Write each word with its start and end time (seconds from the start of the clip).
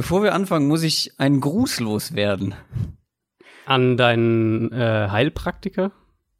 Bevor 0.00 0.22
wir 0.22 0.32
anfangen, 0.32 0.66
muss 0.66 0.82
ich 0.82 1.12
einen 1.18 1.42
Gruß 1.42 1.78
loswerden. 1.80 2.54
An 3.66 3.98
deinen 3.98 4.72
äh, 4.72 5.08
Heilpraktiker? 5.10 5.92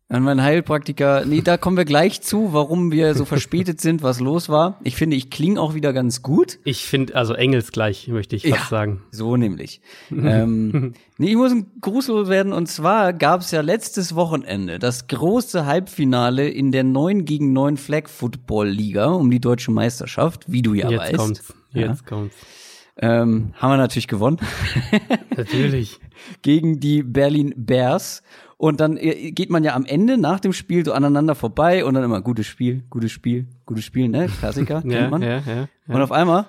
An 0.09 0.23
meinen 0.23 0.43
Heilpraktiker. 0.43 1.27
Nee, 1.27 1.43
da 1.43 1.59
kommen 1.59 1.77
wir 1.77 1.85
gleich 1.85 2.23
zu, 2.23 2.55
warum 2.55 2.91
wir 2.91 3.13
so 3.15 3.27
verspätet 3.27 3.79
sind, 3.83 4.03
was 4.03 4.19
los 4.19 4.49
war. 4.49 4.81
Ich 4.83 4.97
finde, 4.97 5.17
ich 5.17 5.29
klinge 5.29 5.61
auch 5.61 5.75
wieder 5.75 5.93
ganz 5.93 6.23
gut. 6.23 6.59
Ich 6.65 6.87
finde, 6.87 7.15
also 7.17 7.35
engelsgleich, 7.35 8.09
möchte 8.09 8.35
ich 8.35 8.49
fast 8.49 8.71
sagen. 8.71 9.03
So 9.11 9.37
nämlich. 9.37 9.83
ähm, 10.11 10.95
nee, 11.19 11.29
ich 11.29 11.37
muss 11.37 11.53
ein 11.53 11.67
Gruß 11.83 12.09
loswerden. 12.09 12.55
Und 12.55 12.65
zwar 12.67 13.13
gab 13.13 13.43
es 13.43 13.51
ja 13.51 13.61
letztes 13.61 14.15
Wochenende 14.15 14.79
das 14.79 15.07
große 15.07 15.67
Halbfinale 15.67 16.49
in 16.49 16.73
der 16.73 16.85
9 16.85 17.27
gegen 17.27 17.53
9 17.53 17.77
Flag 17.77 18.09
Football 18.09 18.69
Liga 18.71 19.09
um 19.09 19.31
die 19.31 19.39
deutsche 19.39 19.71
Meisterschaft, 19.71 20.51
wie 20.51 20.63
du 20.63 20.73
ja 20.73 20.89
Jetzt 20.89 21.01
weißt. 21.01 21.17
kommt's. 21.19 21.55
Jetzt 21.75 22.01
Ja. 22.01 22.09
kommt's. 22.09 22.37
Ähm, 23.03 23.55
haben 23.57 23.71
wir 23.73 23.77
natürlich 23.79 24.09
gewonnen. 24.09 24.39
Natürlich. 25.37 25.99
gegen 26.43 26.81
die 26.81 27.03
Berlin 27.03 27.55
Bears. 27.57 28.23
Und 28.59 28.79
dann 28.81 28.99
äh, 28.99 29.31
geht 29.31 29.49
man 29.49 29.65
ja 29.65 29.75
am 29.75 29.87
Ende 29.87 30.19
nach 30.19 30.39
dem 30.39 30.53
Spiel 30.53 30.85
so 30.85 30.93
aneinander 30.93 31.35
vorbei 31.35 31.83
und 31.83 31.95
dann 31.95 32.05
immer 32.05 32.21
gutes 32.21 32.47
Spiel, 32.47 32.83
gutes 32.91 33.11
Spiel, 33.11 33.47
gutes 33.65 33.85
Spiel, 33.85 34.09
ne? 34.09 34.29
Klassiker, 34.39 34.83
Ja, 34.85 34.99
kennt 34.99 35.11
man. 35.11 35.23
ja, 35.23 35.39
ja. 35.39 35.69
Und 35.89 36.03
auf 36.03 36.13
einmal, 36.13 36.45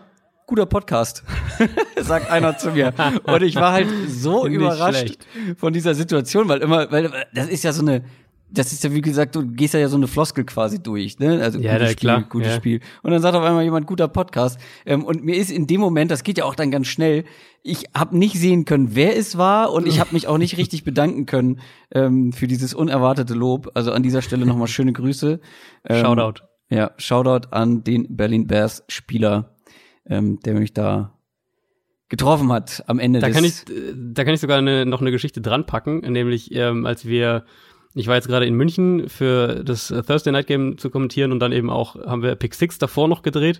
guter 0.45 0.65
Podcast, 0.65 1.23
sagt 2.01 2.29
einer 2.29 2.57
zu 2.57 2.71
mir. 2.71 2.93
Und 3.23 3.43
ich 3.43 3.55
war 3.55 3.71
halt 3.71 3.87
so 4.09 4.43
Nicht 4.45 4.55
überrascht 4.55 5.19
von 5.55 5.71
dieser 5.71 5.95
Situation, 5.95 6.49
weil 6.49 6.59
immer, 6.59 6.91
weil 6.91 7.09
das 7.33 7.47
ist 7.47 7.63
ja 7.63 7.71
so 7.71 7.81
eine, 7.81 8.03
das 8.51 8.73
ist 8.73 8.83
ja 8.83 8.93
wie 8.93 9.01
gesagt, 9.01 9.35
du 9.35 9.47
gehst 9.47 9.73
ja 9.73 9.87
so 9.87 9.97
eine 9.97 10.07
Floskel 10.07 10.43
quasi 10.43 10.81
durch, 10.81 11.19
ne? 11.19 11.41
Also 11.41 11.59
Ja, 11.59 11.73
gutes 11.73 11.91
Spiel, 11.91 11.99
klar, 11.99 12.23
gutes 12.29 12.49
ja. 12.49 12.55
Spiel. 12.55 12.79
Und 13.01 13.11
dann 13.11 13.21
sagt 13.21 13.35
auf 13.35 13.43
einmal 13.43 13.63
jemand 13.63 13.87
guter 13.87 14.07
Podcast. 14.07 14.59
Ähm, 14.85 15.03
und 15.05 15.23
mir 15.23 15.35
ist 15.35 15.51
in 15.51 15.67
dem 15.67 15.79
Moment, 15.81 16.11
das 16.11 16.23
geht 16.23 16.37
ja 16.37 16.45
auch 16.45 16.55
dann 16.55 16.71
ganz 16.71 16.87
schnell, 16.87 17.23
ich 17.63 17.85
habe 17.95 18.17
nicht 18.17 18.35
sehen 18.35 18.65
können, 18.65 18.95
wer 18.95 19.17
es 19.17 19.37
war 19.37 19.71
und 19.71 19.87
ich 19.87 19.99
habe 19.99 20.13
mich 20.13 20.27
auch 20.27 20.37
nicht 20.37 20.57
richtig 20.57 20.83
bedanken 20.83 21.25
können 21.25 21.59
ähm, 21.93 22.33
für 22.33 22.47
dieses 22.47 22.73
unerwartete 22.73 23.33
Lob. 23.33 23.71
Also 23.75 23.91
an 23.91 24.03
dieser 24.03 24.21
Stelle 24.21 24.45
nochmal 24.45 24.67
schöne 24.67 24.93
Grüße. 24.93 25.39
Ähm, 25.87 26.01
Shoutout. 26.05 26.43
Ja, 26.69 26.91
Shoutout 26.97 27.49
an 27.51 27.83
den 27.83 28.15
Berlin 28.15 28.47
Bears 28.47 28.83
Spieler, 28.87 29.55
ähm, 30.05 30.39
der 30.39 30.55
mich 30.55 30.73
da 30.73 31.13
getroffen 32.11 32.51
hat 32.51 32.83
am 32.87 32.99
Ende 32.99 33.19
Da 33.19 33.27
des 33.27 33.35
kann 33.35 33.45
ich, 33.45 33.69
äh, 33.69 33.93
da 33.95 34.25
kann 34.25 34.33
ich 34.33 34.41
sogar 34.41 34.57
eine, 34.57 34.85
noch 34.85 34.99
eine 34.99 35.11
Geschichte 35.11 35.39
dran 35.41 35.65
packen, 35.65 35.99
nämlich 35.99 36.53
ähm, 36.53 36.85
als 36.85 37.05
wir, 37.05 37.45
ich 37.93 38.07
war 38.07 38.15
jetzt 38.15 38.27
gerade 38.27 38.45
in 38.45 38.55
München 38.55 39.09
für 39.09 39.63
das 39.63 39.87
Thursday 39.87 40.31
Night 40.31 40.47
Game 40.47 40.77
zu 40.77 40.89
kommentieren 40.89 41.31
und 41.31 41.39
dann 41.39 41.51
eben 41.51 41.69
auch 41.69 41.95
haben 42.05 42.23
wir 42.23 42.35
Pick 42.35 42.53
Six 42.53 42.77
davor 42.77 43.07
noch 43.07 43.21
gedreht 43.21 43.59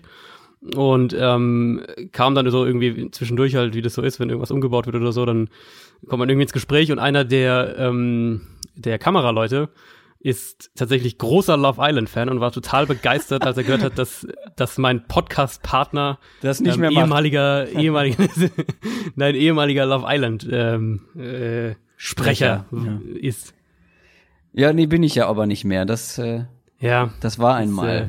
und 0.74 1.14
ähm, 1.18 1.82
kam 2.12 2.34
dann 2.34 2.48
so 2.50 2.64
irgendwie 2.64 3.10
zwischendurch 3.10 3.56
halt, 3.56 3.74
wie 3.74 3.82
das 3.82 3.94
so 3.94 4.02
ist, 4.02 4.20
wenn 4.20 4.28
irgendwas 4.28 4.50
umgebaut 4.52 4.86
wird 4.86 4.96
oder 4.96 5.12
so, 5.12 5.26
dann 5.26 5.48
kommt 6.08 6.20
man 6.20 6.28
irgendwie 6.28 6.44
ins 6.44 6.52
Gespräch 6.52 6.90
und 6.92 6.98
einer 6.98 7.24
der 7.24 7.74
ähm, 7.78 8.42
der 8.74 8.98
Kameraleute 8.98 9.68
ist 10.24 10.70
tatsächlich 10.76 11.18
großer 11.18 11.56
Love 11.56 11.80
Island 11.84 12.08
Fan 12.08 12.28
und 12.28 12.38
war 12.38 12.52
total 12.52 12.86
begeistert, 12.86 13.44
als 13.44 13.56
er 13.56 13.64
gehört 13.64 13.82
hat, 13.82 13.98
dass 13.98 14.24
dass 14.54 14.78
mein 14.78 15.06
Podcast 15.08 15.64
Partner 15.64 16.18
das 16.42 16.60
nicht 16.60 16.74
ähm, 16.76 16.80
mehr 16.82 16.90
macht. 16.92 17.04
ehemaliger, 17.04 17.68
ehemaliger, 17.68 18.24
nein, 19.16 19.34
ehemaliger 19.34 19.84
Love 19.84 20.04
Island 20.08 20.48
ähm, 20.50 21.00
äh, 21.18 21.74
Sprecher 21.96 22.66
Ja. 22.70 23.00
ist. 23.20 23.52
Ja, 24.52 24.72
nee, 24.72 24.86
bin 24.86 25.02
ich 25.02 25.14
ja 25.14 25.26
aber 25.28 25.46
nicht 25.46 25.64
mehr. 25.64 25.84
Das, 25.84 26.18
äh, 26.18 26.44
Ja. 26.78 27.12
das 27.20 27.38
war 27.38 27.54
das, 27.54 27.62
einmal. 27.62 27.96
äh, 27.96 28.06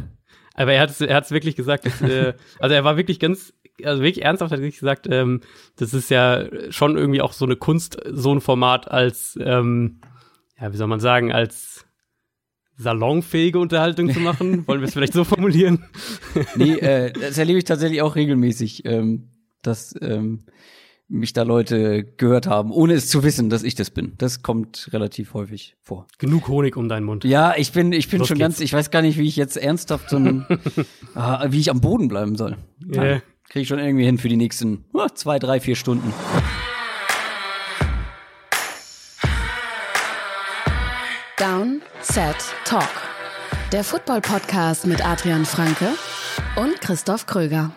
aber 0.56 0.74
er 0.74 0.82
hat 0.82 0.90
es 0.90 1.02
er 1.02 1.16
hat's 1.16 1.32
wirklich 1.32 1.56
gesagt. 1.56 1.86
Dass, 1.86 2.02
äh, 2.02 2.34
also 2.60 2.76
er 2.76 2.84
war 2.84 2.98
wirklich 2.98 3.20
ganz, 3.20 3.54
also 3.84 4.02
wirklich 4.04 4.24
ernsthaft 4.26 4.52
hat 4.52 4.60
er 4.60 4.70
gesagt, 4.70 5.08
ähm, 5.10 5.42
das 5.78 5.94
ist 5.94 6.10
ja 6.10 6.46
schon 6.72 6.98
irgendwie 6.98 7.22
auch 7.22 7.34
so 7.34 7.46
eine 7.46 7.56
Kunst, 7.56 7.98
so 8.12 8.34
ein 8.34 8.42
Format 8.42 8.90
als, 8.92 9.38
ähm, 9.42 10.02
ja, 10.60 10.72
wie 10.72 10.78
soll 10.78 10.88
man 10.88 11.00
sagen, 11.00 11.32
als 11.32 11.86
salonfähige 12.76 13.60
Unterhaltung 13.60 14.12
zu 14.12 14.20
machen. 14.20 14.66
Wollen 14.68 14.82
wir 14.82 14.88
es 14.88 14.94
vielleicht 14.94 15.14
so 15.14 15.24
formulieren? 15.24 15.86
nee, 16.56 16.74
äh, 16.74 17.12
das 17.12 17.38
erlebe 17.38 17.60
ich 17.60 17.66
tatsächlich 17.66 18.02
auch 18.02 18.16
regelmäßig, 18.16 18.86
ähm, 18.86 19.30
dass 19.62 19.96
ähm, 20.02 20.46
mich 21.14 21.32
da 21.32 21.44
Leute 21.44 22.04
gehört 22.04 22.48
haben, 22.48 22.72
ohne 22.72 22.94
es 22.94 23.08
zu 23.08 23.24
wissen, 23.24 23.50
dass 23.50 23.64
ich 23.64 23.76
das 23.76 23.92
bin. 23.92 24.14
Das 24.18 24.42
kommt 24.42 24.90
relativ 24.92 25.34
häufig 25.36 25.76
vor. 25.82 26.08
Genug 26.18 26.48
Honig 26.48 26.76
um 26.76 26.90
deinen 26.90 27.04
Mund. 27.04 27.24
Ja, 27.24 27.54
ich 27.56 27.72
bin, 27.72 27.94
ich 27.94 28.10
bin 28.10 28.20
Los 28.20 28.28
schon 28.28 28.38
geht's. 28.38 28.58
ganz, 28.58 28.60
ich 28.60 28.74
weiß 28.74 28.90
gar 28.90 29.02
nicht, 29.04 29.18
wie 29.18 29.28
ich 29.28 29.36
jetzt 29.36 29.56
ernsthaft 29.56 30.10
so 30.10 30.18
ein, 30.18 30.46
ah, 31.16 31.46
wie 31.50 31.60
ich 31.60 31.70
am 31.70 31.82
Boden 31.82 32.08
bleiben 32.08 32.36
soll. 32.36 32.58
Ja. 32.92 33.22
Kriege 33.48 33.62
ich 33.62 33.68
schon 33.68 33.80
irgendwie 33.80 34.06
hin 34.06 34.18
für 34.18 34.30
die 34.30 34.38
nächsten 34.38 34.86
ah, 34.94 35.08
zwei, 35.14 35.38
drei, 35.38 35.60
vier 35.60 35.76
Stunden. 35.76 36.12
Down, 41.38 41.82
Set, 42.02 42.38
Talk. 42.66 42.90
Der 43.72 43.84
Football-Podcast 43.84 44.88
mit 44.88 45.06
Adrian 45.06 45.46
Franke 45.46 45.90
und 46.56 46.80
Christoph 46.82 47.26
Kröger. 47.26 47.72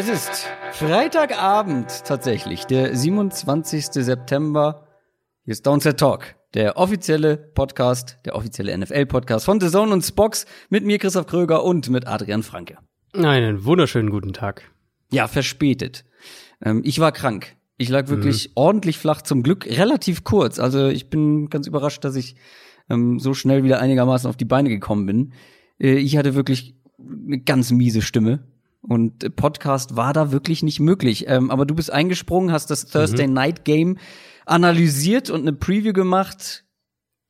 Es 0.00 0.08
ist 0.08 0.46
Freitagabend 0.74 2.04
tatsächlich, 2.04 2.66
der 2.66 2.94
27. 2.94 3.86
September. 3.86 4.86
Hier 5.42 5.50
ist 5.50 5.66
Downset 5.66 5.98
Talk, 5.98 6.36
der 6.54 6.76
offizielle 6.76 7.36
Podcast, 7.36 8.16
der 8.24 8.36
offizielle 8.36 8.78
NFL-Podcast 8.78 9.44
von 9.44 9.60
The 9.60 9.68
Zone 9.68 9.92
und 9.92 10.02
Spox 10.02 10.46
mit 10.70 10.84
mir, 10.84 10.98
Christoph 10.98 11.26
Kröger 11.26 11.64
und 11.64 11.90
mit 11.90 12.06
Adrian 12.06 12.44
Franke. 12.44 12.78
Einen 13.12 13.64
wunderschönen 13.64 14.10
guten 14.10 14.32
Tag. 14.32 14.70
Ja, 15.10 15.26
verspätet. 15.26 16.04
Ähm, 16.62 16.82
ich 16.84 17.00
war 17.00 17.10
krank. 17.10 17.56
Ich 17.76 17.88
lag 17.88 18.06
wirklich 18.06 18.52
ordentlich 18.54 18.98
flach, 18.98 19.22
zum 19.22 19.42
Glück 19.42 19.66
relativ 19.66 20.22
kurz. 20.22 20.60
Also 20.60 20.86
ich 20.86 21.10
bin 21.10 21.50
ganz 21.50 21.66
überrascht, 21.66 22.04
dass 22.04 22.14
ich 22.14 22.36
ähm, 22.88 23.18
so 23.18 23.34
schnell 23.34 23.64
wieder 23.64 23.80
einigermaßen 23.80 24.30
auf 24.30 24.36
die 24.36 24.44
Beine 24.44 24.68
gekommen 24.68 25.06
bin. 25.06 25.32
Äh, 25.80 25.96
ich 25.96 26.16
hatte 26.16 26.36
wirklich 26.36 26.76
eine 27.00 27.40
ganz 27.40 27.72
miese 27.72 28.00
Stimme. 28.00 28.44
Und 28.80 29.36
Podcast 29.36 29.96
war 29.96 30.12
da 30.12 30.30
wirklich 30.32 30.62
nicht 30.62 30.80
möglich. 30.80 31.24
Ähm, 31.28 31.50
aber 31.50 31.66
du 31.66 31.74
bist 31.74 31.92
eingesprungen, 31.92 32.52
hast 32.52 32.70
das 32.70 32.86
Thursday 32.86 33.26
Night 33.26 33.64
Game 33.64 33.98
analysiert 34.46 35.30
und 35.30 35.42
eine 35.42 35.52
Preview 35.52 35.92
gemacht. 35.92 36.64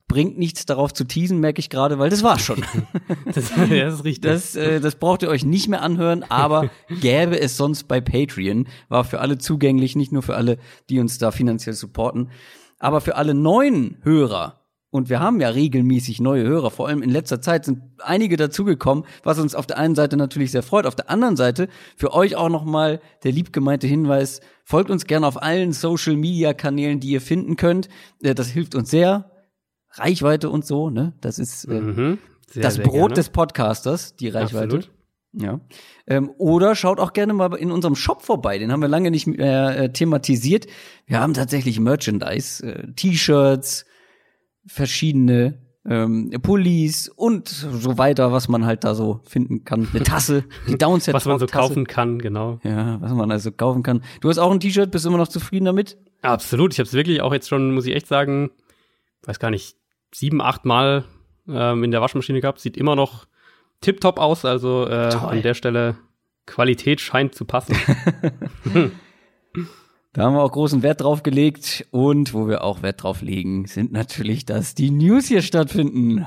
Bringt 0.07 0.39
nichts 0.39 0.65
darauf 0.65 0.95
zu 0.95 1.05
teasen, 1.05 1.39
merke 1.39 1.61
ich 1.61 1.69
gerade, 1.69 1.99
weil 1.99 2.09
das 2.09 2.23
war 2.23 2.39
schon. 2.39 2.65
Das, 3.35 3.51
ja, 3.71 3.85
das 3.85 3.95
ist 3.95 4.05
richtig. 4.05 4.31
Das, 4.31 4.57
äh, 4.57 4.81
das 4.81 4.97
braucht 4.97 5.23
ihr 5.23 5.29
euch 5.29 5.45
nicht 5.45 5.69
mehr 5.69 5.83
anhören, 5.83 6.23
aber 6.29 6.71
gäbe 7.01 7.39
es 7.39 7.57
sonst 7.57 7.89
bei 7.89 8.01
Patreon. 8.01 8.69
War 8.89 9.05
für 9.05 9.21
alle 9.21 9.39
zugänglich, 9.39 9.97
nicht 9.97 10.13
nur 10.13 10.23
für 10.23 10.37
alle, 10.37 10.59
die 10.89 10.99
uns 10.99 11.19
da 11.19 11.31
finanziell 11.31 11.75
supporten, 11.75 12.31
aber 12.79 13.01
für 13.01 13.17
alle 13.17 13.35
neuen 13.35 13.99
Hörer. 14.03 14.58
Und 14.91 15.11
wir 15.11 15.21
haben 15.21 15.39
ja 15.41 15.51
regelmäßig 15.51 16.19
neue 16.21 16.45
Hörer. 16.45 16.71
Vor 16.71 16.89
allem 16.89 17.03
in 17.03 17.11
letzter 17.11 17.43
Zeit 17.43 17.67
sind 17.67 17.83
einige 17.99 18.37
dazugekommen, 18.39 19.05
was 19.23 19.39
uns 19.39 19.55
auf 19.55 19.67
der 19.67 19.77
einen 19.79 19.95
Seite 19.95 20.17
natürlich 20.17 20.51
sehr 20.51 20.63
freut. 20.63 20.87
Auf 20.87 20.95
der 20.97 21.11
anderen 21.11 21.37
Seite 21.37 21.69
für 21.97 22.15
euch 22.15 22.37
auch 22.37 22.49
nochmal 22.49 23.01
der 23.23 23.33
liebgemeinte 23.33 23.87
Hinweis, 23.87 24.41
folgt 24.65 24.91
uns 24.91 25.05
gerne 25.05 25.27
auf 25.27 25.43
allen 25.43 25.73
Social-Media-Kanälen, 25.73 27.01
die 27.01 27.11
ihr 27.11 27.21
finden 27.21 27.57
könnt. 27.57 27.89
Äh, 28.23 28.35
Das 28.35 28.49
hilft 28.49 28.75
uns 28.75 28.91
sehr. 28.91 29.31
Reichweite 29.93 30.49
und 30.51 30.65
so, 30.67 30.91
ne? 30.91 31.15
Das 31.21 31.39
ist 31.39 31.65
äh, 31.65 31.81
Mhm. 31.81 32.19
Sehr, 32.51 32.63
das 32.63 32.75
sehr 32.77 32.85
Brot 32.85 32.95
gerne. 32.95 33.15
des 33.15 33.29
Podcasters, 33.29 34.17
die 34.17 34.29
Reichweite. 34.29 34.77
Absolut. 34.77 34.91
Ja. 35.35 35.61
Ähm, 36.07 36.31
oder 36.39 36.75
schaut 36.75 36.99
auch 36.99 37.13
gerne 37.13 37.35
mal 37.35 37.55
in 37.57 37.71
unserem 37.71 37.95
Shop 37.95 38.23
vorbei. 38.23 38.59
Den 38.59 38.73
haben 38.73 38.81
wir 38.81 38.89
lange 38.89 39.11
nicht 39.11 39.27
mehr 39.27 39.79
äh, 39.79 39.93
thematisiert. 39.93 40.67
Wir 41.05 41.21
haben 41.21 41.35
tatsächlich 41.35 41.79
Merchandise, 41.79 42.65
äh, 42.67 42.93
T-Shirts, 42.95 43.85
verschiedene 44.69 45.59
ähm, 45.89 46.31
Pullis 46.43 47.09
und 47.09 47.49
so 47.49 47.99
weiter, 47.99 48.31
was 48.31 48.49
man 48.49 48.67
halt 48.67 48.85
da 48.85 48.95
so 48.95 49.21
finden 49.25 49.65
kann. 49.65 49.89
Eine 49.93 50.03
Tasse, 50.03 50.45
die 50.69 50.77
Downset 50.77 51.15
Was 51.15 51.25
man 51.25 51.39
so 51.39 51.47
kaufen 51.47 51.87
kann, 51.87 52.19
genau. 52.19 52.61
Ja, 52.63 53.01
was 53.01 53.13
man 53.13 53.31
also 53.31 53.51
kaufen 53.51 53.83
kann. 53.83 54.03
Du 54.21 54.29
hast 54.29 54.39
auch 54.39 54.53
ein 54.53 54.61
T-Shirt, 54.61 54.91
bist 54.91 55.07
immer 55.07 55.19
noch 55.19 55.29
zufrieden 55.29 55.65
damit? 55.65 55.97
Absolut. 56.23 56.73
Ich 56.73 56.79
habe 56.79 56.87
es 56.87 56.93
wirklich 56.93 57.23
auch 57.23 57.33
jetzt 57.33 57.49
schon, 57.49 57.75
muss 57.75 57.87
ich 57.87 57.95
echt 57.95 58.07
sagen, 58.07 58.51
weiß 59.25 59.39
gar 59.39 59.51
nicht, 59.51 59.77
sieben, 60.13 60.43
acht 60.43 60.65
Mal 60.65 61.05
ähm, 61.49 61.85
in 61.85 61.91
der 61.91 62.01
Waschmaschine 62.01 62.41
gehabt. 62.41 62.61
Sieht 62.61 62.77
immer 62.77 62.97
noch 62.97 63.27
tipptopp 63.81 64.19
aus. 64.19 64.45
Also 64.45 64.87
äh, 64.87 65.15
an 65.15 65.43
der 65.43 65.55
Stelle 65.55 65.97
Qualität 66.47 67.01
scheint 67.01 67.35
zu 67.35 67.45
passen. 67.45 67.77
Da 70.19 70.25
haben 70.25 70.35
wir 70.35 70.43
auch 70.43 70.51
großen 70.51 70.83
Wert 70.83 71.03
drauf 71.03 71.23
gelegt 71.23 71.87
und 71.93 72.35
wo 72.35 72.49
wir 72.49 72.65
auch 72.65 72.83
Wert 72.83 73.05
drauf 73.05 73.23
legen, 73.23 73.67
sind 73.67 73.93
natürlich, 73.93 74.45
dass 74.45 74.75
die 74.75 74.91
News 74.91 75.27
hier 75.27 75.43
stattfinden. 75.43 76.27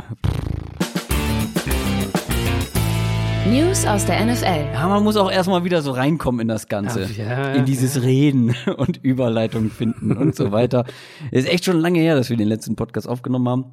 News 3.49 3.85
aus 3.85 4.05
der 4.05 4.25
NFL. 4.25 4.71
Ja, 4.71 4.87
man 4.87 5.03
muss 5.03 5.17
auch 5.17 5.29
erstmal 5.29 5.65
wieder 5.65 5.81
so 5.81 5.91
reinkommen 5.91 6.39
in 6.39 6.47
das 6.47 6.69
Ganze. 6.69 7.03
Ja, 7.17 7.51
in 7.51 7.65
dieses 7.65 8.01
Reden 8.01 8.55
und 8.77 9.03
Überleitung 9.03 9.69
finden 9.69 10.15
und 10.15 10.37
so 10.37 10.53
weiter. 10.53 10.85
Ist 11.31 11.49
echt 11.49 11.65
schon 11.65 11.81
lange 11.81 11.99
her, 11.99 12.15
dass 12.15 12.29
wir 12.29 12.37
den 12.37 12.47
letzten 12.47 12.77
Podcast 12.77 13.09
aufgenommen 13.09 13.49
haben. 13.49 13.65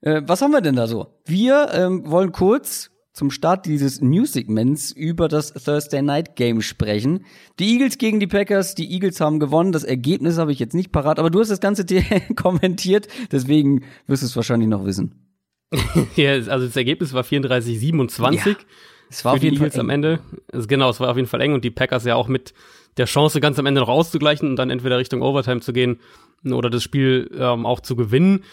Äh, 0.00 0.22
was 0.26 0.42
haben 0.42 0.50
wir 0.50 0.62
denn 0.62 0.74
da 0.74 0.88
so? 0.88 1.14
Wir 1.26 1.68
ähm, 1.74 2.10
wollen 2.10 2.32
kurz 2.32 2.90
zum 3.12 3.30
Start 3.30 3.66
dieses 3.66 4.00
News-Segments 4.00 4.92
über 4.92 5.28
das 5.28 5.52
Thursday 5.52 6.00
Night 6.02 6.36
Game 6.36 6.62
sprechen. 6.62 7.24
Die 7.58 7.72
Eagles 7.72 7.98
gegen 7.98 8.20
die 8.20 8.26
Packers, 8.26 8.74
die 8.74 8.90
Eagles 8.92 9.20
haben 9.20 9.40
gewonnen. 9.40 9.72
Das 9.72 9.84
Ergebnis 9.84 10.38
habe 10.38 10.52
ich 10.52 10.58
jetzt 10.58 10.74
nicht 10.74 10.92
parat, 10.92 11.18
aber 11.18 11.30
du 11.30 11.40
hast 11.40 11.50
das 11.50 11.60
Ganze 11.60 11.84
dir 11.86 12.02
kommentiert, 12.36 13.08
deswegen 13.32 13.84
wirst 14.06 14.22
du 14.22 14.26
es 14.26 14.36
wahrscheinlich 14.36 14.68
noch 14.68 14.84
wissen. 14.84 15.26
ja, 16.16 16.32
also 16.32 16.66
das 16.66 16.76
Ergebnis 16.76 17.12
war 17.12 17.22
34-27 17.22 18.34
Ja, 18.48 18.56
Es 19.08 19.24
war 19.24 19.32
für 19.32 19.36
auf 19.36 19.40
die 19.40 19.46
jeden 19.46 19.56
Fall 19.58 19.66
Eagles 19.66 19.74
eng. 19.74 19.80
am 19.80 19.90
Ende. 19.90 20.20
Also 20.52 20.66
genau, 20.66 20.90
es 20.90 21.00
war 21.00 21.10
auf 21.10 21.16
jeden 21.16 21.28
Fall 21.28 21.40
eng 21.40 21.52
und 21.54 21.64
die 21.64 21.70
Packers 21.70 22.04
ja 22.04 22.16
auch 22.16 22.28
mit 22.28 22.54
der 22.96 23.06
Chance 23.06 23.40
ganz 23.40 23.58
am 23.58 23.66
Ende 23.66 23.80
noch 23.80 23.88
auszugleichen 23.88 24.48
und 24.48 24.56
dann 24.56 24.70
entweder 24.70 24.98
Richtung 24.98 25.22
Overtime 25.22 25.60
zu 25.60 25.72
gehen 25.72 26.00
oder 26.44 26.70
das 26.70 26.82
Spiel 26.82 27.30
ähm, 27.36 27.66
auch 27.66 27.80
zu 27.80 27.94
gewinnen. 27.94 28.44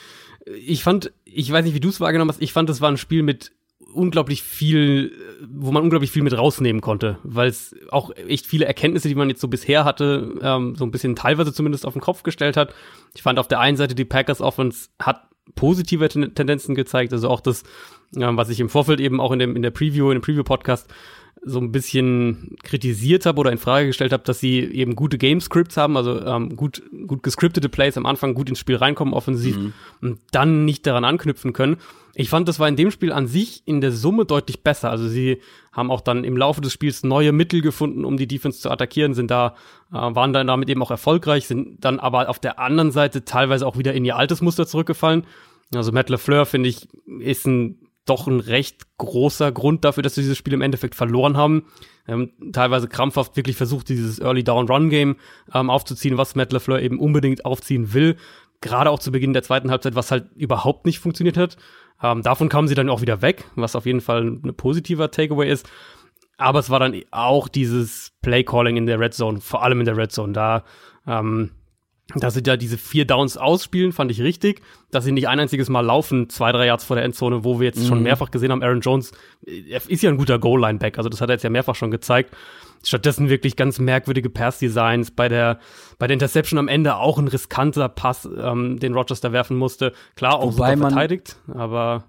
Ich 0.46 0.84
fand, 0.84 1.12
ich 1.26 1.52
weiß 1.52 1.66
nicht, 1.66 1.74
wie 1.74 1.80
du 1.80 1.90
es 1.90 2.00
wahrgenommen 2.00 2.30
hast, 2.32 2.42
ich 2.42 2.54
fand, 2.54 2.70
es 2.70 2.82
war 2.82 2.90
ein 2.92 2.98
Spiel 2.98 3.24
mit 3.24 3.52
unglaublich 3.98 4.44
viel, 4.44 5.12
wo 5.50 5.72
man 5.72 5.84
unglaublich 5.84 6.12
viel 6.12 6.24
mit 6.24 6.38
rausnehmen 6.38 6.82
konnte, 6.82 7.18
weil 7.24 7.50
es 7.50 7.76
auch 7.90 8.12
echt 8.16 8.46
viele 8.46 8.66
Erkenntnisse, 8.66 9.08
die 9.10 9.16
man 9.16 9.30
jetzt 9.30 9.42
so 9.42 9.48
bisher 9.48 9.84
hatte, 9.84 10.36
ähm, 10.42 10.76
so 10.76 10.86
ein 10.86 10.92
bisschen 10.92 11.16
teilweise 11.16 11.52
zumindest 11.52 11.86
auf 11.86 11.94
den 11.94 12.02
Kopf 12.02 12.24
gestellt 12.24 12.56
hat. 12.56 12.74
Ich 13.16 13.24
fand 13.24 13.40
auf 13.40 13.48
der 13.48 13.60
einen 13.60 13.78
Seite 13.78 13.96
die 13.96 14.06
Packers 14.06 14.42
Offense 14.42 14.90
hat 15.00 15.28
positive 15.56 16.08
Ten- 16.10 16.36
Tendenzen 16.36 16.76
gezeigt, 16.76 17.14
also 17.14 17.30
auch 17.30 17.42
das, 17.42 17.64
ähm, 18.16 18.38
was 18.38 18.50
ich 18.50 18.60
im 18.60 18.70
Vorfeld 18.70 19.00
eben 19.00 19.20
auch 19.20 19.32
in 19.32 19.40
dem 19.40 19.56
in 19.56 19.62
der 19.62 19.72
Preview, 19.72 20.12
in 20.12 20.20
dem 20.20 20.22
Preview-Podcast 20.22 20.88
so 21.48 21.60
ein 21.60 21.72
bisschen 21.72 22.56
kritisiert 22.64 23.26
habe 23.26 23.40
oder 23.40 23.52
in 23.52 23.58
Frage 23.58 23.88
gestellt 23.88 24.14
habe, 24.14 24.24
dass 24.24 24.40
sie 24.40 24.60
eben 24.60 24.96
gute 24.96 25.18
Game-Scripts 25.18 25.78
haben, 25.78 25.98
also 25.98 26.22
ähm, 26.24 26.56
gut, 26.56 26.84
gut 27.08 27.24
gescriptete 27.24 27.70
Plays 27.70 27.98
am 27.98 28.06
Anfang 28.06 28.34
gut 28.34 28.50
ins 28.50 28.60
Spiel 28.60 28.76
reinkommen 28.76 29.14
offensiv 29.14 29.58
und 30.02 30.20
dann 30.32 30.66
nicht 30.66 30.86
daran 30.86 31.06
anknüpfen 31.06 31.54
können. 31.54 31.78
Ich 32.20 32.30
fand, 32.30 32.48
das 32.48 32.60
war 32.60 32.68
in 32.68 32.76
dem 32.76 32.90
Spiel 32.90 33.12
an 33.12 33.28
sich 33.28 33.62
in 33.66 33.80
der 33.80 33.92
Summe 33.92 34.26
deutlich 34.26 34.64
besser. 34.64 34.90
Also 34.90 35.08
sie 35.08 35.40
haben 35.72 35.92
auch 35.92 36.02
dann 36.02 36.24
im 36.24 36.36
Laufe 36.36 36.62
des 36.62 36.74
Spiels 36.74 37.04
neue 37.04 37.32
Mittel 37.32 37.62
gefunden, 37.62 38.06
um 38.06 38.18
die 38.18 38.28
Defense 38.28 38.60
zu 38.60 38.72
attackieren, 38.72 39.14
sind 39.14 39.30
da, 39.30 39.56
äh, 39.92 39.96
waren 39.96 40.34
dann 40.34 40.48
damit 40.48 40.68
eben 40.70 40.82
auch 40.82 40.90
erfolgreich, 40.90 41.46
sind 41.46 41.86
dann 41.86 42.00
aber 42.00 42.30
auf 42.30 42.40
der 42.40 42.60
anderen 42.60 42.92
Seite 42.92 43.24
teilweise 43.24 43.68
auch 43.68 43.78
wieder 43.78 43.94
in 43.94 44.04
ihr 44.04 44.16
altes 44.16 44.42
Muster 44.42 44.66
zurückgefallen. 44.66 45.26
Also 45.76 45.92
Matt 45.92 46.10
LeFleur, 46.10 46.46
finde 46.46 46.70
ich, 46.70 46.88
ist 47.20 47.46
ein 47.46 47.87
doch 48.10 48.28
ein 48.28 48.40
recht 48.40 48.98
großer 48.98 49.52
Grund 49.52 49.86
dafür, 49.86 50.04
dass 50.04 50.16
sie 50.16 50.22
dieses 50.22 50.38
Spiel 50.38 50.54
im 50.54 50.62
Endeffekt 50.62 50.96
verloren 50.96 51.38
haben. 51.38 51.66
Ähm, 52.08 52.32
teilweise 52.52 52.88
krampfhaft 52.88 53.36
wirklich 53.36 53.56
versucht, 53.56 53.90
dieses 53.90 54.20
Early 54.20 54.44
Down 54.44 54.68
Run 54.68 54.90
Game 54.90 55.18
ähm, 55.54 55.70
aufzuziehen, 55.70 56.18
was 56.18 56.36
Matt 56.36 56.54
LeFleur 56.54 56.82
eben 56.82 57.00
unbedingt 57.00 57.46
aufziehen 57.46 57.94
will. 57.94 58.16
Gerade 58.62 58.90
auch 58.90 59.00
zu 59.00 59.12
Beginn 59.12 59.34
der 59.34 59.44
zweiten 59.44 59.70
Halbzeit, 59.70 59.96
was 59.96 60.12
halt 60.12 60.32
überhaupt 60.36 60.86
nicht 60.86 61.00
funktioniert 61.00 61.38
hat. 61.38 61.58
Ähm, 62.02 62.22
davon 62.22 62.50
kamen 62.50 62.68
sie 62.68 62.76
dann 62.76 62.90
auch 62.90 63.02
wieder 63.02 63.22
weg, 63.22 63.46
was 63.56 63.76
auf 63.76 63.86
jeden 63.86 64.02
Fall 64.02 64.24
ein 64.24 64.56
positiver 64.56 65.12
Takeaway 65.12 65.50
ist. 65.50 65.70
Aber 66.38 66.60
es 66.60 66.70
war 66.70 66.80
dann 66.80 66.96
auch 67.12 67.48
dieses 67.48 68.14
Play 68.22 68.44
Calling 68.44 68.78
in 68.78 68.86
der 68.86 69.00
Red 69.00 69.14
Zone, 69.14 69.42
vor 69.42 69.64
allem 69.64 69.80
in 69.80 69.86
der 69.86 69.98
Red 69.98 70.12
Zone. 70.12 70.34
Da 70.34 70.64
ähm, 71.08 71.52
dass 72.16 72.34
sie 72.34 72.44
da 72.44 72.56
diese 72.56 72.78
vier 72.78 73.06
Downs 73.06 73.38
ausspielen, 73.38 73.92
fand 73.92 74.12
ich 74.12 74.22
richtig. 74.22 74.62
Dass 74.92 75.04
sie 75.04 75.12
nicht 75.12 75.28
ein 75.28 75.40
einziges 75.40 75.70
Mal 75.70 75.82
laufen, 75.82 76.30
zwei, 76.30 76.52
drei 76.52 76.68
Yards 76.68 76.86
vor 76.86 76.96
der 76.96 77.06
Endzone, 77.06 77.44
wo 77.44 77.60
wir 77.60 77.68
jetzt 77.68 77.86
schon 77.86 78.02
mehrfach 78.04 78.32
gesehen 78.32 78.52
haben, 78.52 78.64
Aaron 78.64 78.82
Jones, 78.82 79.12
ist 79.44 80.04
ja 80.04 80.10
ein 80.10 80.18
guter 80.18 80.40
Goal-Line-Back, 80.40 80.98
also 80.98 81.10
das 81.10 81.20
hat 81.22 81.30
er 81.30 81.34
jetzt 81.34 81.44
ja 81.44 81.50
mehrfach 81.50 81.76
schon 81.76 81.92
gezeigt. 81.92 82.34
Stattdessen 82.84 83.28
wirklich 83.28 83.56
ganz 83.56 83.80
merkwürdige 83.80 84.30
Pass-Designs. 84.30 85.12
Bei 85.12 85.28
der, 85.28 85.60
bei 85.98 86.08
der 86.08 86.14
Interception 86.14 86.60
am 86.60 86.68
Ende 86.68 86.96
auch 86.98 87.18
ein 87.18 87.28
riskanter 87.28 87.90
Pass, 87.90 88.26
ähm, 88.26 88.80
den 88.80 88.94
da 88.94 89.32
werfen 89.34 89.58
musste. 89.58 89.94
Klar, 90.16 90.36
auch 90.36 90.54
Wobei 90.54 90.76
super 90.76 90.90
verteidigt, 90.90 91.38
aber 91.54 92.06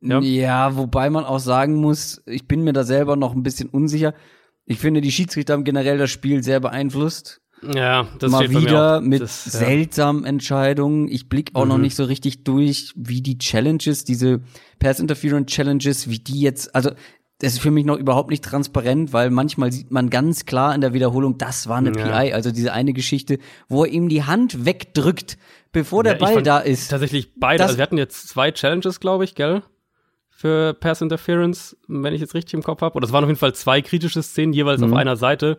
Ja. 0.00 0.20
Ja. 0.20 0.76
wobei 0.76 1.10
man 1.10 1.24
auch 1.24 1.40
sagen 1.40 1.74
muss, 1.74 2.22
ich 2.26 2.46
bin 2.46 2.62
mir 2.62 2.72
da 2.72 2.84
selber 2.84 3.16
noch 3.16 3.34
ein 3.34 3.42
bisschen 3.42 3.68
unsicher. 3.68 4.14
Ich 4.66 4.78
finde, 4.78 5.00
die 5.00 5.12
Schiedsrichter 5.12 5.52
haben 5.52 5.64
generell 5.64 5.98
das 5.98 6.10
Spiel 6.10 6.42
sehr 6.42 6.60
beeinflusst. 6.60 7.42
Ja, 7.74 8.06
das 8.18 8.30
Mal 8.30 8.50
wieder 8.50 9.00
mit 9.00 9.20
das, 9.22 9.44
ja. 9.46 9.52
seltsamen 9.52 10.24
Entscheidungen. 10.24 11.08
Ich 11.08 11.28
blick 11.28 11.50
auch 11.54 11.66
noch 11.66 11.76
Mhm. 11.76 11.82
nicht 11.82 11.96
so 11.96 12.04
richtig 12.04 12.44
durch, 12.44 12.92
wie 12.96 13.22
die 13.22 13.38
Challenges, 13.38 14.04
diese 14.04 14.40
Pass 14.78 15.00
Interference 15.00 15.52
Challenges, 15.52 16.08
wie 16.10 16.18
die 16.18 16.40
jetzt, 16.40 16.74
also 16.74 16.90
das 17.40 17.54
ist 17.54 17.58
für 17.60 17.70
mich 17.70 17.84
noch 17.84 17.96
überhaupt 17.98 18.30
nicht 18.30 18.44
transparent, 18.44 19.12
weil 19.12 19.28
manchmal 19.30 19.72
sieht 19.72 19.90
man 19.90 20.08
ganz 20.08 20.46
klar 20.46 20.74
in 20.74 20.80
der 20.80 20.94
Wiederholung, 20.94 21.36
das 21.36 21.68
war 21.68 21.78
eine 21.78 21.92
Ja. 21.96 22.20
PI, 22.22 22.32
also 22.32 22.50
diese 22.52 22.72
eine 22.72 22.92
Geschichte, 22.92 23.38
wo 23.68 23.84
er 23.84 23.90
ihm 23.90 24.08
die 24.08 24.22
Hand 24.22 24.64
wegdrückt, 24.64 25.36
bevor 25.72 26.04
der 26.04 26.12
Ja, 26.14 26.18
Ball 26.18 26.42
da 26.42 26.58
ist. 26.60 26.88
Tatsächlich 26.90 27.32
beide. 27.36 27.58
Das- 27.58 27.68
also 27.70 27.78
wir 27.78 27.82
hatten 27.82 27.98
jetzt 27.98 28.28
zwei 28.28 28.52
Challenges, 28.52 29.00
glaube 29.00 29.24
ich, 29.24 29.34
gell? 29.34 29.62
Für 30.44 30.74
Pass 30.74 31.00
Interference, 31.00 31.74
wenn 31.88 32.12
ich 32.12 32.20
jetzt 32.20 32.34
richtig 32.34 32.52
im 32.52 32.62
Kopf 32.62 32.82
habe. 32.82 32.96
Oder 32.96 33.06
es 33.06 33.12
waren 33.12 33.24
auf 33.24 33.30
jeden 33.30 33.38
Fall 33.38 33.54
zwei 33.54 33.80
kritische 33.80 34.22
Szenen, 34.22 34.52
jeweils 34.52 34.82
Mhm. 34.82 34.92
auf 34.92 34.98
einer 34.98 35.16
Seite. 35.16 35.56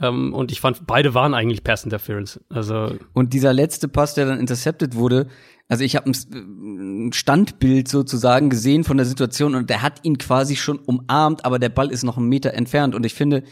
Ähm, 0.00 0.32
und 0.32 0.52
ich 0.52 0.60
fand, 0.60 0.86
beide 0.86 1.12
waren 1.12 1.34
eigentlich 1.34 1.64
Pass 1.64 1.82
Interference. 1.82 2.38
Also, 2.48 2.92
Und 3.14 3.32
dieser 3.32 3.52
letzte 3.52 3.88
Pass, 3.88 4.14
der 4.14 4.26
dann 4.26 4.38
intercepted 4.38 4.94
wurde, 4.94 5.26
also 5.66 5.82
ich 5.82 5.96
habe 5.96 6.08
ein 6.12 7.12
Standbild 7.12 7.88
sozusagen 7.88 8.48
gesehen 8.48 8.84
von 8.84 8.96
der 8.96 9.06
Situation 9.06 9.56
und 9.56 9.70
der 9.70 9.82
hat 9.82 10.04
ihn 10.04 10.18
quasi 10.18 10.54
schon 10.54 10.78
umarmt, 10.78 11.44
aber 11.44 11.58
der 11.58 11.68
Ball 11.70 11.90
ist 11.90 12.04
noch 12.04 12.16
einen 12.16 12.28
Meter 12.28 12.54
entfernt. 12.54 12.94
Und 12.94 13.04
ich 13.04 13.14
finde, 13.14 13.42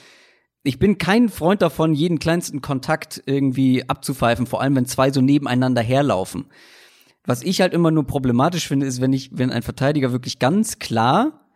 ich 0.63 0.79
bin 0.79 0.99
kein 0.99 1.29
Freund 1.29 1.63
davon, 1.63 1.95
jeden 1.95 2.21
kleinsten 2.21 2.61
Kontakt 2.61 3.21
irgendwie 3.27 3.89
abzupfeifen, 3.89 4.47
vor 4.47 4.61
allem 4.63 4.77
wenn 4.77 4.87
zwei 4.87 5.11
so 5.11 5.21
nebeneinander 5.21 5.83
herlaufen. 5.83 6.45
Was 7.27 7.43
ich 7.43 7.61
halt 7.61 7.75
immer 7.75 7.91
nur 7.91 8.07
problematisch 8.07 8.69
finde, 8.69 8.87
ist, 8.87 9.01
wenn 9.01 9.13
ich, 9.13 9.31
wenn 9.33 9.51
ein 9.51 9.63
Verteidiger 9.63 10.13
wirklich 10.13 10.39
ganz 10.39 10.79
klar 10.79 11.47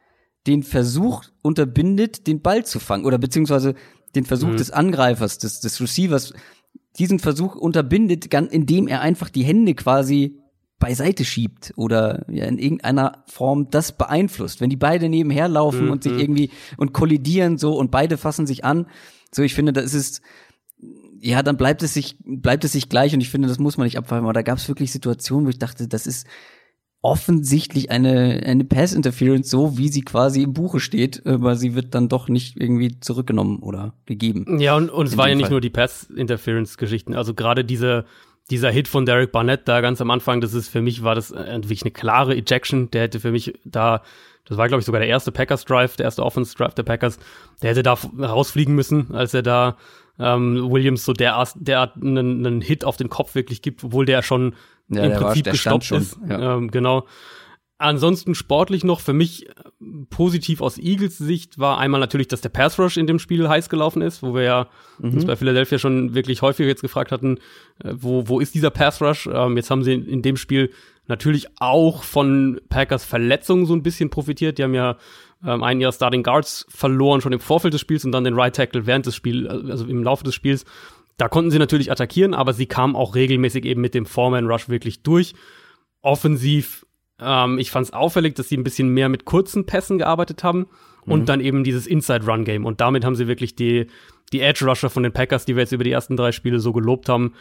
den 0.46 0.62
Versuch 0.62 1.24
unterbindet, 1.42 2.26
den 2.26 2.40
Ball 2.42 2.64
zu 2.64 2.80
fangen 2.80 3.04
oder 3.04 3.18
beziehungsweise 3.18 3.74
den 4.14 4.24
Versuch 4.24 4.56
des 4.56 4.70
Angreifers, 4.70 5.38
des, 5.38 5.60
des 5.60 5.80
Receivers, 5.80 6.32
diesen 6.98 7.18
Versuch 7.18 7.54
unterbindet, 7.54 8.32
indem 8.34 8.88
er 8.88 9.00
einfach 9.00 9.28
die 9.30 9.44
Hände 9.44 9.74
quasi 9.74 10.40
beiseite 10.80 11.24
schiebt 11.24 11.72
oder 11.76 12.24
ja, 12.28 12.46
in 12.46 12.58
irgendeiner 12.58 13.22
Form 13.26 13.68
das 13.70 13.92
beeinflusst. 13.92 14.60
Wenn 14.60 14.70
die 14.70 14.76
beide 14.76 15.08
nebenher 15.08 15.46
laufen 15.46 15.90
und 15.90 16.02
sich 16.02 16.14
irgendwie 16.14 16.50
und 16.78 16.92
kollidieren 16.92 17.58
so 17.58 17.76
und 17.76 17.90
beide 17.90 18.16
fassen 18.16 18.46
sich 18.46 18.64
an, 18.64 18.86
so 19.30 19.42
ich 19.42 19.54
finde, 19.54 19.72
da 19.72 19.82
ist 19.82 20.22
ja, 21.20 21.42
dann 21.42 21.56
bleibt 21.56 21.82
es 21.82 21.94
sich 21.94 22.16
bleibt 22.24 22.64
es 22.64 22.72
sich 22.72 22.88
gleich 22.88 23.14
und 23.14 23.20
ich 23.20 23.30
finde, 23.30 23.48
das 23.48 23.58
muss 23.58 23.76
man 23.76 23.84
nicht 23.84 23.98
abpfeifen, 23.98 24.24
aber 24.24 24.32
da 24.32 24.42
gab 24.42 24.58
es 24.58 24.68
wirklich 24.68 24.90
Situationen, 24.92 25.46
wo 25.46 25.50
ich 25.50 25.58
dachte, 25.58 25.86
das 25.86 26.06
ist 26.06 26.26
offensichtlich 27.02 27.90
eine 27.90 28.42
eine 28.44 28.64
Pass 28.64 28.92
Interference 28.92 29.48
so, 29.48 29.78
wie 29.78 29.88
sie 29.88 30.02
quasi 30.02 30.42
im 30.42 30.52
Buche 30.52 30.80
steht, 30.80 31.24
aber 31.26 31.56
sie 31.56 31.74
wird 31.74 31.94
dann 31.94 32.08
doch 32.08 32.28
nicht 32.28 32.56
irgendwie 32.60 33.00
zurückgenommen 33.00 33.60
oder 33.60 33.94
gegeben. 34.06 34.58
ja, 34.60 34.76
und, 34.76 34.90
und 34.90 35.06
es 35.06 35.12
In 35.12 35.18
war 35.18 35.28
ja 35.28 35.34
nicht 35.34 35.44
Fall. 35.44 35.52
nur 35.52 35.60
die 35.60 35.70
Pass 35.70 36.04
Interference 36.04 36.76
Geschichten. 36.76 37.14
Also 37.14 37.32
gerade 37.32 37.64
diese, 37.64 38.04
dieser 38.50 38.70
Hit 38.70 38.86
von 38.88 39.06
Derek 39.06 39.32
Barnett 39.32 39.66
da 39.66 39.80
ganz 39.80 40.00
am 40.00 40.10
Anfang, 40.10 40.40
das 40.40 40.52
ist 40.52 40.68
für 40.68 40.82
mich 40.82 41.02
war 41.02 41.14
das 41.14 41.30
äh, 41.30 41.54
wirklich 41.56 41.82
eine 41.82 41.90
klare 41.90 42.34
Ejection. 42.36 42.90
Der 42.90 43.02
hätte 43.02 43.18
für 43.20 43.30
mich 43.30 43.54
da, 43.64 44.02
das 44.46 44.58
war 44.58 44.68
glaube 44.68 44.80
ich 44.80 44.86
sogar 44.86 45.00
der 45.00 45.08
erste 45.08 45.32
Packers 45.32 45.64
Drive, 45.64 45.96
der 45.96 46.04
erste 46.04 46.22
Offense 46.22 46.54
Drive 46.54 46.74
der 46.74 46.82
Packers, 46.82 47.18
der 47.62 47.70
hätte 47.70 47.82
da 47.82 47.94
rausfliegen 47.94 48.74
müssen, 48.74 49.14
als 49.14 49.32
er 49.32 49.42
da 49.42 49.78
ähm, 50.20 50.70
Williams 50.70 51.04
so 51.04 51.12
derart, 51.12 51.52
derart 51.56 51.96
einen, 51.96 52.46
einen 52.46 52.60
Hit 52.60 52.84
auf 52.84 52.96
den 52.96 53.08
Kopf 53.08 53.34
wirklich 53.34 53.62
gibt, 53.62 53.82
obwohl 53.82 54.04
der 54.04 54.22
schon 54.22 54.54
Ja, 54.88 55.04
im 55.04 55.10
der 55.10 55.20
war- 55.20 55.32
Prinzip 55.32 55.56
stand 55.56 55.82
gestoppt 55.82 56.02
ist. 56.02 56.14
schon, 56.18 56.30
ja. 56.30 56.56
Ähm, 56.56 56.70
genau. 56.70 57.06
Ansonsten 57.82 58.34
sportlich 58.34 58.84
noch 58.84 59.00
für 59.00 59.14
mich 59.14 59.48
äh, 59.48 59.52
positiv 60.10 60.60
aus 60.60 60.76
Eagles 60.76 61.16
Sicht 61.16 61.58
war 61.58 61.78
einmal 61.78 61.98
natürlich, 61.98 62.28
dass 62.28 62.42
der 62.42 62.50
Pass 62.50 62.78
Rush 62.78 62.98
in 62.98 63.06
dem 63.06 63.18
Spiel 63.18 63.48
heiß 63.48 63.70
gelaufen 63.70 64.02
ist, 64.02 64.22
wo 64.22 64.34
wir 64.34 64.42
ja 64.42 64.68
Mhm. 64.98 65.14
uns 65.14 65.24
bei 65.24 65.34
Philadelphia 65.34 65.78
schon 65.78 66.14
wirklich 66.14 66.42
häufiger 66.42 66.68
jetzt 66.68 66.82
gefragt 66.82 67.10
hatten, 67.10 67.38
äh, 67.82 67.94
wo, 67.96 68.28
wo 68.28 68.38
ist 68.38 68.54
dieser 68.54 68.68
Pass 68.68 69.00
Rush? 69.00 69.26
Ähm, 69.32 69.56
jetzt 69.56 69.70
haben 69.70 69.82
sie 69.82 69.94
in, 69.94 70.04
in 70.06 70.20
dem 70.20 70.36
Spiel 70.36 70.70
natürlich 71.06 71.46
auch 71.58 72.02
von 72.02 72.60
Packers 72.68 73.06
Verletzungen 73.06 73.64
so 73.64 73.72
ein 73.74 73.82
bisschen 73.82 74.10
profitiert. 74.10 74.58
Die 74.58 74.62
haben 74.62 74.74
ja 74.74 74.98
ähm, 75.44 75.62
einen 75.62 75.80
ihrer 75.80 75.92
Starting 75.92 76.22
Guards 76.22 76.66
verloren 76.68 77.20
schon 77.20 77.32
im 77.32 77.40
Vorfeld 77.40 77.74
des 77.74 77.80
Spiels 77.80 78.04
und 78.04 78.12
dann 78.12 78.24
den 78.24 78.34
Right 78.34 78.54
Tackle 78.54 78.86
während 78.86 79.06
des 79.06 79.14
Spiels, 79.14 79.48
also 79.48 79.86
im 79.86 80.02
Laufe 80.02 80.24
des 80.24 80.34
Spiels. 80.34 80.64
Da 81.16 81.28
konnten 81.28 81.50
sie 81.50 81.58
natürlich 81.58 81.90
attackieren, 81.90 82.34
aber 82.34 82.52
sie 82.52 82.66
kamen 82.66 82.96
auch 82.96 83.14
regelmäßig 83.14 83.64
eben 83.64 83.80
mit 83.80 83.94
dem 83.94 84.06
Foreman 84.06 84.46
Rush 84.46 84.68
wirklich 84.68 85.02
durch. 85.02 85.34
Offensiv 86.02 86.86
ähm, 87.20 87.58
ich 87.58 87.70
fand 87.70 87.86
es 87.86 87.92
auffällig, 87.92 88.34
dass 88.34 88.48
sie 88.48 88.56
ein 88.56 88.64
bisschen 88.64 88.88
mehr 88.88 89.08
mit 89.08 89.24
kurzen 89.24 89.66
Pässen 89.66 89.98
gearbeitet 89.98 90.42
haben 90.42 90.66
und 91.06 91.28
dann 91.28 91.40
eben 91.40 91.64
dieses 91.64 91.86
Inside-Run-Game. 91.86 92.64
Und 92.64 92.80
damit 92.80 93.04
haben 93.04 93.16
sie 93.16 93.26
wirklich 93.26 93.56
die, 93.56 93.86
die 94.32 94.40
Edge-Rusher 94.40 94.90
von 94.90 95.02
den 95.02 95.12
Packers, 95.12 95.44
die 95.44 95.56
wir 95.56 95.62
jetzt 95.62 95.72
über 95.72 95.84
die 95.84 95.90
ersten 95.90 96.16
drei 96.16 96.32
Spiele 96.32 96.60
so 96.60 96.72
gelobt 96.72 97.08
haben, 97.08 97.34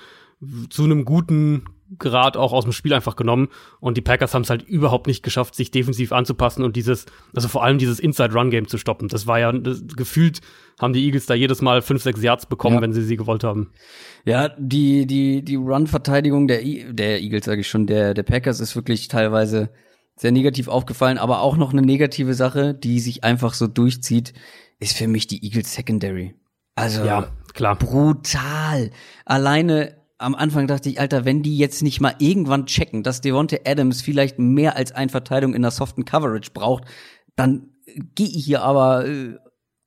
zu 0.70 0.84
einem 0.84 1.06
guten, 1.06 1.64
Grad 1.98 2.38
auch 2.38 2.54
aus 2.54 2.66
dem 2.66 2.74
Spiel 2.74 2.94
einfach 2.94 3.16
genommen 3.16 3.48
und 3.80 3.98
die 3.98 4.02
Packers 4.02 4.36
haben 4.36 4.44
es 4.44 4.50
halt 4.50 4.62
überhaupt 4.62 5.08
nicht 5.08 5.24
geschafft, 5.24 5.56
sich 5.56 5.72
defensiv 5.72 6.12
anzupassen 6.12 6.64
und 6.64 6.76
dieses, 6.76 7.08
also 7.34 7.48
vor 7.48 7.64
allem 7.64 7.80
dieses 7.80 8.00
Inside-Run-Game 8.00 8.68
zu 8.68 8.78
stoppen. 8.78 9.08
Das 9.08 9.26
war 9.26 9.40
ja 9.40 9.52
das, 9.52 9.82
gefühlt, 9.96 10.42
haben 10.80 10.94
die 10.94 11.04
Eagles 11.06 11.26
da 11.26 11.34
jedes 11.34 11.62
Mal 11.62 11.82
fünf, 11.82 12.04
sechs 12.04 12.22
Yards 12.22 12.46
bekommen, 12.46 12.76
ja. 12.76 12.82
wenn 12.82 12.94
sie 12.94 13.02
sie 13.02 13.18
gewollt 13.18 13.44
haben. 13.44 13.72
Ja, 14.24 14.50
die, 14.50 15.08
die, 15.08 15.44
die 15.44 15.56
Run-Verteidigung 15.56 16.48
der, 16.48 16.62
der 16.62 17.22
Eagles, 17.22 17.46
sage 17.46 17.62
ich 17.62 17.68
schon, 17.68 17.88
der, 17.88 18.14
der 18.14 18.24
Packers 18.24 18.60
ist 18.60 18.76
wirklich 18.76 19.08
teilweise 19.08 19.72
sehr 20.16 20.32
negativ 20.32 20.68
aufgefallen, 20.68 21.18
aber 21.18 21.42
auch 21.42 21.58
noch 21.58 21.72
eine 21.72 21.82
negative 21.82 22.36
Sache, 22.36 22.76
die 22.76 23.00
sich 23.00 23.24
einfach 23.24 23.56
so 23.56 23.68
durchzieht, 23.68 24.34
ist 24.80 24.96
für 24.96 25.08
mich 25.08 25.26
die 25.26 25.44
Eagles 25.44 25.74
Secondary. 25.74 26.36
Also 26.76 27.04
ja, 27.04 27.32
klar. 27.54 27.78
brutal. 27.78 28.92
Alleine 29.26 29.99
am 30.20 30.36
Anfang 30.36 30.68
dachte 30.68 30.90
ich, 30.90 31.00
Alter, 31.00 31.26
wenn 31.26 31.42
die 31.42 31.58
jetzt 31.58 31.82
nicht 31.82 32.02
mal 32.02 32.14
irgendwann 32.20 32.66
checken, 32.66 33.04
dass 33.04 33.22
Devonte 33.22 33.62
Adams 33.66 34.02
vielleicht 34.02 34.38
mehr 34.38 34.76
als 34.76 34.92
ein 34.92 35.10
Verteidigung 35.10 35.56
in 35.56 35.62
der 35.62 35.72
soften 35.72 36.06
Coverage 36.06 36.52
braucht, 36.54 36.84
dann 37.36 37.70
gehe 38.16 38.28
ich 38.28 38.46
hier 38.46 38.62
aber 38.62 39.08
äh, 39.08 39.38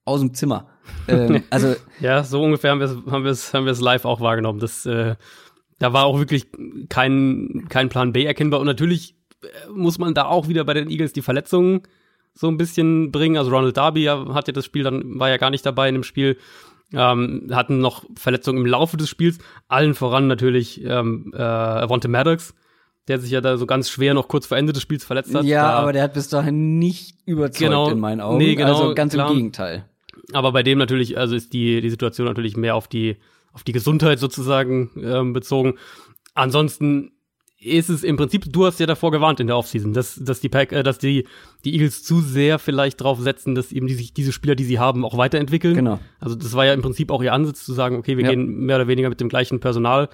aus 0.05 0.21
dem 0.21 0.35
Zimmer. 0.35 0.69
Ähm, 1.09 1.43
also 1.49 1.75
ja, 2.01 2.25
so 2.25 2.43
ungefähr 2.43 2.73
haben 2.73 2.81
wir 2.81 2.87
es 2.87 2.97
haben 3.11 3.25
wir 3.25 3.31
es 3.31 3.55
haben 3.55 3.65
wir 3.65 3.73
es 3.73 3.81
live 3.81 4.05
auch 4.05 4.21
wahrgenommen. 4.21 4.59
Das 4.59 4.85
äh, 4.85 5.15
da 5.79 5.93
war 5.93 6.07
auch 6.07 6.19
wirklich 6.19 6.49
kein 6.89 7.67
kein 7.69 7.89
Plan 7.89 8.12
B 8.12 8.25
erkennbar 8.25 8.61
und 8.61 8.67
natürlich 8.67 9.17
äh, 9.43 9.71
muss 9.71 9.99
man 9.99 10.12
da 10.12 10.27
auch 10.27 10.49
wieder 10.49 10.65
bei 10.65 10.75
den 10.75 10.91
Eagles 10.91 11.12
die 11.12 11.23
Verletzungen 11.23 11.83
so 12.35 12.49
ein 12.49 12.57
bisschen 12.57 13.12
bringen. 13.12 13.37
Also 13.37 13.51
Ronald 13.51 13.77
Darby 13.77 14.05
hat 14.05 14.49
ja 14.49 14.53
das 14.53 14.65
Spiel 14.65 14.83
dann 14.83 15.19
war 15.21 15.29
ja 15.29 15.37
gar 15.37 15.51
nicht 15.51 15.65
dabei 15.65 15.89
in 15.89 15.95
dem 15.95 16.05
Spiel 16.05 16.37
ähm, 16.92 17.49
hatten 17.52 17.80
noch 17.80 18.04
Verletzungen 18.16 18.58
im 18.58 18.66
Laufe 18.66 18.96
des 18.96 19.08
Spiels, 19.08 19.38
allen 19.68 19.94
voran 19.94 20.26
natürlich 20.26 20.84
ähm, 20.84 21.32
äh, 21.34 21.42
Avonte 21.42 22.08
Maddox, 22.08 22.54
der 23.08 23.18
sich 23.18 23.30
ja 23.30 23.40
da 23.40 23.56
so 23.56 23.66
ganz 23.66 23.90
schwer 23.90 24.14
noch 24.14 24.28
kurz 24.28 24.46
vor 24.46 24.56
Ende 24.56 24.72
des 24.72 24.82
Spiels 24.82 25.04
verletzt 25.04 25.34
hat. 25.34 25.44
Ja, 25.44 25.62
da, 25.62 25.78
aber 25.78 25.92
der 25.92 26.02
hat 26.02 26.14
bis 26.14 26.28
dahin 26.28 26.78
nicht 26.78 27.16
überzeugt 27.26 27.58
genau, 27.58 27.90
in 27.90 27.99
meinen 27.99 28.20
Augen. 28.20 28.38
Nee, 28.38 28.54
genau, 28.54 28.80
also 28.80 28.94
ganz 28.94 29.12
klar. 29.14 29.30
im 29.30 29.37
Gegenteil. 29.37 29.84
Aber 30.32 30.52
bei 30.52 30.62
dem 30.62 30.78
natürlich, 30.78 31.18
also 31.18 31.34
ist 31.34 31.52
die, 31.52 31.80
die 31.80 31.90
Situation 31.90 32.26
natürlich 32.26 32.56
mehr 32.56 32.76
auf 32.76 32.88
die, 32.88 33.16
auf 33.52 33.64
die 33.64 33.72
Gesundheit 33.72 34.18
sozusagen 34.18 34.90
ähm, 35.02 35.32
bezogen. 35.32 35.75
Ansonsten 36.34 37.12
ist 37.64 37.88
es 37.88 38.02
im 38.02 38.16
Prinzip, 38.16 38.52
du 38.52 38.66
hast 38.66 38.81
ja 38.81 38.87
davor 38.87 39.12
gewarnt 39.12 39.38
in 39.40 39.47
der 39.47 39.57
Offseason, 39.57 39.92
dass, 39.92 40.16
dass 40.16 40.40
die 40.40 40.49
Pack, 40.49 40.73
äh, 40.73 40.83
dass 40.83 40.99
die, 40.99 41.26
die 41.64 41.75
Eagles 41.75 42.02
zu 42.02 42.21
sehr 42.21 42.59
vielleicht 42.59 43.00
drauf 43.00 43.21
setzen, 43.21 43.54
dass 43.54 43.73
eben 43.73 43.87
die, 43.87 43.95
sich 43.95 44.12
diese 44.12 44.33
Spieler, 44.33 44.54
die 44.54 44.64
sie 44.64 44.78
haben, 44.78 45.04
auch 45.04 45.16
weiterentwickeln. 45.16 45.75
Genau. 45.75 46.00
Also 46.19 46.35
das 46.35 46.54
war 46.54 46.66
ja 46.66 46.75
im 46.75 46.83
Prinzip 46.83 47.11
auch 47.11 47.23
ihr 47.23 47.33
Ansatz 47.33 47.64
zu 47.64 47.73
sagen, 47.73 47.97
okay, 47.97 48.16
wir 48.16 48.25
ja. 48.25 48.31
gehen 48.31 48.66
mehr 48.66 48.76
oder 48.76 48.88
weniger 48.88 49.09
mit 49.09 49.21
dem 49.21 49.28
gleichen 49.28 49.61
Personal 49.61 50.09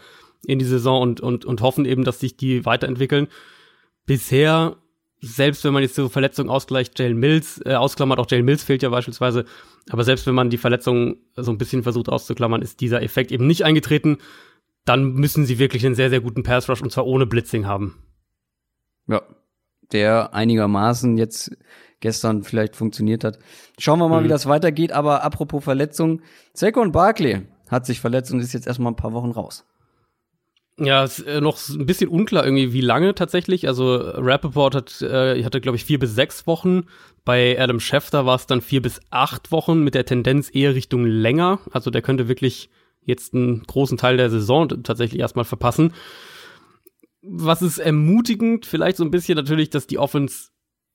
in 0.47 0.59
die 0.59 0.65
Saison 0.65 1.01
und, 1.01 1.21
und, 1.21 1.45
und 1.45 1.63
hoffen 1.63 1.85
eben, 1.85 2.05
dass 2.05 2.21
sich 2.21 2.37
die 2.37 2.65
weiterentwickeln. 2.65 3.29
Bisher, 4.07 4.77
selbst 5.21 5.65
wenn 5.65 5.73
man 5.73 5.83
jetzt 5.83 5.95
so 5.95 6.09
Verletzungen 6.09 6.51
ausgleicht, 6.51 6.99
Jalen 6.99 7.19
Mills, 7.19 7.61
äh, 7.65 7.75
ausklammert, 7.75 8.19
auch 8.19 8.31
Jalen 8.31 8.45
Mills 8.45 8.63
fehlt 8.63 8.83
ja 8.83 8.91
beispielsweise, 8.91 9.47
aber 9.91 10.05
selbst 10.05 10.27
wenn 10.27 10.35
man 10.35 10.51
die 10.51 10.59
Verletzungen 10.59 11.17
so 11.35 11.51
ein 11.51 11.59
bisschen 11.59 11.83
versucht 11.83 12.09
auszuklammern, 12.09 12.63
ist 12.63 12.81
dieser 12.81 13.03
Effekt 13.03 13.33
eben 13.33 13.47
nicht 13.47 13.65
eingetreten 13.65 14.19
dann 14.89 15.13
müssen 15.13 15.45
sie 15.45 15.59
wirklich 15.59 15.85
einen 15.85 15.95
sehr, 15.95 16.11
sehr 16.11 16.21
guten 16.21 16.43
Pass 16.43 16.69
Rush 16.69 16.83
und 16.83 16.91
zwar 16.91 17.07
ohne 17.07 17.27
Blitzing 17.27 17.67
haben. 17.67 18.03
Ja, 19.07 19.23
der 19.93 20.35
einigermaßen 20.35 21.17
jetzt 21.19 21.57
gestern 22.01 22.43
vielleicht 22.43 22.77
funktioniert 22.77 23.25
hat. 23.25 23.39
Schauen 23.79 23.99
wir 23.99 24.09
mal, 24.09 24.21
mhm. 24.21 24.25
wie 24.25 24.29
das 24.29 24.47
weitergeht. 24.47 24.93
Aber 24.93 25.23
apropos 25.23 25.65
Verletzung, 25.65 26.23
Saquon 26.53 26.93
Barkley 26.93 27.43
hat 27.69 27.87
sich 27.87 28.01
verletzt 28.01 28.33
und 28.33 28.41
ist 28.41 28.53
jetzt 28.53 28.67
erstmal 28.67 28.93
ein 28.93 28.97
paar 28.97 29.13
Wochen 29.13 29.31
raus. 29.31 29.67
Ja, 30.79 31.03
ist 31.03 31.21
äh, 31.21 31.41
noch 31.41 31.59
ein 31.71 31.87
bisschen 31.87 32.09
unklar 32.09 32.45
irgendwie, 32.45 32.73
wie 32.73 32.81
lange 32.81 33.15
tatsächlich. 33.15 33.67
Also 33.67 33.97
Rappaport 33.97 34.75
hat, 34.77 35.03
äh, 35.03 35.43
hatte, 35.43 35.61
glaube 35.61 35.77
ich, 35.77 35.85
vier 35.85 35.99
bis 35.99 36.15
sechs 36.15 36.47
Wochen. 36.47 36.85
Bei 37.25 37.61
Adam 37.61 37.81
Schefter 37.81 38.27
war 38.27 38.37
es 38.37 38.47
dann 38.47 38.61
vier 38.61 38.81
bis 38.81 39.01
acht 39.11 39.51
Wochen 39.51 39.83
mit 39.83 39.95
der 39.95 40.07
Tendenz 40.07 40.55
eher 40.55 40.75
Richtung 40.75 41.05
länger. 41.05 41.59
Also 41.73 41.91
der 41.91 42.01
könnte 42.01 42.29
wirklich 42.29 42.71
jetzt 43.09 43.35
einen 43.35 43.65
großen 43.65 43.99
Teil 43.99 44.17
der 44.17 44.31
Saison 44.31 44.69
tatsächlich 44.83 45.21
erstmal 45.21 45.45
verpassen. 45.45 45.93
Was 47.23 47.63
ist 47.63 47.79
ermutigend, 47.79 48.67
vielleicht 48.67 48.97
so 48.99 49.05
ein 49.05 49.11
bisschen 49.11 49.37
natürlich, 49.37 49.71
dass 49.71 49.87
die 49.87 49.99
Offense 49.99 50.51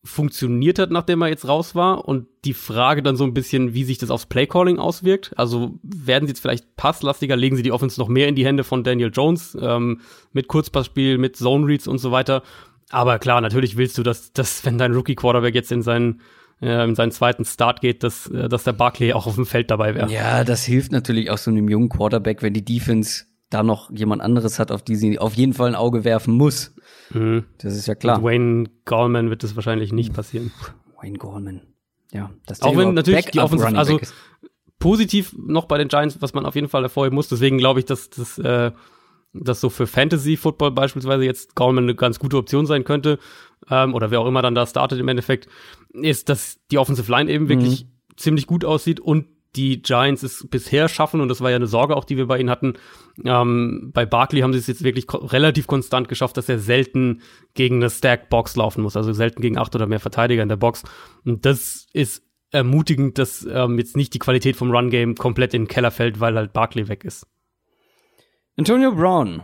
funktioniert 0.05 0.79
hat, 0.79 0.91
nachdem 0.91 1.22
er 1.22 1.29
jetzt 1.29 1.48
raus 1.48 1.75
war. 1.75 2.08
Und 2.08 2.27
die 2.43 2.53
Frage 2.53 3.01
dann 3.01 3.15
so 3.15 3.24
ein 3.24 3.34
bisschen, 3.34 3.74
wie 3.74 3.86
sich 3.86 3.98
das 3.98 4.12
aufs 4.12 4.25
Playcalling 4.25 4.77
auswirkt. 4.77 5.32
Also 5.38 5.79
werden 5.82 6.27
sie 6.27 6.32
jetzt 6.32 6.41
vielleicht 6.41 6.75
passlastiger, 6.75 7.36
legen 7.36 7.55
sie 7.55 7.63
die 7.63 7.72
Offense 7.72 8.00
noch 8.00 8.10
mehr 8.10 8.27
in 8.27 8.36
die 8.36 8.46
Hände 8.46 8.63
von 8.63 8.84
Daniel 8.84 9.12
Jones 9.13 9.58
ähm, 9.60 10.01
mit 10.34 10.48
Kurzpassspiel, 10.48 11.17
mit 11.17 11.38
Zone 11.38 11.65
Reads 11.65 11.88
und 11.88 12.00
so 12.00 12.12
weiter. 12.12 12.43
Aber 12.89 13.17
klar, 13.17 13.39
natürlich 13.41 13.77
willst 13.77 13.98
du, 13.98 14.03
dass, 14.03 14.34
dass 14.34 14.65
wenn 14.65 14.77
dein 14.77 14.93
Rookie 14.93 15.15
Quarterback 15.15 15.55
jetzt 15.55 15.72
in 15.72 15.82
seinen 15.82 16.22
äh, 16.63 16.84
in 16.84 16.96
seinen 16.96 17.12
zweiten 17.12 17.46
Start 17.46 17.82
geht, 17.82 18.03
dass, 18.03 18.27
äh, 18.27 18.48
dass 18.48 18.63
der 18.63 18.74
Barkley 18.74 19.13
auch 19.13 19.27
auf 19.27 19.36
dem 19.36 19.46
Feld 19.46 19.70
dabei 19.70 19.96
wäre. 19.96 20.12
Ja, 20.12 20.43
das 20.43 20.63
hilft 20.63 20.91
natürlich 20.91 21.29
auch 21.29 21.38
so 21.38 21.51
einem 21.51 21.67
jungen 21.67 21.89
Quarterback, 21.89 22.41
wenn 22.41 22.53
die 22.53 22.63
Defense 22.63 23.25
da 23.50 23.63
noch 23.63 23.91
jemand 23.91 24.22
anderes 24.22 24.60
hat, 24.60 24.72
auf 24.72 24.82
die 24.82 24.96
sie 24.96 25.20
auf 25.20 25.36
jeden 25.36 25.53
Fall 25.53 25.67
ein 25.67 25.75
Auge 25.75 26.03
werfen 26.03 26.34
muss. 26.34 26.74
Mhm. 27.12 27.46
Das 27.60 27.75
ist 27.75 27.88
ja 27.88 27.96
klar. 27.96 28.17
Mit 28.17 28.25
Wayne 28.25 28.70
Gallman 28.86 29.29
wird 29.29 29.43
das 29.43 29.55
wahrscheinlich 29.55 29.91
nicht 29.91 30.13
passieren. 30.13 30.51
Wayne 31.01 31.17
Gallman. 31.17 31.62
Ja, 32.12 32.32
das 32.46 32.62
Auch 32.62 32.77
wenn 32.77 32.93
natürlich 32.93 33.25
die 33.25 33.39
Offensive, 33.39 33.77
also 33.77 34.00
positiv 34.79 35.36
noch 35.38 35.65
bei 35.65 35.77
den 35.77 35.88
Giants, 35.88 36.22
was 36.22 36.34
man 36.34 36.46
auf 36.46 36.55
jeden 36.55 36.70
Fall 36.70 36.84
hervorheben 36.84 37.15
muss. 37.15 37.27
Deswegen 37.27 37.58
glaube 37.58 37.79
ich, 37.79 37.86
dass 37.86 38.10
das 38.10 38.38
äh, 38.38 38.72
dass 39.34 39.62
so 39.62 39.70
für 39.70 39.88
Fantasy 39.88 40.38
Football 40.38 40.72
beispielsweise 40.72 41.24
jetzt 41.24 41.55
Gallman 41.55 41.86
eine 41.86 41.96
ganz 41.96 42.20
gute 42.20 42.38
Option 42.38 42.65
sein 42.65 42.84
könnte, 42.84 43.17
ähm, 43.70 43.93
oder 43.93 44.12
wer 44.12 44.22
auch 44.22 44.27
immer 44.27 44.41
dann 44.41 44.55
da 44.55 44.65
startet 44.65 45.00
im 45.00 45.08
Endeffekt, 45.08 45.48
ist, 45.93 46.29
dass 46.29 46.60
die 46.72 46.77
Offensive 46.77 47.12
Line 47.12 47.32
eben 47.32 47.50
wirklich 47.50 47.86
mhm. 47.86 48.17
ziemlich 48.17 48.48
gut 48.48 48.65
aussieht 48.65 49.00
und 49.00 49.25
die 49.55 49.82
Giants 49.82 50.24
es 50.24 50.48
bisher 50.50 50.89
schaffen, 50.89 51.22
und 51.22 51.29
das 51.29 51.41
war 51.41 51.51
ja 51.51 51.58
eine 51.58 51.67
Sorge 51.67 51.96
auch, 51.96 52.05
die 52.05 52.17
wir 52.17 52.25
bei 52.25 52.39
ihnen 52.39 52.50
hatten. 52.50 52.74
Ähm, 53.24 53.91
bei 53.93 54.05
Barkley 54.05 54.41
haben 54.41 54.53
sie 54.53 54.60
es 54.60 54.67
jetzt 54.67 54.84
wirklich 54.84 55.05
ko 55.05 55.17
relativ 55.17 55.67
konstant 55.67 56.08
geschafft, 56.08 56.38
dass 56.38 56.50
er 56.50 56.58
selten 56.58 57.22
gegen 57.53 57.75
eine 57.75 57.89
Stacked 57.89 58.29
Box 58.29 58.55
laufen 58.55 58.82
muss, 58.82 58.98
also 58.98 59.13
selten 59.13 59.41
gegen 59.41 59.58
acht 59.58 59.75
oder 59.75 59.86
mehr 59.86 60.00
Verteidiger 60.00 60.41
in 60.41 60.50
der 60.50 60.55
Box. 60.55 60.84
Und 61.24 61.46
das 61.46 61.86
ist 61.93 62.24
ermutigend, 62.50 63.17
dass 63.17 63.46
ähm, 63.50 63.77
jetzt 63.77 63.96
nicht 63.96 64.13
die 64.13 64.20
Qualität 64.20 64.55
vom 64.55 64.72
Run-Game 64.72 65.15
komplett 65.15 65.53
in 65.53 65.63
den 65.63 65.67
Keller 65.67 65.91
fällt, 65.91 66.20
weil 66.20 66.36
halt 66.36 66.53
Barkley 66.53 66.88
weg 66.88 67.03
ist. 67.03 67.27
Antonio 68.58 68.91
Brown 68.93 69.43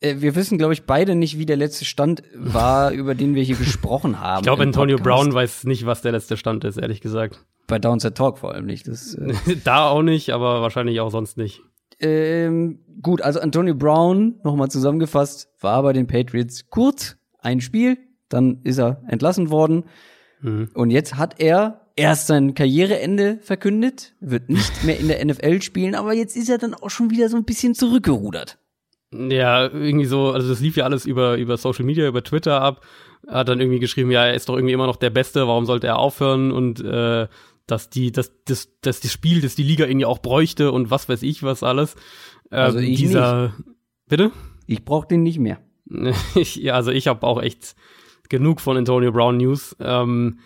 wir 0.00 0.34
wissen, 0.34 0.58
glaube 0.58 0.72
ich, 0.72 0.84
beide 0.84 1.14
nicht, 1.14 1.38
wie 1.38 1.46
der 1.46 1.56
letzte 1.56 1.84
Stand 1.84 2.22
war, 2.34 2.90
über 2.92 3.14
den 3.14 3.34
wir 3.34 3.42
hier 3.42 3.56
gesprochen 3.56 4.20
haben. 4.20 4.40
Ich 4.40 4.44
glaube, 4.44 4.62
Antonio 4.62 4.96
Brown 4.96 5.32
weiß 5.32 5.64
nicht, 5.64 5.86
was 5.86 6.02
der 6.02 6.12
letzte 6.12 6.36
Stand 6.36 6.64
ist, 6.64 6.78
ehrlich 6.78 7.00
gesagt. 7.00 7.44
Bei 7.66 7.78
Downset 7.78 8.16
Talk 8.16 8.38
vor 8.38 8.52
allem 8.52 8.66
nicht. 8.66 8.88
Das, 8.88 9.14
äh 9.14 9.34
da 9.64 9.88
auch 9.88 10.02
nicht, 10.02 10.30
aber 10.30 10.62
wahrscheinlich 10.62 11.00
auch 11.00 11.10
sonst 11.10 11.36
nicht. 11.36 11.62
Ähm, 12.00 12.80
gut, 13.02 13.20
also 13.20 13.40
Antonio 13.40 13.74
Brown, 13.74 14.36
nochmal 14.42 14.70
zusammengefasst, 14.70 15.48
war 15.60 15.82
bei 15.82 15.92
den 15.92 16.06
Patriots 16.06 16.70
kurz 16.70 17.16
ein 17.38 17.60
Spiel, 17.60 17.98
dann 18.28 18.60
ist 18.64 18.78
er 18.78 19.02
entlassen 19.08 19.50
worden. 19.50 19.84
Mhm. 20.40 20.70
Und 20.74 20.90
jetzt 20.90 21.16
hat 21.16 21.40
er 21.40 21.86
erst 21.96 22.26
sein 22.28 22.54
Karriereende 22.54 23.38
verkündet, 23.42 24.14
wird 24.20 24.48
nicht 24.48 24.84
mehr 24.84 24.98
in 24.98 25.08
der 25.08 25.22
NFL 25.24 25.60
spielen, 25.60 25.94
aber 25.94 26.14
jetzt 26.14 26.36
ist 26.36 26.48
er 26.48 26.56
dann 26.56 26.72
auch 26.72 26.88
schon 26.88 27.10
wieder 27.10 27.28
so 27.28 27.36
ein 27.36 27.44
bisschen 27.44 27.74
zurückgerudert. 27.74 28.58
Ja, 29.12 29.64
irgendwie 29.64 30.06
so, 30.06 30.30
also 30.30 30.48
das 30.48 30.60
lief 30.60 30.76
ja 30.76 30.84
alles 30.84 31.04
über, 31.04 31.36
über 31.36 31.56
Social 31.56 31.84
Media, 31.84 32.06
über 32.06 32.22
Twitter 32.22 32.60
ab. 32.60 32.84
Hat 33.26 33.48
dann 33.48 33.60
irgendwie 33.60 33.80
geschrieben, 33.80 34.10
ja, 34.10 34.24
er 34.24 34.34
ist 34.34 34.48
doch 34.48 34.54
irgendwie 34.54 34.72
immer 34.72 34.86
noch 34.86 34.96
der 34.96 35.10
Beste, 35.10 35.46
warum 35.46 35.66
sollte 35.66 35.88
er 35.88 35.98
aufhören? 35.98 36.52
Und 36.52 36.80
äh, 36.80 37.26
dass 37.66 37.90
die, 37.90 38.12
dass, 38.12 38.32
das, 38.44 38.68
dass 38.80 39.00
das 39.00 39.12
Spiel, 39.12 39.40
das 39.40 39.54
die 39.54 39.62
Liga 39.62 39.86
irgendwie 39.86 40.06
auch 40.06 40.18
bräuchte 40.18 40.72
und 40.72 40.90
was 40.90 41.08
weiß 41.08 41.22
ich 41.22 41.42
was 41.42 41.62
alles. 41.62 41.94
Ähm, 42.50 42.58
also 42.58 42.78
ich 42.78 42.98
dieser, 42.98 43.42
nicht. 43.42 43.54
Bitte? 44.08 44.30
Ich 44.66 44.84
brauch 44.84 45.04
den 45.04 45.22
nicht 45.22 45.38
mehr. 45.38 45.58
ja, 46.34 46.74
also 46.74 46.90
ich 46.90 47.08
habe 47.08 47.26
auch 47.26 47.42
echt 47.42 47.74
genug 48.28 48.60
von 48.60 48.76
Antonio 48.76 49.12
Brown 49.12 49.36
News. 49.36 49.76
Ähm, 49.80 50.38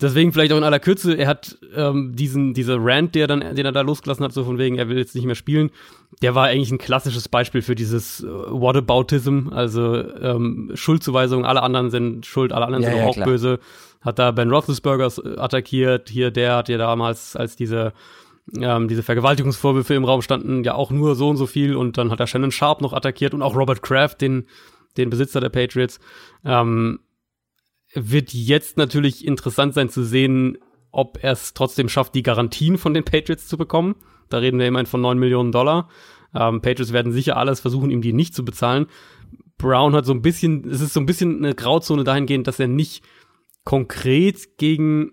Deswegen 0.00 0.32
vielleicht 0.32 0.52
auch 0.52 0.56
in 0.56 0.64
aller 0.64 0.80
Kürze, 0.80 1.14
er 1.14 1.28
hat 1.28 1.58
ähm, 1.74 2.14
diesen, 2.16 2.54
diese 2.54 2.76
Rant, 2.78 3.14
der 3.14 3.26
dann, 3.26 3.40
den 3.54 3.66
er 3.66 3.72
da 3.72 3.82
losgelassen 3.82 4.24
hat, 4.24 4.32
so 4.32 4.44
von 4.44 4.56
wegen, 4.56 4.78
er 4.78 4.88
will 4.88 4.96
jetzt 4.96 5.14
nicht 5.14 5.26
mehr 5.26 5.34
spielen, 5.34 5.70
der 6.22 6.34
war 6.34 6.46
eigentlich 6.46 6.70
ein 6.70 6.78
klassisches 6.78 7.28
Beispiel 7.28 7.60
für 7.60 7.74
dieses 7.74 8.22
äh, 8.22 8.26
Whataboutism, 8.26 9.48
also 9.50 9.94
ähm, 9.94 10.70
Schuldzuweisung, 10.74 11.44
alle 11.44 11.62
anderen 11.62 11.90
sind 11.90 12.24
schuld, 12.24 12.52
alle 12.52 12.66
anderen 12.66 12.84
ja, 12.84 12.90
sind 12.90 12.98
ja, 12.98 13.06
auch 13.06 13.14
klar. 13.14 13.26
böse. 13.26 13.58
Hat 14.00 14.18
da 14.18 14.30
Ben 14.30 14.50
Roethlisberger 14.50 15.12
äh, 15.24 15.38
attackiert, 15.38 16.08
hier 16.08 16.30
der 16.30 16.56
hat 16.56 16.68
ja 16.70 16.78
damals, 16.78 17.36
als 17.36 17.56
diese 17.56 17.92
ähm, 18.58 18.88
diese 18.88 19.02
Vergewaltigungsvorwürfe 19.02 19.94
im 19.94 20.04
Raum 20.04 20.22
standen, 20.22 20.64
ja 20.64 20.74
auch 20.74 20.90
nur 20.90 21.14
so 21.14 21.28
und 21.28 21.36
so 21.36 21.46
viel 21.46 21.76
und 21.76 21.98
dann 21.98 22.10
hat 22.10 22.20
er 22.20 22.26
Shannon 22.26 22.50
Sharp 22.50 22.80
noch 22.80 22.92
attackiert 22.92 23.34
und 23.34 23.42
auch 23.42 23.54
Robert 23.54 23.82
Kraft, 23.82 24.20
den, 24.20 24.46
den 24.96 25.10
Besitzer 25.10 25.40
der 25.40 25.50
Patriots. 25.50 26.00
Ähm, 26.44 27.00
wird 27.94 28.32
jetzt 28.32 28.76
natürlich 28.76 29.26
interessant 29.26 29.74
sein 29.74 29.88
zu 29.88 30.04
sehen, 30.04 30.58
ob 30.92 31.18
er 31.22 31.32
es 31.32 31.54
trotzdem 31.54 31.88
schafft, 31.88 32.14
die 32.14 32.22
Garantien 32.22 32.78
von 32.78 32.94
den 32.94 33.04
Patriots 33.04 33.48
zu 33.48 33.56
bekommen. 33.56 33.96
Da 34.28 34.38
reden 34.38 34.58
wir 34.58 34.66
immerhin 34.66 34.86
von 34.86 35.00
9 35.00 35.18
Millionen 35.18 35.52
Dollar. 35.52 35.88
Ähm, 36.34 36.60
Patriots 36.60 36.92
werden 36.92 37.12
sicher 37.12 37.36
alles 37.36 37.60
versuchen, 37.60 37.90
ihm 37.90 38.02
die 38.02 38.12
nicht 38.12 38.34
zu 38.34 38.44
bezahlen. 38.44 38.86
Brown 39.58 39.94
hat 39.94 40.06
so 40.06 40.12
ein 40.12 40.22
bisschen, 40.22 40.68
es 40.68 40.80
ist 40.80 40.94
so 40.94 41.00
ein 41.00 41.06
bisschen 41.06 41.44
eine 41.44 41.54
Grauzone 41.54 42.04
dahingehend, 42.04 42.46
dass 42.46 42.60
er 42.60 42.68
nicht 42.68 43.04
konkret 43.64 44.56
gegen 44.56 45.12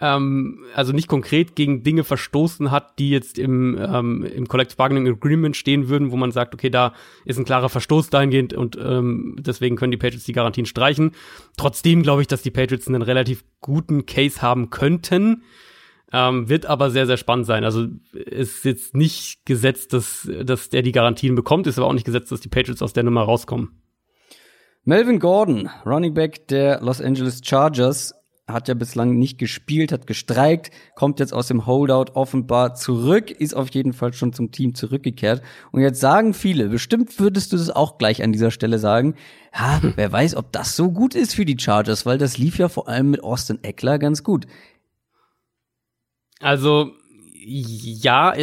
ähm, 0.00 0.64
also 0.74 0.92
nicht 0.92 1.08
konkret 1.08 1.56
gegen 1.56 1.82
Dinge 1.82 2.04
verstoßen 2.04 2.70
hat, 2.70 2.98
die 2.98 3.10
jetzt 3.10 3.38
im, 3.38 3.78
ähm, 3.78 4.24
im 4.24 4.48
Collective 4.48 4.76
Bargaining 4.76 5.08
Agreement 5.08 5.56
stehen 5.56 5.88
würden, 5.88 6.10
wo 6.10 6.16
man 6.16 6.32
sagt, 6.32 6.54
okay, 6.54 6.70
da 6.70 6.94
ist 7.24 7.38
ein 7.38 7.44
klarer 7.44 7.68
Verstoß 7.68 8.10
dahingehend 8.10 8.54
und 8.54 8.78
ähm, 8.80 9.36
deswegen 9.40 9.76
können 9.76 9.90
die 9.90 9.98
Patriots 9.98 10.24
die 10.24 10.32
Garantien 10.32 10.66
streichen. 10.66 11.12
Trotzdem 11.56 12.02
glaube 12.02 12.22
ich, 12.22 12.28
dass 12.28 12.42
die 12.42 12.50
Patriots 12.50 12.88
einen 12.88 13.02
relativ 13.02 13.44
guten 13.60 14.06
Case 14.06 14.42
haben 14.42 14.70
könnten. 14.70 15.42
Ähm, 16.12 16.48
wird 16.48 16.66
aber 16.66 16.90
sehr, 16.90 17.06
sehr 17.06 17.16
spannend 17.16 17.46
sein. 17.46 17.62
Also 17.62 17.86
ist 18.12 18.64
jetzt 18.64 18.96
nicht 18.96 19.46
gesetzt, 19.46 19.92
dass, 19.92 20.28
dass 20.42 20.68
der 20.68 20.82
die 20.82 20.90
Garantien 20.90 21.36
bekommt, 21.36 21.68
ist 21.68 21.78
aber 21.78 21.86
auch 21.86 21.92
nicht 21.92 22.06
gesetzt, 22.06 22.32
dass 22.32 22.40
die 22.40 22.48
Patriots 22.48 22.82
aus 22.82 22.92
der 22.92 23.04
Nummer 23.04 23.22
rauskommen. 23.22 23.80
Melvin 24.84 25.20
Gordon, 25.20 25.70
Running 25.84 26.14
Back 26.14 26.48
der 26.48 26.80
Los 26.80 27.00
Angeles 27.00 27.42
Chargers, 27.44 28.14
hat 28.52 28.68
ja 28.68 28.74
bislang 28.74 29.18
nicht 29.18 29.38
gespielt, 29.38 29.92
hat 29.92 30.06
gestreikt, 30.06 30.70
kommt 30.94 31.20
jetzt 31.20 31.32
aus 31.32 31.48
dem 31.48 31.66
Holdout 31.66 32.12
offenbar 32.14 32.74
zurück, 32.74 33.30
ist 33.30 33.54
auf 33.54 33.70
jeden 33.70 33.92
Fall 33.92 34.12
schon 34.12 34.32
zum 34.32 34.50
Team 34.52 34.74
zurückgekehrt. 34.74 35.42
Und 35.72 35.80
jetzt 35.80 36.00
sagen 36.00 36.34
viele, 36.34 36.68
bestimmt 36.68 37.18
würdest 37.18 37.52
du 37.52 37.56
das 37.56 37.70
auch 37.70 37.98
gleich 37.98 38.22
an 38.22 38.32
dieser 38.32 38.50
Stelle 38.50 38.78
sagen, 38.78 39.14
ja, 39.54 39.80
wer 39.96 40.12
weiß, 40.12 40.36
ob 40.36 40.52
das 40.52 40.76
so 40.76 40.90
gut 40.90 41.14
ist 41.14 41.34
für 41.34 41.44
die 41.44 41.58
Chargers, 41.58 42.06
weil 42.06 42.18
das 42.18 42.38
lief 42.38 42.58
ja 42.58 42.68
vor 42.68 42.88
allem 42.88 43.10
mit 43.10 43.22
Austin 43.22 43.58
Eckler 43.62 43.98
ganz 43.98 44.22
gut. 44.22 44.46
Also, 46.40 46.92
ja, 47.44 48.34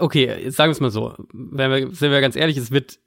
okay, 0.00 0.50
sagen 0.50 0.68
wir 0.68 0.72
es 0.72 0.80
mal 0.80 0.90
so. 0.90 1.14
Wenn 1.32 1.70
wir, 1.70 1.94
sind 1.94 2.10
wir 2.10 2.20
ganz 2.20 2.36
ehrlich, 2.36 2.56
es 2.56 2.70
wird, 2.70 2.98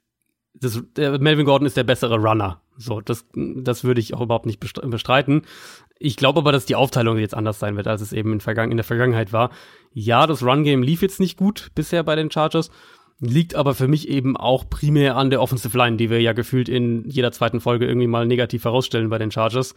das, 0.54 0.82
Melvin 0.96 1.46
Gordon 1.46 1.66
ist 1.66 1.76
der 1.76 1.84
bessere 1.84 2.16
Runner. 2.16 2.60
So, 2.76 3.00
das, 3.00 3.26
das 3.34 3.84
würde 3.84 4.00
ich 4.00 4.14
auch 4.14 4.20
überhaupt 4.20 4.46
nicht 4.46 4.58
bestreiten. 4.58 5.42
Ich 6.02 6.16
glaube 6.16 6.40
aber, 6.40 6.50
dass 6.50 6.64
die 6.64 6.76
Aufteilung 6.76 7.18
jetzt 7.18 7.34
anders 7.34 7.58
sein 7.58 7.76
wird, 7.76 7.86
als 7.86 8.00
es 8.00 8.14
eben 8.14 8.32
in, 8.32 8.40
Vergangen 8.40 8.70
in 8.70 8.78
der 8.78 8.84
Vergangenheit 8.84 9.34
war. 9.34 9.50
Ja, 9.92 10.26
das 10.26 10.42
Run-Game 10.42 10.82
lief 10.82 11.02
jetzt 11.02 11.20
nicht 11.20 11.36
gut 11.36 11.68
bisher 11.74 12.02
bei 12.02 12.16
den 12.16 12.30
Chargers, 12.30 12.70
liegt 13.20 13.54
aber 13.54 13.74
für 13.74 13.86
mich 13.86 14.08
eben 14.08 14.34
auch 14.34 14.68
primär 14.70 15.16
an 15.16 15.28
der 15.28 15.42
Offensive 15.42 15.76
Line, 15.76 15.98
die 15.98 16.08
wir 16.08 16.22
ja 16.22 16.32
gefühlt 16.32 16.70
in 16.70 17.06
jeder 17.10 17.32
zweiten 17.32 17.60
Folge 17.60 17.86
irgendwie 17.86 18.06
mal 18.06 18.26
negativ 18.26 18.64
herausstellen 18.64 19.10
bei 19.10 19.18
den 19.18 19.30
Chargers. 19.30 19.74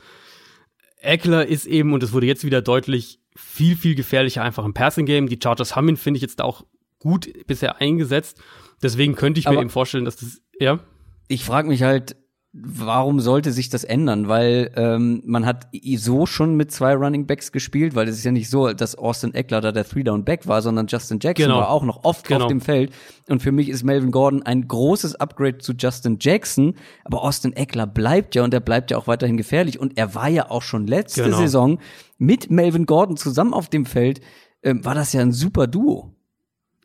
Eckler 1.02 1.46
ist 1.46 1.66
eben, 1.66 1.92
und 1.92 2.02
es 2.04 2.14
wurde 2.14 2.26
jetzt 2.26 2.46
wieder 2.46 2.62
deutlich, 2.62 3.20
viel, 3.36 3.76
viel 3.76 3.94
gefährlicher 3.94 4.44
einfach 4.44 4.64
im 4.64 4.74
Passing-Game. 4.74 5.28
Die 5.28 5.40
Chargers 5.44 5.76
haben 5.76 5.90
ihn, 5.90 5.98
finde 5.98 6.20
ich, 6.20 6.22
jetzt 6.22 6.42
auch 6.42 6.64
gut 7.00 7.28
bisher 7.48 7.82
eingesetzt. 7.82 8.42
Deswegen 8.82 9.16
könnte 9.16 9.42
ich 9.42 9.48
aber 9.48 9.58
mir 9.58 9.64
eben 9.64 9.70
vorstellen, 9.70 10.06
dass 10.06 10.16
das, 10.16 10.42
ja. 10.58 10.80
Ich 11.28 11.44
frage 11.44 11.68
mich 11.68 11.84
halt, 11.84 12.16
warum 12.54 13.20
sollte 13.20 13.52
sich 13.52 13.70
das 13.70 13.84
ändern? 13.84 14.28
Weil 14.28 14.72
ähm, 14.76 15.24
man 15.26 15.44
hat 15.44 15.68
so 15.96 16.28
schon 16.28 16.56
mit 16.56 16.72
zwei 16.72 16.94
Running 16.94 17.26
Backs 17.26 17.52
gespielt, 17.52 17.96
weil 17.96 18.08
es 18.08 18.18
ist 18.18 18.24
ja 18.24 18.32
nicht 18.32 18.48
so, 18.48 18.72
dass 18.74 18.96
Austin 18.96 19.34
Eckler 19.34 19.60
da 19.60 19.72
der 19.72 19.86
Three-Down-Back 19.86 20.48
war, 20.48 20.62
sondern 20.62 20.86
Justin 20.86 21.18
Jackson 21.20 21.48
genau. 21.48 21.58
war 21.58 21.70
auch 21.72 21.84
noch 21.84 22.04
oft 22.04 22.28
genau. 22.28 22.46
auf 22.46 22.48
dem 22.50 22.62
Feld. 22.62 22.94
Und 23.28 23.42
für 23.42 23.52
mich 23.52 23.70
ist 23.70 23.84
Melvin 23.84 24.12
Gordon 24.12 24.44
ein 24.44 24.68
großes 24.68 25.16
Upgrade 25.16 25.58
zu 25.58 25.74
Justin 25.74 26.18
Jackson, 26.22 26.76
aber 27.04 27.24
Austin 27.24 27.54
Eckler 27.54 27.88
bleibt 27.88 28.36
ja 28.36 28.44
und 28.44 28.54
er 28.54 28.60
bleibt 28.60 28.92
ja 28.92 28.98
auch 28.98 29.08
weiterhin 29.08 29.38
gefährlich. 29.38 29.80
Und 29.80 29.98
er 29.98 30.14
war 30.14 30.30
ja 30.30 30.52
auch 30.52 30.62
schon 30.62 30.86
letzte 30.86 31.24
genau. 31.24 31.38
Saison 31.38 31.80
mit 32.20 32.52
Melvin 32.52 32.86
Gordon 32.86 33.18
zusammen 33.18 33.56
auf 33.56 33.68
dem 33.68 33.88
Feld, 33.88 34.22
äh, 34.62 34.76
war 34.78 34.94
das 34.94 35.12
ja 35.12 35.22
ein 35.22 35.32
super 35.32 35.66
Duo. 35.66 36.14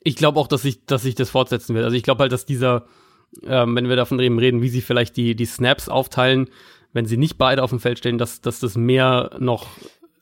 Ich 0.03 0.17
glaube 0.17 0.41
auch, 0.41 0.49
dass 0.49 0.63
sich 0.63 0.87
dass 0.87 1.03
sich 1.03 1.15
das 1.15 1.29
fortsetzen 1.29 1.75
wird. 1.75 1.85
Also 1.85 1.97
ich 1.97 2.03
glaube 2.03 2.23
halt, 2.23 2.33
dass 2.33 2.47
dieser 2.47 2.87
ähm, 3.45 3.77
wenn 3.77 3.89
wir 3.89 3.97
davon 3.97 4.19
reden, 4.19 4.63
wie 4.63 4.69
sie 4.69 4.81
vielleicht 4.81 5.17
die, 5.17 5.35
die 5.35 5.45
Snaps 5.45 5.89
aufteilen, 5.89 6.49
wenn 6.93 7.07
sie 7.07 7.17
nicht 7.17 7.39
beide 7.39 7.63
auf 7.63 7.71
dem 7.71 7.81
Feld 7.81 7.99
stehen, 7.99 8.19
dass, 8.19 8.41
dass 8.41 8.61
das 8.61 8.77
mehr 8.77 9.31
noch 9.39 9.69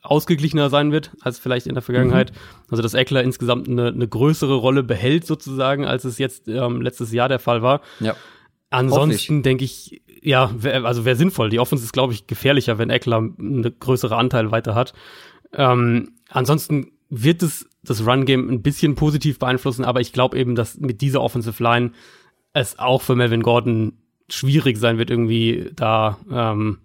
ausgeglichener 0.02 0.70
sein 0.70 0.92
wird 0.92 1.10
als 1.20 1.38
vielleicht 1.38 1.66
in 1.66 1.74
der 1.74 1.82
Vergangenheit. 1.82 2.32
Mhm. 2.32 2.36
Also 2.70 2.82
dass 2.82 2.94
Eckler 2.94 3.22
insgesamt 3.22 3.68
eine, 3.68 3.88
eine 3.88 4.08
größere 4.08 4.54
Rolle 4.54 4.82
behält 4.82 5.26
sozusagen, 5.26 5.84
als 5.84 6.04
es 6.04 6.18
jetzt 6.18 6.48
ähm, 6.48 6.80
letztes 6.80 7.12
Jahr 7.12 7.28
der 7.28 7.38
Fall 7.38 7.62
war. 7.62 7.80
Ja. 8.00 8.14
Ansonsten 8.70 9.42
denke 9.42 9.64
ich, 9.64 10.02
ja, 10.22 10.50
wär, 10.56 10.84
also 10.84 11.04
wäre 11.04 11.16
sinnvoll. 11.16 11.50
Die 11.50 11.60
Offense 11.60 11.84
ist, 11.84 11.92
glaube 11.92 12.12
ich, 12.12 12.26
gefährlicher, 12.26 12.78
wenn 12.78 12.90
Eckler 12.90 13.18
eine 13.38 13.70
größere 13.70 14.16
Anteil 14.16 14.50
weiter 14.50 14.74
hat. 14.74 14.92
Ähm, 15.52 16.14
ansonsten 16.28 16.92
wird 17.08 17.42
es 17.42 17.68
das 17.84 18.04
Run-Game 18.04 18.48
ein 18.48 18.62
bisschen 18.62 18.96
positiv 18.96 19.38
beeinflussen, 19.38 19.84
aber 19.84 20.00
ich 20.00 20.12
glaube 20.12 20.36
eben, 20.36 20.56
dass 20.56 20.78
mit 20.78 21.00
dieser 21.00 21.22
Offensive 21.22 21.62
Line 21.62 21.92
es 22.56 22.78
auch 22.78 23.02
für 23.02 23.16
Melvin 23.16 23.42
Gordon 23.42 23.98
schwierig 24.28 24.78
sein 24.78 24.98
wird, 24.98 25.10
irgendwie 25.10 25.70
da 25.74 26.18
ähm, 26.30 26.78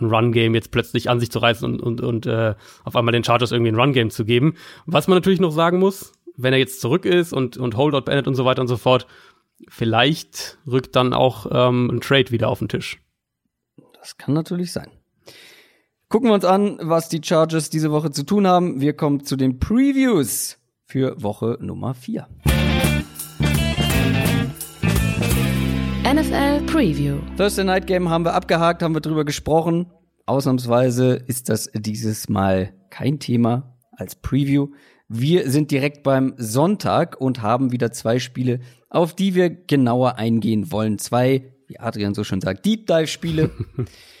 ein 0.00 0.06
Run-Game 0.06 0.54
jetzt 0.54 0.70
plötzlich 0.70 1.08
an 1.08 1.20
sich 1.20 1.30
zu 1.30 1.38
reißen 1.38 1.64
und, 1.64 1.80
und, 1.80 2.00
und 2.00 2.26
äh, 2.26 2.54
auf 2.84 2.96
einmal 2.96 3.12
den 3.12 3.24
Chargers 3.24 3.52
irgendwie 3.52 3.72
ein 3.72 3.78
Run-Game 3.78 4.10
zu 4.10 4.24
geben. 4.24 4.54
Was 4.86 5.08
man 5.08 5.16
natürlich 5.16 5.40
noch 5.40 5.52
sagen 5.52 5.78
muss, 5.78 6.12
wenn 6.36 6.52
er 6.52 6.58
jetzt 6.58 6.80
zurück 6.80 7.04
ist 7.04 7.32
und, 7.32 7.56
und 7.56 7.76
Holdout 7.76 8.02
beendet 8.02 8.26
und 8.26 8.34
so 8.34 8.44
weiter 8.44 8.62
und 8.62 8.68
so 8.68 8.76
fort, 8.76 9.06
vielleicht 9.68 10.58
rückt 10.66 10.96
dann 10.96 11.12
auch 11.12 11.46
ähm, 11.50 11.90
ein 11.90 12.00
Trade 12.00 12.30
wieder 12.30 12.48
auf 12.48 12.58
den 12.58 12.68
Tisch. 12.68 12.98
Das 13.94 14.16
kann 14.16 14.34
natürlich 14.34 14.72
sein. 14.72 14.90
Gucken 16.08 16.28
wir 16.28 16.34
uns 16.34 16.44
an, 16.44 16.78
was 16.82 17.08
die 17.08 17.22
Chargers 17.22 17.70
diese 17.70 17.90
Woche 17.90 18.10
zu 18.10 18.24
tun 18.24 18.46
haben. 18.46 18.80
Wir 18.80 18.92
kommen 18.92 19.24
zu 19.24 19.36
den 19.36 19.58
Previews 19.60 20.58
für 20.84 21.22
Woche 21.22 21.56
Nummer 21.60 21.94
4. 21.94 22.26
NFL 26.12 26.66
Preview. 26.66 27.20
Thursday 27.38 27.64
Night 27.64 27.86
Game 27.86 28.10
haben 28.10 28.26
wir 28.26 28.34
abgehakt, 28.34 28.82
haben 28.82 28.94
wir 28.94 29.00
drüber 29.00 29.24
gesprochen. 29.24 29.86
Ausnahmsweise 30.26 31.14
ist 31.14 31.48
das 31.48 31.70
dieses 31.72 32.28
Mal 32.28 32.74
kein 32.90 33.18
Thema 33.18 33.78
als 33.92 34.16
Preview. 34.16 34.68
Wir 35.08 35.48
sind 35.48 35.70
direkt 35.70 36.02
beim 36.02 36.34
Sonntag 36.36 37.18
und 37.18 37.40
haben 37.40 37.72
wieder 37.72 37.92
zwei 37.92 38.18
Spiele, 38.18 38.60
auf 38.90 39.14
die 39.14 39.34
wir 39.34 39.48
genauer 39.48 40.16
eingehen 40.16 40.70
wollen. 40.70 40.98
Zwei, 40.98 41.54
wie 41.66 41.80
Adrian 41.80 42.12
so 42.12 42.24
schon 42.24 42.42
sagt, 42.42 42.66
Deep 42.66 42.86
Dive 42.86 43.06
Spiele. 43.06 43.50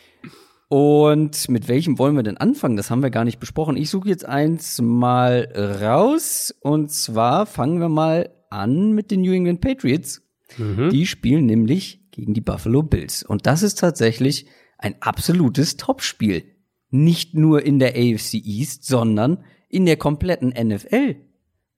und 0.68 1.46
mit 1.50 1.68
welchem 1.68 1.98
wollen 1.98 2.16
wir 2.16 2.22
denn 2.22 2.38
anfangen? 2.38 2.78
Das 2.78 2.90
haben 2.90 3.02
wir 3.02 3.10
gar 3.10 3.24
nicht 3.24 3.38
besprochen. 3.38 3.76
Ich 3.76 3.90
suche 3.90 4.08
jetzt 4.08 4.24
eins 4.24 4.80
mal 4.80 5.52
raus. 5.82 6.54
Und 6.62 6.90
zwar 6.90 7.44
fangen 7.44 7.80
wir 7.80 7.90
mal 7.90 8.30
an 8.48 8.92
mit 8.92 9.10
den 9.10 9.20
New 9.20 9.34
England 9.34 9.60
Patriots. 9.60 10.21
Mhm. 10.58 10.90
Die 10.90 11.06
spielen 11.06 11.46
nämlich 11.46 12.10
gegen 12.10 12.34
die 12.34 12.40
Buffalo 12.40 12.82
Bills. 12.82 13.22
Und 13.22 13.46
das 13.46 13.62
ist 13.62 13.78
tatsächlich 13.78 14.46
ein 14.78 14.96
absolutes 15.00 15.76
Topspiel. 15.76 16.44
Nicht 16.90 17.34
nur 17.34 17.64
in 17.64 17.78
der 17.78 17.90
AFC 17.90 18.34
East, 18.34 18.84
sondern 18.84 19.44
in 19.68 19.86
der 19.86 19.96
kompletten 19.96 20.50
NFL. 20.50 21.16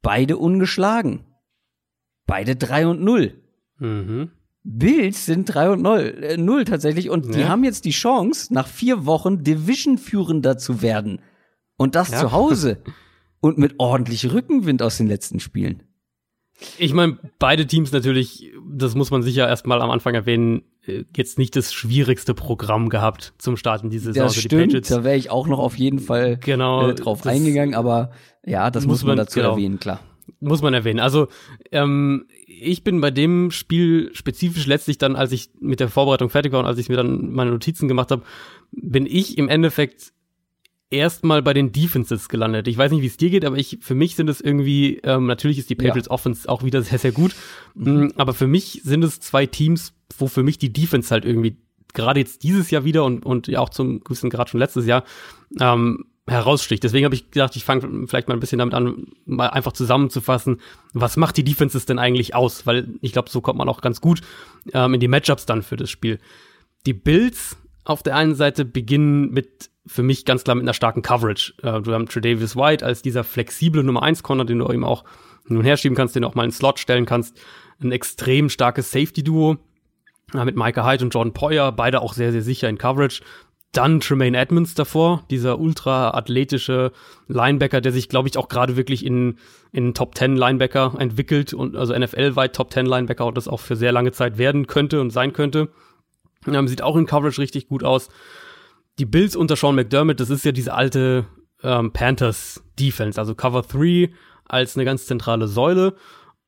Beide 0.02 0.36
ungeschlagen. 0.36 1.24
Beide 2.26 2.56
3 2.56 2.88
und 2.88 3.02
0. 3.02 3.40
Mhm. 3.78 4.30
Bills 4.64 5.26
sind 5.26 5.44
3 5.44 5.70
und 5.70 5.82
0, 5.82 6.00
äh, 6.00 6.36
0 6.36 6.64
tatsächlich. 6.64 7.10
Und 7.10 7.26
ja. 7.26 7.32
die 7.32 7.44
haben 7.44 7.64
jetzt 7.64 7.84
die 7.84 7.90
Chance, 7.90 8.52
nach 8.52 8.66
vier 8.66 9.06
Wochen 9.06 9.44
Division-Führender 9.44 10.58
zu 10.58 10.82
werden. 10.82 11.20
Und 11.76 11.94
das 11.94 12.10
ja. 12.10 12.18
zu 12.18 12.32
Hause. 12.32 12.82
Und 13.40 13.58
mit 13.58 13.74
ordentlich 13.78 14.32
Rückenwind 14.32 14.82
aus 14.82 14.96
den 14.96 15.06
letzten 15.06 15.38
Spielen. 15.38 15.82
Ich 16.78 16.92
meine, 16.92 17.18
beide 17.38 17.66
Teams 17.66 17.92
natürlich, 17.92 18.52
das 18.68 18.94
muss 18.94 19.10
man 19.10 19.22
sicher 19.22 19.48
erstmal 19.48 19.82
am 19.82 19.90
Anfang 19.90 20.14
erwähnen, 20.14 20.62
äh, 20.86 21.04
jetzt 21.16 21.38
nicht 21.38 21.56
das 21.56 21.72
schwierigste 21.72 22.34
Programm 22.34 22.88
gehabt 22.88 23.34
zum 23.38 23.56
Starten 23.56 23.90
dieser 23.90 24.12
Saison. 24.12 24.26
Das 24.28 24.36
stimmt, 24.36 24.72
die 24.72 24.80
da 24.80 25.04
wäre 25.04 25.16
ich 25.16 25.30
auch 25.30 25.46
noch 25.46 25.58
auf 25.58 25.76
jeden 25.76 25.98
Fall 25.98 26.36
genau, 26.36 26.88
äh, 26.88 26.94
drauf 26.94 27.26
eingegangen, 27.26 27.74
aber 27.74 28.12
ja, 28.44 28.70
das 28.70 28.86
muss, 28.86 29.00
muss 29.00 29.08
man, 29.08 29.16
dazu 29.16 29.40
genau, 29.40 29.52
erwähnen, 29.52 29.78
klar. 29.78 30.00
Muss 30.40 30.62
man 30.62 30.74
erwähnen. 30.74 31.00
Also 31.00 31.28
ähm, 31.72 32.26
ich 32.46 32.84
bin 32.84 33.00
bei 33.00 33.10
dem 33.10 33.50
Spiel 33.50 34.10
spezifisch 34.14 34.66
letztlich 34.66 34.98
dann, 34.98 35.16
als 35.16 35.32
ich 35.32 35.50
mit 35.60 35.80
der 35.80 35.88
Vorbereitung 35.88 36.30
fertig 36.30 36.52
war 36.52 36.60
und 36.60 36.66
als 36.66 36.78
ich 36.78 36.88
mir 36.88 36.96
dann 36.96 37.30
meine 37.32 37.50
Notizen 37.50 37.88
gemacht 37.88 38.10
habe, 38.10 38.22
bin 38.72 39.06
ich 39.06 39.38
im 39.38 39.48
Endeffekt 39.48 40.12
erstmal 40.94 41.42
bei 41.42 41.52
den 41.52 41.72
Defenses 41.72 42.28
gelandet. 42.28 42.68
Ich 42.68 42.78
weiß 42.78 42.92
nicht, 42.92 43.02
wie 43.02 43.06
es 43.06 43.16
dir 43.16 43.30
geht, 43.30 43.44
aber 43.44 43.56
ich, 43.56 43.78
für 43.80 43.94
mich 43.94 44.16
sind 44.16 44.30
es 44.30 44.40
irgendwie, 44.40 45.00
ähm, 45.02 45.26
natürlich 45.26 45.58
ist 45.58 45.68
die 45.70 45.74
Patriots 45.74 46.08
ja. 46.08 46.12
Offense 46.12 46.48
auch 46.48 46.62
wieder 46.62 46.82
sehr, 46.82 46.98
sehr 46.98 47.12
gut. 47.12 47.34
Mhm. 47.74 48.06
Mm, 48.06 48.12
aber 48.16 48.34
für 48.34 48.46
mich 48.46 48.80
sind 48.84 49.04
es 49.04 49.20
zwei 49.20 49.46
Teams, 49.46 49.92
wo 50.18 50.28
für 50.28 50.42
mich 50.42 50.58
die 50.58 50.72
Defense 50.72 51.10
halt 51.10 51.24
irgendwie 51.24 51.56
gerade 51.92 52.20
jetzt 52.20 52.42
dieses 52.42 52.70
Jahr 52.70 52.84
wieder 52.84 53.04
und, 53.04 53.24
und 53.24 53.46
ja 53.46 53.60
auch 53.60 53.68
zum 53.68 54.00
gewissen 54.00 54.30
Grad 54.30 54.50
schon 54.50 54.60
letztes 54.60 54.86
Jahr 54.86 55.04
ähm, 55.60 56.06
heraussticht. 56.26 56.82
Deswegen 56.82 57.04
habe 57.04 57.14
ich 57.14 57.30
gedacht, 57.30 57.54
ich 57.56 57.64
fange 57.64 58.06
vielleicht 58.06 58.28
mal 58.28 58.34
ein 58.34 58.40
bisschen 58.40 58.58
damit 58.58 58.74
an, 58.74 59.08
mal 59.26 59.48
einfach 59.48 59.72
zusammenzufassen, 59.72 60.60
was 60.92 61.16
macht 61.16 61.36
die 61.36 61.44
Defenses 61.44 61.86
denn 61.86 61.98
eigentlich 61.98 62.34
aus? 62.34 62.66
Weil 62.66 62.94
ich 63.00 63.12
glaube, 63.12 63.30
so 63.30 63.40
kommt 63.40 63.58
man 63.58 63.68
auch 63.68 63.80
ganz 63.80 64.00
gut 64.00 64.22
ähm, 64.72 64.94
in 64.94 65.00
die 65.00 65.08
Matchups 65.08 65.46
dann 65.46 65.62
für 65.62 65.76
das 65.76 65.90
Spiel. 65.90 66.18
Die 66.86 66.94
Bills 66.94 67.56
auf 67.84 68.02
der 68.02 68.16
einen 68.16 68.34
Seite 68.34 68.64
beginnen 68.64 69.30
mit 69.30 69.70
für 69.86 70.02
mich 70.02 70.24
ganz 70.24 70.44
klar 70.44 70.54
mit 70.54 70.64
einer 70.64 70.74
starken 70.74 71.02
Coverage. 71.02 71.52
Äh, 71.62 71.82
hast 71.86 72.12
Tredavis 72.12 72.56
White 72.56 72.84
als 72.84 73.02
dieser 73.02 73.24
flexible 73.24 73.82
Nummer 73.82 74.02
1 74.02 74.22
Corner, 74.22 74.44
den 74.44 74.58
du 74.58 74.72
eben 74.72 74.84
auch 74.84 75.04
nun 75.46 75.64
herschieben 75.64 75.96
kannst, 75.96 76.14
den 76.14 76.22
du 76.22 76.28
auch 76.28 76.34
mal 76.34 76.44
in 76.44 76.50
den 76.50 76.56
Slot 76.56 76.78
stellen 76.78 77.06
kannst. 77.06 77.38
Ein 77.82 77.92
extrem 77.92 78.48
starkes 78.48 78.90
Safety 78.90 79.22
Duo. 79.22 79.58
Ja, 80.32 80.44
mit 80.44 80.56
Micah 80.56 80.90
Hyde 80.90 81.04
und 81.04 81.14
Jordan 81.14 81.34
Poyer, 81.34 81.70
beide 81.70 82.00
auch 82.00 82.14
sehr, 82.14 82.32
sehr 82.32 82.42
sicher 82.42 82.68
in 82.68 82.78
Coverage. 82.78 83.22
Dann 83.72 84.00
Tremaine 84.00 84.38
Edmonds 84.38 84.74
davor, 84.74 85.24
dieser 85.30 85.58
ultra 85.58 86.10
athletische 86.10 86.92
Linebacker, 87.26 87.80
der 87.80 87.92
sich, 87.92 88.08
glaube 88.08 88.28
ich, 88.28 88.38
auch 88.38 88.48
gerade 88.48 88.76
wirklich 88.76 89.04
in, 89.04 89.36
in 89.72 89.94
Top 89.94 90.16
10 90.16 90.36
Linebacker 90.36 90.94
entwickelt 90.98 91.52
und 91.52 91.76
also 91.76 91.96
NFL-weit 91.96 92.54
Top 92.54 92.72
10 92.72 92.86
Linebacker 92.86 93.26
und 93.26 93.36
das 93.36 93.48
auch 93.48 93.60
für 93.60 93.76
sehr 93.76 93.92
lange 93.92 94.12
Zeit 94.12 94.38
werden 94.38 94.66
könnte 94.66 95.00
und 95.00 95.10
sein 95.10 95.32
könnte. 95.32 95.68
Ähm, 96.46 96.68
sieht 96.68 96.82
auch 96.82 96.96
in 96.96 97.06
Coverage 97.06 97.40
richtig 97.40 97.68
gut 97.68 97.84
aus. 97.84 98.08
Die 98.98 99.06
Bills 99.06 99.36
unter 99.36 99.56
Sean 99.56 99.74
McDermott, 99.74 100.20
das 100.20 100.30
ist 100.30 100.44
ja 100.44 100.52
diese 100.52 100.74
alte 100.74 101.26
ähm, 101.62 101.92
Panthers 101.92 102.62
Defense, 102.78 103.20
also 103.20 103.34
Cover 103.34 103.62
3 103.62 104.10
als 104.44 104.76
eine 104.76 104.84
ganz 104.84 105.06
zentrale 105.06 105.48
Säule. 105.48 105.96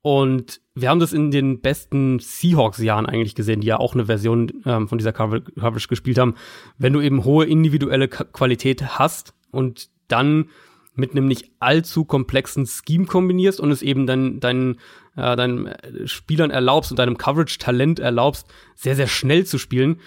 Und 0.03 0.61
wir 0.75 0.89
haben 0.89 1.01
das 1.01 1.13
in 1.13 1.33
den 1.33 1.61
besten 1.61 2.21
Seahawks-Jahren 2.21 3.07
eigentlich 3.07 3.35
gesehen, 3.35 3.61
die 3.61 3.67
ja 3.67 3.79
auch 3.79 3.95
eine 3.95 4.07
Version 4.07 4.63
ähm, 4.65 4.87
von 4.87 4.99
dieser 4.99 5.13
Cover 5.13 5.41
Coverage 5.41 5.89
gespielt 5.89 6.19
haben. 6.19 6.35
Wenn 6.79 6.93
du 6.93 7.01
eben 7.01 7.25
hohe 7.25 7.45
individuelle 7.47 8.07
K 8.07 8.25
Qualität 8.25 8.99
hast 8.99 9.35
und 9.51 9.89
dann 10.07 10.51
mit 10.95 11.11
einem 11.11 11.27
nicht 11.27 11.51
allzu 11.59 12.05
komplexen 12.05 12.67
Scheme 12.67 13.07
kombinierst 13.07 13.59
und 13.59 13.71
es 13.71 13.83
eben 13.83 14.07
dann 14.07 14.39
deinen, 14.39 14.79
äh, 15.17 15.37
deinen 15.37 15.75
Spielern 16.05 16.51
erlaubst 16.51 16.91
und 16.91 16.99
deinem 16.99 17.19
Coverage-Talent 17.19 17.99
erlaubst, 17.99 18.47
sehr, 18.75 18.97
sehr 18.97 19.07
schnell 19.07 19.45
zu 19.45 19.59
spielen, 19.59 20.01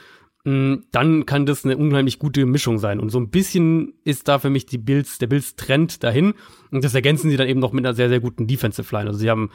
mh, 0.44 0.80
dann 0.92 1.26
kann 1.26 1.46
das 1.46 1.66
eine 1.66 1.78
unheimlich 1.78 2.20
gute 2.20 2.46
Mischung 2.46 2.78
sein. 2.80 3.00
Und 3.00 3.10
so 3.10 3.20
ein 3.20 3.30
bisschen 3.30 3.94
ist 4.04 4.28
da 4.28 4.40
für 4.40 4.50
mich 4.50 4.66
die 4.66 4.78
Bills, 4.78 5.18
der 5.18 5.28
Bills-Trend 5.28 6.04
dahin. 6.04 6.34
Und 6.72 6.84
das 6.84 6.96
ergänzen 6.96 7.30
sie 7.30 7.38
dann 7.38 7.48
eben 7.48 7.60
noch 7.60 7.74
mit 7.74 7.86
einer 7.86 7.96
sehr, 7.96 8.10
sehr 8.10 8.20
guten 8.20 8.48
Defensive 8.48 8.96
Line. 8.96 9.10
Also 9.10 9.20
sie 9.20 9.30
haben 9.30 9.50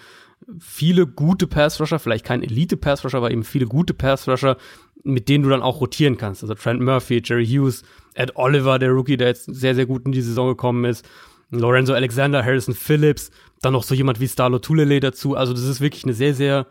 viele 0.59 1.07
gute 1.07 1.47
Pass-Rusher, 1.47 1.99
vielleicht 1.99 2.25
kein 2.25 2.43
Elite-Pass-Rusher, 2.43 3.19
aber 3.19 3.31
eben 3.31 3.45
viele 3.45 3.67
gute 3.67 3.95
Pass-Rusher, 3.95 4.57
mit 5.03 5.29
denen 5.29 5.45
du 5.45 5.51
dann 5.51 5.63
auch 5.63 5.81
rotieren 5.81 6.17
kannst. 6.17 6.43
Also 6.43 6.55
Trent 6.55 6.81
Murphy, 6.81 7.23
Jerry 7.25 7.47
Hughes, 7.47 7.83
Ed 8.15 8.37
Oliver, 8.37 8.79
der 8.79 8.91
Rookie, 8.91 9.17
der 9.17 9.29
jetzt 9.29 9.55
sehr, 9.55 9.75
sehr 9.75 9.87
gut 9.87 10.07
in 10.07 10.13
die 10.13 10.23
Saison 10.23 10.49
gekommen 10.49 10.85
ist, 10.85 11.07
Lorenzo 11.51 11.93
Alexander, 11.93 12.45
Harrison 12.45 12.75
Phillips, 12.75 13.31
dann 13.65 13.73
noch 13.73 13.85
so 13.85 13.95
jemand 13.95 14.21
wie 14.21 14.29
Starlo 14.29 14.59
Tulele 14.59 15.01
dazu. 15.01 15.37
Also 15.37 15.53
das 15.53 15.65
ist 15.65 15.81
wirklich 15.81 16.05
eine 16.05 16.15
sehr, 16.15 16.35
sehr 16.35 16.67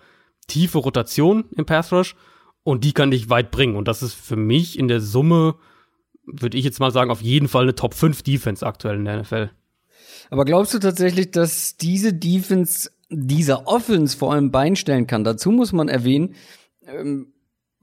tiefe 0.47 0.77
Rotation 0.77 1.45
im 1.56 1.65
Pass-Rush 1.65 2.15
und 2.63 2.84
die 2.84 2.93
kann 2.93 3.12
dich 3.12 3.29
weit 3.29 3.51
bringen. 3.51 3.75
Und 3.75 3.88
das 3.88 4.03
ist 4.03 4.13
für 4.13 4.36
mich 4.36 4.77
in 4.77 4.88
der 4.88 5.01
Summe, 5.01 5.56
würde 6.25 6.58
ich 6.58 6.65
jetzt 6.65 6.79
mal 6.79 6.91
sagen, 6.91 7.12
auf 7.12 7.21
jeden 7.21 7.47
Fall 7.47 7.63
eine 7.63 7.75
Top 7.75 7.93
5 7.93 8.23
Defense 8.23 8.65
aktuell 8.65 8.97
in 8.97 9.06
der 9.06 9.21
NFL. 9.21 9.49
Aber 10.29 10.45
glaubst 10.45 10.73
du 10.73 10.79
tatsächlich, 10.79 11.32
dass 11.32 11.77
diese 11.77 12.13
Defense 12.13 12.89
dieser 13.10 13.67
Offense 13.67 14.17
vor 14.17 14.34
allem 14.34 14.51
Bein 14.51 14.75
stellen 14.75 15.08
kann? 15.08 15.23
Dazu 15.23 15.51
muss 15.51 15.73
man 15.73 15.89
erwähnen, 15.89 16.36
ähm, 16.86 17.33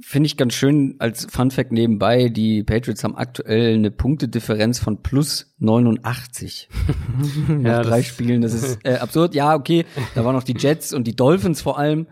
finde 0.02 0.26
ich 0.26 0.36
ganz 0.36 0.54
schön 0.54 0.96
als 0.98 1.26
Fun 1.30 1.50
Fact 1.50 1.72
nebenbei, 1.72 2.28
die 2.28 2.62
Patriots 2.62 3.04
haben 3.04 3.16
aktuell 3.16 3.74
eine 3.74 3.90
Punktedifferenz 3.90 4.78
von 4.78 5.02
plus 5.02 5.54
89 5.58 6.68
nach 7.48 7.60
Ja, 7.62 7.82
drei 7.82 7.98
das- 7.98 8.06
Spielen. 8.06 8.40
Das 8.42 8.54
ist 8.54 8.78
äh, 8.84 8.94
absurd. 8.96 9.34
Ja, 9.34 9.54
okay, 9.54 9.84
da 10.14 10.24
waren 10.24 10.34
noch 10.34 10.42
die 10.44 10.56
Jets 10.56 10.92
und 10.92 11.06
die 11.06 11.14
Dolphins 11.16 11.60
vor 11.62 11.78
allem 11.78 12.06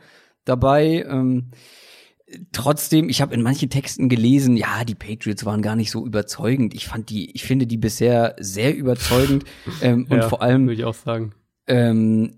dabei. 0.45 1.05
Ähm, 1.09 1.51
trotzdem, 2.53 3.09
ich 3.09 3.23
habe 3.23 3.35
in 3.35 3.43
manchen 3.43 3.71
Texten 3.71 4.09
gelesen, 4.09 4.57
ja, 4.57 4.85
die 4.85 4.95
Patriots 4.95 5.45
waren 5.45 5.63
gar 5.63 5.77
nicht 5.77 5.91
so 5.91 6.05
überzeugend. 6.07 6.75
Ich 6.75 6.87
fand 6.87 7.11
die, 7.11 7.31
ich 7.35 7.45
finde 7.45 7.67
die 7.67 7.79
bisher 7.79 8.37
sehr 8.39 8.77
überzeugend 8.77 9.45
ähm, 9.81 10.07
und 10.11 10.19
Ja, 10.19 10.29
vor 10.29 10.43
allem 10.43 10.63
Würde 10.67 10.75
ich 10.81 10.85
auch 10.85 10.95
sagen. 10.95 11.33
ähm, 11.67 12.35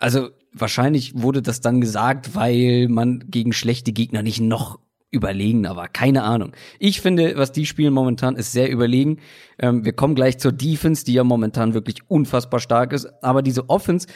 also 0.00 0.30
wahrscheinlich 0.52 1.12
wurde 1.14 1.42
das 1.42 1.60
dann 1.60 1.80
gesagt, 1.80 2.34
weil 2.34 2.88
man 2.88 3.24
gegen 3.28 3.52
schlechte 3.52 3.92
Gegner 3.92 4.22
nicht 4.22 4.40
noch 4.40 4.78
überlegener 5.10 5.74
war. 5.74 5.88
Keine 5.88 6.22
Ahnung. 6.22 6.52
Ich 6.78 7.00
finde, 7.00 7.36
was 7.36 7.52
die 7.52 7.64
spielen 7.66 7.94
momentan, 7.94 8.36
ist 8.36 8.52
sehr 8.52 8.70
überlegen. 8.70 9.18
Ähm, 9.58 9.84
wir 9.84 9.94
kommen 9.94 10.14
gleich 10.14 10.38
zur 10.38 10.52
Defense, 10.52 11.04
die 11.04 11.14
ja 11.14 11.24
momentan 11.24 11.72
wirklich 11.74 12.08
unfassbar 12.08 12.60
stark 12.60 12.92
ist. 12.92 13.06
Aber 13.22 13.40
diese 13.42 13.70
Offense, 13.70 14.06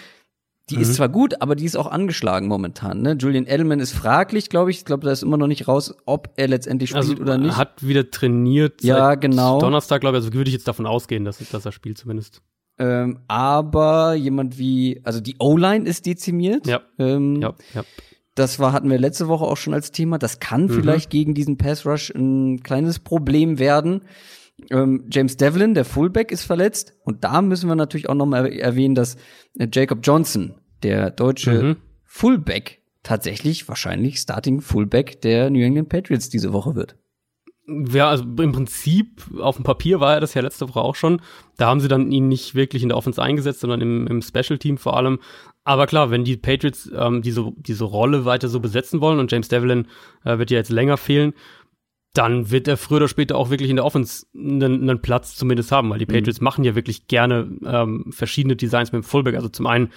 die 0.70 0.76
ist 0.76 0.94
zwar 0.94 1.08
gut, 1.08 1.40
aber 1.40 1.56
die 1.56 1.64
ist 1.64 1.76
auch 1.76 1.86
angeschlagen 1.90 2.46
momentan. 2.46 3.02
Ne? 3.02 3.16
Julian 3.18 3.46
Edelman 3.46 3.80
ist 3.80 3.92
fraglich, 3.92 4.48
glaube 4.48 4.70
ich. 4.70 4.78
Ich 4.78 4.84
glaube, 4.84 5.04
da 5.04 5.12
ist 5.12 5.22
immer 5.22 5.36
noch 5.36 5.46
nicht 5.48 5.66
raus, 5.66 5.94
ob 6.06 6.30
er 6.36 6.48
letztendlich 6.48 6.90
spielt 6.90 7.04
Also 7.04 7.16
oder 7.16 7.38
nicht. 7.38 7.56
hat 7.56 7.86
wieder 7.86 8.10
trainiert. 8.10 8.82
Ja, 8.82 9.14
genau. 9.14 9.60
Donnerstag, 9.60 10.02
glaube 10.02 10.18
ich. 10.18 10.24
Also 10.24 10.34
würde 10.34 10.48
ich 10.48 10.54
jetzt 10.54 10.68
davon 10.68 10.86
ausgehen, 10.86 11.24
dass, 11.24 11.38
dass 11.38 11.64
er 11.64 11.72
spielt 11.72 11.98
zumindest. 11.98 12.42
Ähm, 12.78 13.20
aber 13.28 14.14
jemand 14.14 14.58
wie, 14.58 15.00
also 15.04 15.20
die 15.20 15.36
O-Line 15.38 15.86
ist 15.88 16.06
dezimiert. 16.06 16.66
Ja. 16.66 16.80
Ähm, 16.98 17.40
Ja, 17.40 17.54
ja. 17.74 17.84
Das 18.34 18.58
war, 18.58 18.72
hatten 18.72 18.88
wir 18.90 18.98
letzte 18.98 19.28
Woche 19.28 19.44
auch 19.44 19.58
schon 19.58 19.74
als 19.74 19.92
Thema. 19.92 20.16
Das 20.18 20.40
kann 20.40 20.70
vielleicht 20.70 21.10
gegen 21.10 21.34
diesen 21.34 21.58
Pass 21.58 21.84
Rush 21.84 22.10
ein 22.14 22.62
kleines 22.62 22.98
Problem 22.98 23.58
werden. 23.58 24.02
Ähm, 24.70 25.04
James 25.10 25.36
Devlin, 25.36 25.74
der 25.74 25.84
Fullback, 25.84 26.32
ist 26.32 26.44
verletzt. 26.44 26.94
Und 27.04 27.24
da 27.24 27.42
müssen 27.42 27.68
wir 27.68 27.74
natürlich 27.74 28.08
auch 28.08 28.14
nochmal 28.14 28.50
erwähnen, 28.52 28.94
dass 28.94 29.16
äh, 29.58 29.68
Jacob 29.70 29.98
Johnson, 30.02 30.54
der 30.82 31.10
deutsche 31.10 31.62
Mhm. 31.62 31.76
Fullback, 32.04 32.80
tatsächlich 33.02 33.68
wahrscheinlich 33.68 34.18
Starting 34.18 34.60
Fullback 34.60 35.20
der 35.20 35.50
New 35.50 35.60
England 35.62 35.88
Patriots 35.90 36.28
diese 36.30 36.52
Woche 36.52 36.74
wird. 36.74 36.96
Ja, 37.66 38.08
also 38.08 38.24
im 38.24 38.52
Prinzip, 38.52 39.22
auf 39.38 39.54
dem 39.56 39.64
Papier 39.64 40.00
war 40.00 40.14
er 40.14 40.20
das 40.20 40.34
ja 40.34 40.42
letzte 40.42 40.68
Woche 40.68 40.80
auch 40.80 40.96
schon. 40.96 41.22
Da 41.56 41.68
haben 41.68 41.78
sie 41.78 41.86
dann 41.86 42.10
ihn 42.10 42.26
nicht 42.26 42.56
wirklich 42.56 42.82
in 42.82 42.88
der 42.88 42.98
Offense 42.98 43.22
eingesetzt, 43.22 43.60
sondern 43.60 43.80
im, 43.80 44.06
im 44.08 44.20
Special 44.20 44.58
Team 44.58 44.78
vor 44.78 44.96
allem. 44.96 45.20
Aber 45.62 45.86
klar, 45.86 46.10
wenn 46.10 46.24
die 46.24 46.36
Patriots 46.36 46.90
ähm, 46.94 47.22
diese, 47.22 47.52
diese 47.56 47.84
Rolle 47.84 48.24
weiter 48.24 48.48
so 48.48 48.58
besetzen 48.58 49.00
wollen 49.00 49.20
und 49.20 49.30
James 49.30 49.48
Devlin 49.48 49.86
äh, 50.24 50.38
wird 50.38 50.50
ja 50.50 50.58
jetzt 50.58 50.70
länger 50.70 50.96
fehlen, 50.96 51.34
dann 52.14 52.50
wird 52.50 52.68
er 52.68 52.76
früher 52.76 52.98
oder 52.98 53.08
später 53.08 53.36
auch 53.36 53.50
wirklich 53.50 53.70
in 53.70 53.76
der 53.76 53.84
Offense 53.84 54.26
einen, 54.34 54.82
einen 54.82 55.00
Platz 55.00 55.36
zumindest 55.36 55.72
haben, 55.72 55.88
weil 55.88 55.98
die 55.98 56.06
Patriots 56.06 56.40
machen 56.40 56.64
ja 56.64 56.74
wirklich 56.74 57.06
gerne 57.06 57.48
ähm, 57.64 58.06
verschiedene 58.10 58.56
Designs 58.56 58.92
mit 58.92 59.02
dem 59.02 59.06
Fullback. 59.06 59.36
Also 59.36 59.48
zum 59.48 59.66
einen, 59.66 59.90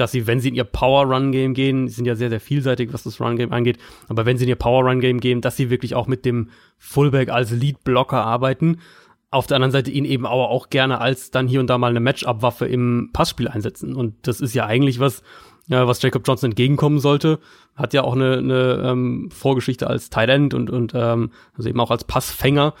dass 0.00 0.12
sie, 0.12 0.26
wenn 0.26 0.40
sie 0.40 0.48
in 0.48 0.54
ihr 0.54 0.64
Power-Run-Game 0.64 1.54
gehen, 1.54 1.88
sind 1.88 2.06
ja 2.06 2.14
sehr, 2.14 2.30
sehr 2.30 2.40
vielseitig, 2.40 2.92
was 2.92 3.02
das 3.02 3.20
Run-Game 3.20 3.52
angeht, 3.52 3.78
aber 4.08 4.26
wenn 4.26 4.36
sie 4.36 4.44
in 4.44 4.50
ihr 4.50 4.56
Power-Run-Game 4.56 5.20
gehen, 5.20 5.40
dass 5.40 5.56
sie 5.56 5.70
wirklich 5.70 5.94
auch 5.94 6.06
mit 6.06 6.24
dem 6.24 6.50
Fullback 6.78 7.28
als 7.30 7.50
Lead-Blocker 7.50 8.24
arbeiten. 8.24 8.78
Auf 9.30 9.46
der 9.46 9.56
anderen 9.56 9.72
Seite 9.72 9.90
ihn 9.90 10.06
eben 10.06 10.24
aber 10.24 10.48
auch 10.48 10.70
gerne 10.70 11.00
als 11.02 11.30
dann 11.30 11.48
hier 11.48 11.60
und 11.60 11.68
da 11.68 11.76
mal 11.76 11.90
eine 11.90 12.00
Matchup-Waffe 12.00 12.66
im 12.66 13.10
Passspiel 13.12 13.48
einsetzen. 13.48 13.94
Und 13.94 14.26
das 14.26 14.40
ist 14.40 14.54
ja 14.54 14.64
eigentlich 14.64 15.00
was, 15.00 15.22
ja, 15.66 15.86
was 15.86 16.00
Jacob 16.00 16.26
Johnson 16.26 16.50
entgegenkommen 16.50 16.98
sollte. 16.98 17.38
Hat 17.74 17.92
ja 17.92 18.04
auch 18.04 18.14
eine, 18.14 18.38
eine 18.38 18.82
ähm, 18.86 19.28
Vorgeschichte 19.30 19.86
als 19.86 20.08
Tight 20.08 20.30
End 20.30 20.54
und, 20.54 20.70
und 20.70 20.92
ähm, 20.94 21.30
also 21.54 21.68
eben 21.68 21.78
auch 21.78 21.90
als 21.90 22.04
Passfänger. 22.04 22.74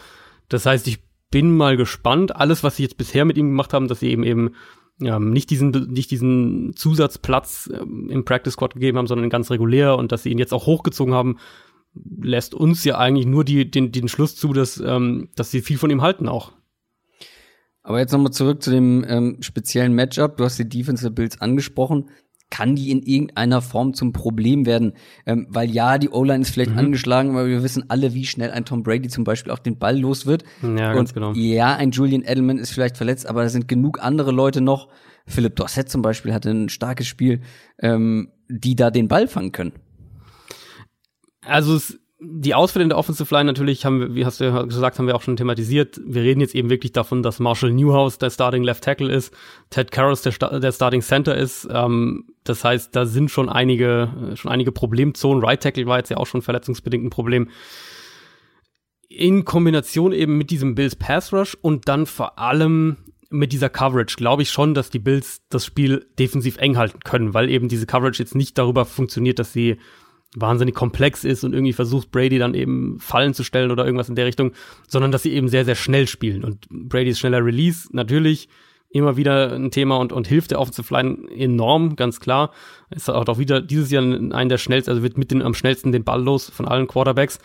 Das 0.48 0.64
heißt, 0.64 0.86
ich 0.88 1.00
bin 1.30 1.54
mal 1.54 1.76
gespannt. 1.76 2.34
Alles, 2.34 2.64
was 2.64 2.76
sie 2.76 2.82
jetzt 2.82 2.96
bisher 2.96 3.24
mit 3.26 3.36
ihm 3.36 3.48
gemacht 3.48 3.74
haben, 3.74 3.88
dass 3.88 4.00
sie 4.00 4.10
eben 4.10 4.24
eben 4.24 4.52
ähm, 5.00 5.30
nicht 5.30 5.50
diesen 5.50 5.70
nicht 5.70 6.10
diesen 6.10 6.74
Zusatzplatz 6.74 7.70
ähm, 7.72 8.08
im 8.10 8.24
Practice 8.24 8.54
Squad 8.54 8.74
gegeben 8.74 8.98
haben, 8.98 9.06
sondern 9.06 9.30
ganz 9.30 9.50
regulär 9.50 9.96
und 9.96 10.12
dass 10.12 10.22
sie 10.22 10.30
ihn 10.30 10.38
jetzt 10.38 10.52
auch 10.52 10.66
hochgezogen 10.66 11.14
haben, 11.14 11.38
lässt 12.20 12.54
uns 12.54 12.84
ja 12.84 12.98
eigentlich 12.98 13.26
nur 13.26 13.44
die, 13.44 13.70
den, 13.70 13.92
den 13.92 14.08
Schluss 14.08 14.36
zu, 14.36 14.52
dass, 14.52 14.78
ähm, 14.78 15.28
dass 15.36 15.50
sie 15.50 15.62
viel 15.62 15.78
von 15.78 15.90
ihm 15.90 16.02
halten 16.02 16.28
auch. 16.28 16.52
Aber 17.82 18.00
jetzt 18.00 18.12
nochmal 18.12 18.32
zurück 18.32 18.62
zu 18.62 18.70
dem 18.70 19.04
ähm, 19.08 19.38
speziellen 19.40 19.94
Matchup. 19.94 20.36
Du 20.36 20.44
hast 20.44 20.58
die 20.58 20.68
Defense 20.68 21.02
der 21.02 21.10
Bills 21.10 21.40
angesprochen. 21.40 22.10
Kann 22.50 22.76
die 22.76 22.90
in 22.90 23.02
irgendeiner 23.02 23.60
Form 23.60 23.92
zum 23.94 24.12
Problem 24.12 24.64
werden? 24.64 24.94
Ähm, 25.26 25.46
weil 25.50 25.70
ja, 25.70 25.98
die 25.98 26.08
O-Line 26.08 26.42
ist 26.42 26.50
vielleicht 26.50 26.76
angeschlagen, 26.76 27.30
aber 27.30 27.46
wir 27.46 27.62
wissen 27.62 27.84
alle, 27.88 28.14
wie 28.14 28.24
schnell 28.24 28.50
ein 28.50 28.64
Tom 28.64 28.82
Brady 28.82 29.08
zum 29.08 29.24
Beispiel 29.24 29.52
auch 29.52 29.58
den 29.58 29.78
Ball 29.78 29.98
los 29.98 30.26
wird. 30.26 30.44
Ja, 30.62 30.94
ganz 30.94 31.10
Und 31.10 31.14
genau. 31.14 31.32
Ja, 31.32 31.76
ein 31.76 31.90
Julian 31.90 32.22
Edelman 32.22 32.58
ist 32.58 32.70
vielleicht 32.70 32.96
verletzt, 32.96 33.26
aber 33.26 33.42
da 33.42 33.48
sind 33.48 33.68
genug 33.68 34.02
andere 34.02 34.32
Leute 34.32 34.60
noch. 34.60 34.88
Philipp 35.26 35.56
Dorsett 35.56 35.90
zum 35.90 36.02
Beispiel 36.02 36.32
hatte 36.32 36.50
ein 36.50 36.68
starkes 36.70 37.06
Spiel, 37.06 37.42
ähm, 37.78 38.32
die 38.48 38.76
da 38.76 38.90
den 38.90 39.08
Ball 39.08 39.28
fangen 39.28 39.52
können. 39.52 39.72
Also 41.42 41.76
es, 41.76 41.98
die 42.20 42.54
Ausfälle 42.54 42.82
in 42.82 42.88
der 42.88 42.98
Offensive 42.98 43.32
Line 43.32 43.44
natürlich 43.44 43.84
haben 43.84 44.00
wir, 44.00 44.14
wie 44.14 44.24
hast 44.26 44.40
du 44.40 44.44
ja 44.44 44.62
gesagt, 44.62 44.98
haben 44.98 45.06
wir 45.06 45.14
auch 45.14 45.22
schon 45.22 45.36
thematisiert. 45.36 46.00
Wir 46.04 46.22
reden 46.22 46.40
jetzt 46.40 46.54
eben 46.54 46.68
wirklich 46.68 46.90
davon, 46.90 47.22
dass 47.22 47.38
Marshall 47.38 47.72
Newhouse 47.72 48.18
der 48.18 48.30
Starting 48.30 48.64
Left 48.64 48.82
Tackle 48.82 49.12
ist, 49.12 49.32
Ted 49.70 49.92
Karras 49.92 50.22
der, 50.22 50.32
der 50.58 50.72
Starting 50.72 51.00
Center 51.00 51.36
ist. 51.36 51.68
Ähm, 51.70 52.24
das 52.42 52.64
heißt, 52.64 52.94
da 52.96 53.06
sind 53.06 53.30
schon 53.30 53.48
einige, 53.48 54.32
schon 54.34 54.50
einige 54.50 54.72
Problemzonen. 54.72 55.44
Right 55.44 55.62
Tackle 55.62 55.86
war 55.86 55.98
jetzt 55.98 56.08
ja 56.08 56.16
auch 56.16 56.26
schon 56.26 56.42
verletzungsbedingt 56.42 57.04
ein 57.04 57.10
Problem. 57.10 57.50
In 59.08 59.44
Kombination 59.44 60.12
eben 60.12 60.36
mit 60.36 60.50
diesem 60.50 60.74
Bills 60.74 60.96
Pass 60.96 61.32
Rush 61.32 61.56
und 61.60 61.88
dann 61.88 62.06
vor 62.06 62.38
allem 62.40 62.96
mit 63.30 63.52
dieser 63.52 63.68
Coverage 63.68 64.16
glaube 64.16 64.42
ich 64.42 64.50
schon, 64.50 64.74
dass 64.74 64.90
die 64.90 64.98
Bills 64.98 65.42
das 65.50 65.64
Spiel 65.64 66.06
defensiv 66.18 66.56
eng 66.56 66.78
halten 66.78 66.98
können, 67.00 67.32
weil 67.32 67.48
eben 67.48 67.68
diese 67.68 67.86
Coverage 67.86 68.20
jetzt 68.20 68.34
nicht 68.34 68.58
darüber 68.58 68.86
funktioniert, 68.86 69.38
dass 69.38 69.52
sie 69.52 69.76
wahnsinnig 70.36 70.74
komplex 70.74 71.24
ist 71.24 71.44
und 71.44 71.52
irgendwie 71.52 71.72
versucht, 71.72 72.10
Brady 72.10 72.38
dann 72.38 72.54
eben 72.54 72.98
Fallen 73.00 73.34
zu 73.34 73.44
stellen 73.44 73.70
oder 73.70 73.84
irgendwas 73.84 74.08
in 74.08 74.14
der 74.14 74.26
Richtung, 74.26 74.52
sondern 74.86 75.10
dass 75.10 75.22
sie 75.22 75.32
eben 75.32 75.48
sehr, 75.48 75.64
sehr 75.64 75.74
schnell 75.74 76.06
spielen. 76.06 76.44
Und 76.44 76.68
Bradys 76.68 77.18
schneller 77.18 77.44
Release, 77.44 77.88
natürlich, 77.92 78.48
immer 78.90 79.16
wieder 79.16 79.52
ein 79.52 79.70
Thema 79.70 79.96
und, 79.96 80.12
und 80.12 80.26
hilft 80.26 80.50
der 80.50 80.60
Offensive 80.60 80.92
Line 80.92 81.18
enorm, 81.30 81.96
ganz 81.96 82.20
klar. 82.20 82.52
Ist 82.90 83.10
auch 83.10 83.38
wieder 83.38 83.60
dieses 83.60 83.90
Jahr 83.90 84.02
ein 84.02 84.48
der 84.48 84.58
schnellsten, 84.58 84.90
also 84.90 85.02
wird 85.02 85.18
mit 85.18 85.30
den 85.30 85.42
am 85.42 85.54
schnellsten 85.54 85.92
den 85.92 86.04
Ball 86.04 86.22
los 86.22 86.50
von 86.50 86.66
allen 86.66 86.86
Quarterbacks. 86.86 87.38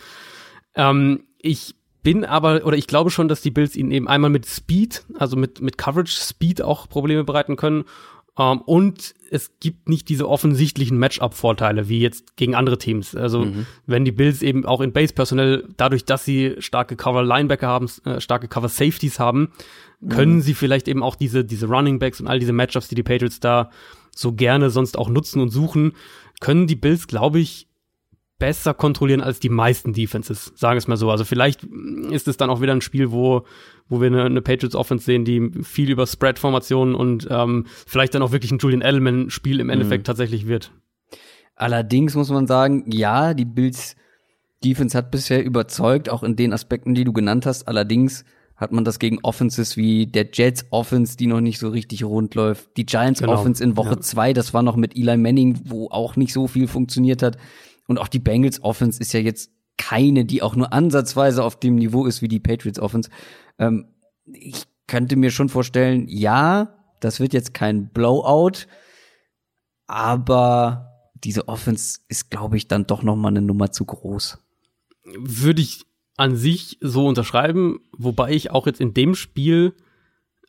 Ähm, 0.74 1.24
ich 1.38 1.74
bin 2.02 2.24
aber, 2.24 2.64
oder 2.64 2.76
ich 2.76 2.86
glaube 2.86 3.10
schon, 3.10 3.28
dass 3.28 3.40
die 3.40 3.50
Bills 3.50 3.76
ihnen 3.76 3.90
eben 3.90 4.08
einmal 4.08 4.30
mit 4.30 4.46
Speed, 4.46 5.04
also 5.18 5.36
mit, 5.36 5.60
mit 5.60 5.78
Coverage 5.78 6.12
Speed 6.12 6.62
auch 6.62 6.88
Probleme 6.88 7.24
bereiten 7.24 7.56
können. 7.56 7.84
Um, 8.36 8.44
ähm, 8.44 8.60
und 8.62 9.14
es 9.30 9.52
gibt 9.60 9.88
nicht 9.88 10.08
diese 10.08 10.28
offensichtlichen 10.28 10.98
Matchup-Vorteile 10.98 11.88
wie 11.88 12.00
jetzt 12.00 12.36
gegen 12.36 12.54
andere 12.54 12.78
Teams. 12.78 13.14
Also 13.14 13.44
mhm. 13.44 13.66
wenn 13.86 14.04
die 14.04 14.12
Bills 14.12 14.42
eben 14.42 14.66
auch 14.66 14.80
in 14.80 14.92
Base 14.92 15.12
personell 15.12 15.68
dadurch, 15.76 16.04
dass 16.04 16.24
sie 16.24 16.56
starke 16.58 16.96
Cover-Linebacker 16.96 17.66
haben, 17.66 17.88
äh, 18.04 18.20
starke 18.20 18.48
Cover-Safeties 18.48 19.20
haben, 19.20 19.50
können 20.08 20.36
mhm. 20.36 20.40
sie 20.40 20.54
vielleicht 20.54 20.88
eben 20.88 21.02
auch 21.02 21.14
diese, 21.14 21.44
diese 21.44 21.66
Running 21.66 21.98
Backs 21.98 22.20
und 22.20 22.26
all 22.26 22.38
diese 22.38 22.52
Matchups, 22.52 22.88
die 22.88 22.94
die 22.94 23.02
Patriots 23.02 23.40
da 23.40 23.70
so 24.14 24.32
gerne 24.32 24.70
sonst 24.70 24.98
auch 24.98 25.08
nutzen 25.08 25.40
und 25.40 25.50
suchen, 25.50 25.92
können 26.40 26.66
die 26.66 26.76
Bills, 26.76 27.06
glaube 27.06 27.40
ich, 27.40 27.68
besser 28.38 28.74
kontrollieren 28.74 29.20
als 29.20 29.40
die 29.40 29.48
meisten 29.48 29.92
Defenses, 29.92 30.52
sagen 30.56 30.76
es 30.76 30.88
mal 30.88 30.96
so. 30.96 31.10
Also 31.10 31.24
vielleicht 31.24 31.62
ist 32.10 32.28
es 32.28 32.36
dann 32.36 32.50
auch 32.50 32.60
wieder 32.60 32.72
ein 32.72 32.80
Spiel, 32.80 33.12
wo, 33.12 33.44
wo 33.88 34.00
wir 34.00 34.08
eine, 34.08 34.24
eine 34.24 34.42
Patriots 34.42 34.74
Offense 34.74 35.04
sehen, 35.04 35.24
die 35.24 35.50
viel 35.62 35.90
über 35.90 36.06
Spread-Formationen 36.06 36.94
und 36.94 37.28
ähm, 37.30 37.66
vielleicht 37.86 38.14
dann 38.14 38.22
auch 38.22 38.32
wirklich 38.32 38.50
ein 38.50 38.58
Julian 38.58 38.82
Edelman-Spiel 38.82 39.60
im 39.60 39.70
Endeffekt 39.70 40.02
mhm. 40.02 40.06
tatsächlich 40.06 40.46
wird. 40.46 40.72
Allerdings 41.56 42.14
muss 42.14 42.30
man 42.30 42.46
sagen, 42.46 42.90
ja, 42.90 43.34
die 43.34 43.44
Bills 43.44 43.96
Defense 44.64 44.96
hat 44.96 45.10
bisher 45.10 45.44
überzeugt, 45.44 46.08
auch 46.08 46.22
in 46.22 46.36
den 46.36 46.52
Aspekten, 46.52 46.94
die 46.94 47.04
du 47.04 47.12
genannt 47.12 47.46
hast. 47.46 47.68
Allerdings 47.68 48.24
hat 48.56 48.72
man 48.72 48.84
das 48.84 48.98
gegen 48.98 49.18
Offenses 49.22 49.76
wie 49.76 50.06
der 50.06 50.28
Jets 50.32 50.66
Offense, 50.70 51.16
die 51.16 51.26
noch 51.26 51.40
nicht 51.40 51.58
so 51.58 51.68
richtig 51.68 52.04
rund 52.04 52.34
läuft. 52.34 52.76
Die 52.76 52.86
Giants 52.86 53.20
genau. 53.20 53.34
Offense 53.34 53.62
in 53.62 53.76
Woche 53.76 53.90
ja. 53.90 54.00
zwei, 54.00 54.32
das 54.32 54.54
war 54.54 54.62
noch 54.62 54.76
mit 54.76 54.96
Eli 54.96 55.16
Manning, 55.16 55.60
wo 55.64 55.88
auch 55.90 56.16
nicht 56.16 56.32
so 56.32 56.46
viel 56.46 56.66
funktioniert 56.66 57.22
hat. 57.22 57.36
Und 57.86 57.98
auch 57.98 58.08
die 58.08 58.18
Bengals 58.18 58.62
Offense 58.62 59.00
ist 59.00 59.12
ja 59.12 59.20
jetzt 59.20 59.50
keine, 59.76 60.24
die 60.24 60.42
auch 60.42 60.56
nur 60.56 60.72
ansatzweise 60.72 61.44
auf 61.44 61.58
dem 61.58 61.74
Niveau 61.74 62.06
ist 62.06 62.22
wie 62.22 62.28
die 62.28 62.40
Patriots 62.40 62.78
Offense. 62.78 63.10
Ähm, 63.58 63.88
ich 64.26 64.64
könnte 64.86 65.16
mir 65.16 65.30
schon 65.30 65.48
vorstellen, 65.48 66.06
ja, 66.08 66.76
das 67.00 67.20
wird 67.20 67.32
jetzt 67.32 67.54
kein 67.54 67.88
Blowout, 67.88 68.66
aber 69.86 71.10
diese 71.14 71.48
Offense 71.48 72.00
ist, 72.08 72.30
glaube 72.30 72.56
ich, 72.56 72.68
dann 72.68 72.86
doch 72.86 73.02
noch 73.02 73.16
mal 73.16 73.28
eine 73.28 73.42
Nummer 73.42 73.72
zu 73.72 73.84
groß. 73.84 74.38
Würde 75.18 75.62
ich 75.62 75.84
an 76.16 76.36
sich 76.36 76.78
so 76.80 77.06
unterschreiben, 77.06 77.80
wobei 77.92 78.32
ich 78.32 78.50
auch 78.50 78.66
jetzt 78.66 78.80
in 78.80 78.94
dem 78.94 79.14
Spiel 79.14 79.74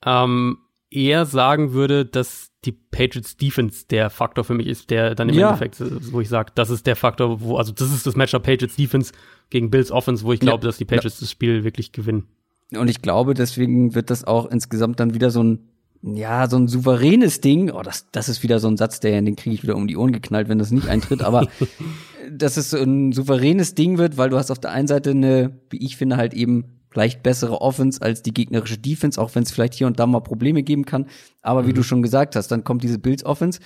ähm, 0.06 0.60
eher 0.90 1.26
sagen 1.26 1.74
würde, 1.74 2.06
dass 2.06 2.52
die 2.66 2.72
Patriots 2.72 3.38
Defense 3.38 3.86
der 3.90 4.10
Faktor 4.10 4.44
für 4.44 4.54
mich 4.54 4.68
ist, 4.68 4.90
der 4.90 5.16
dann 5.16 5.30
im 5.30 5.36
ja. 5.36 5.50
Endeffekt, 5.50 5.82
wo 6.12 6.22
ich 6.22 6.30
sage, 6.30 6.52
das 6.56 6.70
ist 6.70 6.86
der 6.88 6.96
Faktor, 6.96 7.42
wo, 7.42 7.58
also 7.58 7.72
das 7.72 7.94
ist 7.94 8.06
das 8.06 8.16
Matchup 8.16 8.44
Patriots 8.44 8.76
Defense 8.76 9.14
gegen 9.50 9.70
Bills 9.70 9.92
Offense, 9.92 10.24
wo 10.26 10.34
ich 10.34 10.40
glaube, 10.40 10.64
ja. 10.64 10.70
dass 10.70 10.78
die 10.78 10.86
Patriots 10.86 11.20
ja. 11.20 11.26
das 11.26 11.32
Spiel 11.32 11.64
wirklich 11.64 11.92
gewinnen. 11.92 12.28
Und 12.76 12.90
ich 12.90 13.02
glaube, 13.02 13.34
deswegen 13.34 13.94
wird 13.96 14.10
das 14.10 14.24
auch 14.24 14.50
insgesamt 14.50 15.00
dann 15.00 15.14
wieder 15.14 15.30
so 15.30 15.44
ein, 15.44 15.60
ja, 16.02 16.50
so 16.50 16.58
ein 16.58 16.68
souveränes 16.68 17.42
Ding. 17.42 17.72
Oh, 17.72 17.82
das, 17.82 18.08
das 18.12 18.30
ist 18.30 18.44
wieder 18.44 18.60
so 18.60 18.68
ein 18.68 18.78
Satz, 18.78 19.00
der, 19.00 19.22
den 19.22 19.36
kriege 19.36 19.56
ich 19.56 19.64
wieder 19.64 19.76
um 19.76 19.88
die 19.88 19.98
Ohren 19.98 20.12
geknallt, 20.12 20.50
wenn 20.50 20.60
das 20.60 20.72
nicht 20.72 20.88
eintritt, 20.88 21.22
aber 21.22 21.48
dass 22.32 22.58
es 22.58 22.72
so 22.72 22.78
ein 22.78 23.12
souveränes 23.12 23.76
Ding 23.76 23.98
wird, 23.98 24.18
weil 24.18 24.30
du 24.30 24.38
hast 24.38 24.52
auf 24.52 24.60
der 24.60 24.72
einen 24.72 24.88
Seite 24.88 25.12
eine, 25.12 25.60
wie 25.70 25.84
ich 25.84 25.98
finde, 25.98 26.18
halt 26.18 26.34
eben 26.34 26.76
leicht 26.96 27.24
bessere 27.24 27.62
Offense 27.62 28.02
als 28.02 28.22
die 28.22 28.34
gegnerische 28.34 28.78
Defense, 28.78 29.22
auch 29.22 29.36
wenn 29.36 29.44
es 29.44 29.52
vielleicht 29.52 29.74
hier 29.74 29.88
und 29.88 30.00
da 30.00 30.08
mal 30.08 30.22
Probleme 30.22 30.64
geben 30.64 30.86
kann. 30.86 31.08
Aber 31.42 31.64
mhm. 31.64 31.68
wie 31.68 31.74
du 31.74 31.84
schon 31.84 32.02
gesagt 32.02 32.36
hast, 32.36 32.50
dann 32.50 32.64
kommt 32.64 32.84
diese 32.84 33.00
Bills 33.00 33.26
Offense. 33.26 33.60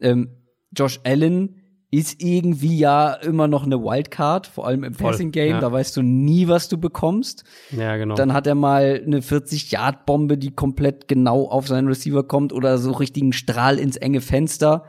Ähm, 0.00 0.28
Josh 0.72 1.00
Allen 1.04 1.56
ist 1.90 2.22
irgendwie 2.22 2.76
ja 2.78 3.14
immer 3.14 3.48
noch 3.48 3.64
eine 3.64 3.80
Wildcard, 3.82 4.46
vor 4.46 4.66
allem 4.66 4.84
im 4.84 4.94
Voll, 4.94 5.12
Passing 5.12 5.32
Game. 5.32 5.52
Ja. 5.52 5.60
Da 5.60 5.72
weißt 5.72 5.96
du 5.96 6.02
nie, 6.02 6.46
was 6.46 6.68
du 6.68 6.76
bekommst. 6.76 7.44
Ja, 7.70 7.96
genau. 7.96 8.14
Dann 8.14 8.34
hat 8.34 8.46
er 8.46 8.54
mal 8.54 9.02
eine 9.04 9.20
40-Yard-Bombe, 9.20 10.36
die 10.36 10.54
komplett 10.54 11.08
genau 11.08 11.48
auf 11.48 11.66
seinen 11.66 11.88
Receiver 11.88 12.24
kommt 12.24 12.52
oder 12.52 12.76
so 12.76 12.92
richtigen 12.92 13.32
Strahl 13.32 13.78
ins 13.78 13.96
enge 13.96 14.20
Fenster. 14.20 14.84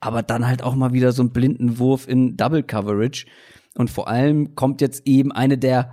Aber 0.00 0.22
dann 0.22 0.46
halt 0.46 0.62
auch 0.62 0.74
mal 0.74 0.92
wieder 0.92 1.12
so 1.12 1.22
einen 1.22 1.32
blinden 1.32 1.78
Wurf 1.78 2.08
in 2.08 2.36
Double 2.36 2.62
Coverage. 2.62 3.26
Und 3.74 3.90
vor 3.90 4.08
allem 4.08 4.54
kommt 4.54 4.80
jetzt 4.80 5.06
eben 5.06 5.32
eine 5.32 5.58
der 5.58 5.92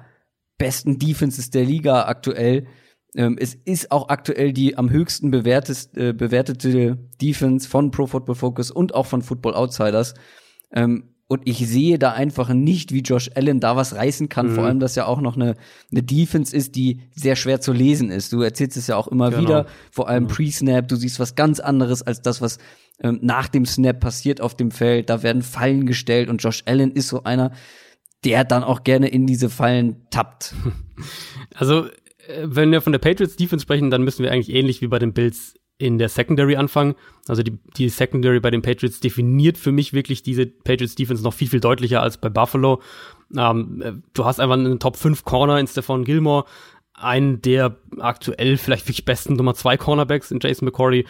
besten 0.58 1.00
Defenses 1.00 1.50
der 1.50 1.66
Liga 1.66 2.06
aktuell. 2.06 2.68
Ähm, 3.16 3.38
es 3.40 3.56
ist 3.56 3.92
auch 3.92 4.10
aktuell 4.10 4.54
die 4.54 4.78
am 4.78 4.90
höchsten 4.90 5.32
bewertest, 5.32 5.98
äh, 5.98 6.14
bewertete 6.14 6.98
Defense 7.22 7.68
von 7.68 7.92
Pro 7.92 8.08
Football 8.08 8.36
Focus 8.36 8.72
und 8.72 8.94
auch 8.94 9.06
von 9.06 9.22
Football 9.22 9.56
Outsiders. 9.56 10.14
Ähm, 10.74 11.16
und 11.28 11.42
ich 11.46 11.68
sehe 11.68 11.98
da 11.98 12.12
einfach 12.12 12.50
nicht, 12.54 12.92
wie 12.92 13.00
Josh 13.00 13.32
Allen 13.34 13.60
da 13.60 13.76
was 13.76 13.96
reißen 13.96 14.30
kann. 14.30 14.50
Mhm. 14.50 14.56
Vor 14.56 14.66
allem, 14.66 14.80
dass 14.80 14.96
ja 14.96 15.08
auch 15.08 15.22
noch 15.22 15.36
eine, 15.36 15.56
eine 15.92 16.04
Defense 16.04 16.56
ist, 16.56 16.76
die 16.76 17.02
sehr 17.16 17.36
schwer 17.36 17.60
zu 17.62 17.74
lesen 17.74 18.12
ist. 18.12 18.32
Du 18.32 18.42
erzählst 18.42 18.78
es 18.78 18.88
ja 18.88 18.96
auch 18.96 19.08
immer 19.08 19.32
genau. 19.32 19.42
wieder, 19.42 19.66
vor 19.92 20.08
allem 20.08 20.26
mhm. 20.26 20.28
Pre-Snap. 20.28 20.88
Du 20.88 20.96
siehst 20.96 21.20
was 21.20 21.34
ganz 21.34 21.60
anderes 21.60 22.04
als 22.04 22.22
das, 22.22 22.42
was 22.42 22.60
ähm, 23.02 23.20
nach 23.24 23.48
dem 23.48 23.66
Snap 23.66 24.00
passiert 24.00 24.40
auf 24.40 24.56
dem 24.56 24.70
Feld. 24.70 25.10
Da 25.10 25.24
werden 25.24 25.42
Fallen 25.42 25.88
gestellt 25.88 26.30
und 26.30 26.44
Josh 26.44 26.62
Allen 26.68 26.92
ist 26.92 27.08
so 27.08 27.24
einer, 27.24 27.52
der 28.26 28.44
dann 28.44 28.64
auch 28.64 28.84
gerne 28.84 29.08
in 29.08 29.28
diese 29.28 29.50
Fallen 29.50 30.08
tappt. 30.10 30.54
Also, 31.54 31.86
äh, 32.28 32.44
wenn 32.44 32.72
wir 32.72 32.82
von 32.82 32.92
der 32.92 33.00
Patriots 33.00 33.36
Defense 33.36 33.64
sprechen, 33.64 33.90
dann 33.90 34.04
müssen 34.04 34.24
wir 34.24 34.32
eigentlich 34.32 34.54
ähnlich 34.54 34.82
wie 34.82 34.88
bei 34.88 35.00
den 35.00 35.14
Bills 35.14 35.54
in 35.78 35.98
der 35.98 36.10
Secondary 36.10 36.56
anfangen. 36.56 36.96
Also 37.28 37.44
die, 37.44 37.58
die 37.78 37.90
Secondary 37.90 38.40
bei 38.40 38.52
den 38.52 38.62
Patriots 38.62 39.00
definiert 39.00 39.58
für 39.58 39.72
mich 39.72 39.94
wirklich 39.94 40.24
diese 40.24 40.46
Patriots 40.46 40.96
Defense 40.96 41.24
noch 41.24 41.34
viel, 41.34 41.50
viel 41.50 41.60
deutlicher 41.60 42.02
als 42.02 42.18
bei 42.18 42.30
Buffalo. 42.30 42.82
Ähm, 43.36 43.82
äh, 43.82 43.94
du 44.14 44.26
hast 44.26 44.40
einfach 44.40 44.56
einen 44.56 44.80
Top 44.80 44.96
5 44.96 45.26
Corner 45.26 45.60
in 45.60 45.68
Stephon 45.68 46.06
Gilmore, 46.06 46.46
einen 46.94 47.42
der 47.42 47.76
aktuell 48.00 48.58
vielleicht 48.58 48.86
wirklich 48.88 49.06
besten 49.06 49.34
Nummer 49.34 49.54
2 49.54 49.78
Cornerbacks 49.78 50.32
in 50.32 50.40
Jason 50.42 50.66
McCory 50.66 51.06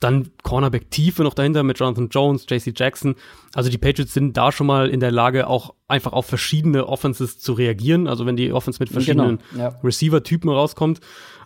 dann 0.00 0.30
Cornerback-Tiefe 0.42 1.22
noch 1.22 1.34
dahinter 1.34 1.62
mit 1.62 1.78
Jonathan 1.78 2.08
Jones, 2.10 2.46
JC 2.48 2.72
Jackson. 2.76 3.14
Also 3.54 3.70
die 3.70 3.78
Patriots 3.78 4.12
sind 4.12 4.36
da 4.36 4.52
schon 4.52 4.66
mal 4.66 4.88
in 4.88 5.00
der 5.00 5.10
Lage, 5.10 5.46
auch 5.46 5.74
einfach 5.88 6.12
auf 6.12 6.26
verschiedene 6.26 6.86
Offenses 6.86 7.38
zu 7.38 7.52
reagieren. 7.52 8.06
Also 8.06 8.26
wenn 8.26 8.36
die 8.36 8.52
Offense 8.52 8.80
mit 8.80 8.90
verschiedenen 8.90 9.38
genau, 9.52 9.64
ja. 9.64 9.80
Receiver-Typen 9.82 10.50
rauskommt. 10.50 11.00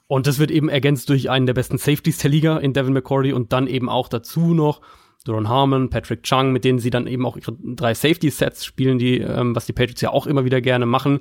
Und 0.07 0.27
das 0.27 0.39
wird 0.39 0.51
eben 0.51 0.69
ergänzt 0.69 1.11
durch 1.11 1.31
einen 1.31 1.47
der 1.47 1.55
besten 1.55 1.79
Safeties 1.79 2.19
der 2.19 2.31
Liga 2.31 2.57
in 2.57 2.73
Devin 2.73 2.95
McCourty 2.95 3.33
und 3.33 3.53
dann 3.53 3.67
eben 3.67 3.89
auch 3.89 4.09
dazu 4.09 4.55
noch 4.55 4.81
Doron 5.25 5.49
Harmon, 5.49 5.91
Patrick 5.91 6.23
Chung, 6.23 6.53
mit 6.53 6.65
denen 6.65 6.79
sie 6.79 6.91
dann 6.91 7.07
eben 7.07 7.27
auch 7.27 7.37
ihre 7.37 7.53
drei 7.53 7.93
Safety-Sets 7.93 8.65
spielen, 8.65 8.99
die, 8.99 9.19
ähm, 9.19 9.55
was 9.55 9.67
die 9.67 9.75
Patriots 9.75 10.01
ja 10.01 10.11
auch 10.11 10.27
immer 10.27 10.45
wieder 10.45 10.63
gerne 10.63 10.87
machen. 10.87 11.21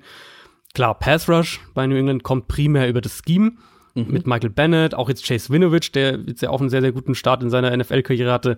Klar, 0.73 0.97
Pass 0.97 1.27
Rush 1.27 1.59
bei 1.73 1.85
New 1.87 1.95
England 1.95 2.23
kommt 2.23 2.47
primär 2.47 2.87
über 2.87 3.01
das 3.01 3.21
Scheme 3.25 3.53
mhm. 4.05 4.13
mit 4.13 4.27
Michael 4.27 4.49
Bennett, 4.49 4.95
auch 4.95 5.09
jetzt 5.09 5.25
Chase 5.25 5.51
Winovich, 5.51 5.91
der 5.91 6.19
jetzt 6.25 6.41
ja 6.41 6.49
auch 6.49 6.61
einen 6.61 6.69
sehr, 6.69 6.81
sehr 6.81 6.91
guten 6.91 7.15
Start 7.15 7.43
in 7.43 7.49
seiner 7.49 7.75
NFL-Karriere 7.75 8.31
hatte, 8.31 8.57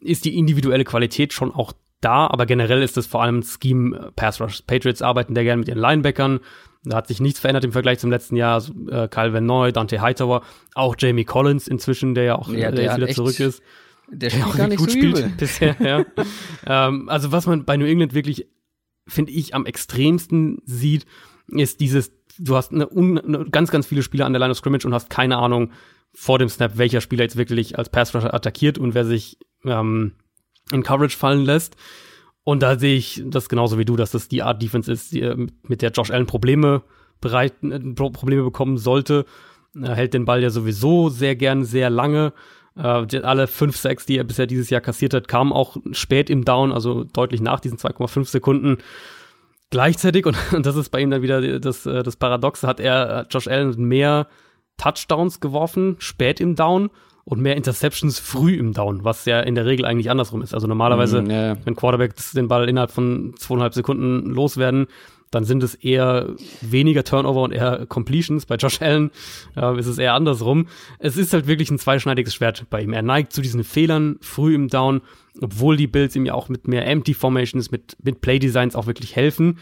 ist 0.00 0.24
die 0.24 0.36
individuelle 0.36 0.84
Qualität 0.84 1.32
schon 1.32 1.52
auch 1.52 1.72
da, 2.00 2.26
aber 2.26 2.46
generell 2.46 2.82
ist 2.82 2.96
das 2.96 3.06
vor 3.06 3.22
allem 3.22 3.42
Scheme 3.42 3.96
äh, 3.96 4.10
Pass 4.12 4.40
Rush. 4.40 4.62
Patriots 4.62 5.02
arbeiten 5.02 5.34
da 5.34 5.42
gerne 5.42 5.60
mit 5.60 5.68
ihren 5.68 5.78
Linebackern. 5.78 6.40
Da 6.84 6.96
hat 6.96 7.08
sich 7.08 7.20
nichts 7.20 7.40
verändert 7.40 7.64
im 7.64 7.72
Vergleich 7.72 7.98
zum 7.98 8.10
letzten 8.10 8.36
Jahr. 8.36 8.54
Also, 8.54 8.72
äh, 8.88 9.06
Kyle 9.08 9.34
Van 9.34 9.44
Noy, 9.44 9.70
Dante 9.70 10.00
Hightower, 10.00 10.42
auch 10.74 10.96
Jamie 10.98 11.24
Collins 11.24 11.68
inzwischen, 11.68 12.14
der 12.14 12.24
ja 12.24 12.34
auch 12.36 12.48
ja, 12.48 12.70
der 12.70 12.84
jetzt 12.84 12.96
wieder 12.96 13.08
zurück 13.08 13.38
ist. 13.38 13.62
Der, 14.10 14.30
der 14.30 14.46
auch 14.46 14.56
gar 14.56 14.66
nicht 14.66 14.78
gut 14.78 14.90
so 14.90 14.96
spielt 14.96 15.18
übel. 15.18 15.32
bisher, 15.36 15.76
ja. 15.78 16.04
ähm, 16.88 17.08
also 17.08 17.32
was 17.32 17.46
man 17.46 17.64
bei 17.64 17.76
New 17.76 17.84
England 17.84 18.14
wirklich, 18.14 18.48
finde 19.06 19.32
ich, 19.32 19.54
am 19.54 19.66
extremsten 19.66 20.62
sieht, 20.64 21.04
ist 21.48 21.80
dieses 21.80 22.12
du 22.40 22.56
hast 22.56 22.72
eine, 22.72 22.88
eine, 22.90 23.44
ganz, 23.50 23.70
ganz 23.70 23.86
viele 23.86 24.02
Spieler 24.02 24.26
an 24.26 24.32
der 24.32 24.40
Line 24.40 24.50
of 24.50 24.58
Scrimmage 24.58 24.86
und 24.86 24.94
hast 24.94 25.10
keine 25.10 25.36
Ahnung 25.36 25.70
vor 26.12 26.38
dem 26.38 26.48
Snap, 26.48 26.76
welcher 26.76 27.00
Spieler 27.00 27.24
jetzt 27.24 27.36
wirklich 27.36 27.78
als 27.78 27.88
Pass 27.88 28.14
Rusher 28.14 28.34
attackiert 28.34 28.78
und 28.78 28.94
wer 28.94 29.04
sich 29.04 29.38
ähm, 29.64 30.12
in 30.72 30.82
Coverage 30.82 31.16
fallen 31.16 31.44
lässt. 31.44 31.76
Und 32.42 32.62
da 32.62 32.78
sehe 32.78 32.96
ich 32.96 33.22
das 33.26 33.48
genauso 33.48 33.78
wie 33.78 33.84
du, 33.84 33.96
dass 33.96 34.10
das 34.10 34.28
die 34.28 34.42
Art 34.42 34.62
Defense 34.62 34.90
ist, 34.90 35.12
die, 35.12 35.48
mit 35.62 35.82
der 35.82 35.90
Josh 35.90 36.10
Allen 36.10 36.26
Probleme 36.26 36.82
bereiten, 37.20 37.70
äh, 37.70 37.94
Probleme 37.94 38.42
bekommen 38.42 38.78
sollte. 38.78 39.26
Er 39.80 39.94
hält 39.94 40.14
den 40.14 40.24
Ball 40.24 40.42
ja 40.42 40.50
sowieso 40.50 41.10
sehr 41.10 41.36
gern 41.36 41.64
sehr 41.64 41.90
lange. 41.90 42.32
Äh, 42.76 43.20
alle 43.22 43.46
5, 43.46 43.76
6, 43.76 44.06
die 44.06 44.16
er 44.16 44.24
bisher 44.24 44.46
dieses 44.46 44.70
Jahr 44.70 44.80
kassiert 44.80 45.14
hat, 45.14 45.28
kamen 45.28 45.52
auch 45.52 45.76
spät 45.92 46.30
im 46.30 46.44
Down, 46.44 46.72
also 46.72 47.04
deutlich 47.04 47.40
nach 47.40 47.60
diesen 47.60 47.78
2,5 47.78 48.24
Sekunden. 48.24 48.78
Gleichzeitig, 49.70 50.26
und, 50.26 50.36
und 50.52 50.66
das 50.66 50.76
ist 50.76 50.90
bei 50.90 51.00
ihm 51.00 51.10
dann 51.10 51.22
wieder 51.22 51.60
das, 51.60 51.86
äh, 51.86 52.02
das 52.02 52.16
Paradoxe, 52.16 52.66
hat 52.66 52.80
er 52.80 53.20
äh, 53.20 53.24
Josh 53.30 53.48
Allen 53.48 53.74
mehr 53.78 54.26
Touchdowns 54.76 55.40
geworfen, 55.40 55.96
spät 55.98 56.40
im 56.40 56.56
Down 56.56 56.90
und 57.24 57.40
mehr 57.40 57.56
Interceptions 57.56 58.18
früh 58.18 58.54
im 58.54 58.72
Down, 58.72 59.04
was 59.04 59.24
ja 59.24 59.40
in 59.40 59.54
der 59.54 59.66
Regel 59.66 59.84
eigentlich 59.84 60.10
andersrum 60.10 60.42
ist. 60.42 60.54
Also 60.54 60.66
normalerweise, 60.66 61.22
mm, 61.22 61.30
yeah. 61.30 61.56
wenn 61.64 61.76
Quarterbacks 61.76 62.32
den 62.32 62.48
Ball 62.48 62.68
innerhalb 62.68 62.90
von 62.90 63.34
zweieinhalb 63.36 63.74
Sekunden 63.74 64.30
loswerden, 64.30 64.86
dann 65.30 65.44
sind 65.44 65.62
es 65.62 65.74
eher 65.74 66.34
weniger 66.60 67.04
Turnover 67.04 67.42
und 67.42 67.52
eher 67.52 67.86
Completions. 67.86 68.46
Bei 68.46 68.56
Josh 68.56 68.82
Allen 68.82 69.10
äh, 69.56 69.78
ist 69.78 69.86
es 69.86 69.98
eher 69.98 70.14
andersrum. 70.14 70.66
Es 70.98 71.16
ist 71.16 71.32
halt 71.32 71.46
wirklich 71.46 71.70
ein 71.70 71.78
zweischneidiges 71.78 72.34
Schwert 72.34 72.66
bei 72.68 72.82
ihm. 72.82 72.92
Er 72.92 73.02
neigt 73.02 73.32
zu 73.32 73.40
diesen 73.40 73.62
Fehlern 73.62 74.16
früh 74.20 74.54
im 74.54 74.68
Down, 74.68 75.02
obwohl 75.40 75.76
die 75.76 75.86
Bills 75.86 76.16
ihm 76.16 76.26
ja 76.26 76.34
auch 76.34 76.48
mit 76.48 76.66
mehr 76.66 76.86
Empty 76.86 77.14
Formations, 77.14 77.70
mit, 77.70 77.96
mit 78.02 78.20
Play 78.20 78.40
Designs 78.40 78.74
auch 78.74 78.86
wirklich 78.86 79.14
helfen. 79.14 79.58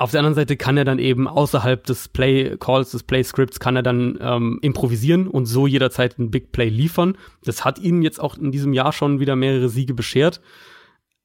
Auf 0.00 0.12
der 0.12 0.20
anderen 0.20 0.34
Seite 0.36 0.56
kann 0.56 0.78
er 0.78 0.86
dann 0.86 0.98
eben 0.98 1.28
außerhalb 1.28 1.84
des 1.84 2.08
Play 2.08 2.56
Calls, 2.58 2.92
des 2.92 3.02
Play 3.02 3.22
Scripts, 3.22 3.60
kann 3.60 3.76
er 3.76 3.82
dann 3.82 4.18
ähm, 4.22 4.58
improvisieren 4.62 5.26
und 5.26 5.44
so 5.44 5.66
jederzeit 5.66 6.18
ein 6.18 6.30
Big 6.30 6.52
Play 6.52 6.70
liefern. 6.70 7.18
Das 7.44 7.66
hat 7.66 7.78
ihm 7.78 8.00
jetzt 8.00 8.18
auch 8.18 8.38
in 8.38 8.50
diesem 8.50 8.72
Jahr 8.72 8.92
schon 8.92 9.20
wieder 9.20 9.36
mehrere 9.36 9.68
Siege 9.68 9.92
beschert. 9.92 10.40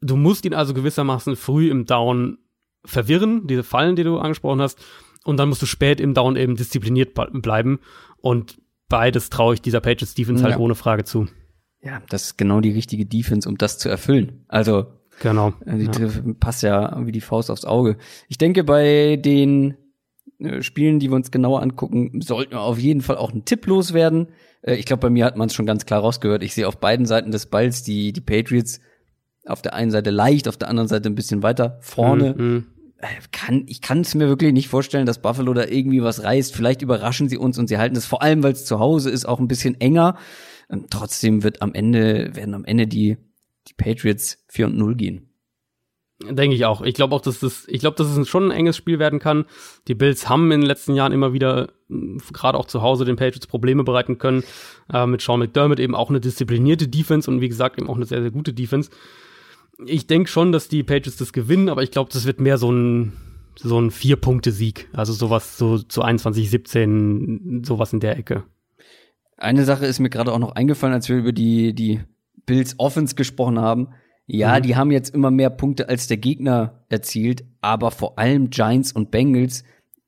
Du 0.02 0.18
musst 0.18 0.44
ihn 0.46 0.54
also 0.54 0.74
gewissermaßen 0.74 1.38
früh 1.38 1.70
im 1.70 1.86
Down 1.86 2.40
verwirren, 2.86 3.48
diese 3.48 3.64
Fallen, 3.64 3.96
die 3.96 4.04
du 4.04 4.18
angesprochen 4.18 4.62
hast, 4.62 4.84
und 5.24 5.38
dann 5.38 5.50
musst 5.50 5.62
du 5.62 5.66
spät 5.66 6.00
im 6.00 6.14
Down 6.14 6.36
eben 6.36 6.56
diszipliniert 6.56 7.14
bleiben. 7.16 7.80
Und 8.18 8.62
beides 8.90 9.30
traue 9.30 9.56
ich 9.56 9.62
dieser 9.62 9.82
Patriots 9.82 10.14
Defense 10.14 10.44
halt 10.44 10.54
ja. 10.54 10.60
ohne 10.60 10.76
Frage 10.76 11.04
zu. 11.04 11.28
Ja, 11.82 12.02
das 12.10 12.26
ist 12.26 12.38
genau 12.38 12.62
die 12.62 12.72
richtige 12.72 13.06
Defense, 13.06 13.50
um 13.50 13.58
das 13.58 13.80
zu 13.80 13.90
erfüllen. 13.90 14.46
Also 14.48 14.86
Genau. 15.22 15.54
Äh, 15.66 15.78
die 15.78 15.86
ja. 15.86 16.10
passt 16.40 16.64
ja 16.64 17.06
wie 17.06 17.12
die 17.12 17.22
Faust 17.22 17.50
aufs 17.50 17.66
Auge. 17.66 17.98
Ich 18.28 18.38
denke, 18.38 18.64
bei 18.64 19.18
den 19.18 19.76
äh, 20.40 20.62
Spielen, 20.62 21.00
die 21.00 21.10
wir 21.10 21.16
uns 21.16 21.32
genauer 21.32 21.62
angucken, 21.62 22.22
sollten 22.22 22.54
wir 22.54 22.62
auf 22.62 22.80
jeden 22.80 23.02
Fall 23.02 23.18
auch 23.18 23.32
einen 23.32 23.46
Tipp 23.46 23.66
loswerden. 23.68 24.28
Äh, 24.62 24.76
ich 24.76 24.86
glaube, 24.86 25.02
bei 25.02 25.10
mir 25.10 25.26
hat 25.26 25.38
man 25.38 25.48
es 25.48 25.54
schon 25.54 25.66
ganz 25.66 25.86
klar 25.86 26.02
rausgehört. 26.02 26.44
Ich 26.44 26.54
sehe 26.54 26.68
auf 26.68 26.78
beiden 26.78 27.06
Seiten 27.06 27.32
des 27.32 27.46
Balls 27.46 27.84
die, 27.84 28.14
die 28.14 28.22
Patriots 28.22 28.80
auf 29.46 29.62
der 29.62 29.74
einen 29.74 29.92
Seite 29.92 30.10
leicht, 30.10 30.48
auf 30.48 30.58
der 30.58 30.70
anderen 30.70 30.88
Seite 30.88 31.10
ein 31.10 31.16
bisschen 31.16 31.44
weiter 31.44 31.78
vorne. 31.82 32.36
Mhm. 32.38 32.66
Kann, 33.32 33.66
ich 33.68 33.82
kann 33.82 34.02
es 34.02 34.16
mir 34.16 34.28
wirklich 34.28 34.54
nicht 34.54 34.68
vorstellen, 34.68 35.06
dass 35.06 35.22
Buffalo 35.22 35.54
da 35.54 35.66
irgendwie 35.66 36.04
was 36.04 36.24
reißt. 36.24 36.56
Vielleicht 36.56 36.82
überraschen 36.82 37.30
sie 37.30 37.38
uns 37.38 37.58
und 37.58 37.68
sie 37.68 37.78
halten 37.78 37.96
es 37.96 38.06
vor 38.06 38.22
allem, 38.22 38.44
weil 38.44 38.54
es 38.54 38.66
zu 38.66 38.80
Hause 38.80 39.10
ist, 39.10 39.26
auch 39.26 39.40
ein 39.40 39.48
bisschen 39.48 39.80
enger. 39.80 40.18
Und 40.68 40.92
trotzdem 40.92 41.44
wird 41.44 41.62
am 41.62 41.74
Ende, 41.74 42.36
werden 42.36 42.54
am 42.54 42.66
Ende 42.66 42.88
die 42.88 43.18
die 43.68 43.74
Patriots 43.74 44.44
4 44.50 44.68
und 44.68 44.78
0 44.78 44.96
gehen. 44.96 45.30
Denke 46.22 46.56
ich 46.56 46.64
auch. 46.64 46.82
Ich 46.82 46.94
glaube 46.94 47.14
auch, 47.14 47.20
dass 47.20 47.40
das, 47.40 47.66
ich 47.68 47.82
glaube, 47.82 47.98
dass 47.98 48.16
es 48.16 48.30
schon 48.30 48.46
ein 48.46 48.58
enges 48.58 48.78
Spiel 48.78 49.00
werden 49.00 49.20
kann. 49.20 49.46
Die 49.90 49.96
Bills 49.96 50.30
haben 50.30 50.50
in 50.52 50.62
den 50.62 50.68
letzten 50.68 50.96
Jahren 50.96 51.12
immer 51.12 51.34
wieder, 51.34 51.74
gerade 51.90 52.58
auch 52.58 52.68
zu 52.68 52.82
Hause, 52.82 53.04
den 53.04 53.18
Patriots 53.18 53.48
Probleme 53.48 53.84
bereiten 53.84 54.18
können. 54.18 54.44
Äh, 54.92 55.08
mit 55.08 55.22
Sean 55.22 55.40
McDermott 55.40 55.80
eben 55.80 55.94
auch 55.94 56.10
eine 56.10 56.22
disziplinierte 56.22 56.88
Defense 56.88 57.30
und 57.30 57.42
wie 57.42 57.50
gesagt 57.50 57.78
eben 57.78 57.90
auch 57.90 57.98
eine 57.98 58.06
sehr, 58.06 58.22
sehr 58.22 58.32
gute 58.32 58.54
Defense. 58.54 58.92
Ich 59.86 60.08
denke 60.08 60.30
schon, 60.30 60.52
dass 60.52 60.68
die 60.68 60.84
Patriots 60.84 61.18
das 61.18 61.34
gewinnen, 61.34 61.70
aber 61.70 61.84
ich 61.84 61.92
glaube, 61.92 62.10
das 62.12 62.26
wird 62.26 62.40
mehr 62.40 62.58
so 62.58 62.72
ein, 62.72 63.14
so 63.58 63.80
ein 63.80 63.92
Vier-Punkte-Sieg. 63.92 64.90
Also 64.94 65.14
sowas, 65.14 65.58
so 65.58 65.80
zu 65.80 66.02
21, 66.02 66.50
17, 66.50 67.64
sowas 67.66 67.92
in 67.92 68.00
der 68.00 68.18
Ecke. 68.18 68.44
Eine 69.38 69.66
Sache 69.66 69.86
ist 69.86 70.00
mir 70.00 70.10
gerade 70.10 70.32
auch 70.32 70.40
noch 70.40 70.56
eingefallen, 70.56 70.94
als 70.94 71.10
wir 71.10 71.18
über 71.18 71.34
die, 71.34 71.74
die 71.74 72.02
Bills 72.46 72.76
Offense 72.78 73.16
gesprochen 73.16 73.60
haben. 73.60 73.90
Ja, 74.28 74.58
mhm. 74.58 74.64
die 74.64 74.76
haben 74.76 74.92
jetzt 74.92 75.14
immer 75.14 75.30
mehr 75.30 75.50
Punkte 75.50 75.90
als 75.90 76.08
der 76.08 76.18
Gegner 76.18 76.86
erzielt, 76.90 77.44
aber 77.62 77.92
vor 77.92 78.18
allem 78.18 78.50
Giants 78.50 78.92
und 78.92 79.12
Bengals, 79.12 79.64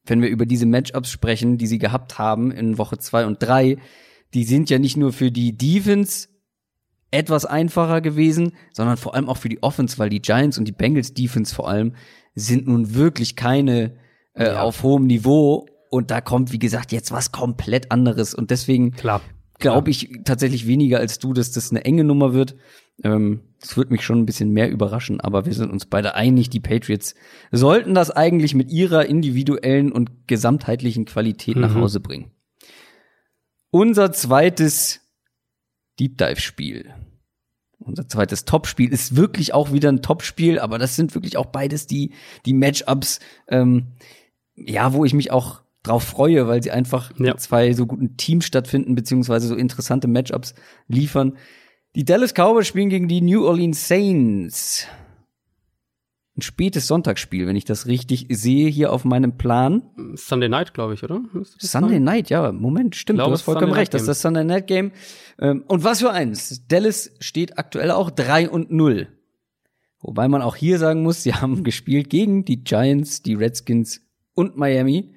wenn 0.05 0.21
wir 0.21 0.29
über 0.29 0.45
diese 0.45 0.65
Matchups 0.65 1.11
sprechen, 1.11 1.57
die 1.57 1.67
sie 1.67 1.77
gehabt 1.77 2.17
haben 2.17 2.51
in 2.51 2.77
Woche 2.77 2.97
zwei 2.97 3.25
und 3.25 3.43
drei, 3.43 3.77
die 4.33 4.43
sind 4.43 4.69
ja 4.69 4.79
nicht 4.79 4.97
nur 4.97 5.13
für 5.13 5.31
die 5.31 5.57
Defense 5.57 6.29
etwas 7.11 7.45
einfacher 7.45 8.01
gewesen, 8.01 8.53
sondern 8.73 8.97
vor 8.97 9.15
allem 9.15 9.29
auch 9.29 9.37
für 9.37 9.49
die 9.49 9.63
Offense, 9.63 9.97
weil 9.97 10.09
die 10.09 10.21
Giants 10.21 10.57
und 10.57 10.65
die 10.65 10.73
Bengals 10.73 11.13
Defense 11.13 11.53
vor 11.53 11.69
allem 11.69 11.93
sind 12.35 12.67
nun 12.67 12.93
wirklich 12.93 13.35
keine 13.35 13.95
äh, 14.33 14.45
ja. 14.45 14.61
auf 14.61 14.83
hohem 14.83 15.07
Niveau 15.07 15.65
und 15.89 16.11
da 16.11 16.21
kommt, 16.21 16.51
wie 16.51 16.59
gesagt, 16.59 16.91
jetzt 16.91 17.11
was 17.11 17.31
komplett 17.31 17.91
anderes 17.91 18.33
und 18.33 18.51
deswegen 18.51 18.91
glaube 19.59 19.89
ich 19.89 20.09
tatsächlich 20.23 20.67
weniger 20.67 20.99
als 20.99 21.19
du, 21.19 21.33
dass 21.33 21.51
das 21.51 21.71
eine 21.71 21.85
enge 21.85 22.03
Nummer 22.03 22.33
wird. 22.33 22.55
Ähm, 23.03 23.41
das 23.59 23.75
würde 23.75 23.91
mich 23.91 24.03
schon 24.03 24.19
ein 24.19 24.25
bisschen 24.25 24.51
mehr 24.51 24.69
überraschen, 24.69 25.19
aber 25.19 25.45
wir 25.45 25.53
sind 25.53 25.71
uns 25.71 25.85
beide 25.85 26.13
einig, 26.13 26.49
die 26.49 26.59
Patriots 26.59 27.15
sollten 27.51 27.95
das 27.95 28.11
eigentlich 28.11 28.53
mit 28.53 28.71
ihrer 28.71 29.05
individuellen 29.05 29.91
und 29.91 30.27
gesamtheitlichen 30.27 31.05
Qualität 31.05 31.55
mhm. 31.55 31.61
nach 31.61 31.75
Hause 31.75 31.99
bringen. 31.99 32.31
Unser 33.71 34.11
zweites 34.11 35.06
Deep 35.99 36.17
Dive 36.17 36.39
Spiel. 36.39 36.93
Unser 37.79 38.07
zweites 38.07 38.45
Topspiel 38.45 38.91
ist 38.91 39.15
wirklich 39.15 39.53
auch 39.53 39.71
wieder 39.71 39.89
ein 39.89 40.01
Topspiel, 40.01 40.59
aber 40.59 40.77
das 40.77 40.95
sind 40.95 41.13
wirklich 41.15 41.37
auch 41.37 41.45
beides 41.45 41.87
die, 41.87 42.11
die 42.45 42.53
Matchups, 42.53 43.19
ähm, 43.47 43.87
ja, 44.55 44.93
wo 44.93 45.05
ich 45.05 45.13
mich 45.13 45.31
auch 45.31 45.61
drauf 45.83 46.03
freue, 46.03 46.47
weil 46.47 46.61
sie 46.61 46.71
einfach 46.71 47.11
ja. 47.17 47.37
zwei 47.37 47.73
so 47.73 47.85
guten 47.85 48.17
Teams 48.17 48.45
stattfinden, 48.45 48.95
beziehungsweise 48.95 49.47
so 49.47 49.55
interessante 49.55 50.07
Matchups 50.07 50.53
liefern. 50.87 51.37
Die 51.95 52.03
Dallas 52.03 52.33
Cowboys 52.33 52.67
spielen 52.67 52.89
gegen 52.89 53.07
die 53.07 53.21
New 53.21 53.45
Orleans 53.45 53.87
Saints. 53.87 54.87
Ein 56.37 56.41
spätes 56.41 56.85
Sonntagsspiel, 56.85 57.47
wenn 57.47 57.55
ich 57.55 57.65
das 57.65 57.87
richtig 57.87 58.27
sehe 58.29 58.69
hier 58.69 58.93
auf 58.93 59.05
meinem 59.05 59.37
Plan. 59.37 59.81
Sunday 60.13 60.49
Night, 60.49 60.75
glaube 60.75 60.93
ich, 60.93 61.03
oder? 61.03 61.21
Sunday 61.57 61.95
sein? 61.95 62.03
Night, 62.03 62.29
ja. 62.29 62.51
Moment, 62.51 62.95
stimmt, 62.95 63.17
glaube, 63.17 63.31
du 63.31 63.33
hast 63.33 63.41
vollkommen 63.41 63.73
recht. 63.73 63.93
Das 63.93 64.03
ist 64.03 64.07
das 64.07 64.21
Sunday 64.21 64.43
Night 64.43 64.67
Game. 64.67 64.91
Ähm, 65.39 65.63
und 65.67 65.83
was 65.83 66.01
für 66.01 66.11
eins. 66.11 66.67
Dallas 66.67 67.11
steht 67.19 67.57
aktuell 67.57 67.89
auch 67.89 68.11
3 68.11 68.49
und 68.49 68.71
0. 68.71 69.07
Wobei 69.99 70.27
man 70.27 70.43
auch 70.43 70.55
hier 70.55 70.77
sagen 70.77 71.01
muss, 71.01 71.23
sie 71.23 71.33
haben 71.33 71.63
gespielt 71.63 72.11
gegen 72.11 72.45
die 72.45 72.63
Giants, 72.63 73.23
die 73.23 73.33
Redskins 73.33 74.01
und 74.35 74.57
Miami 74.57 75.15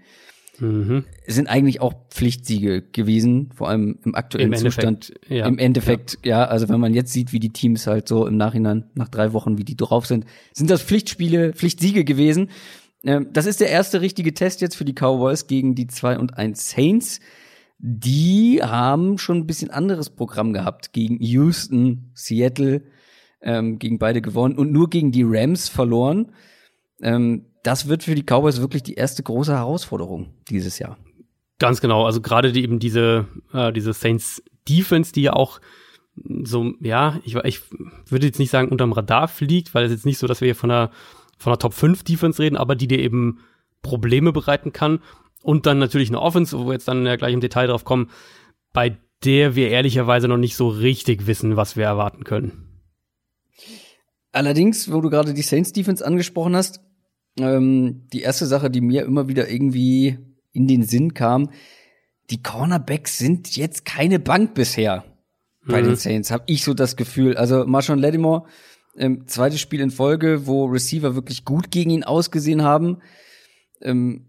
mhm. 0.61 1.05
sind 1.27 1.49
eigentlich 1.49 1.81
auch 1.81 1.94
Pflichtsiege 2.11 2.83
gewesen, 2.83 3.51
vor 3.55 3.68
allem 3.68 3.99
im 4.05 4.14
aktuellen 4.14 4.53
Im 4.53 4.59
Zustand. 4.59 5.12
Ja. 5.29 5.46
Im 5.46 5.59
Endeffekt, 5.59 6.18
ja. 6.23 6.40
ja, 6.40 6.44
also 6.46 6.68
wenn 6.68 6.81
man 6.81 6.94
jetzt 6.94 7.12
sieht, 7.12 7.33
wie 7.33 7.40
die 7.40 7.51
Teams 7.51 7.87
halt 7.87 8.09
so 8.09 8.27
im 8.27 8.37
Nachhinein, 8.37 8.85
nach 8.94 9.09
drei 9.09 9.33
Wochen, 9.33 9.59
wie 9.59 9.64
die 9.64 9.77
drauf 9.77 10.07
sind, 10.07 10.25
sind 10.53 10.70
das 10.70 10.83
Pflichtspiele, 10.83 11.53
Pflichtsiege 11.53 12.05
gewesen. 12.05 12.51
Ähm, 13.05 13.29
das 13.33 13.46
ist 13.46 13.61
der 13.61 13.70
erste 13.70 14.01
richtige 14.01 14.35
Test 14.35 14.61
jetzt 14.61 14.77
für 14.77 14.85
die 14.85 14.94
Cowboys 14.94 15.46
gegen 15.46 15.75
die 15.75 15.87
2 15.87 16.18
und 16.18 16.37
1 16.37 16.70
Saints. 16.70 17.20
Die 17.79 18.61
haben 18.62 19.16
schon 19.16 19.38
ein 19.38 19.46
bisschen 19.46 19.70
anderes 19.70 20.11
Programm 20.11 20.53
gehabt 20.53 20.92
gegen 20.92 21.18
Houston, 21.20 22.11
Seattle, 22.14 22.83
ähm, 23.40 23.79
gegen 23.79 23.99
beide 23.99 24.20
gewonnen 24.20 24.59
und 24.59 24.70
nur 24.70 24.90
gegen 24.90 25.12
die 25.12 25.25
Rams 25.25 25.68
verloren. 25.68 26.33
Ähm, 27.01 27.46
das 27.62 27.88
wird 27.88 28.03
für 28.03 28.14
die 28.14 28.23
Cowboys 28.23 28.61
wirklich 28.61 28.83
die 28.83 28.94
erste 28.94 29.23
große 29.23 29.53
Herausforderung 29.53 30.35
dieses 30.49 30.79
Jahr. 30.79 30.99
Ganz 31.59 31.81
genau. 31.81 32.07
Also 32.07 32.20
gerade 32.20 32.53
die, 32.53 32.62
eben 32.62 32.79
diese, 32.79 33.27
äh, 33.53 33.73
diese 33.73 33.92
Saints 33.92 34.42
Defense, 34.68 35.12
die 35.12 35.23
ja 35.23 35.33
auch 35.35 35.61
so, 36.14 36.75
ja, 36.81 37.20
ich, 37.25 37.37
ich 37.37 37.61
würde 38.09 38.27
jetzt 38.27 38.38
nicht 38.38 38.51
sagen 38.51 38.68
unterm 38.68 38.92
Radar 38.92 39.29
fliegt, 39.29 39.75
weil 39.75 39.85
es 39.85 39.92
jetzt 39.92 40.07
nicht 40.07 40.18
so, 40.18 40.27
dass 40.27 40.40
wir 40.40 40.46
hier 40.46 40.57
von 40.57 40.70
einer, 40.70 40.90
von 41.38 41.53
einer 41.53 41.59
Top 41.59 41.75
5 41.75 42.03
Defense 42.03 42.42
reden, 42.42 42.57
aber 42.57 42.77
die 42.77 42.88
dir 42.88 42.99
eben 42.99 43.40
Probleme 43.83 44.33
bereiten 44.33 44.73
kann. 44.73 45.01
Und 45.42 45.66
dann 45.66 45.79
natürlich 45.79 46.09
eine 46.09 46.20
Offense, 46.20 46.59
wo 46.59 46.66
wir 46.66 46.75
jetzt 46.75 46.88
dann 46.88 47.07
ja 47.07 47.16
gleich 47.16 47.33
im 47.33 47.40
Detail 47.40 47.68
drauf 47.68 47.85
kommen, 47.85 48.11
bei 48.73 48.99
der 49.25 49.55
wir 49.55 49.70
ehrlicherweise 49.70 50.29
noch 50.29 50.37
nicht 50.37 50.57
so 50.57 50.68
richtig 50.68 51.27
wissen, 51.27 51.57
was 51.57 51.77
wir 51.77 51.85
erwarten 51.85 52.25
können. 52.25 52.66
Allerdings, 54.33 54.92
wo 54.92 55.01
du 55.01 55.11
gerade 55.11 55.35
die 55.35 55.42
Saints 55.42 55.73
Defense 55.73 56.07
angesprochen 56.07 56.55
hast, 56.55 56.81
ähm, 57.38 58.07
die 58.12 58.23
erste 58.23 58.47
Sache, 58.47 58.71
die 58.71 58.81
mir 58.81 59.05
immer 59.05 59.29
wieder 59.29 59.51
irgendwie 59.51 60.19
in 60.53 60.66
den 60.66 60.83
Sinn 60.83 61.14
kam, 61.14 61.51
die 62.31 62.43
Cornerbacks 62.43 63.19
sind 63.19 63.57
jetzt 63.57 63.85
keine 63.85 64.19
Bank 64.19 64.55
bisher 64.55 65.05
bei 65.66 65.83
mhm. 65.83 65.87
den 65.87 65.97
Saints, 65.97 66.31
habe 66.31 66.45
ich 66.47 66.64
so 66.64 66.75
das 66.75 66.97
Gefühl. 66.97 67.37
Also 67.37 67.66
Marshawn 67.66 67.99
Lattimore, 67.99 68.45
ähm, 68.97 69.27
zweites 69.27 69.61
Spiel 69.61 69.81
in 69.81 69.90
Folge, 69.90 70.47
wo 70.47 70.64
Receiver 70.64 71.14
wirklich 71.14 71.45
gut 71.45 71.71
gegen 71.71 71.90
ihn 71.90 72.05
ausgesehen 72.05 72.62
haben. 72.62 72.99
Ähm, 73.83 74.27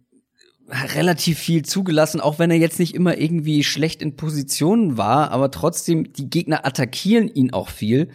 relativ 0.70 1.40
viel 1.40 1.64
zugelassen, 1.64 2.22
auch 2.22 2.40
wenn 2.40 2.52
er 2.52 2.58
jetzt 2.58 2.80
nicht 2.80 2.96
immer 2.96 3.18
irgendwie 3.18 3.64
schlecht 3.64 4.02
in 4.02 4.16
Positionen 4.16 4.98
war, 4.98 5.32
aber 5.32 5.52
trotzdem, 5.52 6.14
die 6.14 6.30
Gegner 6.30 6.66
attackieren 6.66 7.28
ihn 7.28 7.52
auch 7.52 7.70
viel. 7.70 8.10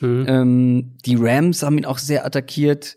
Mhm. 0.00 0.24
Ähm, 0.28 0.92
die 1.06 1.16
Rams 1.16 1.62
haben 1.62 1.78
ihn 1.78 1.86
auch 1.86 1.98
sehr 1.98 2.26
attackiert. 2.26 2.96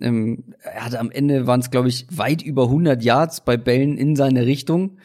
Ähm, 0.00 0.54
er 0.62 0.84
hatte 0.84 1.00
am 1.00 1.10
Ende 1.10 1.46
waren 1.46 1.60
es, 1.60 1.70
glaube 1.70 1.88
ich, 1.88 2.06
weit 2.10 2.42
über 2.42 2.64
100 2.64 3.02
Yards 3.02 3.44
bei 3.44 3.56
Bällen 3.56 3.98
in 3.98 4.16
seine 4.16 4.46
Richtung. 4.46 4.98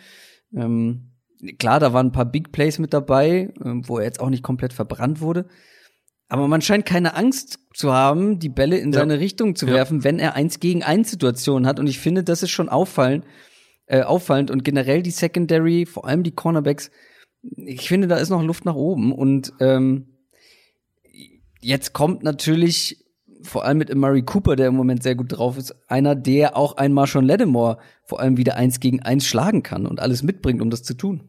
Ähm, 0.56 1.14
klar, 1.58 1.80
da 1.80 1.94
waren 1.94 2.08
ein 2.08 2.12
paar 2.12 2.32
Big 2.32 2.52
Plays 2.52 2.80
mit 2.80 2.94
dabei, 2.94 3.52
ähm, 3.64 3.88
wo 3.88 3.98
er 3.98 4.06
jetzt 4.06 4.20
auch 4.20 4.30
nicht 4.30 4.44
komplett 4.44 4.74
verbrannt 4.74 5.22
wurde. 5.22 5.48
Aber 6.30 6.48
man 6.48 6.62
scheint 6.62 6.86
keine 6.86 7.16
Angst 7.16 7.60
zu 7.74 7.94
haben, 7.94 8.40
die 8.40 8.50
Bälle 8.50 8.78
in 8.78 8.92
ja. 8.92 9.00
seine 9.00 9.20
Richtung 9.20 9.56
zu 9.56 9.68
ja. 9.68 9.74
werfen, 9.74 10.04
wenn 10.04 10.20
er 10.20 10.36
eins 10.36 10.60
gegen 10.60 10.84
eins 10.84 11.12
Situationen 11.12 11.68
hat. 11.68 11.80
Und 11.80 11.88
ich 11.88 12.00
finde, 12.00 12.24
das 12.24 12.44
ist 12.44 12.52
schon 12.52 12.70
auffallend, 12.70 13.26
äh, 13.86 14.02
auffallend. 14.02 14.50
Und 14.50 14.64
generell 14.64 15.04
die 15.04 15.12
Secondary, 15.12 15.86
vor 15.86 16.08
allem 16.08 16.24
die 16.24 16.32
Cornerbacks, 16.32 16.92
ich 17.42 17.88
finde, 17.88 18.08
da 18.08 18.18
ist 18.18 18.30
noch 18.30 18.42
Luft 18.42 18.66
nach 18.66 18.76
oben. 18.76 19.12
Und 19.12 19.54
ähm, 19.60 20.08
jetzt 21.60 21.94
kommt 21.94 22.24
natürlich 22.24 23.03
vor 23.44 23.66
allem 23.66 23.78
mit 23.78 23.94
Murray 23.94 24.24
Cooper, 24.24 24.56
der 24.56 24.68
im 24.68 24.76
Moment 24.76 25.04
sehr 25.04 25.16
gut 25.16 25.38
drauf 25.38 25.58
ist, 25.58 25.76
einer, 25.90 26.16
der 26.16 26.58
auch 26.58 26.78
einmal 26.78 27.08
schon 27.08 27.26
Lattimore 27.26 27.78
vor 28.04 28.20
allem 28.20 28.38
wieder 28.38 28.56
eins 28.56 28.80
gegen 28.80 29.02
eins 29.02 29.26
schlagen 29.26 29.64
kann 29.64 29.86
und 29.86 30.00
alles 30.00 30.24
mitbringt, 30.24 30.62
um 30.62 30.70
das 30.70 30.84
zu 30.84 30.96
tun. 30.96 31.24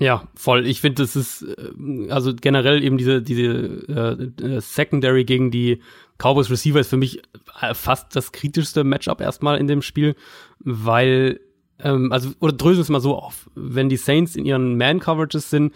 Ja, 0.00 0.28
voll. 0.34 0.66
Ich 0.66 0.80
finde, 0.80 1.02
das 1.02 1.16
ist 1.16 1.42
äh, 1.42 2.10
also 2.10 2.32
generell 2.34 2.84
eben 2.84 2.98
diese 2.98 3.20
diese 3.20 3.46
äh, 3.88 4.44
äh, 4.44 4.60
Secondary 4.60 5.24
gegen 5.24 5.50
die 5.50 5.82
Cowboys 6.18 6.50
Receiver 6.50 6.78
ist 6.78 6.90
für 6.90 6.96
mich 6.96 7.22
äh, 7.60 7.74
fast 7.74 8.14
das 8.14 8.30
kritischste 8.32 8.84
Matchup 8.84 9.20
erstmal 9.20 9.58
in 9.58 9.66
dem 9.66 9.82
Spiel, 9.82 10.14
weil 10.60 11.40
ähm, 11.80 12.12
also 12.12 12.30
oder 12.40 12.52
dröseln 12.52 12.82
es 12.82 12.88
mal 12.90 13.00
so 13.00 13.16
auf, 13.16 13.50
wenn 13.54 13.88
die 13.88 13.96
Saints 13.96 14.36
in 14.36 14.44
ihren 14.44 14.76
Man 14.76 15.00
Coverages 15.00 15.50
sind, 15.50 15.72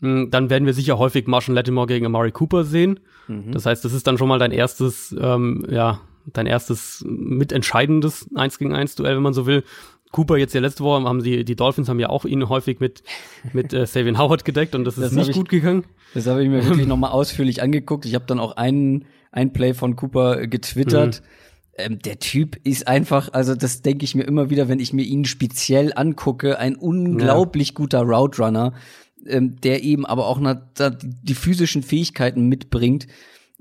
dann 0.00 0.50
werden 0.50 0.66
wir 0.66 0.74
sicher 0.74 0.98
häufig 0.98 1.26
Marshall 1.26 1.54
Lattimore 1.54 1.86
gegen 1.86 2.06
Amari 2.06 2.32
Cooper 2.32 2.64
sehen. 2.64 3.00
Mhm. 3.28 3.52
Das 3.52 3.66
heißt, 3.66 3.84
das 3.84 3.92
ist 3.92 4.06
dann 4.06 4.18
schon 4.18 4.28
mal 4.28 4.38
dein 4.38 4.52
erstes 4.52 5.14
ähm, 5.18 5.64
ja 5.68 6.00
dein 6.32 6.46
erstes 6.46 7.04
mitentscheidendes 7.06 8.28
1 8.34 8.58
gegen 8.58 8.74
1 8.74 8.96
Duell, 8.96 9.16
wenn 9.16 9.22
man 9.22 9.34
so 9.34 9.46
will. 9.46 9.64
Cooper 10.12 10.36
jetzt 10.36 10.54
ja 10.54 10.60
letzte 10.60 10.84
Woche 10.84 11.02
haben 11.04 11.20
sie, 11.20 11.44
die 11.44 11.56
Dolphins 11.56 11.88
haben 11.88 11.98
ja 11.98 12.08
auch 12.08 12.24
ihn 12.24 12.48
häufig 12.48 12.78
mit, 12.78 13.02
mit 13.52 13.72
äh, 13.72 13.84
Savian 13.86 14.18
Howard 14.18 14.44
gedeckt 14.44 14.74
und 14.74 14.84
das, 14.84 14.94
das 14.94 15.06
ist 15.06 15.16
nicht 15.16 15.30
ich, 15.30 15.36
gut 15.36 15.48
gegangen. 15.48 15.84
Das 16.14 16.26
habe 16.26 16.42
ich 16.42 16.48
mir 16.48 16.64
wirklich 16.64 16.86
nochmal 16.86 17.10
ausführlich 17.10 17.62
angeguckt. 17.62 18.06
Ich 18.06 18.14
habe 18.14 18.24
dann 18.26 18.38
auch 18.38 18.56
einen, 18.56 19.06
ein 19.32 19.52
Play 19.52 19.74
von 19.74 19.96
Cooper 19.96 20.46
getwittert. 20.46 21.20
Mhm. 21.20 21.26
Ähm, 21.76 21.98
der 21.98 22.20
Typ 22.20 22.56
ist 22.62 22.86
einfach, 22.86 23.32
also 23.32 23.56
das 23.56 23.82
denke 23.82 24.04
ich 24.04 24.14
mir 24.14 24.22
immer 24.22 24.48
wieder, 24.48 24.68
wenn 24.68 24.78
ich 24.78 24.92
mir 24.92 25.02
ihn 25.02 25.24
speziell 25.24 25.92
angucke, 25.96 26.60
ein 26.60 26.76
unglaublich 26.76 27.70
ja. 27.70 27.74
guter 27.74 28.02
Route 28.02 28.40
Runner, 28.40 28.74
ähm, 29.26 29.56
der 29.60 29.82
eben 29.82 30.06
aber 30.06 30.26
auch 30.26 30.38
na, 30.38 30.54
die 30.54 31.34
physischen 31.34 31.82
Fähigkeiten 31.82 32.48
mitbringt. 32.48 33.06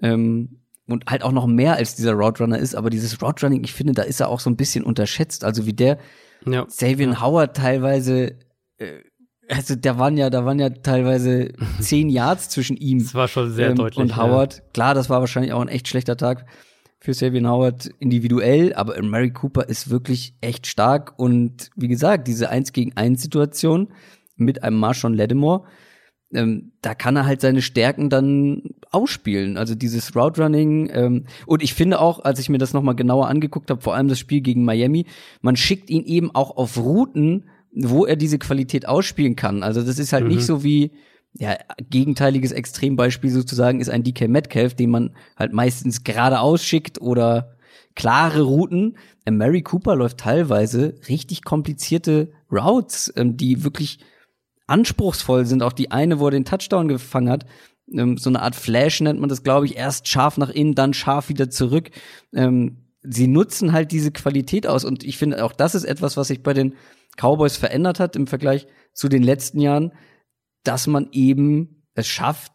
Ähm, 0.02 0.60
und 0.88 1.06
halt 1.08 1.24
auch 1.24 1.32
noch 1.32 1.48
mehr 1.48 1.76
als 1.76 1.96
dieser 1.96 2.14
Route 2.14 2.44
Runner 2.44 2.58
ist, 2.58 2.76
aber 2.76 2.90
dieses 2.90 3.22
Route 3.22 3.46
Running, 3.46 3.64
ich 3.64 3.74
finde, 3.74 3.94
da 3.94 4.02
ist 4.02 4.20
er 4.20 4.28
auch 4.28 4.40
so 4.40 4.50
ein 4.50 4.58
bisschen 4.58 4.84
unterschätzt. 4.84 5.44
Also 5.44 5.66
wie 5.66 5.74
der 5.74 5.98
ja. 6.46 6.66
Savian 6.68 7.22
Howard 7.22 7.56
teilweise, 7.56 8.38
äh, 8.78 9.00
also 9.48 9.76
da 9.76 9.98
waren 9.98 10.18
ja, 10.18 10.30
da 10.30 10.46
waren 10.46 10.60
ja 10.60 10.70
teilweise 10.70 11.54
zehn 11.80 12.10
Yards 12.10 12.50
zwischen 12.50 12.76
ihm. 12.76 13.00
Das 13.00 13.16
war 13.16 13.28
schon 13.28 13.54
sehr 13.54 13.70
ähm, 13.70 13.76
deutlich. 13.76 13.98
Und 13.98 14.18
Howard, 14.18 14.58
ja. 14.58 14.64
klar, 14.74 14.94
das 14.94 15.10
war 15.10 15.22
wahrscheinlich 15.22 15.54
auch 15.54 15.62
ein 15.62 15.70
echt 15.70 15.88
schlechter 15.88 16.18
Tag 16.18 16.46
für 17.00 17.14
Savian 17.14 17.50
Howard 17.50 17.90
individuell, 18.00 18.74
aber 18.74 19.02
Mary 19.02 19.32
Cooper 19.32 19.68
ist 19.68 19.90
wirklich 19.90 20.36
echt 20.40 20.68
stark 20.68 21.20
und 21.20 21.70
wie 21.76 21.90
gesagt, 21.90 22.30
diese 22.30 22.50
1 22.50 22.72
gegen 22.72 22.96
1 22.96 23.22
Situation 23.22 23.90
mit 24.44 24.64
einem 24.64 24.78
Marshawn 24.78 25.14
Lattimore, 25.14 25.64
ähm, 26.34 26.72
da 26.82 26.96
kann 26.96 27.16
er 27.16 27.26
halt 27.26 27.42
seine 27.42 27.62
Stärken 27.62 28.10
dann 28.10 28.64
ausspielen. 28.92 29.58
Also 29.58 29.76
dieses 29.76 30.16
Route 30.16 30.42
Running 30.42 30.90
ähm, 30.92 31.26
und 31.46 31.62
ich 31.62 31.74
finde 31.74 32.00
auch, 32.00 32.24
als 32.24 32.40
ich 32.40 32.50
mir 32.50 32.58
das 32.58 32.74
nochmal 32.74 32.96
genauer 32.96 33.28
angeguckt 33.28 33.70
habe, 33.70 33.82
vor 33.82 33.96
allem 33.96 34.08
das 34.08 34.20
Spiel 34.20 34.42
gegen 34.42 34.66
Miami, 34.66 35.06
man 35.42 35.56
schickt 35.56 35.90
ihn 35.90 36.04
eben 36.06 36.34
auch 36.34 36.58
auf 36.58 36.78
Routen, 36.78 37.50
wo 37.72 38.06
er 38.06 38.16
diese 38.16 38.40
Qualität 38.40 38.88
ausspielen 38.88 39.36
kann. 39.36 39.64
Also 39.64 39.82
das 39.82 40.00
ist 40.00 40.14
halt 40.14 40.26
mhm. 40.26 40.32
nicht 40.32 40.46
so 40.46 40.64
wie 40.64 40.92
ja, 41.36 41.56
gegenteiliges 41.90 42.52
Extrembeispiel 42.52 43.32
sozusagen 43.32 43.80
ist 43.80 43.90
ein 43.90 44.04
DK 44.04 44.28
Metcalf, 44.28 44.76
den 44.76 44.92
man 44.92 45.16
halt 45.36 45.52
meistens 45.52 46.04
gerade 46.04 46.40
ausschickt 46.40 47.02
oder 47.02 47.56
klare 47.96 48.42
Routen. 48.42 48.98
Mary 49.30 49.62
Cooper 49.62 49.96
läuft 49.96 50.20
teilweise 50.20 50.96
richtig 51.10 51.44
komplizierte 51.44 52.32
Routes, 52.52 53.12
ähm, 53.16 53.38
die 53.38 53.64
wirklich 53.64 54.00
anspruchsvoll 54.68 55.46
sind. 55.46 55.64
Auch 55.64 55.74
die 55.74 55.92
eine, 55.92 56.20
wo 56.20 56.28
er 56.28 56.32
den 56.32 56.46
Touchdown 56.46 56.88
gefangen 56.88 57.30
hat, 57.30 57.46
ähm, 57.92 58.18
so 58.18 58.30
eine 58.30 58.42
Art 58.42 58.56
Flash 58.56 59.02
nennt 59.02 59.20
man 59.20 59.30
das, 59.30 59.44
glaube 59.44 59.66
ich, 59.66 59.78
erst 59.78 60.08
scharf 60.08 60.38
nach 60.38 60.50
innen, 60.50 60.76
dann 60.76 60.94
scharf 60.94 61.30
wieder 61.30 61.50
zurück. 61.50 61.92
Ähm, 62.34 62.84
sie 63.02 63.28
nutzen 63.28 63.74
halt 63.74 63.92
diese 63.92 64.12
Qualität 64.12 64.66
aus 64.68 64.86
und 64.86 65.04
ich 65.04 65.18
finde 65.18 65.44
auch 65.44 65.52
das 65.52 65.76
ist 65.76 65.84
etwas, 65.84 66.16
was 66.16 66.30
sich 66.30 66.42
bei 66.42 66.54
den 66.54 66.76
Cowboys 67.18 67.58
verändert 67.58 68.00
hat 68.00 68.16
im 68.16 68.28
Vergleich 68.28 68.68
zu 68.94 69.10
den 69.10 69.24
letzten 69.24 69.60
Jahren, 69.60 69.92
dass 70.64 70.88
man 70.88 71.10
eben 71.12 71.84
es 71.96 72.08
schafft, 72.08 72.54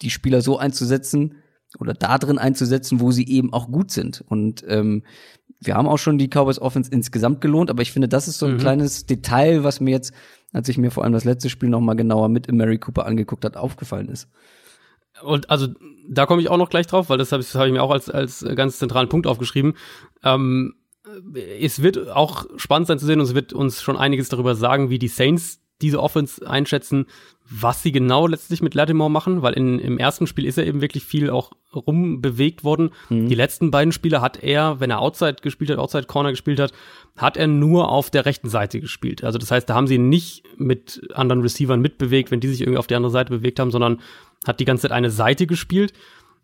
die 0.00 0.10
Spieler 0.10 0.40
so 0.40 0.58
einzusetzen 0.58 1.42
oder 1.78 1.92
da 1.92 2.18
drin 2.18 2.38
einzusetzen, 2.38 3.00
wo 3.00 3.10
sie 3.10 3.26
eben 3.28 3.52
auch 3.52 3.70
gut 3.70 3.90
sind. 3.90 4.24
Und 4.26 4.64
ähm, 4.68 5.02
wir 5.60 5.74
haben 5.74 5.88
auch 5.88 5.98
schon 5.98 6.18
die 6.18 6.28
Cowboys 6.28 6.60
Offense 6.60 6.90
insgesamt 6.90 7.40
gelohnt, 7.40 7.68
aber 7.68 7.82
ich 7.82 7.92
finde, 7.92 8.08
das 8.08 8.28
ist 8.28 8.38
so 8.38 8.46
ein 8.46 8.54
mhm. 8.54 8.58
kleines 8.58 9.06
Detail, 9.06 9.64
was 9.64 9.80
mir 9.80 9.90
jetzt, 9.90 10.12
als 10.52 10.68
ich 10.68 10.78
mir 10.78 10.90
vor 10.90 11.04
allem 11.04 11.12
das 11.12 11.24
letzte 11.24 11.50
Spiel 11.50 11.68
noch 11.68 11.80
mal 11.80 11.94
genauer 11.94 12.28
mit 12.28 12.50
Mary 12.50 12.78
Cooper 12.78 13.06
angeguckt 13.06 13.44
hat, 13.44 13.56
aufgefallen 13.56 14.08
ist. 14.08 14.28
Und 15.22 15.50
also 15.50 15.68
da 16.08 16.26
komme 16.26 16.40
ich 16.40 16.48
auch 16.48 16.56
noch 16.56 16.70
gleich 16.70 16.86
drauf, 16.86 17.08
weil 17.08 17.18
das 17.18 17.32
habe 17.32 17.42
hab 17.42 17.66
ich 17.66 17.72
mir 17.72 17.82
auch 17.82 17.90
als, 17.90 18.08
als 18.08 18.44
ganz 18.54 18.78
zentralen 18.78 19.08
Punkt 19.08 19.26
aufgeschrieben. 19.26 19.74
Ähm, 20.22 20.74
es 21.60 21.82
wird 21.82 22.10
auch 22.10 22.46
spannend 22.56 22.88
sein 22.88 22.98
zu 22.98 23.06
sehen 23.06 23.20
und 23.20 23.26
es 23.26 23.34
wird 23.34 23.52
uns 23.52 23.82
schon 23.82 23.96
einiges 23.96 24.28
darüber 24.28 24.54
sagen, 24.54 24.90
wie 24.90 24.98
die 24.98 25.08
Saints 25.08 25.60
diese 25.80 26.02
Offense 26.02 26.48
einschätzen, 26.48 27.06
was 27.50 27.82
sie 27.82 27.92
genau 27.92 28.26
letztlich 28.26 28.60
mit 28.60 28.74
Lattimore 28.74 29.10
machen, 29.10 29.42
weil 29.42 29.54
in, 29.54 29.78
im 29.78 29.98
ersten 29.98 30.26
Spiel 30.26 30.44
ist 30.44 30.58
er 30.58 30.66
eben 30.66 30.80
wirklich 30.80 31.04
viel 31.04 31.30
auch 31.30 31.52
rumbewegt 31.74 32.62
worden. 32.62 32.90
Mhm. 33.08 33.28
Die 33.28 33.34
letzten 33.34 33.70
beiden 33.70 33.92
Spiele 33.92 34.20
hat 34.20 34.42
er, 34.42 34.80
wenn 34.80 34.90
er 34.90 35.00
Outside 35.00 35.36
gespielt 35.40 35.70
hat, 35.70 35.78
Outside 35.78 36.04
Corner 36.04 36.30
gespielt 36.30 36.60
hat, 36.60 36.72
hat 37.16 37.36
er 37.36 37.46
nur 37.46 37.90
auf 37.90 38.10
der 38.10 38.26
rechten 38.26 38.50
Seite 38.50 38.80
gespielt. 38.80 39.24
Also 39.24 39.38
das 39.38 39.50
heißt, 39.50 39.68
da 39.68 39.74
haben 39.74 39.86
sie 39.86 39.94
ihn 39.94 40.08
nicht 40.08 40.42
mit 40.58 41.00
anderen 41.14 41.40
Receivern 41.40 41.80
mitbewegt, 41.80 42.30
wenn 42.30 42.40
die 42.40 42.48
sich 42.48 42.60
irgendwie 42.60 42.78
auf 42.78 42.86
die 42.86 42.96
andere 42.96 43.12
Seite 43.12 43.30
bewegt 43.30 43.60
haben, 43.60 43.70
sondern 43.70 44.00
hat 44.46 44.60
die 44.60 44.64
ganze 44.66 44.82
Zeit 44.82 44.92
eine 44.92 45.10
Seite 45.10 45.46
gespielt. 45.46 45.94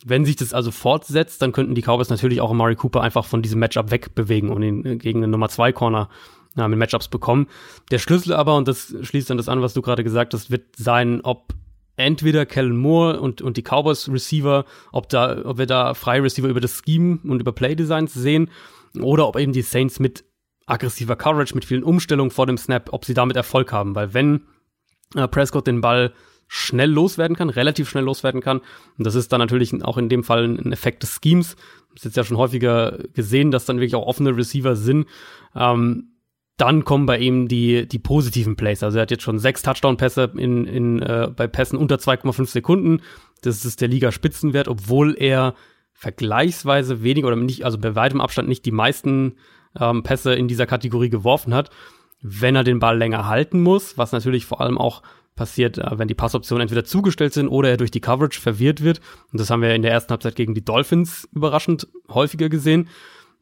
Wenn 0.07 0.25
sich 0.25 0.37
das 0.37 0.55
also 0.55 0.71
fortsetzt, 0.71 1.41
dann 1.43 1.53
könnten 1.53 1.75
die 1.75 1.83
Cowboys 1.83 2.11
natürlich 2.11 2.41
auch 2.41 2.51
Amari 2.51 2.77
Cooper 2.77 3.03
einfach 3.03 3.27
von 3.27 3.43
diesem 3.43 3.61
Matchup 3.61 3.91
wegbewegen 3.91 4.51
und 4.51 4.63
ihn 4.63 4.99
gegen 4.99 5.23
einen 5.23 5.31
Nummer 5.31 5.49
2 5.49 5.73
Corner 5.73 6.09
ja, 6.57 6.69
mit 6.69 6.79
Matchups 6.79 7.09
bekommen. 7.09 7.49
Der 7.91 7.99
Schlüssel 7.99 8.33
aber, 8.33 8.57
und 8.57 8.69
das 8.69 8.95
schließt 9.03 9.31
dann 9.31 9.37
das 9.37 9.49
an, 9.49 9.63
was 9.63 9.75
du 9.75 9.83
gerade 9.83 10.05
gesagt 10.05 10.35
hast, 10.35 10.51
wird 10.51 10.77
sein, 10.77 11.21
ob 11.23 11.55
entweder 11.97 12.47
Kellen 12.47 12.77
Moore 12.77 13.21
und, 13.21 13.43
und 13.43 13.57
die 13.57 13.63
Cowboys 13.63 14.09
Receiver, 14.09 14.65
ob 14.93 15.09
da, 15.09 15.45
ob 15.45 15.59
wir 15.59 15.67
da 15.67 15.95
freie 15.95 16.23
Receiver 16.23 16.49
über 16.49 16.61
das 16.61 16.83
Scheme 16.85 17.19
und 17.25 17.41
über 17.41 17.53
Playdesigns 17.53 18.15
sehen, 18.15 18.51
oder 19.01 19.27
ob 19.27 19.39
eben 19.39 19.53
die 19.53 19.63
Saints 19.63 19.99
mit 19.99 20.25
aggressiver 20.67 21.17
Coverage, 21.17 21.55
mit 21.55 21.65
vielen 21.65 21.83
Umstellungen 21.83 22.31
vor 22.31 22.47
dem 22.47 22.57
Snap, 22.57 22.93
ob 22.93 23.05
sie 23.05 23.15
damit 23.15 23.37
Erfolg 23.37 23.73
haben. 23.73 23.95
Weil 23.95 24.15
wenn 24.15 24.43
äh, 25.15 25.29
Prescott 25.29 25.67
den 25.67 25.81
Ball 25.81 26.13
schnell 26.47 26.91
loswerden 26.91 27.37
kann, 27.37 27.51
relativ 27.51 27.89
schnell 27.89 28.05
loswerden 28.05 28.41
kann. 28.41 28.61
Und 28.99 29.07
das 29.07 29.15
ist 29.15 29.33
dann 29.33 29.41
natürlich 29.41 29.83
auch 29.83 29.99
in 29.99 30.09
dem 30.09 30.25
Fall 30.25 30.45
ein 30.45 30.73
Effekt 30.73 31.03
des 31.03 31.19
Schemes. 31.23 31.57
Das 31.91 32.01
ist 32.01 32.05
jetzt 32.05 32.17
ja 32.17 32.25
schon 32.25 32.37
häufiger 32.37 32.99
gesehen, 33.13 33.51
dass 33.51 33.65
dann 33.65 33.79
wirklich 33.79 33.95
auch 33.95 34.07
offene 34.07 34.37
Receiver 34.37 34.77
sind. 34.77 35.07
Ähm, 35.55 36.14
dann 36.57 36.85
kommen 36.85 37.07
bei 37.07 37.19
ihm 37.19 37.49
die, 37.49 37.87
die 37.89 37.99
positiven 37.99 38.57
Plays. 38.57 38.83
Also 38.83 38.99
er 38.99 39.03
hat 39.03 39.11
jetzt 39.11 39.25
schon 39.25 39.39
sechs 39.39 39.63
Touchdown-Pässe 39.63 40.33
in, 40.37 40.67
in, 40.67 41.03
äh, 41.03 41.29
bei 41.35 41.47
Pässen 41.47 41.79
unter 41.79 41.97
2,5 41.97 42.47
Sekunden. 42.47 43.03
Das 43.43 43.65
ist 43.65 43.81
der 43.81 43.89
Liga-Spitzenwert, 43.89 44.69
obwohl 44.69 45.17
er 45.19 45.55
vergleichsweise 45.93 47.03
wenig 47.03 47.25
oder 47.25 47.37
nicht, 47.37 47.65
also 47.65 47.79
bei 47.79 47.95
weitem 47.95 48.21
Abstand 48.21 48.49
nicht 48.49 48.65
die 48.67 48.73
meisten 48.73 49.35
ähm, 49.79 50.03
Pässe 50.03 50.35
in 50.35 50.49
dieser 50.49 50.67
Kategorie 50.67 51.11
geworfen 51.11 51.55
hat. 51.55 51.71
Wenn 52.21 52.57
er 52.57 52.65
den 52.65 52.79
Ball 52.79 52.97
länger 52.97 53.27
halten 53.27 53.61
muss, 53.61 53.99
was 53.99 54.13
natürlich 54.13 54.47
vor 54.47 54.61
allem 54.61 54.79
auch 54.79 55.03
passiert, 55.35 55.79
äh, 55.79 55.99
wenn 55.99 56.09
die 56.09 56.15
Passoptionen 56.15 56.63
entweder 56.63 56.85
zugestellt 56.85 57.33
sind 57.33 57.49
oder 57.49 57.71
er 57.71 57.77
durch 57.77 57.91
die 57.91 58.01
Coverage 58.01 58.41
verwirrt 58.41 58.83
wird. 58.83 59.01
Und 59.33 59.41
das 59.41 59.51
haben 59.51 59.63
wir 59.63 59.75
in 59.75 59.83
der 59.83 59.93
ersten 59.93 60.11
Halbzeit 60.11 60.37
gegen 60.37 60.55
die 60.55 60.65
Dolphins 60.65 61.29
überraschend 61.33 61.89
häufiger 62.09 62.49
gesehen. 62.49 62.89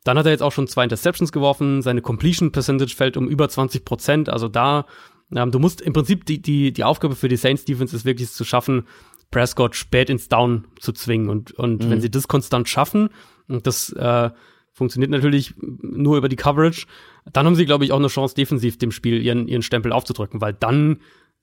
Dann 0.05 0.19
hat 0.19 0.27
er 0.27 0.33
jetzt 0.33 0.43
auch 0.43 0.53
schon 0.53 0.67
zwei 0.67 0.85
Interceptions 0.85 1.33
geworfen. 1.33 1.83
Seine 1.83 2.03
Completion 2.03 2.53
Percentage 2.53 2.95
fällt 2.95 3.17
um 3.17 3.29
über 3.29 3.49
20 3.49 3.85
Prozent. 3.85 4.29
Also 4.29 4.49
da, 4.49 4.87
ähm, 5.35 5.51
du 5.51 5.59
musst 5.59 5.81
im 5.81 5.93
Prinzip 5.93 6.27
die, 6.27 6.43
die, 6.43 6.73
die 6.73 6.85
Aufgabe 6.85 7.15
für 7.15 7.29
die 7.29 7.37
Saints 7.37 7.65
Defense 7.65 7.95
ist 7.95 8.05
wirklich 8.05 8.31
zu 8.31 8.45
schaffen, 8.45 8.87
Prescott 9.31 9.77
spät 9.77 10.11
ins 10.11 10.29
Down 10.29 10.67
zu 10.81 10.93
zwingen. 10.93 11.29
Und, 11.29 11.53
und 11.53 11.85
mhm. 11.85 11.91
wenn 11.91 12.01
sie 12.01 12.11
das 12.11 12.29
konstant 12.29 12.69
schaffen, 12.69 13.11
und 13.49 13.67
das 13.67 13.93
äh, 13.93 14.31
funktioniert 14.73 15.11
natürlich 15.11 15.55
nur 15.61 16.17
über 16.17 16.29
die 16.29 16.37
Coverage, 16.37 16.87
dann 17.33 17.47
haben 17.47 17.57
sie, 17.57 17.67
glaube 17.67 17.85
ich, 17.85 17.93
auch 17.93 17.99
eine 17.99 18.09
Chance, 18.09 18.35
defensiv 18.35 18.79
dem 18.79 18.91
Spiel 18.91 19.23
ihren, 19.23 19.47
ihren 19.49 19.63
Stempel 19.63 19.93
aufzudrücken, 19.93 20.41
weil 20.41 20.55
dann 20.55 20.99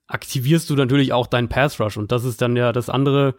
aktivierst 0.08 0.70
du 0.70 0.76
natürlich 0.76 1.14
auch 1.14 1.28
deinen 1.28 1.50
Pass 1.50 1.80
Rush. 1.80 1.98
Und 1.98 2.12
das 2.12 2.26
ist 2.26 2.42
dann 2.42 2.56
ja 2.56 2.72
das 2.72 2.90
andere 2.90 3.36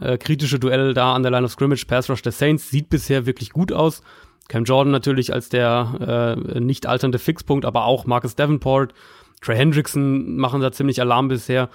äh, 0.00 0.16
kritische 0.16 0.58
Duell 0.58 0.94
da 0.94 1.14
an 1.14 1.22
der 1.22 1.32
Line 1.32 1.44
of 1.44 1.52
Scrimmage. 1.52 1.86
Pass 1.86 2.08
Rush 2.08 2.22
der 2.22 2.32
Saints 2.32 2.70
sieht 2.70 2.88
bisher 2.88 3.26
wirklich 3.26 3.50
gut 3.50 3.72
aus. 3.72 4.02
Cam 4.48 4.64
Jordan 4.64 4.90
natürlich 4.90 5.32
als 5.32 5.48
der 5.48 6.36
äh, 6.54 6.60
nicht 6.60 6.86
alternde 6.86 7.18
Fixpunkt, 7.18 7.64
aber 7.64 7.84
auch 7.84 8.06
Marcus 8.06 8.34
Davenport, 8.36 8.92
Trey 9.40 9.56
Hendrickson 9.56 10.36
machen 10.36 10.60
da 10.60 10.72
ziemlich 10.72 11.00
Alarm 11.00 11.28
bisher. 11.28 11.68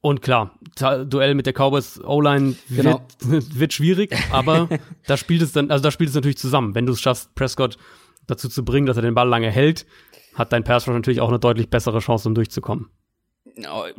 Und 0.00 0.20
klar, 0.20 0.58
Duell 1.06 1.34
mit 1.34 1.46
der 1.46 1.52
Cowboys 1.52 2.00
O-Line 2.02 2.56
genau. 2.68 3.02
wird, 3.20 3.58
wird 3.58 3.72
schwierig, 3.72 4.12
aber 4.32 4.68
da 5.06 5.16
spielt 5.16 5.42
es 5.42 5.52
dann, 5.52 5.70
also 5.70 5.82
da 5.82 5.90
spielt 5.90 6.10
es 6.10 6.14
natürlich 6.16 6.38
zusammen. 6.38 6.74
Wenn 6.74 6.86
du 6.86 6.92
es 6.92 7.00
schaffst, 7.00 7.34
Prescott 7.34 7.78
dazu 8.26 8.48
zu 8.48 8.64
bringen, 8.64 8.86
dass 8.86 8.96
er 8.96 9.02
den 9.02 9.14
Ball 9.14 9.28
lange 9.28 9.50
hält, 9.50 9.86
hat 10.34 10.52
dein 10.52 10.64
Pass 10.64 10.86
natürlich 10.86 11.20
auch 11.20 11.28
eine 11.28 11.38
deutlich 11.38 11.68
bessere 11.68 12.00
Chance, 12.00 12.28
um 12.28 12.34
durchzukommen. 12.34 12.88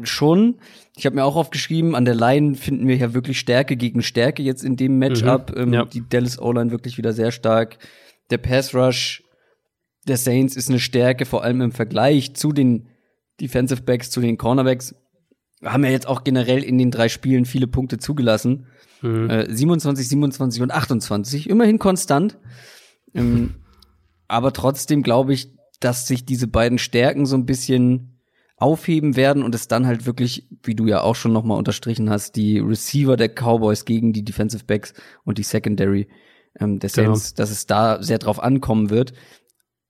Schon. 0.01 0.55
Ich 0.95 1.05
habe 1.05 1.15
mir 1.15 1.25
auch 1.25 1.35
aufgeschrieben, 1.35 1.95
an 1.95 2.05
der 2.05 2.15
Line 2.15 2.55
finden 2.55 2.87
wir 2.87 2.95
ja 2.95 3.13
wirklich 3.13 3.39
Stärke 3.39 3.77
gegen 3.77 4.01
Stärke 4.01 4.41
jetzt 4.41 4.63
in 4.63 4.75
dem 4.75 4.97
Matchup. 4.97 5.51
Mhm, 5.51 5.61
ähm, 5.61 5.73
ja. 5.73 5.85
Die 5.85 6.07
Dallas 6.07 6.39
O-Line 6.39 6.71
wirklich 6.71 6.97
wieder 6.97 7.13
sehr 7.13 7.31
stark. 7.31 7.77
Der 8.33 8.39
Pass 8.39 8.73
Rush 8.73 9.23
der 10.07 10.17
Saints 10.17 10.55
ist 10.55 10.67
eine 10.67 10.79
Stärke, 10.79 11.27
vor 11.27 11.43
allem 11.43 11.61
im 11.61 11.71
Vergleich 11.71 12.33
zu 12.35 12.51
den 12.51 12.87
Defensive 13.39 13.83
Backs, 13.83 14.09
zu 14.09 14.21
den 14.21 14.39
Cornerbacks. 14.39 14.95
Wir 15.59 15.71
haben 15.71 15.83
ja 15.83 15.91
jetzt 15.91 16.07
auch 16.07 16.23
generell 16.23 16.63
in 16.63 16.79
den 16.79 16.89
drei 16.89 17.09
Spielen 17.09 17.45
viele 17.45 17.67
Punkte 17.67 17.99
zugelassen. 17.99 18.65
Mhm. 19.03 19.29
Äh, 19.29 19.55
27, 19.55 20.07
27 20.07 20.63
und 20.63 20.71
28. 20.71 21.47
Immerhin 21.47 21.77
konstant. 21.77 22.39
Ähm, 23.13 23.53
aber 24.27 24.51
trotzdem 24.51 25.03
glaube 25.03 25.35
ich, 25.35 25.53
dass 25.79 26.07
sich 26.07 26.25
diese 26.25 26.47
beiden 26.47 26.79
Stärken 26.79 27.27
so 27.27 27.37
ein 27.37 27.45
bisschen 27.45 28.19
aufheben 28.57 29.15
werden 29.15 29.43
und 29.43 29.53
es 29.53 29.67
dann 29.67 29.85
halt 29.85 30.07
wirklich, 30.07 30.49
wie 30.63 30.73
du 30.73 30.87
ja 30.87 31.01
auch 31.01 31.15
schon 31.15 31.33
nochmal 31.33 31.59
unterstrichen 31.59 32.09
hast, 32.09 32.35
die 32.35 32.57
Receiver 32.57 33.15
der 33.15 33.29
Cowboys 33.29 33.85
gegen 33.85 34.11
die 34.11 34.25
Defensive 34.25 34.63
Backs 34.65 34.95
und 35.23 35.37
die 35.37 35.43
Secondary 35.43 36.07
ähm, 36.59 36.79
der 36.79 36.89
Genau. 36.89 37.13
Saints, 37.15 37.33
dass 37.33 37.49
es 37.51 37.65
da 37.67 38.01
sehr 38.01 38.19
drauf 38.19 38.41
ankommen 38.41 38.89
wird. 38.89 39.13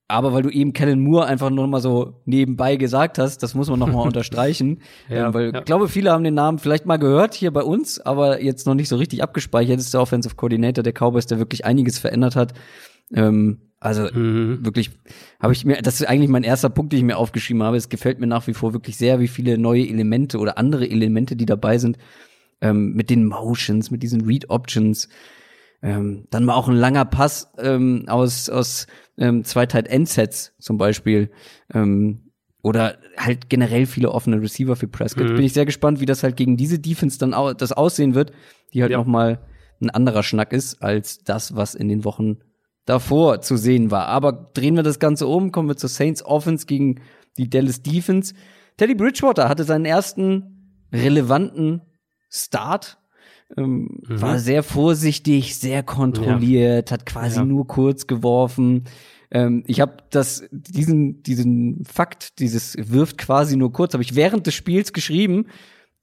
Aber 0.10 0.34
weil 0.34 0.44
du 0.44 0.50
eben 0.50 0.74
Kellen 0.74 1.00
Moore 1.00 1.26
einfach 1.26 1.50
nur 1.50 1.64
noch 1.66 1.72
mal 1.72 1.80
so 1.82 2.22
nebenbei 2.26 2.76
gesagt 2.76 3.18
hast, 3.18 3.42
das 3.42 3.56
muss 3.56 3.70
man 3.70 3.80
noch 3.80 3.88
mal 3.88 4.02
unterstreichen, 4.06 4.82
Ja, 5.10 5.28
ähm, 5.28 5.34
weil 5.34 5.52
ja. 5.54 5.60
ich 5.60 5.66
glaube, 5.66 5.88
viele 5.88 6.12
haben 6.12 6.24
den 6.24 6.34
Namen 6.34 6.60
vielleicht 6.60 6.86
mal 6.86 6.98
gehört 6.98 7.34
hier 7.34 7.52
bei 7.52 7.64
uns, 7.64 8.00
aber 8.00 8.42
jetzt 8.42 8.68
noch 8.68 8.76
nicht 8.76 8.90
so 8.90 8.98
richtig 8.98 9.24
abgespeichert. 9.24 9.78
Das 9.78 9.86
ist 9.86 9.94
der 9.94 10.02
Offensive 10.02 10.36
Coordinator 10.36 10.84
der 10.84 10.94
Cowboys, 10.94 11.26
der 11.26 11.40
wirklich 11.40 11.66
einiges 11.66 11.98
verändert 12.00 12.36
hat. 12.36 12.54
Ähm, 13.14 13.60
also 13.80 14.04
Mhm. 14.14 14.60
wirklich 14.64 14.92
habe 15.42 15.54
ich 15.54 15.66
mir, 15.66 15.82
das 15.82 15.96
ist 16.00 16.08
eigentlich 16.08 16.30
mein 16.30 16.44
erster 16.44 16.70
Punkt, 16.70 16.94
den 16.94 17.00
ich 17.00 17.06
mir 17.06 17.18
aufgeschrieben 17.18 17.64
habe. 17.64 17.78
Es 17.78 17.90
gefällt 17.90 18.20
mir 18.20 18.28
nach 18.28 18.46
wie 18.48 18.54
vor 18.54 18.74
wirklich 18.74 18.98
sehr, 18.98 19.20
wie 19.20 19.28
viele 19.28 19.58
neue 19.58 19.88
Elemente 19.88 20.38
oder 20.38 20.58
andere 20.58 20.88
Elemente, 20.90 21.36
die 21.36 21.46
dabei 21.46 21.78
sind, 21.78 21.98
ähm, 22.62 22.94
mit 22.94 23.10
den 23.10 23.26
Motions, 23.26 23.90
mit 23.90 24.04
diesen 24.04 24.22
Read 24.26 24.50
Options. 24.50 25.10
Ähm, 25.84 26.28
dann 26.32 26.46
mal 26.46 26.56
auch 26.56 26.70
ein 26.70 26.76
langer 26.76 27.06
Pass 27.06 27.52
ähm, 27.58 28.06
aus 28.08 28.50
aus 28.50 28.88
ähm, 29.18 29.44
zwei 29.44 29.66
Tight 29.66 29.88
End 29.90 30.08
Sets 30.08 30.54
zum 30.58 30.78
Beispiel 30.78 31.30
ähm, 31.74 32.32
oder 32.64 32.98
halt 33.18 33.50
generell 33.50 33.86
viele 33.86 34.10
offene 34.12 34.42
Receiver 34.42 34.78
für 34.78 34.88
Prescott. 34.88 35.30
Mhm. 35.30 35.36
Bin 35.36 35.44
ich 35.44 35.52
sehr 35.54 35.66
gespannt, 35.66 36.00
wie 36.00 36.06
das 36.06 36.24
halt 36.24 36.38
gegen 36.38 36.56
diese 36.56 36.80
Defense 36.80 37.20
dann 37.20 37.34
au 37.34 37.54
das 37.54 37.74
aussehen 37.74 38.16
wird, 38.16 38.32
die 38.74 38.82
halt 38.82 38.92
Ja. 38.94 38.98
noch 38.98 39.06
mal 39.06 39.42
ein 39.82 39.90
anderer 39.90 40.24
Schnack 40.24 40.54
ist 40.54 40.82
als 40.82 41.20
das, 41.26 41.56
was 41.58 41.76
in 41.76 41.90
den 41.90 42.06
Wochen 42.06 42.38
davor 42.86 43.42
zu 43.42 43.58
sehen 43.58 43.92
war. 43.92 44.06
Aber 44.08 44.32
drehen 44.54 44.76
wir 44.78 44.84
das 44.84 45.00
Ganze 45.00 45.28
um, 45.28 45.52
kommen 45.52 45.68
wir 45.68 45.76
zur 45.76 45.90
Saints 45.90 46.24
Offense 46.24 46.66
gegen 46.66 47.02
die 47.38 47.50
Dallas 47.50 47.82
Defense. 47.82 48.34
Teddy 48.78 48.96
Bridgewater 48.96 49.50
hatte 49.50 49.66
seinen 49.66 49.86
ersten 49.86 50.86
relevanten 50.94 51.82
Start. 52.30 53.00
Ähm, 53.58 54.00
Mhm. 54.08 54.22
War 54.22 54.40
sehr 54.40 54.64
vorsichtig, 54.64 55.56
sehr 55.58 55.84
kontrolliert, 55.84 56.92
hat 56.92 57.06
quasi 57.06 57.38
Ja. 57.38 57.46
nur 57.46 57.68
kurz 57.68 58.08
geworfen. 58.08 58.84
Ähm, 59.32 59.64
ich 59.68 59.80
habe 59.82 59.98
das 60.12 60.44
diesen 60.52 61.22
diesen 61.24 61.84
Fakt, 61.86 62.40
dieses 62.40 62.76
wirft 62.80 63.18
quasi 63.18 63.56
nur 63.56 63.72
kurz, 63.72 63.94
habe 63.94 64.04
ich 64.04 64.16
während 64.16 64.46
des 64.48 64.54
Spiels 64.54 64.94
geschrieben 64.94 65.48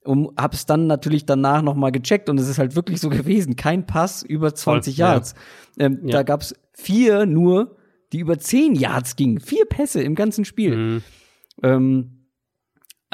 und 0.03 0.31
habe 0.37 0.55
es 0.55 0.65
dann 0.65 0.87
natürlich 0.87 1.25
danach 1.25 1.61
noch 1.61 1.75
mal 1.75 1.91
gecheckt 1.91 2.29
und 2.29 2.39
es 2.39 2.47
ist 2.47 2.57
halt 2.57 2.75
wirklich 2.75 2.99
so 2.99 3.09
gewesen, 3.09 3.55
kein 3.55 3.85
Pass 3.85 4.23
über 4.23 4.53
20 4.55 4.97
ja. 4.97 5.13
Yards. 5.13 5.35
Ähm, 5.79 5.99
Ja. 6.03 6.11
Da 6.11 6.23
gab's 6.23 6.53
vier 6.73 7.25
nur, 7.25 7.77
die 8.11 8.19
über 8.19 8.37
10 8.39 8.75
Yards 8.75 9.15
gingen, 9.15 9.39
vier 9.39 9.65
Pässe 9.65 10.01
im 10.01 10.15
ganzen 10.15 10.43
Spiel. 10.45 10.75
Mhm. 10.75 11.01
Ähm, 11.63 12.11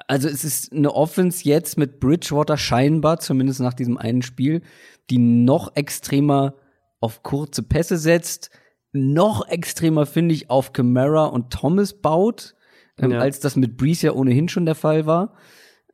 also 0.08 0.28
es 0.28 0.44
ist 0.44 0.74
eine 0.74 0.94
Offense 0.94 1.44
jetzt 1.44 1.78
mit 1.78 2.00
Bridgewater 2.00 2.58
scheinbar, 2.58 3.20
zumindest 3.20 3.60
nach 3.60 3.74
diesem 3.74 3.98
einen 3.98 4.22
Spiel, 4.22 4.62
die 5.10 5.18
noch 5.18 5.76
extremer 5.76 6.56
auf 7.00 7.24
kurze 7.24 7.64
Pässe 7.64 7.98
setzt, 7.98 8.50
noch 8.92 9.48
extremer 9.48 10.06
finde 10.06 10.34
ich 10.36 10.50
auf 10.50 10.74
Camara 10.74 11.26
und 11.26 11.52
Thomas 11.52 11.94
baut, 11.94 12.56
ähm, 12.98 13.12
Ja. 13.12 13.20
als 13.20 13.40
das 13.40 13.56
mit 13.56 13.78
Breeze 13.78 14.08
ja 14.08 14.14
ohnehin 14.14 14.50
schon 14.50 14.66
der 14.66 14.76
Fall 14.76 15.06
war. 15.06 15.34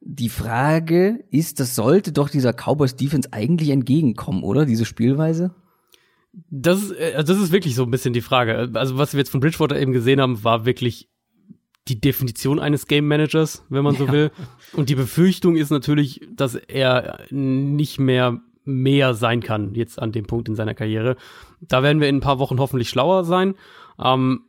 Die 0.01 0.29
Frage 0.29 1.23
ist, 1.31 1.59
das 1.59 1.75
sollte 1.75 2.11
doch 2.11 2.29
dieser 2.29 2.53
Cowboys 2.53 2.95
Defense 2.95 3.29
eigentlich 3.31 3.69
entgegenkommen, 3.69 4.43
oder? 4.43 4.65
Diese 4.65 4.85
Spielweise? 4.85 5.55
Das, 6.49 6.81
ist, 6.81 6.91
äh, 6.91 7.13
also 7.15 7.33
das 7.33 7.41
ist 7.43 7.51
wirklich 7.51 7.75
so 7.75 7.83
ein 7.83 7.91
bisschen 7.91 8.13
die 8.13 8.21
Frage. 8.21 8.69
Also 8.73 8.97
was 8.97 9.13
wir 9.13 9.19
jetzt 9.19 9.29
von 9.29 9.39
Bridgewater 9.39 9.79
eben 9.79 9.93
gesehen 9.93 10.19
haben, 10.19 10.43
war 10.43 10.65
wirklich 10.65 11.09
die 11.87 11.99
Definition 11.99 12.59
eines 12.59 12.87
Game 12.87 13.07
Managers, 13.07 13.65
wenn 13.69 13.83
man 13.83 13.95
so 13.95 14.11
will. 14.11 14.31
Und 14.73 14.89
die 14.89 14.95
Befürchtung 14.95 15.55
ist 15.55 15.69
natürlich, 15.69 16.21
dass 16.33 16.55
er 16.55 17.25
nicht 17.29 17.99
mehr 17.99 18.39
mehr 18.65 19.13
sein 19.13 19.41
kann 19.41 19.75
jetzt 19.75 20.01
an 20.01 20.13
dem 20.13 20.25
Punkt 20.25 20.47
in 20.47 20.55
seiner 20.55 20.73
Karriere. 20.73 21.17
Da 21.59 21.83
werden 21.83 21.99
wir 21.99 22.07
in 22.07 22.17
ein 22.17 22.21
paar 22.21 22.39
Wochen 22.39 22.59
hoffentlich 22.59 22.89
schlauer 22.89 23.25
sein. 23.25 23.55
Ähm, 24.01 24.45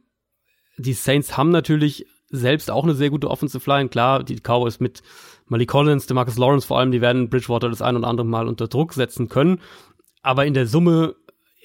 die 0.79 0.93
Saints 0.93 1.37
haben 1.37 1.51
natürlich 1.51 2.07
selbst 2.31 2.71
auch 2.71 2.85
eine 2.85 2.95
sehr 2.95 3.11
gute 3.11 3.31
Offensive 3.31 3.69
Line. 3.69 3.89
Klar, 3.89 4.23
die 4.23 4.37
Cowboys 4.37 4.81
mit 4.81 5.03
Malik 5.47 5.69
Collins, 5.69 6.07
DeMarcus 6.07 6.39
Lawrence 6.39 6.67
vor 6.67 6.79
allem, 6.79 6.91
die 6.91 7.01
werden 7.01 7.29
Bridgewater 7.29 7.69
das 7.69 7.83
ein 7.83 7.97
oder 7.97 8.09
andere 8.09 8.27
Mal 8.27 8.49
unter 8.49 8.69
Druck 8.69 8.93
setzen 8.93 9.29
können. 9.29 9.61
Aber 10.23 10.47
in 10.47 10.55
der 10.55 10.67
Summe 10.67 11.17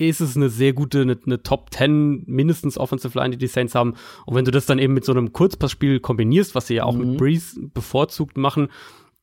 ist 0.08 0.22
es 0.22 0.38
eine 0.38 0.50
sehr 0.50 0.74
gute, 0.74 1.02
eine, 1.02 1.18
eine 1.26 1.44
Top 1.44 1.74
10 1.74 2.24
mindestens 2.26 2.78
Offensive 2.78 3.18
Line, 3.18 3.32
die 3.32 3.38
die 3.38 3.48
Saints 3.48 3.76
haben. 3.76 3.96
Und 4.26 4.36
wenn 4.36 4.46
du 4.46 4.52
das 4.52 4.66
dann 4.66 4.80
eben 4.80 4.94
mit 4.94 5.04
so 5.06 5.12
einem 5.12 5.34
Kurzpassspiel 5.34 6.00
kombinierst, 6.00 6.56
was 6.56 6.68
sie 6.68 6.76
ja 6.76 6.86
auch 6.86 6.94
Mhm. 6.96 7.12
mit 7.12 7.18
Breeze 7.18 7.60
bevorzugt 7.74 8.38
machen, 8.38 8.70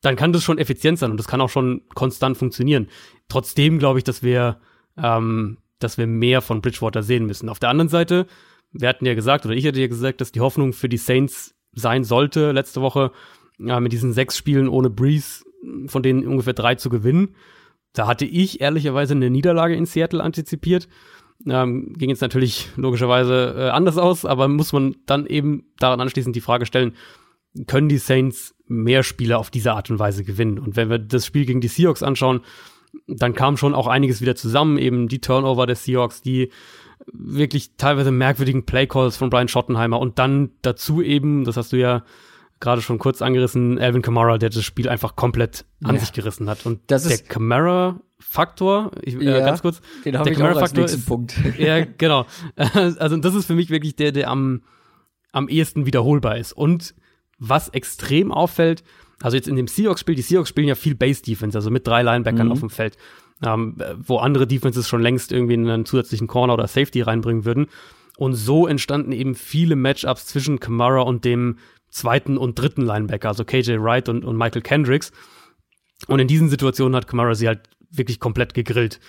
dann 0.01 0.15
kann 0.15 0.31
das 0.33 0.43
schon 0.43 0.59
effizient 0.59 0.99
sein 0.99 1.09
und 1.11 1.17
das 1.17 1.27
kann 1.27 1.41
auch 1.41 1.49
schon 1.49 1.81
konstant 1.95 2.37
funktionieren. 2.37 2.87
Trotzdem 3.29 3.79
glaube 3.79 3.97
ich, 3.99 4.03
dass 4.03 4.21
wir, 4.21 4.59
ähm, 4.95 5.57
dass 5.79 5.97
wir 5.97 6.05
mehr 6.05 6.41
von 6.41 6.61
Bridgewater 6.61 7.01
sehen 7.01 7.25
müssen. 7.25 7.49
Auf 7.49 7.59
der 7.59 7.69
anderen 7.69 7.89
Seite, 7.89 8.27
wir 8.71 8.89
hatten 8.89 9.05
ja 9.05 9.15
gesagt, 9.15 9.45
oder 9.45 9.55
ich 9.55 9.65
hatte 9.65 9.79
ja 9.81 9.87
gesagt, 9.87 10.21
dass 10.21 10.31
die 10.31 10.41
Hoffnung 10.41 10.73
für 10.73 10.89
die 10.89 10.97
Saints 10.97 11.55
sein 11.73 12.03
sollte, 12.03 12.51
letzte 12.51 12.81
Woche, 12.81 13.11
ja, 13.59 13.79
mit 13.79 13.91
diesen 13.91 14.13
sechs 14.13 14.37
Spielen 14.37 14.67
ohne 14.69 14.89
Breeze, 14.91 15.43
von 15.87 16.03
denen 16.03 16.27
ungefähr 16.27 16.53
drei 16.53 16.75
zu 16.75 16.89
gewinnen. 16.89 17.35
Da 17.93 18.07
hatte 18.07 18.25
ich 18.25 18.61
ehrlicherweise 18.61 19.13
eine 19.13 19.29
Niederlage 19.29 19.75
in 19.75 19.85
Seattle 19.85 20.23
antizipiert. 20.23 20.87
Ähm, 21.47 21.93
ging 21.97 22.09
jetzt 22.09 22.21
natürlich 22.21 22.69
logischerweise 22.75 23.55
äh, 23.57 23.69
anders 23.69 23.97
aus, 23.97 24.25
aber 24.25 24.47
muss 24.47 24.73
man 24.73 24.95
dann 25.05 25.25
eben 25.27 25.65
daran 25.79 26.01
anschließend 26.01 26.35
die 26.35 26.41
Frage 26.41 26.65
stellen, 26.65 26.93
können 27.67 27.89
die 27.89 27.97
Saints 27.97 28.55
mehr 28.67 29.03
Spiele 29.03 29.37
auf 29.37 29.49
diese 29.49 29.73
Art 29.73 29.89
und 29.89 29.99
Weise 29.99 30.23
gewinnen? 30.23 30.59
Und 30.59 30.75
wenn 30.75 30.89
wir 30.89 30.99
das 30.99 31.25
Spiel 31.25 31.45
gegen 31.45 31.61
die 31.61 31.67
Seahawks 31.67 32.03
anschauen, 32.03 32.41
dann 33.07 33.33
kam 33.33 33.57
schon 33.57 33.75
auch 33.75 33.87
einiges 33.87 34.21
wieder 34.21 34.35
zusammen, 34.35 34.77
eben 34.77 35.07
die 35.07 35.21
Turnover 35.21 35.65
der 35.65 35.75
Seahawks, 35.75 36.21
die 36.21 36.51
wirklich 37.11 37.77
teilweise 37.77 38.11
merkwürdigen 38.11 38.65
Playcalls 38.65 39.17
von 39.17 39.29
Brian 39.29 39.47
Schottenheimer 39.47 39.99
und 39.99 40.19
dann 40.19 40.51
dazu 40.61 41.01
eben, 41.01 41.45
das 41.45 41.57
hast 41.57 41.71
du 41.71 41.77
ja 41.77 42.03
gerade 42.59 42.81
schon 42.81 42.97
kurz 42.99 43.21
angerissen, 43.21 43.77
Alvin 43.79 44.01
Kamara, 44.01 44.37
der 44.37 44.49
das 44.49 44.63
Spiel 44.63 44.89
einfach 44.89 45.15
komplett 45.15 45.65
an 45.83 45.95
Ja. 45.95 45.99
sich 46.01 46.13
gerissen 46.13 46.49
hat. 46.49 46.65
Und 46.65 46.79
Das 46.87 47.03
der 47.07 47.17
Kamara-Faktor, 47.19 48.91
ich, 49.03 49.15
äh, 49.15 49.23
Ja, 49.25 49.39
ganz 49.45 49.61
kurz, 49.61 49.81
Den 50.05 50.13
Der 50.13 50.33
Kamara-Faktor 50.33 50.85
ist- 50.85 51.05
Punkt. 51.05 51.35
ja, 51.57 51.85
genau. 51.97 52.25
Also 52.55 53.17
das 53.17 53.35
ist 53.35 53.45
für 53.45 53.55
mich 53.55 53.69
wirklich 53.69 53.95
der, 53.95 54.11
der 54.11 54.29
am, 54.29 54.61
am 55.31 55.47
ehesten 55.49 55.85
wiederholbar 55.85 56.37
ist. 56.37 56.53
Und 56.53 56.95
was 57.39 57.69
extrem 57.69 58.31
auffällt, 58.31 58.83
also 59.21 59.35
jetzt 59.37 59.47
in 59.47 59.55
dem 59.55 59.67
Seahawks-Spiel, 59.67 60.15
die 60.15 60.21
Seahawks 60.21 60.49
spielen 60.49 60.67
ja 60.67 60.75
viel 60.75 60.95
Base-Defense, 60.95 61.57
also 61.57 61.69
mit 61.69 61.85
drei 61.87 62.01
Linebackern 62.03 62.47
Mhm. 62.47 62.51
auf 62.51 62.59
dem 62.59 62.69
Feld, 62.69 62.97
ähm, 63.45 63.75
wo 63.99 64.17
andere 64.17 64.47
Defenses 64.47 64.87
schon 64.87 65.01
längst 65.01 65.31
irgendwie 65.31 65.53
in 65.53 65.69
einen 65.69 65.85
zusätzlichen 65.85 66.27
Corner 66.27 66.53
oder 66.53 66.67
Safety 66.67 67.01
reinbringen 67.01 67.45
würden. 67.45 67.67
Und 68.17 68.33
so 68.33 68.65
entstanden 68.65 69.11
eben 69.11 69.35
viele 69.35 69.75
Matchups 69.75 70.25
zwischen 70.25 70.59
Kamara 70.59 71.01
und 71.01 71.23
dem 71.23 71.57
zweiten 71.97 72.37
und 72.37 72.59
dritten 72.59 72.81
Linebacker, 72.83 73.27
also 73.29 73.43
KJ 73.43 73.77
Wright 73.79 74.07
und, 74.09 74.23
und 74.23 74.37
Michael 74.37 74.61
Kendricks. 74.61 75.11
Und 76.07 76.19
in 76.19 76.27
diesen 76.27 76.49
Situationen 76.49 76.95
hat 76.95 77.07
Kamara 77.07 77.33
sie 77.35 77.47
halt 77.47 77.61
wirklich 77.89 78.19
komplett 78.19 78.53
gegrillt. 78.53 78.99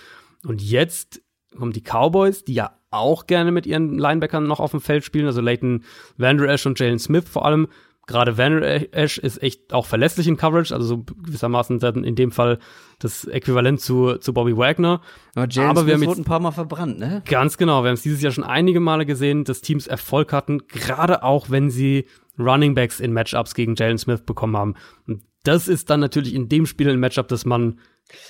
Und 0.45 0.61
jetzt 0.61 1.21
kommen 1.57 1.71
die 1.73 1.81
Cowboys, 1.83 2.43
die 2.43 2.53
ja 2.53 2.71
auch 2.91 3.27
gerne 3.27 3.51
mit 3.51 3.65
ihren 3.67 3.97
Linebackern 3.97 4.47
noch 4.47 4.59
auf 4.59 4.71
dem 4.71 4.81
Feld 4.81 5.03
spielen, 5.03 5.27
also 5.27 5.41
Leighton 5.41 5.83
Vander 6.17 6.47
Esch 6.47 6.65
und 6.65 6.79
Jalen 6.79 6.99
Smith 6.99 7.29
vor 7.29 7.45
allem. 7.45 7.67
Gerade 8.07 8.39
Vander 8.39 8.91
Esch 8.95 9.19
ist 9.19 9.43
echt 9.43 9.71
auch 9.71 9.85
verlässlich 9.85 10.27
in 10.27 10.35
Coverage, 10.35 10.73
also 10.73 10.87
so 10.87 11.03
gewissermaßen 11.03 11.79
in 12.03 12.15
dem 12.15 12.31
Fall 12.31 12.57
das 12.97 13.25
Äquivalent 13.25 13.79
zu, 13.81 14.15
zu 14.15 14.33
Bobby 14.33 14.57
Wagner. 14.57 15.01
Aber 15.35 15.47
Jalen 15.47 15.69
Aber 15.69 15.85
wir 15.85 15.93
haben 15.93 15.99
Smith 15.99 16.07
jetzt- 16.09 16.17
wurde 16.17 16.21
ein 16.21 16.25
paar 16.25 16.39
Mal 16.39 16.51
verbrannt, 16.51 16.97
ne? 16.97 17.21
Ganz 17.29 17.57
genau, 17.57 17.83
wir 17.83 17.89
haben 17.89 17.93
es 17.93 18.01
dieses 18.01 18.23
Jahr 18.23 18.31
schon 18.31 18.43
einige 18.43 18.79
Male 18.79 19.05
gesehen, 19.05 19.43
dass 19.43 19.61
Teams 19.61 19.85
Erfolg 19.85 20.33
hatten, 20.33 20.65
gerade 20.67 21.21
auch 21.21 21.51
wenn 21.51 21.69
sie 21.69 22.05
Running 22.39 22.75
Backs 22.75 22.99
in 22.99 23.13
Matchups 23.13 23.53
gegen 23.53 23.75
Jalen 23.75 23.97
Smith 23.97 24.21
bekommen 24.21 24.57
haben. 24.57 24.75
Und 25.07 25.23
das 25.43 25.67
ist 25.67 25.89
dann 25.89 25.99
natürlich 25.99 26.33
in 26.33 26.49
dem 26.49 26.65
Spiel 26.65 26.89
ein 26.89 26.99
Matchup, 26.99 27.27
das 27.27 27.45
man 27.45 27.79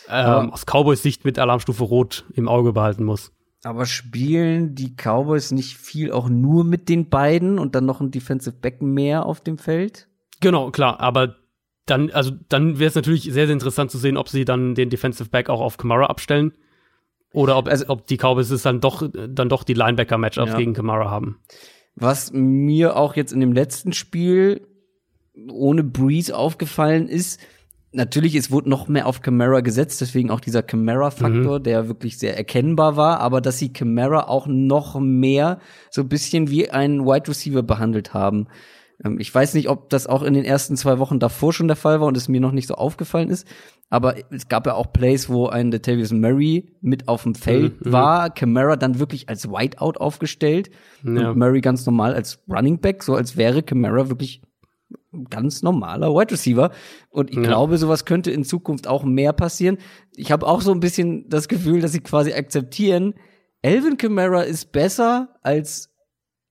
ähm, 0.10 0.52
aus 0.52 0.66
Cowboys 0.66 1.02
Sicht 1.02 1.26
mit 1.26 1.40
Alarmstufe 1.40 1.84
Rot 1.84 2.26
im 2.34 2.48
Auge 2.48 2.74
behalten 2.74 3.04
muss. 3.04 3.32
Aber 3.64 3.86
spielen 3.86 4.76
die 4.76 4.96
Cowboys 4.96 5.52
nicht 5.52 5.78
viel 5.78 6.12
auch 6.12 6.30
nur 6.30 6.64
mit 6.64 6.88
den 6.88 7.10
beiden 7.10 7.60
und 7.60 7.76
dann 7.76 7.86
noch 7.86 8.00
ein 8.00 8.12
Defensive 8.12 8.56
Back 8.56 8.82
mehr 8.82 9.26
auf 9.26 9.42
dem 9.42 9.58
Feld? 9.58 10.08
Genau, 10.40 10.72
klar, 10.72 11.00
aber 11.02 11.36
dann, 11.86 12.12
also 12.12 12.32
dann 12.48 12.80
wäre 12.80 12.88
es 12.88 12.96
natürlich 12.96 13.24
sehr, 13.24 13.48
sehr 13.48 13.50
interessant 13.50 13.92
zu 13.92 13.98
sehen, 13.98 14.16
ob 14.16 14.30
sie 14.30 14.46
dann 14.46 14.76
den 14.76 14.90
Defensive 14.90 15.30
Back 15.30 15.50
auch 15.50 15.60
auf 15.60 15.78
Kamara 15.78 16.06
abstellen. 16.06 16.54
Oder 17.34 17.58
ob, 17.58 17.68
also, 17.68 17.86
ob 17.90 18.08
die 18.08 18.18
Cowboys 18.18 18.50
es 18.50 18.64
dann 18.64 18.80
doch, 18.80 19.08
dann 19.12 19.50
doch 19.50 19.64
die 19.64 19.74
Linebacker-Matchups 19.74 20.52
ja. 20.52 20.58
gegen 20.58 20.74
Kamara 20.74 21.10
haben. 21.12 21.40
Was 22.00 22.32
mir 22.32 22.96
auch 22.96 23.16
jetzt 23.16 23.34
in 23.34 23.40
dem 23.40 23.54
letzten 23.54 23.94
Spiel 23.94 24.62
ohne 25.50 25.84
Breeze 25.84 26.36
aufgefallen 26.36 27.08
ist, 27.08 27.40
natürlich, 27.92 28.36
es 28.36 28.52
wurde 28.52 28.70
noch 28.70 28.88
mehr 28.88 29.08
auf 29.08 29.22
Camara 29.22 29.62
gesetzt, 29.62 30.02
deswegen 30.02 30.32
auch 30.32 30.40
dieser 30.40 30.64
Camara-Faktor, 30.64 31.60
mhm. 31.60 31.64
der 31.64 31.88
wirklich 31.88 32.18
sehr 32.18 32.38
erkennbar 32.38 32.96
war, 32.96 33.20
aber 33.20 33.42
dass 33.42 33.58
sie 33.58 33.74
Camara 33.74 34.28
auch 34.28 34.48
noch 34.48 35.00
mehr 35.00 35.60
so 35.90 36.02
ein 36.02 36.10
bisschen 36.10 36.50
wie 36.50 36.70
ein 36.70 37.06
Wide 37.06 37.28
Receiver 37.28 37.64
behandelt 37.64 38.14
haben. 38.14 38.48
Ähm, 39.04 39.20
ich 39.20 39.34
weiß 39.34 39.54
nicht, 39.54 39.70
ob 39.70 39.90
das 39.90 40.08
auch 40.08 40.24
in 40.24 40.34
den 40.34 40.46
ersten 40.46 40.78
zwei 40.78 41.00
Wochen 41.00 41.20
davor 41.20 41.54
schon 41.54 41.68
der 41.68 41.78
Fall 41.78 42.00
war 42.00 42.08
und 42.08 42.18
es 42.18 42.28
mir 42.28 42.42
noch 42.42 42.52
nicht 42.52 42.68
so 42.68 42.76
aufgefallen 42.76 43.30
ist. 43.30 43.48
Aber 43.90 44.16
es 44.32 44.48
gab 44.48 44.68
ja 44.68 44.76
auch 44.76 44.94
Plays, 44.94 45.30
wo 45.30 45.48
ein 45.48 45.72
Latavius 45.72 46.12
Murray 46.12 46.76
mit 46.82 47.08
auf 47.08 47.24
dem 47.24 47.34
Feld 47.34 47.86
mhm. 47.86 47.92
war, 47.92 48.30
Camara 48.30 48.76
dann 48.76 49.00
wirklich 49.00 49.30
als 49.30 49.50
Whiteout 49.50 50.00
aufgestellt 50.00 50.70
ja. 51.04 51.30
und 51.30 51.38
Murray 51.38 51.62
ganz 51.62 51.86
normal 51.86 52.14
als 52.14 52.40
Running 52.48 52.80
Back, 52.80 53.02
so 53.04 53.16
als 53.16 53.36
wäre 53.36 53.64
Camara 53.64 54.10
wirklich 54.10 54.42
ganz 55.30 55.64
normaler 55.64 56.14
Wide 56.14 56.32
Receiver. 56.32 56.72
Und 57.10 57.32
ich 57.32 57.38
ja. 57.38 57.44
glaube, 57.44 57.78
sowas 57.78 58.06
könnte 58.06 58.32
in 58.32 58.44
Zukunft 58.44 58.88
auch 58.88 59.04
mehr 59.04 59.34
passieren. 59.34 59.78
Ich 60.16 60.32
habe 60.32 60.46
auch 60.46 60.62
so 60.62 60.72
ein 60.72 60.80
bisschen 60.80 61.28
das 61.28 61.48
Gefühl, 61.48 61.82
dass 61.82 61.92
sie 61.92 62.02
quasi 62.02 62.34
akzeptieren, 62.34 63.16
Elvin 63.62 63.98
Kamara 63.98 64.44
ist 64.44 64.72
besser 64.72 65.36
als 65.42 65.89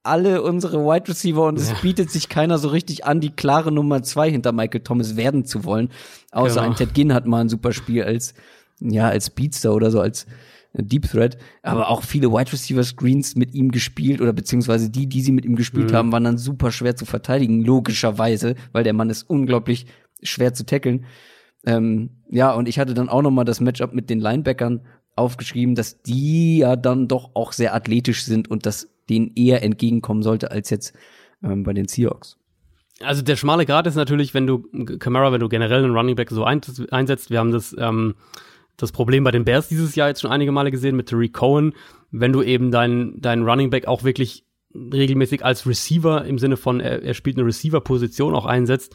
alle 0.02 0.42
unsere 0.42 0.78
Wide 0.84 1.08
Receiver 1.08 1.46
und 1.46 1.58
es 1.58 1.72
bietet 1.80 2.10
sich 2.10 2.28
keiner 2.28 2.58
so 2.58 2.68
richtig 2.68 3.04
an, 3.04 3.20
die 3.20 3.30
klare 3.30 3.72
Nummer 3.72 4.02
zwei 4.02 4.30
hinter 4.30 4.52
Michael 4.52 4.80
Thomas 4.80 5.16
werden 5.16 5.44
zu 5.44 5.64
wollen. 5.64 5.90
Außer 6.30 6.60
genau. 6.60 6.66
ein 6.70 6.76
Ted 6.76 6.94
Ginn 6.94 7.12
hat 7.12 7.26
mal 7.26 7.40
ein 7.40 7.48
super 7.48 7.72
Spiel 7.72 8.04
als, 8.04 8.34
ja, 8.80 9.08
als 9.08 9.26
Speedster 9.26 9.74
oder 9.74 9.90
so, 9.90 10.00
als 10.00 10.26
Deep 10.72 11.10
Threat. 11.10 11.36
Aber 11.62 11.88
auch 11.88 12.02
viele 12.02 12.30
Wide 12.30 12.52
Receiver 12.52 12.84
Screens 12.84 13.34
mit 13.36 13.54
ihm 13.54 13.70
gespielt 13.70 14.20
oder 14.20 14.32
beziehungsweise 14.32 14.90
die, 14.90 15.08
die 15.08 15.20
sie 15.20 15.32
mit 15.32 15.44
ihm 15.44 15.56
gespielt 15.56 15.90
mhm. 15.90 15.96
haben, 15.96 16.12
waren 16.12 16.24
dann 16.24 16.38
super 16.38 16.70
schwer 16.70 16.96
zu 16.96 17.04
verteidigen, 17.04 17.62
logischerweise, 17.64 18.54
weil 18.72 18.84
der 18.84 18.92
Mann 18.92 19.10
ist 19.10 19.24
unglaublich 19.24 19.86
schwer 20.22 20.54
zu 20.54 20.64
tackeln. 20.64 21.06
Ähm, 21.66 22.10
ja, 22.30 22.52
und 22.52 22.68
ich 22.68 22.78
hatte 22.78 22.94
dann 22.94 23.08
auch 23.08 23.22
noch 23.22 23.30
mal 23.30 23.44
das 23.44 23.60
Matchup 23.60 23.92
mit 23.92 24.10
den 24.10 24.20
Linebackern 24.20 24.82
aufgeschrieben, 25.16 25.74
dass 25.74 26.02
die 26.02 26.58
ja 26.58 26.76
dann 26.76 27.08
doch 27.08 27.30
auch 27.34 27.52
sehr 27.52 27.74
athletisch 27.74 28.24
sind 28.24 28.48
und 28.48 28.64
das 28.64 28.88
denen 29.08 29.32
eher 29.34 29.62
entgegenkommen 29.62 30.22
sollte 30.22 30.50
als 30.50 30.70
jetzt 30.70 30.94
ähm, 31.42 31.62
bei 31.62 31.72
den 31.72 31.88
Seahawks. 31.88 32.36
Also 33.00 33.22
der 33.22 33.36
schmale 33.36 33.64
Grad 33.64 33.86
ist 33.86 33.94
natürlich, 33.94 34.34
wenn 34.34 34.46
du 34.46 34.64
Camara, 34.98 35.32
wenn 35.32 35.40
du 35.40 35.48
generell 35.48 35.84
einen 35.84 35.94
Running 35.94 36.16
Back 36.16 36.30
so 36.30 36.44
einsetzt, 36.44 37.30
wir 37.30 37.38
haben 37.38 37.52
das 37.52 37.74
ähm, 37.78 38.14
das 38.76 38.92
Problem 38.92 39.24
bei 39.24 39.30
den 39.30 39.44
Bears 39.44 39.68
dieses 39.68 39.94
Jahr 39.94 40.08
jetzt 40.08 40.20
schon 40.20 40.30
einige 40.30 40.52
Male 40.52 40.70
gesehen 40.70 40.96
mit 40.96 41.08
Tariq 41.08 41.32
Cohen, 41.32 41.74
wenn 42.10 42.32
du 42.32 42.42
eben 42.42 42.70
deinen 42.70 43.20
deinen 43.20 43.48
Running 43.48 43.70
Back 43.70 43.86
auch 43.86 44.04
wirklich 44.04 44.44
regelmäßig 44.74 45.44
als 45.44 45.66
Receiver 45.66 46.24
im 46.24 46.38
Sinne 46.38 46.56
von 46.56 46.80
er, 46.80 47.02
er 47.02 47.14
spielt 47.14 47.36
eine 47.36 47.46
Receiver-Position 47.46 48.34
auch 48.34 48.46
einsetzt, 48.46 48.94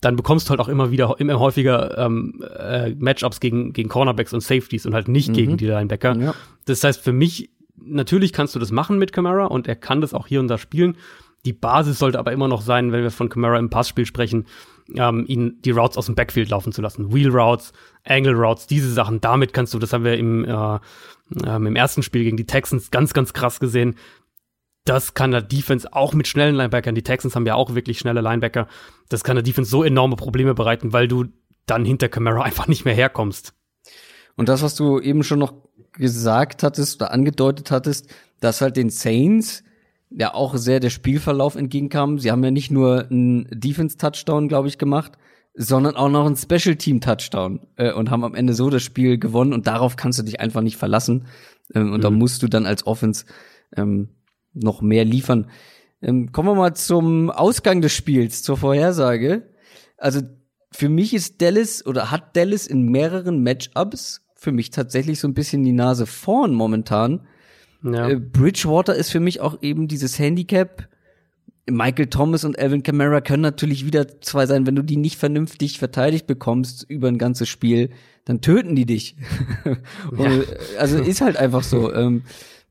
dann 0.00 0.16
bekommst 0.16 0.46
du 0.46 0.50
halt 0.50 0.60
auch 0.60 0.68
immer 0.68 0.90
wieder 0.90 1.16
immer 1.18 1.38
häufiger 1.38 1.98
ähm, 1.98 2.42
äh, 2.56 2.90
Matchups 2.94 3.40
gegen 3.40 3.72
gegen 3.72 3.88
Cornerbacks 3.88 4.32
und 4.32 4.42
Safeties 4.42 4.86
und 4.86 4.94
halt 4.94 5.08
nicht 5.08 5.28
mhm. 5.30 5.34
gegen 5.34 5.56
die 5.56 5.66
Linebacker. 5.66 6.16
Ja. 6.16 6.34
Das 6.66 6.84
heißt 6.84 7.00
für 7.00 7.12
mich 7.12 7.50
natürlich 7.84 8.32
kannst 8.32 8.54
du 8.54 8.58
das 8.58 8.70
machen 8.70 8.98
mit 8.98 9.12
Camara 9.12 9.46
und 9.46 9.66
er 9.66 9.76
kann 9.76 10.00
das 10.00 10.14
auch 10.14 10.26
hier 10.26 10.40
und 10.40 10.48
da 10.48 10.58
spielen. 10.58 10.96
Die 11.44 11.52
Basis 11.52 11.98
sollte 11.98 12.18
aber 12.18 12.32
immer 12.32 12.48
noch 12.48 12.60
sein, 12.60 12.92
wenn 12.92 13.02
wir 13.02 13.10
von 13.10 13.28
Camara 13.28 13.58
im 13.58 13.70
Passspiel 13.70 14.04
sprechen, 14.04 14.46
ähm, 14.94 15.24
ihn 15.26 15.60
die 15.62 15.70
Routes 15.70 15.96
aus 15.96 16.06
dem 16.06 16.14
Backfield 16.14 16.50
laufen 16.50 16.72
zu 16.72 16.82
lassen. 16.82 17.14
Wheel 17.14 17.30
Routes, 17.30 17.72
Angle 18.04 18.34
Routes, 18.34 18.66
diese 18.66 18.92
Sachen. 18.92 19.20
Damit 19.20 19.52
kannst 19.52 19.72
du, 19.72 19.78
das 19.78 19.92
haben 19.92 20.04
wir 20.04 20.18
im, 20.18 20.44
äh, 20.44 20.78
ähm, 21.46 21.66
im 21.66 21.76
ersten 21.76 22.02
Spiel 22.02 22.24
gegen 22.24 22.36
die 22.36 22.46
Texans 22.46 22.90
ganz, 22.90 23.14
ganz 23.14 23.32
krass 23.32 23.60
gesehen. 23.60 23.96
Das 24.84 25.14
kann 25.14 25.30
der 25.30 25.42
Defense 25.42 25.92
auch 25.92 26.14
mit 26.14 26.26
schnellen 26.26 26.56
Linebackern. 26.56 26.94
Die 26.94 27.02
Texans 27.02 27.36
haben 27.36 27.46
ja 27.46 27.54
auch 27.54 27.74
wirklich 27.74 27.98
schnelle 27.98 28.20
Linebacker. 28.20 28.66
Das 29.08 29.24
kann 29.24 29.36
der 29.36 29.42
Defense 29.42 29.70
so 29.70 29.84
enorme 29.84 30.16
Probleme 30.16 30.54
bereiten, 30.54 30.92
weil 30.92 31.08
du 31.08 31.26
dann 31.66 31.84
hinter 31.84 32.08
Camara 32.08 32.42
einfach 32.44 32.68
nicht 32.68 32.84
mehr 32.84 32.94
herkommst. 32.94 33.54
Und 34.36 34.48
das, 34.48 34.62
was 34.62 34.74
du 34.74 35.00
eben 35.00 35.22
schon 35.22 35.38
noch 35.38 35.52
gesagt 36.00 36.62
hattest 36.62 37.00
oder 37.00 37.12
angedeutet 37.12 37.70
hattest, 37.70 38.08
dass 38.40 38.60
halt 38.60 38.76
den 38.76 38.90
Saints 38.90 39.62
ja 40.10 40.34
auch 40.34 40.56
sehr 40.56 40.80
der 40.80 40.90
Spielverlauf 40.90 41.54
entgegenkam. 41.54 42.18
Sie 42.18 42.30
haben 42.30 42.42
ja 42.42 42.50
nicht 42.50 42.70
nur 42.70 43.06
einen 43.08 43.46
Defense-Touchdown, 43.50 44.48
glaube 44.48 44.68
ich, 44.68 44.78
gemacht, 44.78 45.12
sondern 45.54 45.96
auch 45.96 46.08
noch 46.08 46.26
einen 46.26 46.36
Special-Team-Touchdown 46.36 47.60
äh, 47.76 47.92
und 47.92 48.10
haben 48.10 48.24
am 48.24 48.34
Ende 48.34 48.54
so 48.54 48.70
das 48.70 48.82
Spiel 48.82 49.18
gewonnen 49.18 49.52
und 49.52 49.66
darauf 49.66 49.96
kannst 49.96 50.18
du 50.18 50.22
dich 50.22 50.40
einfach 50.40 50.62
nicht 50.62 50.76
verlassen. 50.76 51.26
Ähm, 51.74 51.92
und 51.92 51.98
mhm. 51.98 52.02
da 52.02 52.10
musst 52.10 52.42
du 52.42 52.48
dann 52.48 52.66
als 52.66 52.86
Offense 52.86 53.24
ähm, 53.76 54.08
noch 54.52 54.82
mehr 54.82 55.04
liefern. 55.04 55.50
Ähm, 56.02 56.32
kommen 56.32 56.48
wir 56.48 56.54
mal 56.54 56.74
zum 56.74 57.30
Ausgang 57.30 57.80
des 57.80 57.92
Spiels, 57.92 58.42
zur 58.42 58.56
Vorhersage. 58.56 59.54
Also 59.96 60.22
für 60.72 60.88
mich 60.88 61.14
ist 61.14 61.42
Dallas 61.42 61.84
oder 61.84 62.10
hat 62.10 62.36
Dallas 62.36 62.66
in 62.66 62.88
mehreren 62.88 63.42
Matchups 63.42 64.22
für 64.40 64.52
mich 64.52 64.70
tatsächlich 64.70 65.20
so 65.20 65.28
ein 65.28 65.34
bisschen 65.34 65.62
die 65.64 65.72
Nase 65.72 66.06
vorn 66.06 66.54
momentan. 66.54 67.20
Ja. 67.84 68.08
Äh, 68.08 68.16
Bridgewater 68.16 68.94
ist 68.94 69.10
für 69.10 69.20
mich 69.20 69.40
auch 69.40 69.58
eben 69.60 69.86
dieses 69.86 70.18
Handicap. 70.18 70.88
Michael 71.68 72.06
Thomas 72.06 72.44
und 72.44 72.58
Alvin 72.58 72.82
Kamara 72.82 73.20
können 73.20 73.42
natürlich 73.42 73.84
wieder 73.84 74.20
zwei 74.22 74.46
sein, 74.46 74.66
wenn 74.66 74.74
du 74.74 74.82
die 74.82 74.96
nicht 74.96 75.18
vernünftig 75.18 75.78
verteidigt 75.78 76.26
bekommst 76.26 76.88
über 76.88 77.08
ein 77.08 77.18
ganzes 77.18 77.50
Spiel, 77.50 77.90
dann 78.24 78.40
töten 78.40 78.74
die 78.74 78.86
dich. 78.86 79.14
ja. 80.18 80.24
Äh, 80.24 80.44
also 80.78 80.98
ist 80.98 81.20
halt 81.20 81.36
einfach 81.36 81.62
so. 81.62 81.92
Ähm, 81.92 82.22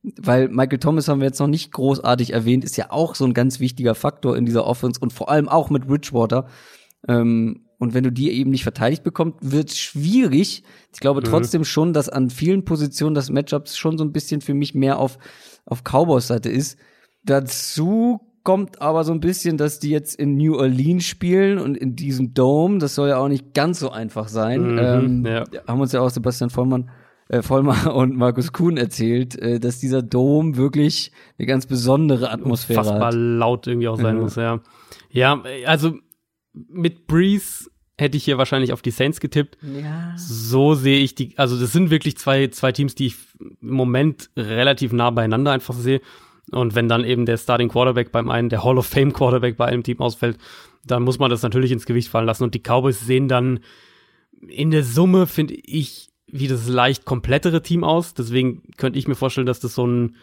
weil 0.01 0.47
Michael 0.47 0.79
Thomas 0.79 1.07
haben 1.07 1.19
wir 1.19 1.27
jetzt 1.27 1.39
noch 1.39 1.47
nicht 1.47 1.71
großartig 1.71 2.33
erwähnt, 2.33 2.63
ist 2.63 2.77
ja 2.77 2.89
auch 2.89 3.13
so 3.13 3.25
ein 3.25 3.35
ganz 3.35 3.59
wichtiger 3.59 3.93
Faktor 3.93 4.35
in 4.35 4.45
dieser 4.45 4.65
Offense 4.65 4.99
und 4.99 5.13
vor 5.13 5.29
allem 5.29 5.47
auch 5.47 5.69
mit 5.69 5.85
Bridgewater. 5.85 6.47
Ähm, 7.07 7.68
und 7.79 7.93
wenn 7.93 8.03
du 8.03 8.11
die 8.11 8.31
eben 8.31 8.51
nicht 8.51 8.63
verteidigt 8.63 9.03
bekommst, 9.03 9.37
wird 9.41 9.71
schwierig. 9.71 10.63
Ich 10.93 10.99
glaube 10.99 11.21
mhm. 11.21 11.25
trotzdem 11.25 11.63
schon, 11.63 11.93
dass 11.93 12.09
an 12.09 12.29
vielen 12.29 12.65
Positionen 12.65 13.15
das 13.15 13.29
Matchup 13.29 13.69
schon 13.69 13.97
so 13.97 14.03
ein 14.03 14.11
bisschen 14.11 14.41
für 14.41 14.53
mich 14.53 14.75
mehr 14.75 14.99
auf, 14.99 15.17
auf 15.65 15.83
Cowboys 15.83 16.27
Seite 16.27 16.49
ist. 16.49 16.77
Dazu 17.23 18.19
kommt 18.43 18.81
aber 18.81 19.05
so 19.05 19.13
ein 19.13 19.21
bisschen, 19.21 19.57
dass 19.57 19.79
die 19.79 19.91
jetzt 19.91 20.15
in 20.19 20.35
New 20.35 20.57
Orleans 20.57 21.05
spielen 21.05 21.57
und 21.57 21.77
in 21.77 21.95
diesem 21.95 22.33
Dome. 22.33 22.79
Das 22.79 22.95
soll 22.95 23.09
ja 23.09 23.17
auch 23.17 23.29
nicht 23.29 23.53
ganz 23.53 23.79
so 23.79 23.91
einfach 23.91 24.27
sein. 24.27 24.73
Mhm, 24.73 24.77
ähm, 24.77 25.25
ja. 25.25 25.43
Haben 25.65 25.79
uns 25.79 25.93
ja 25.93 26.01
auch 26.01 26.09
Sebastian 26.09 26.49
Vollmann, 26.49 26.89
äh, 27.29 27.41
Vollmer 27.41 27.93
und 27.95 28.17
Markus 28.17 28.51
Kuhn 28.51 28.75
erzählt, 28.75 29.39
äh, 29.39 29.59
dass 29.61 29.79
dieser 29.79 30.01
Dome 30.01 30.57
wirklich 30.57 31.13
eine 31.37 31.45
ganz 31.45 31.65
besondere 31.65 32.29
Atmosphäre 32.29 32.79
Unfassbar 32.79 33.07
hat. 33.07 33.15
laut 33.15 33.67
irgendwie 33.67 33.87
auch 33.87 33.99
sein 33.99 34.15
mhm. 34.15 34.21
muss, 34.23 34.35
ja. 34.35 34.59
Ja, 35.11 35.41
also 35.65 35.93
mit 36.53 37.07
Breeze 37.07 37.69
hätte 37.97 38.17
ich 38.17 38.23
hier 38.23 38.37
wahrscheinlich 38.37 38.71
auf 38.71 38.81
die 38.81 38.91
Saints 38.91 39.19
getippt. 39.19 39.57
Ja. 39.61 40.13
So 40.17 40.73
sehe 40.73 40.99
ich 40.99 41.15
die, 41.15 41.37
also 41.37 41.59
das 41.59 41.73
sind 41.73 41.89
wirklich 41.89 42.17
zwei, 42.17 42.47
zwei 42.47 42.71
Teams, 42.71 42.95
die 42.95 43.07
ich 43.07 43.15
im 43.39 43.73
Moment 43.73 44.29
relativ 44.37 44.93
nah 44.93 45.09
beieinander 45.09 45.51
einfach 45.51 45.73
sehe. 45.73 46.01
Und 46.51 46.75
wenn 46.75 46.87
dann 46.87 47.03
eben 47.03 47.25
der 47.25 47.37
Starting 47.37 47.69
Quarterback 47.69 48.11
beim 48.11 48.29
einen, 48.29 48.49
der 48.49 48.63
Hall 48.63 48.77
of 48.77 48.87
Fame 48.87 49.13
Quarterback 49.13 49.57
bei 49.57 49.65
einem 49.65 49.83
Team 49.83 49.99
ausfällt, 49.99 50.37
dann 50.85 51.03
muss 51.03 51.19
man 51.19 51.29
das 51.29 51.43
natürlich 51.43 51.71
ins 51.71 51.85
Gewicht 51.85 52.09
fallen 52.09 52.25
lassen. 52.25 52.43
Und 52.43 52.55
die 52.55 52.61
Cowboys 52.61 53.01
sehen 53.01 53.27
dann 53.27 53.59
in 54.47 54.71
der 54.71 54.83
Summe, 54.83 55.27
finde 55.27 55.55
ich, 55.55 56.09
wie 56.27 56.47
das 56.47 56.67
leicht 56.67 57.05
komplettere 57.05 57.61
Team 57.61 57.83
aus. 57.83 58.13
Deswegen 58.13 58.63
könnte 58.77 58.97
ich 58.97 59.07
mir 59.07 59.15
vorstellen, 59.15 59.47
dass 59.47 59.59
das 59.59 59.75
so 59.75 59.85
ein 59.85 60.15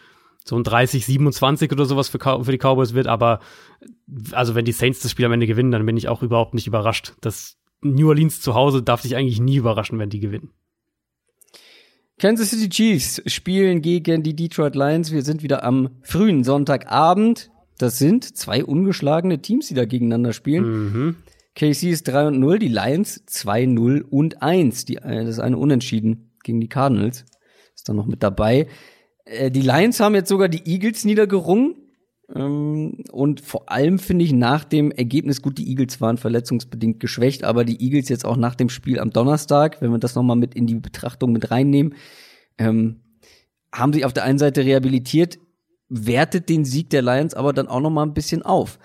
so 0.47 0.57
ein 0.57 0.63
30, 0.63 1.05
27 1.05 1.73
oder 1.73 1.87
sowas 1.87 2.09
für, 2.09 2.19
für 2.21 2.53
die 2.53 2.59
Cowboys 2.59 2.95
wird, 2.95 3.09
aber 3.09 3.41
also 4.31 4.55
wenn 4.55 4.65
die 4.65 4.73
Saints 4.73 5.01
das 5.01 5.11
Spiel 5.11 5.27
am 5.27 5.33
Ende 5.33 5.47
gewinnen, 5.47 5.73
dann 5.73 5.85
bin 5.85 5.97
ich 5.97 6.09
auch 6.09 6.23
überhaupt 6.23 6.55
nicht 6.55 6.69
überrascht. 6.69 7.15
Das 7.21 7.57
New 7.83 8.09
Orleans 8.09 8.41
zu 8.41 8.55
Hause 8.55 8.83
darf 8.83 9.03
sich 9.03 9.17
eigentlich 9.17 9.41
nie 9.41 9.57
überraschen, 9.57 9.99
wenn 9.99 10.09
die 10.09 10.21
gewinnen. 10.21 10.51
Kansas 12.19 12.51
City 12.51 12.69
Chiefs 12.69 13.21
spielen 13.27 13.83
gegen 13.83 14.23
die 14.23 14.35
Detroit 14.35 14.77
Lions. 14.77 15.13
Wir 15.13 15.23
sind 15.23 15.43
wieder 15.43 15.65
am 15.65 15.91
frühen 16.03 16.45
Sonntagabend. 16.45 17.51
Das 17.77 17.99
sind 17.99 18.25
zwei 18.37 18.65
ungeschlagene 18.65 19.43
Teams, 19.43 19.69
die 19.69 19.75
da 19.75 19.85
gegeneinander 19.85 20.33
spielen. 20.33 20.65
Mhm. 20.65 21.17
KC 21.57 21.91
ist 21.91 22.05
3 22.09 22.29
und 22.29 22.39
0, 22.41 22.59
die 22.59 22.69
Lions 22.69 23.25
2, 23.27 23.67
0 23.67 24.07
und 24.09 24.43
1. 24.43 24.85
Die, 24.85 24.97
äh, 24.97 25.25
das 25.25 25.35
ist 25.35 25.41
eine 25.41 25.59
Unentschieden 25.59 26.31
gegen 26.43 26.61
die 26.61 26.69
Cardinals. 26.69 27.25
Ist 27.75 27.89
dann 27.89 27.97
noch 27.97 28.07
mit 28.07 28.23
dabei. 28.23 28.69
Äh, 29.27 29.51
die 29.51 29.61
Lions 29.61 30.01
haben 30.01 30.15
jetzt 30.15 30.29
sogar 30.29 30.49
die 30.49 30.67
Eagles 30.67 31.05
niedergerungen. 31.05 31.77
Ähm, 32.35 33.05
und 33.13 33.41
vor 33.41 33.71
allem 33.71 33.99
finde 33.99 34.25
ich 34.25 34.33
nach 34.33 34.65
dem 34.65 34.91
Ergebnis, 34.91 35.43
gut, 35.43 35.59
die 35.59 35.69
Eagles 35.69 36.01
waren 36.01 36.17
verletzungsbedingt 36.19 36.99
geschwächt, 36.99 37.45
aber 37.45 37.65
die 37.65 37.81
Eagles 37.81 38.09
jetzt 38.09 38.25
auch 38.25 38.37
nach 38.37 38.55
dem 38.57 38.69
Spiel 38.69 38.99
am 38.99 39.11
Donnerstag, 39.11 39.81
wenn 39.81 39.93
wir 39.93 39.99
das 39.99 40.15
nochmal 40.17 40.37
mit 40.37 40.55
in 40.55 40.67
die 40.67 40.75
Betrachtung 40.75 41.33
mit 41.33 41.51
reinnehmen, 41.51 41.95
ähm, 42.59 43.01
haben 43.73 43.93
sich 43.93 44.05
auf 44.05 44.13
der 44.13 44.25
einen 44.25 44.39
Seite 44.39 44.65
rehabilitiert, 44.65 45.39
wertet 45.89 46.49
den 46.49 46.65
Sieg 46.65 46.91
der 46.91 47.03
Lions 47.03 47.35
aber 47.35 47.53
dann 47.53 47.69
auch 47.69 47.81
nochmal 47.81 48.07
ein 48.07 48.15
bisschen 48.15 48.43
auf. 48.43 48.79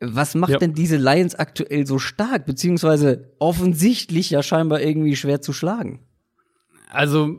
Was 0.00 0.34
macht 0.34 0.50
Ja. 0.50 0.58
denn 0.58 0.74
diese 0.74 0.96
Lions 0.96 1.34
aktuell 1.36 1.86
so 1.86 1.98
stark, 1.98 2.44
beziehungsweise 2.44 3.32
offensichtlich 3.38 4.30
ja 4.30 4.42
scheinbar 4.42 4.82
irgendwie 4.82 5.14
schwer 5.16 5.40
zu 5.40 5.52
schlagen? 5.52 6.00
Also, 6.90 7.38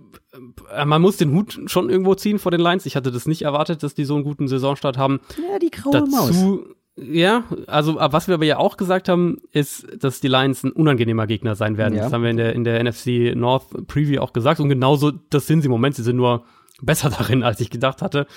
man 0.86 1.01
muss 1.01 1.17
den 1.17 1.31
Hut 1.31 1.59
schon 1.67 1.89
irgendwo 1.89 2.15
ziehen 2.15 2.39
vor 2.39 2.51
den 2.51 2.61
Lions. 2.61 2.86
Ich 2.86 2.95
hatte 2.95 3.11
das 3.11 3.27
nicht 3.27 3.43
erwartet, 3.43 3.84
dass 3.84 3.93
die 3.93 4.05
so 4.05 4.15
einen 4.15 4.23
guten 4.23 4.47
Saisonstart 4.47 4.97
haben. 4.97 5.19
Ja, 5.38 5.59
die 5.59 5.69
graue 5.69 6.01
Maus. 6.07 6.27
Dazu, 6.27 6.65
ja, 6.95 7.43
also 7.67 7.99
äh, 7.99 8.11
was 8.11 8.27
wir 8.27 8.36
aber 8.36 8.45
ja 8.45 8.57
auch 8.57 8.77
gesagt 8.77 9.09
haben, 9.09 9.38
ist, 9.51 9.88
dass 9.97 10.21
die 10.21 10.27
Lions 10.27 10.63
ein 10.63 10.71
unangenehmer 10.71 11.27
Gegner 11.27 11.55
sein 11.55 11.77
werden. 11.77 11.95
Ja. 11.95 12.03
Das 12.03 12.13
haben 12.13 12.23
wir 12.23 12.29
in 12.29 12.38
der, 12.38 12.53
in 12.53 12.63
der 12.63 12.84
NFC 12.84 13.36
North 13.36 13.88
Preview 13.88 14.21
auch 14.21 14.34
gesagt. 14.34 14.59
Und 14.59 14.69
genauso, 14.69 15.11
das 15.11 15.47
sind 15.47 15.61
sie 15.61 15.67
im 15.67 15.71
Moment. 15.71 15.95
Sie 15.95 16.03
sind 16.03 16.15
nur 16.15 16.45
besser 16.81 17.09
darin, 17.17 17.43
als 17.43 17.59
ich 17.59 17.69
gedacht 17.69 18.01
hatte. 18.01 18.27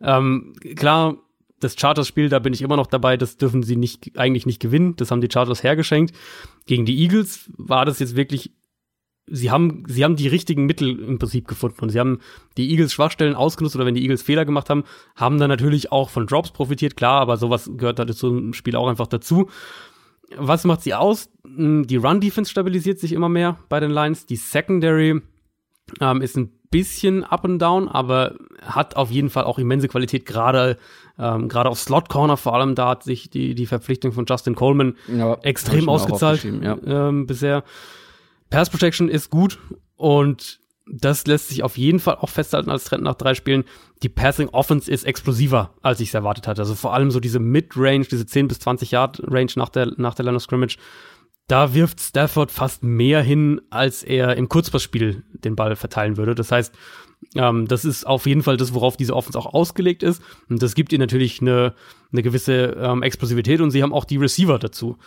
Ähm, 0.00 0.54
klar, 0.76 1.16
das 1.60 1.74
Chargers-Spiel, 1.78 2.28
da 2.28 2.38
bin 2.38 2.52
ich 2.52 2.62
immer 2.62 2.76
noch 2.76 2.86
dabei, 2.86 3.16
das 3.16 3.38
dürfen 3.38 3.62
sie 3.62 3.76
nicht, 3.76 4.18
eigentlich 4.18 4.46
nicht 4.46 4.60
gewinnen. 4.60 4.94
Das 4.96 5.10
haben 5.10 5.20
die 5.20 5.30
Chargers 5.32 5.62
hergeschenkt. 5.62 6.14
Gegen 6.66 6.84
die 6.84 6.98
Eagles 6.98 7.50
war 7.56 7.84
das 7.84 7.98
jetzt 7.98 8.16
wirklich 8.16 8.52
sie 9.26 9.50
haben, 9.50 9.84
sie 9.88 10.04
haben 10.04 10.16
die 10.16 10.28
richtigen 10.28 10.66
Mittel 10.66 10.98
im 11.00 11.18
Prinzip 11.18 11.48
gefunden 11.48 11.78
und 11.80 11.90
sie 11.90 11.98
haben 11.98 12.20
die 12.56 12.70
Eagles 12.70 12.92
Schwachstellen 12.92 13.34
ausgenutzt 13.34 13.74
oder 13.76 13.86
wenn 13.86 13.94
die 13.94 14.02
Eagles 14.02 14.22
Fehler 14.22 14.44
gemacht 14.44 14.70
haben, 14.70 14.84
haben 15.16 15.38
dann 15.38 15.48
natürlich 15.48 15.92
auch 15.92 16.10
von 16.10 16.26
Drops 16.26 16.50
profitiert, 16.52 16.96
klar, 16.96 17.20
aber 17.20 17.36
sowas 17.36 17.70
gehört 17.76 17.98
halt 17.98 18.14
zu 18.14 18.28
einem 18.28 18.52
Spiel 18.52 18.76
auch 18.76 18.88
einfach 18.88 19.06
dazu. 19.06 19.48
Was 20.36 20.64
macht 20.64 20.82
sie 20.82 20.94
aus? 20.94 21.28
Hm, 21.44 21.86
Die 21.86 21.96
Run-Defense 21.96 22.50
stabilisiert 22.50 22.98
sich 22.98 23.12
immer 23.12 23.28
mehr 23.28 23.58
bei 23.68 23.80
den 23.80 23.90
Lions. 23.90 24.26
Die 24.26 24.36
Secondary 24.36 25.20
ähm, 26.00 26.20
ist 26.20 26.36
ein 26.36 26.50
bisschen 26.70 27.22
up 27.24 27.44
and 27.44 27.62
down, 27.62 27.88
aber 27.88 28.34
hat 28.60 28.96
auf 28.96 29.10
jeden 29.10 29.30
Fall 29.30 29.44
auch 29.44 29.58
immense 29.58 29.86
Qualität, 29.88 30.26
gerade 30.26 30.78
ähm, 31.18 31.48
gerade 31.48 31.70
auf 31.70 31.78
Slot 31.78 32.08
Corner 32.08 32.36
vor 32.36 32.54
allem, 32.54 32.74
da 32.74 32.88
hat 32.88 33.02
sich 33.04 33.30
die, 33.30 33.54
die 33.54 33.66
Verpflichtung 33.66 34.12
von 34.12 34.26
Justin 34.28 34.54
Coleman 34.54 34.96
Ja, 35.08 35.34
extrem 35.42 35.88
ausgezahlt 35.88 36.44
Ja. 36.44 36.76
ähm, 36.84 37.26
bisher. 37.26 37.64
Pass 38.50 38.70
Protection 38.70 39.08
ist 39.08 39.30
gut 39.30 39.58
und 39.96 40.60
das 40.88 41.26
lässt 41.26 41.48
sich 41.48 41.62
auf 41.62 41.76
jeden 41.76 41.98
Fall 41.98 42.16
auch 42.16 42.28
festhalten 42.28 42.70
als 42.70 42.84
Trend 42.84 43.02
nach 43.02 43.16
drei 43.16 43.34
Spielen. 43.34 43.64
Die 44.02 44.08
Passing 44.08 44.48
Offense 44.50 44.90
ist 44.90 45.04
explosiver, 45.04 45.74
als 45.82 46.00
ich 46.00 46.08
es 46.08 46.14
erwartet 46.14 46.46
hatte. 46.46 46.62
Also 46.62 46.74
vor 46.74 46.94
allem 46.94 47.10
so 47.10 47.18
diese 47.18 47.40
Mid-Range, 47.40 48.04
diese 48.04 48.24
10 48.24 48.48
bis 48.48 48.60
20 48.60 48.92
Yard 48.92 49.20
Range 49.24 49.50
nach 49.56 49.68
der, 49.68 49.92
nach 49.96 50.14
der 50.14 50.24
Line 50.24 50.36
of 50.36 50.42
Scrimmage. 50.42 50.76
Da 51.48 51.74
wirft 51.74 52.00
Stafford 52.00 52.50
fast 52.50 52.82
mehr 52.82 53.22
hin, 53.22 53.60
als 53.70 54.02
er 54.02 54.36
im 54.36 54.48
Kurzpassspiel 54.48 55.24
den 55.32 55.56
Ball 55.56 55.76
verteilen 55.76 56.16
würde. 56.16 56.34
Das 56.34 56.52
heißt, 56.52 56.74
ähm, 57.34 57.66
das 57.66 57.84
ist 57.84 58.06
auf 58.06 58.26
jeden 58.26 58.42
Fall 58.42 58.56
das, 58.56 58.74
worauf 58.74 58.96
diese 58.96 59.14
Offense 59.14 59.38
auch 59.38 59.52
ausgelegt 59.54 60.02
ist. 60.02 60.22
Und 60.48 60.62
das 60.62 60.74
gibt 60.74 60.92
ihr 60.92 60.98
natürlich 60.98 61.40
eine, 61.40 61.74
eine 62.12 62.22
gewisse 62.22 62.76
ähm, 62.78 63.02
Explosivität 63.02 63.60
und 63.60 63.70
sie 63.70 63.82
haben 63.82 63.92
auch 63.92 64.04
die 64.04 64.16
Receiver 64.16 64.58
dazu. 64.58 64.98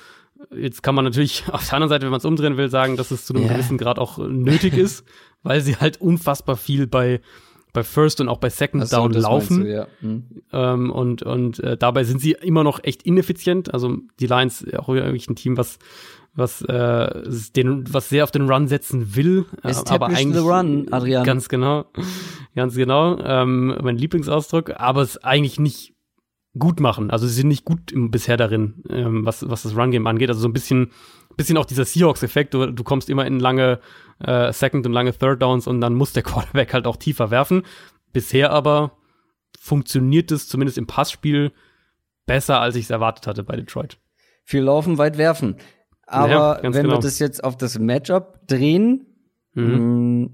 Jetzt 0.55 0.83
kann 0.83 0.95
man 0.95 1.05
natürlich 1.05 1.43
auf 1.51 1.63
der 1.65 1.73
anderen 1.73 1.89
Seite, 1.89 2.03
wenn 2.05 2.11
man 2.11 2.19
es 2.19 2.25
umdrehen 2.25 2.57
will, 2.57 2.69
sagen, 2.69 2.97
dass 2.97 3.11
es 3.11 3.25
zu 3.25 3.33
einem 3.33 3.45
Ja. 3.45 3.53
gewissen 3.53 3.77
Grad 3.77 3.99
auch 3.99 4.17
nötig 4.17 4.77
ist, 4.77 5.05
weil 5.43 5.61
sie 5.61 5.75
halt 5.75 5.99
unfassbar 6.01 6.55
viel 6.55 6.87
bei, 6.87 7.21
bei 7.73 7.83
First 7.83 8.21
und 8.21 8.29
auch 8.29 8.37
bei 8.39 8.49
Second 8.49 8.87
so, 8.87 8.97
Down 8.97 9.13
laufen. 9.13 9.63
du, 9.65 9.71
ja. 9.71 9.87
Hm. 10.01 10.23
Ähm, 10.51 10.91
und 10.91 11.23
und 11.23 11.59
äh, 11.59 11.77
dabei 11.77 12.03
sind 12.03 12.21
sie 12.21 12.31
immer 12.31 12.63
noch 12.63 12.83
echt 12.83 13.03
ineffizient. 13.03 13.73
Also 13.73 13.97
die 14.19 14.27
Lions 14.27 14.63
äh, 14.63 14.77
auch 14.77 14.87
wirklich 14.87 15.29
ein 15.29 15.35
Team, 15.35 15.57
was 15.57 15.77
was 16.33 16.61
äh, 16.61 17.23
den 17.55 17.91
was 17.93 18.09
sehr 18.09 18.23
auf 18.23 18.31
den 18.31 18.49
Run 18.49 18.67
setzen 18.67 19.15
will, 19.15 19.45
äh, 19.63 19.73
aber 19.89 20.07
eigentlich 20.07 20.35
the 20.41 20.47
run, 20.47 20.87
Adrian. 20.91 21.23
ganz 21.25 21.49
genau, 21.49 21.85
ganz 22.55 22.75
genau, 22.75 23.17
ähm, 23.19 23.75
mein 23.81 23.97
Lieblingsausdruck, 23.97 24.79
aber 24.79 25.01
es 25.01 25.17
eigentlich 25.23 25.59
nicht 25.59 25.93
gut 26.57 26.79
machen. 26.79 27.11
Also 27.11 27.27
sie 27.27 27.33
sind 27.33 27.47
nicht 27.49 27.65
gut 27.65 27.91
im, 27.91 28.11
bisher 28.11 28.37
darin, 28.37 28.83
ähm, 28.89 29.25
was 29.25 29.47
was 29.49 29.63
das 29.63 29.75
Run 29.75 29.91
Game 29.91 30.07
angeht. 30.07 30.29
Also 30.29 30.41
so 30.41 30.47
ein 30.47 30.53
bisschen 30.53 30.91
bisschen 31.37 31.57
auch 31.57 31.65
dieser 31.65 31.85
Seahawks-Effekt. 31.85 32.53
Du, 32.53 32.71
du 32.71 32.83
kommst 32.83 33.09
immer 33.09 33.25
in 33.25 33.39
lange 33.39 33.79
äh, 34.19 34.51
Second 34.51 34.85
und 34.85 34.91
lange 34.93 35.13
Third 35.17 35.41
Downs 35.41 35.67
und 35.67 35.79
dann 35.79 35.93
muss 35.95 36.11
der 36.13 36.23
Quarterback 36.23 36.73
halt 36.73 36.85
auch 36.87 36.97
tiefer 36.97 37.31
werfen. 37.31 37.63
Bisher 38.11 38.51
aber 38.51 38.93
funktioniert 39.59 40.31
es 40.31 40.47
zumindest 40.47 40.77
im 40.77 40.87
Passspiel 40.87 41.51
besser, 42.25 42.59
als 42.61 42.75
ich 42.75 42.85
es 42.85 42.89
erwartet 42.89 43.27
hatte 43.27 43.43
bei 43.43 43.55
Detroit. 43.55 43.97
Viel 44.43 44.63
laufen, 44.63 44.97
weit 44.97 45.17
werfen. 45.17 45.55
Aber 46.07 46.29
Ja, 46.29 46.59
wenn 46.63 46.73
wir 46.73 46.81
genau. 46.83 46.99
das 46.99 47.19
jetzt 47.19 47.43
auf 47.43 47.55
das 47.57 47.77
Matchup 47.79 48.47
drehen, 48.47 49.05
Mhm. 49.53 50.33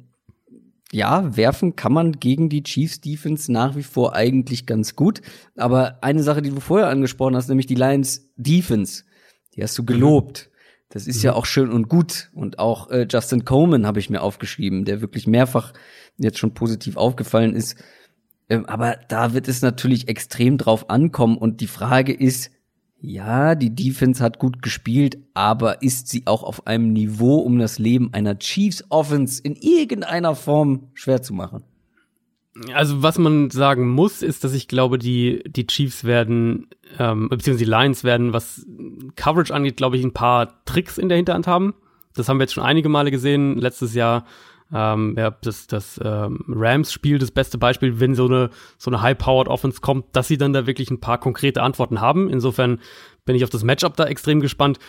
Ja, 0.91 1.35
werfen 1.35 1.75
kann 1.75 1.93
man 1.93 2.13
gegen 2.13 2.49
die 2.49 2.63
Chiefs 2.63 3.01
Defense 3.01 3.51
nach 3.51 3.75
wie 3.75 3.83
vor 3.83 4.15
eigentlich 4.15 4.65
ganz 4.65 4.95
gut. 4.95 5.21
Aber 5.55 5.97
eine 6.01 6.23
Sache, 6.23 6.41
die 6.41 6.51
du 6.51 6.59
vorher 6.59 6.89
angesprochen 6.89 7.35
hast, 7.35 7.49
nämlich 7.49 7.65
die 7.65 7.75
Lions 7.75 8.29
Defense, 8.35 9.03
die 9.55 9.63
hast 9.63 9.77
du 9.77 9.83
gelobt. 9.83 10.49
Das 10.89 11.07
ist 11.07 11.23
ja 11.23 11.33
auch 11.33 11.45
schön 11.45 11.71
und 11.71 11.89
gut. 11.89 12.29
Und 12.33 12.59
auch 12.59 12.89
äh, 12.89 13.07
Justin 13.09 13.43
Coleman 13.43 13.85
habe 13.85 13.99
ich 13.99 14.09
mir 14.09 14.21
aufgeschrieben, 14.21 14.85
der 14.85 15.01
wirklich 15.01 15.27
mehrfach 15.27 15.73
jetzt 16.17 16.37
schon 16.37 16.53
positiv 16.53 16.95
aufgefallen 16.95 17.55
ist. 17.55 17.75
Ähm, 18.49 18.65
aber 18.65 18.99
da 19.09 19.33
wird 19.33 19.47
es 19.47 19.61
natürlich 19.61 20.07
extrem 20.07 20.57
drauf 20.57 20.89
ankommen. 20.89 21.37
Und 21.37 21.59
die 21.59 21.67
Frage 21.67 22.13
ist, 22.13 22.51
ja, 23.01 23.55
die 23.55 23.75
Defense 23.75 24.23
hat 24.23 24.39
gut 24.39 24.61
gespielt, 24.61 25.17
aber 25.33 25.81
ist 25.81 26.07
sie 26.07 26.23
auch 26.25 26.43
auf 26.43 26.65
einem 26.65 26.93
Niveau, 26.93 27.37
um 27.37 27.59
das 27.59 27.77
Leben 27.77 28.13
einer 28.13 28.39
Chiefs 28.39 28.83
Offense 28.89 29.41
in 29.43 29.55
irgendeiner 29.55 30.35
Form 30.35 30.87
schwer 30.93 31.21
zu 31.21 31.33
machen? 31.33 31.63
Also 32.73 33.03
was 33.03 33.17
man 33.17 33.49
sagen 33.49 33.89
muss, 33.89 34.21
ist, 34.21 34.45
dass 34.45 34.53
ich 34.53 34.69
glaube, 34.69 34.97
die, 34.97 35.43
die 35.45 35.67
Chiefs 35.67 36.05
werden, 36.05 36.67
ähm, 36.97 37.27
beziehungsweise 37.27 37.65
die 37.65 37.69
Lions 37.69 38.03
werden, 38.05 38.31
was 38.31 38.65
Coverage 39.15 39.53
angeht, 39.53 39.75
glaube 39.75 39.97
ich, 39.97 40.03
ein 40.03 40.13
paar 40.13 40.63
Tricks 40.63 40.97
in 40.97 41.09
der 41.09 41.17
Hinterhand 41.17 41.47
haben. 41.47 41.73
Das 42.15 42.29
haben 42.29 42.37
wir 42.37 42.43
jetzt 42.43 42.53
schon 42.53 42.63
einige 42.63 42.87
Male 42.87 43.11
gesehen. 43.11 43.57
Letztes 43.57 43.93
Jahr 43.93 44.25
ähm, 44.73 45.15
ja, 45.17 45.31
das, 45.31 45.67
das 45.67 45.99
ähm, 46.03 46.43
Rams-Spiel, 46.47 47.19
das 47.19 47.31
beste 47.31 47.57
Beispiel, 47.57 47.99
wenn 47.99 48.15
so 48.15 48.25
eine, 48.25 48.49
so 48.77 48.89
eine 48.89 49.01
High-Powered 49.01 49.47
Offense 49.47 49.81
kommt, 49.81 50.15
dass 50.15 50.27
sie 50.27 50.37
dann 50.37 50.53
da 50.53 50.65
wirklich 50.67 50.89
ein 50.89 50.99
paar 50.99 51.19
konkrete 51.19 51.61
Antworten 51.61 52.01
haben. 52.01 52.29
Insofern 52.29 52.79
bin 53.25 53.35
ich 53.35 53.43
auf 53.43 53.49
das 53.49 53.63
Matchup 53.63 53.95
da 53.95 54.05
extrem 54.05 54.39
gespannt. 54.39 54.79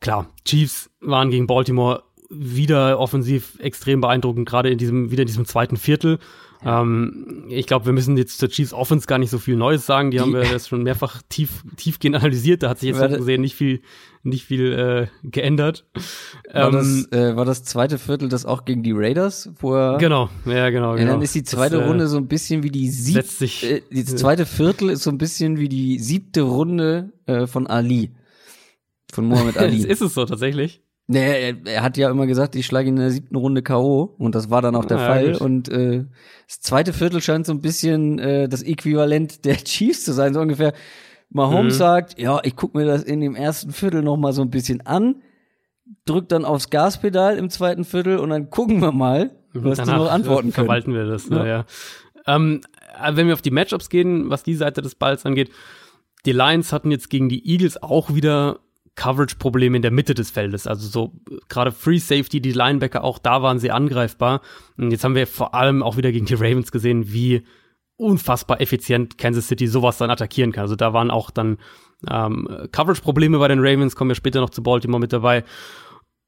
Klar, 0.00 0.26
Chiefs 0.44 0.90
waren 1.00 1.30
gegen 1.30 1.46
Baltimore 1.46 2.02
wieder 2.30 2.98
offensiv 2.98 3.58
extrem 3.58 4.00
beeindruckend, 4.00 4.48
gerade 4.48 4.70
in 4.70 4.78
diesem, 4.78 5.10
wieder 5.10 5.22
in 5.22 5.26
diesem 5.26 5.44
zweiten 5.44 5.76
Viertel. 5.76 6.18
Ähm, 6.64 7.44
ich 7.48 7.66
glaube, 7.66 7.86
wir 7.86 7.92
müssen 7.92 8.16
jetzt 8.16 8.38
zur 8.38 8.48
Chiefs 8.48 8.72
Offense 8.72 9.06
gar 9.06 9.18
nicht 9.18 9.30
so 9.30 9.38
viel 9.38 9.56
Neues 9.56 9.86
sagen. 9.86 10.10
Die, 10.10 10.20
haben 10.20 10.32
wir 10.32 10.44
jetzt 10.50 10.68
schon 10.68 10.82
mehrfach 10.82 11.22
tief, 11.28 11.64
tiefgehend 11.76 12.16
analysiert. 12.16 12.62
Da 12.62 12.68
hat 12.68 12.78
sich 12.78 12.90
jetzt 12.90 12.98
so 12.98 13.08
gesehen 13.08 13.40
nicht 13.40 13.54
viel, 13.54 13.80
nicht 14.22 14.44
viel 14.44 14.72
äh, 14.72 15.06
geändert. 15.26 15.86
War, 16.52 16.68
Ähm, 16.68 16.72
das, 16.72 17.12
äh, 17.12 17.36
war 17.36 17.44
das 17.44 17.64
zweite 17.64 17.98
Viertel 17.98 18.28
das 18.28 18.44
auch 18.44 18.64
gegen 18.64 18.82
die 18.82 18.92
Raiders, 18.92 19.50
wo 19.58 19.74
er 19.74 19.96
Genau, 19.98 20.28
ja, 20.44 20.70
genau. 20.70 20.92
Ja, 20.92 20.98
genau. 20.98 21.12
dann 21.12 21.22
ist 21.22 21.34
die 21.34 21.44
zweite 21.44 21.76
das, 21.76 21.84
äh, 21.86 21.88
Runde 21.88 22.08
so 22.08 22.18
ein 22.18 22.28
bisschen 22.28 22.62
wie 22.62 22.70
die 22.70 22.90
siebte. 22.90 23.44
Äh, 23.66 23.82
die 23.90 24.04
zweite 24.04 24.44
Viertel 24.44 24.90
ist 24.90 25.02
so 25.02 25.10
ein 25.10 25.18
bisschen 25.18 25.58
wie 25.58 25.68
die 25.68 25.98
siebte 25.98 26.42
Runde 26.42 27.12
äh, 27.26 27.46
von 27.46 27.66
Ali. 27.66 28.12
Von 29.12 29.26
Muhammad 29.26 29.56
Ist, 29.56 29.62
Ali. 29.62 29.86
ist 29.86 30.02
es 30.02 30.14
so 30.14 30.24
tatsächlich? 30.26 30.82
Nee, 31.12 31.50
er, 31.50 31.56
er 31.66 31.82
hat 31.82 31.96
ja 31.96 32.08
immer 32.10 32.26
gesagt, 32.26 32.54
ich 32.54 32.66
schlage 32.66 32.88
ihn 32.88 32.94
in 32.96 33.00
der 33.02 33.10
siebten 33.10 33.34
Runde 33.36 33.62
K.O. 33.62 34.14
und 34.18 34.34
das 34.34 34.48
war 34.48 34.62
dann 34.62 34.76
auch 34.76 34.84
der 34.84 34.98
ja, 34.98 35.06
Fall. 35.06 35.32
gut. 35.32 35.40
Und 35.40 35.68
äh, 35.68 36.04
das 36.46 36.60
zweite 36.60 36.92
Viertel 36.92 37.20
scheint 37.20 37.46
so 37.46 37.52
ein 37.52 37.60
bisschen 37.60 38.18
äh, 38.20 38.48
das 38.48 38.62
Äquivalent 38.62 39.44
der 39.44 39.56
Chiefs 39.64 40.04
zu 40.04 40.12
sein, 40.12 40.34
so 40.34 40.40
ungefähr. 40.40 40.72
Mahomes 41.32 41.74
Mhm. 41.74 41.78
sagt, 41.78 42.18
ja, 42.20 42.40
ich 42.42 42.54
guck 42.56 42.74
mir 42.74 42.84
das 42.84 43.02
in 43.04 43.20
dem 43.20 43.34
ersten 43.36 43.72
Viertel 43.72 44.02
noch 44.02 44.16
mal 44.16 44.32
so 44.32 44.42
ein 44.42 44.50
bisschen 44.50 44.84
an, 44.86 45.16
drückt 46.04 46.32
dann 46.32 46.44
aufs 46.44 46.70
Gaspedal 46.70 47.36
im 47.38 47.50
zweiten 47.50 47.84
Viertel 47.84 48.18
und 48.18 48.30
dann 48.30 48.50
gucken 48.50 48.80
wir 48.80 48.92
mal, 48.92 49.30
was 49.52 49.78
die 49.78 49.84
Danach, 49.84 49.98
noch 49.98 50.10
antworten 50.12 50.52
können. 50.52 50.66
Verwalten 50.66 50.94
wir 50.94 51.06
das, 51.06 51.28
Ja. 51.28 51.36
ja. 51.38 51.46
ja. 51.46 51.64
Ähm, 52.26 52.60
äh, 53.02 53.16
wenn 53.16 53.26
wir 53.26 53.34
auf 53.34 53.42
die 53.42 53.50
Matchups 53.50 53.88
gehen, 53.90 54.28
was 54.30 54.42
die 54.42 54.54
Seite 54.54 54.82
des 54.82 54.94
Balls 54.94 55.24
angeht, 55.26 55.50
die 56.26 56.32
Lions 56.32 56.72
hatten 56.72 56.90
jetzt 56.90 57.10
gegen 57.10 57.28
die 57.28 57.48
Eagles 57.48 57.82
auch 57.82 58.14
wieder 58.14 58.60
Coverage-Probleme 58.96 59.76
in 59.76 59.82
der 59.82 59.90
Mitte 59.90 60.14
des 60.14 60.30
Feldes. 60.30 60.66
Also 60.66 60.88
so 60.88 61.12
gerade 61.48 61.72
Free 61.72 61.98
Safety, 61.98 62.40
die 62.40 62.52
Linebacker, 62.52 63.04
auch 63.04 63.18
da 63.18 63.42
waren 63.42 63.58
sie 63.58 63.70
angreifbar. 63.70 64.40
Und 64.76 64.90
jetzt 64.90 65.04
haben 65.04 65.14
wir 65.14 65.26
vor 65.26 65.54
allem 65.54 65.82
auch 65.82 65.96
wieder 65.96 66.12
gegen 66.12 66.26
die 66.26 66.34
Ravens 66.34 66.72
gesehen, 66.72 67.12
wie 67.12 67.42
unfassbar 67.96 68.60
effizient 68.60 69.18
Kansas 69.18 69.48
City 69.48 69.66
sowas 69.66 69.98
dann 69.98 70.10
attackieren 70.10 70.52
kann. 70.52 70.62
Also 70.62 70.76
da 70.76 70.92
waren 70.92 71.10
auch 71.10 71.30
dann 71.30 71.58
ähm, 72.08 72.48
Coverage-Probleme 72.72 73.38
bei 73.38 73.48
den 73.48 73.60
Ravens, 73.60 73.94
kommen 73.94 74.10
wir 74.10 74.14
später 74.14 74.40
noch 74.40 74.50
zu 74.50 74.62
Baltimore 74.62 75.00
mit 75.00 75.12
dabei. 75.12 75.44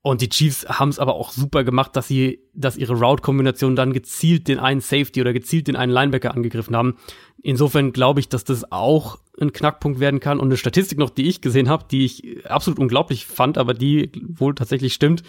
Und 0.03 0.21
die 0.21 0.29
Chiefs 0.29 0.67
haben 0.69 0.89
es 0.89 0.99
aber 0.99 1.15
auch 1.15 1.31
super 1.31 1.63
gemacht, 1.63 1.95
dass 1.95 2.09
sie, 2.09 2.41
dass 2.55 2.77
ihre 2.77 2.95
Route-Kombination 2.95 3.77
dann 3.77 3.93
gezielt 3.93 4.49
den 4.49 4.59
einen 4.59 4.81
Safety 4.81 5.21
oder 5.21 5.33
gezielt 5.33 5.69
den 5.69 5.77
einen 5.77 5.93
Linebacker 5.93 6.35
angegriffen 6.35 6.75
haben. 6.75 6.97
Insofern 7.41 7.93
glaube 7.93 8.19
ich, 8.19 8.29
dass 8.29 8.43
das 8.43 8.71
auch 8.73 9.21
ein 9.41 9.53
Knackpunkt 9.53 10.01
werden 10.01 10.19
kann. 10.19 10.41
Und 10.41 10.49
eine 10.49 10.57
Statistik 10.57 10.99
noch, 10.99 11.11
die 11.11 11.29
ich 11.29 11.41
gesehen 11.41 11.69
habe, 11.69 11.87
die 11.89 12.05
ich 12.05 12.45
absolut 12.51 12.81
unglaublich 12.81 13.27
fand, 13.27 13.59
aber 13.59 13.75
die 13.75 14.11
wohl 14.27 14.57
tatsächlich 14.57 14.93
stimmt, 14.93 15.23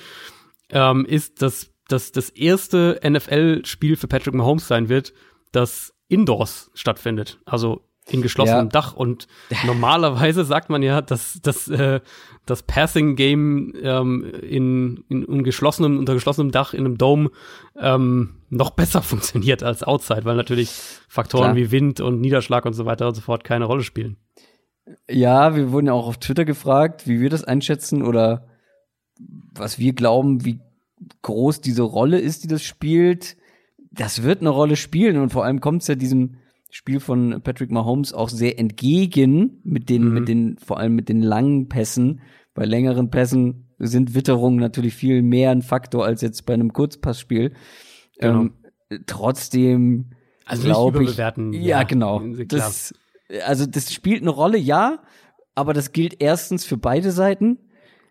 ähm, 0.71 1.05
ist, 1.05 1.43
dass, 1.43 1.69
dass 1.88 2.11
das 2.11 2.30
erste 2.30 2.99
NFL-Spiel 3.07 3.95
für 3.95 4.07
Patrick 4.07 4.34
Mahomes 4.34 4.67
sein 4.67 4.89
wird, 4.89 5.13
das 5.51 5.93
indoors 6.07 6.71
stattfindet. 6.74 7.39
Also 7.45 7.88
in 8.10 8.22
geschlossenem 8.22 8.66
Ja. 8.66 8.72
Dach. 8.72 8.93
Und 8.95 9.28
normalerweise 9.66 10.43
sagt 10.43 10.70
man 10.70 10.84
ja, 10.84 11.01
dass, 11.01 11.39
dass 11.41 11.68
äh, 11.68 12.01
das 12.45 12.64
Passing-Game 12.64 13.74
ähm, 13.82 14.26
in, 14.41 15.04
in, 15.10 15.24
in 15.24 15.43
geschlossenem, 15.43 15.97
unter 15.97 16.14
geschlossenem 16.14 16.51
Dach 16.51 16.74
in 16.74 16.82
einem 16.82 16.97
Dome 16.97 17.32
ähm, 17.80 18.41
noch 18.49 18.70
besser 18.76 19.01
funktioniert 19.01 19.64
als 19.64 19.84
Outside, 19.84 20.26
weil 20.26 20.36
natürlich 20.36 20.72
Faktoren 21.08 21.54
Klar. 21.54 21.56
wie 21.56 21.72
Wind 21.72 22.01
und 22.01 22.22
Niederschlag 22.22 22.66
und 22.66 22.74
so 22.74 22.86
weiter 22.86 23.08
und 23.08 23.16
so 23.16 23.22
fort 23.22 23.43
keine 23.43 23.66
Rolle 23.66 23.84
spielen. 23.84 24.18
Ja, 25.10 25.56
wir 25.56 25.72
wurden 25.72 25.88
ja 25.88 25.93
auch 25.93 26.08
auf 26.08 26.18
Twitter 26.18 26.43
gefragt, 26.43 27.08
wie 27.08 27.22
wir 27.22 27.30
das 27.30 27.45
einschätzen 27.45 28.04
oder 28.04 28.47
was 29.54 29.80
wir 29.80 29.93
glauben, 29.93 30.43
wie 30.43 30.60
groß 31.22 31.62
diese 31.62 31.84
Rolle 31.84 32.20
ist, 32.20 32.43
die 32.43 32.47
das 32.47 32.64
spielt. 32.64 33.38
Das 33.91 34.24
wird 34.24 34.41
eine 34.41 34.49
Rolle 34.49 34.76
spielen 34.76 35.18
und 35.18 35.30
vor 35.30 35.45
allem 35.45 35.62
kommt 35.62 35.84
es 35.84 35.88
ja 35.88 35.95
diesem 35.95 36.38
Spiel 36.76 36.99
von 36.99 37.39
Patrick 37.43 37.69
Mahomes 37.69 38.13
auch 38.13 38.30
sehr 38.30 38.57
entgegen 38.57 39.59
mit 39.63 39.89
den, 39.89 40.05
Mhm. 40.07 40.13
mit 40.13 40.28
den, 40.28 40.57
vor 40.57 40.80
allem 40.80 40.95
mit 40.95 41.07
den 41.07 41.21
langen 41.21 41.69
Pässen. 41.69 42.21
Bei 42.55 42.65
längeren 42.65 43.11
Pässen 43.11 43.67
sind 43.78 44.15
Witterungen 44.15 44.59
natürlich 44.59 44.95
viel 44.95 45.21
mehr 45.21 45.51
ein 45.51 45.61
Faktor 45.61 46.03
als 46.03 46.21
jetzt 46.21 46.47
bei 46.47 46.53
einem 46.55 46.74
Kurzpassspiel. 46.74 47.53
Genau. 48.19 48.41
Ähm, 48.41 48.53
trotzdem 49.05 50.11
Also 50.45 50.63
glaube 50.63 51.03
ich. 51.03 51.09
überbewerten, 51.09 51.53
Ja, 51.53 51.59
ja, 51.59 51.84
genau. 51.84 52.21
Das, 52.47 52.93
also 53.45 53.65
das 53.67 53.93
spielt 53.93 54.21
eine 54.21 54.32
Rolle, 54.32 54.57
ja, 54.57 54.99
aber 55.55 55.74
das 55.74 55.91
gilt 55.91 56.21
erstens 56.21 56.65
für 56.65 56.78
beide 56.78 57.11
Seiten. 57.11 57.59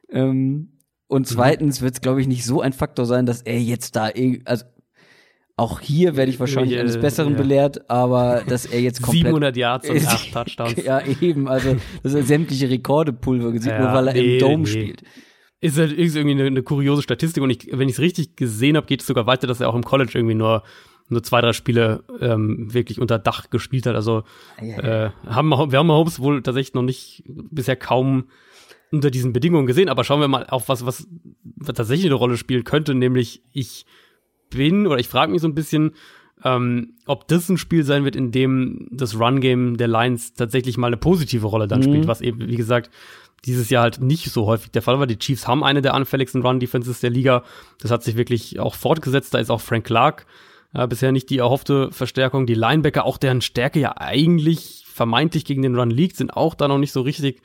Ähm, 0.08 0.48
Mhm. 0.50 0.68
und 1.08 1.26
zweitens 1.26 1.80
wird 1.82 1.94
es, 1.94 2.00
glaube 2.00 2.20
ich, 2.20 2.28
nicht 2.28 2.44
so 2.44 2.60
ein 2.60 2.72
Faktor 2.72 3.06
sein, 3.06 3.26
dass 3.26 3.42
er 3.42 3.60
jetzt 3.60 3.96
da, 3.96 4.10
also 4.44 4.64
auch 5.57 5.80
hier 5.80 6.16
werde 6.16 6.30
ich 6.30 6.40
wahrscheinlich 6.40 6.74
Ja, 6.74 6.80
eines 6.80 6.98
Besseren 6.98 7.32
ja. 7.32 7.38
belehrt, 7.38 7.90
aber 7.90 8.42
dass 8.48 8.64
er 8.66 8.80
jetzt 8.80 9.03
komplett 9.03 9.26
700 9.26 9.57
Yards 9.57 9.88
und 9.88 10.07
8 10.07 10.32
Touchdowns. 10.32 10.84
ja, 10.84 11.03
eben, 11.20 11.48
also 11.48 11.76
dass 12.03 12.14
er 12.14 12.22
sämtliche 12.22 12.70
Rekorde 12.70 13.12
pulverisiert, 13.12 13.74
Ja, 13.78 13.84
nur 13.84 13.92
weil 13.92 14.09
er 14.09 14.14
nee, 14.14 14.34
im 14.34 14.40
Dome 14.40 14.64
nee. 14.64 14.66
spielt. 14.66 15.03
Ist 15.61 15.78
halt 15.78 15.96
irgendwie 15.96 16.32
eine, 16.32 16.46
eine 16.46 16.62
kuriose 16.62 17.03
Statistik 17.03 17.42
und 17.42 17.50
ich, 17.50 17.68
wenn 17.70 17.88
ich 17.88 17.94
es 17.94 18.00
richtig 18.00 18.34
gesehen 18.36 18.76
habe, 18.76 18.86
geht 18.86 19.03
es 19.03 19.07
sogar 19.07 19.26
weiter, 19.26 19.46
dass 19.46 19.61
er 19.61 19.68
auch 19.68 19.76
im 19.76 19.84
College 19.84 20.12
irgendwie 20.14 20.34
nur 20.34 20.62
nur 21.09 21.22
zwei, 21.22 21.40
drei 21.42 21.53
Spiele 21.53 22.05
ähm, 22.20 22.72
wirklich 22.72 22.98
unter 22.98 23.18
Dach 23.18 23.50
gespielt 23.50 23.86
hat. 23.86 23.94
Also 23.94 24.22
äh, 24.57 25.11
haben 25.26 25.48
wir 25.48 25.70
wir 25.70 25.78
haben 25.78 25.86
Mahomes 25.86 26.20
wohl 26.20 26.42
tatsächlich 26.42 26.74
noch 26.74 26.82
nicht 26.82 27.22
bisher 27.26 27.76
kaum 27.76 28.24
unter 28.90 29.11
diesen 29.11 29.32
Bedingungen 29.32 29.66
gesehen, 29.66 29.88
aber 29.88 30.05
schauen 30.05 30.20
wir 30.20 30.28
mal 30.28 30.46
auf 30.46 30.68
was, 30.68 30.86
was, 30.86 31.07
was 31.42 31.74
tatsächlich 31.74 32.07
eine 32.07 32.14
Rolle 32.14 32.36
spielen 32.36 32.64
könnte, 32.64 32.94
nämlich 32.94 33.42
ich 33.53 33.86
bin 34.53 34.86
oder 34.86 34.98
ich 34.98 35.09
frage 35.09 35.32
mich 35.32 35.42
so 35.42 35.48
ein 35.48 35.55
bisschen, 35.55 35.92
ähm, 36.44 36.94
ob 37.07 37.28
das 37.28 37.48
ein 37.48 37.59
Spiel 37.59 37.84
sein 37.84 38.05
wird, 38.05 38.16
in 38.16 38.32
dem 38.32 38.88
das 38.90 39.18
Run-Game 39.18 39.76
der 39.76 39.88
Lions 39.88 40.34
tatsächlich 40.34 40.76
mal 40.76 40.88
eine 40.88 40.96
positive 40.96 41.46
Rolle 41.46 41.68
dann 41.68 41.80
Mhm. 41.80 41.84
spielt, 41.84 42.07
was 42.07 42.20
eben, 42.20 42.48
wie 42.48 42.57
gesagt, 42.57 42.90
dieses 43.44 43.70
Jahr 43.70 43.82
halt 43.82 44.00
nicht 44.00 44.30
so 44.30 44.46
häufig 44.46 44.70
der 44.70 44.82
Fall 44.82 44.98
war. 45.00 45.07
Die 45.07 45.18
Chiefs 45.18 45.48
haben 45.48 45.64
eine 45.64 45.82
der 45.82 45.94
anfälligsten 45.94 46.42
Run-Defenses 46.42 47.00
der 47.00 47.11
Liga. 47.11 47.42
Das 47.80 47.90
hat 47.90 48.03
sich 48.05 48.16
wirklich 48.16 48.59
auch 48.61 48.74
fortgesetzt. 48.76 49.34
Da 49.34 49.38
ist 49.38 49.50
auch 49.50 49.61
Frank 49.61 49.84
Clark 49.84 50.26
äh, 50.74 50.86
bisher 50.86 51.11
nicht 51.12 51.28
die 51.28 51.38
erhoffte 51.38 51.90
Verstärkung. 51.90 52.46
Die 52.46 52.55
Linebacker, 52.55 53.05
auch 53.05 53.18
deren 53.18 53.40
Stärke 53.40 53.80
ja 53.80 53.94
eigentlich 53.96 54.84
vermeintlich 54.86 55.44
gegen 55.44 55.62
den 55.62 55.76
Run 55.76 55.90
liegt, 55.90 56.16
sind 56.16 56.36
auch 56.36 56.55
da 56.55 56.68
noch 56.68 56.78
nicht 56.78 56.92
so 56.92 57.00
richtig 57.03 57.42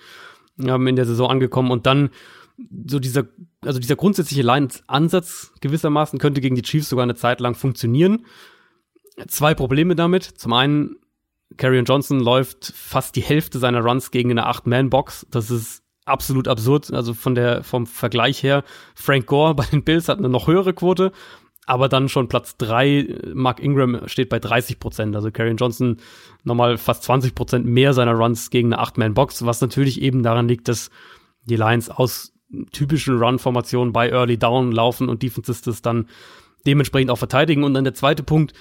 ähm, 0.63 0.85
in 0.87 0.95
der 0.95 1.05
Saison 1.05 1.29
angekommen. 1.29 1.71
Und 1.71 1.85
dann 1.87 2.09
so 2.87 2.99
dieser, 2.99 3.25
also 3.67 3.79
dieser 3.79 3.95
grundsätzliche 3.95 4.43
Lions-Ansatz 4.43 5.53
gewissermaßen 5.61 6.19
könnte 6.19 6.41
gegen 6.41 6.55
die 6.55 6.61
Chiefs 6.61 6.89
sogar 6.89 7.03
eine 7.03 7.15
Zeit 7.15 7.39
lang 7.39 7.55
funktionieren. 7.55 8.25
Zwei 9.27 9.53
Probleme 9.53 9.95
damit. 9.95 10.23
Zum 10.23 10.53
einen, 10.53 10.95
Carrion 11.57 11.85
Johnson 11.85 12.19
läuft 12.19 12.73
fast 12.75 13.15
die 13.15 13.21
Hälfte 13.21 13.59
seiner 13.59 13.81
Runs 13.81 14.11
gegen 14.11 14.31
eine 14.31 14.47
8-Man-Box. 14.47 15.27
Das 15.31 15.51
ist 15.51 15.83
absolut 16.05 16.47
absurd. 16.47 16.91
Also 16.93 17.13
von 17.13 17.35
der, 17.35 17.63
vom 17.63 17.85
Vergleich 17.85 18.43
her, 18.43 18.63
Frank 18.95 19.27
Gore 19.27 19.55
bei 19.55 19.65
den 19.65 19.83
Bills 19.83 20.07
hat 20.07 20.17
eine 20.17 20.29
noch 20.29 20.47
höhere 20.47 20.73
Quote, 20.73 21.11
aber 21.65 21.89
dann 21.89 22.09
schon 22.09 22.29
Platz 22.29 22.57
drei. 22.57 23.19
Mark 23.33 23.59
Ingram 23.59 24.07
steht 24.07 24.29
bei 24.29 24.39
30 24.39 24.79
Prozent. 24.79 25.15
Also 25.15 25.31
Carrion 25.31 25.57
Johnson 25.57 25.97
nochmal 26.43 26.77
fast 26.77 27.03
20 27.03 27.35
Prozent 27.35 27.65
mehr 27.65 27.93
seiner 27.93 28.13
Runs 28.13 28.49
gegen 28.49 28.73
eine 28.73 28.81
8-Man-Box, 28.81 29.45
was 29.45 29.61
natürlich 29.61 30.01
eben 30.01 30.23
daran 30.23 30.47
liegt, 30.47 30.67
dass 30.67 30.89
die 31.43 31.57
Lions 31.57 31.89
aus 31.89 32.33
typischen 32.71 33.17
Run-Formationen 33.17 33.93
bei 33.93 34.09
Early 34.09 34.37
Down 34.37 34.71
laufen 34.71 35.09
und 35.09 35.23
Defenses 35.23 35.61
das 35.61 35.81
dann 35.81 36.07
dementsprechend 36.65 37.11
auch 37.11 37.17
verteidigen. 37.17 37.63
Und 37.63 37.73
dann 37.73 37.83
der 37.83 37.93
zweite 37.93 38.23
Punkt, 38.23 38.53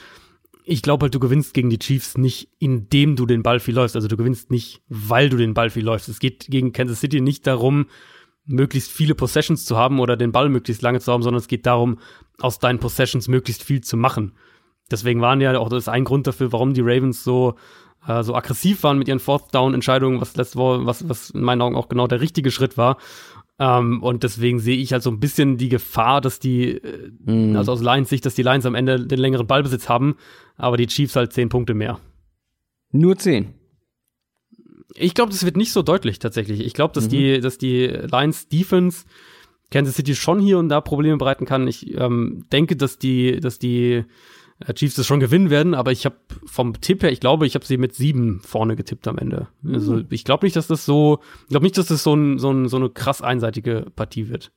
ich 0.65 0.83
glaube 0.83 1.05
halt, 1.05 1.15
du 1.15 1.21
gewinnst 1.21 1.55
gegen 1.55 1.71
die 1.71 1.79
Chiefs 1.79 2.19
nicht, 2.19 2.49
indem 2.59 3.15
du 3.17 3.27
den 3.27 3.43
Ball 3.43 3.61
viel 3.61 3.75
läufst. 3.75 3.95
Also 3.95 4.09
du 4.09 4.17
gewinnst 4.17 4.51
nicht, 4.51 4.83
weil 4.89 5.29
du 5.29 5.37
den 5.37 5.55
Ball 5.55 5.71
viel 5.71 5.85
läufst. 5.85 6.09
Es 6.09 6.19
geht 6.19 6.47
gegen 6.49 6.73
Kansas 6.73 7.01
City 7.01 7.21
nicht 7.21 7.47
darum, 7.47 7.87
möglichst 8.47 8.91
viele 8.91 9.15
Possessions 9.15 9.65
zu 9.65 9.77
haben 9.77 10.01
oder 10.01 10.17
den 10.17 10.33
Ball 10.33 10.49
möglichst 10.49 10.83
lange 10.83 11.01
zu 11.01 11.13
haben, 11.13 11.23
sondern 11.23 11.41
es 11.41 11.49
geht 11.49 11.67
darum, 11.67 11.99
aus 12.39 12.59
deinen 12.59 12.81
Possessions 12.81 13.29
möglichst 13.29 13.63
viel 13.63 13.81
zu 13.81 13.97
machen. 13.97 14.33
Deswegen 14.91 15.21
waren 15.21 15.41
ja 15.41 15.59
auch 15.59 15.69
das 15.69 15.85
ist 15.85 15.89
ein 15.89 16.05
Grund 16.05 16.27
dafür, 16.27 16.53
warum 16.53 16.75
die 16.75 16.81
Ravens 16.81 17.25
so 17.25 17.57
äh, 18.07 18.23
so 18.23 18.35
aggressiv 18.35 18.83
waren 18.83 18.99
mit 18.99 19.09
ihren 19.09 19.19
Fourth 19.19 19.53
Down 19.55 19.75
Entscheidungen, 19.75 20.21
was 20.21 20.37
letzte 20.37 20.59
Woche, 20.59 20.87
was 20.87 21.09
was 21.09 21.31
in 21.31 21.43
meinen 21.43 21.63
Augen 21.63 21.77
auch 21.77 21.89
genau 21.89 22.07
der 22.07 22.21
richtige 22.21 22.51
Schritt 22.51 22.77
war. 22.77 22.99
Ähm, 23.59 24.03
und 24.03 24.23
deswegen 24.23 24.59
sehe 24.59 24.77
ich 24.77 24.93
halt 24.93 25.03
so 25.03 25.11
ein 25.11 25.19
bisschen 25.21 25.57
die 25.57 25.69
Gefahr, 25.71 26.21
dass 26.21 26.39
die, 26.39 26.73
äh, 26.73 27.11
Mhm. 27.25 27.57
also 27.57 27.73
aus 27.73 27.81
Lions 27.83 28.09
Sicht, 28.11 28.27
dass 28.27 28.35
die 28.35 28.43
Lions 28.43 28.67
am 28.67 28.75
Ende 28.75 29.07
den 29.07 29.19
längeren 29.19 29.47
Ballbesitz 29.47 29.89
haben, 29.89 30.17
aber 30.57 30.77
die 30.77 30.87
Chiefs 30.87 31.17
halt 31.17 31.33
zehn 31.33 31.49
Punkte 31.49 31.73
mehr. 31.75 31.99
Nur 32.93 33.17
zehn. 33.17 33.55
Ich 34.95 35.15
glaube, 35.15 35.31
das 35.33 35.45
wird 35.45 35.57
nicht 35.57 35.73
so 35.73 35.83
deutlich 35.83 36.19
tatsächlich. 36.19 36.61
Ich 36.61 36.73
glaube, 36.75 36.95
dass 36.95 37.09
die, 37.09 37.41
dass 37.41 37.59
die 37.59 37.87
Lions 37.87 38.49
Defense 38.49 39.05
Kansas 39.71 39.97
City 39.97 40.15
schon 40.15 40.39
hier 40.39 40.59
und 40.59 40.69
da 40.69 40.81
Probleme 40.81 41.17
bereiten 41.17 41.45
kann. 41.45 41.67
Ich 41.67 41.93
ähm, 41.99 42.45
denke, 42.53 42.77
dass 42.77 42.99
die, 42.99 43.41
dass 43.41 43.59
die 43.59 44.05
Chiefs 44.75 44.95
das 44.95 45.07
schon 45.07 45.21
gewinnen 45.21 45.51
werden, 45.51 45.75
aber 45.75 45.93
ich 45.93 46.07
habe 46.07 46.17
vom 46.47 46.81
Tipp 46.81 47.03
her, 47.03 47.13
ich 47.13 47.21
glaube, 47.21 47.47
ich 47.47 47.55
habe 47.55 47.65
sie 47.65 47.77
mit 47.77 47.95
sieben 47.95 48.41
vorne 48.41 48.75
getippt 48.75 49.07
am 49.07 49.19
Ende. 49.19 49.49
Also 49.67 50.03
ich 50.09 50.25
glaube 50.25 50.47
nicht, 50.47 50.57
dass 50.57 50.67
das 50.67 50.87
so, 50.87 51.21
ich 51.43 51.49
glaube 51.49 51.65
nicht, 51.65 51.77
dass 51.77 51.87
das 51.87 52.03
so, 52.03 52.15
ein, 52.15 52.39
so, 52.39 52.51
ein, 52.51 52.69
so 52.69 52.77
eine 52.77 52.89
krass 52.89 53.21
einseitige 53.21 53.87
Partie 53.95 54.29
wird. 54.29 54.53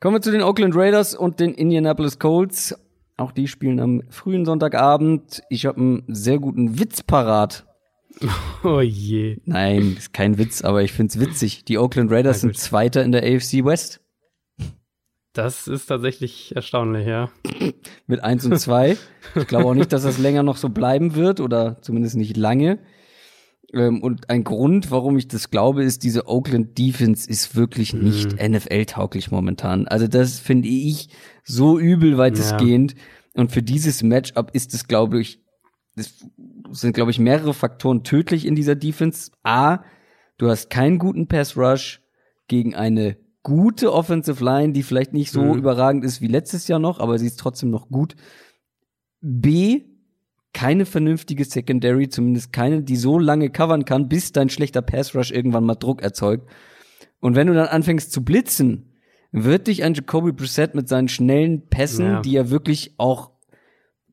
Kommen 0.00 0.16
wir 0.16 0.22
zu 0.22 0.30
den 0.30 0.42
Oakland 0.42 0.74
Raiders 0.74 1.14
und 1.14 1.40
den 1.40 1.52
Indianapolis 1.52 2.18
Colts. 2.18 2.74
Auch 3.18 3.32
die 3.32 3.48
spielen 3.48 3.78
am 3.78 4.02
frühen 4.08 4.46
Sonntagabend. 4.46 5.42
Ich 5.50 5.66
habe 5.66 5.78
einen 5.78 6.04
sehr 6.08 6.38
guten 6.38 6.78
Witz 6.78 7.02
parat. 7.02 7.66
Oh 8.62 8.80
je. 8.82 9.38
Nein, 9.46 9.94
ist 9.96 10.12
kein 10.12 10.36
Witz, 10.36 10.60
aber 10.60 10.82
ich 10.82 10.92
find's 10.92 11.18
witzig. 11.18 11.64
Die 11.64 11.78
Oakland 11.78 12.10
Raiders 12.10 12.42
sind. 12.42 12.54
Zweiter 12.58 13.02
in 13.02 13.12
der 13.12 13.22
AFC 13.22 13.64
West 13.64 14.00
Das 15.32 15.68
ist 15.68 15.86
tatsächlich 15.86 16.54
erstaunlich, 16.56 17.06
ja. 17.06 17.30
mit 18.06 18.22
1 18.22 18.46
und 18.46 18.58
2. 18.58 18.96
Ich 19.36 19.46
glaube 19.46 19.66
auch 19.66 19.74
nicht, 19.74 19.92
dass 19.92 20.02
das 20.02 20.18
länger 20.18 20.42
noch 20.42 20.56
so 20.56 20.68
bleiben 20.68 21.14
wird 21.14 21.40
oder 21.40 21.80
zumindest 21.82 22.16
nicht 22.16 22.36
lange. 22.36 22.80
Ähm, 23.72 24.02
und 24.02 24.28
ein 24.28 24.42
Grund, 24.42 24.90
warum 24.90 25.16
ich 25.16 25.28
das 25.28 25.50
glaube, 25.50 25.84
ist, 25.84 26.02
diese 26.02 26.26
Oakland 26.26 26.76
Defense 26.76 27.30
ist 27.30 27.54
wirklich 27.54 27.94
nicht 27.94 28.42
NFL-tauglich 28.42 29.30
momentan. 29.30 29.86
Also 29.86 30.08
das 30.08 30.40
finde 30.40 30.68
ich 30.68 31.10
so 31.44 31.78
übel 31.78 32.18
weitestgehend. 32.18 32.96
Und 33.34 33.52
für 33.52 33.62
dieses 33.62 34.02
Matchup 34.02 34.50
ist 34.52 34.74
es, 34.74 34.88
glaube 34.88 35.20
ich, 35.20 35.40
das 35.94 36.26
sind, 36.72 36.94
glaube 36.94 37.12
ich, 37.12 37.20
mehrere 37.20 37.54
Faktoren 37.54 38.02
tödlich 38.02 38.46
in 38.46 38.56
dieser 38.56 38.74
Defense. 38.74 39.30
A, 39.44 39.84
du 40.38 40.48
hast 40.48 40.70
keinen 40.70 40.98
guten 40.98 41.28
Pass 41.28 41.56
Rush 41.56 42.02
gegen 42.48 42.74
eine 42.74 43.16
gute 43.42 43.92
Offensive 43.92 44.44
Line, 44.44 44.72
die 44.72 44.82
vielleicht 44.82 45.12
nicht 45.12 45.30
so 45.32 45.42
Mhm. 45.42 45.58
überragend 45.58 46.04
ist 46.04 46.20
wie 46.20 46.26
letztes 46.26 46.68
Jahr 46.68 46.78
noch, 46.78 47.00
aber 47.00 47.18
sie 47.18 47.26
ist 47.26 47.38
trotzdem 47.40 47.70
noch 47.70 47.88
gut. 47.88 48.14
B, 49.20 49.82
keine 50.52 50.84
vernünftige 50.84 51.44
Secondary, 51.44 52.08
zumindest 52.08 52.52
keine, 52.52 52.82
die 52.82 52.96
so 52.96 53.18
lange 53.18 53.50
covern 53.50 53.84
kann, 53.84 54.08
bis 54.08 54.32
dein 54.32 54.48
schlechter 54.50 54.82
Pass 54.82 55.14
Rush 55.14 55.30
irgendwann 55.30 55.64
mal 55.64 55.76
Druck 55.76 56.02
erzeugt. 56.02 56.48
Und 57.20 57.36
wenn 57.36 57.46
du 57.46 57.54
dann 57.54 57.68
anfängst 57.68 58.12
zu 58.12 58.24
blitzen, 58.24 58.92
wird 59.32 59.68
dich 59.68 59.84
ein 59.84 59.94
Jacoby 59.94 60.32
Brissett 60.32 60.74
mit 60.74 60.88
seinen 60.88 61.08
schnellen 61.08 61.68
Pässen, 61.68 62.04
Ja. 62.06 62.20
die 62.22 62.32
ja 62.32 62.50
wirklich 62.50 62.94
auch 62.98 63.30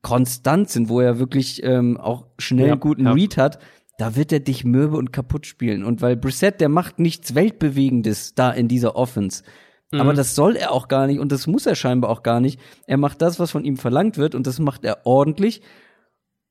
konstant 0.04 0.70
sind, 0.70 0.90
wo 0.90 1.00
er 1.02 1.18
wirklich 1.18 1.64
ähm, 1.64 1.98
auch 1.98 2.28
schnell 2.38 2.68
Ja, 2.68 2.74
einen 2.74 2.80
guten 2.82 3.06
ja. 3.06 3.12
Read 3.14 3.36
hat, 3.38 3.60
da 3.98 4.16
wird 4.16 4.32
er 4.32 4.40
dich 4.40 4.64
mürbe 4.64 4.98
und 4.98 5.12
kaputt 5.12 5.46
spielen. 5.46 5.84
Und 5.84 6.02
weil 6.02 6.16
Brissett, 6.16 6.62
der 6.62 6.70
macht 6.70 7.00
nichts 7.00 7.36
Weltbewegendes 7.36 8.36
da 8.36 8.52
in 8.52 8.68
dieser 8.68 8.96
Offense. 8.96 9.44
Aber 9.92 10.14
das 10.14 10.36
soll 10.36 10.58
er 10.58 10.74
auch 10.74 10.90
gar 10.90 11.08
nicht 11.08 11.20
und 11.20 11.32
das 11.32 11.48
muss 11.48 11.66
er 11.66 11.76
scheinbar 11.76 12.10
auch 12.10 12.22
gar 12.22 12.42
nicht. 12.42 12.60
Er 12.88 12.98
macht 12.98 13.22
das, 13.22 13.40
was 13.40 13.52
von 13.52 13.64
ihm 13.64 13.78
verlangt 13.78 14.18
wird 14.18 14.36
und 14.36 14.46
das 14.46 14.60
macht 14.60 14.84
er 14.84 15.06
ordentlich. 15.06 15.62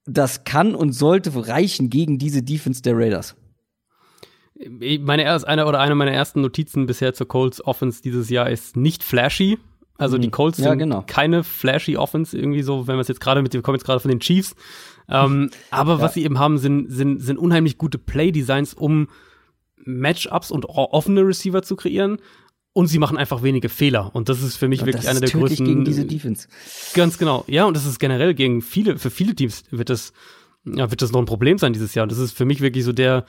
Das 0.07 0.45
kann 0.45 0.75
und 0.75 0.93
sollte 0.93 1.33
reichen 1.47 1.91
gegen 1.91 2.19
diese 2.19 2.43
Defense 2.43 2.81
der 2.81 2.97
Raiders. 2.97 3.37
Meine 5.01 5.25
erst, 5.25 5.47
eine 5.47 5.67
oder 5.67 5.81
eine 5.81 5.95
meiner 5.95 6.13
ersten 6.13 6.41
Notizen 6.41 6.87
bisher 6.87 7.13
zur 7.13 7.29
Colts 7.29 7.63
Offense 7.63 8.01
dieses 8.01 8.31
Jahr 8.31 8.49
ist 8.49 8.75
nicht 8.75 9.05
flashy. 9.05 9.59
Also 9.99 10.17
die 10.17 10.31
Colts 10.31 10.59
Ja, 10.59 10.71
sind 10.71 10.79
genau. 10.79 11.05
keine 11.07 11.45
flashy 11.45 11.97
Offense 11.99 12.37
irgendwie 12.37 12.63
so, 12.63 12.87
wenn 12.87 12.97
wir 12.97 13.01
es 13.01 13.09
jetzt 13.09 13.21
gerade 13.21 13.43
mit, 13.43 13.53
wir 13.53 13.61
kommen 13.63 13.77
jetzt 13.77 13.85
gerade 13.85 14.01
von 14.01 14.11
den 14.11 14.21
Chiefs, 14.21 14.55
Ähm, 15.09 15.51
aber 15.71 15.95
ja. 15.95 16.01
was 16.01 16.15
sie 16.15 16.25
eben 16.25 16.39
haben, 16.39 16.59
sind, 16.59 16.91
sind, 16.91 17.21
sind 17.21 17.39
unheimlich 17.39 17.79
gute 17.79 17.99
Play-Designs, 17.99 18.75
um 18.75 19.09
Matchups 19.85 20.51
und 20.51 20.65
offene 20.65 21.27
Receiver 21.27 21.63
zu 21.63 21.77
kreieren. 21.77 22.19
Und 22.73 22.89
sie 22.89 22.99
machen 22.99 23.17
einfach 23.17 23.43
wenige 23.43 23.71
Fehler. 23.71 24.15
Und 24.15 24.29
das 24.29 24.43
ist 24.43 24.57
für 24.57 24.69
mich 24.69 24.81
und 24.81 24.87
wirklich 24.87 25.09
einer 25.09 25.21
der 25.21 25.31
größten. 25.31 25.65
gegen 25.65 25.85
diese 25.87 26.05
Defense. 26.05 26.47
Ganz 26.93 27.17
genau. 27.17 27.43
Ja, 27.47 27.65
und 27.65 27.75
das 27.75 27.87
ist 27.87 27.99
generell 27.99 28.35
gegen 28.35 28.61
viele, 28.61 28.99
für 28.99 29.09
viele 29.09 29.35
Teams 29.35 29.65
wird 29.71 29.89
das, 29.89 30.13
ja, 30.65 30.91
wird 30.91 31.01
das 31.01 31.11
noch 31.11 31.21
ein 31.21 31.27
Problem 31.27 31.57
sein 31.57 31.73
dieses 31.73 31.95
Jahr. 31.95 32.03
Und 32.03 32.13
das 32.13 32.19
ist 32.19 32.37
für 32.37 32.45
mich 32.45 32.61
wirklich 32.61 32.85
so 32.85 32.93
der, 32.93 33.25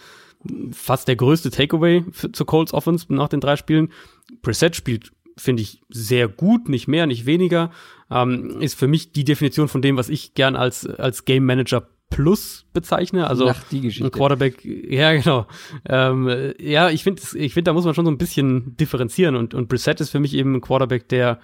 fast 0.71 1.07
der 1.07 1.15
größte 1.15 1.49
Takeaway 1.49 2.03
für, 2.11 2.31
zur 2.31 2.45
Colts 2.45 2.73
Offense 2.73 3.05
nach 3.09 3.29
den 3.29 3.39
drei 3.39 3.55
Spielen. 3.55 3.93
Preset 4.41 4.75
spielt, 4.75 5.11
finde 5.37 5.63
ich, 5.63 5.81
sehr 5.89 6.27
gut, 6.27 6.69
nicht 6.69 6.87
mehr, 6.87 7.07
nicht 7.07 7.25
weniger. 7.25 7.71
Ähm, 8.09 8.61
ist 8.61 8.77
für 8.77 8.87
mich 8.87 9.11
die 9.11 9.23
Definition 9.23 9.67
von 9.67 9.81
dem, 9.81 9.97
was 9.97 10.09
ich 10.09 10.33
gern 10.33 10.55
als, 10.55 10.85
als 10.85 11.25
Game 11.25 11.45
Manager 11.45 11.87
Plus 12.09 12.65
bezeichne. 12.71 13.27
Also 13.27 13.49
Ach, 13.49 13.61
die 13.69 13.81
Geschichte. 13.81 14.07
ein 14.07 14.11
Quarterback, 14.11 14.63
ja 14.63 15.13
genau. 15.13 15.45
Ähm, 15.87 16.53
ja, 16.57 16.89
ich 16.89 17.03
finde, 17.03 17.21
ich 17.35 17.53
finde, 17.53 17.69
da 17.69 17.73
muss 17.73 17.83
man 17.83 17.93
schon 17.93 18.05
so 18.05 18.11
ein 18.11 18.17
bisschen 18.17 18.77
differenzieren 18.77 19.35
und 19.35 19.53
und 19.53 19.67
Brissett 19.67 19.99
ist 19.99 20.09
für 20.09 20.21
mich 20.21 20.33
eben 20.33 20.55
ein 20.55 20.61
Quarterback, 20.61 21.09
der 21.09 21.41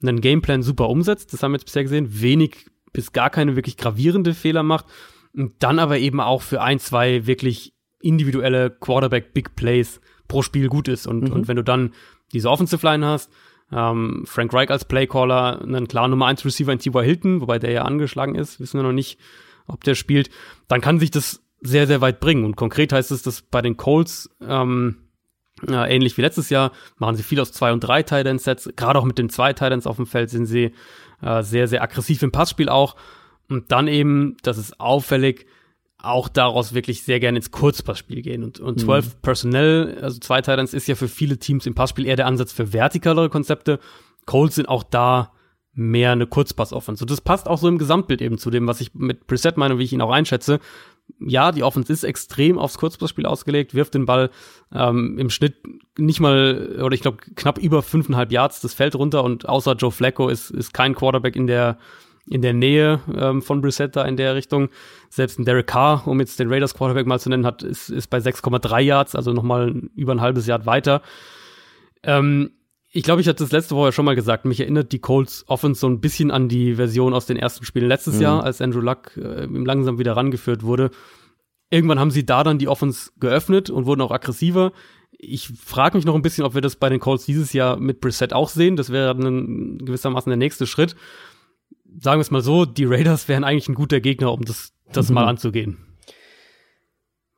einen 0.00 0.22
Gameplan 0.22 0.62
super 0.62 0.88
umsetzt. 0.88 1.32
Das 1.32 1.42
haben 1.42 1.52
wir 1.52 1.56
jetzt 1.58 1.66
bisher 1.66 1.82
gesehen. 1.82 2.20
Wenig 2.22 2.66
bis 2.94 3.12
gar 3.12 3.28
keine 3.28 3.54
wirklich 3.54 3.76
gravierende 3.76 4.32
Fehler 4.32 4.62
macht 4.62 4.86
und 5.34 5.52
dann 5.58 5.78
aber 5.78 5.98
eben 5.98 6.20
auch 6.20 6.40
für 6.40 6.62
ein, 6.62 6.78
zwei 6.78 7.26
wirklich 7.26 7.74
individuelle 8.00 8.70
Quarterback 8.70 9.34
Big 9.34 9.56
Plays 9.56 10.00
pro 10.26 10.40
Spiel 10.40 10.68
gut 10.68 10.88
ist 10.88 11.06
und 11.06 11.24
mhm. 11.24 11.32
und 11.32 11.48
wenn 11.48 11.56
du 11.56 11.64
dann 11.64 11.92
diese 12.32 12.50
Offensive 12.50 12.84
Line 12.86 13.06
hast, 13.06 13.30
ähm, 13.72 14.24
Frank 14.26 14.52
Reich 14.52 14.70
als 14.70 14.84
Playcaller, 14.84 15.60
einen 15.62 15.88
klaren 15.88 16.10
Nummer 16.10 16.26
1 16.26 16.44
Receiver 16.44 16.72
in 16.72 16.78
T.Y. 16.78 17.04
Hilton, 17.04 17.40
wobei 17.40 17.58
der 17.58 17.70
ja 17.70 17.82
angeschlagen 17.82 18.34
ist, 18.34 18.60
wissen 18.60 18.78
wir 18.78 18.84
noch 18.84 18.92
nicht, 18.92 19.18
ob 19.66 19.84
der 19.84 19.94
spielt, 19.94 20.30
dann 20.66 20.80
kann 20.80 20.98
sich 20.98 21.10
das 21.10 21.42
sehr, 21.60 21.86
sehr 21.86 22.00
weit 22.00 22.20
bringen. 22.20 22.44
Und 22.44 22.56
konkret 22.56 22.92
heißt 22.92 23.10
es, 23.10 23.22
dass 23.22 23.42
bei 23.42 23.60
den 23.60 23.76
Colts, 23.76 24.30
ähm, 24.40 25.08
ja, 25.68 25.86
ähnlich 25.86 26.16
wie 26.16 26.22
letztes 26.22 26.50
Jahr, 26.50 26.72
machen 26.96 27.16
sie 27.16 27.22
viel 27.22 27.40
aus 27.40 27.52
zwei 27.52 27.72
und 27.72 27.80
drei 27.80 28.02
Tight 28.02 28.40
Sets. 28.40 28.70
Gerade 28.76 28.98
auch 28.98 29.04
mit 29.04 29.18
den 29.18 29.28
zwei 29.28 29.52
Tight 29.52 29.86
auf 29.86 29.96
dem 29.96 30.06
Feld 30.06 30.30
sind 30.30 30.46
sie 30.46 30.72
äh, 31.20 31.42
sehr, 31.42 31.68
sehr 31.68 31.82
aggressiv 31.82 32.22
im 32.22 32.32
Passspiel 32.32 32.68
auch. 32.68 32.96
Und 33.48 33.72
dann 33.72 33.88
eben, 33.88 34.36
das 34.42 34.56
ist 34.56 34.78
auffällig, 34.80 35.46
auch 36.00 36.28
daraus 36.28 36.74
wirklich 36.74 37.02
sehr 37.02 37.18
gerne 37.18 37.38
ins 37.38 37.50
Kurzpassspiel 37.50 38.22
gehen. 38.22 38.44
Und, 38.44 38.60
und 38.60 38.80
12 38.80 39.06
mhm. 39.06 39.10
Personnel, 39.20 39.98
also 40.00 40.18
zwei 40.20 40.40
Titans, 40.40 40.72
ist 40.72 40.86
ja 40.86 40.94
für 40.94 41.08
viele 41.08 41.38
Teams 41.38 41.66
im 41.66 41.74
Passspiel 41.74 42.06
eher 42.06 42.16
der 42.16 42.26
Ansatz 42.26 42.52
für 42.52 42.72
vertikalere 42.72 43.28
Konzepte. 43.28 43.80
Colts 44.24 44.54
sind 44.54 44.68
auch 44.68 44.84
da 44.84 45.32
mehr 45.72 46.12
eine 46.12 46.26
Kurzpass-Offense. 46.26 47.04
Und 47.04 47.10
das 47.10 47.20
passt 47.20 47.48
auch 47.48 47.58
so 47.58 47.68
im 47.68 47.78
Gesamtbild 47.78 48.20
eben 48.20 48.38
zu 48.38 48.50
dem, 48.50 48.66
was 48.66 48.80
ich 48.80 48.94
mit 48.94 49.26
Preset 49.26 49.56
meine 49.56 49.74
und 49.74 49.80
wie 49.80 49.84
ich 49.84 49.92
ihn 49.92 50.00
auch 50.00 50.10
einschätze. 50.10 50.60
Ja, 51.20 51.52
die 51.52 51.62
Offense 51.62 51.92
ist 51.92 52.04
extrem 52.04 52.58
aufs 52.58 52.78
Kurzpassspiel 52.78 53.26
ausgelegt, 53.26 53.74
wirft 53.74 53.94
den 53.94 54.04
Ball 54.04 54.30
ähm, 54.72 55.18
im 55.18 55.30
Schnitt 55.30 55.56
nicht 55.96 56.20
mal, 56.20 56.80
oder 56.82 56.94
ich 56.94 57.00
glaube, 57.00 57.18
knapp 57.34 57.58
über 57.58 57.82
fünfeinhalb 57.82 58.30
Yards 58.30 58.60
das 58.60 58.74
Feld 58.74 58.94
runter 58.94 59.24
und 59.24 59.48
außer 59.48 59.72
Joe 59.74 59.90
Flacco 59.90 60.28
ist, 60.28 60.50
ist 60.50 60.74
kein 60.74 60.94
Quarterback 60.94 61.34
in 61.34 61.46
der 61.46 61.78
in 62.30 62.42
der 62.42 62.52
Nähe 62.52 63.00
ähm, 63.14 63.42
von 63.42 63.60
Brissett 63.60 63.96
da 63.96 64.04
in 64.04 64.16
der 64.16 64.34
Richtung. 64.34 64.68
Selbst 65.10 65.38
ein 65.38 65.44
Derek 65.44 65.66
Carr, 65.66 66.06
um 66.06 66.20
jetzt 66.20 66.38
den 66.38 66.52
Raiders 66.52 66.74
Quarterback 66.74 67.06
mal 67.06 67.20
zu 67.20 67.28
nennen, 67.28 67.46
hat, 67.46 67.62
ist, 67.62 67.88
ist 67.88 68.08
bei 68.08 68.18
6,3 68.18 68.80
Yards, 68.80 69.14
also 69.14 69.32
nochmal 69.32 69.70
über 69.94 70.12
ein 70.12 70.20
halbes 70.20 70.46
Yard 70.46 70.66
weiter. 70.66 71.02
Ähm, 72.02 72.50
ich 72.90 73.02
glaube, 73.02 73.20
ich 73.20 73.28
hatte 73.28 73.44
das 73.44 73.52
letzte 73.52 73.76
Woche 73.76 73.92
schon 73.92 74.04
mal 74.04 74.14
gesagt, 74.14 74.44
mich 74.44 74.60
erinnert 74.60 74.92
die 74.92 74.98
Colts 74.98 75.44
Offense 75.46 75.80
so 75.80 75.88
ein 75.88 76.00
bisschen 76.00 76.30
an 76.30 76.48
die 76.48 76.76
Version 76.76 77.12
aus 77.12 77.26
den 77.26 77.36
ersten 77.36 77.64
Spielen 77.64 77.86
letztes 77.86 78.16
mhm. 78.16 78.22
Jahr, 78.22 78.44
als 78.44 78.60
Andrew 78.60 78.80
Luck 78.80 79.16
äh, 79.16 79.44
langsam 79.44 79.98
wieder 79.98 80.16
rangeführt 80.16 80.62
wurde. 80.62 80.90
Irgendwann 81.70 82.00
haben 82.00 82.10
sie 82.10 82.24
da 82.24 82.44
dann 82.44 82.58
die 82.58 82.68
Offense 82.68 83.10
geöffnet 83.20 83.68
und 83.68 83.84
wurden 83.84 84.00
auch 84.00 84.10
aggressiver. 84.10 84.72
Ich 85.18 85.48
frage 85.48 85.98
mich 85.98 86.06
noch 86.06 86.14
ein 86.14 86.22
bisschen, 86.22 86.44
ob 86.44 86.54
wir 86.54 86.62
das 86.62 86.76
bei 86.76 86.88
den 86.88 87.00
Colts 87.00 87.26
dieses 87.26 87.52
Jahr 87.52 87.78
mit 87.78 88.00
Brissett 88.00 88.32
auch 88.32 88.48
sehen. 88.48 88.76
Das 88.76 88.90
wäre 88.90 89.14
dann 89.14 89.78
gewissermaßen 89.78 90.30
der 90.30 90.36
nächste 90.38 90.66
Schritt. 90.66 90.96
Sagen 92.00 92.18
wir 92.18 92.22
es 92.22 92.30
mal 92.30 92.42
so, 92.42 92.64
die 92.64 92.84
Raiders 92.84 93.28
wären 93.28 93.44
eigentlich 93.44 93.68
ein 93.68 93.74
guter 93.74 94.00
Gegner, 94.00 94.32
um 94.32 94.42
das, 94.42 94.72
das 94.92 95.08
mhm. 95.08 95.14
mal 95.14 95.24
anzugehen. 95.26 95.78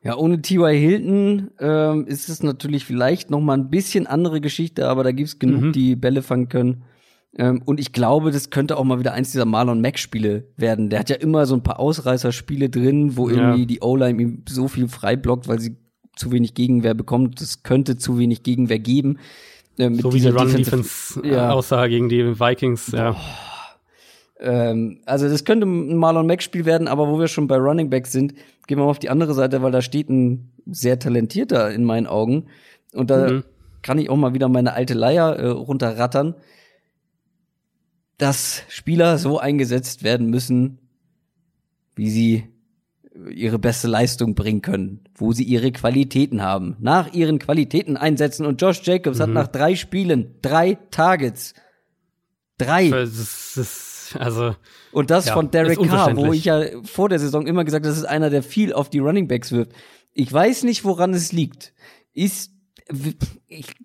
Ja, 0.03 0.17
ohne 0.17 0.41
T.Y. 0.41 0.75
Hilton 0.75 1.51
ähm, 1.59 2.07
ist 2.07 2.27
es 2.27 2.41
natürlich 2.41 2.85
vielleicht 2.85 3.29
noch 3.29 3.39
mal 3.39 3.53
ein 3.53 3.69
bisschen 3.69 4.07
andere 4.07 4.41
Geschichte, 4.41 4.87
aber 4.87 5.03
da 5.03 5.11
gibt's 5.11 5.37
genug, 5.37 5.61
mhm. 5.61 5.71
die 5.73 5.95
Bälle 5.95 6.23
fangen 6.23 6.49
können. 6.49 6.83
Ähm, 7.37 7.61
und 7.65 7.79
ich 7.79 7.93
glaube, 7.93 8.31
das 8.31 8.49
könnte 8.49 8.77
auch 8.77 8.83
mal 8.83 8.99
wieder 8.99 9.13
eins 9.13 9.31
dieser 9.31 9.45
Marlon 9.45 9.79
Mack-Spiele 9.79 10.47
werden. 10.57 10.89
Der 10.89 10.99
hat 10.99 11.09
ja 11.09 11.17
immer 11.17 11.45
so 11.45 11.55
ein 11.55 11.63
paar 11.63 11.79
Ausreißerspiele 11.79 12.69
drin, 12.69 13.15
wo 13.15 13.29
irgendwie 13.29 13.61
ja. 13.61 13.65
die 13.65 13.79
O-Line 13.81 14.21
ihm 14.21 14.43
so 14.49 14.67
viel 14.67 14.87
frei 14.87 15.15
blockt, 15.15 15.47
weil 15.47 15.59
sie 15.59 15.77
zu 16.15 16.31
wenig 16.31 16.55
Gegenwehr 16.55 16.95
bekommt. 16.95 17.39
Das 17.39 17.61
könnte 17.61 17.95
zu 17.95 18.17
wenig 18.17 18.41
Gegenwehr 18.41 18.79
geben. 18.79 19.19
Äh, 19.77 19.93
so 19.93 20.13
wie 20.13 20.19
die 20.19 20.27
Run-Defense-Aussage 20.27 21.93
ja. 21.93 21.99
gegen 21.99 22.09
die 22.09 22.39
Vikings, 22.39 22.91
ja. 22.91 23.11
Boah. 23.11 23.50
Ähm, 24.41 25.01
also 25.05 25.29
das 25.29 25.45
könnte 25.45 25.67
ein 25.67 25.95
Marlon 25.95 26.25
Mack-Spiel 26.25 26.65
werden, 26.65 26.87
aber 26.87 27.07
wo 27.07 27.19
wir 27.19 27.27
schon 27.27 27.47
bei 27.47 27.57
Running 27.57 27.89
Back 27.89 28.07
sind, 28.07 28.33
gehen 28.67 28.77
wir 28.77 28.85
mal 28.85 28.89
auf 28.89 28.99
die 28.99 29.09
andere 29.09 29.33
Seite, 29.33 29.61
weil 29.61 29.71
da 29.71 29.81
steht 29.81 30.09
ein 30.09 30.51
sehr 30.65 30.97
talentierter 30.99 31.71
in 31.71 31.83
meinen 31.83 32.07
Augen. 32.07 32.47
Und 32.93 33.11
da 33.11 33.29
mhm. 33.29 33.43
kann 33.83 33.99
ich 33.99 34.09
auch 34.09 34.17
mal 34.17 34.33
wieder 34.33 34.49
meine 34.49 34.73
alte 34.73 34.95
Leier 34.95 35.35
äh, 35.35 35.47
runterrattern, 35.47 36.35
dass 38.17 38.63
Spieler 38.67 39.17
so 39.17 39.39
eingesetzt 39.39 40.03
werden 40.03 40.29
müssen, 40.29 40.79
wie 41.95 42.09
sie 42.09 42.43
ihre 43.29 43.59
beste 43.59 43.87
Leistung 43.87 44.35
bringen 44.35 44.61
können, 44.61 45.01
wo 45.15 45.33
sie 45.33 45.43
ihre 45.43 45.71
Qualitäten 45.71 46.41
haben, 46.41 46.77
nach 46.79 47.13
ihren 47.13 47.39
Qualitäten 47.39 47.97
einsetzen. 47.97 48.45
Und 48.45 48.61
Josh 48.61 48.81
Jacobs 48.83 49.19
mhm. 49.19 49.23
hat 49.23 49.29
nach 49.29 49.47
drei 49.47 49.75
Spielen 49.75 50.35
drei 50.41 50.77
Targets. 50.89 51.53
Drei. 52.57 52.89
Das 52.89 53.57
ist 53.57 53.90
also. 54.19 54.55
Und 54.91 55.09
das 55.09 55.27
ja, 55.27 55.33
von 55.33 55.51
Derek 55.51 55.81
Carr, 55.81 56.15
wo 56.15 56.33
ich 56.33 56.45
ja 56.45 56.63
vor 56.83 57.09
der 57.09 57.19
Saison 57.19 57.47
immer 57.47 57.63
gesagt, 57.63 57.85
das 57.85 57.97
ist 57.97 58.05
einer, 58.05 58.29
der 58.29 58.43
viel 58.43 58.73
auf 58.73 58.89
die 58.89 58.99
Running 58.99 59.27
Backs 59.27 59.51
wirft. 59.51 59.71
Ich 60.13 60.31
weiß 60.31 60.63
nicht, 60.63 60.83
woran 60.83 61.13
es 61.13 61.31
liegt. 61.31 61.73
Ist 62.13 62.51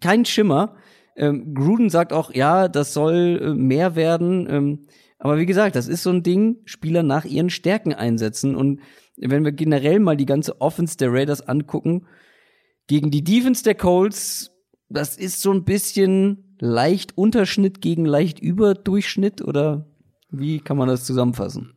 kein 0.01 0.25
Schimmer. 0.25 0.75
Ähm, 1.17 1.55
Gruden 1.55 1.89
sagt 1.89 2.13
auch, 2.13 2.35
ja, 2.35 2.69
das 2.69 2.93
soll 2.93 3.41
äh, 3.43 3.55
mehr 3.55 3.97
werden. 3.97 4.47
Ähm, 4.51 4.87
aber 5.19 5.39
wie 5.39 5.47
gesagt, 5.47 5.77
das 5.77 5.89
ist 5.89 6.03
so 6.03 6.11
ein 6.11 6.23
Ding, 6.23 6.59
Spieler 6.65 7.03
nach 7.03 7.25
ihren 7.25 7.51
Stärken 7.51 7.95
einsetzen. 7.95 8.55
Und 8.55 8.81
wenn 9.17 9.45
wir 9.45 9.53
generell 9.53 9.99
mal 9.99 10.17
die 10.17 10.27
ganze 10.27 10.61
Offense 10.61 10.97
der 10.97 11.13
Raiders 11.13 11.41
angucken, 11.49 12.07
gegen 12.87 13.11
die 13.11 13.25
Defense 13.25 13.65
der 13.65 13.75
Colts, 13.75 14.53
das 14.89 15.17
ist 15.17 15.41
so 15.41 15.53
ein 15.53 15.65
bisschen 15.65 16.57
leicht 16.59 17.17
Unterschnitt 17.17 17.81
gegen 17.81 18.05
leicht 18.05 18.39
Überdurchschnitt 18.39 19.43
oder 19.43 19.87
wie 20.39 20.61
kann 20.61 20.77
man 20.77 20.89
das 20.89 21.05
zusammenfassen? 21.05 21.73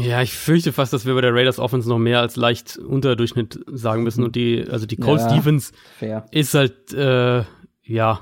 Ja, 0.00 0.22
ich 0.22 0.32
fürchte 0.32 0.72
fast, 0.72 0.92
dass 0.92 1.04
wir 1.04 1.14
bei 1.14 1.20
der 1.20 1.34
Raiders 1.34 1.58
Offense 1.58 1.88
noch 1.88 1.98
mehr 1.98 2.20
als 2.20 2.36
leicht 2.36 2.78
Unterdurchschnitt 2.78 3.58
sagen 3.66 4.02
müssen. 4.02 4.22
Und 4.24 4.36
die, 4.36 4.64
also 4.68 4.86
die 4.86 4.96
Colts 4.96 5.24
ja, 5.24 5.34
Defense 5.34 5.72
fair. 5.98 6.26
ist 6.30 6.54
halt, 6.54 6.92
äh, 6.92 7.42
ja, 7.82 8.20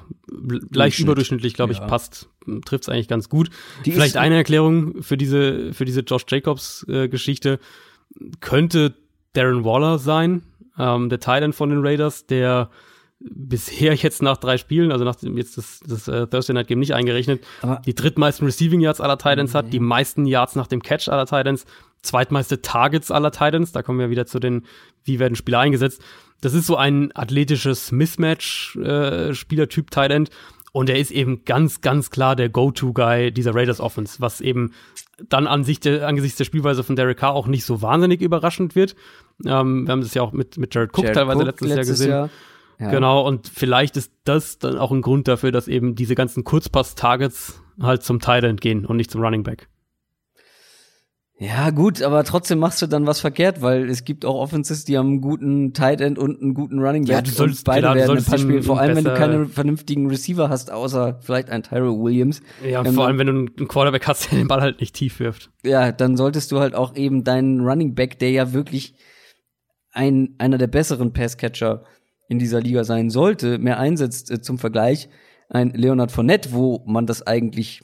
leicht 0.71 0.99
überdurchschnittlich, 0.99 1.55
glaube 1.55 1.73
ich, 1.73 1.79
ja. 1.79 1.87
passt, 1.87 2.29
trifft 2.65 2.85
es 2.85 2.89
eigentlich 2.89 3.09
ganz 3.09 3.29
gut. 3.29 3.51
Die 3.85 3.93
Vielleicht 3.93 4.17
eine 4.17 4.37
Erklärung 4.37 5.03
für 5.03 5.17
diese, 5.17 5.73
für 5.73 5.85
diese 5.85 6.01
Josh 6.01 6.25
Jacobs 6.29 6.85
äh, 6.89 7.09
Geschichte 7.09 7.61
könnte 8.41 8.95
Darren 9.35 9.65
Waller 9.65 9.99
sein, 9.99 10.43
ähm, 10.79 11.09
der 11.09 11.21
Thailand 11.21 11.55
von 11.55 11.71
den 11.71 11.87
Raiders, 11.87 12.27
der 12.27 12.71
bisher 13.31 13.95
jetzt 13.95 14.23
nach 14.23 14.37
drei 14.37 14.59
Spielen, 14.59 14.93
also 14.93 15.05
nach 15.05 15.17
dem, 15.17 15.37
jetzt 15.37 15.59
das, 15.59 15.81
das 15.87 16.09
uh, 16.09 16.27
Thursday 16.27 16.55
Night 16.55 16.69
Game 16.69 16.79
nicht 16.79 16.95
eingerechnet, 16.95 17.45
Aber 17.61 17.81
die 17.85 17.95
drittmeisten 17.95 18.47
Receiving 18.47 18.81
Yards 18.81 19.01
aller 19.01 19.19
Titans 19.19 19.55
hat, 19.55 19.73
die 19.73 19.81
meisten 19.81 20.27
Yards 20.27 20.57
nach 20.57 20.67
dem 20.67 20.83
Catch 20.83 21.09
aller 21.09 21.27
Titans, 21.27 21.65
zweitmeiste 22.03 22.63
Targets 22.63 23.11
aller 23.11 23.31
Titans, 23.31 23.73
da 23.73 23.83
kommen 23.83 23.99
wir 23.99 24.11
wieder 24.11 24.27
zu 24.27 24.39
den, 24.39 24.65
wie 25.05 25.19
werden 25.19 25.37
Spieler 25.37 25.61
eingesetzt. 25.61 26.03
Das 26.41 26.55
ist 26.55 26.67
so 26.67 26.77
ein 26.77 27.15
athletisches 27.15 27.93
Mismatch 27.93 28.77
äh, 28.77 29.33
Spielertyp 29.35 29.91
Titan 29.91 30.29
und 30.73 30.89
er 30.91 30.99
ist 30.99 31.11
eben 31.11 31.45
ganz, 31.45 31.83
ganz 31.83 32.11
klar 32.11 32.35
der 32.35 32.49
Go-To-Guy 32.49 33.31
dieser 33.31 33.55
Raiders 33.55 33.81
Offense, 33.81 34.21
was 34.21 34.41
eben 34.41 34.73
dann 35.29 35.47
an 35.47 35.65
sich 35.65 35.79
der, 35.81 36.09
angesichts 36.09 36.39
der 36.39 36.45
Spielweise 36.45 36.83
von 36.83 36.97
Derek 36.97 37.19
Carr 37.19 37.35
auch 37.35 37.47
nicht 37.47 37.65
so 37.65 37.83
wahnsinnig 37.83 38.23
überraschend 38.23 38.75
wird. 38.75 38.97
Ähm, 39.45 39.87
wir 39.87 39.93
haben 39.93 40.01
das 40.01 40.15
ja 40.15 40.23
auch 40.23 40.33
mit, 40.33 40.59
mit 40.59 40.75
Jared 40.75 40.91
Cook 40.91 41.05
Jared 41.05 41.17
teilweise 41.17 41.41
Cook 41.41 41.47
letztes, 41.47 41.69
letztes, 41.69 41.87
Jahr 41.87 41.95
gesehen. 41.95 42.11
Jahr. 42.11 42.31
Ja. 42.83 42.91
Genau, 42.91 43.25
und 43.27 43.47
vielleicht 43.47 43.97
ist 43.97 44.13
das 44.25 44.59
dann 44.59 44.77
auch 44.77 44.91
ein 44.91 45.03
Grund 45.03 45.29
dafür, 45.29 45.53
dass 45.53 45.69
eben 45.69 45.95
diese 45.95 46.17
ganzen 46.17 46.43
Kurzpass-Targets 46.43 47.63
halt 47.81 48.03
zum 48.03 48.19
Tight 48.19 48.43
End 48.43 48.61
gehen 48.61 48.85
und 48.85 48.97
nicht 48.97 49.11
zum 49.11 49.21
Running 49.21 49.45
Back. 49.45 49.69
Ja, 51.39 51.71
gut, 51.71 52.03
aber 52.03 52.25
trotzdem 52.25 52.59
machst 52.59 52.83
du 52.83 52.87
dann 52.87 53.07
was 53.07 53.21
verkehrt, 53.21 53.63
weil 53.63 53.89
es 53.89 54.05
gibt 54.05 54.25
auch 54.25 54.35
Offenses, 54.35 54.85
die 54.85 54.99
haben 54.99 55.09
einen 55.09 55.21
guten 55.21 55.73
Tight 55.75 56.01
End 56.01 56.19
und 56.19 56.41
einen 56.41 56.55
guten 56.55 56.81
Running 56.81 57.05
Back. 57.05 57.15
Ja, 57.15 57.23
du 57.23 57.31
solltest- 57.31 57.61
und 57.61 57.65
beide 57.73 57.81
klar, 57.83 57.95
du 57.95 58.01
werden 58.01 58.19
ein 58.19 58.25
paar. 58.25 58.63
Vor 58.63 58.81
allem, 58.81 58.97
wenn 58.97 59.05
du 59.05 59.15
keine 59.15 59.47
vernünftigen 59.47 60.09
Receiver 60.09 60.49
hast, 60.49 60.71
außer 60.73 61.19
vielleicht 61.21 61.51
ein 61.51 61.63
Tyrell 61.63 61.99
Williams. 61.99 62.43
Ja, 62.69 62.85
Ähm, 62.85 62.95
vor 62.95 63.07
allem, 63.07 63.19
wenn 63.19 63.27
du 63.29 63.33
einen 63.33 63.69
Quarterback 63.69 64.07
hast, 64.09 64.29
der 64.33 64.39
den 64.39 64.49
Ball 64.49 64.61
halt 64.61 64.81
nicht 64.81 64.95
tief 64.95 65.21
wirft. 65.21 65.51
Ja, 65.65 65.93
dann 65.93 66.17
solltest 66.17 66.51
du 66.53 66.59
halt 66.59 66.75
auch 66.75 66.97
eben 66.97 67.25
deinen 67.25 67.61
Running 67.61 67.95
Back, 67.95 68.19
der 68.19 68.31
ja 68.31 68.53
wirklich 68.53 68.95
ein, 69.93 70.35
einer 70.39 70.59
der 70.59 70.69
besseren 70.69 71.13
Passcatcher 71.13 71.85
in 72.33 72.39
dieser 72.39 72.61
Liga 72.61 72.83
sein 72.83 73.11
sollte, 73.11 73.59
mehr 73.59 73.79
einsetzt 73.79 74.31
äh, 74.31 74.41
zum 74.41 74.59
Vergleich. 74.59 75.09
Ein 75.49 75.71
Leonard 75.71 76.11
Fournette, 76.11 76.53
wo 76.53 76.83
man 76.87 77.07
das 77.07 77.25
eigentlich 77.27 77.83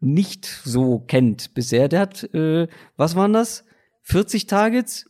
nicht 0.00 0.44
so 0.44 1.00
kennt 1.00 1.54
bisher. 1.54 1.88
Der 1.88 2.00
hat, 2.00 2.22
äh, 2.34 2.68
was 2.96 3.16
waren 3.16 3.32
das? 3.32 3.64
40 4.02 4.46
Targets? 4.46 5.05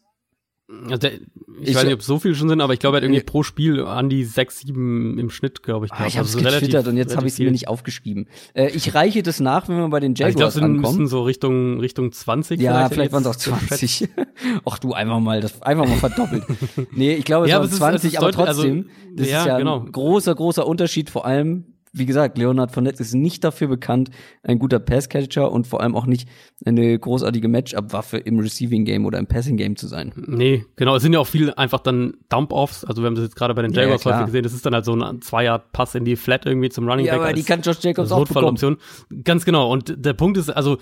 Also 0.69 0.97
der, 0.97 1.12
ich, 1.12 1.21
Ich- 1.69 1.75
weiß 1.77 1.85
nicht, 1.85 1.95
ob 1.95 2.01
es 2.01 2.07
so 2.07 2.19
viele 2.19 2.35
schon 2.35 2.49
sind, 2.49 2.61
aber 2.61 2.73
ich 2.73 2.81
glaube, 2.81 2.97
er 2.97 2.99
hat 2.99 3.05
irgendwie 3.05 3.23
pro 3.23 3.45
Spiel 3.45 3.83
an 3.85 4.09
die 4.09 4.25
sechs, 4.25 4.59
sieben 4.61 5.17
im 5.17 5.31
Schnitt, 5.31 5.62
glaube 5.62 5.87
ich. 5.87 5.93
Ah, 5.93 5.97
gehabt. 5.99 6.11
ich 6.11 6.19
habe 6.19 6.27
es 6.29 6.35
Also 6.37 6.49
getwittert 6.49 6.89
und 6.89 6.97
jetzt 6.97 7.17
habe 7.17 7.27
ich 7.27 7.35
es 7.35 7.39
mir 7.39 7.45
viel. 7.45 7.53
nicht 7.53 7.69
aufgeschrieben. 7.69 8.27
Äh, 8.53 8.71
ich 8.71 8.93
reiche 8.95 9.23
das 9.23 9.39
nach, 9.39 9.69
wenn 9.69 9.77
wir 9.79 9.89
bei 9.89 10.01
den 10.01 10.12
Also 10.12 10.25
ich 10.27 10.35
glaube, 10.35 10.41
Jaguars 10.41 10.55
es 10.57 10.61
sind- 10.61 10.73
müssten 10.73 10.87
ankommen. 10.87 11.07
so 11.07 11.23
Richtung, 11.23 11.79
Richtung 11.81 12.11
20. 12.11 12.61
Ja, 12.61 12.89
vielleicht 12.89 13.09
ich 13.09 13.12
waren 13.12 13.23
es 13.23 13.29
auch 13.29 13.33
jetzt 13.35 13.45
geschätzt. 13.45 13.69
20. 14.09 14.09
Ach 14.64 14.79
du, 14.81 14.93
einfach 14.93 15.21
mal, 15.21 15.41
das 15.41 15.62
einfach 15.62 15.87
mal 15.87 15.97
verdoppelt. 15.99 16.43
nee, 16.91 17.14
ich 17.14 17.25
glaube, 17.25 17.47
es 17.47 17.51
Ja, 17.51 17.57
waren 17.57 17.62
aber 17.62 17.67
es 17.67 17.73
ist- 17.73 17.79
20, 17.79 18.05
es 18.09 18.12
ist 18.14 18.19
aber 18.19 18.27
also, 18.27 18.62
trotzdem, 18.62 18.87
das 19.14 19.29
ja, 19.31 19.41
ist 19.43 19.47
ja 19.47 19.59
genau. 19.59 19.81
ein 19.87 19.93
großer, 19.93 20.35
großer 20.35 20.67
Unterschied. 20.67 21.11
Vor 21.11 21.25
allem, 21.27 21.76
wie 21.99 22.07
gesagt, 22.07 22.37
Leonard 22.39 22.73
Fournette 22.73 23.03
ist 23.03 23.15
nicht 23.15 23.43
dafür 23.43 23.69
bekannt, 23.69 24.11
ein 24.43 24.59
guter 24.59 24.79
Passcatcher 24.79 25.51
und 25.51 25.67
vor 25.67 25.81
allem 25.81 25.95
auch 25.97 26.07
nicht 26.07 26.29
eine 26.65 26.99
großartige 26.99 27.49
Matchup-Waffe 27.49 28.19
im 28.19 28.39
Receiving 28.39 28.85
Game 28.85 29.07
oder 29.07 29.19
im 29.19 29.27
Passing 29.27 29.57
Game 29.57 29.77
zu 29.77 29.87
sein. 29.87 30.13
Nee, 30.17 30.65
genau. 30.77 30.97
Es 30.97 31.03
sind 31.03 31.13
ja 31.13 31.19
auch 31.21 31.27
viele 31.27 31.57
einfach 31.57 31.81
dann 31.81 32.15
Dump-Offs. 32.29 32.85
Also 32.85 33.03
wir 33.03 33.07
haben 33.07 33.15
das 33.15 33.25
jetzt 33.25 33.37
gerade 33.37 33.55
bei 33.55 33.63
den 33.63 33.73
Ja, 33.73 33.79
ja, 33.79 33.83
Jaguars 33.85 34.03
klar. 34.03 34.15
häufig 34.17 34.27
gesehen. 34.27 34.43
Das 34.43 34.53
ist 34.53 34.67
dann 34.67 34.75
halt 34.75 34.85
so 34.85 34.95
ein 34.95 35.23
Zweier-Pass 35.23 35.95
in 35.95 36.05
die 36.05 36.17
Flat 36.17 36.45
irgendwie 36.47 36.69
zum 36.69 36.89
Running 36.89 37.07
Ja, 37.07 37.15
Back. 37.15 37.23
aber 37.23 37.33
die 37.33 37.43
kann 37.43 37.63
Josh 37.63 37.79
Jacobs 37.83 38.13
auch 38.13 38.27
bekommen. 38.27 38.55
Notfalloption. 38.55 38.77
Ganz 39.25 39.45
genau. 39.45 39.71
Und 39.73 39.95
der 39.97 40.13
Punkt 40.13 40.37
ist, 40.37 40.51
also, 40.51 40.79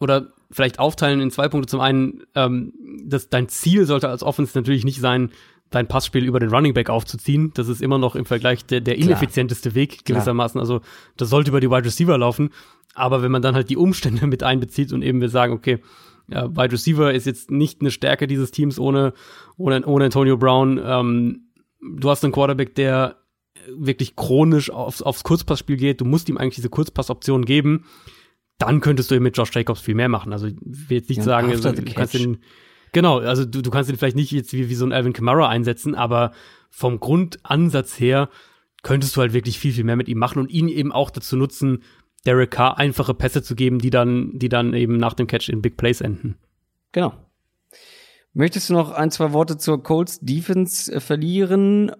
oder 0.00 0.28
vielleicht 0.50 0.78
aufteilen 0.78 1.20
in 1.20 1.30
zwei 1.30 1.48
Punkte. 1.48 1.68
Zum 1.68 1.80
einen, 1.80 2.24
ähm, 2.34 2.74
dass 3.06 3.28
dein 3.30 3.48
Ziel 3.48 3.86
sollte 3.86 4.08
als 4.08 4.22
Offense 4.22 4.56
natürlich 4.58 4.84
nicht 4.84 5.00
sein, 5.00 5.30
dein 5.74 5.88
Passspiel 5.88 6.24
über 6.24 6.38
den 6.40 6.50
Running 6.50 6.74
Back 6.74 6.88
aufzuziehen. 6.90 7.50
Das 7.54 7.68
ist 7.68 7.82
immer 7.82 7.98
noch 7.98 8.14
im 8.14 8.24
Vergleich 8.24 8.64
der, 8.64 8.80
der 8.80 8.94
Klar. 8.94 9.08
ineffizienteste 9.08 9.74
Weg 9.74 10.04
Klar. 10.04 10.16
gewissermaßen. 10.18 10.60
Also 10.60 10.80
das 11.16 11.28
sollte 11.30 11.50
über 11.50 11.60
die 11.60 11.70
Wide 11.70 11.84
Receiver 11.84 12.16
laufen. 12.16 12.50
Aber 12.94 13.22
wenn 13.22 13.32
man 13.32 13.42
dann 13.42 13.54
halt 13.54 13.70
die 13.70 13.76
Umstände 13.76 14.26
mit 14.28 14.42
einbezieht 14.42 14.92
und 14.92 15.02
eben 15.02 15.20
wir 15.20 15.28
sagen, 15.28 15.52
okay, 15.52 15.78
ja, 16.28 16.48
Wide 16.50 16.72
Receiver 16.72 17.12
ist 17.12 17.26
jetzt 17.26 17.50
nicht 17.50 17.80
eine 17.80 17.90
Stärke 17.90 18.26
dieses 18.26 18.52
Teams 18.52 18.78
ohne, 18.78 19.12
ohne, 19.56 19.84
ohne 19.84 20.04
Antonio 20.04 20.36
Brown. 20.36 20.80
Ähm, 20.82 21.48
du 21.80 22.08
hast 22.08 22.22
einen 22.24 22.32
Quarterback, 22.32 22.74
der 22.74 23.16
wirklich 23.68 24.16
chronisch 24.16 24.70
aufs, 24.70 25.02
aufs 25.02 25.24
Kurzpassspiel 25.24 25.76
geht. 25.76 26.00
Du 26.00 26.04
musst 26.04 26.28
ihm 26.28 26.36
eigentlich 26.36 26.56
diese 26.56 26.68
Kurzpassoption 26.68 27.44
geben. 27.44 27.84
Dann 28.58 28.80
könntest 28.80 29.10
du 29.10 29.14
eben 29.14 29.24
mit 29.24 29.36
Josh 29.36 29.54
Jacobs 29.54 29.80
viel 29.80 29.94
mehr 29.94 30.08
machen. 30.08 30.32
Also 30.32 30.46
ich 30.46 30.54
will 30.60 30.98
jetzt 30.98 31.08
nicht 31.08 31.18
Ja, 31.18 31.24
sagen, 31.24 31.50
also, 31.50 31.72
du 31.72 31.82
kannst 31.92 32.14
den, 32.14 32.38
genau, 32.92 33.18
also 33.18 33.44
du, 33.44 33.62
du 33.62 33.70
kannst 33.70 33.90
ihn 33.90 33.96
vielleicht 33.96 34.16
nicht 34.16 34.30
jetzt 34.30 34.52
wie, 34.52 34.68
wie 34.68 34.74
so 34.74 34.86
ein 34.86 34.92
Alvin 34.92 35.12
Kamara 35.12 35.48
einsetzen, 35.48 35.94
aber 35.94 36.32
vom 36.70 37.00
Grundansatz 37.00 37.98
her 37.98 38.28
könntest 38.82 39.16
du 39.16 39.20
halt 39.20 39.32
wirklich 39.32 39.58
viel, 39.58 39.72
viel 39.72 39.84
mehr 39.84 39.96
mit 39.96 40.08
ihm 40.08 40.18
machen 40.18 40.38
und 40.38 40.50
ihn 40.50 40.68
eben 40.68 40.92
auch 40.92 41.10
dazu 41.10 41.36
nutzen, 41.36 41.82
Derek 42.26 42.52
Carr 42.52 42.78
einfache 42.78 43.14
Pässe 43.14 43.42
zu 43.42 43.54
geben, 43.54 43.78
die 43.78 43.90
dann, 43.90 44.38
die 44.38 44.48
dann 44.48 44.74
eben 44.74 44.96
nach 44.96 45.14
dem 45.14 45.26
Catch 45.26 45.48
in 45.48 45.62
Big 45.62 45.76
Plays 45.76 46.00
enden. 46.00 46.36
Genau. 46.92 47.14
Möchtest 48.34 48.70
du 48.70 48.74
noch 48.74 48.92
ein, 48.92 49.10
zwei 49.10 49.32
Worte 49.32 49.58
zur 49.58 49.82
Colts 49.82 50.20
Defense 50.20 50.92
äh, 50.92 51.00
verlieren? 51.00 51.92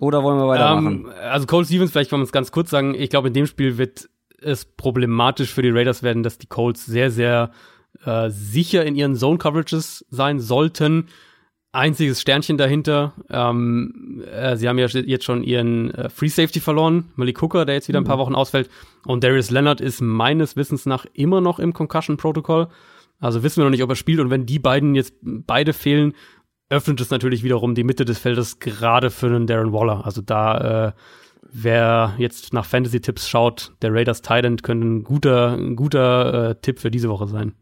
Oder 0.00 0.22
wollen 0.22 0.38
wir 0.38 0.48
weitermachen? 0.48 1.04
Ähm, 1.06 1.12
also 1.22 1.46
Cole 1.46 1.64
Stevens, 1.64 1.92
vielleicht 1.92 2.10
kann 2.10 2.20
man 2.20 2.24
es 2.24 2.32
ganz 2.32 2.50
kurz 2.52 2.70
sagen, 2.70 2.94
ich 2.94 3.10
glaube, 3.10 3.28
in 3.28 3.34
dem 3.34 3.46
Spiel 3.46 3.78
wird 3.78 4.08
es 4.40 4.64
problematisch 4.64 5.52
für 5.52 5.62
die 5.62 5.70
Raiders 5.70 6.02
werden, 6.02 6.22
dass 6.22 6.38
die 6.38 6.46
Colts 6.46 6.86
sehr, 6.86 7.10
sehr 7.10 7.50
äh, 8.04 8.30
sicher 8.30 8.84
in 8.84 8.94
ihren 8.94 9.14
Zone-Coverages 9.14 10.04
sein 10.10 10.40
sollten. 10.40 11.08
Einziges 11.72 12.20
Sternchen 12.20 12.58
dahinter. 12.58 13.12
Ähm, 13.30 14.24
äh, 14.30 14.56
sie 14.56 14.68
haben 14.68 14.78
ja 14.78 14.86
jetzt 14.86 15.24
schon 15.24 15.44
ihren 15.44 15.94
äh, 15.94 16.08
Free 16.08 16.28
Safety 16.28 16.58
verloren, 16.58 17.12
Malik 17.14 17.40
Hooker, 17.40 17.64
der 17.64 17.76
jetzt 17.76 17.88
wieder 17.88 18.00
ein 18.00 18.04
paar 18.04 18.18
Wochen 18.18 18.34
ausfällt. 18.34 18.68
Und 19.06 19.22
Darius 19.22 19.50
Leonard 19.50 19.80
ist 19.80 20.00
meines 20.00 20.56
Wissens 20.56 20.86
nach 20.86 21.06
immer 21.12 21.40
noch 21.40 21.58
im 21.60 21.72
Concussion-Protokoll. 21.72 22.68
Also 23.20 23.42
wissen 23.42 23.58
wir 23.58 23.64
noch 23.64 23.70
nicht, 23.70 23.84
ob 23.84 23.90
er 23.90 23.96
spielt. 23.96 24.18
Und 24.18 24.30
wenn 24.30 24.46
die 24.46 24.58
beiden 24.58 24.94
jetzt 24.94 25.14
beide 25.22 25.72
fehlen, 25.72 26.14
öffnet 26.70 27.00
es 27.00 27.10
natürlich 27.10 27.42
wiederum 27.42 27.74
die 27.74 27.84
Mitte 27.84 28.04
des 28.04 28.18
Feldes 28.18 28.58
gerade 28.58 29.10
für 29.10 29.26
einen 29.26 29.46
Darren 29.46 29.72
Waller. 29.72 30.04
Also 30.06 30.22
da, 30.22 30.88
äh, 30.88 30.92
wer 31.52 32.14
jetzt 32.18 32.52
nach 32.52 32.64
Fantasy-Tipps 32.64 33.28
schaut, 33.28 33.74
der 33.82 33.92
Raiders 33.92 34.22
Titan 34.22 34.56
könnte 34.56 34.86
ein 34.86 35.04
guter, 35.04 35.52
ein 35.54 35.76
guter 35.76 36.50
äh, 36.50 36.54
Tipp 36.62 36.78
für 36.78 36.90
diese 36.90 37.10
Woche 37.10 37.26
sein. 37.26 37.54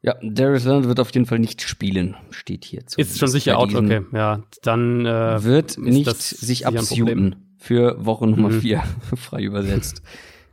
Ja, 0.00 0.14
Darius 0.22 0.64
Leonard 0.64 0.86
wird 0.86 1.00
auf 1.00 1.12
jeden 1.12 1.26
Fall 1.26 1.40
nicht 1.40 1.60
spielen, 1.62 2.16
steht 2.30 2.64
hier. 2.64 2.82
Ist 2.96 3.18
schon 3.18 3.28
sicher 3.28 3.58
out, 3.58 3.74
okay. 3.74 4.02
Ja, 4.12 4.44
dann 4.62 5.04
äh, 5.04 5.42
Wird 5.42 5.76
nicht 5.78 6.08
sich 6.16 6.66
absuchen 6.68 7.54
für 7.58 8.04
Woche 8.04 8.26
Nummer 8.28 8.50
Mhm. 8.50 8.60
vier, 8.60 8.84
frei 9.16 9.42
übersetzt. 9.42 10.02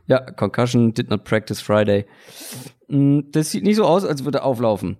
Ja, 0.08 0.18
Concussion, 0.20 0.94
did 0.94 1.10
not 1.10 1.22
practice 1.24 1.60
Friday. 1.60 2.06
Mm, 2.88 3.20
Das 3.30 3.50
sieht 3.52 3.62
nicht 3.62 3.76
so 3.76 3.84
aus, 3.84 4.04
als 4.04 4.24
würde 4.24 4.38
er 4.38 4.44
auflaufen. 4.44 4.96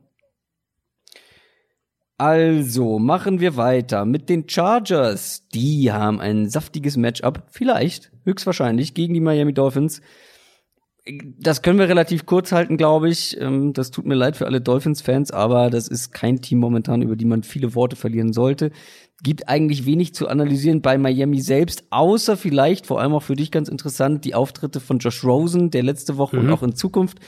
Also, 2.18 2.98
machen 2.98 3.40
wir 3.40 3.56
weiter 3.56 4.04
mit 4.06 4.28
den 4.30 4.48
Chargers. 4.48 5.48
Die 5.52 5.92
haben 5.92 6.20
ein 6.20 6.48
saftiges 6.48 6.96
Matchup, 6.96 7.42
vielleicht, 7.50 8.10
höchstwahrscheinlich, 8.24 8.94
gegen 8.94 9.12
die 9.12 9.20
Miami 9.20 9.52
Dolphins. 9.52 10.00
Das 11.38 11.62
können 11.62 11.78
wir 11.78 11.88
relativ 11.88 12.26
kurz 12.26 12.50
halten, 12.52 12.76
glaube 12.76 13.08
ich. 13.08 13.40
Ähm, 13.40 13.72
Das 13.72 13.90
tut 13.92 14.06
mir 14.06 14.14
leid 14.16 14.36
für 14.36 14.46
alle 14.46 14.60
Dolphins-Fans, 14.60 15.30
aber 15.30 15.70
das 15.70 15.86
ist 15.88 16.12
kein 16.12 16.40
Team 16.42 16.58
momentan, 16.58 17.02
über 17.02 17.14
die 17.16 17.24
man 17.24 17.42
viele 17.44 17.74
Worte 17.74 17.94
verlieren 17.96 18.32
sollte. 18.32 18.72
Gibt 19.22 19.48
eigentlich 19.48 19.86
wenig 19.86 20.14
zu 20.14 20.28
analysieren 20.28 20.82
bei 20.82 20.98
Miami 20.98 21.40
selbst, 21.40 21.84
außer 21.90 22.36
vielleicht, 22.36 22.86
vor 22.86 23.00
allem 23.00 23.12
auch 23.14 23.22
für 23.22 23.36
dich 23.36 23.50
ganz 23.50 23.68
interessant, 23.68 24.24
die 24.24 24.34
Auftritte 24.34 24.80
von 24.80 24.98
Josh 24.98 25.22
Rosen, 25.24 25.70
der 25.70 25.84
letzte 25.84 26.16
Woche 26.18 26.38
und 26.38 26.46
Mhm. 26.46 26.52
auch 26.52 26.62
in 26.62 26.74
Zukunft. 26.74 27.18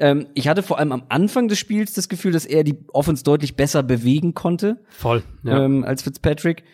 Ähm, 0.00 0.26
ich 0.34 0.48
hatte 0.48 0.62
vor 0.62 0.78
allem 0.78 0.92
am 0.92 1.04
Anfang 1.08 1.46
des 1.48 1.58
Spiels 1.58 1.92
das 1.92 2.08
Gefühl, 2.08 2.32
dass 2.32 2.46
er 2.46 2.64
die 2.64 2.78
Offense 2.92 3.22
deutlich 3.22 3.54
besser 3.54 3.82
bewegen 3.82 4.34
konnte 4.34 4.80
voll. 4.90 5.22
Ja. 5.44 5.64
ähm, 5.64 5.84
als 5.84 6.02
Fitzpatrick. 6.02 6.64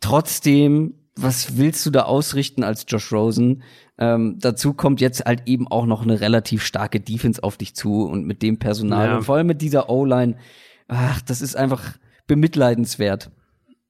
Trotzdem, 0.00 0.94
was 1.16 1.56
willst 1.56 1.84
du 1.86 1.90
da 1.90 2.02
ausrichten 2.02 2.62
als 2.62 2.84
Josh 2.88 3.10
Rosen? 3.12 3.62
Ähm, 3.98 4.36
dazu 4.38 4.74
kommt 4.74 5.00
jetzt 5.00 5.24
halt 5.24 5.42
eben 5.46 5.66
auch 5.68 5.86
noch 5.86 6.02
eine 6.02 6.20
relativ 6.20 6.62
starke 6.62 7.00
Defense 7.00 7.42
auf 7.42 7.56
dich 7.56 7.74
zu 7.74 8.04
und 8.04 8.26
mit 8.26 8.42
dem 8.42 8.58
Personal 8.58 9.08
Ja. 9.08 9.16
und 9.16 9.22
vor 9.24 9.36
allem 9.36 9.46
mit 9.46 9.62
dieser 9.62 9.88
O-Line. 9.88 10.36
Ach, 10.88 11.20
das 11.22 11.40
ist 11.40 11.56
einfach 11.56 11.82
bemitleidenswert. 12.26 13.30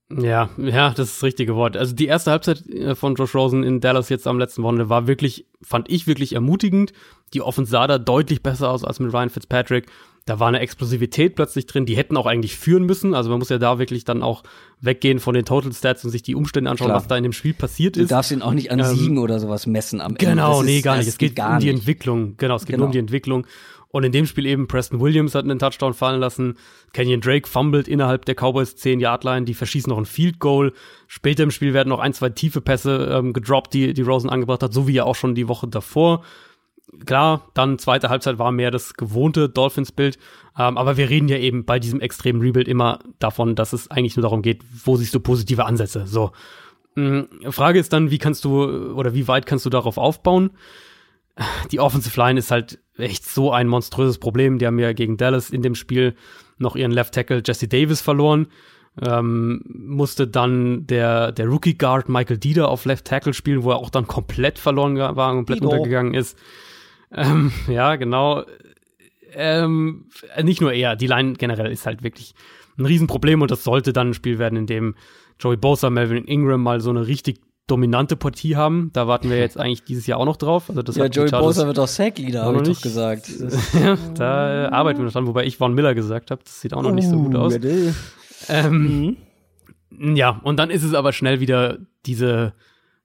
Ja, 0.08 0.50
ja, 0.56 0.90
das 0.90 1.08
ist 1.08 1.16
das 1.16 1.22
richtige 1.24 1.56
Wort. 1.56 1.76
Also 1.76 1.92
die 1.92 2.06
erste 2.06 2.30
Halbzeit 2.30 2.64
äh, 2.68 2.94
von 2.94 3.16
Josh 3.16 3.34
Rosen 3.34 3.64
in 3.64 3.80
Dallas 3.80 4.08
jetzt 4.08 4.28
am 4.28 4.38
letzten 4.38 4.62
Wochenende 4.62 4.88
war 4.88 5.08
wirklich, 5.08 5.46
fand 5.62 5.90
ich 5.90 6.06
wirklich 6.06 6.32
ermutigend. 6.34 6.92
Die 7.34 7.42
Offense 7.42 7.72
sah 7.72 7.88
da 7.88 7.98
deutlich 7.98 8.40
besser 8.42 8.70
aus 8.70 8.84
als 8.84 9.00
mit 9.00 9.12
Ryan 9.12 9.30
Fitzpatrick. 9.30 9.86
Da 10.26 10.40
war 10.40 10.48
eine 10.48 10.58
Explosivität 10.60 11.36
plötzlich 11.36 11.66
drin. 11.66 11.86
Die 11.86 11.96
hätten 11.96 12.16
auch 12.16 12.26
eigentlich 12.26 12.56
führen 12.56 12.84
müssen. 12.84 13.14
Also 13.14 13.30
man 13.30 13.38
muss 13.38 13.48
ja 13.48 13.58
da 13.58 13.78
wirklich 13.78 14.04
dann 14.04 14.22
auch 14.24 14.42
weggehen 14.80 15.20
von 15.20 15.34
den 15.34 15.44
Total 15.44 15.72
Stats 15.72 16.04
und 16.04 16.10
sich 16.10 16.22
die 16.22 16.34
Umstände 16.34 16.68
anschauen, 16.68 16.88
Klar. 16.88 16.98
was 16.98 17.06
da 17.06 17.16
in 17.16 17.22
dem 17.22 17.32
Spiel 17.32 17.54
passiert 17.54 17.96
Du 17.96 18.00
ist. 18.02 18.10
darfst 18.10 18.32
ihn 18.32 18.42
auch 18.42 18.52
nicht 18.52 18.70
an 18.72 18.80
Ähm, 18.80 18.86
Siegen 18.86 19.18
oder 19.18 19.38
sowas 19.40 19.66
messen 19.66 20.00
am 20.00 20.16
Ende. 20.16 20.26
Genau, 20.26 20.62
nee, 20.62 20.80
gar 20.82 20.96
nicht. 20.98 21.06
Es 21.06 21.16
geht 21.18 21.38
um 21.38 21.58
die 21.60 21.66
nicht. 21.66 21.74
Entwicklung. 21.76 22.34
Genau, 22.38 22.56
es 22.56 22.62
geht 22.62 22.70
Genau. 22.74 22.78
nur 22.80 22.86
um 22.86 22.92
die 22.92 22.98
Entwicklung. 22.98 23.46
Und 23.88 24.02
in 24.02 24.10
dem 24.10 24.26
Spiel 24.26 24.46
eben 24.46 24.66
Preston 24.66 25.00
Williams 25.00 25.34
hat 25.36 25.44
einen 25.44 25.60
Touchdown 25.60 25.94
fallen 25.94 26.20
lassen. 26.20 26.56
Kenyon 26.92 27.20
Drake 27.20 27.48
fumbled 27.48 27.86
innerhalb 27.86 28.24
der 28.24 28.34
Cowboys 28.34 28.72
10-Yard-Line. 28.74 29.46
Die 29.46 29.54
verschießen 29.54 29.88
noch 29.88 29.96
ein 29.96 30.06
Field 30.06 30.40
Goal. 30.40 30.72
Später 31.06 31.44
im 31.44 31.52
Spiel 31.52 31.72
werden 31.72 31.88
noch 31.90 32.00
ein, 32.00 32.12
zwei 32.12 32.30
tiefe 32.30 32.60
Pässe 32.60 33.08
ähm, 33.12 33.32
gedroppt, 33.32 33.72
die, 33.74 33.94
die 33.94 34.02
Rosen 34.02 34.28
angebracht 34.28 34.64
hat, 34.64 34.74
so 34.74 34.88
wie 34.88 34.92
ja 34.92 35.04
auch 35.04 35.14
schon 35.14 35.36
die 35.36 35.46
Woche 35.46 35.68
davor. 35.68 36.24
Klar, 37.04 37.50
dann 37.54 37.78
zweite 37.78 38.08
Halbzeit 38.08 38.38
war 38.38 38.52
mehr 38.52 38.70
das 38.70 38.94
gewohnte 38.94 39.48
Dolphins-Bild. 39.48 40.18
Ähm, 40.58 40.78
aber 40.78 40.96
wir 40.96 41.10
reden 41.10 41.28
ja 41.28 41.36
eben 41.36 41.64
bei 41.64 41.78
diesem 41.78 42.00
extremen 42.00 42.40
Rebuild 42.40 42.68
immer 42.68 43.00
davon, 43.18 43.54
dass 43.54 43.72
es 43.72 43.90
eigentlich 43.90 44.16
nur 44.16 44.22
darum 44.22 44.42
geht, 44.42 44.62
wo 44.84 44.96
siehst 44.96 45.14
du 45.14 45.20
positive 45.20 45.64
Ansätze. 45.64 46.06
So. 46.06 46.32
Mm, 46.94 47.22
Frage 47.50 47.78
ist 47.78 47.92
dann, 47.92 48.10
wie 48.10 48.18
kannst 48.18 48.44
du 48.44 48.92
oder 48.92 49.14
wie 49.14 49.28
weit 49.28 49.46
kannst 49.46 49.66
du 49.66 49.70
darauf 49.70 49.98
aufbauen? 49.98 50.50
Die 51.70 51.80
Offensive 51.80 52.18
Line 52.18 52.38
ist 52.38 52.50
halt 52.50 52.78
echt 52.96 53.26
so 53.26 53.52
ein 53.52 53.68
monströses 53.68 54.18
Problem. 54.18 54.58
Die 54.58 54.66
haben 54.66 54.78
ja 54.78 54.92
gegen 54.92 55.18
Dallas 55.18 55.50
in 55.50 55.62
dem 55.62 55.74
Spiel 55.74 56.14
noch 56.56 56.76
ihren 56.76 56.92
Left 56.92 57.14
Tackle 57.14 57.42
Jesse 57.44 57.68
Davis 57.68 58.00
verloren. 58.00 58.46
Ähm, 59.02 59.62
musste 59.66 60.26
dann 60.26 60.86
der, 60.86 61.32
der 61.32 61.46
Rookie 61.46 61.76
Guard 61.76 62.08
Michael 62.08 62.38
Dieder 62.38 62.68
auf 62.68 62.86
Left 62.86 63.04
Tackle 63.04 63.34
spielen, 63.34 63.62
wo 63.62 63.70
er 63.72 63.76
auch 63.76 63.90
dann 63.90 64.06
komplett 64.06 64.58
verloren 64.58 64.96
war, 64.96 65.34
komplett 65.34 65.60
Dido. 65.60 65.68
untergegangen 65.68 66.14
ist. 66.14 66.38
Ähm, 67.12 67.52
ja, 67.68 67.96
genau. 67.96 68.44
ähm, 69.32 70.06
nicht 70.42 70.60
nur 70.60 70.72
er, 70.72 70.96
die 70.96 71.06
Line 71.06 71.34
generell 71.34 71.70
ist 71.70 71.86
halt 71.86 72.02
wirklich 72.02 72.34
ein 72.78 72.86
Riesenproblem 72.86 73.42
und 73.42 73.50
das 73.50 73.64
sollte 73.64 73.92
dann 73.92 74.10
ein 74.10 74.14
Spiel 74.14 74.38
werden, 74.38 74.56
in 74.56 74.66
dem 74.66 74.94
Joey 75.38 75.56
Bosa, 75.56 75.90
Melvin 75.90 76.24
Ingram 76.24 76.62
mal 76.62 76.80
so 76.80 76.90
eine 76.90 77.06
richtig 77.06 77.40
dominante 77.66 78.16
Partie 78.16 78.56
haben. 78.56 78.90
Da 78.92 79.08
warten 79.08 79.28
wir 79.28 79.38
jetzt 79.38 79.58
eigentlich 79.58 79.82
dieses 79.82 80.06
Jahr 80.06 80.20
auch 80.20 80.24
noch 80.24 80.36
drauf. 80.36 80.68
Also 80.68 80.82
das 80.82 80.96
ja, 80.96 81.06
Joey 81.06 81.30
Bosa 81.30 81.66
wird 81.66 81.78
auch 81.78 81.88
Sack-Leader, 81.88 82.44
habe 82.44 82.58
ich 82.58 82.68
doch 82.68 82.80
gesagt. 82.80 83.28
ja, 83.74 83.98
da 84.14 84.66
äh, 84.66 84.68
arbeiten 84.68 85.00
wir 85.00 85.04
noch 85.04 85.12
dran, 85.12 85.26
wobei 85.26 85.44
ich 85.44 85.56
Von 85.56 85.74
Miller 85.74 85.94
gesagt 85.94 86.30
habe. 86.30 86.42
Das 86.44 86.60
sieht 86.60 86.74
auch 86.74 86.82
noch 86.82 86.92
nicht 86.92 87.08
so 87.08 87.16
gut 87.16 87.34
oh, 87.34 87.38
aus. 87.38 87.58
Ähm, 88.48 89.16
mhm. 89.90 90.16
Ja, 90.16 90.40
und 90.44 90.58
dann 90.58 90.70
ist 90.70 90.84
es 90.84 90.94
aber 90.94 91.12
schnell 91.12 91.40
wieder 91.40 91.78
diese, 92.04 92.52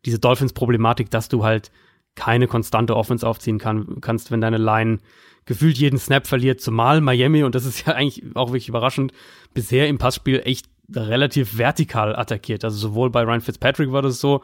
diese 0.05 0.19
Dolphins-Problematik, 0.19 1.09
dass 1.09 1.27
du 1.27 1.43
halt 1.43 1.71
keine 2.15 2.47
konstante 2.47 2.95
Offense 2.95 3.27
aufziehen 3.27 3.57
kann, 3.57 4.01
kannst, 4.01 4.31
wenn 4.31 4.41
deine 4.41 4.57
Line 4.57 4.99
gefühlt 5.45 5.77
jeden 5.77 5.97
Snap 5.97 6.27
verliert, 6.27 6.61
zumal 6.61 7.01
Miami, 7.01 7.43
und 7.43 7.55
das 7.55 7.65
ist 7.65 7.85
ja 7.87 7.93
eigentlich 7.93 8.23
auch 8.35 8.49
wirklich 8.49 8.69
überraschend, 8.69 9.11
bisher 9.53 9.87
im 9.87 9.97
Passspiel 9.97 10.41
echt 10.45 10.67
relativ 10.93 11.57
vertikal 11.57 12.15
attackiert. 12.15 12.63
Also 12.63 12.77
sowohl 12.77 13.09
bei 13.09 13.23
Ryan 13.23 13.41
Fitzpatrick 13.41 13.91
war 13.91 14.01
das 14.01 14.19
so, 14.19 14.41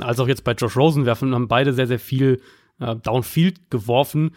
als 0.00 0.20
auch 0.20 0.28
jetzt 0.28 0.44
bei 0.44 0.52
Josh 0.52 0.76
Rosen 0.76 1.06
werfen, 1.06 1.34
haben 1.34 1.48
beide 1.48 1.72
sehr, 1.72 1.86
sehr 1.86 1.98
viel 1.98 2.40
äh, 2.80 2.94
Downfield 2.96 3.70
geworfen. 3.70 4.32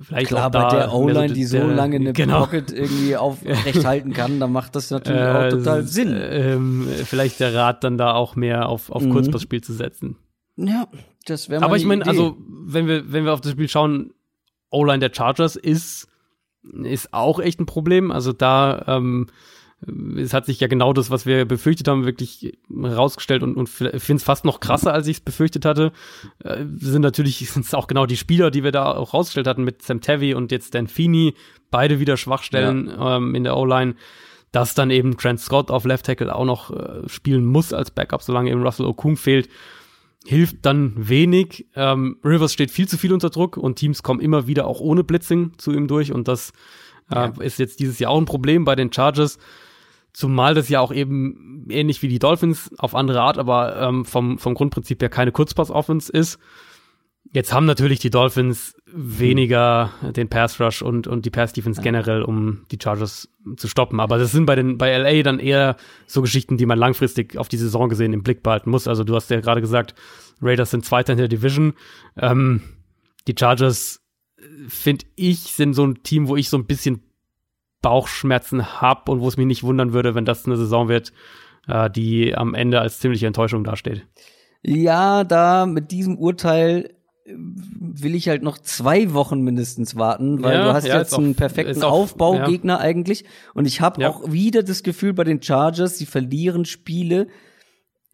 Vielleicht 0.00 0.28
Klar, 0.28 0.50
bei 0.50 0.68
der 0.68 0.92
O-Line, 0.92 1.28
so, 1.28 1.34
die 1.34 1.44
so 1.44 1.56
der, 1.56 1.66
lange 1.68 1.96
eine 1.96 2.12
genau. 2.12 2.40
Pocket 2.40 2.70
irgendwie 2.70 3.16
aufrecht 3.16 3.84
halten 3.86 4.12
kann, 4.12 4.38
dann 4.38 4.52
macht 4.52 4.76
das 4.76 4.90
natürlich 4.90 5.20
äh, 5.20 5.30
auch 5.30 5.48
total 5.48 5.84
Sinn. 5.84 6.14
Ähm, 6.14 6.86
vielleicht 7.04 7.40
der 7.40 7.54
Rat 7.54 7.84
dann 7.84 7.96
da 7.96 8.12
auch 8.12 8.36
mehr 8.36 8.68
auf, 8.68 8.90
auf 8.90 9.02
mhm. 9.02 9.12
Kurzpassspiel 9.12 9.62
zu 9.62 9.72
setzen. 9.72 10.16
Ja, 10.58 10.88
das 11.26 11.48
wäre 11.48 11.62
Aber 11.62 11.76
ich 11.76 11.84
meine, 11.84 12.04
also 12.06 12.36
wenn 12.48 12.86
wir, 12.86 13.12
wenn 13.12 13.24
wir 13.24 13.32
auf 13.32 13.40
das 13.40 13.52
Spiel 13.52 13.68
schauen, 13.68 14.12
O-Line 14.70 14.98
der 14.98 15.14
Chargers 15.14 15.56
ist, 15.56 16.08
ist 16.82 17.14
auch 17.14 17.38
echt 17.38 17.60
ein 17.60 17.66
Problem. 17.66 18.10
Also 18.10 18.32
da 18.32 18.84
ähm, 18.88 19.28
es 20.16 20.34
hat 20.34 20.46
sich 20.46 20.58
ja 20.58 20.66
genau 20.66 20.92
das, 20.92 21.10
was 21.10 21.24
wir 21.24 21.44
befürchtet 21.44 21.86
haben, 21.86 22.04
wirklich 22.04 22.58
herausgestellt 22.68 23.44
und, 23.44 23.56
und 23.56 23.68
finde 23.68 24.14
es 24.14 24.24
fast 24.24 24.44
noch 24.44 24.58
krasser, 24.58 24.92
als 24.92 25.06
ich 25.06 25.18
es 25.18 25.20
befürchtet 25.20 25.64
hatte. 25.64 25.92
Äh, 26.42 26.64
sind 26.76 27.02
natürlich 27.02 27.38
sind 27.50 27.64
es 27.64 27.74
auch 27.74 27.86
genau 27.86 28.04
die 28.04 28.16
Spieler, 28.16 28.50
die 28.50 28.64
wir 28.64 28.72
da 28.72 28.92
auch 28.96 29.14
rausgestellt 29.14 29.46
hatten 29.46 29.62
mit 29.62 29.82
Sam 29.82 30.00
Tevy 30.00 30.34
und 30.34 30.50
jetzt 30.50 30.74
Dan 30.74 30.88
Feeney, 30.88 31.34
beide 31.70 32.00
wieder 32.00 32.16
Schwachstellen 32.16 32.88
ja. 32.88 33.16
ähm, 33.16 33.36
in 33.36 33.44
der 33.44 33.56
O-Line. 33.56 33.94
Dass 34.50 34.74
dann 34.74 34.90
eben 34.90 35.18
Trent 35.18 35.40
Scott 35.40 35.70
auf 35.70 35.84
Left 35.84 36.06
Tackle 36.06 36.34
auch 36.34 36.46
noch 36.46 36.70
äh, 36.70 37.06
spielen 37.06 37.44
muss 37.44 37.74
als 37.74 37.90
Backup, 37.90 38.22
solange 38.22 38.50
eben 38.50 38.62
Russell 38.62 38.86
Okung 38.86 39.16
fehlt 39.18 39.48
hilft 40.28 40.66
dann 40.66 40.92
wenig. 40.96 41.68
Ähm, 41.74 42.18
Rivers 42.22 42.52
steht 42.52 42.70
viel 42.70 42.86
zu 42.86 42.98
viel 42.98 43.14
unter 43.14 43.30
Druck 43.30 43.56
und 43.56 43.76
Teams 43.76 44.02
kommen 44.02 44.20
immer 44.20 44.46
wieder 44.46 44.66
auch 44.66 44.78
ohne 44.78 45.02
Blitzing 45.02 45.54
zu 45.56 45.72
ihm 45.72 45.88
durch 45.88 46.12
und 46.12 46.28
das 46.28 46.52
äh, 47.10 47.14
ja. 47.14 47.32
ist 47.40 47.58
jetzt 47.58 47.80
dieses 47.80 47.98
Jahr 47.98 48.10
auch 48.10 48.20
ein 48.20 48.26
Problem 48.26 48.66
bei 48.66 48.76
den 48.76 48.92
Chargers. 48.92 49.38
Zumal 50.12 50.52
das 50.52 50.68
ja 50.68 50.80
auch 50.80 50.92
eben 50.92 51.66
ähnlich 51.70 52.02
wie 52.02 52.08
die 52.08 52.18
Dolphins 52.18 52.70
auf 52.76 52.94
andere 52.94 53.22
Art, 53.22 53.38
aber 53.38 53.80
ähm, 53.80 54.04
vom, 54.04 54.36
vom 54.36 54.52
Grundprinzip 54.52 55.00
her 55.00 55.08
keine 55.08 55.32
Kurzpass-Offense 55.32 56.12
ist. 56.12 56.38
Jetzt 57.32 57.54
haben 57.54 57.64
natürlich 57.64 57.98
die 57.98 58.10
Dolphins 58.10 58.76
weniger 58.92 59.92
den 60.16 60.28
Pass 60.28 60.60
Rush 60.60 60.82
und, 60.82 61.06
und 61.06 61.24
die 61.24 61.30
Pass 61.30 61.52
Defense 61.52 61.80
generell, 61.82 62.22
um 62.22 62.64
die 62.70 62.78
Chargers 62.82 63.28
zu 63.56 63.68
stoppen. 63.68 64.00
Aber 64.00 64.18
das 64.18 64.32
sind 64.32 64.46
bei 64.46 64.54
den, 64.54 64.78
bei 64.78 64.96
LA 64.96 65.22
dann 65.22 65.38
eher 65.38 65.76
so 66.06 66.22
Geschichten, 66.22 66.56
die 66.56 66.66
man 66.66 66.78
langfristig 66.78 67.36
auf 67.36 67.48
die 67.48 67.56
Saison 67.56 67.88
gesehen 67.88 68.12
im 68.12 68.22
Blick 68.22 68.42
behalten 68.42 68.70
muss. 68.70 68.88
Also 68.88 69.04
du 69.04 69.14
hast 69.14 69.30
ja 69.30 69.40
gerade 69.40 69.60
gesagt, 69.60 69.94
Raiders 70.40 70.70
sind 70.70 70.84
Zweiter 70.84 71.12
in 71.12 71.18
der 71.18 71.28
Division. 71.28 71.74
Ähm, 72.16 72.62
die 73.26 73.34
Chargers, 73.38 74.00
finde 74.68 75.04
ich, 75.16 75.40
sind 75.40 75.74
so 75.74 75.86
ein 75.86 76.02
Team, 76.02 76.28
wo 76.28 76.36
ich 76.36 76.48
so 76.48 76.56
ein 76.56 76.66
bisschen 76.66 77.02
Bauchschmerzen 77.82 78.80
habe 78.80 79.10
und 79.12 79.20
wo 79.20 79.28
es 79.28 79.36
mich 79.36 79.46
nicht 79.46 79.62
wundern 79.62 79.92
würde, 79.92 80.14
wenn 80.14 80.24
das 80.24 80.46
eine 80.46 80.56
Saison 80.56 80.88
wird, 80.88 81.12
äh, 81.66 81.90
die 81.90 82.34
am 82.34 82.54
Ende 82.54 82.80
als 82.80 82.98
ziemliche 83.00 83.26
Enttäuschung 83.26 83.64
dasteht. 83.64 84.06
Ja, 84.62 85.24
da 85.24 85.66
mit 85.66 85.90
diesem 85.92 86.18
Urteil 86.18 86.97
will 87.36 88.14
ich 88.14 88.28
halt 88.28 88.42
noch 88.42 88.58
zwei 88.58 89.12
Wochen 89.12 89.40
mindestens 89.42 89.96
warten, 89.96 90.42
weil 90.42 90.54
ja, 90.54 90.64
du 90.64 90.72
hast 90.72 90.86
ja, 90.86 90.98
jetzt 90.98 91.14
einen 91.14 91.34
perfekten 91.34 91.82
auch, 91.82 91.92
Aufbaugegner 91.92 92.74
ja. 92.74 92.80
eigentlich. 92.80 93.24
Und 93.54 93.66
ich 93.66 93.80
habe 93.80 94.08
auch 94.08 94.32
wieder 94.32 94.62
das 94.62 94.82
Gefühl 94.82 95.12
bei 95.12 95.24
den 95.24 95.42
Chargers, 95.42 95.98
sie 95.98 96.06
verlieren 96.06 96.64
Spiele, 96.64 97.28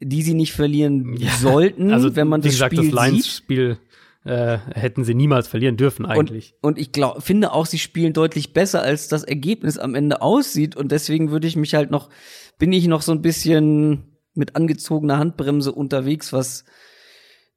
die 0.00 0.22
sie 0.22 0.34
nicht 0.34 0.52
verlieren 0.52 1.16
sollten, 1.40 1.92
also, 1.92 2.16
wenn 2.16 2.28
man 2.28 2.40
das 2.40 2.52
gesagt, 2.52 2.74
Spiel 2.76 2.90
das 2.90 3.08
Lions-Spiel 3.08 3.78
äh, 4.24 4.58
hätten 4.74 5.04
sie 5.04 5.14
niemals 5.14 5.48
verlieren 5.48 5.76
dürfen 5.76 6.06
eigentlich. 6.06 6.54
Und, 6.60 6.72
und 6.72 6.78
ich 6.78 6.92
glaube, 6.92 7.20
finde 7.20 7.52
auch, 7.52 7.66
sie 7.66 7.78
spielen 7.78 8.14
deutlich 8.14 8.52
besser, 8.52 8.82
als 8.82 9.08
das 9.08 9.22
Ergebnis 9.22 9.78
am 9.78 9.94
Ende 9.94 10.22
aussieht. 10.22 10.76
Und 10.76 10.92
deswegen 10.92 11.30
würde 11.30 11.46
ich 11.46 11.56
mich 11.56 11.74
halt 11.74 11.90
noch, 11.90 12.08
bin 12.58 12.72
ich 12.72 12.86
noch 12.86 13.02
so 13.02 13.12
ein 13.12 13.20
bisschen 13.22 14.16
mit 14.34 14.56
angezogener 14.56 15.18
Handbremse 15.18 15.72
unterwegs, 15.72 16.32
was 16.32 16.64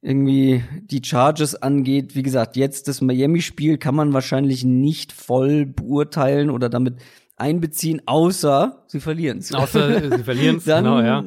irgendwie 0.00 0.62
die 0.82 1.02
Charges 1.04 1.54
angeht. 1.54 2.14
Wie 2.14 2.22
gesagt, 2.22 2.56
jetzt 2.56 2.88
das 2.88 3.00
Miami-Spiel 3.00 3.78
kann 3.78 3.94
man 3.94 4.12
wahrscheinlich 4.12 4.64
nicht 4.64 5.12
voll 5.12 5.66
beurteilen 5.66 6.50
oder 6.50 6.68
damit 6.68 6.96
einbeziehen, 7.36 8.02
außer 8.06 8.84
sie 8.86 9.00
verlieren 9.00 9.38
es. 9.38 9.52
Außer 9.52 10.16
sie 10.16 10.24
verlieren 10.24 10.56
es, 10.56 10.64
genau, 10.64 11.00
ja. 11.00 11.24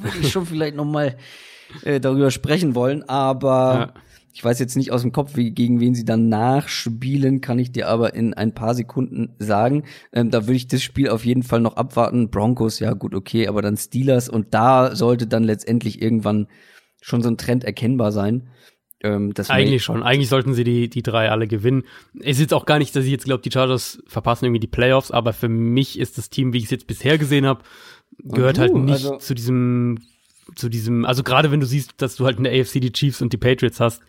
Würde 0.00 0.18
ich 0.20 0.30
schon 0.30 0.46
vielleicht 0.46 0.76
noch 0.76 0.84
mal 0.84 1.16
äh, 1.82 2.00
darüber 2.00 2.30
sprechen 2.30 2.74
wollen, 2.74 3.08
aber 3.08 3.74
ja. 3.74 3.94
ich 4.32 4.44
weiß 4.44 4.58
jetzt 4.58 4.76
nicht 4.76 4.92
aus 4.92 5.02
dem 5.02 5.12
Kopf, 5.12 5.36
wie, 5.36 5.50
gegen 5.50 5.80
wen 5.80 5.94
sie 5.94 6.04
dann 6.04 6.28
nachspielen, 6.28 7.40
kann 7.40 7.58
ich 7.58 7.72
dir 7.72 7.88
aber 7.88 8.14
in 8.14 8.34
ein 8.34 8.54
paar 8.54 8.74
Sekunden 8.74 9.34
sagen. 9.38 9.84
Ähm, 10.12 10.30
da 10.30 10.42
würde 10.42 10.56
ich 10.56 10.68
das 10.68 10.82
Spiel 10.82 11.08
auf 11.08 11.24
jeden 11.24 11.42
Fall 11.42 11.60
noch 11.60 11.76
abwarten. 11.76 12.30
Broncos, 12.30 12.78
ja 12.78 12.92
gut, 12.92 13.14
okay, 13.14 13.48
aber 13.48 13.62
dann 13.62 13.76
Steelers 13.76 14.28
und 14.28 14.54
da 14.54 14.94
sollte 14.94 15.26
dann 15.26 15.44
letztendlich 15.44 16.02
irgendwann 16.02 16.46
schon 17.02 17.22
so 17.22 17.28
ein 17.28 17.36
Trend 17.36 17.64
erkennbar 17.64 18.12
sein. 18.12 18.48
Ähm, 19.04 19.34
Eigentlich 19.48 19.82
schon. 19.82 20.02
Eigentlich 20.02 20.28
sollten 20.28 20.54
sie 20.54 20.62
die, 20.62 20.88
die 20.88 21.02
drei 21.02 21.28
alle 21.28 21.48
gewinnen. 21.48 21.82
Es 22.20 22.36
ist 22.36 22.40
jetzt 22.40 22.54
auch 22.54 22.66
gar 22.66 22.78
nicht, 22.78 22.94
dass 22.94 23.04
ich 23.04 23.10
jetzt 23.10 23.24
glaube, 23.24 23.42
die 23.42 23.50
Chargers 23.50 24.00
verpassen 24.06 24.44
irgendwie 24.44 24.60
die 24.60 24.68
Playoffs, 24.68 25.10
aber 25.10 25.32
für 25.32 25.48
mich 25.48 25.98
ist 25.98 26.18
das 26.18 26.30
Team, 26.30 26.52
wie 26.52 26.58
ich 26.58 26.64
es 26.64 26.70
jetzt 26.70 26.86
bisher 26.86 27.18
gesehen 27.18 27.44
habe, 27.44 27.62
gehört 28.22 28.58
halt 28.58 28.74
nicht 28.74 28.92
also 28.92 29.16
zu 29.16 29.34
diesem, 29.34 29.98
zu 30.54 30.68
diesem, 30.68 31.04
also 31.04 31.24
gerade 31.24 31.50
wenn 31.50 31.58
du 31.58 31.66
siehst, 31.66 31.94
dass 31.96 32.14
du 32.14 32.24
halt 32.24 32.38
in 32.38 32.44
der 32.44 32.52
AFC 32.52 32.80
die 32.80 32.92
Chiefs 32.92 33.20
und 33.20 33.32
die 33.32 33.38
Patriots 33.38 33.80
hast. 33.80 34.02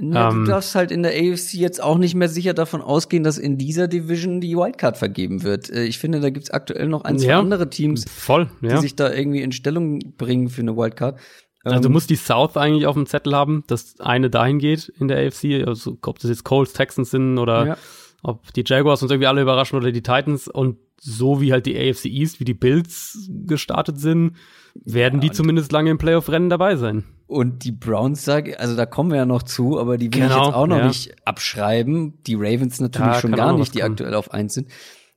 Ja, 0.00 0.30
ähm, 0.30 0.44
du 0.44 0.50
darfst 0.50 0.74
halt 0.74 0.92
in 0.92 1.02
der 1.02 1.12
AFC 1.12 1.54
jetzt 1.54 1.82
auch 1.82 1.98
nicht 1.98 2.14
mehr 2.14 2.28
sicher 2.28 2.54
davon 2.54 2.82
ausgehen, 2.82 3.24
dass 3.24 3.38
in 3.38 3.56
dieser 3.56 3.88
Division 3.88 4.40
die 4.40 4.54
Wildcard 4.54 4.96
vergeben 4.96 5.42
wird. 5.42 5.70
Äh, 5.70 5.84
ich 5.84 5.98
finde, 5.98 6.20
da 6.20 6.30
gibt's 6.30 6.50
aktuell 6.50 6.88
noch 6.88 7.02
ein, 7.02 7.18
zwei 7.18 7.30
ja, 7.30 7.40
andere 7.40 7.70
Teams, 7.70 8.04
voll, 8.08 8.50
ja. 8.60 8.74
die 8.74 8.80
sich 8.80 8.94
da 8.94 9.12
irgendwie 9.12 9.40
in 9.40 9.52
Stellung 9.52 9.98
bringen 10.18 10.50
für 10.50 10.60
eine 10.60 10.76
Wildcard. 10.76 11.18
Also 11.66 11.82
du 11.82 11.88
ähm, 11.88 11.92
musst 11.92 12.10
die 12.10 12.16
South 12.16 12.56
eigentlich 12.56 12.86
auf 12.86 12.94
dem 12.94 13.06
Zettel 13.06 13.34
haben, 13.34 13.64
dass 13.66 13.98
eine 13.98 14.30
dahin 14.30 14.58
geht 14.58 14.88
in 15.00 15.08
der 15.08 15.26
AFC, 15.26 15.66
also 15.66 15.98
ob 16.02 16.20
das 16.20 16.30
jetzt 16.30 16.44
Colts, 16.44 16.72
Texans 16.72 17.10
sind 17.10 17.38
oder 17.38 17.66
ja. 17.66 17.76
ob 18.22 18.52
die 18.52 18.62
Jaguars 18.64 19.02
uns 19.02 19.10
irgendwie 19.10 19.26
alle 19.26 19.42
überraschen 19.42 19.76
oder 19.76 19.90
die 19.90 20.02
Titans 20.02 20.46
und 20.46 20.76
so 21.00 21.40
wie 21.40 21.52
halt 21.52 21.66
die 21.66 21.76
AFC 21.76 22.06
East, 22.06 22.40
wie 22.40 22.44
die 22.44 22.54
Bills 22.54 23.28
gestartet 23.46 23.98
sind, 23.98 24.36
werden 24.84 25.20
ja, 25.20 25.28
die 25.28 25.32
zumindest 25.32 25.72
lange 25.72 25.90
im 25.90 25.98
Playoff-Rennen 25.98 26.50
dabei 26.50 26.76
sein. 26.76 27.04
Und 27.26 27.64
die 27.64 27.72
Browns, 27.72 28.24
sag, 28.24 28.60
also 28.60 28.76
da 28.76 28.86
kommen 28.86 29.10
wir 29.10 29.16
ja 29.16 29.26
noch 29.26 29.42
zu, 29.42 29.80
aber 29.80 29.98
die 29.98 30.06
will 30.06 30.22
genau, 30.22 30.40
ich 30.40 30.46
jetzt 30.46 30.54
auch 30.54 30.66
noch 30.68 30.78
ja. 30.78 30.86
nicht 30.86 31.16
abschreiben. 31.26 32.22
Die 32.24 32.36
Ravens 32.36 32.80
natürlich 32.80 33.14
da 33.14 33.20
schon 33.20 33.32
gar 33.32 33.58
nicht, 33.58 33.74
die 33.74 33.82
aktuell 33.82 34.14
auf 34.14 34.32
eins 34.32 34.54
sind. 34.54 34.68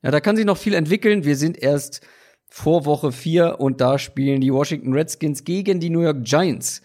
Ja, 0.01 0.09
da 0.09 0.19
kann 0.19 0.35
sich 0.35 0.45
noch 0.45 0.57
viel 0.57 0.73
entwickeln. 0.73 1.23
Wir 1.23 1.35
sind 1.35 1.57
erst 1.57 2.01
vor 2.49 2.85
Woche 2.85 3.11
4 3.11 3.59
und 3.59 3.81
da 3.81 3.97
spielen 3.97 4.41
die 4.41 4.53
Washington 4.53 4.93
Redskins 4.93 5.43
gegen 5.43 5.79
die 5.79 5.89
New 5.89 6.01
York 6.01 6.23
Giants. 6.23 6.81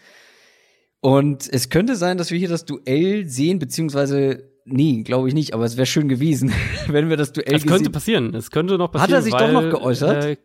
Und 1.00 1.52
es 1.52 1.68
könnte 1.68 1.96
sein, 1.96 2.16
dass 2.16 2.30
wir 2.30 2.38
hier 2.38 2.48
das 2.48 2.64
Duell 2.64 3.28
sehen, 3.28 3.58
beziehungsweise 3.58 4.50
nee, 4.64 5.02
glaube 5.02 5.28
ich 5.28 5.34
nicht, 5.34 5.52
aber 5.54 5.64
es 5.64 5.76
wäre 5.76 5.86
schön 5.86 6.08
gewesen, 6.08 6.52
wenn 6.88 7.08
wir 7.08 7.16
das 7.16 7.32
Duell 7.32 7.54
Es 7.54 7.66
könnte 7.66 7.90
passieren, 7.90 8.34
es 8.34 8.50
könnte 8.50 8.78
noch 8.78 8.90
passieren. 8.90 9.12
Hat 9.12 9.18
er 9.18 9.22
sich 9.22 9.32
weil, 9.32 9.52
doch 9.52 9.62
noch 9.62 9.70
geäußert? 9.70 10.24
Äh, 10.24 10.36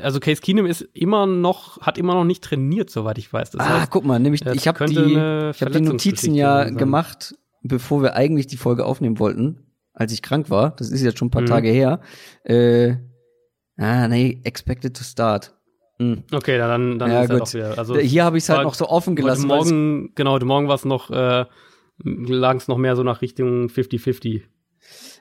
also 0.00 0.20
Case 0.20 0.40
Keenum 0.40 0.66
ist 0.66 0.82
immer 0.94 1.26
noch, 1.26 1.80
hat 1.80 1.98
immer 1.98 2.14
noch 2.14 2.24
nicht 2.24 2.42
trainiert, 2.42 2.90
soweit 2.90 3.18
ich 3.18 3.32
weiß. 3.32 3.50
Das 3.50 3.60
ah, 3.60 3.80
heißt, 3.80 3.90
guck 3.90 4.04
mal, 4.04 4.18
nämlich 4.18 4.44
ich 4.44 4.66
habe 4.66 4.86
die, 4.86 4.94
ich 4.94 5.62
habe 5.62 5.70
die 5.70 5.80
Notizen 5.80 6.34
ja 6.34 6.64
sein. 6.64 6.76
gemacht, 6.76 7.34
bevor 7.62 8.02
wir 8.02 8.14
eigentlich 8.14 8.46
die 8.46 8.56
Folge 8.56 8.84
aufnehmen 8.84 9.18
wollten, 9.18 9.66
als 9.92 10.12
ich 10.12 10.22
krank 10.22 10.50
war. 10.50 10.74
Das 10.76 10.90
ist 10.90 11.02
jetzt 11.02 11.18
schon 11.18 11.28
ein 11.28 11.30
paar 11.30 11.42
mhm. 11.42 11.46
Tage 11.46 11.68
her. 11.68 12.00
Äh, 12.42 12.96
Ah, 13.76 14.08
nee, 14.08 14.40
expected 14.44 14.96
to 14.96 15.04
start. 15.04 15.52
Hm. 15.98 16.24
Okay, 16.32 16.58
dann, 16.58 16.98
dann 16.98 17.10
ja, 17.10 17.22
ist 17.22 17.30
gut. 17.30 17.40
Halt 17.40 17.54
wieder. 17.54 17.78
Also, 17.78 17.96
Hier 17.98 18.24
habe 18.24 18.36
ich 18.36 18.44
es 18.44 18.48
halt 18.48 18.64
noch 18.64 18.74
so 18.74 18.88
offen 18.88 19.14
gelassen. 19.16 19.46
Morgen, 19.46 20.12
genau, 20.14 20.38
morgen 20.40 20.68
war 20.68 20.74
es 20.74 20.84
noch, 20.84 21.10
äh, 21.10 21.44
lag 22.02 22.56
es 22.56 22.68
noch 22.68 22.78
mehr 22.78 22.96
so 22.96 23.02
nach 23.02 23.22
Richtung 23.22 23.66
50-50. 23.68 24.42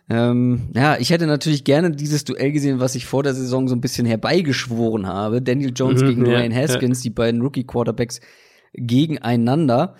Ähm, 0.10 0.70
ja, 0.76 0.98
ich 0.98 1.12
hätte 1.12 1.28
natürlich 1.28 1.64
gerne 1.64 1.92
dieses 1.92 2.26
Duell 2.26 2.52
gesehen, 2.52 2.80
was 2.80 2.96
ich 2.96 3.06
vor 3.06 3.24
der 3.24 3.34
Saison 3.34 3.68
so 3.68 3.76
ein 3.76 3.82
bisschen 3.82 4.06
herbeigeschworen 4.06 5.08
habe. 5.08 5.42
Daniel 5.42 5.72
Jones 5.74 6.02
mhm, 6.02 6.08
gegen 6.08 6.26
ja, 6.26 6.40
Ryan 6.40 6.54
Haskins, 6.54 7.00
ja. 7.00 7.10
die 7.10 7.16
beiden 7.16 7.42
Rookie-Quarterbacks 7.42 8.20
gegeneinander. 8.74 9.96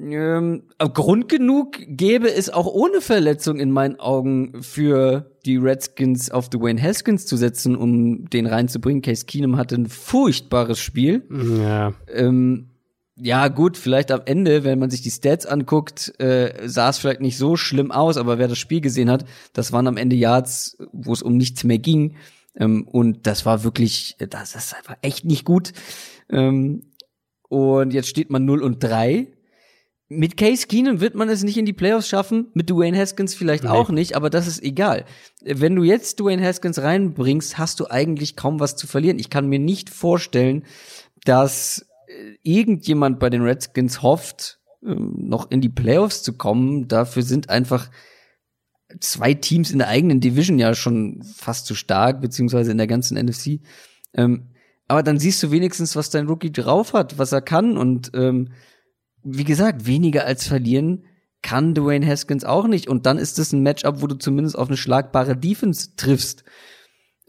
Ähm, 0.00 0.62
Grund 0.78 1.28
genug 1.28 1.78
gäbe 1.86 2.32
es 2.32 2.50
auch 2.50 2.66
ohne 2.66 3.00
Verletzung 3.00 3.58
in 3.58 3.70
meinen 3.70 3.98
Augen 3.98 4.62
für 4.62 5.30
die 5.44 5.56
Redskins 5.56 6.30
auf 6.30 6.48
Dwayne 6.48 6.80
Haskins 6.80 7.26
zu 7.26 7.36
setzen, 7.36 7.74
um 7.74 8.28
den 8.30 8.46
reinzubringen. 8.46 9.02
Case 9.02 9.26
Keenum 9.26 9.56
hatte 9.56 9.74
ein 9.74 9.86
furchtbares 9.86 10.78
Spiel. 10.78 11.24
Ja. 11.60 11.94
Ähm, 12.12 12.70
ja, 13.20 13.48
gut, 13.48 13.76
vielleicht 13.76 14.12
am 14.12 14.20
Ende, 14.26 14.62
wenn 14.62 14.78
man 14.78 14.90
sich 14.90 15.02
die 15.02 15.10
Stats 15.10 15.44
anguckt, 15.44 16.12
äh, 16.20 16.68
sah 16.68 16.90
es 16.90 16.98
vielleicht 16.98 17.20
nicht 17.20 17.36
so 17.36 17.56
schlimm 17.56 17.90
aus, 17.90 18.16
aber 18.16 18.38
wer 18.38 18.46
das 18.46 18.58
Spiel 18.58 18.80
gesehen 18.80 19.10
hat, 19.10 19.24
das 19.52 19.72
waren 19.72 19.88
am 19.88 19.96
Ende 19.96 20.14
Yards, 20.14 20.78
wo 20.92 21.12
es 21.12 21.22
um 21.22 21.36
nichts 21.36 21.64
mehr 21.64 21.78
ging. 21.78 22.14
Ähm, 22.54 22.86
und 22.86 23.26
das 23.26 23.44
war 23.44 23.64
wirklich, 23.64 24.16
das 24.18 24.54
ist 24.54 24.76
einfach 24.76 24.96
echt 25.02 25.24
nicht 25.24 25.44
gut. 25.44 25.72
Ähm, 26.30 26.82
und 27.48 27.92
jetzt 27.92 28.08
steht 28.08 28.30
man 28.30 28.44
0 28.44 28.62
und 28.62 28.82
3. 28.82 29.26
Mit 30.10 30.38
Case 30.38 30.66
Keenum 30.66 31.00
wird 31.00 31.14
man 31.14 31.28
es 31.28 31.42
nicht 31.42 31.58
in 31.58 31.66
die 31.66 31.74
Playoffs 31.74 32.08
schaffen, 32.08 32.48
mit 32.54 32.70
Dwayne 32.70 32.98
Haskins 32.98 33.34
vielleicht 33.34 33.64
nee. 33.64 33.70
auch 33.70 33.90
nicht, 33.90 34.16
aber 34.16 34.30
das 34.30 34.46
ist 34.46 34.62
egal. 34.62 35.04
Wenn 35.42 35.76
du 35.76 35.82
jetzt 35.82 36.18
Dwayne 36.18 36.42
Haskins 36.42 36.80
reinbringst, 36.80 37.58
hast 37.58 37.78
du 37.80 37.90
eigentlich 37.90 38.34
kaum 38.34 38.58
was 38.58 38.74
zu 38.74 38.86
verlieren. 38.86 39.18
Ich 39.18 39.28
kann 39.28 39.48
mir 39.48 39.58
nicht 39.58 39.90
vorstellen, 39.90 40.64
dass 41.24 41.86
äh, 42.06 42.36
irgendjemand 42.42 43.18
bei 43.18 43.28
den 43.28 43.42
Redskins 43.42 44.00
hofft, 44.00 44.60
ähm, 44.82 45.14
noch 45.28 45.50
in 45.50 45.60
die 45.60 45.68
Playoffs 45.68 46.22
zu 46.22 46.32
kommen. 46.32 46.88
Dafür 46.88 47.22
sind 47.22 47.50
einfach 47.50 47.90
zwei 49.00 49.34
Teams 49.34 49.70
in 49.70 49.78
der 49.78 49.88
eigenen 49.88 50.20
Division 50.20 50.58
ja 50.58 50.74
schon 50.74 51.22
fast 51.22 51.66
zu 51.66 51.74
stark, 51.74 52.22
beziehungsweise 52.22 52.70
in 52.70 52.78
der 52.78 52.86
ganzen 52.86 53.18
NFC. 53.18 53.60
Ähm, 54.14 54.48
aber 54.86 55.02
dann 55.02 55.18
siehst 55.18 55.42
du 55.42 55.50
wenigstens, 55.50 55.96
was 55.96 56.08
dein 56.08 56.28
Rookie 56.28 56.50
drauf 56.50 56.94
hat, 56.94 57.18
was 57.18 57.32
er 57.32 57.42
kann. 57.42 57.76
Und 57.76 58.10
ähm, 58.14 58.48
wie 59.22 59.44
gesagt, 59.44 59.86
weniger 59.86 60.24
als 60.24 60.46
verlieren 60.46 61.04
kann 61.42 61.74
Dwayne 61.74 62.06
Haskins 62.06 62.44
auch 62.44 62.66
nicht. 62.66 62.88
Und 62.88 63.06
dann 63.06 63.18
ist 63.18 63.38
es 63.38 63.52
ein 63.52 63.62
Matchup, 63.62 64.02
wo 64.02 64.06
du 64.06 64.16
zumindest 64.16 64.58
auf 64.58 64.68
eine 64.68 64.76
schlagbare 64.76 65.36
Defense 65.36 65.94
triffst. 65.96 66.44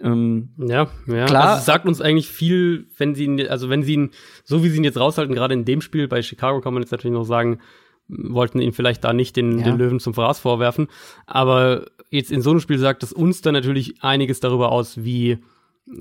Ähm, 0.01 0.49
ja, 0.57 0.87
ja. 1.07 1.25
Klar. 1.25 1.49
Also 1.49 1.65
sagt 1.65 1.85
uns 1.85 2.01
eigentlich 2.01 2.29
viel, 2.29 2.87
wenn 2.97 3.15
sie 3.15 3.25
ihn, 3.25 3.47
also 3.47 3.69
wenn 3.69 3.83
sie 3.83 3.93
ihn, 3.93 4.11
so 4.43 4.63
wie 4.63 4.69
sie 4.69 4.77
ihn 4.77 4.83
jetzt 4.83 4.99
raushalten, 4.99 5.35
gerade 5.35 5.53
in 5.53 5.65
dem 5.65 5.81
Spiel 5.81 6.07
bei 6.07 6.21
Chicago 6.21 6.61
kann 6.61 6.73
man 6.73 6.83
jetzt 6.83 6.91
natürlich 6.91 7.13
noch 7.13 7.25
sagen, 7.25 7.59
wollten 8.07 8.59
ihn 8.59 8.73
vielleicht 8.73 9.03
da 9.03 9.13
nicht 9.13 9.35
den, 9.35 9.59
ja. 9.59 9.65
den 9.65 9.77
Löwen 9.77 9.99
zum 9.99 10.13
Verraß 10.13 10.39
vorwerfen. 10.39 10.87
Aber 11.27 11.85
jetzt 12.09 12.31
in 12.31 12.41
so 12.41 12.51
einem 12.51 12.59
Spiel 12.59 12.79
sagt 12.79 13.03
es 13.03 13.13
uns 13.13 13.41
dann 13.41 13.53
natürlich 13.53 14.01
einiges 14.01 14.39
darüber 14.39 14.71
aus, 14.71 15.03
wie 15.03 15.39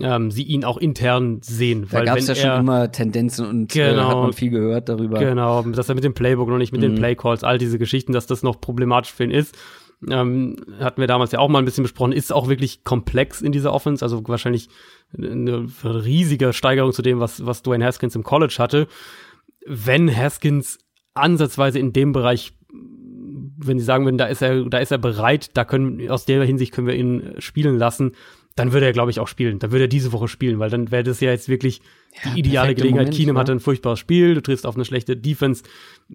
ähm, 0.01 0.31
sie 0.31 0.43
ihn 0.43 0.65
auch 0.65 0.77
intern 0.77 1.41
sehen. 1.43 1.87
Da 1.91 2.05
gab 2.05 2.19
es 2.19 2.27
ja 2.27 2.35
schon 2.35 2.61
immer 2.61 2.91
Tendenzen 2.93 3.47
und 3.47 3.73
genau, 3.73 4.03
äh, 4.03 4.05
hat 4.05 4.17
man 4.17 4.33
viel 4.33 4.51
gehört 4.51 4.89
darüber. 4.89 5.19
Genau, 5.19 5.63
dass 5.63 5.89
er 5.89 5.95
mit 5.95 6.05
dem 6.05 6.15
Playbook 6.15 6.49
noch 6.49 6.59
nicht 6.59 6.73
mit 6.73 6.81
mhm. 6.81 6.87
den 6.87 6.95
Playcalls, 6.97 7.45
all 7.45 7.59
diese 7.59 7.79
Geschichten, 7.79 8.13
dass 8.13 8.27
das 8.27 8.43
noch 8.43 8.61
problematisch 8.61 9.13
für 9.13 9.25
ihn 9.25 9.31
ist. 9.31 9.57
Ähm, 10.09 10.57
hatten 10.79 11.01
wir 11.01 11.09
damals 11.09 11.33
ja 11.33 11.41
auch 11.41 11.49
mal 11.49 11.59
ein 11.59 11.65
bisschen 11.65 11.83
besprochen, 11.83 12.13
ist 12.13 12.33
auch 12.33 12.49
wirklich 12.49 12.85
komplex 12.85 13.41
in 13.41 13.51
dieser 13.51 13.73
Offense, 13.73 14.05
also 14.05 14.23
wahrscheinlich 14.29 14.69
eine 15.17 15.67
riesige 15.83 16.53
Steigerung 16.53 16.93
zu 16.93 17.03
dem, 17.03 17.19
was, 17.19 17.45
was 17.47 17.63
Dwayne 17.63 17.85
Haskins 17.85 18.15
im 18.15 18.23
College 18.23 18.57
hatte. 18.59 18.87
Wenn 19.67 20.15
Haskins 20.15 20.79
ansatzweise 21.15 21.81
in 21.81 21.93
dem 21.93 22.13
Bereich 22.13 22.53
wenn 23.61 23.79
sie 23.79 23.85
sagen 23.85 24.05
würden, 24.05 24.19
da 24.19 24.27
ist 24.27 24.43
er, 24.43 24.65
da 24.65 24.79
ist 24.79 24.93
er 24.93 24.99
bereit, 24.99 25.51
da 25.55 25.65
können, 25.65 26.09
aus 26.11 26.25
der 26.25 26.45
Hinsicht 26.45 26.73
können 26.73 26.87
wir 26.87 26.95
ihn 26.95 27.35
spielen 27.39 27.77
lassen, 27.77 28.13
dann 28.59 28.73
würde 28.73 28.87
er, 28.87 28.93
glaube 28.93 29.11
ich, 29.11 29.21
auch 29.21 29.29
spielen. 29.29 29.59
Dann 29.59 29.71
würde 29.71 29.85
er 29.85 29.89
diese 29.89 30.13
Woche 30.13 30.29
spielen, 30.29 30.59
weil 30.59 30.71
dann 30.71 30.91
wäre 30.91 31.05
das 31.05 31.21
ja 31.21 31.31
jetzt 31.31 31.49
wirklich 31.49 31.81
ja, 32.25 32.33
die 32.33 32.41
ideale 32.41 32.75
Gelegenheit. 32.75 33.07
Moment, 33.07 33.17
Keenum 33.17 33.37
ja. 33.37 33.41
hatte 33.41 33.53
ein 33.53 33.61
furchtbares 33.61 33.99
Spiel, 33.99 34.35
du 34.35 34.43
triffst 34.43 34.67
auf 34.67 34.75
eine 34.75 34.85
schlechte 34.85 35.17
Defense. 35.17 35.63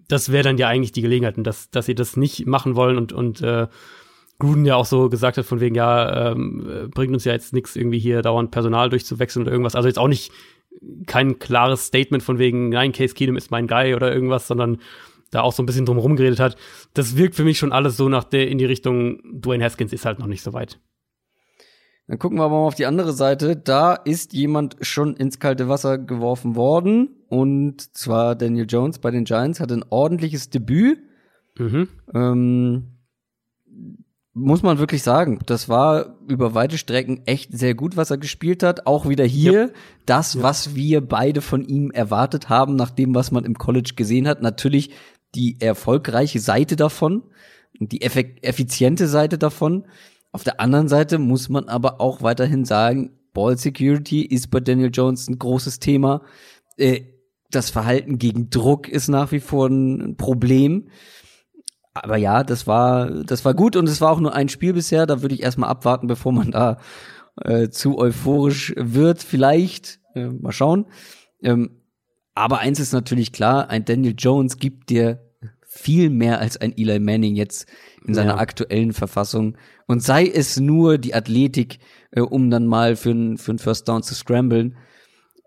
Das 0.08 0.30
wäre 0.30 0.44
dann 0.44 0.58
ja 0.58 0.68
eigentlich 0.68 0.92
die 0.92 1.02
Gelegenheit, 1.02 1.38
und 1.38 1.44
dass, 1.44 1.70
dass 1.70 1.86
sie 1.86 1.94
das 1.94 2.16
nicht 2.16 2.46
machen 2.46 2.76
wollen 2.76 2.98
und, 2.98 3.12
und 3.12 3.40
äh, 3.40 3.66
Gruden 4.38 4.66
ja 4.66 4.76
auch 4.76 4.84
so 4.84 5.08
gesagt 5.08 5.38
hat, 5.38 5.46
von 5.46 5.60
wegen, 5.60 5.74
ja, 5.74 6.32
ähm, 6.32 6.90
bringt 6.92 7.14
uns 7.14 7.24
ja 7.24 7.32
jetzt 7.32 7.52
nichts, 7.52 7.76
irgendwie 7.76 7.98
hier 7.98 8.20
dauernd 8.20 8.50
Personal 8.50 8.90
durchzuwechseln 8.90 9.44
oder 9.44 9.52
irgendwas. 9.52 9.76
Also 9.76 9.88
jetzt 9.88 9.98
auch 9.98 10.08
nicht 10.08 10.32
kein 11.06 11.38
klares 11.38 11.86
Statement 11.86 12.22
von 12.22 12.38
wegen, 12.38 12.70
nein, 12.70 12.92
Case 12.92 13.14
Keenum 13.14 13.36
ist 13.36 13.50
mein 13.50 13.68
Guy 13.68 13.94
oder 13.94 14.12
irgendwas, 14.12 14.46
sondern 14.48 14.78
da 15.30 15.42
auch 15.42 15.52
so 15.52 15.62
ein 15.62 15.66
bisschen 15.66 15.86
drum 15.86 15.98
rumgeredet 15.98 16.40
hat. 16.40 16.56
Das 16.94 17.16
wirkt 17.16 17.36
für 17.36 17.44
mich 17.44 17.58
schon 17.58 17.72
alles 17.72 17.96
so 17.96 18.08
nach 18.08 18.24
der 18.24 18.48
in 18.48 18.58
die 18.58 18.64
Richtung, 18.64 19.20
Dwayne 19.24 19.64
Haskins 19.64 19.92
ist 19.92 20.04
halt 20.04 20.18
noch 20.18 20.26
nicht 20.26 20.42
so 20.42 20.52
weit. 20.52 20.78
Dann 22.06 22.18
gucken 22.18 22.38
wir 22.38 22.44
aber 22.44 22.60
mal 22.60 22.66
auf 22.66 22.74
die 22.74 22.86
andere 22.86 23.12
Seite. 23.12 23.56
Da 23.56 23.94
ist 23.94 24.34
jemand 24.34 24.76
schon 24.82 25.16
ins 25.16 25.38
kalte 25.38 25.68
Wasser 25.68 25.98
geworfen 25.98 26.54
worden. 26.54 27.08
Und 27.28 27.96
zwar 27.96 28.34
Daniel 28.34 28.66
Jones 28.68 28.98
bei 28.98 29.10
den 29.10 29.24
Giants 29.24 29.60
hat 29.60 29.72
ein 29.72 29.84
ordentliches 29.88 30.50
Debüt. 30.50 30.98
Mhm. 31.58 31.88
Ähm, 32.12 32.94
muss 34.34 34.62
man 34.62 34.78
wirklich 34.78 35.02
sagen, 35.04 35.38
das 35.46 35.68
war 35.68 36.18
über 36.28 36.54
weite 36.54 36.76
Strecken 36.76 37.22
echt 37.24 37.56
sehr 37.56 37.74
gut, 37.74 37.96
was 37.96 38.10
er 38.10 38.18
gespielt 38.18 38.62
hat. 38.64 38.86
Auch 38.86 39.08
wieder 39.08 39.24
hier 39.24 39.52
ja. 39.52 39.68
das, 40.06 40.34
ja. 40.34 40.42
was 40.42 40.74
wir 40.74 41.00
beide 41.00 41.40
von 41.40 41.64
ihm 41.64 41.90
erwartet 41.92 42.48
haben, 42.48 42.74
nach 42.76 42.90
dem, 42.90 43.14
was 43.14 43.30
man 43.30 43.44
im 43.44 43.56
College 43.56 43.92
gesehen 43.96 44.26
hat. 44.26 44.42
Natürlich 44.42 44.90
die 45.34 45.60
erfolgreiche 45.60 46.40
Seite 46.40 46.76
davon, 46.76 47.22
die 47.78 48.02
effiziente 48.02 49.06
Seite 49.06 49.38
davon. 49.38 49.84
Auf 50.34 50.42
der 50.42 50.58
anderen 50.58 50.88
Seite 50.88 51.18
muss 51.18 51.48
man 51.48 51.68
aber 51.68 52.00
auch 52.00 52.20
weiterhin 52.20 52.64
sagen, 52.64 53.12
Ball 53.34 53.56
Security 53.56 54.22
ist 54.22 54.50
bei 54.50 54.58
Daniel 54.58 54.90
Jones 54.92 55.28
ein 55.28 55.38
großes 55.38 55.78
Thema. 55.78 56.22
Äh, 56.76 57.02
das 57.52 57.70
Verhalten 57.70 58.18
gegen 58.18 58.50
Druck 58.50 58.88
ist 58.88 59.06
nach 59.06 59.30
wie 59.30 59.38
vor 59.38 59.68
ein 59.68 60.16
Problem. 60.16 60.88
Aber 61.92 62.16
ja, 62.16 62.42
das 62.42 62.66
war, 62.66 63.10
das 63.22 63.44
war 63.44 63.54
gut 63.54 63.76
und 63.76 63.88
es 63.88 64.00
war 64.00 64.10
auch 64.10 64.18
nur 64.18 64.34
ein 64.34 64.48
Spiel 64.48 64.72
bisher. 64.72 65.06
Da 65.06 65.22
würde 65.22 65.36
ich 65.36 65.42
erstmal 65.44 65.70
abwarten, 65.70 66.08
bevor 66.08 66.32
man 66.32 66.50
da 66.50 66.78
äh, 67.40 67.68
zu 67.68 67.96
euphorisch 67.96 68.74
wird. 68.76 69.22
Vielleicht, 69.22 70.00
äh, 70.16 70.26
mal 70.26 70.50
schauen. 70.50 70.86
Ähm, 71.44 71.80
aber 72.34 72.58
eins 72.58 72.80
ist 72.80 72.92
natürlich 72.92 73.30
klar, 73.30 73.70
ein 73.70 73.84
Daniel 73.84 74.16
Jones 74.18 74.56
gibt 74.56 74.90
dir 74.90 75.20
viel 75.62 76.10
mehr 76.10 76.40
als 76.40 76.56
ein 76.56 76.76
Eli 76.76 76.98
Manning 76.98 77.36
jetzt 77.36 77.66
in 78.04 78.14
seiner 78.14 78.34
ja. 78.34 78.38
aktuellen 78.38 78.92
Verfassung. 78.92 79.56
Und 79.86 80.02
sei 80.02 80.26
es 80.26 80.58
nur 80.58 80.98
die 80.98 81.14
Athletik, 81.14 81.78
äh, 82.10 82.20
um 82.20 82.50
dann 82.50 82.66
mal 82.66 82.96
für 82.96 83.10
einen 83.10 83.38
für 83.38 83.56
First 83.58 83.88
Down 83.88 84.02
zu 84.02 84.14
scramblen. 84.14 84.76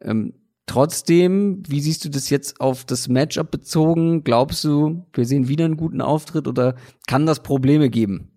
Ähm, 0.02 0.34
trotzdem, 0.66 1.64
wie 1.68 1.80
siehst 1.80 2.06
du 2.06 2.10
das 2.10 2.30
jetzt 2.30 2.62
auf 2.62 2.86
das 2.86 3.08
Matchup 3.08 3.52
bezogen? 3.52 4.24
Glaubst 4.24 4.64
du, 4.64 5.06
wir 5.14 5.26
sehen 5.26 5.48
wieder 5.48 5.66
einen 5.66 5.78
guten 5.78 6.02
Auftritt 6.02 6.48
oder 6.48 6.76
kann 7.08 7.26
das 7.26 7.42
Probleme 7.42 7.90
geben? 7.90 8.32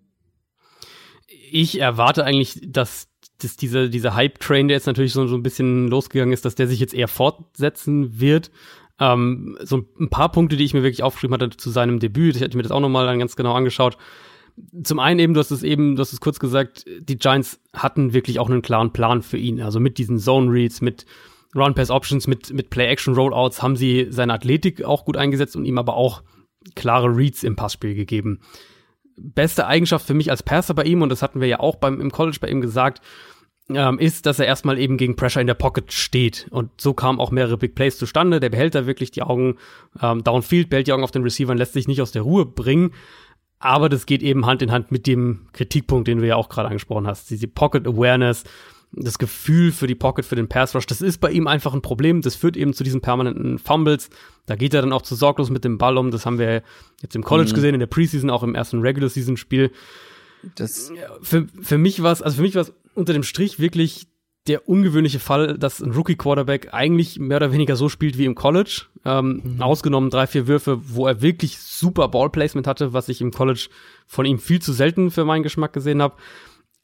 Ich 1.51 1.79
erwarte 1.79 2.23
eigentlich, 2.23 2.59
dass 2.65 3.11
dass 3.43 3.55
dieser, 3.55 3.87
dieser 3.87 4.15
Hype-Train, 4.15 4.67
der 4.67 4.77
jetzt 4.77 4.87
natürlich 4.87 5.13
so, 5.13 5.25
so 5.27 5.35
ein 5.35 5.43
bisschen 5.43 5.87
losgegangen 5.87 6.33
ist, 6.33 6.45
dass 6.45 6.55
der 6.55 6.67
sich 6.67 6.79
jetzt 6.79 6.93
eher 6.93 7.07
fortsetzen 7.07 8.19
wird. 8.19 8.51
Ähm, 8.99 9.57
so 9.61 9.83
ein 9.99 10.09
paar 10.09 10.31
Punkte, 10.31 10.57
die 10.57 10.63
ich 10.63 10.73
mir 10.73 10.83
wirklich 10.83 11.03
aufgeschrieben 11.03 11.33
hatte 11.33 11.49
zu 11.49 11.69
seinem 11.69 11.99
Debüt, 11.99 12.35
ich 12.35 12.41
hätte 12.41 12.57
mir 12.57 12.63
das 12.63 12.71
auch 12.71 12.79
nochmal 12.79 13.17
ganz 13.17 13.35
genau 13.35 13.53
angeschaut. 13.53 13.97
Zum 14.83 14.99
einen 14.99 15.19
eben, 15.19 15.33
du 15.33 15.39
hast 15.39 15.51
es 15.51 15.63
eben, 15.63 15.95
du 15.95 16.01
hast 16.01 16.13
es 16.13 16.21
kurz 16.21 16.39
gesagt, 16.39 16.85
die 16.99 17.17
Giants 17.17 17.59
hatten 17.73 18.13
wirklich 18.13 18.39
auch 18.39 18.49
einen 18.49 18.61
klaren 18.61 18.93
Plan 18.93 19.21
für 19.21 19.37
ihn. 19.37 19.61
Also 19.61 19.79
mit 19.79 19.97
diesen 19.97 20.19
Zone 20.19 20.51
Reads, 20.51 20.81
mit 20.81 21.05
Run 21.55 21.73
Pass 21.73 21.89
Options, 21.89 22.27
mit, 22.27 22.53
mit 22.53 22.69
Play 22.69 22.87
Action 22.87 23.13
Rollouts 23.13 23.61
haben 23.61 23.75
sie 23.75 24.07
seine 24.09 24.33
Athletik 24.33 24.83
auch 24.83 25.05
gut 25.05 25.17
eingesetzt 25.17 25.55
und 25.55 25.65
ihm 25.65 25.77
aber 25.77 25.95
auch 25.95 26.23
klare 26.75 27.15
Reads 27.15 27.43
im 27.43 27.55
Passspiel 27.55 27.95
gegeben. 27.95 28.39
Beste 29.17 29.67
Eigenschaft 29.67 30.05
für 30.05 30.13
mich 30.13 30.31
als 30.31 30.43
Passer 30.43 30.73
bei 30.73 30.83
ihm, 30.83 31.01
und 31.01 31.09
das 31.09 31.21
hatten 31.21 31.41
wir 31.41 31.47
ja 31.47 31.59
auch 31.59 31.75
beim, 31.75 31.99
im 31.99 32.11
College 32.11 32.37
bei 32.39 32.49
ihm 32.49 32.61
gesagt, 32.61 33.01
ähm, 33.69 33.99
ist, 33.99 34.25
dass 34.25 34.39
er 34.39 34.47
erstmal 34.47 34.79
eben 34.79 34.97
gegen 34.97 35.15
Pressure 35.15 35.41
in 35.41 35.47
der 35.47 35.53
Pocket 35.53 35.91
steht. 35.91 36.47
Und 36.51 36.69
so 36.79 36.93
kamen 36.93 37.19
auch 37.19 37.31
mehrere 37.31 37.57
Big 37.57 37.75
Plays 37.75 37.97
zustande. 37.97 38.39
Der 38.39 38.49
behält 38.49 38.75
da 38.75 38.85
wirklich 38.85 39.11
die 39.11 39.21
Augen 39.21 39.57
ähm, 40.01 40.23
downfield, 40.23 40.69
behält 40.69 40.87
die 40.87 40.93
Augen 40.93 41.03
auf 41.03 41.11
den 41.11 41.23
Receivern, 41.23 41.57
lässt 41.57 41.73
sich 41.73 41.87
nicht 41.87 42.01
aus 42.01 42.11
der 42.11 42.23
Ruhe 42.23 42.45
bringen. 42.45 42.91
Aber 43.61 43.89
das 43.89 44.07
geht 44.07 44.23
eben 44.23 44.47
Hand 44.47 44.63
in 44.63 44.71
Hand 44.71 44.91
mit 44.91 45.05
dem 45.05 45.41
Kritikpunkt, 45.53 46.07
den 46.07 46.17
du 46.17 46.27
ja 46.27 46.35
auch 46.35 46.49
gerade 46.49 46.67
angesprochen 46.67 47.05
hast. 47.05 47.29
Diese 47.29 47.47
Pocket 47.47 47.87
Awareness, 47.87 48.43
das 48.91 49.19
Gefühl 49.19 49.71
für 49.71 49.85
die 49.85 49.95
Pocket, 49.95 50.25
für 50.25 50.35
den 50.35 50.49
Pass 50.49 50.75
Rush, 50.75 50.87
das 50.87 50.99
ist 50.99 51.19
bei 51.19 51.31
ihm 51.31 51.45
einfach 51.45 51.73
ein 51.75 51.83
Problem. 51.83 52.21
Das 52.21 52.35
führt 52.35 52.57
eben 52.57 52.73
zu 52.73 52.83
diesen 52.83 53.01
permanenten 53.01 53.59
Fumbles. 53.59 54.09
Da 54.47 54.55
geht 54.55 54.73
er 54.73 54.81
dann 54.81 54.91
auch 54.91 55.03
zu 55.03 55.13
sorglos 55.13 55.51
mit 55.51 55.63
dem 55.63 55.77
Ball 55.77 55.97
um. 55.97 56.09
Das 56.09 56.25
haben 56.25 56.39
wir 56.39 56.63
jetzt 57.03 57.15
im 57.15 57.23
College 57.23 57.51
mhm. 57.51 57.55
gesehen, 57.55 57.73
in 57.75 57.79
der 57.79 57.87
Preseason, 57.87 58.31
auch 58.31 58.41
im 58.41 58.55
ersten 58.55 58.81
Regular 58.81 59.09
Season 59.09 59.37
Spiel. 59.37 59.71
Das 60.55 60.91
für, 61.21 61.47
für 61.61 61.77
mich 61.77 62.01
war 62.01 62.11
es, 62.11 62.23
also 62.23 62.37
für 62.37 62.41
mich 62.41 62.55
war 62.55 62.63
es 62.63 62.73
unter 62.95 63.13
dem 63.13 63.23
Strich 63.23 63.59
wirklich 63.59 64.07
der 64.47 64.67
ungewöhnliche 64.67 65.19
Fall, 65.19 65.57
dass 65.57 65.81
ein 65.81 65.91
Rookie-Quarterback 65.91 66.73
eigentlich 66.73 67.19
mehr 67.19 67.37
oder 67.37 67.51
weniger 67.51 67.75
so 67.75 67.89
spielt 67.89 68.17
wie 68.17 68.25
im 68.25 68.35
College. 68.35 68.83
Ähm, 69.05 69.41
mhm. 69.43 69.61
Ausgenommen 69.61 70.09
drei, 70.09 70.25
vier 70.27 70.47
Würfe, 70.47 70.79
wo 70.83 71.07
er 71.07 71.21
wirklich 71.21 71.59
super 71.59 72.07
Ballplacement 72.07 72.65
hatte, 72.65 72.93
was 72.93 73.09
ich 73.09 73.21
im 73.21 73.31
College 73.31 73.67
von 74.07 74.25
ihm 74.25 74.39
viel 74.39 74.59
zu 74.61 74.73
selten 74.73 75.11
für 75.11 75.25
meinen 75.25 75.43
Geschmack 75.43 75.73
gesehen 75.73 76.01
habe. 76.01 76.15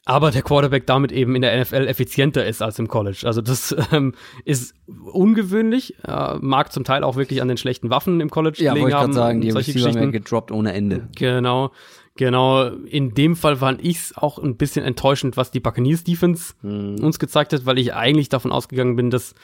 aber 0.04 0.30
der 0.30 0.40
Quarterback 0.42 0.86
damit 0.86 1.12
eben 1.12 1.34
in 1.34 1.42
der 1.42 1.60
NFL 1.60 1.86
effizienter 1.86 2.46
ist 2.46 2.62
als 2.62 2.78
im 2.78 2.88
College. 2.88 3.22
Also 3.24 3.42
das 3.42 3.76
ähm, 3.92 4.14
ist 4.44 4.74
ungewöhnlich, 4.86 5.96
äh, 6.04 6.36
mag 6.40 6.72
zum 6.72 6.84
Teil 6.84 7.04
auch 7.04 7.16
wirklich 7.16 7.42
an 7.42 7.48
den 7.48 7.58
schlechten 7.58 7.90
Waffen 7.90 8.20
im 8.20 8.30
College 8.30 8.62
ja, 8.62 8.72
gelegen 8.72 8.84
wollte 8.84 8.96
ich 8.96 9.02
haben. 9.02 9.12
gerade 9.12 9.26
sagen, 9.26 9.40
die 9.42 9.50
solche 9.50 9.74
Receiver 9.74 9.88
Geschichten. 9.88 10.12
gedroppt 10.12 10.50
ohne 10.50 10.72
Ende. 10.72 11.08
Genau, 11.16 11.72
genau. 12.18 12.66
In 12.68 13.14
dem 13.14 13.34
Fall 13.36 13.56
fand 13.56 13.82
ich's 13.82 14.14
auch 14.14 14.38
ein 14.38 14.56
bisschen 14.58 14.84
enttäuschend, 14.84 15.38
was 15.38 15.50
die 15.50 15.60
Buccaneers 15.60 16.04
Defense 16.04 16.52
uns 16.62 17.18
gezeigt 17.18 17.54
hat, 17.54 17.64
weil 17.64 17.78
ich 17.78 17.94
eigentlich 17.94 18.28
davon 18.28 18.52
ausgegangen 18.52 18.96
bin, 18.96 19.08
dass 19.08 19.34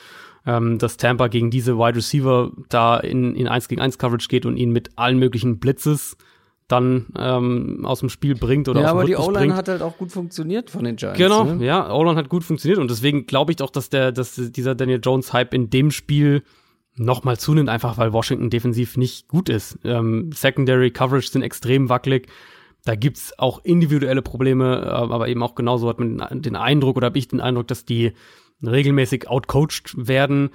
ähm, 0.47 0.77
dass 0.79 0.99
Tampa 0.99 1.29
gegen 1.29 1.51
diese 1.51 1.79
Wide 1.79 1.97
Receiver 1.97 2.51
da 2.69 2.99
in, 2.99 3.35
in 3.35 3.49
1 3.49 3.69
gegen 3.69 3.81
1 3.81 3.97
Coverage 3.97 4.29
geht 4.29 4.45
und 4.45 4.59
ihn 4.59 4.73
mit 4.73 4.91
allen 4.97 5.19
möglichen 5.19 5.59
Blitzes 5.59 6.19
dann 6.69 7.07
ähm, 7.19 7.87
aus 7.87 8.01
dem 8.01 8.11
Spiel 8.11 8.35
bringt 8.35 8.69
oder 8.69 8.81
Ja, 8.83 8.87
aus 8.89 8.93
dem 8.93 8.99
aber 8.99 9.07
die 9.07 9.13
Rhythmus 9.15 9.29
O-Line 9.29 9.41
bringt. 9.47 9.57
hat 9.57 9.69
halt 9.69 9.81
auch 9.81 9.97
gut 9.97 10.13
funktioniert 10.13 10.69
von 10.69 10.85
den 10.85 10.97
Giants. 10.97 11.17
Genau, 11.19 11.45
Ne? 11.45 11.65
ja, 11.65 11.91
O-Line 11.95 12.17
hat 12.17 12.29
gut 12.29 12.45
funktioniert 12.45 12.79
und 12.79 12.91
deswegen 12.91 13.25
glaube 13.27 13.53
ich 13.53 13.57
doch, 13.57 13.71
dass 13.71 13.89
der, 13.89 14.13
dass 14.13 14.35
dieser 14.35 14.75
Daniel 14.75 15.01
Jones 15.03 15.33
Hype 15.33 15.55
in 15.55 15.71
dem 15.71 15.91
Spiel 15.91 16.43
nochmal 16.97 17.39
zunimmt, 17.39 17.69
einfach 17.71 17.97
weil 17.99 18.13
Washington 18.13 18.51
defensiv 18.51 18.97
nicht 18.99 19.29
gut 19.29 19.49
ist. 19.49 19.79
Ähm, 19.85 20.31
Secondary 20.33 20.91
Coverage 20.91 21.29
sind 21.29 21.41
extrem 21.43 21.89
wackelig. 21.89 22.29
Da 22.85 22.95
gibt's 22.97 23.39
auch 23.39 23.65
individuelle 23.65 24.23
Probleme, 24.23 24.83
äh, 24.83 24.89
aber 24.89 25.29
eben 25.29 25.43
auch 25.43 25.55
genauso 25.55 25.89
hat 25.89 25.99
man 25.99 26.43
den 26.43 26.57
Eindruck 26.57 26.97
oder 26.97 27.07
habe 27.07 27.19
ich 27.19 27.29
den 27.29 27.41
Eindruck, 27.41 27.69
dass 27.69 27.85
die 27.85 28.13
regelmäßig 28.63 29.29
outcoached 29.29 29.95
werden. 29.97 30.51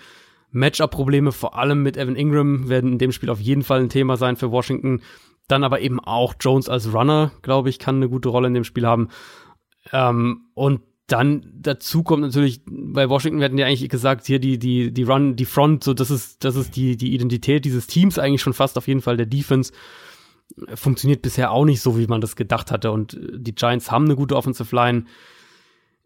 Matchup-Probleme, 0.52 1.32
vor 1.32 1.58
allem 1.58 1.84
mit 1.84 1.98
Evan 1.98 2.16
Ingram, 2.16 2.70
werden 2.70 2.94
in 2.94 2.98
dem 2.98 3.12
Spiel 3.12 3.30
auf 3.30 3.40
jeden 3.40 3.64
Fall 3.64 3.82
ein 3.82 3.90
Thema 3.90 4.18
sein 4.18 4.36
für 4.36 4.52
Washington. 4.52 5.02
Dann 5.48 5.64
aber 5.64 5.82
eben 5.82 6.00
auch 6.00 6.36
Jones 6.40 6.70
als 6.70 6.94
Runner, 6.94 7.32
glaube 7.42 7.70
ich, 7.70 7.80
kann 7.80 7.96
eine 7.96 8.10
gute 8.10 8.30
Rolle 8.30 8.48
in 8.48 8.54
dem 8.54 8.64
Spiel 8.64 8.86
haben. 8.86 9.10
Ähm, 9.92 10.46
und 10.54 10.82
dann 11.08 11.52
dazu 11.56 12.04
kommt 12.04 12.22
natürlich, 12.22 12.62
bei 12.68 13.10
Washington 13.10 13.40
werden 13.40 13.58
ja 13.58 13.66
eigentlich 13.66 13.90
gesagt, 13.90 14.28
hier 14.28 14.40
die, 14.40 14.60
die, 14.60 14.94
die 14.94 15.04
Run, 15.04 15.36
die 15.36 15.46
Front, 15.46 15.84
so 15.84 15.96
das 15.96 16.12
ist, 16.12 16.44
das 16.44 16.56
ist 16.56 16.76
die, 16.76 16.98
die 16.98 17.14
Identität 17.14 17.66
dieses 17.66 17.88
Teams 17.88 18.20
eigentlich 18.20 18.42
schon 18.42 18.54
fast 18.54 18.78
auf 18.78 18.88
jeden 18.88 19.02
Fall 19.02 19.18
der 19.18 19.26
Defense. 19.26 19.74
Funktioniert 20.76 21.22
bisher 21.22 21.52
auch 21.52 21.66
nicht 21.66 21.82
so, 21.82 21.98
wie 21.98 22.08
man 22.08 22.22
das 22.22 22.36
gedacht 22.36 22.72
hatte. 22.72 22.92
Und 22.92 23.14
äh, 23.14 23.40
die 23.40 23.56
Giants 23.56 23.92
haben 23.92 24.06
eine 24.06 24.16
gute 24.16 24.36
Offensive 24.36 24.76
Line. 24.76 25.06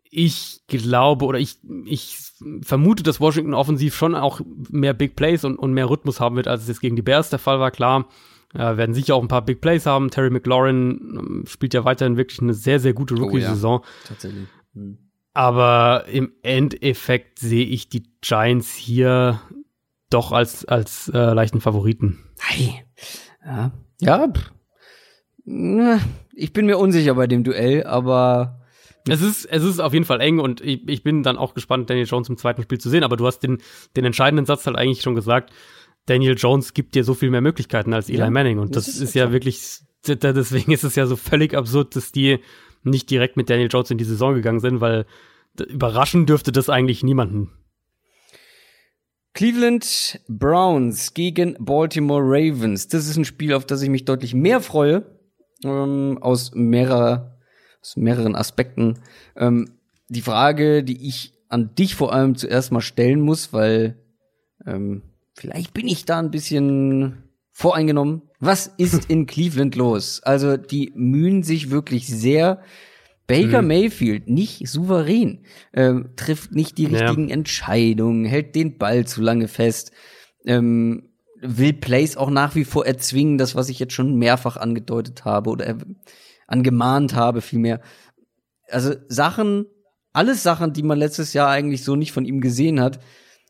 Ich 0.10 0.62
glaube 0.68 1.26
oder 1.26 1.40
ich, 1.40 1.58
ich 1.86 2.18
vermute, 2.62 3.02
dass 3.02 3.20
Washington 3.20 3.56
offensiv 3.56 3.96
schon 3.96 4.14
auch 4.14 4.42
mehr 4.70 4.94
Big 4.94 5.16
Plays 5.16 5.44
und, 5.44 5.58
und 5.58 5.74
mehr 5.74 5.90
Rhythmus 5.90 6.20
haben 6.20 6.36
wird, 6.36 6.48
als 6.48 6.64
es 6.64 6.68
jetzt 6.68 6.82
gegen 6.82 6.96
die 6.96 7.02
Bears 7.02 7.32
der 7.32 7.40
Fall 7.40 7.60
war. 7.60 7.72
Klar, 7.72 8.08
äh, 8.54 8.78
werden 8.78 8.94
sicher 8.94 9.16
auch 9.16 9.22
ein 9.22 9.28
paar 9.28 9.44
Big 9.44 9.62
Plays 9.62 9.86
haben. 9.86 10.12
Terry 10.12 10.30
McLaurin 10.30 11.18
ähm, 11.18 11.44
spielt 11.48 11.74
ja 11.74 11.86
weiterhin 11.86 12.18
wirklich 12.18 12.42
eine 12.42 12.54
sehr, 12.54 12.80
sehr 12.80 12.94
gute 12.94 13.16
Rookie-Saison. 13.16 13.84
Tatsächlich. 14.08 14.48
Hm. 14.76 15.00
Aber 15.34 16.06
im 16.08 16.32
Endeffekt 16.44 17.40
sehe 17.40 17.66
ich 17.66 17.90
die 17.90 18.04
Giants 18.22 18.76
hier 18.76 19.42
doch 20.12 20.32
als, 20.32 20.66
als 20.66 21.10
äh, 21.10 21.34
leichten 21.34 21.60
Favoriten. 21.60 22.20
Hey. 22.40 22.86
Ja. 23.44 23.72
Ja. 24.02 24.28
pff. 24.28 24.52
Ich 26.36 26.54
bin 26.54 26.66
mir 26.66 26.78
unsicher 26.78 27.16
bei 27.16 27.28
dem 27.28 27.44
Duell, 27.44 27.84
aber 27.84 28.62
Es 29.08 29.22
ist, 29.22 29.46
es 29.46 29.64
ist 29.64 29.80
auf 29.80 29.94
jeden 29.94 30.06
Fall 30.06 30.22
eng 30.22 30.40
und 30.40 30.62
ich, 30.62 30.88
ich 30.88 31.04
bin 31.04 31.24
dann 31.24 31.38
auch 31.38 31.54
gespannt, 31.54 31.90
Daniel 31.90 32.06
Jones 32.08 32.30
im 32.30 32.38
zweiten 32.38 32.64
Spiel 32.64 32.78
zu 32.80 32.90
sehen. 32.90 33.04
Aber 33.04 33.18
du 33.18 33.26
hast 33.28 33.40
den, 33.40 33.58
den 33.98 34.06
entscheidenden 34.06 34.46
Satz 34.46 34.66
halt 34.66 34.78
eigentlich 34.78 35.02
schon 35.02 35.16
gesagt. 35.16 35.52
Daniel 36.06 36.36
Jones 36.38 36.74
gibt 36.74 36.96
dir 36.96 37.04
so 37.04 37.14
viel 37.14 37.30
mehr 37.30 37.42
Möglichkeiten 37.42 37.94
als 37.94 38.10
Eli 38.10 38.20
Ja, 38.20 38.30
Manning. 38.30 38.60
Und 38.60 38.76
das 38.76 38.86
das, 38.86 38.96
ist 38.96 39.02
ist, 39.02 39.16
ja 39.16 39.32
wirklich, 39.32 39.62
deswegen 40.08 40.72
ist 40.72 40.84
es 40.84 40.96
ja 40.96 41.06
so 41.06 41.16
völlig 41.16 41.54
absurd, 41.56 41.96
dass 41.96 42.12
die 42.12 42.40
nicht 42.84 43.10
direkt 43.10 43.38
mit 43.38 43.50
Daniel 43.50 43.70
Jones 43.72 43.92
in 43.92 43.98
die 43.98 44.04
Saison 44.04 44.34
gegangen 44.34 44.60
sind, 44.60 44.82
weil 44.82 45.06
überraschen 45.68 46.26
dürfte 46.26 46.52
das 46.52 46.70
eigentlich 46.70 47.04
niemanden. 47.04 47.52
Cleveland 49.34 50.20
Browns 50.28 51.14
gegen 51.14 51.56
Baltimore 51.60 52.22
Ravens. 52.24 52.88
Das 52.88 53.08
ist 53.08 53.18
ein 53.18 53.26
Spiel, 53.26 53.54
auf 53.54 53.66
das 53.66 53.82
ich 53.82 53.90
mich 53.90 54.06
deutlich 54.06 54.34
mehr 54.34 54.62
freue. 54.62 55.06
Ähm, 55.64 56.20
aus, 56.22 56.52
mehrerer, 56.54 57.40
aus 57.82 57.96
mehreren 57.96 58.36
Aspekten. 58.36 59.00
Ähm, 59.36 59.72
die 60.10 60.22
Frage, 60.22 60.84
die 60.84 61.08
ich 61.08 61.34
an 61.50 61.74
dich 61.76 61.96
vor 61.96 62.14
allem 62.14 62.36
zuerst 62.36 62.72
mal 62.72 62.82
stellen 62.82 63.22
muss, 63.22 63.54
weil 63.54 63.98
ähm, 64.66 65.02
vielleicht 65.34 65.74
bin 65.74 65.88
ich 65.88 66.06
da 66.06 66.20
ein 66.20 66.32
bisschen 66.32 67.24
voreingenommen. 67.52 68.24
Was 68.40 68.68
ist 68.68 69.06
in 69.10 69.26
Cleveland 69.26 69.76
los? 69.76 70.22
Also 70.24 70.58
die 70.58 70.92
mühen 70.96 71.44
sich 71.44 71.72
wirklich 71.72 72.08
sehr. 72.08 72.62
Baker 73.28 73.62
Mhm. 73.62 73.68
Mayfield 73.68 74.28
nicht 74.30 74.68
souverän, 74.68 75.46
ähm, 75.74 76.10
trifft 76.16 76.52
nicht 76.52 76.78
die 76.78 76.84
Ja. 76.84 76.90
richtigen 77.00 77.30
Entscheidungen, 77.30 78.26
hält 78.26 78.56
den 78.56 78.78
Ball 78.78 79.06
zu 79.06 79.22
lange 79.22 79.48
fest, 79.48 79.92
ähm, 80.46 81.10
will 81.42 81.74
Plays 81.74 82.18
auch 82.18 82.30
nach 82.30 82.56
wie 82.56 82.66
vor 82.66 82.86
erzwingen, 82.86 83.38
das 83.38 83.56
was 83.56 83.70
ich 83.70 83.80
jetzt 83.80 83.94
schon 83.94 84.16
mehrfach 84.16 84.58
angedeutet 84.58 85.26
habe 85.26 85.50
oder 85.50 85.68
äh, 85.68 85.76
angemahnt 86.48 87.16
habe 87.16 87.42
vielmehr. 87.42 87.82
Also 88.70 88.94
Sachen, 89.08 89.66
alles 90.14 90.44
Sachen, 90.44 90.74
die 90.74 90.84
man 90.84 90.98
letztes 91.00 91.34
Jahr 91.34 91.50
eigentlich 91.50 91.84
so 91.84 91.96
nicht 91.96 92.12
von 92.12 92.26
ihm 92.26 92.42
gesehen 92.42 92.80
hat. 92.80 93.00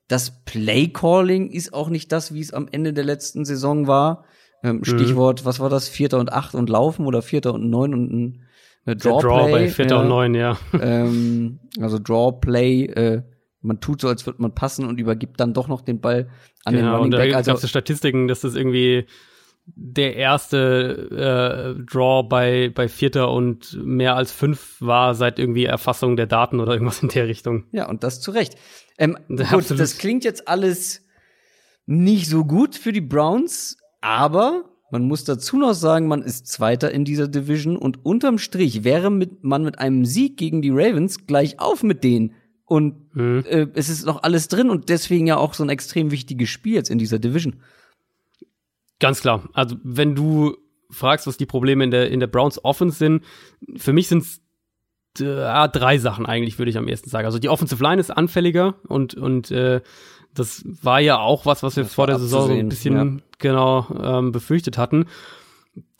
Das 0.07 0.43
Play-Calling 0.45 1.49
ist 1.49 1.73
auch 1.73 1.89
nicht 1.89 2.11
das, 2.11 2.33
wie 2.33 2.41
es 2.41 2.53
am 2.53 2.67
Ende 2.71 2.93
der 2.93 3.03
letzten 3.05 3.45
Saison 3.45 3.87
war. 3.87 4.25
Mhm. 4.61 4.69
Ähm, 4.69 4.83
Stichwort, 4.83 5.45
was 5.45 5.59
war 5.59 5.69
das? 5.69 5.87
Vierter 5.87 6.19
und 6.19 6.31
acht 6.31 6.55
und 6.55 6.69
laufen 6.69 7.05
oder 7.05 7.21
Vierter 7.21 7.53
und 7.53 7.69
neun 7.69 7.93
und 7.93 8.11
ein 8.13 8.43
eine 8.85 8.95
Der 8.95 9.11
Draw, 9.11 9.21
Draw 9.21 9.43
Play, 9.45 9.51
bei 9.51 9.67
Vierter 9.69 9.95
ja. 9.95 10.01
und 10.01 10.07
Neun, 10.07 10.35
ja. 10.35 10.57
ähm, 10.81 11.59
also 11.79 11.99
Draw 11.99 12.39
Play, 12.39 12.85
äh, 12.85 13.23
man 13.61 13.79
tut 13.79 14.01
so, 14.01 14.07
als 14.09 14.25
würde 14.25 14.41
man 14.41 14.53
passen 14.53 14.85
und 14.85 14.99
übergibt 14.99 15.39
dann 15.39 15.53
doch 15.53 15.67
noch 15.67 15.81
den 15.81 16.01
Ball 16.01 16.29
an 16.65 16.73
den 16.73 16.81
Genau, 16.83 16.97
Running 16.97 17.05
und 17.05 17.11
da 17.11 17.17
Back. 17.19 17.31
gab 17.31 17.41
es 17.41 17.49
Also 17.49 17.67
Statistiken, 17.67 18.27
dass 18.27 18.41
das 18.41 18.55
irgendwie 18.55 19.05
der 19.65 20.15
erste 20.17 21.75
äh, 21.77 21.83
Draw 21.85 22.27
bei, 22.27 22.69
bei 22.73 22.89
Vierter 22.89 23.31
und 23.31 23.77
mehr 23.81 24.15
als 24.15 24.33
fünf 24.33 24.75
war 24.81 25.15
seit 25.15 25.39
irgendwie 25.39 25.63
Erfassung 25.65 26.17
der 26.17 26.27
Daten 26.27 26.59
oder 26.59 26.73
irgendwas 26.73 27.01
in 27.01 27.09
der 27.09 27.27
Richtung. 27.27 27.65
ja, 27.71 27.87
und 27.87 28.03
das 28.03 28.19
zu 28.19 28.31
Recht. 28.31 28.55
Ähm, 28.97 29.17
gut, 29.27 29.71
das 29.71 29.97
klingt 29.97 30.25
jetzt 30.25 30.47
alles 30.47 31.05
nicht 31.85 32.27
so 32.27 32.43
gut 32.45 32.75
für 32.75 32.91
die 32.91 33.01
Browns, 33.01 33.77
aber 34.01 34.65
man 34.93 35.07
muss 35.07 35.23
dazu 35.23 35.57
noch 35.57 35.73
sagen, 35.73 36.07
man 36.07 36.21
ist 36.21 36.45
Zweiter 36.45 36.91
in 36.91 37.03
dieser 37.03 37.27
Division 37.27 37.77
und 37.77 38.05
unterm 38.05 38.37
Strich 38.37 38.83
wäre 38.83 39.09
mit, 39.09 39.43
man 39.43 39.63
mit 39.63 39.79
einem 39.79 40.05
Sieg 40.05 40.37
gegen 40.37 40.61
die 40.61 40.69
Ravens 40.69 41.25
gleich 41.25 41.59
auf 41.59 41.81
mit 41.81 42.03
denen. 42.03 42.35
Und 42.65 43.15
Mhm. 43.15 43.43
äh, 43.49 43.65
es 43.73 43.89
ist 43.89 44.05
noch 44.05 44.21
alles 44.21 44.49
drin 44.49 44.69
und 44.69 44.89
deswegen 44.89 45.25
ja 45.25 45.37
auch 45.37 45.55
so 45.55 45.63
ein 45.63 45.69
extrem 45.69 46.11
wichtiges 46.11 46.49
Spiel 46.49 46.75
jetzt 46.75 46.91
in 46.91 46.99
dieser 46.99 47.17
Division. 47.17 47.55
Ganz 48.99 49.21
klar. 49.21 49.49
Also, 49.53 49.77
wenn 49.83 50.13
du 50.13 50.57
fragst, 50.91 51.25
was 51.25 51.37
die 51.37 51.47
Probleme 51.47 51.83
in 51.83 51.89
der, 51.89 52.11
in 52.11 52.19
der 52.19 52.27
Browns 52.27 52.63
Offense 52.63 52.99
sind, 52.99 53.23
für 53.75 53.93
mich 53.93 54.07
sind 54.07 54.21
es 54.21 54.41
äh, 55.19 55.69
drei 55.69 55.97
Sachen 55.97 56.27
eigentlich, 56.27 56.59
würde 56.59 56.69
ich 56.69 56.77
am 56.77 56.87
ehesten 56.87 57.09
sagen. 57.09 57.25
Also 57.25 57.39
die 57.39 57.49
Offensive 57.49 57.83
Line 57.83 57.99
ist 57.99 58.11
anfälliger 58.11 58.75
und, 58.87 59.15
und 59.15 59.49
äh, 59.49 59.81
das 60.33 60.63
war 60.65 60.99
ja 60.99 61.19
auch 61.19 61.45
was, 61.45 61.63
was 61.63 61.75
wir 61.75 61.83
Das 61.83 61.93
vor 61.93 62.07
der 62.07 62.19
Saison 62.19 62.47
so 62.47 62.53
ein 62.53 62.69
bisschen 62.69 63.21
genau 63.37 63.87
ähm, 64.01 64.31
befürchtet 64.31 64.77
hatten. 64.77 65.05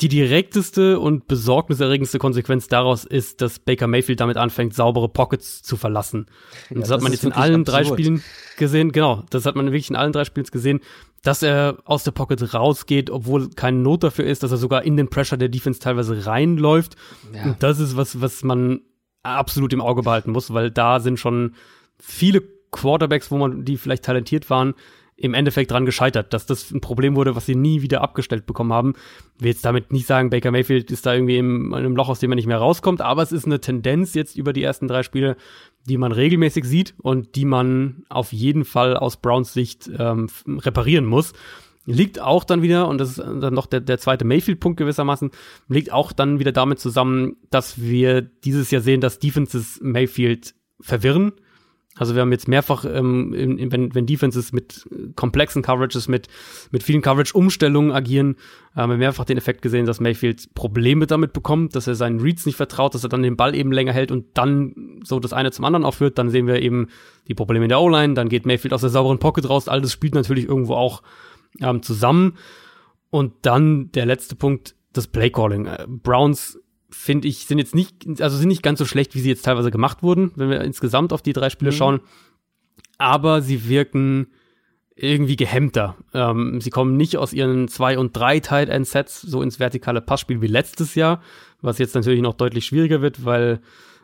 Die 0.01 0.07
direkteste 0.07 0.99
und 0.99 1.27
besorgniserregendste 1.27 2.19
Konsequenz 2.19 2.67
daraus 2.67 3.05
ist, 3.05 3.41
dass 3.41 3.57
Baker 3.57 3.87
Mayfield 3.87 4.19
damit 4.19 4.37
anfängt, 4.37 4.75
saubere 4.75 5.09
Pockets 5.09 5.63
zu 5.63 5.77
verlassen. 5.77 6.27
Und 6.69 6.81
das 6.81 6.89
das 6.89 6.91
hat 6.91 7.01
man 7.01 7.11
jetzt 7.11 7.23
in 7.23 7.31
allen 7.31 7.63
drei 7.63 7.79
absurd. 7.79 7.99
Spielen 7.99 8.23
gesehen. 8.57 8.91
Genau, 8.91 9.23
das 9.31 9.47
hat 9.47 9.55
man 9.55 9.65
wirklich 9.67 9.89
in 9.89 9.95
allen 9.95 10.11
drei 10.11 10.25
Spielen 10.25 10.45
gesehen, 10.45 10.81
dass 11.23 11.41
er 11.41 11.77
aus 11.85 12.03
der 12.03 12.11
Pocket 12.11 12.53
rausgeht, 12.53 13.09
obwohl 13.09 13.49
keine 13.49 13.79
Not 13.79 14.03
dafür 14.03 14.25
ist, 14.25 14.43
dass 14.43 14.51
er 14.51 14.57
sogar 14.57 14.83
in 14.83 14.95
den 14.95 15.09
Pressure 15.09 15.37
der 15.37 15.49
Defense 15.49 15.79
teilweise 15.79 16.27
reinläuft. 16.27 16.95
Ja. 17.33 17.45
Und 17.45 17.63
das 17.63 17.79
ist 17.79 17.97
was, 17.97 18.21
was 18.21 18.43
man 18.43 18.81
absolut 19.23 19.73
im 19.73 19.81
Auge 19.81 20.03
behalten 20.03 20.31
muss, 20.31 20.53
weil 20.53 20.69
da 20.69 20.99
sind 20.99 21.17
schon 21.17 21.55
viele 21.97 22.43
Quarterbacks, 22.73 23.31
wo 23.31 23.37
man 23.37 23.63
die 23.63 23.77
vielleicht 23.77 24.03
talentiert 24.03 24.49
waren, 24.49 24.73
im 25.15 25.33
Endeffekt 25.33 25.71
dran 25.71 25.85
gescheitert, 25.85 26.33
dass 26.33 26.45
das 26.45 26.71
ein 26.71 26.81
Problem 26.81 27.15
wurde, 27.15 27.35
was 27.35 27.45
sie 27.45 27.55
nie 27.55 27.81
wieder 27.81 28.01
abgestellt 28.01 28.45
bekommen 28.45 28.73
haben. 28.73 28.93
Ich 29.37 29.43
will 29.43 29.51
jetzt 29.51 29.63
damit 29.63 29.93
nicht 29.93 30.07
sagen, 30.07 30.29
Baker 30.29 30.51
Mayfield 30.51 30.91
ist 30.91 31.05
da 31.05 31.13
irgendwie 31.13 31.37
in 31.37 31.73
einem 31.73 31.95
Loch, 31.95 32.09
aus 32.09 32.19
dem 32.19 32.31
er 32.31 32.35
nicht 32.35 32.47
mehr 32.47 32.57
rauskommt, 32.57 33.01
aber 33.01 33.21
es 33.21 33.31
ist 33.31 33.45
eine 33.45 33.61
Tendenz 33.61 34.15
jetzt 34.15 34.35
über 34.35 34.53
die 34.53 34.63
ersten 34.63 34.87
drei 34.87 35.03
Spiele, 35.03 35.37
die 35.87 35.97
man 35.97 36.11
regelmäßig 36.11 36.65
sieht 36.65 36.95
und 37.01 37.35
die 37.35 37.45
man 37.45 38.03
auf 38.09 38.33
jeden 38.33 38.65
Fall 38.65 38.97
aus 38.97 39.17
Browns 39.17 39.53
Sicht 39.53 39.89
ähm, 39.97 40.29
reparieren 40.47 41.05
muss. 41.05 41.33
Liegt 41.85 42.19
auch 42.21 42.45
dann 42.45 42.61
wieder, 42.61 42.87
und 42.87 42.97
das 42.97 43.09
ist 43.09 43.19
dann 43.19 43.53
noch 43.53 43.65
der, 43.65 43.81
der 43.81 43.99
zweite 43.99 44.23
Mayfield-Punkt 44.23 44.77
gewissermaßen, 44.77 45.31
liegt 45.67 45.91
auch 45.91 46.13
dann 46.13 46.39
wieder 46.39 46.53
damit 46.53 46.79
zusammen, 46.79 47.35
dass 47.49 47.81
wir 47.81 48.21
dieses 48.21 48.71
Jahr 48.71 48.81
sehen, 48.81 49.01
dass 49.01 49.19
Defenses 49.19 49.79
Mayfield 49.81 50.55
verwirren 50.79 51.33
Also 51.95 52.15
wir 52.15 52.21
haben 52.21 52.31
jetzt 52.31 52.47
mehrfach, 52.47 52.85
ähm, 52.85 53.33
in, 53.33 53.71
wenn, 53.71 53.93
wenn 53.93 54.07
Defenses 54.07 54.51
mit 54.51 54.87
komplexen 55.15 55.61
Coverages, 55.61 56.07
mit, 56.07 56.27
mit 56.71 56.81
vielen 56.81 57.03
Coverage-Umstellungen 57.03 57.91
agieren, 57.91 58.35
haben 58.75 58.91
wir 58.91 58.97
mehrfach 58.97 59.25
den 59.25 59.37
Effekt 59.37 59.61
gesehen, 59.61 59.85
dass 59.85 59.99
Mayfield 59.99 60.55
Probleme 60.55 61.05
damit 61.05 61.33
bekommt, 61.33 61.75
dass 61.75 61.85
er 61.85 61.93
seinen 61.93 62.19
Reads 62.19 62.47
nicht 62.47 62.55
vertraut, 62.55 62.95
dass 62.95 63.03
er 63.03 63.09
dann 63.09 63.21
den 63.21 63.37
Ball 63.37 63.53
eben 63.53 63.71
länger 63.71 63.93
hält 63.93 64.11
und 64.11 64.25
dann 64.33 65.01
so 65.03 65.19
das 65.19 65.33
eine 65.33 65.51
zum 65.51 65.65
anderen 65.65 65.85
aufführt. 65.85 66.17
Dann 66.17 66.31
sehen 66.31 66.47
wir 66.47 66.61
eben 66.61 66.87
die 67.27 67.35
Probleme 67.35 67.65
in 67.65 67.69
der 67.69 67.79
O-Line, 67.79 68.15
dann 68.15 68.29
geht 68.29 68.47
Mayfield 68.47 68.73
aus 68.73 68.81
der 68.81 68.89
sauberen 68.89 69.19
Pocket 69.19 69.47
raus. 69.47 69.67
All 69.67 69.81
das 69.81 69.91
spielt 69.91 70.15
natürlich 70.15 70.47
irgendwo 70.47 70.73
auch 70.73 71.03
ähm, 71.61 71.83
zusammen. 71.83 72.37
Und 73.11 73.33
dann 73.43 73.91
der 73.91 74.07
letzte 74.07 74.35
Punkt, 74.35 74.75
das 74.93 75.05
Playcalling. 75.07 75.67
Äh, 75.67 75.85
Browns 75.87 76.59
finde 76.93 77.27
ich, 77.27 77.45
sind 77.45 77.57
jetzt 77.57 77.75
nicht, 77.75 78.21
also 78.21 78.37
sind 78.37 78.47
nicht 78.47 78.63
ganz 78.63 78.79
so 78.79 78.85
schlecht, 78.85 79.15
wie 79.15 79.19
sie 79.19 79.29
jetzt 79.29 79.43
teilweise 79.43 79.71
gemacht 79.71 80.03
wurden, 80.03 80.31
wenn 80.35 80.49
wir 80.49 80.61
insgesamt 80.61 81.13
auf 81.13 81.21
die 81.21 81.33
drei 81.33 81.49
Spiele 81.49 81.71
mhm. 81.71 81.75
schauen. 81.75 81.99
Aber 82.97 83.41
sie 83.41 83.67
wirken 83.67 84.27
irgendwie 84.95 85.35
gehemmter. 85.35 85.95
Ähm, 86.13 86.61
sie 86.61 86.69
kommen 86.69 86.97
nicht 86.97 87.17
aus 87.17 87.33
ihren 87.33 87.67
zwei 87.67 87.97
und 87.97 88.15
drei 88.15 88.39
Tight 88.39 88.69
End 88.69 88.87
Sets 88.87 89.21
so 89.21 89.41
ins 89.41 89.59
vertikale 89.59 90.01
Passspiel 90.01 90.41
wie 90.41 90.47
letztes 90.47 90.95
Jahr, 90.95 91.21
was 91.61 91.79
jetzt 91.79 91.95
natürlich 91.95 92.21
noch 92.21 92.35
deutlich 92.35 92.65
schwieriger 92.65 93.01
wird, 93.01 93.25
weil 93.25 93.61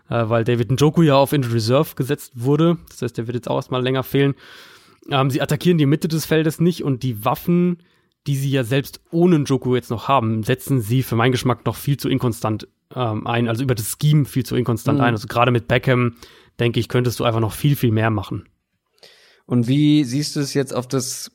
äh, 0.09 0.27
weil 0.27 0.43
David 0.43 0.71
Njoku 0.71 1.03
ja 1.03 1.15
auf 1.15 1.33
Injured 1.33 1.53
Reserve 1.53 1.95
gesetzt 1.95 2.33
wurde. 2.35 2.77
Das 2.89 3.01
heißt, 3.01 3.17
der 3.17 3.27
wird 3.27 3.35
jetzt 3.35 3.49
auch 3.49 3.57
erstmal 3.57 3.83
länger 3.83 4.03
fehlen. 4.03 4.33
Ähm, 5.11 5.29
sie 5.29 5.41
attackieren 5.41 5.77
die 5.77 5.85
Mitte 5.85 6.07
des 6.07 6.25
Feldes 6.25 6.59
nicht 6.59 6.83
und 6.83 7.03
die 7.03 7.23
Waffen, 7.23 7.77
die 8.27 8.35
sie 8.35 8.49
ja 8.49 8.63
selbst 8.63 9.01
ohne 9.11 9.39
Njoku 9.39 9.75
jetzt 9.75 9.89
noch 9.89 10.07
haben, 10.07 10.43
setzen 10.43 10.81
sie 10.81 11.03
für 11.03 11.15
meinen 11.15 11.31
Geschmack 11.31 11.65
noch 11.65 11.75
viel 11.75 11.97
zu 11.97 12.09
inkonstant 12.09 12.67
ähm, 12.95 13.27
ein, 13.27 13.47
also 13.47 13.63
über 13.63 13.75
das 13.75 13.97
Scheme 14.01 14.25
viel 14.25 14.45
zu 14.45 14.55
inkonstant 14.55 14.99
mhm. 14.99 15.03
ein. 15.05 15.13
Also 15.13 15.27
gerade 15.27 15.51
mit 15.51 15.67
Beckham, 15.67 16.15
denke 16.59 16.79
ich, 16.79 16.89
könntest 16.89 17.19
du 17.19 17.23
einfach 17.23 17.39
noch 17.39 17.53
viel, 17.53 17.75
viel 17.75 17.91
mehr 17.91 18.09
machen. 18.09 18.47
Und 19.45 19.67
wie 19.67 20.03
siehst 20.03 20.35
du 20.35 20.41
es 20.41 20.53
jetzt 20.53 20.73
auf 20.73 20.87
das 20.87 21.31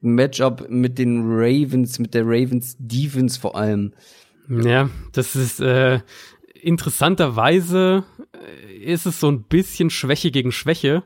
Matchup 0.00 0.68
mit 0.68 0.98
den 0.98 1.22
Ravens, 1.26 1.98
mit 1.98 2.14
der 2.14 2.24
Ravens 2.24 2.76
Defense 2.78 3.40
vor 3.40 3.56
allem? 3.56 3.94
Ja, 4.48 4.88
das 5.12 5.34
ist 5.34 5.60
äh, 5.60 6.00
interessanterweise 6.62 8.04
äh, 8.32 8.76
ist 8.76 9.06
es 9.06 9.20
so 9.20 9.28
ein 9.28 9.42
bisschen 9.42 9.90
Schwäche 9.90 10.30
gegen 10.30 10.52
Schwäche, 10.52 11.02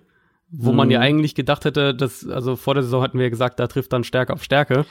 wo 0.52 0.70
mhm. 0.70 0.76
man 0.76 0.90
ja 0.90 1.00
eigentlich 1.00 1.34
gedacht 1.34 1.64
hätte, 1.64 1.94
dass, 1.94 2.28
also 2.28 2.56
vor 2.56 2.74
der 2.74 2.82
Saison 2.82 3.02
hatten 3.02 3.18
wir 3.18 3.24
ja 3.24 3.30
gesagt, 3.30 3.58
da 3.58 3.66
trifft 3.66 3.92
dann 3.92 4.04
Stärke 4.04 4.32
auf 4.32 4.44
Stärke. 4.44 4.84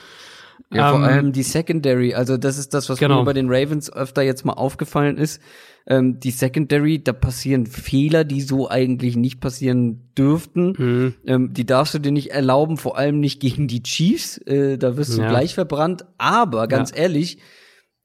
Ja, 0.70 0.90
vor 0.90 1.00
ähm, 1.00 1.04
allem 1.04 1.32
die 1.32 1.42
Secondary, 1.42 2.14
also 2.14 2.36
das 2.36 2.58
ist 2.58 2.74
das, 2.74 2.88
was 2.88 2.98
genau. 2.98 3.20
mir 3.20 3.24
bei 3.24 3.32
den 3.32 3.48
Ravens 3.48 3.92
öfter 3.92 4.22
jetzt 4.22 4.44
mal 4.44 4.54
aufgefallen 4.54 5.16
ist. 5.18 5.40
Ähm, 5.86 6.20
die 6.20 6.30
Secondary, 6.30 7.02
da 7.02 7.12
passieren 7.12 7.66
Fehler, 7.66 8.24
die 8.24 8.40
so 8.40 8.68
eigentlich 8.68 9.16
nicht 9.16 9.40
passieren 9.40 10.12
dürften. 10.16 10.74
Mhm. 10.76 11.14
Ähm, 11.26 11.52
die 11.52 11.66
darfst 11.66 11.94
du 11.94 11.98
dir 11.98 12.12
nicht 12.12 12.30
erlauben, 12.30 12.76
vor 12.76 12.96
allem 12.96 13.20
nicht 13.20 13.40
gegen 13.40 13.66
die 13.66 13.82
Chiefs. 13.82 14.38
Äh, 14.38 14.78
da 14.78 14.96
wirst 14.96 15.16
du 15.16 15.22
ja. 15.22 15.28
gleich 15.28 15.54
verbrannt. 15.54 16.04
Aber 16.18 16.68
ganz 16.68 16.90
ja. 16.90 16.98
ehrlich, 16.98 17.38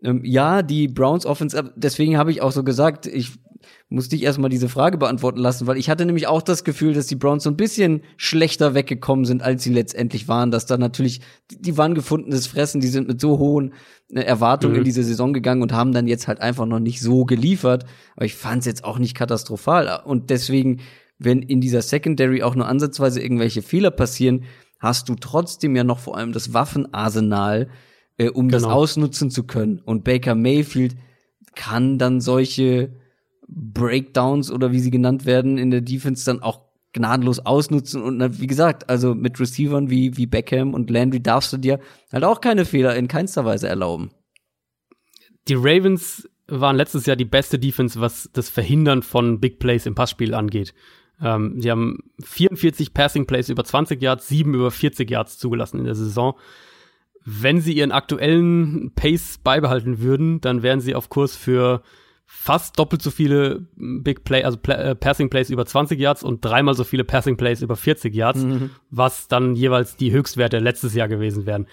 ähm, 0.04 0.22
ja, 0.24 0.64
die 0.64 0.88
Browns 0.88 1.26
Offense, 1.26 1.72
deswegen 1.76 2.18
habe 2.18 2.32
ich 2.32 2.42
auch 2.42 2.52
so 2.52 2.64
gesagt, 2.64 3.06
ich 3.06 3.34
musste 3.90 4.18
ich 4.18 4.24
erstmal 4.24 4.50
diese 4.50 4.68
Frage 4.68 4.98
beantworten 4.98 5.40
lassen, 5.40 5.66
weil 5.66 5.78
ich 5.78 5.90
hatte 5.90 6.06
nämlich 6.06 6.28
auch 6.28 6.42
das 6.42 6.66
Gefühl, 6.66 6.94
dass 6.94 7.08
die 7.08 7.16
Browns 7.16 7.44
so 7.44 7.50
ein 7.50 7.56
bisschen 7.56 8.02
schlechter 8.18 8.74
weggekommen 8.74 9.24
sind, 9.24 9.42
als 9.42 9.64
sie 9.64 9.72
letztendlich 9.72 10.28
waren. 10.28 10.52
Dass 10.52 10.66
da 10.66 10.78
natürlich, 10.78 11.22
die 11.50 11.78
waren 11.78 11.96
gefundenes 11.96 12.48
Fressen, 12.48 12.82
die 12.82 12.88
sind 12.88 13.08
mit 13.08 13.22
so 13.22 13.38
hohen 13.38 13.74
äh, 14.12 14.22
Erwartungen 14.22 14.74
mhm. 14.74 14.80
in 14.80 14.86
diese 14.86 15.04
Saison 15.04 15.32
gegangen 15.32 15.62
und 15.62 15.72
haben 15.72 15.94
dann 15.94 16.08
jetzt 16.08 16.28
halt 16.28 16.42
einfach 16.42 16.66
noch 16.66 16.80
nicht 16.80 17.00
so 17.00 17.24
geliefert. 17.24 17.86
Aber 18.18 18.26
ich 18.26 18.36
fand 18.36 18.60
es 18.60 18.66
jetzt 18.66 18.84
auch 18.84 19.00
nicht 19.00 19.16
katastrophal. 19.16 20.02
Und 20.04 20.30
deswegen, 20.32 20.82
wenn 21.18 21.42
in 21.42 21.62
dieser 21.62 21.82
Secondary 21.82 22.44
auch 22.44 22.56
nur 22.56 22.68
ansatzweise 22.68 23.22
irgendwelche 23.22 23.62
Fehler 23.62 23.92
passieren, 23.92 24.44
hast 24.80 25.08
du 25.08 25.16
trotzdem 25.16 25.78
ja 25.78 25.86
noch 25.86 26.00
vor 26.00 26.18
allem 26.18 26.34
das 26.34 26.54
Waffenarsenal, 26.54 27.70
äh, 28.18 28.30
um 28.30 28.50
genau. 28.50 28.58
das 28.58 28.64
ausnutzen 28.66 29.32
zu 29.32 29.44
können. 29.44 29.80
Und 29.80 30.04
Baker 30.04 30.36
Mayfield 30.36 30.98
kann 31.56 31.98
dann 31.98 32.20
solche 32.20 32.92
Breakdowns 33.48 34.52
oder 34.52 34.72
wie 34.72 34.80
sie 34.80 34.92
genannt 34.92 35.26
werden 35.26 35.58
in 35.58 35.72
der 35.72 35.82
Defense 35.82 36.26
dann 36.26 36.42
auch 36.42 36.62
gnadenlos 36.94 37.40
ausnutzen 37.40 38.02
und 38.02 38.42
wie 38.42 38.48
gesagt, 38.48 38.90
also 38.90 39.14
mit 39.14 39.40
Receivern 39.40 39.90
wie, 39.90 40.18
wie 40.18 40.26
Beckham 40.26 40.74
und 40.74 40.90
Landry 40.90 41.22
darfst 41.22 41.54
du 41.54 41.58
dir 41.58 41.80
halt 42.12 42.24
auch 42.24 42.42
keine 42.42 42.66
Fehler 42.66 42.96
in 42.96 43.08
keinster 43.08 43.46
Weise 43.46 43.68
erlauben. 43.68 44.10
Die 45.48 45.56
Ravens 45.56 46.28
waren 46.48 46.76
letztes 46.76 47.06
Jahr 47.06 47.16
die 47.16 47.26
beste 47.26 47.60
Defense, 47.60 48.00
was 48.00 48.30
das 48.34 48.50
Verhindern 48.50 49.04
von 49.04 49.40
Big 49.40 49.60
Plays 49.60 49.86
im 49.86 49.96
Passspiel 49.96 50.34
angeht. 50.34 50.74
Ähm, 51.22 51.60
sie 51.60 51.72
haben 51.72 52.00
44 52.24 52.94
Passing 52.94 53.28
Plays 53.28 53.50
über 53.50 53.64
20 53.64 54.02
Yards, 54.02 54.28
7 54.28 54.54
über 54.54 54.72
40 54.72 55.10
Yards 55.10 55.38
zugelassen 55.38 55.80
in 55.80 55.86
der 55.86 55.96
Saison. 55.96 56.36
Wenn 57.26 57.60
sie 57.60 57.74
ihren 57.74 57.92
aktuellen 57.92 58.94
Pace 58.96 59.40
beibehalten 59.44 60.00
würden, 60.00 60.40
dann 60.42 60.64
wären 60.64 60.80
sie 60.80 60.96
auf 60.96 61.10
Kurs 61.10 61.36
für 61.36 61.82
fast 62.30 62.78
doppelt 62.78 63.02
so 63.02 63.10
viele 63.10 63.66
Big 63.78 64.26
Play, 64.26 64.44
also 64.44 64.58
Play, 64.58 64.76
äh, 64.76 64.96
Passing 64.96 65.30
Plays 65.30 65.50
über 65.50 65.66
20 65.66 65.98
Yards 65.98 66.24
und 66.24 66.44
dreimal 66.44 66.76
so 66.76 66.84
viele 66.84 67.06
Passing 67.06 67.38
Plays 67.38 67.62
über 67.62 67.78
40 67.78 68.14
Yards, 68.14 68.44
mhm. 68.44 68.72
was 68.92 69.30
dann 69.30 69.56
jeweils 69.56 69.96
die 69.96 70.12
Höchstwerte 70.12 70.60
letztes 70.60 70.94
Jahr 70.94 71.08
gewesen 71.08 71.46
wären. 71.46 71.68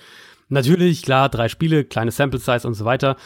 Natürlich, 0.48 1.02
klar, 1.02 1.28
drei 1.28 1.48
Spiele, 1.48 1.85
kleine 1.85 2.12
Sample 2.12 2.39
Size 2.39 2.66
und 2.66 2.74
so 2.74 2.85
weiter. 2.85 3.16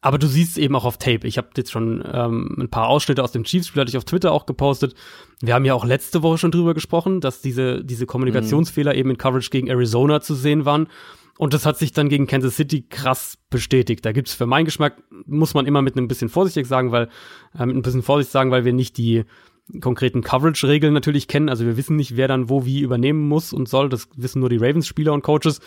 Aber 0.00 0.16
du 0.16 0.28
siehst 0.28 0.58
eben 0.58 0.76
auch 0.76 0.84
auf 0.84 0.96
Tape. 0.96 1.26
Ich 1.26 1.38
habe 1.38 1.48
jetzt 1.56 1.72
schon 1.72 2.04
ähm, 2.10 2.56
ein 2.58 2.68
paar 2.70 2.86
Ausschnitte 2.86 3.22
aus 3.22 3.32
dem 3.32 3.42
Chiefs-Spiel, 3.42 3.80
hatte 3.80 3.90
ich 3.90 3.96
auf 3.96 4.04
Twitter 4.04 4.30
auch 4.30 4.46
gepostet. 4.46 4.94
Wir 5.40 5.54
haben 5.54 5.64
ja 5.64 5.74
auch 5.74 5.84
letzte 5.84 6.22
Woche 6.22 6.38
schon 6.38 6.52
drüber 6.52 6.72
gesprochen, 6.72 7.20
dass 7.20 7.42
diese, 7.42 7.84
diese 7.84 8.06
Kommunikationsfehler 8.06 8.92
mhm. 8.92 8.98
eben 8.98 9.10
in 9.10 9.18
Coverage 9.18 9.50
gegen 9.50 9.66
Arizona 9.66 10.20
zu 10.20 10.34
sehen 10.34 10.64
waren. 10.64 10.86
Und 11.38 11.54
das 11.54 11.64
hat 11.64 11.78
sich 11.78 11.92
dann 11.92 12.08
gegen 12.08 12.26
Kansas 12.26 12.56
City 12.56 12.82
krass 12.82 13.38
bestätigt. 13.48 14.04
Da 14.04 14.10
gibt's 14.10 14.34
für 14.34 14.46
meinen 14.46 14.64
Geschmack, 14.64 15.00
muss 15.24 15.54
man 15.54 15.66
immer 15.66 15.82
mit 15.82 15.96
einem 15.96 16.08
bisschen 16.08 16.28
vorsichtig 16.28 16.66
sagen, 16.66 16.90
weil, 16.90 17.08
äh, 17.56 17.64
mit 17.64 17.76
ein 17.76 17.82
bisschen 17.82 18.02
Vorsicht 18.02 18.32
sagen, 18.32 18.50
weil 18.50 18.64
wir 18.64 18.72
nicht 18.72 18.98
die 18.98 19.22
konkreten 19.80 20.22
Coverage-Regeln 20.22 20.92
natürlich 20.92 21.28
kennen. 21.28 21.48
Also 21.48 21.64
wir 21.64 21.76
wissen 21.76 21.94
nicht, 21.94 22.16
wer 22.16 22.26
dann 22.26 22.48
wo 22.48 22.66
wie 22.66 22.80
übernehmen 22.80 23.28
muss 23.28 23.52
und 23.52 23.68
soll. 23.68 23.88
Das 23.88 24.08
wissen 24.16 24.40
nur 24.40 24.48
die 24.48 24.56
Ravens-Spieler 24.56 25.12
und 25.12 25.22
Coaches. 25.22 25.60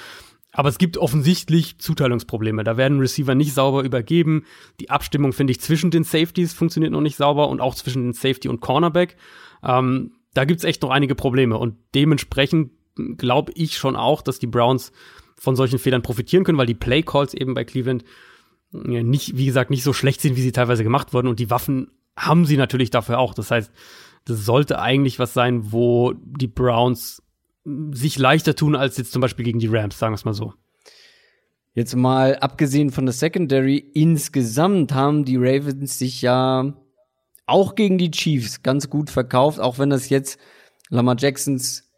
Aber 0.51 0.67
es 0.67 0.77
gibt 0.77 0.97
offensichtlich 0.97 1.77
Zuteilungsprobleme. 1.77 2.65
Da 2.65 2.75
werden 2.75 2.99
Receiver 2.99 3.33
nicht 3.33 3.53
sauber 3.53 3.83
übergeben. 3.83 4.43
Die 4.81 4.89
Abstimmung, 4.89 5.31
finde 5.31 5.51
ich, 5.51 5.61
zwischen 5.61 5.89
den 5.89 6.03
Safeties 6.03 6.51
funktioniert 6.51 6.91
noch 6.91 6.99
nicht 6.99 7.15
sauber 7.15 7.47
und 7.47 7.61
auch 7.61 7.75
zwischen 7.75 8.03
den 8.03 8.13
Safety 8.13 8.49
und 8.49 8.59
Cornerback. 8.59 9.15
Ähm, 9.63 10.11
da 10.33 10.43
gibt's 10.43 10.65
echt 10.65 10.81
noch 10.81 10.89
einige 10.89 11.15
Probleme. 11.15 11.57
Und 11.57 11.77
dementsprechend 11.95 12.71
glaube 13.15 13.53
ich 13.55 13.77
schon 13.77 13.95
auch, 13.95 14.21
dass 14.21 14.37
die 14.37 14.47
Browns 14.47 14.91
von 15.41 15.55
solchen 15.55 15.79
Fehlern 15.79 16.03
profitieren 16.03 16.43
können, 16.43 16.59
weil 16.59 16.67
die 16.67 16.75
Play 16.75 17.01
Calls 17.01 17.33
eben 17.33 17.55
bei 17.55 17.63
Cleveland 17.63 18.05
ja, 18.71 19.01
nicht, 19.01 19.37
wie 19.37 19.47
gesagt, 19.47 19.71
nicht 19.71 19.81
so 19.81 19.91
schlecht 19.91 20.21
sind, 20.21 20.35
wie 20.35 20.41
sie 20.41 20.51
teilweise 20.51 20.83
gemacht 20.83 21.15
wurden. 21.15 21.27
Und 21.27 21.39
die 21.39 21.49
Waffen 21.49 21.89
haben 22.15 22.45
sie 22.45 22.57
natürlich 22.57 22.91
dafür 22.91 23.17
auch. 23.17 23.33
Das 23.33 23.49
heißt, 23.49 23.71
das 24.25 24.45
sollte 24.45 24.79
eigentlich 24.79 25.17
was 25.17 25.33
sein, 25.33 25.71
wo 25.71 26.13
die 26.13 26.47
Browns 26.47 27.23
sich 27.91 28.19
leichter 28.19 28.55
tun 28.55 28.75
als 28.75 28.97
jetzt 28.97 29.13
zum 29.13 29.19
Beispiel 29.19 29.43
gegen 29.43 29.57
die 29.57 29.67
Rams, 29.67 29.97
sagen 29.97 30.13
wir 30.13 30.17
es 30.17 30.25
mal 30.25 30.35
so. 30.35 30.53
Jetzt 31.73 31.95
mal 31.95 32.35
abgesehen 32.35 32.91
von 32.91 33.07
der 33.07 33.13
Secondary, 33.13 33.77
insgesamt 33.77 34.93
haben 34.93 35.25
die 35.25 35.37
Ravens 35.37 35.97
sich 35.97 36.21
ja 36.21 36.75
auch 37.47 37.73
gegen 37.73 37.97
die 37.97 38.11
Chiefs 38.11 38.61
ganz 38.61 38.91
gut 38.91 39.09
verkauft, 39.09 39.59
auch 39.59 39.79
wenn 39.79 39.89
das 39.89 40.09
jetzt 40.09 40.39
Lamar 40.89 41.15
Jacksons 41.17 41.91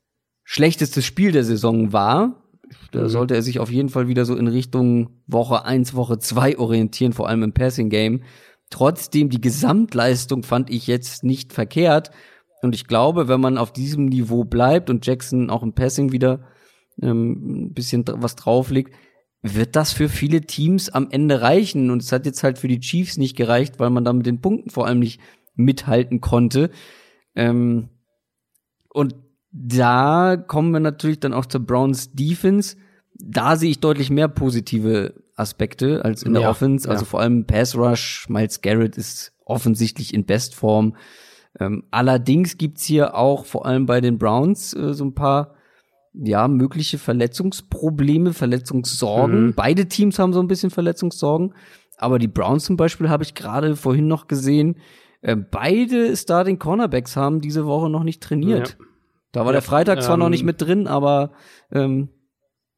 schlechtestes 0.45 1.05
Spiel 1.05 1.33
der 1.33 1.43
Saison 1.43 1.91
war. 1.91 2.42
Da 2.91 3.03
mhm. 3.03 3.07
sollte 3.07 3.35
er 3.35 3.41
sich 3.41 3.60
auf 3.60 3.72
jeden 3.72 3.90
Fall 3.90 4.07
wieder 4.07 4.26
so 4.26 4.35
in 4.35 4.48
Richtung 4.48 5.22
Woche 5.27 5.65
1, 5.65 5.94
Woche 5.95 6.19
2 6.19 6.57
orientieren, 6.57 7.14
vor 7.14 7.27
allem 7.27 7.44
im 7.44 7.53
Passing 7.53 7.90
Game. 7.90 8.23
Trotzdem, 8.69 9.30
die 9.30 9.41
Gesamtleistung 9.41 10.44
fand 10.44 10.69
ich 10.69 10.88
jetzt 10.88 11.23
nicht 11.23 11.53
verkehrt. 11.53 12.11
Und 12.61 12.73
ich 12.73 12.88
glaube, 12.88 13.27
wenn 13.27 13.41
man 13.41 13.57
auf 13.57 13.73
diesem 13.73 14.06
Niveau 14.06 14.45
bleibt 14.45 14.90
und 14.90 15.06
Jackson 15.06 15.49
auch 15.49 15.64
im 15.64 15.73
Passing 15.73 16.11
wieder 16.11 16.48
ähm, 17.02 17.65
ein 17.65 17.73
bisschen 17.73 18.06
was 18.07 18.35
drauflegt, 18.35 18.95
wird 19.41 19.76
das 19.76 19.91
für 19.91 20.07
viele 20.07 20.41
Teams 20.41 20.90
am 20.90 21.10
Ende 21.11 21.41
reichen. 21.41 21.91
Und 21.91 22.02
es 22.02 22.11
hat 22.11 22.26
jetzt 22.26 22.44
halt 22.44 22.57
für 22.57 22.69
die 22.69 22.80
Chiefs 22.80 23.18
nicht 23.18 23.35
gereicht, 23.35 23.80
weil 23.80 23.90
man 23.90 24.06
da 24.06 24.14
mit 24.14 24.26
den 24.26 24.40
Punkten 24.40 24.69
vor 24.69 24.88
allem 24.88 24.99
nicht 24.99 25.19
mithalten 25.56 26.22
konnte. 26.22 26.72
Ähm, 27.35 27.90
und 28.90 29.15
da 29.53 30.35
kommen 30.35 30.71
wir 30.71 30.80
natürlich 30.80 31.19
dann 31.19 31.34
auch 31.34 31.45
zur 31.45 31.61
Browns 31.61 32.11
Defense. 32.11 32.75
Da 33.13 33.55
sehe 33.55 33.69
ich 33.69 33.80
deutlich 33.80 34.09
mehr 34.09 34.27
positive 34.27 35.13
Aspekte 35.35 36.03
als 36.03 36.23
in 36.23 36.34
der 36.34 36.43
ja, 36.43 36.49
Offense. 36.49 36.89
Also 36.89 37.05
ja. 37.05 37.09
vor 37.09 37.19
allem 37.19 37.45
Pass 37.45 37.75
Rush. 37.75 38.27
Miles 38.30 38.61
Garrett 38.61 38.97
ist 38.97 39.31
offensichtlich 39.45 40.13
in 40.13 40.25
Bestform. 40.25 40.95
Ähm, 41.59 41.84
allerdings 41.91 42.57
gibt's 42.57 42.84
hier 42.84 43.15
auch 43.15 43.45
vor 43.45 43.67
allem 43.67 43.85
bei 43.85 44.01
den 44.01 44.17
Browns 44.17 44.73
äh, 44.73 44.93
so 44.93 45.05
ein 45.05 45.13
paar 45.13 45.53
ja 46.15 46.47
mögliche 46.47 46.97
Verletzungsprobleme, 46.97 48.34
Verletzungssorgen. 48.34 49.47
Mhm. 49.47 49.53
Beide 49.53 49.88
Teams 49.88 50.17
haben 50.17 50.34
so 50.34 50.39
ein 50.39 50.47
bisschen 50.47 50.71
Verletzungssorgen. 50.71 51.53
Aber 51.97 52.17
die 52.17 52.27
Browns 52.27 52.65
zum 52.65 52.75
Beispiel 52.75 53.09
habe 53.09 53.23
ich 53.23 53.35
gerade 53.35 53.75
vorhin 53.75 54.07
noch 54.07 54.27
gesehen, 54.27 54.77
äh, 55.21 55.35
beide 55.35 56.17
Starting 56.17 56.57
Cornerbacks 56.57 57.15
haben 57.15 57.39
diese 57.39 57.67
Woche 57.67 57.89
noch 57.89 58.03
nicht 58.03 58.21
trainiert. 58.21 58.77
Ja. 58.80 58.85
Da 59.34 59.41
war 59.41 59.47
Ja, 59.47 59.53
der 59.53 59.61
Freitag 59.61 60.01
zwar 60.01 60.15
noch 60.15 60.27
ähm, 60.27 60.31
nicht 60.31 60.43
mit 60.43 60.61
drin, 60.61 60.88
aber 60.88 61.31
ähm, 61.72 62.10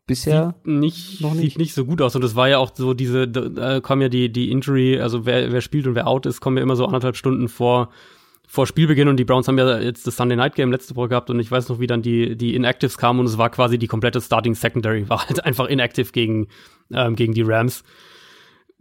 bisher 0.08 0.56
sieht 0.64 0.74
nicht, 0.74 1.22
noch 1.22 1.34
nicht. 1.34 1.52
sieht 1.52 1.58
nicht 1.60 1.74
so 1.76 1.86
gut 1.86 2.02
aus. 2.02 2.16
Und 2.16 2.24
es 2.24 2.36
war 2.36 2.48
ja 2.48 2.58
auch 2.58 2.72
so 2.74 2.94
diese, 2.94 3.28
da 3.28 3.82
kommen 3.82 4.02
ja 4.02 4.10
die, 4.10 4.32
die 4.32 4.50
Injury, 4.52 5.00
also 5.00 5.26
wer, 5.26 5.52
wer 5.52 5.62
spielt 5.62 5.86
und 5.86 5.96
wer 5.96 6.08
out 6.08 6.26
ist, 6.26 6.40
kommen 6.40 6.58
ja 6.58 6.64
immer 6.64 6.78
so 6.78 6.86
anderthalb 6.86 7.18
Stunden 7.18 7.50
vor, 7.50 7.90
vor 8.48 8.68
Spielbeginn 8.68 9.10
und 9.10 9.18
die 9.18 9.26
Browns 9.26 9.50
haben 9.50 9.58
ja 9.58 9.80
jetzt 9.80 10.08
das 10.08 10.16
Sunday 10.16 10.38
Night 10.38 10.56
Game 10.56 10.72
letzte 10.72 10.96
Woche 10.96 11.10
gehabt 11.10 11.30
und 11.30 11.40
ich 11.42 11.52
weiß 11.52 11.68
noch, 11.68 11.80
wie 11.82 11.88
dann 11.88 12.02
die, 12.02 12.38
die 12.38 12.56
Inactives 12.56 12.98
kamen 12.98 13.20
und 13.20 13.26
es 13.26 13.38
war 13.38 13.50
quasi 13.50 13.78
die 13.78 13.88
komplette 13.88 14.22
Starting 14.22 14.56
Secondary, 14.56 15.10
war 15.10 15.28
halt 15.28 15.44
einfach 15.46 15.68
inactive 15.68 16.12
gegen, 16.14 16.48
ähm, 16.94 17.18
gegen 17.18 17.34
die 17.34 17.42
Rams. 17.42 17.84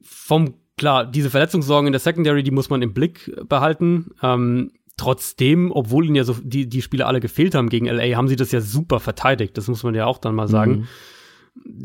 Vom, 0.01 0.55
klar, 0.77 1.05
diese 1.05 1.31
Verletzungssorgen 1.31 1.89
in 1.89 1.93
der 1.93 2.01
Secondary, 2.01 2.45
die 2.45 2.53
muss 2.53 2.71
man 2.71 2.83
im 2.83 2.95
Blick 2.95 3.35
behalten. 3.49 4.13
Ähm, 4.23 4.71
trotzdem, 4.97 5.73
obwohl 5.73 6.07
ihnen 6.07 6.15
ja 6.15 6.25
so 6.25 6.37
die, 6.43 6.69
die 6.69 6.83
Spieler 6.83 7.07
alle 7.07 7.21
gefehlt 7.21 7.55
haben 7.55 7.69
gegen 7.69 7.87
LA, 7.87 8.17
haben 8.17 8.29
sie 8.29 8.37
das 8.37 8.53
ja 8.53 8.61
super 8.61 9.01
verteidigt. 9.01 9.57
Das 9.57 9.69
muss 9.69 9.83
man 9.83 9.95
ja 9.95 10.07
auch 10.07 10.19
dann 10.19 10.35
mal 10.35 10.49
sagen. 10.49 10.89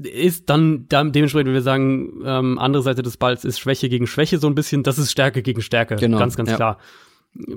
Ist 0.03 0.49
dann, 0.49 0.87
dann 0.89 1.11
dementsprechend, 1.11 1.47
wenn 1.47 1.53
wir 1.53 1.61
sagen, 1.61 2.21
ähm, 2.25 2.57
andere 2.57 2.81
Seite 2.81 3.03
des 3.03 3.17
Balls 3.17 3.45
ist 3.45 3.59
Schwäche 3.59 3.89
gegen 3.89 4.07
Schwäche 4.07 4.39
so 4.39 4.47
ein 4.47 4.55
bisschen, 4.55 4.83
das 4.83 4.97
ist 4.97 5.11
Stärke 5.11 5.41
gegen 5.41 5.61
Stärke. 5.61 5.95
Genau, 5.95 6.17
Ganz, 6.17 6.35
ganz 6.35 6.49
ja. 6.49 6.55
klar. 6.55 6.77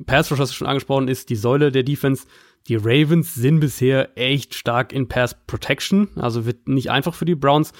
Pass 0.04 0.30
Rush, 0.30 0.38
hast 0.38 0.50
du 0.50 0.56
schon 0.56 0.66
angesprochen, 0.66 1.08
ist 1.08 1.30
die 1.30 1.36
Säule 1.36 1.72
der 1.72 1.82
Defense. 1.82 2.26
Die 2.68 2.76
Ravens 2.76 3.34
sind 3.34 3.60
bisher 3.60 4.16
echt 4.16 4.54
stark 4.54 4.92
in 4.92 5.08
Pass 5.08 5.36
Protection, 5.46 6.08
also 6.16 6.44
wird 6.44 6.68
nicht 6.68 6.90
einfach 6.90 7.14
für 7.14 7.24
die 7.24 7.34
Browns. 7.34 7.72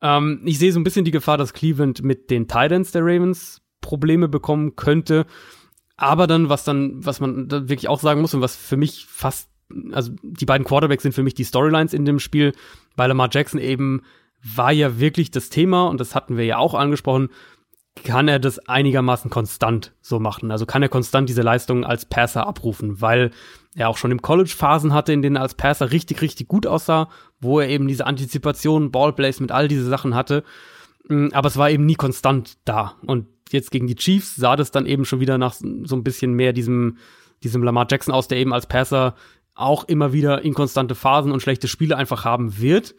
Ähm, 0.00 0.40
ich 0.44 0.58
sehe 0.58 0.72
so 0.72 0.80
ein 0.80 0.84
bisschen 0.84 1.04
die 1.04 1.10
Gefahr, 1.10 1.36
dass 1.36 1.52
Cleveland 1.52 2.02
mit 2.02 2.30
den 2.30 2.48
Titans 2.48 2.92
der 2.92 3.02
Ravens 3.04 3.60
Probleme 3.80 4.28
bekommen 4.28 4.76
könnte. 4.76 5.26
Aber 6.00 6.26
dann, 6.26 6.48
was 6.48 6.64
dann, 6.64 7.04
was 7.04 7.20
man 7.20 7.46
da 7.48 7.68
wirklich 7.68 7.88
auch 7.88 8.00
sagen 8.00 8.22
muss 8.22 8.32
und 8.32 8.40
was 8.40 8.56
für 8.56 8.78
mich 8.78 9.06
fast, 9.06 9.50
also 9.92 10.12
die 10.22 10.46
beiden 10.46 10.66
Quarterbacks 10.66 11.02
sind 11.02 11.12
für 11.12 11.22
mich 11.22 11.34
die 11.34 11.44
Storylines 11.44 11.92
in 11.92 12.06
dem 12.06 12.18
Spiel, 12.18 12.54
weil 12.96 13.08
Lamar 13.08 13.28
Jackson 13.30 13.60
eben 13.60 14.02
war 14.42 14.72
ja 14.72 14.98
wirklich 14.98 15.30
das 15.30 15.50
Thema 15.50 15.88
und 15.88 16.00
das 16.00 16.14
hatten 16.14 16.38
wir 16.38 16.46
ja 16.46 16.56
auch 16.56 16.72
angesprochen, 16.72 17.28
kann 18.02 18.28
er 18.28 18.38
das 18.38 18.58
einigermaßen 18.60 19.30
konstant 19.30 19.92
so 20.00 20.18
machen. 20.20 20.50
Also 20.50 20.64
kann 20.64 20.82
er 20.82 20.88
konstant 20.88 21.28
diese 21.28 21.42
Leistungen 21.42 21.84
als 21.84 22.06
Passer 22.06 22.46
abrufen, 22.46 23.02
weil 23.02 23.30
er 23.74 23.90
auch 23.90 23.98
schon 23.98 24.10
im 24.10 24.22
College 24.22 24.54
Phasen 24.56 24.94
hatte, 24.94 25.12
in 25.12 25.20
denen 25.20 25.36
er 25.36 25.42
als 25.42 25.54
Passer 25.54 25.92
richtig, 25.92 26.22
richtig 26.22 26.48
gut 26.48 26.66
aussah, 26.66 27.10
wo 27.40 27.60
er 27.60 27.68
eben 27.68 27.88
diese 27.88 28.06
Antizipation, 28.06 28.90
Ballplays 28.90 29.40
mit 29.40 29.52
all 29.52 29.68
diese 29.68 29.84
Sachen 29.84 30.14
hatte. 30.14 30.44
Mm, 31.08 31.28
Aber 31.32 31.48
es 31.48 31.58
war 31.58 31.68
eben 31.68 31.84
nie 31.84 31.94
konstant 31.94 32.56
da. 32.64 32.94
Und 33.06 33.26
jetzt 33.52 33.70
gegen 33.70 33.86
die 33.86 33.96
Chiefs 33.96 34.36
sah 34.36 34.56
das 34.56 34.70
dann 34.70 34.86
eben 34.86 35.04
schon 35.04 35.20
wieder 35.20 35.38
nach 35.38 35.54
so 35.54 35.96
ein 35.96 36.04
bisschen 36.04 36.34
mehr 36.34 36.52
diesem, 36.52 36.98
diesem 37.42 37.62
Lamar 37.62 37.86
Jackson 37.90 38.14
aus, 38.14 38.28
der 38.28 38.38
eben 38.38 38.52
als 38.52 38.66
Passer 38.66 39.14
auch 39.54 39.84
immer 39.84 40.12
wieder 40.12 40.42
inkonstante 40.42 40.94
Phasen 40.94 41.32
und 41.32 41.40
schlechte 41.40 41.68
Spiele 41.68 41.96
einfach 41.96 42.24
haben 42.24 42.58
wird. 42.60 42.94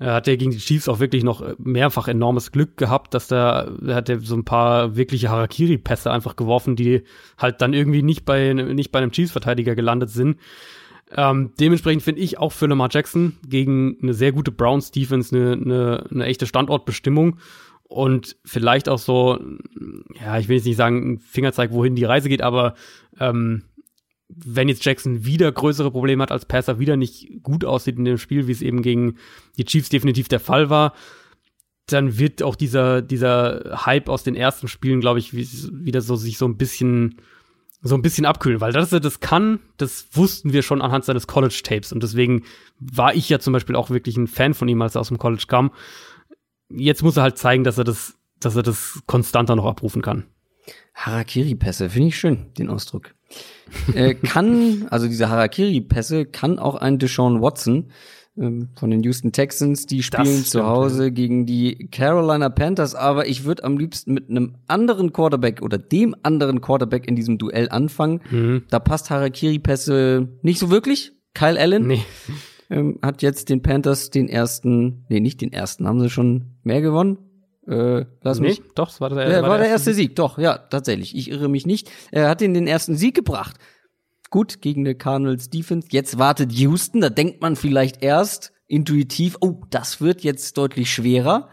Er 0.00 0.14
hat 0.14 0.28
ja 0.28 0.36
gegen 0.36 0.52
die 0.52 0.58
Chiefs 0.58 0.88
auch 0.88 1.00
wirklich 1.00 1.24
noch 1.24 1.44
mehrfach 1.58 2.06
enormes 2.06 2.52
Glück 2.52 2.76
gehabt, 2.76 3.14
dass 3.14 3.26
da, 3.26 3.68
hat 3.88 4.08
er 4.08 4.20
so 4.20 4.36
ein 4.36 4.44
paar 4.44 4.94
wirkliche 4.94 5.28
Harakiri-Pässe 5.28 6.12
einfach 6.12 6.36
geworfen, 6.36 6.76
die 6.76 7.02
halt 7.36 7.60
dann 7.60 7.72
irgendwie 7.72 8.02
nicht 8.02 8.24
bei, 8.24 8.52
nicht 8.52 8.92
bei 8.92 9.00
einem 9.00 9.10
Chiefs-Verteidiger 9.10 9.74
gelandet 9.74 10.10
sind. 10.10 10.38
Ähm, 11.10 11.52
dementsprechend 11.58 12.02
finde 12.02 12.20
ich 12.20 12.38
auch 12.38 12.52
für 12.52 12.66
Lamar 12.66 12.90
Jackson 12.92 13.38
gegen 13.48 13.96
eine 14.00 14.14
sehr 14.14 14.30
gute 14.30 14.52
Browns-Defense 14.52 15.34
eine, 15.34 15.52
eine, 15.52 16.06
eine 16.10 16.24
echte 16.26 16.46
Standortbestimmung 16.46 17.38
und 17.88 18.36
vielleicht 18.44 18.88
auch 18.88 18.98
so, 18.98 19.38
ja, 20.22 20.38
ich 20.38 20.48
will 20.48 20.56
jetzt 20.56 20.66
nicht 20.66 20.76
sagen, 20.76 21.12
ein 21.14 21.18
Fingerzeig, 21.18 21.72
wohin 21.72 21.96
die 21.96 22.04
Reise 22.04 22.28
geht, 22.28 22.42
aber 22.42 22.74
ähm, 23.18 23.64
wenn 24.28 24.68
jetzt 24.68 24.84
Jackson 24.84 25.24
wieder 25.24 25.50
größere 25.50 25.90
Probleme 25.90 26.22
hat 26.22 26.30
als 26.30 26.44
Passer, 26.44 26.78
wieder 26.78 26.96
nicht 26.96 27.42
gut 27.42 27.64
aussieht 27.64 27.96
in 27.96 28.04
dem 28.04 28.18
Spiel, 28.18 28.46
wie 28.46 28.52
es 28.52 28.60
eben 28.62 28.82
gegen 28.82 29.16
die 29.56 29.64
Chiefs 29.64 29.88
definitiv 29.88 30.28
der 30.28 30.40
Fall 30.40 30.68
war, 30.68 30.92
dann 31.86 32.18
wird 32.18 32.42
auch 32.42 32.54
dieser, 32.54 33.00
dieser 33.00 33.86
Hype 33.86 34.10
aus 34.10 34.22
den 34.22 34.34
ersten 34.34 34.68
Spielen, 34.68 35.00
glaube 35.00 35.18
ich, 35.18 35.32
wie- 35.34 35.48
wieder 35.84 36.02
so 36.02 36.16
sich 36.16 36.36
so 36.36 36.46
ein 36.46 36.58
bisschen 36.58 37.16
so 37.80 37.94
ein 37.94 38.02
bisschen 38.02 38.26
abkühlen, 38.26 38.60
weil 38.60 38.72
dass 38.72 38.92
er 38.92 38.98
das 38.98 39.20
kann, 39.20 39.60
das 39.76 40.08
wussten 40.12 40.52
wir 40.52 40.62
schon 40.62 40.82
anhand 40.82 41.04
seines 41.04 41.28
College-Tapes 41.28 41.92
und 41.92 42.02
deswegen 42.02 42.42
war 42.80 43.14
ich 43.14 43.28
ja 43.28 43.38
zum 43.38 43.52
Beispiel 43.52 43.76
auch 43.76 43.88
wirklich 43.88 44.16
ein 44.16 44.26
Fan 44.26 44.52
von 44.52 44.66
ihm, 44.68 44.82
als 44.82 44.96
er 44.96 45.00
aus 45.00 45.08
dem 45.08 45.18
College 45.18 45.44
kam. 45.46 45.70
Jetzt 46.70 47.02
muss 47.02 47.16
er 47.16 47.22
halt 47.22 47.38
zeigen, 47.38 47.64
dass 47.64 47.78
er 47.78 47.84
das, 47.84 48.14
dass 48.40 48.56
er 48.56 48.62
das 48.62 49.00
konstanter 49.06 49.56
noch 49.56 49.66
abrufen 49.66 50.02
kann. 50.02 50.24
Harakiri-Pässe, 50.94 51.90
finde 51.90 52.08
ich 52.08 52.18
schön, 52.18 52.46
den 52.58 52.68
Ausdruck. 52.68 53.14
äh, 53.94 54.14
kann, 54.14 54.86
also 54.90 55.06
diese 55.06 55.28
Harakiri-Pässe 55.28 56.26
kann 56.26 56.58
auch 56.58 56.74
ein 56.74 56.98
Deshaun 56.98 57.40
Watson 57.40 57.90
ähm, 58.36 58.68
von 58.76 58.90
den 58.90 59.02
Houston 59.02 59.32
Texans, 59.32 59.86
die 59.86 60.02
spielen 60.02 60.44
zu 60.44 60.66
Hause 60.66 61.12
gegen 61.12 61.46
die 61.46 61.88
Carolina 61.90 62.48
Panthers, 62.48 62.94
aber 62.94 63.26
ich 63.26 63.44
würde 63.44 63.64
am 63.64 63.78
liebsten 63.78 64.12
mit 64.12 64.28
einem 64.28 64.56
anderen 64.66 65.12
Quarterback 65.12 65.62
oder 65.62 65.78
dem 65.78 66.14
anderen 66.22 66.60
Quarterback 66.60 67.06
in 67.06 67.16
diesem 67.16 67.38
Duell 67.38 67.68
anfangen. 67.68 68.20
Mhm. 68.30 68.62
Da 68.68 68.78
passt 68.78 69.10
Harakiri-Pässe 69.10 70.28
nicht 70.42 70.58
so 70.58 70.70
wirklich. 70.70 71.12
Kyle 71.34 71.58
Allen 71.58 71.86
Nee. 71.86 72.02
Ähm, 72.70 72.98
hat 73.02 73.22
jetzt 73.22 73.48
den 73.48 73.62
Panthers 73.62 74.10
den 74.10 74.28
ersten, 74.28 75.04
nee, 75.08 75.20
nicht 75.20 75.40
den 75.40 75.52
ersten, 75.52 75.86
haben 75.86 76.00
sie 76.00 76.10
schon 76.10 76.56
mehr 76.62 76.80
gewonnen? 76.80 77.18
Äh, 77.66 78.06
lass 78.22 78.40
mich. 78.40 78.60
Nee, 78.60 78.66
doch, 78.74 78.88
es 78.88 79.00
war, 79.00 79.10
der, 79.10 79.30
Ja, 79.30 79.42
war, 79.42 79.58
der 79.58 79.68
erste 79.68 79.92
Sieg, 79.92 80.16
doch, 80.16 80.38
ja, 80.38 80.56
tatsächlich. 80.56 81.14
Ich 81.14 81.30
irre 81.30 81.48
mich 81.48 81.66
nicht. 81.66 81.90
Er 82.10 82.28
hat 82.28 82.40
ihn 82.40 82.54
den 82.54 82.66
ersten 82.66 82.96
Sieg 82.96 83.14
gebracht. 83.14 83.56
Gut, 84.30 84.60
gegen 84.60 84.82
eine 84.82 84.94
Cardinals 84.94 85.50
Defense. 85.50 85.88
Jetzt 85.90 86.18
wartet 86.18 86.52
Houston, 86.52 87.00
da 87.00 87.10
denkt 87.10 87.40
man 87.42 87.56
vielleicht 87.56 88.02
erst 88.02 88.52
intuitiv, 88.66 89.36
oh, 89.40 89.62
das 89.70 90.00
wird 90.00 90.22
jetzt 90.22 90.56
deutlich 90.58 90.90
schwerer. 90.92 91.48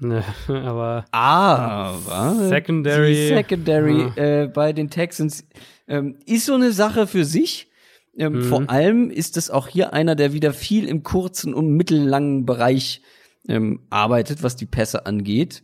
Nee, 0.00 0.22
aber 0.48 1.04
Aber 1.12 2.34
Secondary. 2.48 3.14
die 3.14 3.28
Secondary 3.28 4.02
äh, 4.16 4.46
bei 4.48 4.72
den 4.72 4.90
Texans 4.90 5.46
ähm, 5.86 6.18
ist 6.26 6.46
so 6.46 6.54
eine 6.54 6.72
Sache 6.72 7.06
für 7.06 7.24
sich. 7.24 7.70
Ähm, 8.16 8.44
Vor 8.44 8.70
allem 8.70 9.10
ist 9.10 9.36
es 9.36 9.50
auch 9.50 9.68
hier 9.68 9.92
einer, 9.92 10.14
der 10.14 10.32
wieder 10.32 10.52
viel 10.52 10.86
im 10.86 11.02
kurzen 11.02 11.54
und 11.54 11.70
mittellangen 11.70 12.46
Bereich 12.46 13.02
ähm, 13.48 13.80
arbeitet, 13.90 14.42
was 14.42 14.56
die 14.56 14.66
Pässe 14.66 15.06
angeht. 15.06 15.62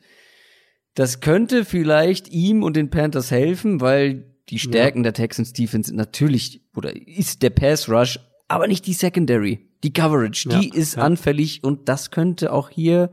Das 0.94 1.20
könnte 1.20 1.64
vielleicht 1.64 2.28
ihm 2.28 2.62
und 2.62 2.76
den 2.76 2.90
Panthers 2.90 3.30
helfen, 3.30 3.80
weil 3.80 4.34
die 4.48 4.58
Stärken 4.58 5.04
der 5.04 5.12
Texans 5.12 5.52
Defense 5.52 5.88
sind 5.88 5.96
natürlich 5.96 6.62
oder 6.74 6.92
ist 7.06 7.42
der 7.42 7.50
Pass 7.50 7.88
Rush, 7.88 8.18
aber 8.48 8.66
nicht 8.66 8.86
die 8.86 8.94
Secondary, 8.94 9.70
die 9.84 9.92
Coverage, 9.92 10.48
die 10.48 10.68
Ja, 10.68 10.74
ist 10.74 10.96
ja. 10.96 11.02
anfällig 11.02 11.62
und 11.62 11.88
das 11.88 12.10
könnte 12.10 12.52
auch 12.52 12.68
hier 12.68 13.12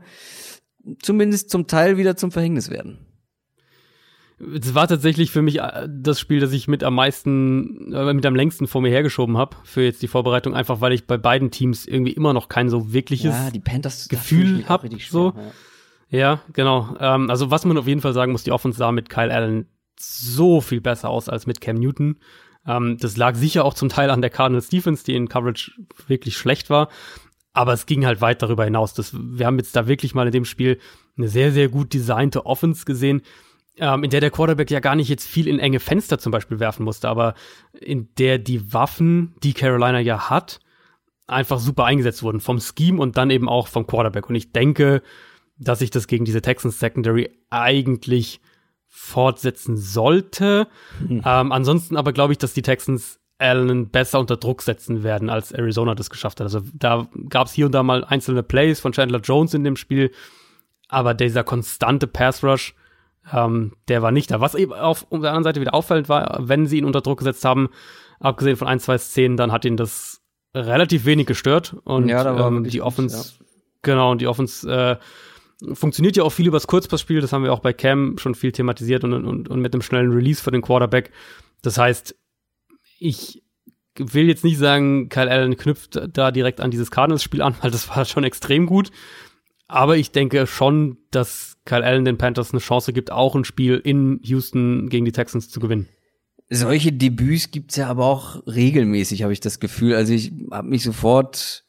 zumindest 1.00 1.50
zum 1.50 1.68
Teil 1.68 1.96
wieder 1.96 2.16
zum 2.16 2.32
Verhängnis 2.32 2.70
werden. 2.70 2.98
Es 4.40 4.74
war 4.74 4.86
tatsächlich 4.86 5.30
für 5.30 5.42
mich 5.42 5.58
äh, 5.60 5.88
das 5.88 6.20
Spiel, 6.20 6.40
das 6.40 6.52
ich 6.52 6.68
mit 6.68 6.84
am 6.84 6.94
meisten, 6.94 7.92
äh, 7.92 8.12
mit 8.12 8.24
am 8.24 8.36
längsten 8.36 8.66
vor 8.66 8.80
mir 8.80 8.90
hergeschoben 8.90 9.36
habe 9.36 9.56
für 9.64 9.82
jetzt 9.82 10.02
die 10.02 10.08
Vorbereitung, 10.08 10.54
einfach 10.54 10.80
weil 10.80 10.92
ich 10.92 11.06
bei 11.06 11.16
beiden 11.16 11.50
Teams 11.50 11.86
irgendwie 11.86 12.12
immer 12.12 12.32
noch 12.32 12.48
kein 12.48 12.68
so 12.68 12.92
wirkliches 12.92 13.34
Ja, 13.34 13.60
Panthers 13.64 14.08
Gefühl 14.08 14.38
fühle 14.38 14.50
ich 14.50 14.56
mich 14.56 14.64
auch 14.66 14.70
hab, 14.70 14.82
richtig 14.84 15.06
schwer, 15.06 15.10
so. 15.12 15.32
ja. 15.36 15.52
Ja, 16.10 16.40
genau. 16.54 16.96
Ähm, 17.00 17.28
also 17.28 17.50
was 17.50 17.64
man 17.64 17.76
auf 17.76 17.86
jeden 17.86 18.00
Fall 18.00 18.14
sagen 18.14 18.32
muss, 18.32 18.42
die 18.42 18.52
Offense 18.52 18.78
sah 18.78 18.92
mit 18.92 19.10
Kyle 19.10 19.32
Allen 19.32 19.66
so 19.98 20.60
viel 20.60 20.80
besser 20.80 21.10
aus 21.10 21.28
als 21.28 21.46
mit 21.46 21.60
Cam 21.60 21.76
Newton. 21.76 22.16
Ähm, 22.66 22.96
das 22.98 23.16
lag 23.16 23.34
sicher 23.34 23.64
auch 23.64 23.74
zum 23.74 23.88
Teil 23.88 24.10
an 24.10 24.22
der 24.22 24.30
Cardinals 24.30 24.68
Defense, 24.68 25.04
die 25.04 25.14
in 25.14 25.28
Coverage 25.28 25.72
wirklich 26.06 26.36
schlecht 26.36 26.70
war. 26.70 26.88
Aber 27.52 27.72
es 27.72 27.86
ging 27.86 28.06
halt 28.06 28.20
weit 28.20 28.42
darüber 28.42 28.64
hinaus. 28.64 28.94
Das, 28.94 29.14
wir 29.14 29.44
haben 29.44 29.58
jetzt 29.58 29.74
da 29.74 29.86
wirklich 29.86 30.14
mal 30.14 30.26
in 30.26 30.32
dem 30.32 30.44
Spiel 30.44 30.78
eine 31.16 31.28
sehr, 31.28 31.52
sehr 31.52 31.68
gut 31.68 31.92
designte 31.92 32.46
Offense 32.46 32.84
gesehen, 32.84 33.22
ähm, 33.78 34.04
in 34.04 34.10
der 34.10 34.20
der 34.20 34.30
Quarterback 34.30 34.70
ja 34.70 34.80
gar 34.80 34.94
nicht 34.94 35.08
jetzt 35.08 35.26
viel 35.26 35.48
in 35.48 35.58
enge 35.58 35.80
Fenster 35.80 36.18
zum 36.18 36.32
Beispiel 36.32 36.60
werfen 36.60 36.84
musste, 36.84 37.08
aber 37.08 37.34
in 37.80 38.08
der 38.18 38.38
die 38.38 38.72
Waffen, 38.72 39.34
die 39.42 39.54
Carolina 39.54 40.00
ja 40.00 40.30
hat, 40.30 40.60
einfach 41.26 41.58
super 41.58 41.84
eingesetzt 41.84 42.22
wurden 42.22 42.40
vom 42.40 42.60
Scheme 42.60 43.00
und 43.00 43.16
dann 43.16 43.30
eben 43.30 43.48
auch 43.48 43.68
vom 43.68 43.86
Quarterback. 43.86 44.28
Und 44.28 44.34
ich 44.34 44.52
denke, 44.52 45.02
dass 45.58 45.80
sich 45.80 45.90
das 45.90 46.06
gegen 46.06 46.24
diese 46.24 46.42
Texans 46.42 46.78
Secondary 46.78 47.30
eigentlich 47.50 48.40
fortsetzen 48.86 49.76
sollte. 49.76 50.66
Ähm, 51.08 51.52
ansonsten 51.52 51.96
aber 51.96 52.12
glaube 52.12 52.32
ich, 52.32 52.38
dass 52.38 52.54
die 52.54 52.62
Texans 52.62 53.20
Allen 53.38 53.90
besser 53.90 54.18
unter 54.18 54.36
Druck 54.36 54.62
setzen 54.62 55.04
werden, 55.04 55.30
als 55.30 55.52
Arizona 55.52 55.94
das 55.94 56.10
geschafft 56.10 56.40
hat. 56.40 56.46
Also 56.46 56.62
da 56.74 57.08
gab 57.28 57.46
es 57.46 57.52
hier 57.52 57.66
und 57.66 57.72
da 57.72 57.82
mal 57.82 58.04
einzelne 58.04 58.42
Plays 58.42 58.80
von 58.80 58.92
Chandler 58.92 59.20
Jones 59.20 59.54
in 59.54 59.62
dem 59.62 59.76
Spiel, 59.76 60.10
aber 60.88 61.14
dieser 61.14 61.44
konstante 61.44 62.06
Pass 62.06 62.42
Rush, 62.42 62.74
ähm, 63.32 63.72
der 63.88 64.02
war 64.02 64.10
nicht 64.10 64.30
da. 64.30 64.40
Was 64.40 64.54
eben 64.54 64.72
auf 64.72 65.06
um 65.08 65.20
der 65.22 65.30
anderen 65.30 65.44
Seite 65.44 65.60
wieder 65.60 65.74
auffallend 65.74 66.08
war, 66.08 66.38
wenn 66.40 66.66
sie 66.66 66.78
ihn 66.78 66.84
unter 66.84 67.00
Druck 67.00 67.18
gesetzt 67.18 67.44
haben, 67.44 67.68
abgesehen 68.20 68.56
von 68.56 68.68
ein, 68.68 68.80
zwei 68.80 68.98
Szenen, 68.98 69.36
dann 69.36 69.52
hat 69.52 69.64
ihn 69.64 69.76
das 69.76 70.20
relativ 70.54 71.04
wenig 71.04 71.26
gestört 71.26 71.76
und 71.84 72.08
Ja, 72.08 72.48
ähm, 72.48 72.64
die 72.64 72.82
Offense, 72.82 73.34
genau, 73.82 74.10
und 74.12 74.20
die 74.20 74.26
Offense 74.26 74.70
äh, 74.70 74.96
Funktioniert 75.72 76.16
ja 76.16 76.22
auch 76.22 76.30
viel 76.30 76.46
übers 76.46 76.68
Kurzpassspiel, 76.68 77.20
das 77.20 77.32
haben 77.32 77.42
wir 77.42 77.52
auch 77.52 77.58
bei 77.58 77.72
Cam 77.72 78.16
schon 78.18 78.36
viel 78.36 78.52
thematisiert 78.52 79.02
und, 79.02 79.12
und, 79.12 79.48
und 79.48 79.60
mit 79.60 79.74
dem 79.74 79.82
schnellen 79.82 80.12
Release 80.12 80.40
für 80.40 80.52
den 80.52 80.62
Quarterback. 80.62 81.10
Das 81.62 81.78
heißt, 81.78 82.14
ich 83.00 83.42
will 83.96 84.28
jetzt 84.28 84.44
nicht 84.44 84.58
sagen, 84.58 85.08
Kyle 85.08 85.28
Allen 85.28 85.56
knüpft 85.56 86.00
da 86.12 86.30
direkt 86.30 86.60
an 86.60 86.70
dieses 86.70 86.92
Cardinals-Spiel 86.92 87.42
an, 87.42 87.56
weil 87.60 87.72
das 87.72 87.88
war 87.88 88.04
schon 88.04 88.22
extrem 88.22 88.66
gut. 88.66 88.92
Aber 89.68 89.96
ich 89.98 90.12
denke 90.12 90.46
schon, 90.46 90.96
dass 91.10 91.58
Kyle 91.66 91.84
Allen 91.84 92.06
den 92.06 92.16
Panthers 92.18 92.52
eine 92.52 92.60
Chance 92.60 92.92
gibt, 92.92 93.12
auch 93.12 93.36
ein 93.36 93.44
Spiel 93.44 93.76
in 93.76 94.18
Houston 94.22 94.88
gegen 94.88 95.04
die 95.04 95.12
Texans 95.12 95.50
zu 95.50 95.60
gewinnen. 95.60 95.88
Solche 96.48 96.92
Debüts 96.92 97.50
gibt's 97.50 97.76
ja 97.76 97.88
aber 97.88 98.06
auch 98.06 98.42
regelmäßig, 98.46 99.22
habe 99.22 99.34
ich 99.34 99.40
das 99.40 99.60
Gefühl. 99.60 99.94
Also 99.94 100.14
ich 100.14 100.32
habe 100.50 100.68
mich 100.68 100.82
sofort 100.82 101.64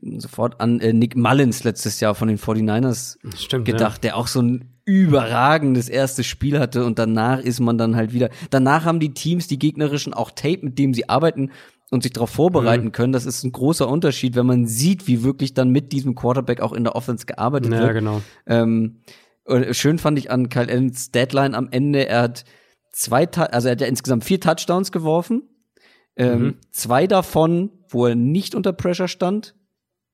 sofort 0.00 0.60
an 0.60 0.78
äh, 0.78 0.92
Nick 0.92 1.16
Mullins 1.16 1.64
letztes 1.64 1.98
Jahr 1.98 2.14
von 2.14 2.28
den 2.28 2.38
49ers 2.38 3.18
Stimmt, 3.36 3.64
gedacht, 3.64 4.04
ja. 4.04 4.10
der 4.10 4.16
auch 4.16 4.28
so 4.28 4.40
ein 4.40 4.68
überragendes 4.84 5.88
erstes 5.88 6.26
Spiel 6.26 6.58
hatte 6.58 6.84
und 6.84 6.98
danach 6.98 7.40
ist 7.40 7.60
man 7.60 7.78
dann 7.78 7.96
halt 7.96 8.12
wieder. 8.12 8.30
Danach 8.50 8.84
haben 8.84 9.00
die 9.00 9.14
Teams, 9.14 9.46
die 9.46 9.58
gegnerischen, 9.58 10.12
auch 10.14 10.30
Tape, 10.30 10.60
mit 10.62 10.78
dem 10.78 10.94
sie 10.94 11.08
arbeiten 11.08 11.50
und 11.92 12.02
sich 12.02 12.12
darauf 12.12 12.30
vorbereiten 12.30 12.86
mhm. 12.86 12.92
können. 12.92 13.12
Das 13.12 13.26
ist 13.26 13.44
ein 13.44 13.52
großer 13.52 13.86
Unterschied, 13.86 14.34
wenn 14.34 14.46
man 14.46 14.66
sieht, 14.66 15.06
wie 15.06 15.22
wirklich 15.22 15.52
dann 15.52 15.68
mit 15.68 15.92
diesem 15.92 16.14
Quarterback 16.14 16.60
auch 16.60 16.72
in 16.72 16.84
der 16.84 16.96
Offense 16.96 17.26
gearbeitet 17.26 17.70
ja, 17.72 17.78
wird. 17.78 17.88
Ja, 17.88 17.92
genau. 17.92 18.22
Ähm, 18.46 19.02
schön 19.72 19.98
fand 19.98 20.18
ich 20.18 20.30
an 20.30 20.48
Kyle 20.48 20.68
Allens 20.68 21.10
Deadline 21.10 21.54
am 21.54 21.68
Ende, 21.70 22.08
er 22.08 22.22
hat 22.22 22.44
zwei, 22.92 23.28
also 23.28 23.68
er 23.68 23.72
hat 23.72 23.80
ja 23.82 23.86
insgesamt 23.86 24.24
vier 24.24 24.40
Touchdowns 24.40 24.90
geworfen. 24.90 25.42
Ähm, 26.16 26.42
mhm. 26.42 26.54
Zwei 26.70 27.06
davon, 27.06 27.70
wo 27.88 28.06
er 28.06 28.14
nicht 28.14 28.54
unter 28.54 28.72
Pressure 28.72 29.08
stand, 29.08 29.54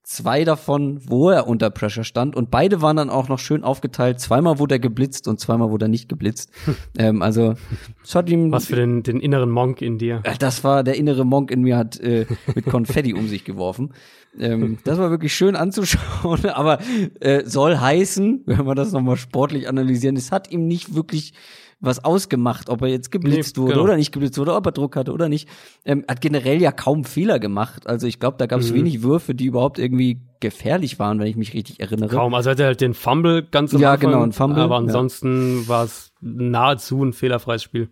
zwei 0.08 0.44
davon, 0.44 1.00
wo 1.06 1.28
er 1.28 1.46
unter 1.46 1.68
Pressure 1.68 2.02
stand 2.02 2.34
und 2.34 2.50
beide 2.50 2.80
waren 2.80 2.96
dann 2.96 3.10
auch 3.10 3.28
noch 3.28 3.38
schön 3.38 3.62
aufgeteilt. 3.62 4.18
Zweimal 4.20 4.58
wurde 4.58 4.76
er 4.76 4.78
geblitzt 4.78 5.28
und 5.28 5.38
zweimal 5.38 5.70
wurde 5.70 5.84
er 5.84 5.88
nicht 5.90 6.08
geblitzt. 6.08 6.50
ähm, 6.98 7.20
also 7.20 7.54
es 8.02 8.14
hat 8.14 8.30
ihm 8.30 8.50
was 8.50 8.64
für 8.64 8.76
den, 8.76 9.02
den 9.02 9.20
inneren 9.20 9.50
Monk 9.50 9.82
in 9.82 9.98
dir. 9.98 10.22
Das 10.38 10.64
war 10.64 10.82
der 10.82 10.96
innere 10.96 11.26
Monk 11.26 11.50
in 11.50 11.60
mir 11.60 11.76
hat 11.76 12.00
äh, 12.00 12.24
mit 12.54 12.64
Konfetti 12.64 13.12
um 13.12 13.28
sich 13.28 13.44
geworfen. 13.44 13.92
Ähm, 14.40 14.78
das 14.82 14.96
war 14.96 15.10
wirklich 15.10 15.34
schön 15.34 15.54
anzuschauen, 15.54 16.46
aber 16.54 16.78
äh, 17.20 17.44
soll 17.44 17.76
heißen, 17.76 18.44
wenn 18.46 18.66
wir 18.66 18.74
das 18.74 18.92
nochmal 18.92 19.16
sportlich 19.16 19.68
analysieren, 19.68 20.16
es 20.16 20.32
hat 20.32 20.50
ihm 20.50 20.66
nicht 20.66 20.94
wirklich 20.94 21.34
was 21.80 22.04
ausgemacht, 22.04 22.68
ob 22.70 22.82
er 22.82 22.88
jetzt 22.88 23.12
geblitzt 23.12 23.56
nee, 23.56 23.62
wurde 23.62 23.74
genau. 23.74 23.84
oder 23.84 23.96
nicht 23.96 24.10
geblitzt 24.10 24.36
wurde, 24.38 24.54
ob 24.54 24.66
er 24.66 24.72
Druck 24.72 24.96
hatte 24.96 25.12
oder 25.12 25.28
nicht. 25.28 25.48
Ähm, 25.84 26.04
hat 26.08 26.20
generell 26.20 26.60
ja 26.60 26.72
kaum 26.72 27.04
Fehler 27.04 27.38
gemacht. 27.38 27.86
Also 27.86 28.06
ich 28.06 28.18
glaube, 28.18 28.36
da 28.36 28.46
gab 28.46 28.60
es 28.60 28.72
mhm. 28.72 28.76
wenig 28.76 29.02
Würfe, 29.02 29.34
die 29.34 29.46
überhaupt 29.46 29.78
irgendwie 29.78 30.20
gefährlich 30.40 30.98
waren, 30.98 31.20
wenn 31.20 31.28
ich 31.28 31.36
mich 31.36 31.54
richtig 31.54 31.78
erinnere. 31.78 32.14
Kaum, 32.14 32.34
also 32.34 32.50
hatte 32.50 32.64
halt 32.64 32.80
den 32.80 32.94
Fumble 32.94 33.44
ganz 33.44 33.74
am 33.74 33.80
ja, 33.80 33.92
Anfang, 33.92 34.10
genau, 34.10 34.22
ein 34.22 34.32
Fumble. 34.32 34.62
Aber 34.62 34.76
ansonsten 34.76 35.62
ja. 35.62 35.68
war 35.68 35.84
es 35.84 36.12
nahezu 36.20 37.04
ein 37.04 37.12
fehlerfreies 37.12 37.62
Spiel. 37.62 37.88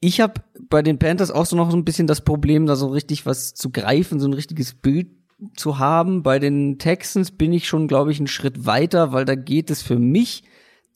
Ich 0.00 0.20
habe 0.20 0.34
bei 0.68 0.82
den 0.82 0.98
Panthers 0.98 1.30
auch 1.30 1.46
so 1.46 1.56
noch 1.56 1.70
so 1.70 1.76
ein 1.76 1.84
bisschen 1.84 2.06
das 2.06 2.20
Problem, 2.20 2.66
da 2.66 2.76
so 2.76 2.88
richtig 2.88 3.26
was 3.26 3.54
zu 3.54 3.70
greifen, 3.70 4.20
so 4.20 4.28
ein 4.28 4.34
richtiges 4.34 4.74
Bild 4.74 5.08
zu 5.56 5.78
haben. 5.78 6.22
Bei 6.22 6.38
den 6.38 6.78
Texans 6.78 7.30
bin 7.30 7.52
ich 7.52 7.66
schon, 7.66 7.88
glaube 7.88 8.12
ich, 8.12 8.18
einen 8.18 8.28
Schritt 8.28 8.66
weiter, 8.66 9.12
weil 9.12 9.24
da 9.24 9.34
geht 9.34 9.70
es 9.70 9.82
für 9.82 9.98
mich 9.98 10.44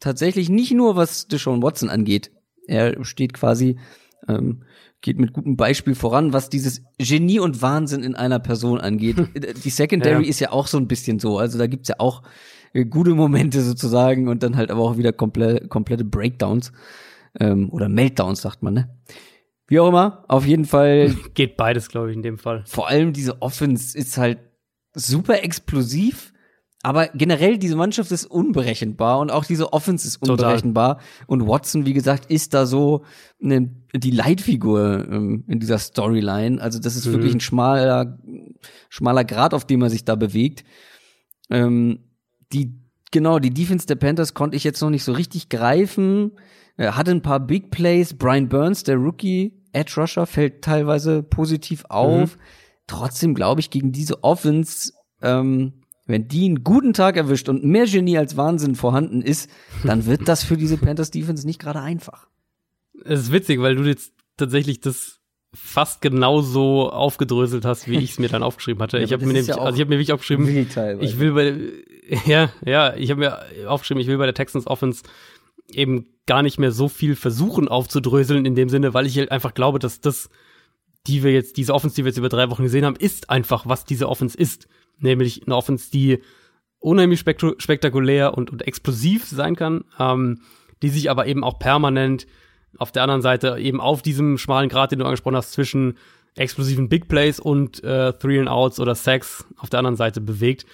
tatsächlich 0.02 0.50
nicht 0.50 0.72
nur, 0.72 0.96
was 0.96 1.28
Deshaun 1.28 1.62
Watson 1.62 1.88
angeht. 1.88 2.30
Er 2.66 3.04
steht 3.04 3.32
quasi, 3.32 3.78
ähm, 4.28 4.62
geht 5.00 5.18
mit 5.18 5.32
gutem 5.32 5.56
Beispiel 5.56 5.94
voran, 5.94 6.32
was 6.32 6.50
dieses 6.50 6.82
Genie 6.98 7.38
und 7.38 7.62
Wahnsinn 7.62 8.02
in 8.02 8.14
einer 8.14 8.38
Person 8.38 8.80
angeht. 8.80 9.16
Die 9.64 9.70
Secondary 9.70 10.24
ja. 10.24 10.28
ist 10.28 10.40
ja 10.40 10.52
auch 10.52 10.66
so 10.66 10.78
ein 10.78 10.88
bisschen 10.88 11.18
so. 11.18 11.38
Also 11.38 11.58
da 11.58 11.66
gibt's 11.66 11.88
ja 11.88 11.96
auch 11.98 12.22
äh, 12.72 12.84
gute 12.84 13.14
Momente 13.14 13.62
sozusagen 13.62 14.28
und 14.28 14.42
dann 14.42 14.56
halt 14.56 14.70
aber 14.70 14.82
auch 14.82 14.96
wieder 14.96 15.12
komple 15.12 15.66
komplette 15.68 16.04
Breakdowns 16.04 16.72
ähm, 17.38 17.70
oder 17.70 17.88
Meltdowns, 17.88 18.42
sagt 18.42 18.62
man, 18.62 18.74
ne? 18.74 18.96
Wie 19.68 19.80
auch 19.80 19.88
immer, 19.88 20.24
auf 20.28 20.44
jeden 20.44 20.64
Fall. 20.64 21.14
Geht 21.34 21.56
beides, 21.56 21.88
glaube 21.88 22.10
ich, 22.10 22.16
in 22.16 22.22
dem 22.22 22.38
Fall. 22.38 22.64
Vor 22.66 22.88
allem 22.88 23.12
diese 23.12 23.40
Offense 23.40 23.96
ist 23.96 24.18
halt 24.18 24.38
super 24.94 25.42
explosiv 25.42 26.32
aber 26.82 27.08
generell, 27.08 27.58
diese 27.58 27.76
Mannschaft 27.76 28.10
ist 28.10 28.26
unberechenbar 28.26 29.20
und 29.20 29.30
auch 29.30 29.44
diese 29.44 29.72
Offense 29.72 30.06
ist 30.06 30.16
unberechenbar. 30.16 30.96
Total. 30.96 31.24
Und 31.28 31.46
Watson, 31.46 31.86
wie 31.86 31.92
gesagt, 31.92 32.26
ist 32.26 32.54
da 32.54 32.66
so 32.66 33.04
eine, 33.40 33.70
die 33.94 34.10
Leitfigur 34.10 35.06
ähm, 35.08 35.44
in 35.46 35.60
dieser 35.60 35.78
Storyline. 35.78 36.60
Also 36.60 36.80
das 36.80 36.96
ist 36.96 37.06
mhm. 37.06 37.12
wirklich 37.12 37.34
ein 37.34 37.40
schmaler, 37.40 38.18
schmaler 38.88 39.24
Grad, 39.24 39.54
auf 39.54 39.64
dem 39.64 39.80
er 39.82 39.90
sich 39.90 40.04
da 40.04 40.16
bewegt. 40.16 40.64
Ähm, 41.50 42.00
die, 42.52 42.74
genau, 43.12 43.38
die 43.38 43.54
Defense 43.54 43.86
der 43.86 43.94
Panthers 43.94 44.34
konnte 44.34 44.56
ich 44.56 44.64
jetzt 44.64 44.80
noch 44.80 44.90
nicht 44.90 45.04
so 45.04 45.12
richtig 45.12 45.48
greifen. 45.50 46.32
Er 46.76 46.96
hatte 46.96 47.12
ein 47.12 47.22
paar 47.22 47.38
Big 47.38 47.70
Plays. 47.70 48.14
Brian 48.14 48.48
Burns, 48.48 48.82
der 48.82 48.96
Rookie, 48.96 49.52
Edge 49.72 49.92
Rusher, 49.98 50.26
fällt 50.26 50.62
teilweise 50.62 51.22
positiv 51.22 51.84
auf. 51.88 52.36
Mhm. 52.36 52.40
Trotzdem 52.88 53.34
glaube 53.34 53.60
ich, 53.60 53.70
gegen 53.70 53.92
diese 53.92 54.24
Offense, 54.24 54.92
ähm, 55.22 55.74
wenn 56.12 56.28
die 56.28 56.44
einen 56.44 56.62
guten 56.62 56.92
Tag 56.92 57.16
erwischt 57.16 57.48
und 57.48 57.64
mehr 57.64 57.86
Genie 57.86 58.18
als 58.18 58.36
Wahnsinn 58.36 58.76
vorhanden 58.76 59.22
ist, 59.22 59.50
dann 59.82 60.06
wird 60.06 60.28
das 60.28 60.44
für 60.44 60.56
diese 60.56 60.76
Panthers 60.76 61.10
Defense 61.10 61.46
nicht 61.46 61.58
gerade 61.58 61.80
einfach. 61.80 62.28
Es 63.04 63.20
ist 63.20 63.32
witzig, 63.32 63.60
weil 63.60 63.74
du 63.74 63.82
jetzt 63.84 64.12
tatsächlich 64.36 64.80
das 64.80 65.20
fast 65.54 66.00
genauso 66.00 66.90
aufgedröselt 66.90 67.64
hast, 67.64 67.88
wie 67.88 67.98
ich 67.98 68.12
es 68.12 68.18
mir 68.18 68.28
dann 68.28 68.42
aufgeschrieben 68.42 68.82
hatte. 68.82 68.98
Ja, 68.98 69.04
ich 69.04 69.12
habe 69.12 69.26
mir 69.26 69.32
nämlich, 69.32 69.48
ja 69.48 69.56
also 69.56 69.74
ich 69.74 69.80
habe 69.80 69.90
mir 69.90 69.96
wirklich 69.96 70.12
aufgeschrieben, 70.12 70.46
ich 71.00 71.18
will 71.18 71.32
bei, 71.32 71.58
ja, 72.26 72.50
ja, 72.64 72.94
ich 72.94 73.10
habe 73.10 73.20
mir 73.20 73.38
aufgeschrieben, 73.68 74.00
ich 74.00 74.06
will 74.06 74.18
bei 74.18 74.24
der 74.24 74.34
Texans 74.34 74.66
Offense 74.66 75.02
eben 75.68 76.06
gar 76.26 76.42
nicht 76.42 76.58
mehr 76.58 76.72
so 76.72 76.88
viel 76.88 77.16
versuchen 77.16 77.68
aufzudröseln 77.68 78.46
in 78.46 78.54
dem 78.54 78.68
Sinne, 78.68 78.94
weil 78.94 79.06
ich 79.06 79.18
halt 79.18 79.30
einfach 79.30 79.54
glaube, 79.54 79.78
dass 79.78 80.00
das, 80.00 80.30
die 81.06 81.22
wir 81.22 81.32
jetzt, 81.32 81.56
diese 81.56 81.74
Offense, 81.74 81.96
die 81.96 82.04
wir 82.04 82.10
jetzt 82.10 82.18
über 82.18 82.28
drei 82.28 82.50
Wochen 82.50 82.62
gesehen 82.62 82.84
haben, 82.84 82.96
ist 82.96 83.30
einfach, 83.30 83.66
was 83.66 83.84
diese 83.84 84.08
Offense 84.08 84.36
ist 84.36 84.68
nämlich 85.02 85.46
eine 85.46 85.56
Offense, 85.56 85.90
die 85.90 86.20
unheimlich 86.78 87.20
spektakulär 87.20 88.36
und, 88.36 88.50
und 88.50 88.66
explosiv 88.66 89.26
sein 89.26 89.56
kann, 89.56 89.84
ähm, 89.98 90.40
die 90.82 90.88
sich 90.88 91.10
aber 91.10 91.26
eben 91.26 91.44
auch 91.44 91.58
permanent 91.58 92.26
auf 92.78 92.90
der 92.92 93.02
anderen 93.02 93.22
Seite 93.22 93.58
eben 93.58 93.80
auf 93.80 94.02
diesem 94.02 94.38
schmalen 94.38 94.68
Grad, 94.68 94.92
den 94.92 94.98
du 94.98 95.04
angesprochen 95.04 95.36
hast, 95.36 95.52
zwischen 95.52 95.96
explosiven 96.36 96.88
Big 96.88 97.08
Plays 97.08 97.38
und 97.38 97.84
äh, 97.84 98.12
Three 98.14 98.40
and 98.40 98.48
Outs 98.48 98.80
oder 98.80 98.94
Sacks 98.94 99.44
auf 99.58 99.70
der 99.70 99.78
anderen 99.78 99.96
Seite 99.96 100.20
bewegt. 100.20 100.66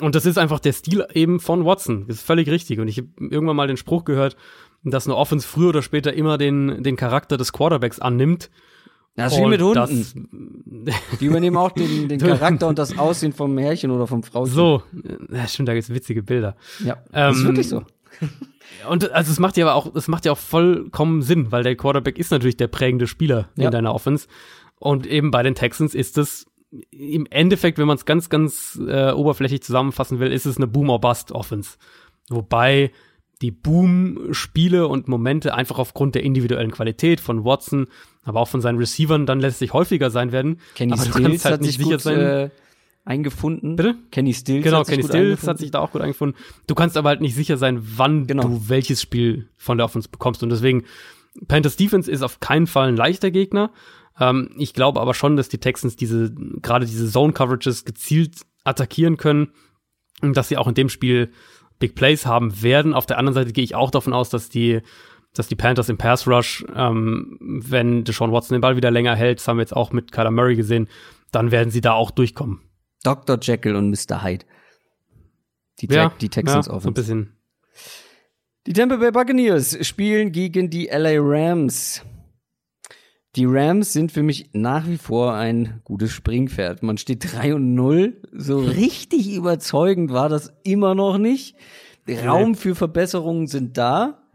Und 0.00 0.14
das 0.14 0.26
ist 0.26 0.38
einfach 0.38 0.60
der 0.60 0.72
Stil 0.72 1.06
eben 1.12 1.40
von 1.40 1.64
Watson. 1.64 2.06
Das 2.06 2.18
ist 2.18 2.26
völlig 2.26 2.48
richtig. 2.48 2.78
Und 2.78 2.88
ich 2.88 2.98
habe 2.98 3.08
irgendwann 3.18 3.56
mal 3.56 3.66
den 3.66 3.76
Spruch 3.76 4.04
gehört, 4.04 4.36
dass 4.84 5.06
eine 5.06 5.16
Offense 5.16 5.46
früher 5.46 5.70
oder 5.70 5.82
später 5.82 6.12
immer 6.12 6.38
den, 6.38 6.82
den 6.82 6.96
Charakter 6.96 7.36
des 7.36 7.52
Quarterbacks 7.52 7.98
annimmt. 7.98 8.50
Das 9.18 9.32
ist 9.32 9.40
wie 9.40 9.46
mit 9.46 9.60
Hunden. 9.60 10.06
Die 11.20 11.26
übernehmen 11.26 11.56
auch 11.56 11.72
den, 11.72 12.08
den 12.08 12.20
Charakter 12.20 12.68
und 12.68 12.78
das 12.78 12.96
Aussehen 12.96 13.32
vom 13.32 13.54
Märchen 13.54 13.90
oder 13.90 14.06
vom 14.06 14.22
Frauchen. 14.22 14.50
So, 14.50 14.82
ja, 15.32 15.46
stimmt, 15.48 15.68
da 15.68 15.74
gibt's 15.74 15.90
witzige 15.90 16.22
Bilder. 16.22 16.56
Ja, 16.84 16.98
das 17.10 17.36
ist 17.36 17.42
ähm, 17.42 17.48
wirklich 17.48 17.68
so. 17.68 17.82
Und 18.88 19.10
also 19.10 19.32
es 19.32 19.40
macht 19.40 19.56
ja 19.56 19.66
aber 19.66 19.74
auch, 19.74 19.94
es 19.94 20.08
macht 20.08 20.24
ja 20.24 20.32
auch 20.32 20.38
vollkommen 20.38 21.22
Sinn, 21.22 21.50
weil 21.50 21.62
der 21.62 21.74
Quarterback 21.74 22.18
ist 22.18 22.30
natürlich 22.30 22.56
der 22.56 22.68
prägende 22.68 23.06
Spieler 23.06 23.48
ja. 23.56 23.66
in 23.66 23.70
deiner 23.70 23.94
Offense. 23.94 24.28
Und 24.78 25.06
eben 25.06 25.30
bei 25.30 25.42
den 25.42 25.54
Texans 25.54 25.94
ist 25.94 26.16
es 26.16 26.46
im 26.90 27.26
Endeffekt, 27.30 27.78
wenn 27.78 27.86
man 27.86 27.96
es 27.96 28.04
ganz, 28.04 28.28
ganz 28.28 28.78
äh, 28.86 29.10
oberflächlich 29.10 29.62
zusammenfassen 29.62 30.20
will, 30.20 30.30
ist 30.30 30.46
es 30.46 30.58
eine 30.58 30.66
Boom-or-Bust-Offense. 30.66 31.78
Wobei 32.28 32.92
die 33.40 33.50
Boom-Spiele 33.50 34.86
und 34.86 35.08
Momente 35.08 35.54
einfach 35.54 35.78
aufgrund 35.78 36.14
der 36.14 36.24
individuellen 36.24 36.70
Qualität 36.70 37.20
von 37.20 37.44
Watson, 37.44 37.86
aber 38.22 38.40
auch 38.40 38.48
von 38.48 38.60
seinen 38.60 38.78
Receivern 38.78 39.26
dann 39.26 39.40
letztlich 39.40 39.72
häufiger 39.72 40.10
sein 40.10 40.32
werden. 40.32 40.60
Kenny 40.74 40.92
aber 40.92 41.02
Stills 41.02 41.44
halt 41.44 41.54
hat 41.54 41.64
sich 41.64 41.78
gut, 41.78 42.00
sein. 42.00 42.18
Äh, 42.18 42.50
eingefunden. 43.08 43.76
Bitte? 43.76 43.96
Kenny 44.10 44.34
Stills. 44.34 44.64
Genau, 44.64 44.84
Kenny 44.84 45.02
Stills 45.02 45.46
hat 45.48 45.58
sich 45.58 45.70
da 45.70 45.80
auch 45.80 45.92
gut 45.92 46.02
eingefunden. 46.02 46.38
Du 46.66 46.74
kannst 46.74 46.96
aber 46.96 47.08
halt 47.08 47.22
nicht 47.22 47.34
sicher 47.34 47.56
sein, 47.56 47.80
wann 47.96 48.26
genau. 48.26 48.44
du 48.44 48.68
welches 48.68 49.00
Spiel 49.00 49.48
von 49.56 49.78
der 49.78 49.86
Offense 49.86 50.08
bekommst. 50.10 50.42
Und 50.42 50.50
deswegen, 50.50 50.84
Panthers 51.48 51.76
Defense 51.76 52.10
ist 52.10 52.22
auf 52.22 52.40
keinen 52.40 52.66
Fall 52.66 52.88
ein 52.88 52.96
leichter 52.96 53.30
Gegner. 53.30 53.72
Ähm, 54.20 54.50
ich 54.58 54.74
glaube 54.74 55.00
aber 55.00 55.14
schon, 55.14 55.36
dass 55.36 55.48
die 55.48 55.58
Texans 55.58 55.96
diese, 55.96 56.34
gerade 56.60 56.84
diese 56.84 57.10
Zone 57.10 57.32
Coverages 57.32 57.86
gezielt 57.86 58.42
attackieren 58.64 59.16
können. 59.16 59.52
Und 60.20 60.36
dass 60.36 60.48
sie 60.48 60.58
auch 60.58 60.68
in 60.68 60.74
dem 60.74 60.90
Spiel 60.90 61.30
Big 61.78 61.94
Plays 61.94 62.26
haben 62.26 62.60
werden. 62.62 62.92
Auf 62.92 63.06
der 63.06 63.18
anderen 63.18 63.34
Seite 63.34 63.52
gehe 63.52 63.64
ich 63.64 63.74
auch 63.74 63.90
davon 63.90 64.12
aus, 64.12 64.28
dass 64.28 64.48
die, 64.50 64.80
dass 65.34 65.48
die 65.48 65.56
Panthers 65.56 65.88
im 65.88 65.98
Pass 65.98 66.26
Rush, 66.26 66.64
ähm, 66.74 67.38
wenn 67.40 68.04
Deshaun 68.04 68.32
Watson 68.32 68.56
den 68.56 68.60
Ball 68.60 68.76
wieder 68.76 68.90
länger 68.90 69.14
hält, 69.14 69.38
das 69.38 69.48
haben 69.48 69.58
wir 69.58 69.62
jetzt 69.62 69.76
auch 69.76 69.92
mit 69.92 70.12
Kyler 70.12 70.30
Murray 70.30 70.56
gesehen, 70.56 70.88
dann 71.30 71.50
werden 71.50 71.70
sie 71.70 71.80
da 71.80 71.92
auch 71.92 72.10
durchkommen. 72.10 72.60
Dr. 73.04 73.38
Jekyll 73.40 73.76
und 73.76 73.90
Mr. 73.90 74.22
Hyde. 74.22 74.44
Die, 75.80 75.86
ja, 75.86 76.12
die 76.20 76.28
Texans 76.28 76.66
ja, 76.66 76.72
Offense. 76.72 76.82
So 76.82 76.90
ein 76.90 76.94
bisschen. 76.94 77.36
Die 78.66 78.72
Tampa 78.72 78.96
Bay 78.96 79.12
Buccaneers 79.12 79.86
spielen 79.86 80.32
gegen 80.32 80.70
die 80.70 80.86
LA 80.86 81.14
Rams. 81.18 82.02
Die 83.36 83.44
Rams 83.46 83.92
sind 83.92 84.10
für 84.10 84.22
mich 84.22 84.50
nach 84.52 84.88
wie 84.88 84.98
vor 84.98 85.34
ein 85.34 85.80
gutes 85.84 86.10
Springpferd. 86.12 86.82
Man 86.82 86.98
steht 86.98 87.32
3 87.32 87.54
und 87.54 87.74
0. 87.74 88.20
So 88.32 88.58
richtig 88.58 89.32
überzeugend 89.32 90.12
war 90.12 90.28
das 90.28 90.52
immer 90.64 90.94
noch 90.94 91.18
nicht. 91.18 91.56
Raum 92.08 92.54
für 92.54 92.74
Verbesserungen 92.74 93.46
sind 93.46 93.76
da. 93.76 94.27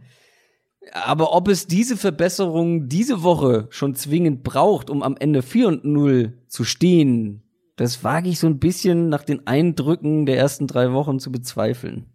Aber 0.92 1.34
ob 1.34 1.48
es 1.48 1.68
diese 1.68 1.98
Verbesserungen 1.98 2.90
diese 2.90 3.24
Woche 3.24 3.68
schon 3.70 3.96
zwingend 3.96 4.44
braucht, 4.44 4.90
um 4.90 5.02
am 5.02 5.16
Ende 5.18 5.42
4 5.42 5.68
und 5.68 5.86
0 5.86 6.34
zu 6.48 6.64
stehen, 6.64 7.44
das 7.76 8.04
wage 8.04 8.30
ich 8.30 8.40
so 8.40 8.48
ein 8.48 8.60
bisschen 8.60 9.10
nach 9.10 9.24
den 9.24 9.48
Eindrücken 9.48 10.26
der 10.26 10.38
ersten 10.38 10.68
drei 10.68 10.92
Wochen 10.92 11.20
zu 11.20 11.32
bezweifeln. 11.32 12.06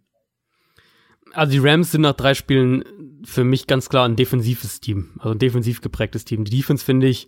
Also 1.33 1.51
die 1.51 1.59
Rams 1.59 1.91
sind 1.91 2.01
nach 2.01 2.13
drei 2.13 2.33
Spielen 2.33 2.83
für 3.23 3.43
mich 3.43 3.67
ganz 3.67 3.89
klar 3.89 4.05
ein 4.07 4.15
defensives 4.15 4.79
Team, 4.79 5.09
also 5.19 5.31
ein 5.31 5.39
defensiv 5.39 5.81
geprägtes 5.81 6.25
Team. 6.25 6.45
Die 6.45 6.55
Defense 6.55 6.83
finde 6.83 7.07
ich 7.07 7.27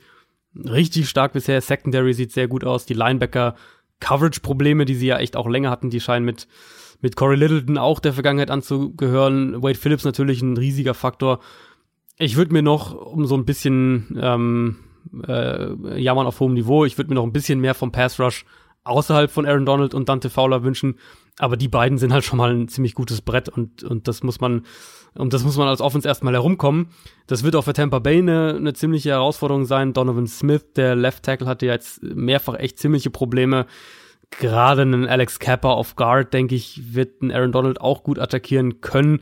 richtig 0.55 1.09
stark 1.09 1.34
bisher. 1.34 1.61
Secondary 1.61 2.13
sieht 2.13 2.31
sehr 2.31 2.47
gut 2.47 2.63
aus. 2.63 2.85
Die 2.85 2.93
Linebacker 2.93 3.55
Coverage-Probleme, 3.99 4.85
die 4.85 4.95
sie 4.95 5.07
ja 5.07 5.18
echt 5.18 5.35
auch 5.35 5.47
länger 5.47 5.69
hatten, 5.69 5.89
die 5.89 5.99
scheinen 5.99 6.26
mit 6.26 6.47
mit 7.01 7.15
Corey 7.15 7.35
Littleton 7.35 7.77
auch 7.77 7.99
der 7.99 8.13
Vergangenheit 8.13 8.51
anzugehören. 8.51 9.61
Wade 9.61 9.77
Phillips 9.77 10.05
natürlich 10.05 10.41
ein 10.41 10.57
riesiger 10.57 10.93
Faktor. 10.93 11.39
Ich 12.17 12.37
würde 12.37 12.53
mir 12.53 12.61
noch 12.61 12.93
um 12.93 13.25
so 13.25 13.35
ein 13.35 13.45
bisschen 13.45 14.17
ähm, 14.21 14.77
äh, 15.27 15.99
jammern 15.99 16.27
auf 16.27 16.39
hohem 16.39 16.53
Niveau, 16.53 16.85
ich 16.85 16.97
würde 16.97 17.09
mir 17.09 17.15
noch 17.15 17.23
ein 17.23 17.33
bisschen 17.33 17.59
mehr 17.59 17.73
vom 17.73 17.91
Pass 17.91 18.19
Rush 18.19 18.45
außerhalb 18.83 19.29
von 19.29 19.45
Aaron 19.45 19.65
Donald 19.65 19.93
und 19.93 20.09
Dante 20.09 20.29
Fowler 20.29 20.63
wünschen. 20.63 20.95
Aber 21.37 21.57
die 21.57 21.67
beiden 21.67 21.97
sind 21.97 22.13
halt 22.13 22.23
schon 22.23 22.37
mal 22.37 22.53
ein 22.53 22.67
ziemlich 22.67 22.93
gutes 22.93 23.21
Brett 23.21 23.49
und, 23.49 23.83
und 23.83 24.07
das 24.07 24.21
muss 24.23 24.41
man, 24.41 24.65
um 25.15 25.29
das 25.29 25.43
muss 25.43 25.57
man 25.57 25.67
als 25.67 25.81
Offense 25.81 26.07
erstmal 26.07 26.33
herumkommen. 26.33 26.87
Das 27.27 27.43
wird 27.43 27.55
auch 27.55 27.63
für 27.63 27.73
Tampa 27.73 27.99
Bay 27.99 28.19
eine, 28.19 28.55
eine 28.55 28.73
ziemliche 28.73 29.11
Herausforderung 29.11 29.65
sein. 29.65 29.93
Donovan 29.93 30.27
Smith, 30.27 30.73
der 30.75 30.95
Left 30.95 31.23
Tackle, 31.23 31.47
hatte 31.47 31.67
ja 31.67 31.73
jetzt 31.73 32.03
mehrfach 32.03 32.55
echt 32.55 32.79
ziemliche 32.79 33.09
Probleme. 33.09 33.65
Gerade 34.39 34.83
einen 34.83 35.07
Alex 35.07 35.39
Kappa 35.39 35.71
auf 35.71 35.95
Guard, 35.95 36.33
denke 36.33 36.55
ich, 36.55 36.93
wird 36.93 37.21
ein 37.21 37.31
Aaron 37.31 37.51
Donald 37.51 37.81
auch 37.81 38.03
gut 38.03 38.17
attackieren 38.17 38.81
können. 38.81 39.19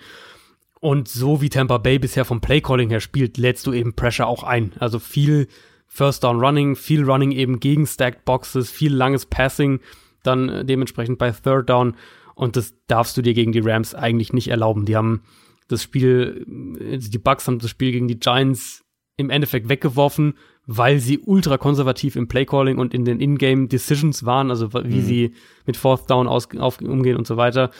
Und 0.79 1.09
so 1.09 1.41
wie 1.41 1.49
Tampa 1.49 1.77
Bay 1.77 1.99
bisher 1.99 2.25
vom 2.25 2.41
Playcalling 2.41 2.89
her 2.89 3.01
spielt, 3.01 3.37
lädst 3.37 3.67
du 3.67 3.73
eben 3.73 3.95
Pressure 3.95 4.27
auch 4.27 4.43
ein. 4.43 4.71
Also 4.79 4.99
viel 4.99 5.47
First 5.87 6.23
Down 6.23 6.39
Running, 6.39 6.75
viel 6.75 7.03
Running 7.03 7.31
eben 7.31 7.59
gegen 7.59 7.85
Stacked 7.85 8.23
Boxes, 8.23 8.69
viel 8.69 8.93
langes 8.93 9.25
Passing 9.25 9.81
dann 10.23 10.49
äh, 10.49 10.65
dementsprechend 10.65 11.17
bei 11.17 11.31
Third 11.31 11.69
Down. 11.69 11.95
Und 12.35 12.55
das 12.55 12.75
darfst 12.87 13.17
du 13.17 13.21
dir 13.21 13.33
gegen 13.33 13.51
die 13.51 13.59
Rams 13.59 13.95
eigentlich 13.95 14.31
nicht 14.31 14.49
erlauben. 14.49 14.85
Die 14.85 14.95
haben 14.95 15.23
das 15.67 15.83
Spiel, 15.83 16.45
äh, 16.79 16.97
die 16.97 17.17
Bucks 17.17 17.47
haben 17.47 17.59
das 17.59 17.69
Spiel 17.69 17.91
gegen 17.91 18.07
die 18.07 18.19
Giants 18.19 18.85
im 19.17 19.29
Endeffekt 19.29 19.67
weggeworfen, 19.67 20.35
weil 20.71 20.99
sie 20.99 21.17
ultra 21.17 21.57
konservativ 21.57 22.15
im 22.15 22.27
Playcalling 22.27 22.77
und 22.77 22.93
in 22.93 23.03
den 23.03 23.19
Ingame 23.19 23.67
Decisions 23.67 24.23
waren, 24.23 24.51
also 24.51 24.71
wie 24.71 24.97
mhm. 24.97 25.01
sie 25.01 25.33
mit 25.65 25.77
Fourth 25.77 26.07
Down 26.11 26.27
aus, 26.27 26.47
auf, 26.59 26.79
umgehen 26.79 27.17
und 27.17 27.25
so 27.25 27.37
weiter. 27.37 27.71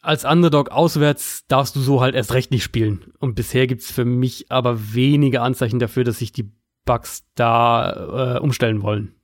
Als 0.00 0.24
Underdog 0.24 0.70
auswärts 0.70 1.44
darfst 1.48 1.76
du 1.76 1.80
so 1.80 2.00
halt 2.00 2.14
erst 2.14 2.32
recht 2.32 2.50
nicht 2.50 2.64
spielen. 2.64 3.12
Und 3.18 3.34
bisher 3.34 3.66
gibt's 3.66 3.92
für 3.92 4.06
mich 4.06 4.50
aber 4.50 4.94
wenige 4.94 5.42
Anzeichen 5.42 5.80
dafür, 5.80 6.02
dass 6.02 6.20
sich 6.20 6.32
die 6.32 6.50
Bucks 6.86 7.24
da 7.34 8.36
äh, 8.36 8.40
umstellen 8.40 8.82
wollen. 8.82 9.14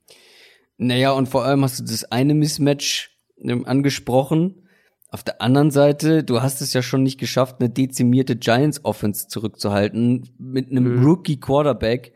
Naja, 0.77 1.11
und 1.11 1.27
vor 1.27 1.43
allem 1.43 1.63
hast 1.63 1.79
du 1.79 1.83
das 1.83 2.05
eine 2.11 2.35
Mismatch 2.35 3.17
ähm, 3.41 3.65
angesprochen. 3.65 4.67
Auf 5.09 5.23
der 5.23 5.41
anderen 5.41 5.71
Seite, 5.71 6.23
du 6.23 6.43
hast 6.43 6.61
es 6.61 6.73
ja 6.73 6.83
schon 6.83 7.01
nicht 7.01 7.19
geschafft, 7.19 7.55
eine 7.59 7.71
dezimierte 7.71 8.35
Giants 8.35 8.85
Offense 8.85 9.27
zurückzuhalten 9.27 10.29
mit 10.37 10.69
einem 10.69 10.97
mhm. 10.97 11.03
Rookie 11.03 11.39
Quarterback, 11.39 12.13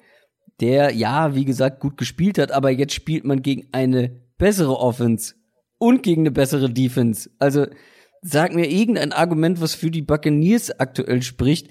der 0.64 0.94
ja, 0.96 1.36
wie 1.36 1.44
gesagt, 1.44 1.82
gut 1.82 1.98
gespielt 1.98 2.38
hat, 2.38 2.54
aber 2.54 2.70
jetzt 2.70 2.94
spielt 2.94 3.26
man 3.26 3.42
gegen 3.42 3.68
eine 3.74 4.22
bessere 4.38 4.80
Offense 4.80 5.36
und 5.78 6.04
gegen 6.04 6.22
eine 6.22 6.32
bessere 6.32 6.70
Defense. 6.70 7.30
Also 7.38 7.66
sag 8.22 8.56
mir 8.56 8.72
irgendein 8.72 9.12
Argument, 9.12 9.60
was 9.60 9.76
für 9.76 9.92
die 9.92 10.02
Buccaneers 10.02 10.80
aktuell 10.80 11.22
spricht. 11.22 11.68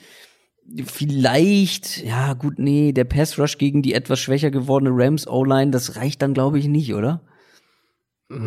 Vielleicht, 0.84 2.04
ja 2.04 2.34
gut, 2.34 2.58
nee, 2.58 2.92
der 2.92 3.04
Pass 3.04 3.38
Rush 3.38 3.56
gegen 3.56 3.80
die 3.80 3.94
etwas 3.94 4.20
schwächer 4.20 4.50
gewordene 4.50 4.90
Rams 4.92 5.26
O-Line, 5.26 5.70
das 5.70 5.96
reicht 5.96 6.20
dann 6.20 6.34
glaube 6.34 6.58
ich 6.58 6.68
nicht, 6.68 6.92
oder? 6.94 7.22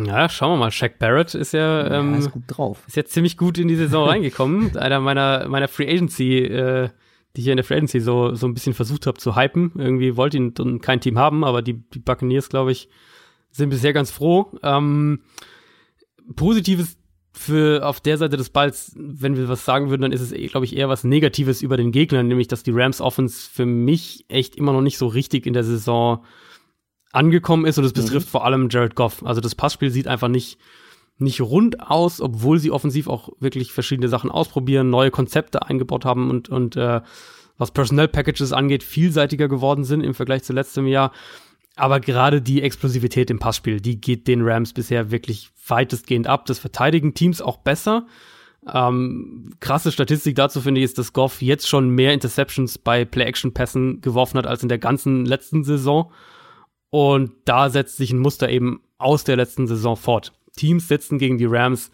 Ja, 0.04 0.28
schauen 0.28 0.52
wir 0.52 0.56
mal. 0.56 0.70
Shaq 0.70 0.98
Barrett 0.98 1.34
ist 1.34 1.52
ja, 1.52 1.98
ähm, 1.98 2.12
ja 2.12 2.18
ist 2.18 2.30
gut 2.30 2.44
drauf. 2.46 2.84
Ist 2.86 2.96
jetzt 2.96 3.12
ziemlich 3.12 3.36
gut 3.36 3.58
in 3.58 3.68
die 3.68 3.76
Saison 3.76 4.08
reingekommen. 4.08 4.76
Einer 4.76 5.00
meiner 5.00 5.48
meiner 5.48 5.68
Free 5.68 5.88
Agency, 5.88 6.38
äh, 6.38 6.88
die 7.36 7.42
ich 7.42 7.48
in 7.48 7.56
der 7.56 7.64
Free 7.64 7.76
Agency 7.76 8.00
so 8.00 8.34
so 8.34 8.46
ein 8.46 8.54
bisschen 8.54 8.74
versucht 8.74 9.06
habe 9.06 9.18
zu 9.18 9.36
hypen. 9.36 9.72
Irgendwie 9.76 10.16
wollte 10.16 10.38
ihn 10.38 10.54
dann 10.54 10.80
kein 10.80 11.00
Team 11.00 11.18
haben, 11.18 11.44
aber 11.44 11.62
die 11.62 11.74
die 11.74 11.98
Buccaneers, 11.98 12.48
glaube 12.48 12.72
ich, 12.72 12.88
sind 13.50 13.70
bisher 13.70 13.92
ganz 13.92 14.10
froh. 14.10 14.52
Ähm, 14.62 15.20
positives 16.34 16.96
für 17.32 17.86
auf 17.86 18.00
der 18.00 18.16
Seite 18.16 18.38
des 18.38 18.48
Balls, 18.48 18.92
wenn 18.96 19.36
wir 19.36 19.48
was 19.48 19.66
sagen 19.66 19.90
würden, 19.90 20.02
dann 20.02 20.12
ist 20.12 20.22
es, 20.22 20.50
glaube 20.50 20.64
ich, 20.64 20.74
eher 20.74 20.88
was 20.88 21.04
Negatives 21.04 21.60
über 21.60 21.76
den 21.76 21.92
Gegner, 21.92 22.22
nämlich 22.22 22.48
dass 22.48 22.62
die 22.62 22.72
Rams 22.72 23.02
Offense 23.02 23.48
für 23.52 23.66
mich 23.66 24.24
echt 24.28 24.56
immer 24.56 24.72
noch 24.72 24.80
nicht 24.80 24.96
so 24.96 25.06
richtig 25.06 25.46
in 25.46 25.52
der 25.52 25.62
Saison 25.62 26.24
angekommen 27.12 27.66
ist 27.66 27.78
und 27.78 27.84
es 27.84 27.94
mhm. 27.94 28.02
betrifft 28.02 28.28
vor 28.28 28.46
allem 28.46 28.68
Jared 28.70 28.94
Goff. 28.94 29.24
Also 29.24 29.42
das 29.42 29.54
Passspiel 29.54 29.90
sieht 29.90 30.08
einfach 30.08 30.28
nicht 30.28 30.58
nicht 31.18 31.40
rund 31.40 31.80
aus, 31.80 32.20
obwohl 32.20 32.58
sie 32.58 32.70
offensiv 32.70 33.08
auch 33.08 33.30
wirklich 33.40 33.72
verschiedene 33.72 34.08
Sachen 34.08 34.30
ausprobieren, 34.30 34.90
neue 34.90 35.10
Konzepte 35.10 35.62
eingebaut 35.62 36.04
haben 36.04 36.30
und 36.30 36.48
und 36.48 36.76
äh, 36.76 37.00
was 37.58 37.70
Personnel 37.70 38.08
Packages 38.08 38.52
angeht, 38.52 38.82
vielseitiger 38.82 39.48
geworden 39.48 39.84
sind 39.84 40.02
im 40.02 40.14
Vergleich 40.14 40.42
zu 40.42 40.52
letztem 40.52 40.86
Jahr. 40.86 41.12
Aber 41.74 42.00
gerade 42.00 42.40
die 42.40 42.62
Explosivität 42.62 43.30
im 43.30 43.38
Passspiel, 43.38 43.80
die 43.80 44.00
geht 44.00 44.28
den 44.28 44.42
Rams 44.42 44.72
bisher 44.72 45.10
wirklich 45.10 45.50
weitestgehend 45.66 46.26
ab. 46.26 46.46
Das 46.46 46.58
verteidigen 46.58 47.14
Teams 47.14 47.42
auch 47.42 47.58
besser. 47.58 48.06
Ähm, 48.72 49.54
krasse 49.60 49.92
Statistik 49.92 50.34
dazu 50.34 50.60
finde 50.60 50.80
ich 50.80 50.86
ist, 50.86 50.98
dass 50.98 51.12
Goff 51.12 51.42
jetzt 51.42 51.68
schon 51.68 51.90
mehr 51.90 52.14
Interceptions 52.14 52.78
bei 52.78 53.04
Play-Action-Pässen 53.04 54.00
geworfen 54.00 54.38
hat 54.38 54.46
als 54.46 54.62
in 54.62 54.68
der 54.68 54.78
ganzen 54.78 55.26
letzten 55.26 55.64
Saison. 55.64 56.10
Und 56.90 57.32
da 57.44 57.68
setzt 57.68 57.98
sich 57.98 58.10
ein 58.10 58.18
Muster 58.18 58.48
eben 58.48 58.80
aus 58.98 59.24
der 59.24 59.36
letzten 59.36 59.66
Saison 59.66 59.96
fort. 59.96 60.32
Teams 60.56 60.88
setzen 60.88 61.18
gegen 61.18 61.38
die 61.38 61.46
Rams 61.46 61.90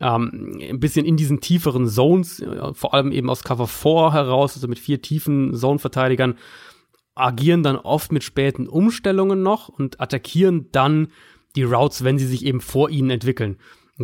ähm, 0.00 0.58
ein 0.60 0.80
bisschen 0.80 1.06
in 1.06 1.16
diesen 1.16 1.40
tieferen 1.40 1.88
Zones, 1.88 2.40
äh, 2.40 2.74
vor 2.74 2.94
allem 2.94 3.12
eben 3.12 3.30
aus 3.30 3.44
Cover 3.44 3.66
4 3.66 4.12
heraus, 4.12 4.54
also 4.54 4.68
mit 4.68 4.78
vier 4.78 5.00
tiefen 5.02 5.54
Zone-Verteidigern 5.54 6.36
agieren 7.14 7.62
dann 7.62 7.76
oft 7.76 8.10
mit 8.10 8.24
späten 8.24 8.66
Umstellungen 8.66 9.42
noch 9.42 9.68
und 9.68 10.00
attackieren 10.00 10.68
dann 10.72 11.08
die 11.54 11.62
Routes, 11.62 12.02
wenn 12.02 12.18
sie 12.18 12.26
sich 12.26 12.44
eben 12.44 12.60
vor 12.60 12.90
ihnen 12.90 13.10
entwickeln. 13.10 13.58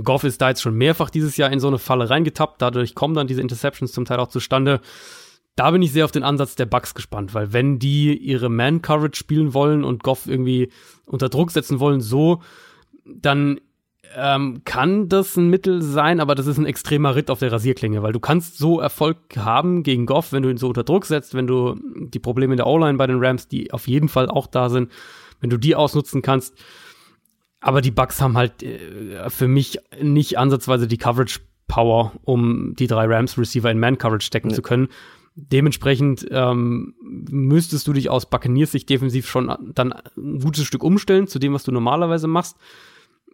Goff 0.04 0.22
ist 0.22 0.40
da 0.40 0.50
jetzt 0.50 0.62
schon 0.62 0.76
mehrfach 0.76 1.10
dieses 1.10 1.36
Jahr 1.36 1.50
in 1.50 1.58
so 1.58 1.66
eine 1.66 1.78
Falle 1.78 2.08
reingetappt, 2.08 2.62
dadurch 2.62 2.94
kommen 2.94 3.14
dann 3.14 3.26
diese 3.26 3.40
Interceptions 3.40 3.90
zum 3.90 4.04
Teil 4.04 4.20
auch 4.20 4.28
zustande. 4.28 4.80
Da 5.56 5.72
bin 5.72 5.82
ich 5.82 5.90
sehr 5.90 6.04
auf 6.04 6.12
den 6.12 6.22
Ansatz 6.22 6.54
der 6.54 6.66
Bucks 6.66 6.94
gespannt, 6.94 7.34
weil 7.34 7.52
wenn 7.52 7.80
die 7.80 8.16
ihre 8.16 8.48
Man-Coverage 8.48 9.18
spielen 9.18 9.52
wollen 9.52 9.82
und 9.82 10.04
Goff 10.04 10.28
irgendwie 10.28 10.70
unter 11.06 11.28
Druck 11.28 11.50
setzen 11.50 11.80
wollen, 11.80 12.00
so, 12.00 12.40
dann 13.04 13.60
ähm, 14.16 14.62
kann 14.64 15.08
das 15.08 15.36
ein 15.36 15.48
Mittel 15.48 15.82
sein, 15.82 16.20
aber 16.20 16.34
das 16.34 16.46
ist 16.46 16.58
ein 16.58 16.66
extremer 16.66 17.14
Ritt 17.14 17.30
auf 17.30 17.38
der 17.38 17.52
Rasierklinge, 17.52 18.02
weil 18.02 18.12
du 18.12 18.20
kannst 18.20 18.58
so 18.58 18.80
Erfolg 18.80 19.18
haben 19.36 19.82
gegen 19.82 20.06
Goff, 20.06 20.32
wenn 20.32 20.42
du 20.42 20.50
ihn 20.50 20.56
so 20.56 20.68
unter 20.68 20.84
Druck 20.84 21.06
setzt, 21.06 21.34
wenn 21.34 21.46
du 21.46 21.76
die 22.08 22.18
Probleme 22.18 22.54
in 22.54 22.56
der 22.56 22.66
O-Line 22.66 22.98
bei 22.98 23.06
den 23.06 23.22
Rams, 23.22 23.48
die 23.48 23.72
auf 23.72 23.88
jeden 23.88 24.08
Fall 24.08 24.28
auch 24.28 24.46
da 24.46 24.68
sind, 24.68 24.90
wenn 25.40 25.50
du 25.50 25.56
die 25.56 25.74
ausnutzen 25.74 26.22
kannst. 26.22 26.56
Aber 27.60 27.82
die 27.82 27.90
Bucks 27.90 28.20
haben 28.20 28.36
halt 28.36 28.62
äh, 28.62 29.28
für 29.28 29.48
mich 29.48 29.78
nicht 30.00 30.38
ansatzweise 30.38 30.88
die 30.88 30.98
Coverage 30.98 31.40
Power, 31.68 32.12
um 32.24 32.74
die 32.74 32.88
drei 32.88 33.06
Rams 33.06 33.38
Receiver 33.38 33.70
in 33.70 33.78
Man 33.78 33.98
Coverage 33.98 34.26
stecken 34.26 34.50
ja. 34.50 34.56
zu 34.56 34.62
können. 34.62 34.88
Dementsprechend 35.36 36.26
ähm, 36.30 36.94
müsstest 37.00 37.86
du 37.86 37.92
dich 37.92 38.10
aus 38.10 38.28
Buccaneers 38.28 38.72
Sicht 38.72 38.90
defensiv 38.90 39.28
schon 39.28 39.72
dann 39.74 39.92
ein 39.92 40.40
gutes 40.40 40.64
Stück 40.64 40.82
umstellen 40.82 41.28
zu 41.28 41.38
dem, 41.38 41.54
was 41.54 41.62
du 41.62 41.70
normalerweise 41.70 42.26
machst. 42.26 42.56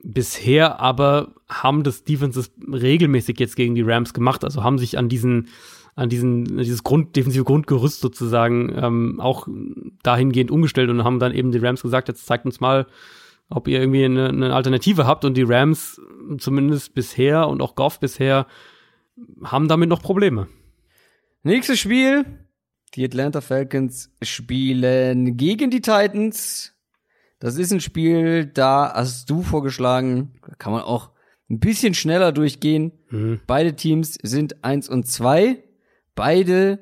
Bisher 0.02 0.81
aber 0.81 1.35
haben 1.48 1.82
das 1.82 2.05
Defenses 2.05 2.52
regelmäßig 2.70 3.40
jetzt 3.40 3.56
gegen 3.56 3.74
die 3.74 3.82
Rams 3.82 4.14
gemacht, 4.14 4.44
also 4.44 4.62
haben 4.62 4.78
sich 4.78 4.98
an 4.98 5.09
diesen 5.09 5.48
an 5.94 6.10
diesen 6.10 6.59
dieses 6.59 6.85
Grund 6.85 7.16
defensive 7.16 7.44
Grundgerüst 7.44 8.01
sozusagen 8.01 8.73
ähm, 8.77 9.18
auch 9.18 9.48
dahingehend 10.02 10.51
umgestellt 10.51 10.90
und 10.90 11.05
haben 11.05 11.18
dann 11.18 11.32
eben 11.32 11.52
die 11.52 11.59
Rams 11.59 11.82
gesagt, 11.82 12.09
jetzt 12.09 12.27
zeigt 12.27 12.44
uns 12.44 12.60
mal, 12.60 12.86
ob 13.48 13.66
ihr 13.66 13.81
irgendwie 13.81 14.05
eine, 14.05 14.28
eine 14.28 14.55
Alternative 14.55 15.06
habt 15.06 15.24
und 15.24 15.36
die 15.36 15.44
Rams 15.44 16.01
zumindest 16.39 16.94
bisher 16.94 17.48
und 17.48 17.62
auch 17.62 17.74
Goff 17.74 17.98
bisher 17.98 18.47
haben 19.44 19.68
damit 19.68 19.89
noch 19.89 20.02
Probleme. 20.02 20.48
Nächstes 21.43 21.78
Spiel. 21.78 22.24
Die 22.94 23.05
Atlanta 23.05 23.40
Falcons 23.40 24.10
spielen 24.23 25.36
gegen 25.36 25.70
die 25.70 25.81
Titans. 25.81 26.76
Das 27.38 27.56
ist 27.56 27.72
ein 27.72 27.80
Spiel, 27.80 28.46
da 28.46 28.92
hast 28.94 29.28
du 29.28 29.42
vorgeschlagen, 29.42 30.32
da 30.46 30.54
kann 30.54 30.72
man 30.72 30.82
auch 30.82 31.10
ein 31.50 31.60
bisschen 31.60 31.94
schneller 31.94 32.32
durchgehen. 32.32 32.92
Mhm. 33.10 33.40
Beide 33.46 33.76
Teams 33.76 34.18
sind 34.22 34.64
eins 34.64 34.88
und 34.88 35.06
zwei. 35.06 35.62
Beide 36.14 36.80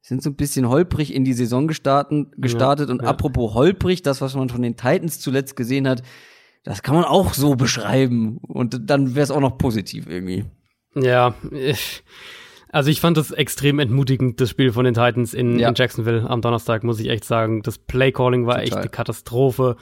sind 0.00 0.22
so 0.22 0.30
ein 0.30 0.36
bisschen 0.36 0.68
holprig 0.68 1.14
in 1.14 1.24
die 1.24 1.32
Saison 1.32 1.68
gestarten, 1.68 2.32
gestartet. 2.36 2.88
Ja, 2.88 2.94
und 2.94 3.02
ja. 3.02 3.08
apropos 3.08 3.54
holprig, 3.54 4.02
das, 4.02 4.20
was 4.20 4.34
man 4.34 4.48
von 4.48 4.62
den 4.62 4.76
Titans 4.76 5.20
zuletzt 5.20 5.56
gesehen 5.56 5.88
hat, 5.88 6.02
das 6.64 6.82
kann 6.82 6.96
man 6.96 7.04
auch 7.04 7.34
so 7.34 7.54
beschreiben. 7.54 8.38
Und 8.38 8.90
dann 8.90 9.14
wäre 9.14 9.24
es 9.24 9.30
auch 9.30 9.40
noch 9.40 9.58
positiv 9.58 10.06
irgendwie. 10.08 10.44
Ja, 10.94 11.34
ich, 11.52 12.02
also 12.72 12.90
ich 12.90 13.00
fand 13.00 13.16
das 13.16 13.30
extrem 13.30 13.78
entmutigend, 13.78 14.40
das 14.40 14.50
Spiel 14.50 14.72
von 14.72 14.84
den 14.84 14.94
Titans 14.94 15.32
in, 15.34 15.58
Ja. 15.58 15.68
in 15.68 15.74
Jacksonville 15.76 16.28
am 16.28 16.40
Donnerstag, 16.40 16.82
muss 16.82 16.98
ich 16.98 17.08
echt 17.08 17.24
sagen. 17.24 17.62
Das 17.62 17.78
Playcalling 17.78 18.46
war 18.46 18.58
echt 18.58 18.70
Total. 18.70 18.82
eine 18.82 18.90
Katastrophe. 18.90 19.76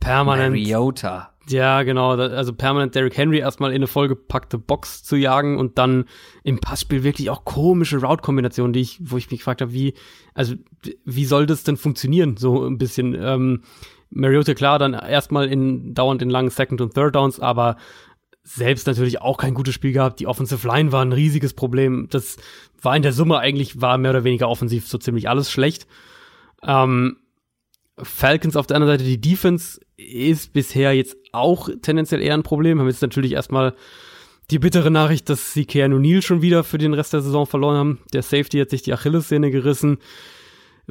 Permanent. 0.00 0.54
Mariota. 0.56 1.30
Ja, 1.48 1.82
genau. 1.82 2.10
Also 2.10 2.52
permanent 2.52 2.94
Derrick 2.94 3.16
Henry 3.16 3.38
erstmal 3.38 3.70
in 3.70 3.76
eine 3.76 3.86
vollgepackte 3.86 4.58
Box 4.58 5.02
zu 5.02 5.16
jagen 5.16 5.58
und 5.58 5.78
dann 5.78 6.04
im 6.44 6.58
Passspiel 6.60 7.02
wirklich 7.02 7.30
auch 7.30 7.44
komische 7.44 7.98
Route-Kombinationen, 8.00 8.72
die 8.72 8.80
ich, 8.80 8.98
wo 9.02 9.16
ich 9.16 9.30
mich 9.30 9.40
gefragt 9.40 9.60
habe, 9.60 9.72
wie, 9.72 9.94
also 10.34 10.54
wie 11.04 11.24
soll 11.24 11.46
das 11.46 11.64
denn 11.64 11.76
funktionieren? 11.76 12.36
So 12.36 12.64
ein 12.66 12.78
bisschen. 12.78 13.14
Ähm, 13.18 13.62
Mariota 14.14 14.52
klar, 14.54 14.78
dann 14.78 14.92
erstmal 14.92 15.46
in 15.48 15.94
dauernd 15.94 16.20
in 16.20 16.28
langen 16.30 16.50
Second 16.50 16.80
und 16.82 16.94
Third 16.94 17.14
Downs, 17.16 17.40
aber 17.40 17.76
selbst 18.42 18.86
natürlich 18.86 19.20
auch 19.20 19.36
kein 19.36 19.54
gutes 19.54 19.74
Spiel 19.74 19.92
gehabt. 19.92 20.20
Die 20.20 20.26
Offensive 20.26 20.66
Line 20.66 20.92
war 20.92 21.04
ein 21.04 21.12
riesiges 21.12 21.54
Problem. 21.54 22.08
Das 22.10 22.36
war 22.80 22.96
in 22.96 23.02
der 23.02 23.12
Summe 23.12 23.38
eigentlich, 23.38 23.80
war 23.80 23.98
mehr 23.98 24.10
oder 24.10 24.24
weniger 24.24 24.48
offensiv 24.48 24.88
so 24.88 24.98
ziemlich 24.98 25.28
alles 25.28 25.50
schlecht. 25.50 25.86
Ähm, 26.62 27.18
Falcons 27.98 28.56
auf 28.56 28.66
der 28.66 28.76
anderen 28.76 28.94
Seite, 28.94 29.08
die 29.08 29.20
Defense 29.20 29.80
ist 29.96 30.52
bisher 30.52 30.92
jetzt 30.92 31.16
auch 31.32 31.68
tendenziell 31.82 32.20
eher 32.20 32.34
ein 32.34 32.42
Problem. 32.42 32.80
Haben 32.80 32.88
jetzt 32.88 33.02
natürlich 33.02 33.32
erstmal 33.32 33.74
die 34.50 34.58
bittere 34.58 34.90
Nachricht, 34.90 35.28
dass 35.28 35.52
sie 35.54 35.64
Keanu 35.64 35.98
Neal 35.98 36.22
schon 36.22 36.42
wieder 36.42 36.64
für 36.64 36.78
den 36.78 36.94
Rest 36.94 37.12
der 37.12 37.22
Saison 37.22 37.46
verloren 37.46 37.76
haben. 37.76 37.98
Der 38.12 38.22
Safety 38.22 38.58
hat 38.58 38.70
sich 38.70 38.82
die 38.82 38.92
Achillessehne 38.92 39.50
gerissen. 39.50 39.98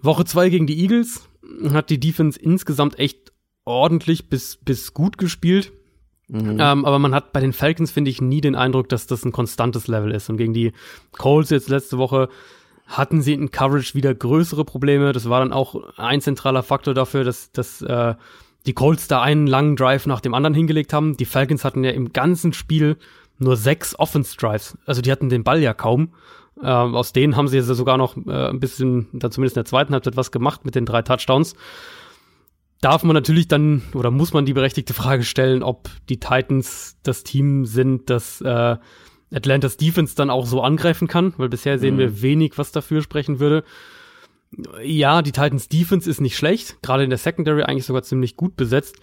Woche 0.02 0.24
zwei 0.26 0.50
gegen 0.50 0.68
die 0.68 0.80
Eagles 0.82 1.28
hat 1.72 1.90
die 1.90 2.00
Defense 2.00 2.40
insgesamt 2.40 2.98
echt 2.98 3.34
ordentlich 3.66 4.30
bis, 4.30 4.58
bis 4.58 4.94
gut 4.94 5.18
gespielt. 5.18 5.74
Mhm. 6.32 6.58
Ähm, 6.60 6.86
aber 6.86 6.98
man 6.98 7.14
hat 7.14 7.34
bei 7.34 7.42
den 7.42 7.52
Falcons, 7.52 7.92
finde 7.92 8.10
ich, 8.10 8.22
nie 8.22 8.40
den 8.40 8.56
Eindruck, 8.56 8.88
dass 8.88 9.06
das 9.06 9.26
ein 9.26 9.34
konstantes 9.34 9.88
Level 9.88 10.12
ist. 10.12 10.30
Und 10.30 10.38
gegen 10.38 10.54
die 10.54 10.72
Colts 11.12 11.50
jetzt 11.50 11.70
letzte 11.70 11.98
Woche 11.98 12.30
hatten 12.88 13.22
sie 13.22 13.34
in 13.34 13.52
Coverage 13.52 13.96
wieder 13.96 14.16
größere 14.16 14.64
Probleme. 14.64 15.12
Das 15.12 15.30
war 15.30 15.42
dann 15.42 15.52
auch 15.52 15.76
ein 15.98 16.22
zentraler 16.22 16.64
Faktor 16.64 16.94
dafür, 16.94 17.26
dass, 17.26 17.52
dass 17.52 17.82
äh, 17.82 18.16
die 18.66 18.74
Colts 18.74 19.08
da 19.08 19.22
einen 19.22 19.46
langen 19.46 19.76
Drive 19.76 20.06
nach 20.06 20.22
dem 20.22 20.34
anderen 20.34 20.54
hingelegt 20.54 20.94
haben. 20.94 21.18
Die 21.18 21.26
Falcons 21.26 21.66
hatten 21.66 21.84
ja 21.84 21.92
im 21.92 22.14
ganzen 22.14 22.54
Spiel 22.54 22.96
nur 23.38 23.58
sechs 23.58 23.98
Offense-Drives. 24.00 24.78
Also 24.86 25.02
die 25.02 25.12
hatten 25.12 25.30
den 25.30 25.44
Ball 25.44 25.60
ja 25.62 25.74
kaum. 25.74 26.14
Ähm, 26.64 26.96
aus 26.96 27.12
denen 27.12 27.36
haben 27.36 27.48
sie 27.50 27.60
sogar 27.62 27.98
noch 27.98 28.16
äh, 28.16 28.50
ein 28.50 28.60
bisschen, 28.60 29.08
dann 29.12 29.32
zumindest 29.32 29.58
in 29.58 29.64
der 29.64 29.70
zweiten 29.70 29.94
Halbzeit 29.94 30.16
was 30.16 30.32
gemacht 30.32 30.64
mit 30.64 30.76
den 30.76 30.86
drei 30.86 31.02
Touchdowns. 31.02 31.56
Darf 32.82 33.04
man 33.04 33.14
natürlich 33.14 33.48
dann 33.48 33.84
oder 33.94 34.10
muss 34.10 34.34
man 34.34 34.46
die 34.46 34.54
berechtigte 34.54 34.94
Frage 34.94 35.24
stellen, 35.24 35.62
ob 35.62 35.90
die 36.10 36.20
Titans 36.20 36.98
das 37.04 37.24
Team 37.24 37.66
sind, 37.66 38.10
das 38.10 38.42
äh, 38.42 38.78
Atlantas 39.32 39.78
Defense 39.78 40.16
dann 40.16 40.30
auch 40.32 40.46
so 40.48 40.62
angreifen 40.62 41.08
kann, 41.08 41.34
weil 41.38 41.48
bisher 41.50 41.78
sehen 41.80 41.96
Mhm. 41.96 42.00
wir 42.00 42.22
wenig, 42.22 42.58
was 42.58 42.72
dafür 42.72 43.02
sprechen 43.02 43.40
würde. 43.40 43.64
Ja, 44.84 45.22
die 45.22 45.32
Titans 45.32 45.70
Defense 45.70 46.10
ist 46.10 46.20
nicht 46.20 46.36
schlecht, 46.36 46.82
gerade 46.82 47.04
in 47.04 47.10
der 47.10 47.20
Secondary 47.20 47.64
eigentlich 47.64 47.86
sogar 47.86 48.04
ziemlich 48.04 48.36
gut 48.36 48.58
besetzt. 48.58 48.98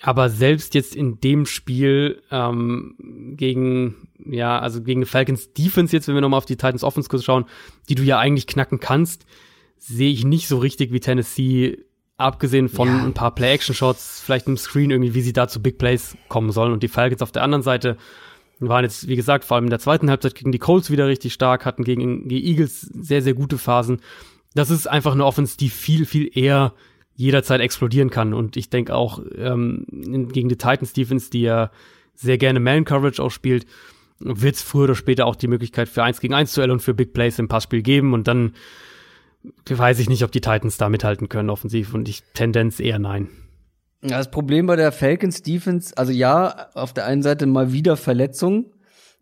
Aber 0.00 0.28
selbst 0.30 0.74
jetzt 0.74 0.94
in 0.94 1.20
dem 1.20 1.46
Spiel 1.46 2.22
ähm, 2.30 2.94
gegen, 3.36 4.08
ja, 4.24 4.58
also 4.58 4.82
gegen 4.82 5.00
die 5.00 5.06
Falcons 5.06 5.52
Defense 5.52 5.94
jetzt, 5.94 6.08
wenn 6.08 6.14
wir 6.14 6.20
nochmal 6.20 6.38
auf 6.38 6.46
die 6.46 6.56
Titans 6.56 6.84
Offense 6.84 7.08
kurz 7.08 7.24
schauen, 7.24 7.44
die 7.88 7.94
du 7.94 8.02
ja 8.02 8.18
eigentlich 8.18 8.46
knacken 8.46 8.80
kannst, 8.80 9.26
sehe 9.78 10.10
ich 10.10 10.24
nicht 10.24 10.48
so 10.48 10.58
richtig 10.58 10.92
wie 10.92 11.00
Tennessee, 11.00 11.84
abgesehen 12.16 12.68
von 12.68 12.88
Ja. 12.88 13.04
ein 13.04 13.14
paar 13.14 13.34
Play-Action-Shots, 13.34 14.22
vielleicht 14.24 14.46
einem 14.46 14.56
Screen 14.56 14.90
irgendwie, 14.90 15.14
wie 15.14 15.20
sie 15.22 15.32
da 15.32 15.48
zu 15.48 15.60
Big 15.62 15.78
Plays 15.78 16.16
kommen 16.28 16.52
sollen. 16.52 16.72
Und 16.72 16.82
die 16.82 16.88
Falcons 16.88 17.22
auf 17.22 17.32
der 17.32 17.42
anderen 17.42 17.62
Seite 17.62 17.96
waren 18.60 18.84
jetzt, 18.84 19.08
wie 19.08 19.16
gesagt, 19.16 19.44
vor 19.44 19.56
allem 19.56 19.64
in 19.64 19.70
der 19.70 19.80
zweiten 19.80 20.08
Halbzeit 20.08 20.34
gegen 20.34 20.52
die 20.52 20.58
Colts 20.58 20.90
wieder 20.90 21.08
richtig 21.08 21.32
stark, 21.32 21.66
hatten 21.66 21.84
gegen 21.84 22.28
die 22.28 22.46
Eagles 22.46 22.80
sehr, 22.82 23.20
sehr 23.20 23.34
gute 23.34 23.58
Phasen. 23.58 24.00
Das 24.54 24.70
ist 24.70 24.86
einfach 24.86 25.12
eine 25.12 25.24
Offense, 25.24 25.56
die 25.56 25.68
viel, 25.68 26.06
viel 26.06 26.30
eher 26.32 26.72
jederzeit 27.16 27.60
explodieren 27.60 28.10
kann. 28.10 28.32
Und 28.32 28.56
ich 28.56 28.70
denke 28.70 28.94
auch 28.94 29.20
ähm, 29.36 29.84
gegen 30.32 30.48
die 30.48 30.56
Titans 30.56 30.92
Defense, 30.92 31.30
die 31.30 31.42
ja 31.42 31.70
sehr 32.14 32.38
gerne 32.38 32.60
Man-Coverage 32.60 33.20
auch 33.20 33.30
spielt, 33.30 33.66
wird 34.20 34.54
es 34.54 34.62
früher 34.62 34.84
oder 34.84 34.94
später 34.94 35.26
auch 35.26 35.36
die 35.36 35.48
Möglichkeit 35.48 35.88
für 35.88 36.04
1 36.04 36.20
gegen 36.20 36.34
1 36.34 36.54
Duell 36.54 36.70
und 36.70 36.80
für 36.80 36.94
Big 36.94 37.12
Plays 37.12 37.40
im 37.40 37.48
Passspiel 37.48 37.82
geben. 37.82 38.14
Und 38.14 38.28
dann 38.28 38.54
weiß 39.68 39.98
ich 39.98 40.08
nicht, 40.08 40.24
ob 40.24 40.32
die 40.32 40.40
Titans 40.40 40.76
da 40.76 40.88
mithalten 40.88 41.28
können 41.28 41.50
offensiv. 41.50 41.94
Und 41.94 42.08
ich 42.08 42.22
Tendenz 42.34 42.80
eher 42.80 42.98
nein. 42.98 43.28
Ja, 44.02 44.18
das 44.18 44.30
Problem 44.30 44.66
bei 44.66 44.76
der 44.76 44.92
Falcons 44.92 45.42
Defense, 45.42 45.96
also 45.96 46.12
ja, 46.12 46.68
auf 46.74 46.92
der 46.92 47.06
einen 47.06 47.22
Seite 47.22 47.46
mal 47.46 47.72
wieder 47.72 47.96
Verletzungen, 47.96 48.66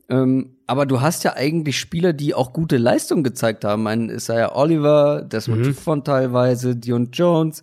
ähm, 0.09 0.57
aber 0.67 0.87
du 0.87 1.01
hast 1.01 1.23
ja 1.23 1.35
eigentlich 1.37 1.79
Spieler, 1.79 2.13
die 2.13 2.35
auch 2.35 2.53
gute 2.53 2.79
Leistungen 2.79 3.23
gezeigt 3.23 3.65
haben. 3.65 3.87
Ein 3.87 4.09
Isaiah 4.11 4.57
Oliver, 4.57 5.23
Desmond 5.23 5.67
Mhm. 5.67 5.75
von 5.75 6.05
teilweise, 6.05 6.75
Dion 6.75 7.11
Jones. 7.13 7.63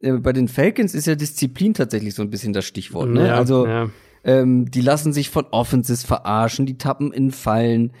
Äh, 0.00 0.12
bei 0.12 0.32
den 0.32 0.46
Falcons 0.48 0.94
ist 0.94 1.06
ja 1.06 1.16
Disziplin 1.16 1.74
tatsächlich 1.74 2.14
so 2.14 2.22
ein 2.22 2.30
bisschen 2.30 2.52
das 2.52 2.64
Stichwort. 2.64 3.10
Ne? 3.10 3.26
Ja, 3.28 3.36
also 3.36 3.66
ja. 3.66 3.90
ähm, 4.22 4.70
die 4.70 4.80
lassen 4.80 5.12
sich 5.12 5.30
von 5.30 5.46
Offenses 5.50 6.04
verarschen, 6.04 6.66
die 6.66 6.78
tappen 6.78 7.12
in 7.12 7.32
Fallen. 7.32 7.92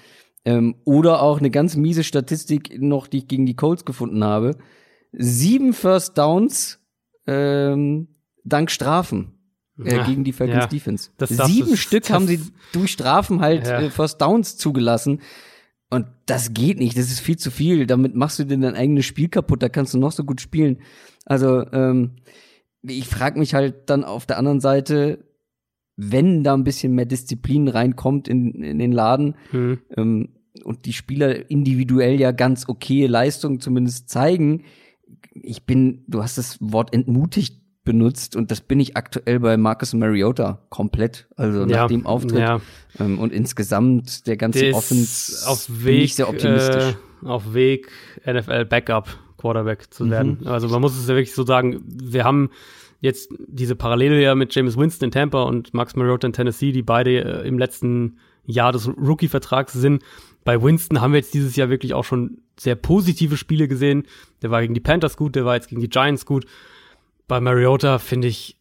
Ähm, 0.44 0.74
oder 0.84 1.22
auch 1.22 1.38
eine 1.38 1.50
ganz 1.50 1.76
miese 1.76 2.04
Statistik 2.04 2.80
noch, 2.80 3.06
die 3.06 3.18
ich 3.18 3.28
gegen 3.28 3.46
die 3.46 3.56
Colts 3.56 3.84
gefunden 3.84 4.22
habe. 4.24 4.56
Sieben 5.12 5.72
First 5.72 6.18
Downs 6.18 6.80
ähm, 7.26 8.08
dank 8.44 8.70
Strafen 8.70 9.32
äh, 9.82 9.96
Ja, 9.96 10.04
gegen 10.06 10.24
die 10.24 10.32
Falcons 10.32 10.64
ja. 10.64 10.66
Defense. 10.66 11.10
Sieben 11.28 11.70
das- 11.70 11.78
Stück 11.78 12.10
haben 12.10 12.26
sie 12.26 12.40
durch 12.72 12.92
Strafen 12.92 13.40
halt 13.40 13.66
Ja. 13.66 13.80
äh, 13.80 13.90
First 13.90 14.20
Downs 14.20 14.56
zugelassen. 14.58 15.20
Und 15.90 16.06
das 16.26 16.52
geht 16.52 16.78
nicht, 16.78 16.98
das 16.98 17.06
ist 17.06 17.20
viel 17.20 17.36
zu 17.38 17.50
viel. 17.50 17.86
Damit 17.86 18.14
machst 18.14 18.38
du 18.38 18.44
dir 18.44 18.58
dein 18.58 18.74
eigenes 18.74 19.06
Spiel 19.06 19.28
kaputt, 19.28 19.62
da 19.62 19.68
kannst 19.68 19.94
du 19.94 19.98
noch 19.98 20.12
so 20.12 20.24
gut 20.24 20.40
spielen. 20.40 20.78
Also, 21.24 21.64
ähm, 21.72 22.16
ich 22.82 23.06
frage 23.06 23.38
mich 23.38 23.54
halt 23.54 23.88
dann 23.88 24.04
auf 24.04 24.26
der 24.26 24.36
anderen 24.38 24.60
Seite, 24.60 25.24
wenn 25.96 26.42
da 26.44 26.54
ein 26.54 26.64
bisschen 26.64 26.94
mehr 26.94 27.06
Disziplin 27.06 27.68
reinkommt 27.68 28.28
in, 28.28 28.52
in 28.62 28.78
den 28.78 28.92
Laden 28.92 29.34
Hm. 29.50 29.78
ähm, 29.96 30.28
und 30.62 30.86
die 30.86 30.92
Spieler 30.92 31.50
individuell 31.50 32.20
ja 32.20 32.30
ganz 32.32 32.68
okay 32.68 33.06
Leistungen 33.06 33.60
zumindest 33.60 34.08
zeigen, 34.08 34.62
ich 35.34 35.64
bin, 35.66 36.04
du 36.06 36.22
hast 36.22 36.38
das 36.38 36.58
Wort 36.60 36.94
entmutigt 36.94 37.60
benutzt 37.84 38.34
und 38.36 38.50
das 38.50 38.60
bin 38.62 38.80
ich 38.80 38.96
aktuell 38.96 39.40
bei 39.40 39.56
Marcus 39.56 39.92
Mariota 39.94 40.64
komplett. 40.70 41.26
Also 41.36 41.66
nach 41.66 41.86
dem 41.88 42.06
Auftritt 42.06 42.38
Ja. 42.38 42.60
ähm, 42.98 43.18
und 43.18 43.32
insgesamt 43.32 44.26
der 44.26 44.36
ganzen 44.36 44.66
ist 44.66 44.74
Offense 44.74 45.48
auf 45.48 45.66
bin 45.66 45.84
Weg, 45.84 46.04
ich 46.04 46.14
sehr 46.14 46.28
optimistisch. 46.28 46.94
Äh, 47.22 47.26
auf 47.26 47.52
Weg, 47.52 47.90
NFL 48.26 48.64
Backup 48.66 49.08
Quarterback 49.36 49.92
zu 49.92 50.06
Mhm. 50.06 50.10
werden. 50.10 50.46
Also 50.46 50.68
man 50.68 50.80
muss 50.80 50.96
es 50.96 51.02
ja 51.08 51.14
wirklich 51.14 51.34
so 51.34 51.44
sagen, 51.44 51.82
wir 51.86 52.24
haben 52.24 52.48
jetzt 53.00 53.32
diese 53.46 53.76
Parallele 53.76 54.20
ja 54.22 54.34
mit 54.34 54.54
James 54.54 54.76
Winston 54.76 55.06
in 55.06 55.10
Tampa 55.10 55.42
und 55.42 55.74
Max 55.74 55.96
Mariota 55.96 56.26
in 56.26 56.32
Tennessee, 56.32 56.72
die 56.72 56.82
beide 56.82 57.42
äh, 57.42 57.48
im 57.48 57.58
letzten 57.58 58.18
Jahr 58.46 58.72
des 58.72 58.88
Rookie-Vertrags 58.88 59.72
sind. 59.72 60.02
Bei 60.44 60.62
Winston 60.62 61.00
haben 61.00 61.12
wir 61.12 61.20
jetzt 61.20 61.34
dieses 61.34 61.56
Jahr 61.56 61.70
wirklich 61.70 61.94
auch 61.94 62.04
schon 62.04 62.38
sehr 62.58 62.74
positive 62.76 63.36
Spiele 63.36 63.68
gesehen. 63.68 64.04
Der 64.42 64.50
war 64.50 64.60
gegen 64.60 64.74
die 64.74 64.80
Panthers 64.80 65.16
gut, 65.16 65.34
der 65.34 65.44
war 65.44 65.54
jetzt 65.54 65.68
gegen 65.68 65.80
die 65.80 65.88
Giants 65.88 66.26
gut. 66.26 66.44
Bei 67.26 67.40
Mariota 67.40 67.98
finde 67.98 68.28
ich, 68.28 68.56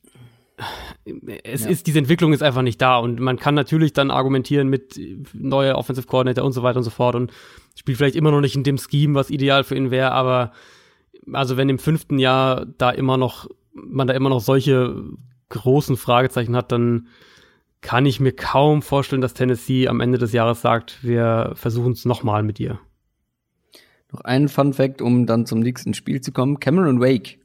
es 1.44 1.64
Ja. 1.64 1.70
ist, 1.70 1.88
diese 1.88 2.00
Entwicklung 2.00 2.32
ist 2.32 2.44
einfach 2.44 2.62
nicht 2.62 2.82
da 2.82 2.98
und 2.98 3.20
man 3.20 3.38
kann 3.38 3.56
natürlich 3.56 3.92
dann 3.92 4.12
argumentieren 4.12 4.70
mit 4.70 5.00
neue 5.34 5.76
Offensive 5.76 6.08
Coordinator 6.08 6.46
und 6.46 6.54
so 6.54 6.64
weiter 6.64 6.78
und 6.78 6.84
so 6.84 6.90
fort 6.92 7.16
und 7.16 7.32
spielt 7.76 7.98
vielleicht 7.98 8.16
immer 8.16 8.32
noch 8.32 8.40
nicht 8.42 8.56
in 8.56 8.64
dem 8.64 8.78
Scheme, 8.78 9.16
was 9.16 9.30
ideal 9.30 9.64
für 9.64 9.76
ihn 9.76 9.92
wäre, 9.92 10.12
aber 10.12 10.52
also 11.32 11.58
wenn 11.58 11.70
im 11.70 11.80
fünften 11.80 12.20
Jahr 12.20 12.66
da 12.78 12.92
immer 12.92 13.18
noch, 13.18 13.50
man 13.74 14.08
da 14.08 14.14
immer 14.14 14.30
noch 14.30 14.42
solche 14.42 15.04
großen 15.50 15.98
Fragezeichen 15.98 16.56
hat, 16.56 16.72
dann 16.72 17.08
kann 17.82 18.06
ich 18.06 18.20
mir 18.20 18.32
kaum 18.32 18.82
vorstellen, 18.82 19.22
dass 19.22 19.34
Tennessee 19.34 19.88
am 19.88 20.00
Ende 20.00 20.18
des 20.18 20.32
Jahres 20.32 20.62
sagt, 20.62 21.04
wir 21.04 21.52
versuchen 21.56 21.92
es 21.92 22.06
nochmal 22.06 22.42
mit 22.42 22.58
dir. 22.58 22.80
Noch 24.12 24.22
einen 24.22 24.48
Fun 24.48 24.74
Fact, 24.74 25.02
um 25.02 25.26
dann 25.26 25.46
zum 25.46 25.60
nächsten 25.60 25.94
Spiel 25.94 26.22
zu 26.22 26.32
kommen. 26.32 26.60
Cameron 26.60 27.02
Wake, 27.02 27.40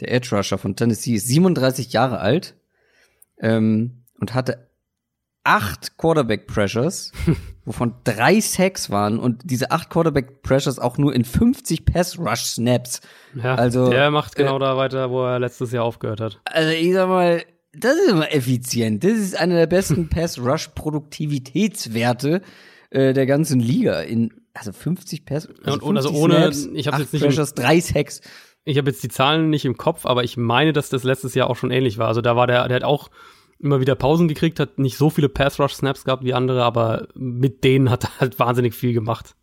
der 0.00 0.12
Edge 0.12 0.36
Rusher 0.36 0.58
von 0.58 0.76
Tennessee, 0.76 1.14
ist 1.14 1.28
37 1.28 1.92
Jahre 1.92 2.18
alt 2.18 2.54
ähm, 3.38 4.04
und 4.20 4.34
hatte 4.34 4.68
acht 5.44 5.96
Quarterback 5.96 6.46
Pressures, 6.46 7.12
wovon 7.68 7.94
drei 8.02 8.40
Sacks 8.40 8.88
waren 8.88 9.18
und 9.18 9.42
diese 9.44 9.70
acht 9.70 9.90
Quarterback 9.90 10.42
Pressures 10.42 10.78
auch 10.78 10.96
nur 10.96 11.14
in 11.14 11.24
50 11.24 11.84
Pass 11.84 12.18
Rush 12.18 12.44
Snaps. 12.44 13.02
Ja, 13.34 13.56
Also, 13.56 13.90
der 13.90 14.10
macht 14.10 14.36
genau 14.36 14.56
äh, 14.56 14.60
da 14.60 14.76
weiter, 14.78 15.10
wo 15.10 15.22
er 15.22 15.38
letztes 15.38 15.70
Jahr 15.70 15.84
aufgehört 15.84 16.20
hat. 16.20 16.40
Also 16.46 16.70
ich 16.70 16.94
sag 16.94 17.08
mal, 17.08 17.44
das 17.74 17.94
ist 17.96 18.08
immer 18.10 18.32
effizient. 18.32 19.04
Das 19.04 19.12
ist 19.12 19.38
einer 19.38 19.56
der 19.56 19.66
besten 19.66 20.08
Pass 20.10 20.38
Rush 20.38 20.68
Produktivitätswerte 20.68 22.40
äh, 22.88 23.12
der 23.12 23.26
ganzen 23.26 23.60
Liga 23.60 24.00
in 24.00 24.32
also 24.54 24.72
50 24.72 25.26
Pass, 25.26 25.48
also, 25.62 25.78
und, 25.86 25.96
also 25.98 26.10
ohne, 26.10 26.52
Snaps, 26.52 26.68
ich 26.72 26.88
habe 26.88 27.02
jetzt 27.02 27.12
nicht 27.12 27.22
Pressures, 27.22 27.54
drei 27.54 27.80
Sacks. 27.80 28.22
Ich 28.64 28.78
habe 28.78 28.90
jetzt 28.90 29.02
die 29.02 29.08
Zahlen 29.08 29.50
nicht 29.50 29.66
im 29.66 29.76
Kopf, 29.76 30.06
aber 30.06 30.24
ich 30.24 30.38
meine, 30.38 30.72
dass 30.72 30.88
das 30.88 31.04
letztes 31.04 31.34
Jahr 31.34 31.48
auch 31.50 31.56
schon 31.56 31.70
ähnlich 31.70 31.98
war. 31.98 32.08
Also 32.08 32.22
da 32.22 32.34
war 32.34 32.46
der, 32.46 32.66
der 32.66 32.76
hat 32.76 32.84
auch 32.84 33.10
immer 33.60 33.80
wieder 33.80 33.94
Pausen 33.94 34.28
gekriegt, 34.28 34.60
hat 34.60 34.78
nicht 34.78 34.96
so 34.96 35.10
viele 35.10 35.28
Pass 35.28 35.58
Rush 35.58 35.74
Snaps 35.74 36.04
gehabt 36.04 36.24
wie 36.24 36.34
andere, 36.34 36.62
aber 36.62 37.08
mit 37.14 37.64
denen 37.64 37.90
hat 37.90 38.04
er 38.04 38.20
halt 38.20 38.38
wahnsinnig 38.38 38.74
viel 38.74 38.92
gemacht. 38.92 39.34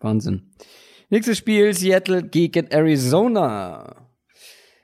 Wahnsinn. 0.00 0.50
Nächstes 1.10 1.38
Spiel 1.38 1.74
Seattle 1.74 2.22
gegen 2.22 2.66
Arizona. 2.70 4.08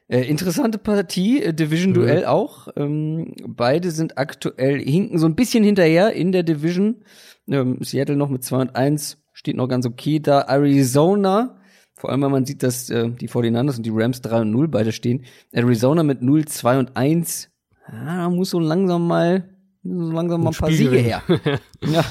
Äh, 0.09 0.29
interessante 0.29 0.79
Partie, 0.79 1.41
äh, 1.41 1.55
Division-Duell 1.55 2.23
mhm. 2.23 2.27
auch. 2.27 2.69
Ähm, 2.75 3.35
beide 3.47 3.93
sind 3.93 4.19
aktuell, 4.19 4.81
hinken 4.81 5.19
so 5.19 5.27
ein 5.27 5.37
bisschen 5.37 5.63
hinterher 5.63 6.13
in 6.13 6.33
der 6.33 6.43
Division. 6.43 7.05
Ähm, 7.49 7.79
Seattle 7.81 8.17
noch 8.17 8.29
mit 8.29 8.43
2 8.43 8.57
und 8.61 8.77
1, 8.77 9.19
steht 9.33 9.57
noch 9.57 9.69
ganz 9.69 9.87
okay 9.87 10.19
da. 10.19 10.41
Arizona, 10.41 11.61
vor 11.95 12.11
allem 12.11 12.23
wenn 12.23 12.33
man 12.33 12.45
sieht, 12.45 12.63
dass 12.65 12.91
äh, 12.91 13.11
die 13.11 13.29
49ers 13.29 13.77
und 13.77 13.87
die 13.87 13.93
Rams 13.93 14.21
3 14.21 14.41
und 14.41 14.51
0 14.51 14.69
beide 14.69 14.91
stehen. 14.91 15.27
Arizona 15.53 16.03
mit 16.03 16.23
0, 16.23 16.45
2 16.45 16.79
und 16.81 16.97
1. 16.97 17.51
Ja, 17.93 18.17
da 18.17 18.31
muss 18.31 18.51
so 18.51 18.59
langsam 18.59 19.07
mal, 19.07 19.49
so 19.83 20.11
langsam 20.13 20.43
mal 20.43 20.51
ein 20.51 20.57
paar 20.57 20.71
Siege 20.71 20.99
her. 20.99 21.23
ja. 21.85 22.05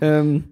ähm, 0.00 0.44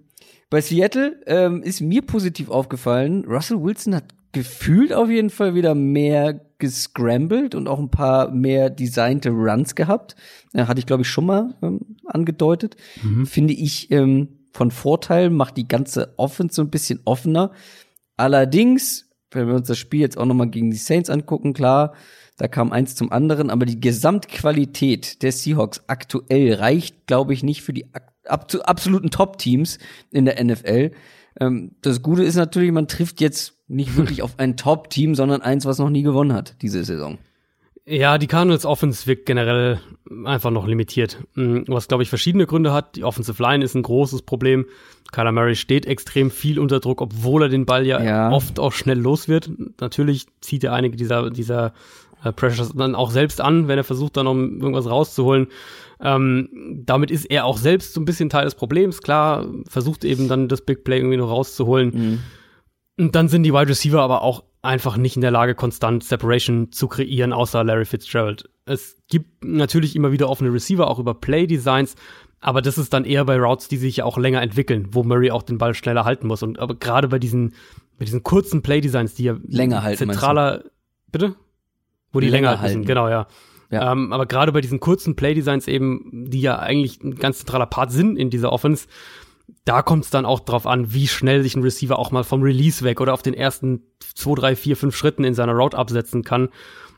bei 0.49 0.61
Seattle 0.61 1.19
ähm, 1.25 1.63
ist 1.63 1.81
mir 1.81 2.01
positiv 2.03 2.49
aufgefallen, 2.49 3.25
Russell 3.25 3.61
Wilson 3.61 3.95
hat 3.95 4.05
gefühlt 4.33 4.93
auf 4.93 5.09
jeden 5.09 5.29
Fall 5.29 5.55
wieder 5.55 5.75
mehr 5.75 6.41
gescrambled 6.57 7.55
und 7.55 7.67
auch 7.67 7.79
ein 7.79 7.89
paar 7.89 8.31
mehr 8.31 8.69
designte 8.69 9.29
Runs 9.29 9.75
gehabt. 9.75 10.15
Ja, 10.53 10.67
hatte 10.67 10.79
ich, 10.79 10.85
glaube 10.85 11.03
ich, 11.03 11.09
schon 11.09 11.25
mal 11.25 11.55
ähm, 11.61 11.97
angedeutet. 12.05 12.75
Mhm. 13.03 13.25
Finde 13.25 13.53
ich 13.53 13.91
ähm, 13.91 14.39
von 14.51 14.71
Vorteil, 14.71 15.29
macht 15.29 15.57
die 15.57 15.67
ganze 15.67 16.13
Offense 16.17 16.55
so 16.55 16.61
ein 16.61 16.69
bisschen 16.69 16.99
offener. 17.05 17.51
Allerdings, 18.17 19.09
wenn 19.31 19.47
wir 19.47 19.55
uns 19.55 19.67
das 19.67 19.77
Spiel 19.77 19.99
jetzt 19.99 20.17
auch 20.17 20.25
noch 20.25 20.35
mal 20.35 20.49
gegen 20.49 20.71
die 20.71 20.77
Saints 20.77 21.09
angucken, 21.09 21.53
klar, 21.53 21.93
da 22.37 22.47
kam 22.47 22.71
eins 22.71 22.95
zum 22.95 23.11
anderen, 23.11 23.49
aber 23.49 23.65
die 23.65 23.79
Gesamtqualität 23.79 25.21
der 25.21 25.31
Seahawks 25.31 25.83
aktuell 25.87 26.53
reicht, 26.53 27.07
glaube 27.07 27.33
ich, 27.33 27.43
nicht 27.43 27.61
für 27.61 27.73
die 27.73 27.85
absoluten 28.25 29.11
Top-Teams 29.11 29.77
in 30.11 30.25
der 30.25 30.43
NFL. 30.43 30.91
Ähm, 31.39 31.75
das 31.81 32.01
Gute 32.01 32.23
ist 32.23 32.35
natürlich, 32.35 32.71
man 32.71 32.87
trifft 32.87 33.21
jetzt 33.21 33.59
nicht 33.67 33.95
wirklich 33.97 34.21
auf 34.21 34.39
ein 34.39 34.57
Top-Team, 34.57 35.15
sondern 35.15 35.41
eins, 35.41 35.65
was 35.65 35.79
noch 35.79 35.89
nie 35.89 36.03
gewonnen 36.03 36.33
hat 36.33 36.55
diese 36.61 36.83
Saison. 36.83 37.17
Ja, 37.85 38.17
die 38.17 38.27
Cardinals 38.27 38.65
Offense 38.65 39.07
wirkt 39.07 39.25
generell 39.25 39.81
einfach 40.23 40.51
noch 40.51 40.65
limitiert. 40.65 41.17
Mm, 41.35 41.63
was, 41.67 41.89
glaube 41.89 42.03
ich, 42.03 42.09
verschiedene 42.09 42.45
Gründe 42.45 42.71
hat. 42.71 42.95
Die 42.95 43.03
Offensive 43.03 43.41
Line 43.43 43.63
ist 43.63 43.75
ein 43.75 43.83
großes 43.83 44.21
Problem. 44.21 44.65
Kyler 45.11 45.33
Murray 45.33 45.55
steht 45.55 45.85
extrem 45.85 46.31
viel 46.31 46.59
unter 46.59 46.79
Druck, 46.79 47.01
obwohl 47.01 47.43
er 47.43 47.49
den 47.49 47.65
Ball 47.65 47.85
ja, 47.85 48.01
ja. 48.01 48.31
oft 48.31 48.57
auch 48.57 48.71
schnell 48.71 48.99
los 48.99 49.27
wird. 49.27 49.51
Natürlich 49.81 50.27
zieht 50.39 50.63
er 50.63 50.73
einige 50.73 50.95
dieser, 50.95 51.29
dieser 51.29 51.73
äh, 52.23 52.31
Pressures 52.31 52.73
dann 52.73 52.95
auch 52.95 53.11
selbst 53.11 53.41
an, 53.41 53.67
wenn 53.67 53.77
er 53.77 53.83
versucht, 53.83 54.17
dann 54.17 54.25
noch 54.25 54.35
irgendwas 54.35 54.89
rauszuholen. 54.89 55.47
Ähm, 55.99 56.49
damit 56.85 57.11
ist 57.11 57.25
er 57.25 57.45
auch 57.45 57.57
selbst 57.57 57.93
so 57.93 58.01
ein 58.01 58.05
bisschen 58.05 58.29
Teil 58.29 58.45
des 58.45 58.55
Problems. 58.55 59.01
Klar, 59.01 59.47
versucht 59.67 60.03
eben 60.03 60.27
dann 60.27 60.47
das 60.47 60.61
Big 60.61 60.83
Play 60.83 60.97
irgendwie 60.97 61.17
noch 61.17 61.29
rauszuholen. 61.29 61.91
Mhm. 61.93 62.19
Und 62.99 63.15
dann 63.15 63.27
sind 63.27 63.43
die 63.43 63.53
Wide 63.53 63.69
Receiver 63.69 64.01
aber 64.01 64.21
auch 64.21 64.43
einfach 64.61 64.97
nicht 64.97 65.15
in 65.15 65.21
der 65.21 65.31
Lage, 65.31 65.55
konstant 65.55 66.03
Separation 66.03 66.71
zu 66.71 66.87
kreieren, 66.87 67.33
außer 67.33 67.63
Larry 67.63 67.85
Fitzgerald. 67.85 68.49
Es 68.65 68.97
gibt 69.09 69.43
natürlich 69.43 69.95
immer 69.95 70.11
wieder 70.11 70.29
offene 70.29 70.53
Receiver, 70.53 70.87
auch 70.87 70.99
über 70.99 71.13
Play-Designs, 71.13 71.95
aber 72.39 72.61
das 72.61 72.77
ist 72.77 72.93
dann 72.93 73.05
eher 73.05 73.25
bei 73.25 73.37
Routes, 73.37 73.67
die 73.67 73.77
sich 73.77 73.97
ja 73.97 74.05
auch 74.05 74.17
länger 74.17 74.41
entwickeln, 74.41 74.87
wo 74.91 75.03
Murray 75.03 75.31
auch 75.31 75.43
den 75.43 75.57
Ball 75.57 75.73
schneller 75.73 76.05
halten 76.05 76.27
muss. 76.27 76.43
Und 76.43 76.59
aber 76.59 76.75
gerade 76.75 77.07
bei 77.07 77.19
diesen, 77.19 77.53
bei 77.97 78.05
diesen 78.05 78.23
kurzen 78.23 78.61
Play-Designs, 78.61 79.15
die 79.15 79.23
ja 79.23 79.37
länger 79.47 79.83
halten. 79.83 80.09
Zentraler, 80.09 80.63
bitte? 81.11 81.35
Wo 82.13 82.21
die 82.21 82.29
länger, 82.29 82.51
länger 82.51 82.61
halten, 82.61 82.77
müssen, 82.77 82.87
genau, 82.87 83.09
ja. 83.09 83.27
ja. 83.69 83.91
Ähm, 83.91 84.13
aber 84.13 84.25
gerade 84.25 84.53
bei 84.53 84.61
diesen 84.61 84.79
kurzen 84.79 85.15
Play-Designs 85.15 85.67
eben, 85.67 86.09
die 86.29 86.41
ja 86.41 86.59
eigentlich 86.59 87.03
ein 87.03 87.15
ganz 87.15 87.39
zentraler 87.39 87.65
Part 87.65 87.91
sind 87.91 88.15
in 88.15 88.29
dieser 88.29 88.53
Offense, 88.53 88.87
da 89.65 89.81
kommt 89.81 90.05
es 90.05 90.09
dann 90.09 90.25
auch 90.25 90.39
drauf 90.39 90.67
an, 90.67 90.93
wie 90.93 91.07
schnell 91.07 91.43
sich 91.43 91.55
ein 91.55 91.63
Receiver 91.63 91.97
auch 91.99 92.11
mal 92.11 92.23
vom 92.23 92.41
Release 92.41 92.83
weg 92.83 93.01
oder 93.01 93.13
auf 93.13 93.21
den 93.21 93.33
ersten 93.33 93.81
zwei, 94.15 94.35
drei, 94.35 94.55
vier, 94.55 94.77
fünf 94.77 94.95
Schritten 94.95 95.23
in 95.23 95.33
seiner 95.33 95.53
Route 95.53 95.77
absetzen 95.77 96.23
kann. 96.23 96.49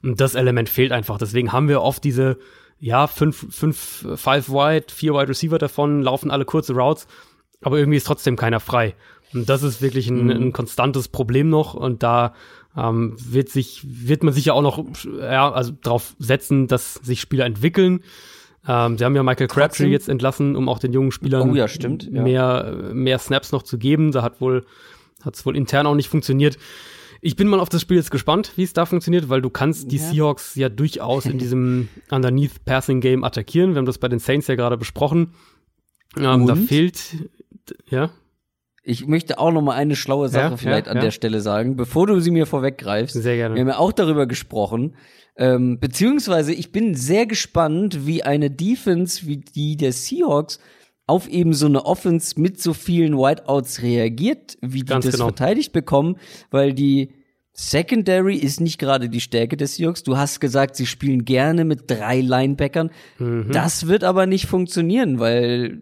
Und 0.04 0.20
das 0.22 0.36
Element 0.36 0.70
fehlt 0.70 0.92
einfach. 0.92 1.18
Deswegen 1.18 1.52
haben 1.52 1.68
wir 1.68 1.82
oft 1.82 2.04
diese, 2.04 2.38
ja, 2.80 3.08
fünf, 3.08 3.48
fünf, 3.56 4.06
five 4.16 4.50
wide, 4.50 4.86
vier 4.90 5.14
wide 5.14 5.30
Receiver 5.30 5.58
davon, 5.58 6.02
laufen 6.02 6.32
alle 6.32 6.46
kurze 6.46 6.74
Routes, 6.74 7.08
aber 7.62 7.80
irgendwie 7.80 7.98
ist 7.98 8.08
trotzdem 8.08 8.36
keiner 8.36 8.60
frei. 8.60 8.96
Und 9.34 9.50
das 9.50 9.64
ist 9.64 9.82
wirklich 9.82 10.08
ein, 10.10 10.26
mhm. 10.26 10.32
ein 10.32 10.54
konstantes 10.54 11.08
Problem 11.08 11.50
noch. 11.50 11.74
Und 11.74 12.04
da 12.04 12.34
ähm, 12.78 13.16
wird 13.18 13.50
sich, 13.50 13.82
wird 13.86 14.24
man 14.24 14.34
sich 14.34 14.46
ja 14.46 14.54
auch 14.54 14.62
noch, 14.62 14.84
ja, 15.20 15.52
also 15.52 15.72
darauf 15.82 16.16
setzen, 16.20 16.68
dass 16.68 16.96
sich 16.96 17.22
Spieler 17.22 17.46
entwickeln. 17.46 18.02
Ähm, 18.68 18.98
sie 18.98 19.06
haben 19.06 19.16
ja 19.16 19.24
Michael 19.24 19.48
Crabtree 19.48 19.88
jetzt 19.88 20.10
entlassen, 20.10 20.56
um 20.56 20.68
auch 20.70 20.80
den 20.80 20.92
jungen 20.92 21.12
Spielern 21.12 21.52
oh, 21.52 21.56
ja, 21.56 21.68
stimmt, 21.68 22.10
ja. 22.12 22.22
mehr, 22.24 22.92
mehr 22.94 23.20
Snaps 23.20 23.52
noch 23.52 23.64
zu 23.64 23.78
geben. 23.78 24.12
Da 24.12 24.24
hat 24.24 24.42
wohl, 24.42 24.66
hat 25.24 25.36
es 25.36 25.46
wohl 25.46 25.56
intern 25.56 25.88
auch 25.88 25.96
nicht 25.96 26.10
funktioniert. 26.10 26.58
Ich 27.22 27.36
bin 27.36 27.48
mal 27.48 27.60
auf 27.60 27.70
das 27.70 27.82
Spiel 27.82 27.98
jetzt 27.98 28.12
gespannt, 28.12 28.52
wie 28.56 28.64
es 28.64 28.74
da 28.74 28.86
funktioniert, 28.86 29.30
weil 29.30 29.42
du 29.42 29.50
kannst 29.50 29.92
die 29.92 29.98
ja. 29.98 30.04
Seahawks 30.04 30.56
ja 30.56 30.70
durchaus 30.70 31.26
in 31.26 31.38
diesem 31.38 31.88
Underneath 32.12 32.66
Passing 32.66 33.02
Game 33.02 33.24
attackieren. 33.24 33.72
Wir 33.72 33.78
haben 33.78 33.86
das 33.86 33.98
bei 33.98 34.08
den 34.08 34.20
Saints 34.20 34.48
ja 34.48 34.56
gerade 34.56 34.78
besprochen. 34.78 35.34
Ähm, 36.18 36.46
da 36.46 36.56
fehlt, 36.56 37.00
ja. 37.90 38.12
Ich 38.88 39.08
möchte 39.08 39.40
auch 39.40 39.52
noch 39.52 39.64
mal 39.64 39.74
eine 39.74 39.96
schlaue 39.96 40.30
Sache 40.30 40.52
ja, 40.52 40.58
vielleicht 40.58 40.86
ja, 40.86 40.92
an 40.94 41.02
der 41.02 41.12
Stelle 41.12 41.42
sagen, 41.42 41.76
bevor 41.76 42.06
du 42.06 42.20
sie 42.20 42.30
mir 42.30 42.46
vorweggreifst. 42.46 43.16
Sehr 43.16 43.36
gerne. 43.36 43.56
Wir 43.56 43.62
haben 43.62 43.70
ja 43.70 43.78
auch 43.78 43.92
darüber 43.92 44.28
gesprochen, 44.28 44.96
ähm, 45.38 45.80
beziehungsweise 45.80 46.54
ich 46.54 46.72
bin 46.72 46.94
sehr 46.94 47.26
gespannt, 47.26 48.06
wie 48.06 48.24
eine 48.24 48.52
Defense 48.52 49.26
wie 49.26 49.38
die 49.38 49.76
der 49.76 49.92
Seahawks 49.92 50.60
auf 51.08 51.28
eben 51.28 51.54
so 51.54 51.66
eine 51.66 51.86
Offense 51.86 52.40
mit 52.40 52.62
so 52.62 52.74
vielen 52.74 53.18
Whiteouts 53.18 53.82
reagiert, 53.82 54.58
wie 54.62 54.80
die 54.80 54.86
Ganz 54.86 55.06
das 55.06 55.16
genau. 55.16 55.26
verteidigt 55.26 55.72
bekommen, 55.72 56.18
weil 56.52 56.74
die 56.74 57.14
Secondary 57.54 58.36
ist 58.36 58.60
nicht 58.60 58.80
gerade 58.80 59.10
die 59.10 59.22
Stärke 59.22 59.56
des 59.56 59.76
Seahawks. 59.76 60.04
Du 60.04 60.18
hast 60.18 60.40
gesagt, 60.42 60.76
sie 60.76 60.86
spielen 60.86 61.26
gerne 61.26 61.64
mit 61.64 61.90
drei 61.90 62.20
Linebackern. 62.22 62.92
Mhm. 63.18 63.50
Das 63.52 63.88
wird 63.88 64.04
aber 64.04 64.26
nicht 64.26 64.46
funktionieren, 64.46 65.20
weil 65.20 65.82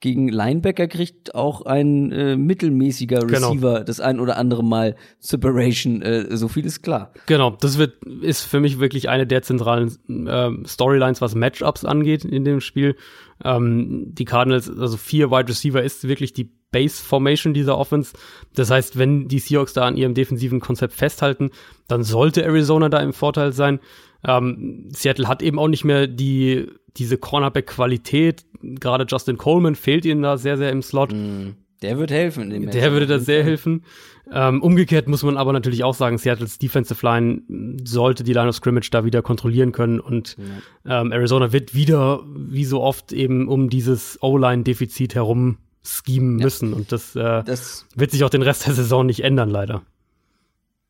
gegen 0.00 0.28
Linebacker 0.28 0.86
kriegt 0.86 1.34
auch 1.34 1.62
ein 1.62 2.12
äh, 2.12 2.36
mittelmäßiger 2.36 3.20
genau. 3.20 3.48
Receiver 3.48 3.72
genau. 3.74 3.84
das 3.84 4.00
ein 4.00 4.20
oder 4.20 4.36
andere 4.36 4.62
Mal 4.62 4.94
Separation, 5.18 6.02
äh, 6.02 6.36
so 6.36 6.48
viel 6.48 6.64
ist 6.64 6.82
klar. 6.82 7.12
Genau, 7.26 7.56
das 7.60 7.78
wird 7.78 8.04
ist 8.22 8.44
für 8.44 8.60
mich 8.60 8.78
wirklich 8.78 9.08
eine 9.08 9.26
der 9.26 9.42
zentralen 9.42 9.88
äh, 10.08 10.50
Storylines, 10.66 11.20
was 11.20 11.34
Matchups 11.34 11.84
angeht 11.84 12.24
in 12.24 12.44
dem 12.44 12.60
Spiel. 12.60 12.96
Ähm, 13.44 14.06
die 14.14 14.24
Cardinals, 14.24 14.70
also 14.70 14.96
vier 14.96 15.30
Wide 15.30 15.48
Receiver 15.48 15.82
ist 15.82 16.06
wirklich 16.06 16.32
die 16.32 16.50
Base 16.70 17.02
Formation 17.02 17.54
dieser 17.54 17.78
Offense. 17.78 18.12
Das 18.54 18.70
heißt, 18.70 18.98
wenn 18.98 19.26
die 19.26 19.38
Seahawks 19.38 19.72
da 19.72 19.86
an 19.86 19.96
ihrem 19.96 20.14
defensiven 20.14 20.60
Konzept 20.60 20.94
festhalten, 20.94 21.50
dann 21.86 22.04
sollte 22.04 22.44
Arizona 22.44 22.88
da 22.88 22.98
im 23.00 23.12
Vorteil 23.12 23.52
sein. 23.52 23.80
Ähm, 24.24 24.88
Seattle 24.92 25.28
hat 25.28 25.42
eben 25.42 25.58
auch 25.58 25.68
nicht 25.68 25.84
mehr 25.84 26.06
die 26.06 26.68
diese 26.98 27.16
Cornerback-Qualität, 27.16 28.44
gerade 28.60 29.06
Justin 29.08 29.38
Coleman 29.38 29.76
fehlt 29.76 30.04
ihnen 30.04 30.22
da 30.22 30.36
sehr, 30.36 30.58
sehr 30.58 30.70
im 30.70 30.82
Slot. 30.82 31.12
Mm, 31.12 31.50
der 31.82 31.98
wird 31.98 32.10
helfen. 32.10 32.50
In 32.50 32.62
dem 32.62 32.70
der 32.70 32.92
würde 32.92 33.06
da 33.06 33.18
sehr 33.18 33.44
helfen. 33.44 33.84
Ähm, 34.30 34.62
umgekehrt 34.62 35.08
muss 35.08 35.22
man 35.22 35.36
aber 35.36 35.52
natürlich 35.52 35.84
auch 35.84 35.94
sagen, 35.94 36.18
Seattle's 36.18 36.58
Defensive 36.58 37.06
Line 37.06 37.42
sollte 37.84 38.24
die 38.24 38.32
Line 38.32 38.48
of 38.48 38.56
Scrimmage 38.56 38.90
da 38.90 39.04
wieder 39.04 39.22
kontrollieren 39.22 39.72
können 39.72 40.00
und 40.00 40.36
ja. 40.84 41.00
ähm, 41.00 41.12
Arizona 41.12 41.52
wird 41.52 41.74
wieder, 41.74 42.20
wie 42.26 42.64
so 42.64 42.82
oft, 42.82 43.12
eben 43.12 43.48
um 43.48 43.70
dieses 43.70 44.18
O-Line-Defizit 44.20 45.14
herum 45.14 45.58
schemen 45.82 46.38
ja. 46.38 46.44
müssen 46.44 46.74
und 46.74 46.92
das, 46.92 47.16
äh, 47.16 47.42
das 47.44 47.86
wird 47.94 48.10
sich 48.10 48.24
auch 48.24 48.28
den 48.28 48.42
Rest 48.42 48.66
der 48.66 48.74
Saison 48.74 49.06
nicht 49.06 49.24
ändern, 49.24 49.48
leider. 49.48 49.82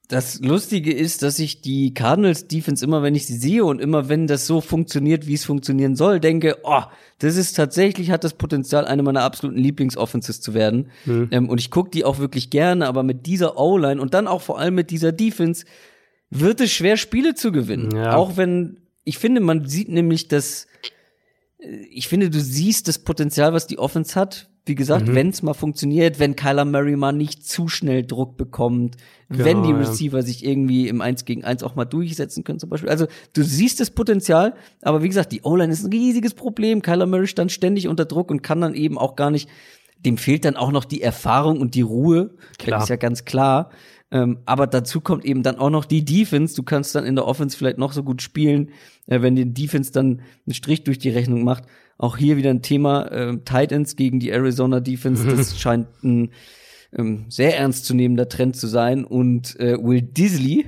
Das 0.09 0.41
Lustige 0.41 0.91
ist, 0.91 1.23
dass 1.23 1.39
ich 1.39 1.61
die 1.61 1.93
Cardinals 1.93 2.49
Defense 2.49 2.83
immer, 2.83 3.03
wenn 3.03 3.15
ich 3.15 3.27
sie 3.27 3.37
sehe 3.37 3.63
und 3.63 3.79
immer 3.79 4.09
wenn 4.09 4.27
das 4.27 4.47
so 4.47 4.63
funktioniert, 4.63 5.27
wie 5.27 5.35
es 5.35 5.45
funktionieren 5.45 5.97
soll, 5.97 6.19
denke, 6.19 6.57
oh, 6.63 6.83
das 7.19 7.37
ist 7.37 7.53
tatsächlich, 7.53 8.11
hat 8.11 8.25
das 8.25 8.33
Potenzial, 8.33 8.87
eine 8.87 9.03
meiner 9.03 9.23
absoluten 9.23 9.59
Lieblingsoffenses 9.59 10.41
zu 10.41 10.55
werden. 10.55 10.91
Mhm. 11.05 11.29
Ähm, 11.31 11.49
und 11.51 11.61
ich 11.61 11.71
gucke 11.71 11.91
die 11.91 12.07
auch 12.07 12.19
wirklich 12.19 12.49
gerne, 12.49 12.87
aber 12.87 13.03
mit 13.03 13.27
dieser 13.27 13.59
O-Line 13.59 14.01
und 14.01 14.15
dann 14.15 14.29
auch 14.29 14.41
vor 14.41 14.59
allem 14.59 14.77
mit 14.77 14.91
dieser 14.91 15.13
Defense 15.13 15.67
wird 16.31 16.63
es 16.63 16.73
schwer, 16.73 16.97
Spiele 16.97 17.35
zu 17.35 17.53
gewinnen. 17.53 17.95
Ja. 17.95 18.17
Auch 18.17 18.39
wenn, 18.39 18.81
ich 19.05 19.19
finde, 19.19 19.43
man 19.43 19.67
sieht 19.67 19.91
nämlich 19.91 20.29
das, 20.29 20.69
äh, 21.59 21.69
ich 21.91 22.09
finde, 22.09 22.31
du 22.31 22.41
siehst 22.41 22.89
das 22.89 22.99
Potenzial, 22.99 23.53
was 23.53 23.67
die 23.67 23.79
Offense 23.79 24.19
hat, 24.19 24.49
wie 24.69 24.74
gesagt, 24.74 25.09
mhm. 25.09 25.15
wenn 25.15 25.28
es 25.31 25.43
mal 25.43 25.55
funktioniert, 25.55 26.19
wenn 26.20 26.36
Kyler 26.36 26.65
Murray 26.65 26.97
mal 26.97 27.12
nicht 27.12 27.47
zu 27.47 27.69
schnell 27.69 28.05
Druck 28.05 28.36
bekommt, 28.36 28.97
genau, 29.28 29.45
wenn 29.45 29.62
die 29.62 29.73
Receiver 29.73 30.19
ja. 30.19 30.23
sich 30.23 30.45
irgendwie 30.45 30.89
im 30.89 31.01
1 31.01 31.24
gegen 31.24 31.45
1 31.45 31.62
auch 31.62 31.74
mal 31.74 31.85
durchsetzen 31.85 32.45
können 32.45 32.59
zum 32.59 32.70
Beispiel. 32.70 32.90
Also 32.90 33.07
du 33.32 33.43
siehst 33.43 33.81
das 33.81 33.90
Potenzial, 33.90 34.55
aber 34.82 35.03
wie 35.03 35.09
gesagt, 35.09 35.32
die 35.32 35.43
O-Line 35.43 35.73
ist 35.73 35.85
ein 35.85 35.93
riesiges 35.93 36.35
Problem. 36.35 36.82
Kyler 36.82 37.07
Murray 37.07 37.27
stand 37.27 37.51
ständig 37.51 37.89
unter 37.89 38.05
Druck 38.05 38.31
und 38.31 38.43
kann 38.43 38.61
dann 38.61 38.74
eben 38.74 38.99
auch 38.99 39.16
gar 39.16 39.31
nicht 39.31 39.49
dem 40.05 40.16
fehlt 40.16 40.45
dann 40.45 40.57
auch 40.57 40.70
noch 40.70 40.85
die 40.85 41.03
Erfahrung 41.03 41.61
und 41.61 41.74
die 41.74 41.81
Ruhe. 41.81 42.31
Klar. 42.59 42.78
Das 42.78 42.85
ist 42.85 42.90
ja 42.90 42.97
ganz 42.97 43.24
klar. 43.24 43.70
Ähm, 44.11 44.39
aber 44.47 44.66
dazu 44.66 45.01
kommt 45.01 45.24
eben 45.24 45.43
dann 45.43 45.57
auch 45.57 45.70
noch 45.70 45.85
die 45.85 46.05
Defense. 46.05 46.55
Du 46.55 46.62
kannst 46.62 46.95
dann 46.95 47.05
in 47.05 47.15
der 47.15 47.27
Offense 47.27 47.57
vielleicht 47.57 47.78
noch 47.78 47.93
so 47.93 48.03
gut 48.03 48.23
spielen, 48.23 48.70
äh, 49.07 49.20
wenn 49.20 49.36
die 49.36 49.53
Defense 49.53 49.93
dann 49.93 50.23
einen 50.47 50.55
Strich 50.55 50.85
durch 50.85 50.99
die 50.99 51.11
Rechnung 51.11 51.45
macht. 51.45 51.65
Auch 51.99 52.16
hier 52.16 52.37
wieder 52.37 52.51
ein 52.51 52.62
Thema 52.62 53.07
äh, 53.11 53.37
Titans 53.45 53.97
gegen 53.97 54.20
die 54.20 54.31
Arizona 54.31 54.81
Defense. 54.81 55.27
Das 55.27 55.61
scheint 55.61 55.89
ein 56.03 56.31
ähm, 56.97 57.27
sehr 57.29 57.59
ernstzunehmender 57.59 58.29
Trend 58.29 58.57
zu 58.57 58.66
sein. 58.69 59.05
Und 59.05 59.59
äh, 59.61 59.77
Will 59.83 60.03
Disley 60.03 60.66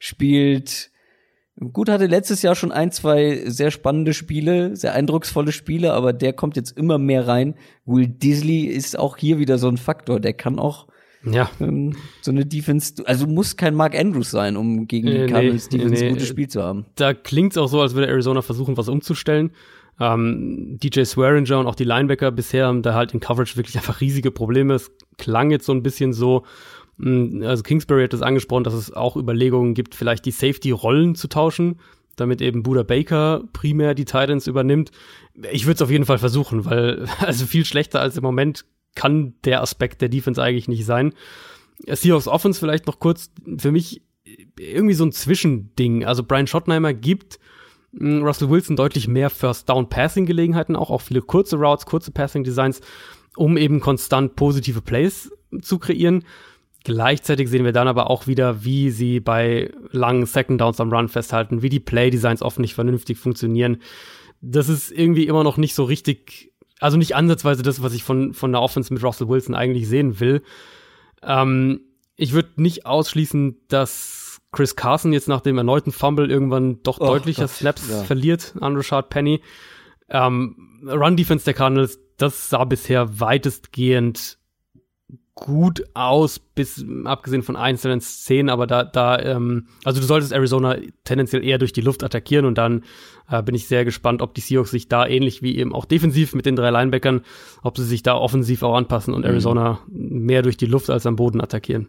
spielt 0.00 0.90
Gut, 1.72 1.88
hatte 1.88 2.06
letztes 2.06 2.42
Jahr 2.42 2.56
schon 2.56 2.72
ein, 2.72 2.90
zwei 2.90 3.44
sehr 3.46 3.70
spannende 3.70 4.12
Spiele, 4.12 4.74
sehr 4.74 4.92
eindrucksvolle 4.92 5.52
Spiele, 5.52 5.92
aber 5.92 6.12
der 6.12 6.32
kommt 6.32 6.56
jetzt 6.56 6.76
immer 6.76 6.98
mehr 6.98 7.28
rein. 7.28 7.54
Will 7.86 8.08
Disley 8.08 8.64
ist 8.64 8.98
auch 8.98 9.16
hier 9.16 9.38
wieder 9.38 9.56
so 9.56 9.68
ein 9.68 9.76
Faktor. 9.76 10.18
Der 10.18 10.32
kann 10.32 10.58
auch 10.58 10.88
Ja. 11.22 11.48
ähm, 11.60 11.94
so 12.22 12.32
eine 12.32 12.44
Defense, 12.44 12.94
also 13.06 13.28
muss 13.28 13.56
kein 13.56 13.76
Mark 13.76 13.96
Andrews 13.96 14.32
sein, 14.32 14.56
um 14.56 14.88
gegen 14.88 15.06
die 15.06 15.12
Äh, 15.12 15.26
nee, 15.26 15.32
Cardinals 15.32 15.68
Defense 15.68 15.94
nee, 15.94 16.08
ein 16.08 16.12
gutes 16.14 16.28
äh, 16.28 16.32
Spiel 16.32 16.48
zu 16.48 16.60
haben. 16.60 16.86
Da 16.96 17.14
klingt's 17.14 17.56
auch 17.56 17.68
so, 17.68 17.80
als 17.80 17.94
würde 17.94 18.08
Arizona 18.08 18.42
versuchen, 18.42 18.76
was 18.76 18.88
umzustellen. 18.88 19.52
Ähm, 20.00 20.78
DJ 20.82 21.04
Swearinger 21.04 21.58
und 21.58 21.66
auch 21.66 21.74
die 21.74 21.84
Linebacker 21.84 22.32
bisher 22.32 22.66
haben 22.66 22.82
da 22.82 22.94
halt 22.94 23.14
in 23.14 23.20
Coverage 23.20 23.56
wirklich 23.56 23.76
einfach 23.76 24.00
riesige 24.00 24.30
Probleme. 24.30 24.74
Es 24.74 24.90
klang 25.18 25.50
jetzt 25.50 25.66
so 25.66 25.72
ein 25.72 25.82
bisschen 25.82 26.12
so, 26.12 26.44
mh, 26.96 27.46
also 27.46 27.62
Kingsbury 27.62 28.04
hat 28.04 28.12
das 28.12 28.22
angesprochen, 28.22 28.64
dass 28.64 28.74
es 28.74 28.92
auch 28.92 29.16
Überlegungen 29.16 29.74
gibt, 29.74 29.94
vielleicht 29.94 30.24
die 30.24 30.32
Safety-Rollen 30.32 31.14
zu 31.14 31.28
tauschen, 31.28 31.80
damit 32.16 32.40
eben 32.40 32.62
Buda 32.62 32.82
Baker 32.82 33.44
primär 33.52 33.94
die 33.94 34.04
Titans 34.04 34.46
übernimmt. 34.46 34.90
Ich 35.52 35.66
würde 35.66 35.76
es 35.76 35.82
auf 35.82 35.90
jeden 35.90 36.06
Fall 36.06 36.18
versuchen, 36.18 36.64
weil 36.64 37.06
also 37.20 37.46
viel 37.46 37.64
schlechter 37.64 38.00
als 38.00 38.16
im 38.16 38.22
Moment 38.22 38.64
kann 38.94 39.34
der 39.44 39.60
Aspekt 39.60 40.02
der 40.02 40.08
Defense 40.08 40.40
eigentlich 40.42 40.68
nicht 40.68 40.84
sein. 40.84 41.14
Seahawks 41.86 42.28
Offense 42.28 42.60
vielleicht 42.60 42.86
noch 42.86 43.00
kurz 43.00 43.30
für 43.58 43.72
mich 43.72 44.02
irgendwie 44.58 44.94
so 44.94 45.04
ein 45.04 45.12
Zwischending. 45.12 46.04
Also 46.04 46.22
Brian 46.22 46.46
Schottenheimer 46.46 46.94
gibt 46.94 47.38
Russell 48.00 48.50
Wilson 48.50 48.76
deutlich 48.76 49.08
mehr 49.08 49.30
First 49.30 49.68
Down 49.68 49.88
Passing 49.88 50.26
Gelegenheiten, 50.26 50.76
auch 50.76 50.90
auch 50.90 51.00
viele 51.00 51.22
kurze 51.22 51.56
Routes, 51.56 51.86
kurze 51.86 52.10
Passing 52.10 52.44
Designs, 52.44 52.80
um 53.36 53.56
eben 53.56 53.80
konstant 53.80 54.36
positive 54.36 54.80
Plays 54.80 55.30
zu 55.62 55.78
kreieren. 55.78 56.24
Gleichzeitig 56.84 57.48
sehen 57.48 57.64
wir 57.64 57.72
dann 57.72 57.88
aber 57.88 58.10
auch 58.10 58.26
wieder, 58.26 58.64
wie 58.64 58.90
sie 58.90 59.18
bei 59.20 59.72
langen 59.90 60.26
Second 60.26 60.60
Downs 60.60 60.80
am 60.80 60.92
Run 60.92 61.08
festhalten, 61.08 61.62
wie 61.62 61.70
die 61.70 61.80
Play 61.80 62.10
Designs 62.10 62.42
oft 62.42 62.58
nicht 62.58 62.74
vernünftig 62.74 63.18
funktionieren. 63.18 63.78
Das 64.42 64.68
ist 64.68 64.92
irgendwie 64.92 65.26
immer 65.26 65.44
noch 65.44 65.56
nicht 65.56 65.74
so 65.74 65.84
richtig, 65.84 66.52
also 66.80 66.98
nicht 66.98 67.16
ansatzweise 67.16 67.62
das, 67.62 67.82
was 67.82 67.94
ich 67.94 68.02
von, 68.02 68.34
von 68.34 68.52
der 68.52 68.60
Offense 68.60 68.92
mit 68.92 69.02
Russell 69.02 69.28
Wilson 69.28 69.54
eigentlich 69.54 69.88
sehen 69.88 70.20
will. 70.20 70.42
Ähm, 71.22 71.80
ich 72.16 72.32
würde 72.32 72.50
nicht 72.56 72.84
ausschließen, 72.84 73.56
dass 73.68 74.23
Chris 74.54 74.76
Carson 74.76 75.12
jetzt 75.12 75.28
nach 75.28 75.40
dem 75.40 75.58
erneuten 75.58 75.92
Fumble 75.92 76.30
irgendwann 76.30 76.82
doch 76.82 77.00
Och 77.00 77.06
deutlicher 77.08 77.42
Gott, 77.42 77.50
Snaps 77.50 77.90
ja. 77.90 78.04
verliert 78.04 78.54
an 78.60 78.76
Rashad 78.76 79.10
Penny. 79.10 79.42
Ähm, 80.08 80.82
Run 80.86 81.16
Defense 81.16 81.44
der 81.44 81.54
Cardinals, 81.54 81.98
das 82.16 82.50
sah 82.50 82.64
bisher 82.64 83.20
weitestgehend 83.20 84.38
gut 85.34 85.84
aus, 85.94 86.38
bis 86.38 86.84
abgesehen 87.04 87.42
von 87.42 87.56
einzelnen 87.56 88.00
Szenen, 88.00 88.48
aber 88.48 88.68
da, 88.68 88.84
da, 88.84 89.18
ähm, 89.18 89.66
also 89.82 90.00
du 90.00 90.06
solltest 90.06 90.32
Arizona 90.32 90.76
tendenziell 91.02 91.42
eher 91.42 91.58
durch 91.58 91.72
die 91.72 91.80
Luft 91.80 92.04
attackieren 92.04 92.44
und 92.44 92.56
dann 92.56 92.84
äh, 93.28 93.42
bin 93.42 93.56
ich 93.56 93.66
sehr 93.66 93.84
gespannt, 93.84 94.22
ob 94.22 94.34
die 94.34 94.40
Seahawks 94.40 94.70
sich 94.70 94.88
da 94.88 95.04
ähnlich 95.04 95.42
wie 95.42 95.56
eben 95.58 95.74
auch 95.74 95.86
defensiv 95.86 96.34
mit 96.34 96.46
den 96.46 96.54
drei 96.54 96.70
Linebackern, 96.70 97.22
ob 97.62 97.76
sie 97.76 97.84
sich 97.84 98.04
da 98.04 98.14
offensiv 98.14 98.62
auch 98.62 98.76
anpassen 98.76 99.12
und 99.12 99.24
Arizona 99.24 99.80
mehr 99.88 100.42
durch 100.42 100.56
die 100.56 100.66
Luft 100.66 100.88
als 100.88 101.04
am 101.04 101.16
Boden 101.16 101.40
attackieren. 101.40 101.88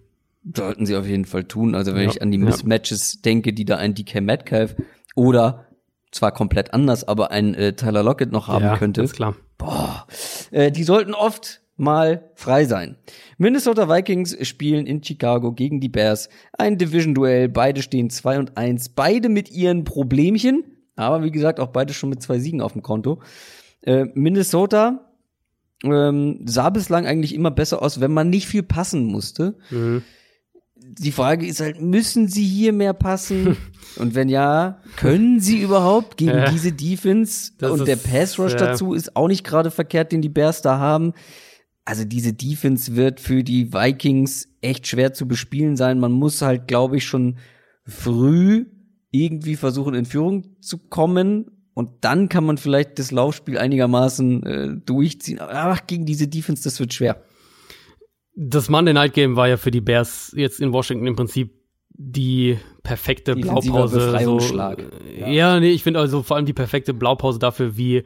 Sollten 0.53 0.85
sie 0.85 0.95
auf 0.95 1.07
jeden 1.07 1.25
Fall 1.25 1.45
tun. 1.45 1.75
Also 1.75 1.95
wenn 1.95 2.03
Ja, 2.03 2.09
ich 2.09 2.21
an 2.21 2.31
die 2.31 2.37
ja. 2.37 2.45
Mismatches 2.45 3.21
denke, 3.21 3.53
die 3.53 3.65
da 3.65 3.77
ein 3.77 3.95
DK 3.95 4.21
Metcalf 4.21 4.75
oder 5.15 5.65
zwar 6.11 6.31
komplett 6.31 6.73
anders, 6.73 7.07
aber 7.07 7.31
ein 7.31 7.55
äh, 7.55 7.73
Tyler 7.73 8.03
Lockett 8.03 8.31
noch 8.31 8.47
haben 8.47 8.63
ja, 8.65 8.77
könnte. 8.77 9.01
Ganz 9.01 9.13
klar. 9.13 9.35
Boah, 9.57 10.07
äh, 10.51 10.71
die 10.71 10.83
sollten 10.83 11.13
oft 11.13 11.61
mal 11.77 12.29
frei 12.35 12.65
sein. 12.65 12.95
Minnesota 13.37 13.89
Vikings 13.89 14.37
spielen 14.47 14.85
in 14.85 15.03
Chicago 15.03 15.51
gegen 15.51 15.81
die 15.81 15.89
Bears. 15.89 16.29
Ein 16.57 16.77
Division-Duell. 16.77 17.49
Beide 17.49 17.81
stehen 17.81 18.09
2 18.09 18.39
und 18.39 18.57
1. 18.57 18.89
Beide 18.89 19.29
mit 19.29 19.51
ihren 19.51 19.83
Problemchen. 19.83 20.63
Aber 20.95 21.23
wie 21.23 21.31
gesagt, 21.31 21.59
auch 21.59 21.67
beide 21.67 21.93
schon 21.93 22.09
mit 22.09 22.21
zwei 22.21 22.39
Siegen 22.39 22.61
auf 22.61 22.73
dem 22.73 22.81
Konto. 22.81 23.21
Äh, 23.81 24.05
Minnesota 24.13 25.11
ähm, 25.83 26.39
sah 26.45 26.69
bislang 26.69 27.05
eigentlich 27.05 27.35
immer 27.35 27.51
besser 27.51 27.81
aus, 27.81 27.99
wenn 27.99 28.13
man 28.13 28.29
nicht 28.29 28.47
viel 28.47 28.63
passen 28.63 29.05
musste. 29.05 29.57
Mhm. 29.69 30.03
Die 30.97 31.11
Frage 31.11 31.45
ist 31.45 31.59
halt, 31.59 31.81
müssen 31.81 32.27
sie 32.27 32.45
hier 32.45 32.71
mehr 32.73 32.93
passen? 32.93 33.57
Und 33.97 34.15
wenn 34.15 34.29
ja, 34.29 34.79
können 34.97 35.39
sie 35.39 35.61
überhaupt 35.61 36.17
gegen 36.17 36.31
Ja. 36.31 36.51
diese 36.51 36.71
Defense? 36.71 37.51
Das 37.57 37.71
Und 37.71 37.87
der 37.87 37.95
Pass 37.95 38.37
Rush 38.39 38.53
ja. 38.53 38.57
dazu 38.57 38.93
ist 38.93 39.15
auch 39.15 39.27
nicht 39.27 39.43
gerade 39.43 39.71
verkehrt, 39.71 40.11
den 40.11 40.21
die 40.21 40.29
Bears 40.29 40.61
da 40.61 40.79
haben. 40.79 41.13
Also 41.85 42.03
diese 42.03 42.33
Defense 42.33 42.95
wird 42.95 43.19
für 43.19 43.43
die 43.43 43.71
Vikings 43.71 44.49
echt 44.61 44.87
schwer 44.87 45.13
zu 45.13 45.27
bespielen 45.27 45.75
sein. 45.77 45.99
Man 45.99 46.11
muss 46.11 46.41
halt, 46.41 46.67
glaube 46.67 46.97
ich, 46.97 47.05
schon 47.05 47.37
früh 47.85 48.65
irgendwie 49.11 49.55
versuchen, 49.55 49.93
in 49.93 50.05
Führung 50.05 50.61
zu 50.61 50.77
kommen. 50.77 51.51
Und 51.73 51.89
dann 52.01 52.29
kann 52.29 52.45
man 52.45 52.57
vielleicht 52.57 52.99
das 52.99 53.11
Laufspiel 53.11 53.57
einigermaßen 53.57 54.43
äh, 54.43 54.75
durchziehen. 54.85 55.39
Aber 55.39 55.53
ach, 55.53 55.87
gegen 55.87 56.05
diese 56.05 56.27
Defense, 56.27 56.63
das 56.63 56.79
wird 56.79 56.93
schwer. 56.93 57.21
Das 58.35 58.69
Monday 58.69 58.93
Night 58.93 59.13
Game 59.13 59.35
war 59.35 59.47
ja 59.47 59.57
für 59.57 59.71
die 59.71 59.81
Bears 59.81 60.33
jetzt 60.35 60.59
in 60.59 60.73
Washington 60.73 61.07
im 61.07 61.15
Prinzip 61.15 61.53
die 61.89 62.57
perfekte 62.83 63.35
Blaupause. 63.35 64.11
So, 64.21 64.39
Ja. 65.17 65.27
ja. 65.29 65.59
nee, 65.59 65.71
ich 65.71 65.83
finde 65.83 65.99
also 66.01 66.23
vor 66.23 66.35
allem 66.35 66.45
die 66.45 66.53
perfekte 66.53 66.93
Blaupause 66.93 67.39
dafür, 67.39 67.77
wie 67.77 68.03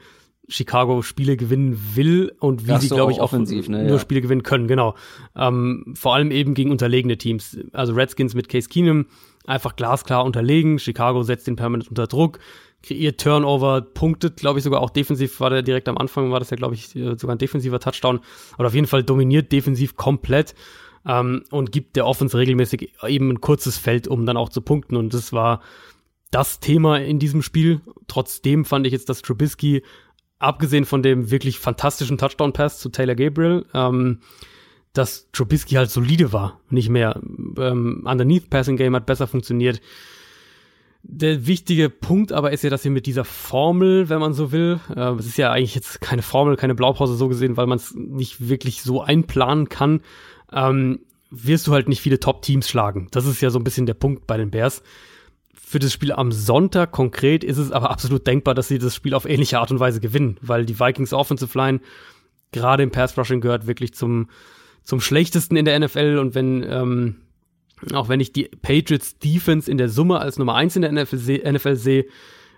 Chicago 0.48 1.02
Spiele 1.02 1.38
gewinnen 1.38 1.80
will 1.96 2.34
und 2.40 2.68
wie 2.68 2.72
Ach 2.72 2.82
sie, 2.82 2.88
so, 2.88 2.96
glaube 2.96 3.12
ich, 3.12 3.20
auch 3.20 3.26
offensiv, 3.26 3.70
ne, 3.70 3.84
nur 3.84 3.94
ja. 3.94 4.00
Spiele 4.00 4.22
gewinnen 4.22 4.44
können, 4.44 4.68
genau. 4.68 4.96
Ähm, 5.36 5.94
vor 5.96 6.16
allem 6.16 6.32
eben 6.32 6.56
gegen 6.56 6.72
unterlegene 6.72 7.18
Teams. 7.18 7.58
Also 7.72 7.94
Redskins 7.94 8.34
mit 8.34 8.50
Case 8.50 8.68
Keenum 8.68 9.06
einfach 9.46 9.76
glasklar 9.76 10.26
unterlegen. 10.26 10.80
Chicago 10.80 11.24
setzt 11.24 11.48
den 11.48 11.56
permanent 11.56 11.90
unter 11.90 12.08
Druck, 12.08 12.40
kreiert 12.84 13.20
Turnover, 13.20 13.82
punktet, 13.82 14.38
glaube 14.38 14.60
ich, 14.60 14.64
sogar 14.64 14.82
auch 14.82 14.90
defensiv 14.90 15.40
war 15.40 15.50
der 15.50 15.62
direkt 15.62 15.90
am 15.90 15.98
Anfang, 15.98 16.32
war 16.32 16.40
das 16.40 16.50
ja, 16.50 16.58
glaube 16.58 16.76
ich, 16.76 16.96
äh, 16.96 17.18
sogar 17.18 17.36
ein 17.36 17.40
defensiver 17.40 17.80
Touchdown. 17.80 18.20
Oder 18.58 18.68
auf 18.68 18.74
jeden 18.76 18.88
Fall 18.88 19.04
dominiert 19.04 19.52
defensiv 19.52 19.96
komplett 19.96 20.56
ähm, 21.06 21.44
und 21.52 21.72
gibt 21.72 21.96
der 21.96 22.06
Offense 22.06 22.38
regelmäßig 22.38 22.94
eben 23.08 23.30
ein 23.30 23.42
kurzes 23.42 23.78
Feld, 23.78 24.08
um 24.08 24.26
dann 24.26 24.38
auch 24.38 24.50
zu 24.50 24.62
punkten. 24.62 24.96
Und 24.96 25.14
das 25.14 25.34
war 25.34 25.62
das 26.32 26.60
Thema 26.60 27.00
in 27.00 27.20
diesem 27.20 27.42
Spiel. 27.42 27.82
Trotzdem 28.08 28.66
fand 28.66 28.86
ich 28.88 28.94
jetzt, 28.94 29.10
dass 29.10 29.22
Trubisky, 29.22 29.84
abgesehen 30.38 30.86
von 30.86 31.04
dem 31.04 31.32
wirklich 31.32 31.60
fantastischen 31.60 32.18
Touchdown-Pass 32.18 32.80
zu 32.80 32.90
Taylor 32.90 33.16
Gabriel, 33.16 33.66
ähm, 33.74 34.20
dass 34.94 35.30
Trubisky 35.32 35.76
halt 35.76 35.90
solide 35.90 36.34
war, 36.34 36.62
nicht 36.70 36.90
mehr. 36.90 37.20
Ähm, 37.58 38.04
underneath 38.06 38.50
Passing 38.50 38.78
Game 38.78 38.96
hat 38.96 39.06
besser 39.06 39.28
funktioniert. 39.28 39.82
Der 41.02 41.48
wichtige 41.48 41.90
Punkt 41.90 42.34
aber 42.34 42.52
ist 42.52 42.64
ja, 42.64 42.70
dass 42.70 42.84
sie 42.84 42.90
mit 42.90 43.06
dieser 43.06 43.24
Formel, 43.24 44.10
wenn 44.10 44.20
man 44.20 44.34
so 44.34 44.52
will, 44.52 44.80
äh, 44.94 45.12
es 45.14 45.28
ist 45.28 45.38
ja 45.38 45.52
eigentlich 45.52 45.76
jetzt 45.76 46.02
keine 46.02 46.22
Formel, 46.22 46.58
keine 46.58 46.76
Blaupause 46.76 47.16
so 47.16 47.30
gesehen, 47.30 47.58
weil 47.58 47.68
man 47.68 47.78
es 47.78 47.96
nicht 47.96 48.50
wirklich 48.50 48.82
so 48.82 49.02
einplanen 49.02 49.70
kann, 49.70 50.02
ähm, 50.52 51.00
wirst 51.32 51.68
du 51.68 51.74
halt 51.74 51.88
nicht 51.88 52.02
viele 52.02 52.20
Top-Teams 52.20 52.68
schlagen. 52.68 53.08
Das 53.12 53.26
ist 53.26 53.42
ja 53.42 53.50
so 53.50 53.60
ein 53.60 53.64
bisschen 53.64 53.86
der 53.86 53.94
Punkt 53.94 54.28
bei 54.28 54.36
den 54.36 54.52
Bears. 54.52 54.84
Für 55.54 55.80
das 55.80 55.94
Spiel 55.94 56.12
am 56.12 56.32
Sonntag 56.32 56.92
konkret 56.92 57.44
ist 57.44 57.58
es 57.58 57.72
aber 57.72 57.92
absolut 57.92 58.28
denkbar, 58.28 58.54
dass 58.54 58.68
sie 58.68 58.80
das 58.80 58.96
Spiel 58.96 59.14
auf 59.14 59.26
ähnliche 59.26 59.60
Art 59.60 59.72
und 59.72 59.80
Weise 59.80 60.02
gewinnen, 60.02 60.38
weil 60.42 60.66
die 60.66 60.80
Vikings 60.80 61.14
Offensive 61.14 61.58
Line 61.58 61.80
gerade 62.52 62.84
im 62.84 62.92
Pass 62.92 63.18
Rushing 63.18 63.42
gehört 63.42 63.68
wirklich 63.68 63.94
zum, 63.94 64.30
zum 64.84 65.00
schlechtesten 65.00 65.56
in 65.56 65.66
der 65.66 65.80
NFL 65.80 66.18
und 66.20 66.36
wenn, 66.36 66.64
ähm, 66.64 67.16
auch 67.94 68.10
wenn 68.10 68.20
ich 68.20 68.34
die 68.34 68.50
Patriots 68.62 69.18
Defense 69.20 69.70
in 69.70 69.78
der 69.78 69.90
Summe 69.90 70.20
als 70.20 70.38
Nummer 70.38 70.56
eins 70.56 70.76
in 70.76 70.82
der 70.82 70.92
NFL, 70.92 71.18
seh- 71.18 71.52
NFL 71.52 71.76
sehe, 71.76 72.06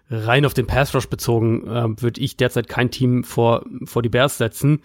rein 0.10 0.46
auf 0.46 0.54
den 0.54 0.68
Pass 0.68 0.94
Rush 0.94 1.08
bezogen, 1.08 1.68
äh, 1.68 2.02
würde 2.02 2.22
ich 2.22 2.38
derzeit 2.38 2.68
kein 2.68 2.92
Team 2.92 3.24
vor, 3.24 3.64
vor 3.86 4.02
die 4.02 4.10
Bears 4.10 4.38
setzen. 4.38 4.82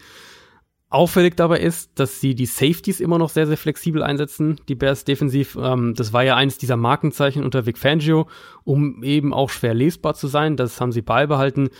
Auffällig 0.88 1.36
dabei 1.36 1.58
ist, 1.58 1.98
dass 1.98 2.20
sie 2.20 2.36
die 2.36 2.46
Safeties 2.46 3.00
immer 3.00 3.18
noch 3.18 3.30
sehr, 3.30 3.48
sehr 3.48 3.56
flexibel 3.56 4.04
einsetzen, 4.04 4.60
die 4.68 4.76
Bears 4.76 5.04
defensiv. 5.04 5.58
Ähm, 5.60 5.94
das 5.96 6.12
war 6.12 6.22
ja 6.22 6.36
eines 6.36 6.58
dieser 6.58 6.76
Markenzeichen 6.76 7.42
unter 7.42 7.66
Vic 7.66 7.76
Fangio, 7.76 8.28
um 8.62 9.02
eben 9.02 9.34
auch 9.34 9.50
schwer 9.50 9.74
lesbar 9.74 10.14
zu 10.14 10.28
sein. 10.28 10.56
Das 10.56 10.80
haben 10.80 10.92
sie 10.92 11.02
beibehalten. 11.02 11.70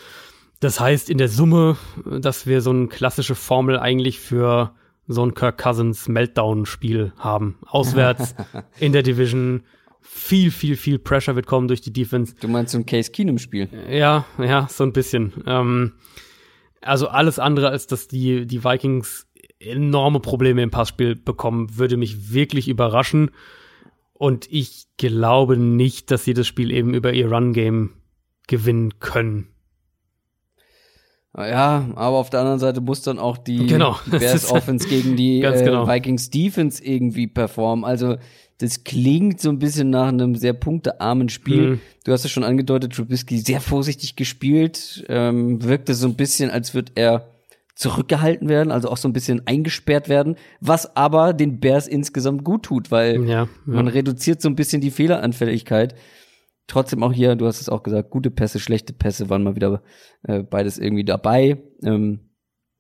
Das 0.59 0.81
heißt 0.81 1.09
in 1.09 1.19
der 1.19 1.29
Summe, 1.29 1.77
dass 2.05 2.47
wir 2.47 2.61
so 2.63 2.71
eine 2.71 2.89
klassische 2.89 3.37
Formel 3.37 3.79
eigentlich 3.79 4.19
für 4.19 4.73
so 5.07 5.25
ein 5.25 5.35
Kirk 5.35 5.59
Cousins 5.59 6.09
Meltdown-Spiel 6.09 7.13
haben. 7.17 7.59
Auswärts 7.67 8.35
in 8.79 8.93
der 8.93 9.03
Division. 9.03 9.63
Viel, 10.01 10.53
viel, 10.53 10.77
viel 10.77 10.99
Pressure 11.01 11.35
wird 11.35 11.47
kommen 11.47 11.67
durch 11.67 11.81
die 11.81 11.93
Defense. 11.93 12.35
Du 12.41 12.47
meinst 12.47 12.73
so 12.73 12.79
ein 12.79 12.87
Case 12.87 13.11
Keenum-Spiel? 13.11 13.69
Ja, 13.91 14.25
ja, 14.39 14.69
so 14.71 14.85
ein 14.85 14.93
bisschen. 14.93 15.33
Ähm, 15.47 15.95
also 16.81 17.09
alles 17.09 17.39
andere 17.39 17.71
als 17.71 17.87
dass 17.89 18.07
die, 18.07 18.47
die 18.47 18.63
Vikings 18.63 19.27
enorme 19.59 20.21
Probleme 20.21 20.63
im 20.63 20.71
Passspiel 20.71 21.17
bekommen, 21.17 21.77
würde 21.77 21.97
mich 21.97 22.33
wirklich 22.33 22.69
überraschen. 22.69 23.31
Und 24.13 24.51
ich 24.51 24.87
glaube 24.97 25.57
nicht, 25.57 26.11
dass 26.11 26.25
sie 26.25 26.35
das 26.35 26.47
Spiel 26.47 26.71
eben 26.71 26.95
über 26.95 27.13
ihr 27.13 27.31
Run-Game 27.31 27.95
gewinnen 28.47 28.99
können. 29.01 29.49
Ja, 31.37 31.87
aber 31.95 32.17
auf 32.17 32.31
der 32.31 32.41
anderen 32.41 32.59
Seite 32.59 32.81
muss 32.81 33.03
dann 33.03 33.19
auch 33.19 33.37
die 33.37 33.67
genau, 33.67 33.97
Bears 34.07 34.51
Offense 34.51 34.89
gegen 34.89 35.17
die 35.17 35.43
äh, 35.43 35.63
genau. 35.63 35.87
Vikings 35.87 36.31
Defense 36.31 36.83
irgendwie 36.83 37.27
performen. 37.27 37.85
Also 37.85 38.17
das 38.59 38.85
klingt 38.85 39.41
so 39.41 39.51
ein 39.51 39.59
bisschen 39.59 39.91
nach 39.91 40.09
einem 40.09 40.35
sehr 40.35 40.55
punktearmen 40.55 41.29
Spiel. 41.29 41.73
Mhm. 41.73 41.81
Du 42.05 42.13
hast 42.13 42.25
es 42.25 42.31
schon 42.31 42.45
angedeutet, 42.45 42.95
Trubisky 42.95 43.39
sehr 43.39 43.61
vorsichtig 43.61 44.17
gespielt, 44.17 45.05
ähm, 45.09 45.63
wirkte 45.63 45.95
so 45.95 46.07
ein 46.09 46.15
bisschen, 46.15 46.51
als 46.51 46.73
würde 46.73 46.93
er 46.95 47.29
zurückgehalten 47.75 48.49
werden, 48.49 48.73
also 48.73 48.89
auch 48.89 48.97
so 48.97 49.07
ein 49.07 49.13
bisschen 49.13 49.47
eingesperrt 49.47 50.09
werden, 50.09 50.37
was 50.61 50.97
aber 50.97 51.35
den 51.35 51.61
Bears 51.61 51.87
insgesamt 51.87 52.43
gut 52.43 52.63
tut, 52.63 52.91
weil 52.91 53.23
ja, 53.29 53.43
ja. 53.43 53.49
man 53.67 53.89
reduziert 53.89 54.41
so 54.41 54.49
ein 54.49 54.57
bisschen 54.57 54.81
die 54.81 54.91
Fehleranfälligkeit. 54.91 55.95
Trotzdem 56.67 57.03
auch 57.03 57.13
hier, 57.13 57.37
du 57.37 57.47
hast 57.47 57.61
es 57.61 57.69
auch 57.69 57.83
gesagt, 57.83 58.11
gute 58.11 58.31
Pässe, 58.31 58.59
schlechte 58.59 58.93
Pässe 58.93 59.31
waren 59.31 59.45
mal 59.45 59.55
wieder 59.55 59.83
äh, 60.25 60.43
beides 60.43 60.79
irgendwie 60.79 61.05
dabei. 61.05 61.63
Ähm, 61.85 62.31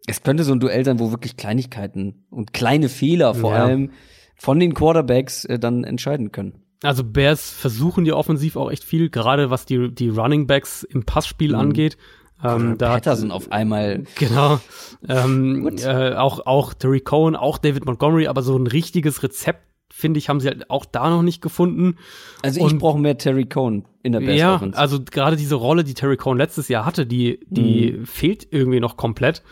es 0.06 0.22
könnte 0.22 0.44
so 0.44 0.52
ein 0.52 0.60
Duell 0.60 0.84
sein, 0.84 0.98
wo 0.98 1.10
wirklich 1.10 1.36
Kleinigkeiten 1.36 2.26
und 2.30 2.52
kleine 2.52 2.88
Fehler 2.88 3.34
vor 3.34 3.52
ja. 3.52 3.64
allem 3.64 3.90
von 4.36 4.60
den 4.60 4.74
Quarterbacks 4.74 5.44
äh, 5.44 5.58
dann 5.58 5.84
entscheiden 5.84 6.32
können. 6.32 6.62
Also 6.82 7.04
Bears 7.04 7.50
versuchen 7.50 8.04
ja 8.06 8.14
offensiv 8.14 8.56
auch 8.56 8.70
echt 8.70 8.84
viel, 8.84 9.08
gerade 9.08 9.50
was 9.50 9.66
die, 9.66 9.92
die 9.92 10.08
Running 10.08 10.46
Backs 10.46 10.82
im 10.82 11.04
Passspiel 11.04 11.52
mhm. 11.52 11.60
angeht. 11.60 11.96
Ähm, 12.44 12.76
da 12.76 12.92
Patterson 12.92 13.30
auf 13.30 13.50
einmal. 13.50 14.04
Genau. 14.16 14.60
Ähm, 15.08 15.78
äh, 15.78 16.14
auch, 16.14 16.44
auch 16.44 16.74
Terry 16.74 17.00
Cohen, 17.00 17.34
auch 17.34 17.58
David 17.58 17.86
Montgomery, 17.86 18.26
aber 18.26 18.42
so 18.42 18.56
ein 18.56 18.66
richtiges 18.66 19.22
Rezept, 19.22 19.62
finde 19.96 20.18
ich, 20.18 20.28
haben 20.28 20.40
sie 20.40 20.48
halt 20.48 20.68
auch 20.68 20.84
da 20.84 21.08
noch 21.08 21.22
nicht 21.22 21.40
gefunden. 21.40 21.96
Also 22.42 22.66
ich 22.66 22.78
brauche 22.78 22.98
mehr 22.98 23.16
Terry 23.16 23.46
Cohen 23.46 23.86
in 24.02 24.12
der 24.12 24.20
Best 24.20 24.38
Ja, 24.38 24.56
Offense. 24.56 24.78
also 24.78 25.00
gerade 25.02 25.36
diese 25.36 25.54
Rolle, 25.54 25.84
die 25.84 25.94
Terry 25.94 26.18
Cohen 26.18 26.36
letztes 26.36 26.68
Jahr 26.68 26.84
hatte, 26.84 27.06
die, 27.06 27.40
die 27.48 27.92
mhm. 27.92 28.06
fehlt 28.06 28.46
irgendwie 28.50 28.78
noch 28.78 28.98
komplett. 28.98 29.42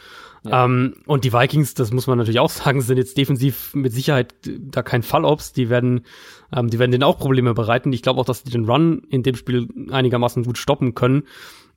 Ja. 0.44 0.66
Ähm, 0.66 0.96
und 1.06 1.24
die 1.24 1.32
Vikings, 1.32 1.72
das 1.72 1.92
muss 1.92 2.06
man 2.06 2.18
natürlich 2.18 2.40
auch 2.40 2.50
sagen, 2.50 2.82
sind 2.82 2.98
jetzt 2.98 3.16
defensiv 3.16 3.74
mit 3.74 3.94
Sicherheit 3.94 4.34
da 4.44 4.82
kein 4.82 5.02
Fallobst. 5.02 5.56
Die 5.56 5.70
werden, 5.70 6.02
ähm, 6.54 6.68
die 6.68 6.78
werden 6.78 6.90
denen 6.90 7.04
auch 7.04 7.18
Probleme 7.18 7.54
bereiten. 7.54 7.90
Ich 7.94 8.02
glaube 8.02 8.20
auch, 8.20 8.26
dass 8.26 8.42
die 8.42 8.50
den 8.50 8.66
Run 8.66 9.02
in 9.08 9.22
dem 9.22 9.36
Spiel 9.36 9.68
einigermaßen 9.90 10.44
gut 10.44 10.58
stoppen 10.58 10.94
können 10.94 11.22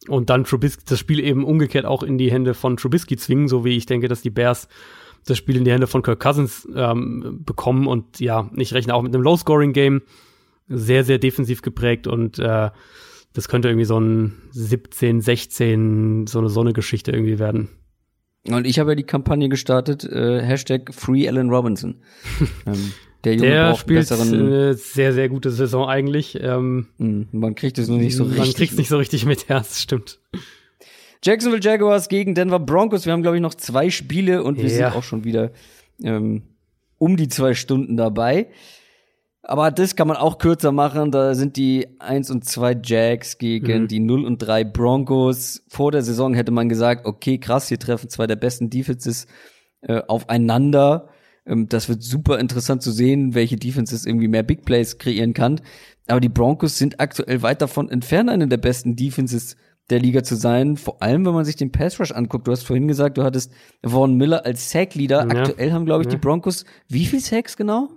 und 0.09 0.29
dann 0.29 0.43
Trubisky, 0.43 0.83
das 0.85 0.99
Spiel 0.99 1.21
eben 1.21 1.45
umgekehrt 1.45 1.85
auch 1.85 2.03
in 2.03 2.17
die 2.17 2.31
Hände 2.31 2.53
von 2.53 2.75
Trubisky 2.75 3.15
zwingen, 3.15 3.47
so 3.47 3.63
wie 3.63 3.77
ich 3.77 3.85
denke, 3.85 4.09
dass 4.09 4.21
die 4.21 4.29
Bears 4.29 4.67
das 5.25 5.37
Spiel 5.37 5.57
in 5.57 5.65
die 5.65 5.71
Hände 5.71 5.87
von 5.87 6.01
Kirk 6.01 6.19
Cousins 6.19 6.67
ähm, 6.75 7.41
bekommen. 7.45 7.87
Und 7.87 8.19
ja, 8.19 8.49
ich 8.55 8.73
rechne 8.73 8.93
auch 8.93 9.01
mit 9.01 9.13
einem 9.13 9.23
Low-Scoring-Game, 9.23 10.01
sehr, 10.67 11.03
sehr 11.03 11.17
defensiv 11.17 11.61
geprägt 11.61 12.07
und 12.07 12.39
äh, 12.39 12.69
das 13.33 13.47
könnte 13.47 13.69
irgendwie 13.69 13.85
so 13.85 13.99
ein 13.99 14.33
17, 14.51 15.21
16, 15.21 16.27
so 16.27 16.39
eine 16.39 16.49
Sonne-Geschichte 16.49 17.11
irgendwie 17.11 17.39
werden. 17.39 17.69
Und 18.47 18.65
ich 18.65 18.79
habe 18.79 18.91
ja 18.91 18.95
die 18.95 19.03
Kampagne 19.03 19.49
gestartet, 19.49 20.03
äh, 20.05 20.41
Hashtag 20.41 20.93
Free 20.93 21.27
Allen 21.27 21.49
Robinson. 21.49 22.01
ähm, 22.65 22.93
der 23.23 23.35
Junge 23.35 23.47
der 23.47 23.69
braucht 23.69 23.81
spielt 23.81 23.99
besseren. 23.99 24.33
Eine 24.33 24.73
sehr, 24.75 25.13
sehr 25.13 25.27
gute 25.29 25.51
Saison 25.51 25.87
eigentlich. 25.87 26.37
Ähm, 26.41 26.87
hm, 26.97 27.27
man 27.31 27.55
kriegt 27.55 27.77
es 27.77 27.87
nur 27.87 27.97
nicht 27.97 28.15
so 28.15 28.23
richtig. 28.23 28.39
Man 28.39 28.53
kriegt 28.53 28.71
es 28.71 28.77
nicht 28.77 28.89
so 28.89 28.97
richtig 28.97 29.25
mit, 29.25 29.47
ja, 29.49 29.59
das 29.59 29.81
stimmt. 29.81 30.19
Jacksonville 31.23 31.61
Jaguars 31.61 32.09
gegen 32.09 32.35
Denver 32.35 32.59
Broncos. 32.59 33.05
Wir 33.05 33.13
haben, 33.13 33.21
glaube 33.21 33.37
ich, 33.37 33.41
noch 33.41 33.55
zwei 33.55 33.89
Spiele 33.89 34.43
und 34.43 34.57
wir 34.57 34.65
ja. 34.65 34.69
sind 34.69 34.95
auch 34.95 35.03
schon 35.03 35.23
wieder 35.23 35.51
ähm, 36.03 36.43
um 36.97 37.17
die 37.17 37.27
zwei 37.27 37.53
Stunden 37.53 37.97
dabei. 37.97 38.47
Aber 39.41 39.71
das 39.71 39.95
kann 39.95 40.09
man 40.09 40.17
auch 40.17 40.39
kürzer 40.39 40.73
machen. 40.73 41.11
Da 41.11 41.33
sind 41.33 41.55
die 41.55 41.87
1 41.99 42.31
und 42.31 42.43
2 42.43 42.81
Jags 42.83 43.37
gegen 43.37 43.83
mhm. 43.83 43.87
die 43.87 43.99
0 43.99 44.25
und 44.25 44.39
3 44.39 44.65
Broncos. 44.65 45.63
Vor 45.69 45.93
der 45.93 46.01
Saison 46.01 46.33
hätte 46.33 46.51
man 46.51 46.67
gesagt, 46.67 47.05
okay, 47.05 47.37
krass, 47.37 47.69
hier 47.69 47.79
treffen 47.79 48.09
zwei 48.09 48.27
der 48.27 48.35
besten 48.35 48.69
Defenses 48.69 49.25
äh, 49.81 50.01
aufeinander. 50.05 51.07
Ähm, 51.45 51.69
das 51.69 51.87
wird 51.87 52.03
super 52.03 52.39
interessant 52.39 52.81
zu 52.81 52.91
sehen, 52.91 53.35
welche 53.35 53.55
Defenses 53.55 54.05
irgendwie 54.05 54.27
mehr 54.27 54.43
Big 54.43 54.65
Plays 54.65 54.97
kreieren 54.97 55.33
kann. 55.33 55.61
Aber 56.07 56.19
die 56.19 56.29
Broncos 56.29 56.77
sind 56.77 56.99
aktuell 56.99 57.41
weit 57.41 57.61
davon 57.61 57.89
entfernt, 57.89 58.29
eine 58.29 58.49
der 58.49 58.57
besten 58.57 58.97
Defenses 58.97 59.55
der 59.89 59.99
Liga 59.99 60.23
zu 60.23 60.35
sein. 60.35 60.77
Vor 60.77 61.01
allem, 61.01 61.25
wenn 61.25 61.33
man 61.33 61.45
sich 61.45 61.55
den 61.55 61.71
Pass 61.71 61.99
Rush 61.99 62.11
anguckt. 62.11 62.47
Du 62.47 62.51
hast 62.51 62.63
vorhin 62.63 62.87
gesagt, 62.87 63.17
du 63.17 63.23
hattest 63.23 63.51
Vaughn 63.83 64.15
Miller 64.15 64.45
als 64.45 64.71
Sack 64.71 64.95
Leader. 64.95 65.27
Ja. 65.27 65.41
Aktuell 65.41 65.71
haben, 65.71 65.85
glaube 65.85 66.03
ich, 66.03 66.07
ja. 66.07 66.11
die 66.11 66.17
Broncos 66.17 66.65
wie 66.87 67.05
viel 67.05 67.19
Sacks 67.19 67.57
genau? 67.57 67.89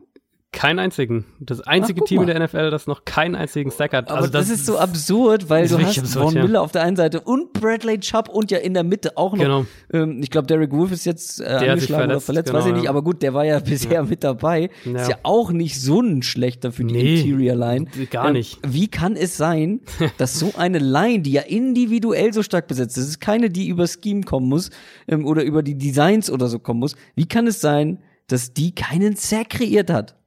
Keinen 0.53 0.81
einzigen. 0.81 1.27
Das 1.39 1.61
einzige 1.61 2.01
Ach, 2.03 2.09
Team 2.09 2.23
in 2.23 2.27
der 2.27 2.41
NFL, 2.41 2.71
das 2.71 2.89
noch 2.89 3.05
keinen 3.05 3.37
einzigen 3.37 3.71
Sack 3.71 3.93
hat. 3.93 4.09
Aber 4.11 4.19
also 4.19 4.33
das, 4.33 4.49
das, 4.49 4.59
ist 4.59 4.67
so 4.67 4.79
absurd, 4.79 5.49
weil 5.49 5.69
du 5.69 5.79
hast 5.79 5.97
absurd, 5.97 6.25
Von 6.25 6.35
ja. 6.35 6.43
Miller 6.43 6.63
auf 6.63 6.73
der 6.73 6.83
einen 6.83 6.97
Seite 6.97 7.21
und 7.21 7.53
Bradley 7.53 8.01
Chubb 8.01 8.29
und 8.29 8.51
ja 8.51 8.59
in 8.59 8.75
der 8.75 8.83
Mitte 8.83 9.17
auch 9.17 9.33
noch. 9.33 9.45
Genau. 9.45 9.67
Ähm, 9.93 10.21
ich 10.21 10.29
glaube, 10.29 10.49
Derek 10.49 10.73
Wolf 10.73 10.91
ist 10.91 11.05
jetzt 11.05 11.41
äh, 11.41 11.45
angeschlagen 11.45 11.87
verletzt, 11.87 12.11
oder 12.11 12.21
verletzt, 12.21 12.47
genau, 12.49 12.59
weiß 12.59 12.67
ich 12.67 12.73
nicht. 12.75 12.89
Aber 12.89 13.03
gut, 13.03 13.23
der 13.23 13.33
war 13.33 13.45
ja 13.45 13.61
bisher 13.61 13.93
ja. 13.93 14.03
mit 14.03 14.25
dabei. 14.25 14.71
Ist 14.85 15.09
ja 15.09 15.19
auch 15.23 15.53
nicht 15.53 15.81
so 15.81 16.01
ein 16.01 16.23
schlechter 16.25 16.73
für 16.73 16.85
die 16.85 16.95
nee, 16.95 17.21
Interior 17.21 17.55
Line. 17.55 17.87
Gar 18.11 18.27
ähm, 18.27 18.33
nicht. 18.33 18.59
Wie 18.67 18.89
kann 18.89 19.15
es 19.15 19.37
sein, 19.37 19.83
dass 20.19 20.37
so 20.37 20.55
eine 20.59 20.81
Line, 20.81 21.21
die 21.21 21.31
ja 21.31 21.43
individuell 21.43 22.33
so 22.33 22.43
stark 22.43 22.67
besetzt 22.67 22.99
ist, 22.99 23.07
ist 23.07 23.21
keine, 23.21 23.51
die 23.51 23.69
über 23.69 23.87
Scheme 23.87 24.23
kommen 24.23 24.49
muss 24.49 24.71
ähm, 25.07 25.27
oder 25.27 25.45
über 25.45 25.63
die 25.63 25.79
Designs 25.79 26.29
oder 26.29 26.49
so 26.49 26.59
kommen 26.59 26.81
muss. 26.81 26.97
Wie 27.15 27.27
kann 27.27 27.47
es 27.47 27.61
sein, 27.61 28.01
dass 28.27 28.53
die 28.53 28.75
keinen 28.75 29.15
Sack 29.15 29.51
kreiert 29.51 29.91
hat? 29.91 30.20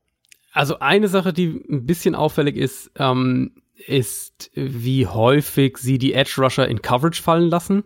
Also 0.54 0.80
eine 0.80 1.08
Sache, 1.08 1.34
die 1.34 1.66
ein 1.70 1.86
bisschen 1.86 2.16
auffällig 2.16 2.56
ist, 2.56 2.92
ähm, 2.96 3.52
ist, 3.88 4.52
wie 4.54 5.08
häufig 5.08 5.78
sie 5.78 5.98
die 5.98 6.14
Edge 6.14 6.36
Rusher 6.38 6.68
in 6.68 6.82
Coverage 6.82 7.22
fallen 7.22 7.50
lassen. 7.50 7.84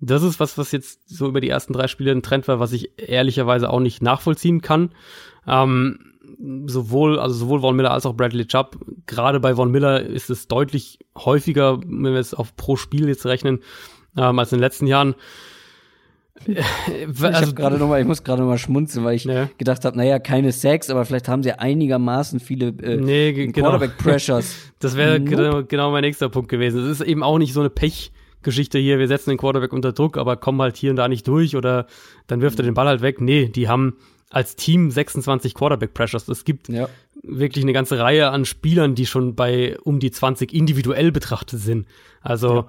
Das 0.00 0.22
ist 0.22 0.38
was, 0.38 0.56
was 0.56 0.72
jetzt 0.72 1.08
so 1.08 1.28
über 1.28 1.40
die 1.40 1.48
ersten 1.48 1.72
drei 1.72 1.86
Spiele 1.86 2.12
ein 2.12 2.22
Trend 2.22 2.46
war, 2.46 2.60
was 2.60 2.72
ich 2.72 2.92
ehrlicherweise 2.98 3.68
auch 3.70 3.80
nicht 3.80 4.02
nachvollziehen 4.02 4.60
kann. 4.60 4.90
Ähm, 5.46 5.98
sowohl, 6.66 7.18
also 7.18 7.34
sowohl 7.34 7.60
Von 7.60 7.76
Miller 7.76 7.90
als 7.90 8.06
auch 8.06 8.14
Bradley 8.14 8.46
Chubb. 8.46 8.78
Gerade 9.06 9.40
bei 9.40 9.54
Von 9.54 9.70
Miller 9.70 10.00
ist 10.02 10.30
es 10.30 10.46
deutlich 10.46 10.98
häufiger, 11.16 11.80
wenn 11.80 12.12
wir 12.12 12.20
es 12.20 12.34
auf 12.34 12.54
pro 12.56 12.76
Spiel 12.76 13.08
jetzt 13.08 13.26
rechnen, 13.26 13.60
ähm, 14.16 14.38
als 14.38 14.52
in 14.52 14.58
den 14.58 14.62
letzten 14.62 14.86
Jahren. 14.86 15.14
Ich 16.46 17.24
also, 17.24 17.54
gerade 17.54 17.76
noch 17.76 17.88
mal, 17.88 18.00
ich 18.00 18.06
muss 18.06 18.22
gerade 18.22 18.42
noch 18.42 18.48
mal 18.48 18.58
schmunzeln, 18.58 19.04
weil 19.04 19.16
ich 19.16 19.24
ja. 19.24 19.48
gedacht 19.58 19.84
habe, 19.84 19.96
naja, 19.96 20.18
keine 20.18 20.52
Sex, 20.52 20.88
aber 20.88 21.04
vielleicht 21.04 21.28
haben 21.28 21.42
sie 21.42 21.52
einigermaßen 21.52 22.40
viele 22.40 22.68
äh, 22.82 22.96
nee, 22.96 23.32
genau. 23.32 23.52
Quarterback 23.52 23.98
Pressures. 23.98 24.54
Das 24.80 24.96
wäre 24.96 25.20
nope. 25.20 25.30
genau, 25.30 25.62
genau 25.62 25.90
mein 25.90 26.00
nächster 26.00 26.30
Punkt 26.30 26.48
gewesen. 26.48 26.82
Es 26.82 27.00
ist 27.00 27.06
eben 27.06 27.22
auch 27.22 27.36
nicht 27.36 27.52
so 27.52 27.60
eine 27.60 27.68
Pechgeschichte 27.68 28.78
hier, 28.78 28.98
wir 28.98 29.08
setzen 29.08 29.28
den 29.28 29.36
Quarterback 29.36 29.74
unter 29.74 29.92
Druck, 29.92 30.16
aber 30.16 30.38
kommen 30.38 30.62
halt 30.62 30.78
hier 30.78 30.88
und 30.90 30.96
da 30.96 31.06
nicht 31.06 31.28
durch 31.28 31.54
oder 31.54 31.86
dann 32.28 32.40
wirft 32.40 32.58
er 32.58 32.64
den 32.64 32.72
Ball 32.72 32.86
halt 32.86 33.02
weg. 33.02 33.20
Nee, 33.20 33.48
die 33.48 33.68
haben 33.68 33.98
als 34.30 34.56
Team 34.56 34.90
26 34.90 35.52
Quarterback 35.54 35.92
Pressures. 35.92 36.28
Es 36.28 36.44
gibt 36.46 36.70
ja. 36.70 36.88
wirklich 37.22 37.62
eine 37.62 37.74
ganze 37.74 37.98
Reihe 37.98 38.30
an 38.30 38.46
Spielern, 38.46 38.94
die 38.94 39.04
schon 39.04 39.34
bei 39.34 39.76
um 39.82 40.00
die 40.00 40.10
20 40.10 40.54
individuell 40.54 41.12
betrachtet 41.12 41.60
sind. 41.60 41.86
Also 42.22 42.54
ja 42.54 42.66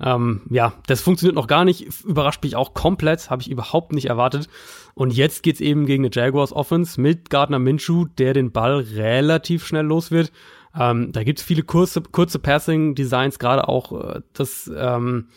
ähm, 0.00 0.42
ja, 0.50 0.74
das 0.86 1.00
funktioniert 1.00 1.34
noch 1.34 1.48
gar 1.48 1.64
nicht. 1.64 2.04
Überrascht 2.04 2.42
mich 2.42 2.56
auch 2.56 2.74
komplett, 2.74 3.30
habe 3.30 3.42
ich 3.42 3.50
überhaupt 3.50 3.92
nicht 3.92 4.06
erwartet. 4.06 4.48
Und 4.94 5.12
jetzt 5.12 5.42
geht's 5.42 5.60
eben 5.60 5.86
gegen 5.86 6.04
eine 6.04 6.14
Jaguars 6.14 6.52
Offense 6.52 7.00
mit 7.00 7.30
Gardner 7.30 7.58
Minshew, 7.58 8.06
der 8.18 8.32
den 8.32 8.52
Ball 8.52 8.80
relativ 8.80 9.66
schnell 9.66 9.86
los 9.86 10.10
wird. 10.10 10.32
Ähm, 10.78 11.10
da 11.12 11.24
gibt's 11.24 11.42
viele 11.42 11.62
kurze, 11.62 12.02
kurze 12.02 12.38
Passing-Designs, 12.38 13.38
gerade 13.38 13.68
auch 13.68 14.16
äh, 14.16 14.20
das, 14.32 14.70
ähm, 14.74 15.28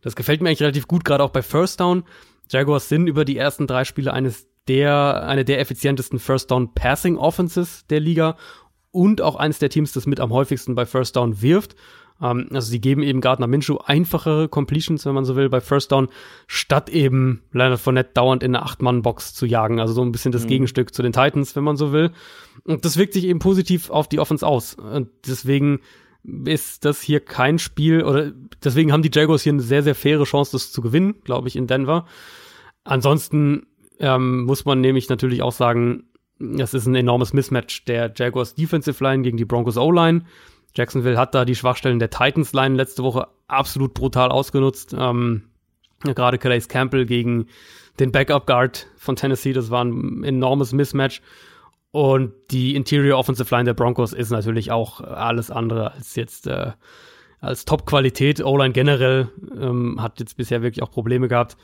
das 0.00 0.16
gefällt 0.16 0.40
mir 0.40 0.48
eigentlich 0.48 0.62
relativ 0.62 0.88
gut, 0.88 1.04
gerade 1.04 1.22
auch 1.22 1.30
bei 1.30 1.42
First 1.42 1.80
Down. 1.80 2.04
Jaguars 2.50 2.88
sind 2.88 3.06
über 3.06 3.24
die 3.24 3.36
ersten 3.36 3.66
drei 3.66 3.84
Spiele 3.84 4.12
eines 4.12 4.48
der, 4.66 5.24
eine 5.26 5.44
der 5.44 5.60
effizientesten 5.60 6.18
First 6.18 6.50
Down 6.50 6.74
Passing 6.74 7.16
Offenses 7.16 7.86
der 7.88 8.00
Liga 8.00 8.36
und 8.90 9.20
auch 9.20 9.36
eines 9.36 9.58
der 9.58 9.70
Teams, 9.70 9.92
das 9.92 10.06
mit 10.06 10.20
am 10.20 10.32
häufigsten 10.32 10.74
bei 10.74 10.86
First 10.86 11.16
Down 11.16 11.42
wirft. 11.42 11.76
Ähm, 12.20 12.48
also 12.52 12.70
sie 12.70 12.80
geben 12.80 13.02
eben 13.02 13.20
Gardner 13.20 13.46
Minshew 13.46 13.78
einfachere 13.84 14.48
Completions, 14.48 15.04
wenn 15.06 15.14
man 15.14 15.24
so 15.24 15.36
will, 15.36 15.48
bei 15.48 15.60
First 15.60 15.92
Down, 15.92 16.08
statt 16.46 16.88
eben 16.88 17.42
Leonard 17.52 17.80
Fournette 17.80 18.10
dauernd 18.14 18.42
in 18.42 18.54
eine 18.54 18.64
Acht-Mann-Box 18.64 19.34
zu 19.34 19.46
jagen. 19.46 19.80
Also 19.80 19.92
so 19.94 20.02
ein 20.02 20.12
bisschen 20.12 20.32
das 20.32 20.44
mhm. 20.44 20.48
Gegenstück 20.48 20.94
zu 20.94 21.02
den 21.02 21.12
Titans, 21.12 21.56
wenn 21.56 21.64
man 21.64 21.76
so 21.76 21.92
will. 21.92 22.10
Und 22.64 22.84
das 22.84 22.96
wirkt 22.96 23.14
sich 23.14 23.24
eben 23.24 23.38
positiv 23.38 23.90
auf 23.90 24.08
die 24.08 24.20
Offense 24.20 24.46
aus. 24.46 24.74
Und 24.74 25.08
deswegen 25.26 25.80
ist 26.44 26.84
das 26.84 27.00
hier 27.00 27.20
kein 27.20 27.58
Spiel 27.58 28.02
oder 28.02 28.32
deswegen 28.62 28.92
haben 28.92 29.02
die 29.02 29.10
Jaguars 29.12 29.42
hier 29.42 29.52
eine 29.52 29.62
sehr, 29.62 29.82
sehr 29.82 29.94
faire 29.94 30.24
Chance, 30.24 30.52
das 30.52 30.72
zu 30.72 30.82
gewinnen, 30.82 31.14
glaube 31.24 31.48
ich, 31.48 31.56
in 31.56 31.66
Denver. 31.66 32.06
Ansonsten 32.84 33.66
ähm, 33.98 34.44
muss 34.44 34.64
man 34.64 34.80
nämlich 34.80 35.08
natürlich 35.08 35.42
auch 35.42 35.52
sagen, 35.52 36.04
das 36.38 36.74
ist 36.74 36.86
ein 36.86 36.94
enormes 36.94 37.32
Mismatch 37.32 37.84
der 37.84 38.12
Jaguars 38.14 38.54
Defensive 38.54 39.02
Line 39.02 39.22
gegen 39.22 39.36
die 39.36 39.44
Broncos 39.44 39.76
O-Line. 39.76 40.24
Jacksonville 40.74 41.18
hat 41.18 41.34
da 41.34 41.44
die 41.44 41.54
Schwachstellen 41.54 41.98
der 41.98 42.10
Titans-Line 42.10 42.76
letzte 42.76 43.02
Woche 43.02 43.28
absolut 43.46 43.94
brutal 43.94 44.30
ausgenutzt. 44.30 44.94
Ähm, 44.96 45.44
gerade 46.00 46.38
Calais 46.38 46.68
Campbell 46.68 47.06
gegen 47.06 47.46
den 47.98 48.12
Backup 48.12 48.46
Guard 48.46 48.86
von 48.96 49.16
Tennessee. 49.16 49.52
Das 49.52 49.70
war 49.70 49.84
ein 49.84 50.22
enormes 50.24 50.72
Mismatch. 50.72 51.20
Und 51.90 52.32
die 52.50 52.76
Interior 52.76 53.18
Offensive 53.18 53.52
Line 53.54 53.64
der 53.64 53.74
Broncos 53.74 54.12
ist 54.12 54.30
natürlich 54.30 54.70
auch 54.70 55.00
alles 55.00 55.50
andere 55.50 55.92
als 55.92 56.14
jetzt 56.16 56.46
äh, 56.46 56.72
als 57.40 57.64
Top-Qualität. 57.64 58.44
O-Line 58.44 58.72
generell 58.72 59.28
ähm, 59.58 60.02
hat 60.02 60.20
jetzt 60.20 60.36
bisher 60.36 60.62
wirklich 60.62 60.82
auch 60.82 60.90
Probleme 60.90 61.28
gehabt. 61.28 61.56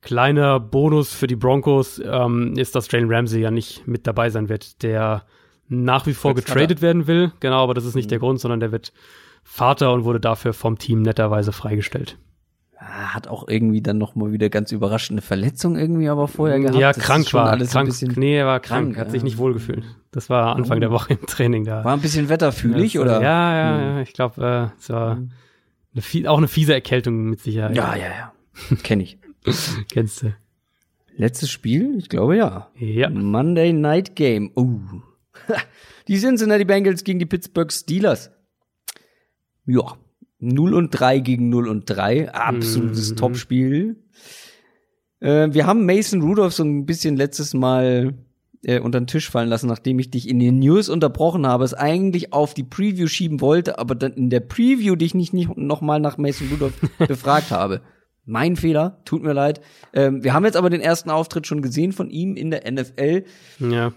Kleiner 0.00 0.58
Bonus 0.58 1.14
für 1.14 1.26
die 1.26 1.36
Broncos 1.36 2.00
ähm, 2.04 2.54
ist, 2.56 2.74
dass 2.74 2.90
Jalen 2.90 3.12
Ramsey 3.12 3.40
ja 3.40 3.50
nicht 3.50 3.86
mit 3.86 4.06
dabei 4.06 4.30
sein 4.30 4.48
wird, 4.48 4.82
der 4.82 5.24
nach 5.72 6.06
wie 6.06 6.14
vor 6.14 6.34
getradet 6.34 6.82
werden 6.82 7.06
will. 7.06 7.32
Genau, 7.40 7.62
aber 7.62 7.74
das 7.74 7.84
ist 7.84 7.94
nicht 7.94 8.06
mhm. 8.06 8.10
der 8.10 8.18
Grund, 8.18 8.40
sondern 8.40 8.60
der 8.60 8.72
wird 8.72 8.92
Vater 9.42 9.92
und 9.92 10.04
wurde 10.04 10.20
dafür 10.20 10.52
vom 10.52 10.78
Team 10.78 11.02
netterweise 11.02 11.52
freigestellt. 11.52 12.18
Hat 12.76 13.28
auch 13.28 13.46
irgendwie 13.46 13.80
dann 13.80 13.98
noch 13.98 14.16
mal 14.16 14.32
wieder 14.32 14.48
ganz 14.48 14.72
überraschende 14.72 15.22
Verletzung 15.22 15.76
irgendwie 15.76 16.08
aber 16.08 16.26
vorher 16.26 16.58
gehabt. 16.58 16.76
Ja, 16.76 16.92
das 16.92 17.02
krank 17.02 17.32
war. 17.32 17.48
Alles 17.48 17.70
krank, 17.70 17.92
nee, 18.16 18.36
er 18.36 18.46
war 18.46 18.58
krank, 18.58 18.86
krank 18.86 18.98
hat 18.98 19.06
ja. 19.06 19.12
sich 19.12 19.22
nicht 19.22 19.38
wohlgefühlt. 19.38 19.84
Das 20.10 20.28
war 20.28 20.56
Anfang 20.56 20.78
oh. 20.78 20.80
der 20.80 20.90
Woche 20.90 21.14
im 21.14 21.24
Training 21.26 21.64
da. 21.64 21.84
War 21.84 21.92
ein 21.92 22.00
bisschen 22.00 22.28
wetterfühlig, 22.28 22.94
das, 22.94 23.02
oder? 23.02 23.22
Ja, 23.22 23.56
ja, 23.56 23.76
hm. 23.76 23.96
ja. 23.96 24.00
Ich 24.00 24.12
glaube, 24.12 24.70
äh, 24.74 24.78
es 24.80 24.90
war 24.90 25.16
hm. 25.16 25.30
eine, 25.94 26.30
auch 26.30 26.38
eine 26.38 26.48
fiese 26.48 26.74
Erkältung 26.74 27.30
mit 27.30 27.40
Sicherheit. 27.40 27.76
Ja, 27.76 27.94
ja, 27.94 28.06
ja. 28.06 28.32
Kenn 28.82 28.98
ich. 28.98 29.18
Kennst 29.92 30.22
du. 30.22 30.34
Letztes 31.16 31.50
Spiel? 31.50 31.96
Ich 31.98 32.08
glaube 32.08 32.36
ja. 32.36 32.68
Ja. 32.76 33.10
Monday 33.10 33.72
Night 33.72 34.16
Game. 34.16 34.50
Uh. 34.56 34.80
die 36.08 36.18
Cincinnati 36.18 36.64
Bengals 36.64 37.04
gegen 37.04 37.18
die 37.18 37.26
Pittsburgh 37.26 37.72
Steelers. 37.72 38.30
Ja. 39.66 39.96
0 40.40 40.74
und 40.74 40.90
3 40.90 41.20
gegen 41.20 41.50
0 41.50 41.68
und 41.68 41.84
3. 41.88 42.32
Absolutes 42.32 43.12
mhm. 43.12 43.16
Topspiel. 43.16 43.96
Äh, 45.20 45.48
wir 45.52 45.66
haben 45.66 45.86
Mason 45.86 46.20
Rudolph 46.20 46.52
so 46.52 46.64
ein 46.64 46.84
bisschen 46.84 47.16
letztes 47.16 47.54
Mal 47.54 48.14
äh, 48.64 48.80
unter 48.80 49.00
den 49.00 49.06
Tisch 49.06 49.30
fallen 49.30 49.48
lassen, 49.48 49.68
nachdem 49.68 49.98
ich 49.98 50.10
dich 50.10 50.28
in 50.28 50.40
den 50.40 50.58
News 50.58 50.88
unterbrochen 50.88 51.46
habe, 51.46 51.64
es 51.64 51.74
eigentlich 51.74 52.32
auf 52.32 52.54
die 52.54 52.64
Preview 52.64 53.06
schieben 53.06 53.40
wollte, 53.40 53.78
aber 53.78 53.94
dann 53.94 54.12
in 54.12 54.30
der 54.30 54.40
Preview 54.40 54.96
dich 54.96 55.14
nicht, 55.14 55.32
nicht 55.32 55.56
noch 55.56 55.80
mal 55.80 56.00
nach 56.00 56.18
Mason 56.18 56.48
Rudolph 56.50 56.80
befragt 57.08 57.50
habe. 57.50 57.80
Mein 58.24 58.54
Fehler, 58.54 59.00
tut 59.04 59.22
mir 59.22 59.32
leid. 59.32 59.60
Ähm, 59.92 60.22
wir 60.22 60.32
haben 60.32 60.44
jetzt 60.44 60.56
aber 60.56 60.70
den 60.70 60.80
ersten 60.80 61.10
Auftritt 61.10 61.46
schon 61.46 61.60
gesehen 61.60 61.92
von 61.92 62.08
ihm 62.08 62.36
in 62.36 62.50
der 62.50 62.70
NFL. 62.70 63.24
Ja. 63.58 63.92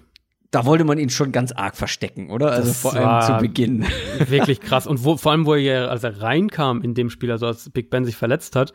Da 0.52 0.66
wollte 0.66 0.84
man 0.84 0.98
ihn 0.98 1.10
schon 1.10 1.32
ganz 1.32 1.52
arg 1.52 1.76
verstecken, 1.76 2.30
oder? 2.30 2.52
Also 2.52 2.70
das 2.70 2.82
vor 2.82 2.94
allem 2.96 3.26
zu 3.26 3.42
Beginn. 3.42 3.86
Wirklich 4.28 4.62
krass. 4.62 4.88
Und 4.88 5.04
wo, 5.04 5.18
vor 5.18 5.32
allem, 5.32 5.46
wo 5.46 5.56
er, 5.56 5.92
als 5.92 6.04
er 6.04 6.22
reinkam 6.22 6.82
in 6.82 6.94
dem 6.94 7.10
Spiel, 7.10 7.32
also 7.32 7.48
als 7.48 7.70
Big 7.70 7.90
Ben 7.90 8.06
sich 8.06 8.16
verletzt 8.16 8.56
hat, 8.56 8.74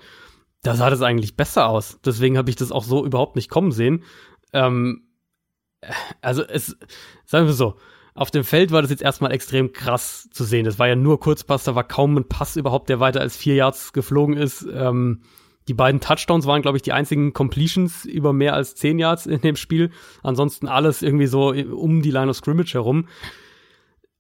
da 0.63 0.75
sah 0.75 0.91
das 0.91 1.03
eigentlich 1.03 1.37
besser 1.37 1.69
aus. 1.69 1.99
Deswegen 2.05 2.37
habe 2.37 2.51
ich 2.51 2.57
das 2.57 2.73
auch 2.73 2.85
so 2.85 3.05
überhaupt 3.05 3.37
nicht 3.37 3.49
kommen 3.49 3.73
sehen. 3.73 4.05
Ähm, 4.53 5.05
also 6.21 6.43
es, 6.43 6.77
sagen 7.25 7.47
wir 7.47 7.55
so, 7.55 7.77
auf 8.15 8.31
dem 8.31 8.45
Feld 8.45 8.73
war 8.73 8.83
das 8.83 8.91
jetzt 8.91 9.03
erstmal 9.03 9.33
extrem 9.33 9.73
krass 9.73 10.29
zu 10.31 10.45
sehen. 10.45 10.65
Das 10.65 10.79
war 10.79 10.89
ja 10.89 10.97
nur 10.97 11.21
Kurzpass, 11.21 11.65
da 11.65 11.75
war 11.75 11.85
kaum 11.85 12.17
ein 12.17 12.29
Pass 12.29 12.57
überhaupt, 12.57 12.89
der 12.89 13.01
weiter 13.01 13.21
als 13.21 13.37
vier 13.37 13.55
Yards 13.55 13.93
geflogen 13.93 14.37
ist. 14.37 14.67
Ähm, 14.71 15.23
die 15.71 15.75
beiden 15.75 16.01
Touchdowns 16.01 16.49
waren, 16.49 16.63
glaube 16.63 16.79
ich, 16.79 16.83
die 16.83 16.93
einzigen 16.93 17.33
Completions 17.33 18.05
über 18.05 18.33
mehr 18.33 18.55
als 18.55 18.75
zehn 18.75 18.99
Yards 18.99 19.27
in 19.27 19.41
dem 19.41 19.55
Spiel. 19.55 19.91
Ansonsten 20.21 20.67
alles 20.67 21.01
irgendwie 21.01 21.29
so 21.29 21.51
um 21.53 22.03
die 22.03 22.11
Line 22.11 22.29
of 22.29 22.37
Scrimmage 22.37 22.75
herum. 22.75 23.07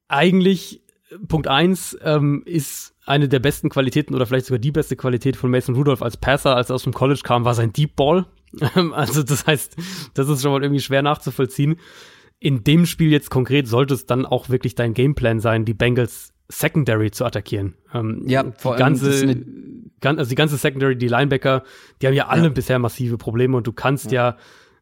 Eigentlich, 0.06 0.80
Punkt 1.26 1.48
eins 1.48 1.98
ähm, 2.04 2.44
ist 2.46 2.94
eine 3.04 3.28
der 3.28 3.40
besten 3.40 3.68
Qualitäten 3.68 4.14
oder 4.14 4.26
vielleicht 4.26 4.46
sogar 4.46 4.60
die 4.60 4.70
beste 4.70 4.94
Qualität 4.94 5.34
von 5.34 5.50
Mason 5.50 5.74
Rudolph 5.74 6.02
als 6.02 6.16
Passer, 6.16 6.54
als 6.54 6.70
er 6.70 6.76
aus 6.76 6.84
dem 6.84 6.92
College 6.92 7.22
kam, 7.24 7.44
war 7.44 7.54
sein 7.54 7.72
Deep 7.72 7.96
Ball. 7.96 8.26
also 8.92 9.24
das 9.24 9.44
heißt, 9.44 9.74
das 10.14 10.28
ist 10.28 10.42
schon 10.42 10.52
mal 10.52 10.62
irgendwie 10.62 10.80
schwer 10.80 11.02
nachzuvollziehen. 11.02 11.80
In 12.38 12.62
dem 12.62 12.86
Spiel 12.86 13.10
jetzt 13.10 13.28
konkret 13.28 13.66
sollte 13.66 13.94
es 13.94 14.06
dann 14.06 14.24
auch 14.24 14.50
wirklich 14.50 14.76
dein 14.76 14.94
Gameplan 14.94 15.40
sein, 15.40 15.64
die 15.64 15.74
Bengals 15.74 16.32
Secondary 16.48 17.10
zu 17.10 17.24
attackieren. 17.24 17.74
Ähm, 17.92 18.22
ja, 18.26 18.44
vor 18.56 18.76
die 18.76 18.78
ganze, 18.78 19.26
ganz, 19.26 19.44
also 20.04 20.28
die 20.28 20.34
ganze 20.34 20.56
Secondary, 20.56 20.96
die 20.96 21.08
Linebacker, 21.08 21.62
die 22.00 22.06
haben 22.06 22.14
ja 22.14 22.28
alle 22.28 22.44
ja. 22.44 22.48
bisher 22.48 22.78
massive 22.78 23.18
Probleme 23.18 23.56
und 23.56 23.66
du 23.66 23.72
kannst 23.72 24.12
ja. 24.12 24.30
ja 24.30 24.36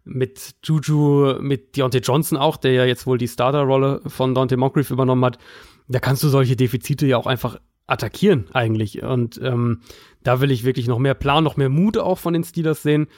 mit 0.04 0.56
Juju, 0.64 1.36
mit 1.40 1.76
Deontay 1.76 1.98
Johnson 1.98 2.38
auch, 2.38 2.56
der 2.56 2.72
ja 2.72 2.84
jetzt 2.84 3.06
wohl 3.06 3.18
die 3.18 3.28
Starter-Rolle 3.28 4.00
von 4.06 4.34
Dante 4.34 4.56
Moncrief 4.56 4.90
übernommen 4.90 5.24
hat, 5.24 5.38
da 5.86 6.00
kannst 6.00 6.22
du 6.22 6.28
solche 6.28 6.56
Defizite 6.56 7.06
ja 7.06 7.16
auch 7.16 7.26
einfach 7.26 7.58
attackieren 7.86 8.46
eigentlich. 8.52 9.02
Und 9.02 9.40
ähm, 9.42 9.80
da 10.22 10.40
will 10.40 10.50
ich 10.50 10.64
wirklich 10.64 10.86
noch 10.88 10.98
mehr 10.98 11.14
Plan, 11.14 11.44
noch 11.44 11.56
mehr 11.56 11.68
Mut 11.68 11.98
auch 11.98 12.18
von 12.18 12.32
den 12.32 12.44
Steelers 12.44 12.82
sehen. 12.82 13.08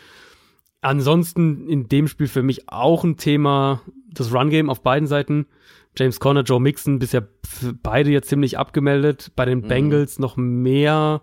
Ansonsten 0.80 1.68
in 1.68 1.88
dem 1.88 2.08
Spiel 2.08 2.28
für 2.28 2.42
mich 2.42 2.68
auch 2.68 3.04
ein 3.04 3.16
Thema, 3.16 3.82
das 4.12 4.32
Run-Game 4.32 4.70
auf 4.70 4.82
beiden 4.82 5.06
Seiten. 5.06 5.46
James 5.96 6.20
Conner, 6.20 6.42
Joe 6.42 6.60
Mixon, 6.60 6.98
bisher 6.98 7.26
beide 7.82 8.10
jetzt 8.10 8.28
ziemlich 8.28 8.58
abgemeldet. 8.58 9.32
Bei 9.36 9.44
den 9.44 9.58
mhm. 9.58 9.68
Bengals 9.68 10.18
noch 10.18 10.36
mehr 10.36 11.22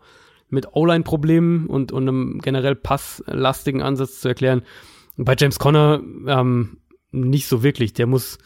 mit 0.49 0.67
O-Line-Problemen 0.73 1.67
und, 1.67 1.91
und 1.91 2.07
einem 2.07 2.39
generell 2.39 2.75
passlastigen 2.75 3.81
Ansatz 3.81 4.21
zu 4.21 4.27
erklären. 4.27 4.61
Bei 5.17 5.35
James 5.37 5.59
Conner 5.59 6.01
ähm, 6.27 6.77
nicht 7.11 7.47
so 7.47 7.63
wirklich. 7.63 7.93
Der 7.93 8.07
muss 8.07 8.37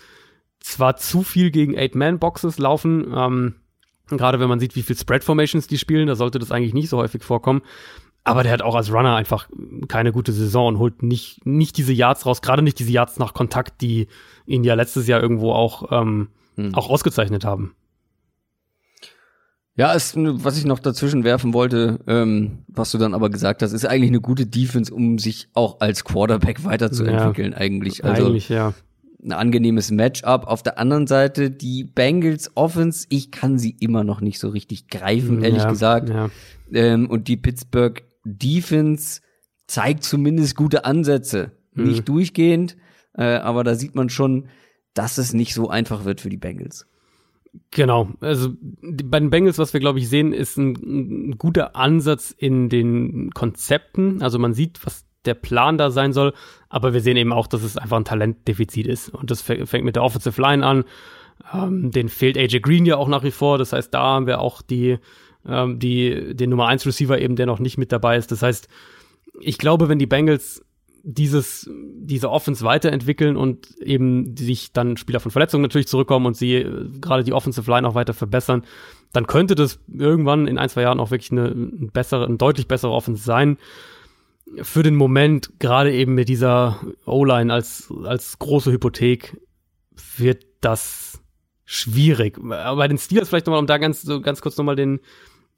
zwar 0.60 0.98
zu 0.98 1.24
viel 1.24 1.52
gegen 1.52 1.78
Eight-Man-Boxes 1.78 2.58
laufen, 2.58 3.12
ähm, 3.16 3.56
gerade 4.08 4.40
wenn 4.40 4.50
man 4.50 4.60
sieht, 4.60 4.76
wie 4.76 4.84
viel 4.84 4.98
Spread-Formations 4.98 5.68
die 5.68 5.78
spielen, 5.78 6.08
da 6.08 6.16
sollte 6.16 6.40
das 6.40 6.52
eigentlich 6.52 6.74
nicht 6.74 6.90
so 6.90 6.98
häufig 6.98 7.24
vorkommen. 7.24 7.62
Aber 8.24 8.44
der 8.44 8.52
hat 8.52 8.62
auch 8.62 8.76
als 8.76 8.94
Runner 8.94 9.16
einfach 9.16 9.50
keine 9.88 10.12
gute 10.12 10.32
Saison 10.32 10.68
und 10.68 10.80
holt 10.80 11.02
nicht, 11.02 11.44
nicht 11.46 11.78
diese 11.78 11.94
Yards 11.94 12.26
raus, 12.26 12.42
gerade 12.42 12.62
nicht 12.62 12.78
diese 12.78 12.92
Yards 12.92 13.18
nach 13.18 13.34
Kontakt, 13.34 13.82
die 13.82 14.08
ihn 14.46 14.64
ja 14.64 14.76
letztes 14.76 15.08
Jahr 15.08 15.22
irgendwo 15.22 15.54
auch, 15.54 15.92
ähm, 15.92 16.30
hm. 16.56 16.76
auch 16.76 16.90
ausgezeichnet 16.90 17.46
haben. 17.46 17.76
Ja, 19.78 19.96
es, 19.96 20.14
was 20.16 20.58
ich 20.58 20.66
noch 20.66 20.80
dazwischen 20.80 21.24
werfen 21.24 21.54
wollte, 21.54 22.00
ähm, 22.06 22.60
was 22.68 22.92
du 22.92 22.98
dann 22.98 23.14
aber 23.14 23.30
gesagt 23.30 23.62
hast, 23.62 23.72
ist 23.72 23.86
eigentlich 23.86 24.10
eine 24.10 24.20
gute 24.20 24.46
Defense, 24.46 24.94
um 24.94 25.18
sich 25.18 25.48
auch 25.54 25.80
als 25.80 26.04
Quarterback 26.04 26.64
weiterzuentwickeln, 26.66 27.54
ja, 27.54 27.58
eigentlich. 27.58 28.04
Also, 28.04 28.28
eigentlich, 28.28 28.50
ja. 28.50 28.74
Ein 29.24 29.34
angenehmes 29.34 29.92
Matchup. 29.92 30.48
Auf 30.48 30.64
der 30.64 30.80
anderen 30.80 31.08
Seite, 31.08 31.52
die 31.52 31.84
Bengals 31.84 32.52
Offense, 32.56 33.06
ich 33.10 33.32
kann 33.32 33.60
sie 33.60 33.76
immer 33.80 34.04
noch 34.04 34.20
nicht 34.20 34.40
so 34.40 34.50
richtig 34.50 34.88
greifen, 34.88 35.44
ehrlich 35.44 35.64
ja, 35.64 35.70
gesagt. 35.70 36.10
Ja. 36.10 36.30
Ähm, 36.74 37.10
und 37.10 37.28
die 37.28 37.38
Pittsburgh 37.38 38.04
Defense 38.26 39.22
zeigt 39.68 40.04
zumindest 40.04 40.56
gute 40.56 40.86
Ansätze. 40.86 41.52
Mhm. 41.74 41.84
Nicht 41.84 42.10
durchgehend, 42.10 42.78
äh, 43.14 43.36
aber 43.36 43.64
da 43.64 43.76
sieht 43.76 43.96
man 43.96 44.10
schon, 44.10 44.48
dass 44.94 45.18
es 45.18 45.34
nicht 45.34 45.54
so 45.54 45.70
einfach 45.70 46.04
wird 46.04 46.20
für 46.20 46.30
die 46.30 46.38
Bengals. 46.38 46.88
Genau, 47.72 48.10
also 48.22 48.50
bei 48.62 49.20
den 49.20 49.30
Bengals, 49.30 49.58
was 49.58 49.74
wir 49.74 49.80
glaube 49.82 50.00
ich 50.00 50.08
sehen, 50.08 50.32
ist 50.32 50.58
ein, 50.58 50.74
ein, 51.32 51.38
guter 51.38 51.76
Ansatz 51.76 52.32
in 52.32 52.70
den 52.70 53.32
Konzepten. 53.32 54.22
Also 54.22 54.40
man 54.40 54.54
sieht, 54.54 54.86
was 54.86 55.06
der 55.26 55.34
Plan 55.34 55.78
da 55.78 55.92
sein 55.92 56.14
soll, 56.14 56.34
aber 56.70 56.94
wir 56.94 57.02
sehen 57.02 57.18
eben 57.18 57.34
auch, 57.34 57.48
dass 57.48 57.64
es 57.64 57.78
einfach 57.78 57.98
ein 57.98 58.06
Talentdefizit 58.06 58.88
ist. 58.88 59.10
Und 59.10 59.32
das 59.32 59.42
fängt 59.42 59.84
mit 59.84 59.96
der 59.96 60.04
Offensive 60.04 60.42
Line 60.42 60.66
an. 60.66 60.86
Ähm, 61.54 61.92
den 61.92 62.10
fehlt 62.10 62.38
AJ 62.38 62.62
Green 62.62 62.86
ja 62.86 62.96
auch 62.96 63.08
nach 63.08 63.24
wie 63.24 63.32
vor. 63.32 63.58
Das 63.58 63.74
heißt, 63.74 63.94
da 63.94 64.02
haben 64.02 64.28
wir 64.28 64.40
auch 64.40 64.62
die 64.62 64.98
ähm, 65.48 65.80
die, 65.80 66.36
den 66.36 66.50
Nummer 66.50 66.68
1 66.68 66.86
Receiver 66.86 67.20
eben, 67.20 67.36
der 67.36 67.46
noch 67.46 67.60
nicht 67.60 67.78
mit 67.78 67.92
dabei 67.92 68.18
ist. 68.18 68.32
Das 68.32 68.42
heißt, 68.42 68.68
ich 69.40 69.58
glaube, 69.58 69.90
wenn 69.90 70.00
die 70.00 70.08
Bengals 70.08 70.64
dieses, 71.04 71.70
diese 71.74 72.30
Offense 72.30 72.64
weiterentwickeln 72.64 73.36
und 73.36 73.76
eben 73.80 74.36
sich 74.38 74.72
dann 74.72 74.98
Spieler 74.98 75.20
von 75.20 75.32
Verletzungen 75.32 75.64
natürlich 75.64 75.88
zurückkommen 75.88 76.26
und 76.26 76.38
sie 76.38 76.56
äh, 76.56 76.90
gerade 77.00 77.24
die 77.24 77.34
Offensive 77.34 77.70
Line 77.70 77.88
auch 77.88 77.96
weiter 77.96 78.14
verbessern, 78.14 78.64
dann 79.14 79.28
könnte 79.28 79.56
das 79.56 79.80
irgendwann 79.92 80.48
in 80.48 80.58
ein, 80.58 80.70
zwei 80.70 80.84
Jahren 80.84 81.00
auch 81.00 81.12
wirklich 81.12 81.32
eine, 81.32 81.50
eine 81.50 81.90
bessere, 81.92 82.26
eine 82.26 82.38
deutlich 82.38 82.68
bessere 82.68 82.92
Offense 82.92 83.24
sein. 83.24 83.58
Für 84.62 84.84
den 84.84 84.96
Moment, 84.96 85.54
gerade 85.60 85.94
eben 85.94 86.14
mit 86.14 86.30
dieser 86.30 86.80
O-Line 87.06 87.54
als, 87.54 87.92
als 88.04 88.38
große 88.40 88.72
Hypothek, 88.72 89.38
wird 90.18 90.46
das 90.62 91.22
schwierig. 91.66 92.38
Bei 92.42 92.88
den 92.88 92.98
Steelers 92.98 93.30
vielleicht 93.30 93.48
nochmal, 93.48 93.62
um 93.62 93.68
da 93.68 93.78
ganz, 93.78 94.02
so 94.02 94.22
ganz 94.22 94.42
kurz 94.42 94.58
nochmal 94.58 94.76
den, 94.76 95.00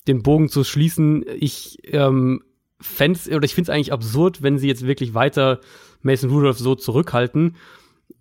den 0.08 0.22
Bogen 0.22 0.50
zu 0.50 0.64
schließen, 0.64 1.26
ich 1.40 1.80
ähm, 1.86 2.44
fände 2.84 3.20
oder 3.36 3.46
ich 3.46 3.56
finde 3.56 3.72
es 3.72 3.76
eigentlich 3.76 3.94
absurd, 3.94 4.42
wenn 4.42 4.58
sie 4.58 4.68
jetzt 4.68 4.86
wirklich 4.86 5.14
weiter 5.14 5.60
Mason 6.02 6.30
Rudolph 6.30 6.60
so 6.60 6.76
zurückhalten, 6.76 7.56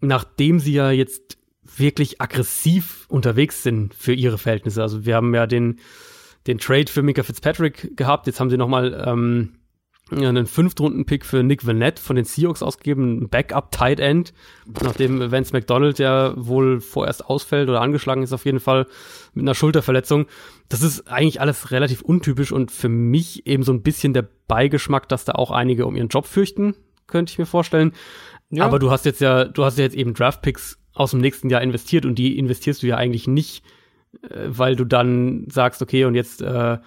nachdem 0.01 0.59
sie 0.59 0.73
ja 0.73 0.91
jetzt 0.91 1.39
wirklich 1.77 2.21
aggressiv 2.21 3.07
unterwegs 3.09 3.63
sind 3.63 3.95
für 3.95 4.13
ihre 4.13 4.39
Verhältnisse. 4.39 4.83
Also 4.83 5.05
wir 5.05 5.17
haben 5.17 5.35
ja 5.35 5.47
den, 5.47 5.81
den 6.47 6.59
Trade 6.59 6.91
für 6.91 7.03
Mika 7.03 7.23
Fitzpatrick 7.23 7.97
gehabt, 7.97 8.27
jetzt 8.27 8.41
haben 8.41 8.51
sie 8.51 8.57
nochmal 8.57 9.05
ähm, 9.07 9.55
einen 10.11 10.47
Fünftrunden-Pick 10.47 11.25
für 11.25 11.43
Nick 11.43 11.67
Vanette 11.67 12.03
von 12.03 12.17
den 12.17 12.25
Seahawks 12.25 12.63
ausgegeben, 12.63 13.23
ein 13.23 13.29
Backup-Tight 13.29 14.01
End, 14.01 14.35
nachdem 14.83 15.31
Vance 15.31 15.53
McDonald 15.53 15.99
ja 15.99 16.35
wohl 16.37 16.81
vorerst 16.81 17.25
ausfällt 17.25 17.69
oder 17.69 17.81
angeschlagen 17.81 18.23
ist 18.23 18.33
auf 18.33 18.45
jeden 18.45 18.61
Fall 18.61 18.87
mit 19.33 19.45
einer 19.45 19.55
Schulterverletzung. 19.55 20.27
Das 20.69 20.83
ist 20.83 21.09
eigentlich 21.09 21.41
alles 21.41 21.71
relativ 21.71 22.03
untypisch 22.03 22.53
und 22.53 22.71
für 22.71 22.89
mich 22.89 23.47
eben 23.47 23.63
so 23.63 23.73
ein 23.73 23.83
bisschen 23.83 24.13
der 24.13 24.29
Beigeschmack, 24.49 25.09
dass 25.09 25.25
da 25.25 25.33
auch 25.33 25.51
einige 25.51 25.87
um 25.87 25.97
ihren 25.97 26.09
Job 26.09 26.27
fürchten. 26.27 26.75
könnte 27.07 27.31
ich 27.31 27.39
mir 27.39 27.47
vorstellen. 27.47 27.93
Ja. 28.51 28.65
Aber 28.65 28.79
du 28.79 28.91
hast 28.91 29.07
jetzt 29.07 29.21
ja, 29.21 29.45
du 29.45 29.65
hast 29.65 29.79
ja 29.79 29.85
jetzt 29.85 29.97
eben 29.97 30.15
Draftpicks 30.15 30.79
aus 30.95 31.13
dem 31.13 31.21
nächsten 31.21 31.49
Jahr 31.49 31.63
investiert 31.63 32.05
und 32.05 32.17
die 32.17 32.39
investierst 32.39 32.83
du 32.83 32.87
ja 32.87 32.97
eigentlich 32.97 33.27
nicht, 33.27 33.65
äh, 34.23 34.49
weil 34.49 34.77
du 34.77 34.85
dann 34.85 35.47
sagst, 35.49 35.81
okay, 35.81 36.05
und 36.05 36.15
jetzt 36.15 36.43
äh, 36.43 36.79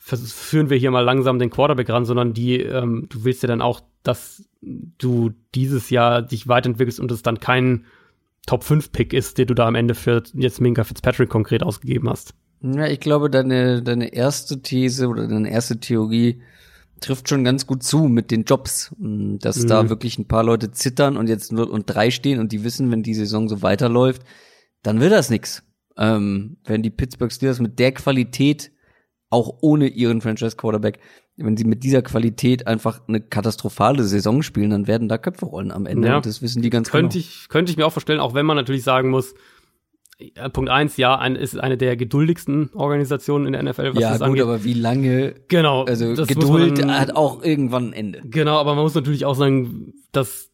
führen 0.00 0.70
wir 0.70 0.76
hier 0.78 0.90
mal 0.90 1.04
langsam 1.04 1.38
den 1.38 1.50
Quarterback 1.50 1.90
ran, 1.90 2.04
sondern 2.04 2.32
die, 2.32 2.60
ähm, 2.60 3.06
du 3.10 3.24
willst 3.24 3.42
ja 3.42 3.46
dann 3.46 3.60
auch, 3.62 3.80
dass 4.02 4.42
du 4.62 5.30
dieses 5.54 5.90
Jahr 5.90 6.22
dich 6.22 6.48
weiterentwickelst 6.48 6.98
und 7.00 7.12
es 7.12 7.22
dann 7.22 7.38
kein 7.38 7.84
Top 8.46 8.64
5 8.64 8.92
Pick 8.92 9.12
ist, 9.12 9.38
den 9.38 9.46
du 9.46 9.54
da 9.54 9.66
am 9.68 9.74
Ende 9.74 9.94
für 9.94 10.22
jetzt 10.34 10.60
Minka 10.60 10.84
Fitzpatrick 10.84 11.28
konkret 11.28 11.62
ausgegeben 11.62 12.08
hast. 12.08 12.34
Ja, 12.62 12.86
ich 12.86 13.00
glaube, 13.00 13.30
deine, 13.30 13.82
deine 13.82 14.12
erste 14.12 14.60
These 14.62 15.06
oder 15.08 15.28
deine 15.28 15.50
erste 15.50 15.78
Theorie 15.78 16.42
trifft 17.00 17.28
schon 17.28 17.44
ganz 17.44 17.66
gut 17.66 17.82
zu 17.82 18.04
mit 18.08 18.30
den 18.30 18.44
Jobs, 18.44 18.94
dass 18.98 19.62
Mhm. 19.62 19.68
da 19.68 19.88
wirklich 19.88 20.18
ein 20.18 20.28
paar 20.28 20.44
Leute 20.44 20.70
zittern 20.70 21.16
und 21.16 21.28
jetzt 21.28 21.52
0 21.52 21.64
und 21.64 21.84
3 21.86 22.10
stehen 22.10 22.38
und 22.40 22.52
die 22.52 22.64
wissen, 22.64 22.90
wenn 22.90 23.02
die 23.02 23.14
Saison 23.14 23.48
so 23.48 23.62
weiterläuft, 23.62 24.22
dann 24.82 25.00
wird 25.00 25.12
das 25.12 25.30
nix. 25.30 25.62
Ähm, 25.96 26.56
wenn 26.64 26.82
die 26.82 26.90
Pittsburgh 26.90 27.32
Steelers 27.32 27.60
mit 27.60 27.78
der 27.78 27.92
Qualität, 27.92 28.72
auch 29.30 29.58
ohne 29.60 29.86
ihren 29.86 30.20
Franchise 30.20 30.56
Quarterback, 30.56 30.98
wenn 31.36 31.56
sie 31.56 31.64
mit 31.64 31.84
dieser 31.84 32.02
Qualität 32.02 32.66
einfach 32.66 33.00
eine 33.08 33.20
katastrophale 33.20 34.02
Saison 34.04 34.42
spielen, 34.42 34.70
dann 34.70 34.86
werden 34.86 35.08
da 35.08 35.18
Köpfe 35.18 35.46
rollen 35.46 35.70
am 35.70 35.86
Ende 35.86 36.08
Ja. 36.08 36.16
und 36.16 36.26
das 36.26 36.42
wissen 36.42 36.62
die 36.62 36.70
ganz 36.70 36.90
Könnte 36.90 37.18
genau. 37.18 37.26
ich, 37.28 37.48
könnte 37.48 37.70
ich 37.70 37.78
mir 37.78 37.86
auch 37.86 37.92
vorstellen, 37.92 38.20
auch 38.20 38.34
wenn 38.34 38.44
man 38.44 38.56
natürlich 38.56 38.82
sagen 38.82 39.10
muss, 39.10 39.34
äh, 40.18 40.50
Punkt 40.50 40.68
eins, 40.68 40.96
ja, 40.96 41.16
ein, 41.16 41.36
ist 41.36 41.58
eine 41.58 41.78
der 41.78 41.96
geduldigsten 41.96 42.70
Organisationen 42.74 43.46
in 43.46 43.52
der 43.52 43.62
NFL, 43.62 43.94
was 43.94 44.02
ja, 44.02 44.10
das 44.10 44.18
gut, 44.18 44.28
angeht. 44.28 44.42
aber 44.42 44.64
wie 44.64 44.74
lange, 44.74 45.34
genau. 45.48 45.84
also 45.84 46.14
Geduld 46.26 46.78
man 46.78 46.98
hat 46.98 47.14
auch 47.14 47.42
irgendwann 47.42 47.90
ein 47.90 47.92
Ende. 47.92 48.22
Genau, 48.24 48.58
aber 48.58 48.74
man 48.74 48.82
muss 48.82 48.94
natürlich 48.94 49.24
auch 49.24 49.34
sagen, 49.34 49.94
dass 50.12 50.50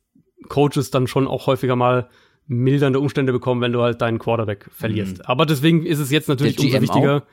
Coaches 0.48 0.90
dann 0.90 1.06
schon 1.06 1.26
auch 1.26 1.46
häufiger 1.46 1.76
mal 1.76 2.08
mildernde 2.46 3.00
Umstände 3.00 3.32
bekommen, 3.32 3.60
wenn 3.60 3.72
du 3.72 3.80
halt 3.82 4.00
deinen 4.00 4.18
Quarterback 4.18 4.68
verlierst. 4.70 5.28
Aber 5.28 5.46
deswegen 5.46 5.84
ist 5.84 5.98
es 5.98 6.10
jetzt 6.10 6.28
natürlich 6.28 6.58
umso 6.58 6.80
wichtiger. 6.80 7.24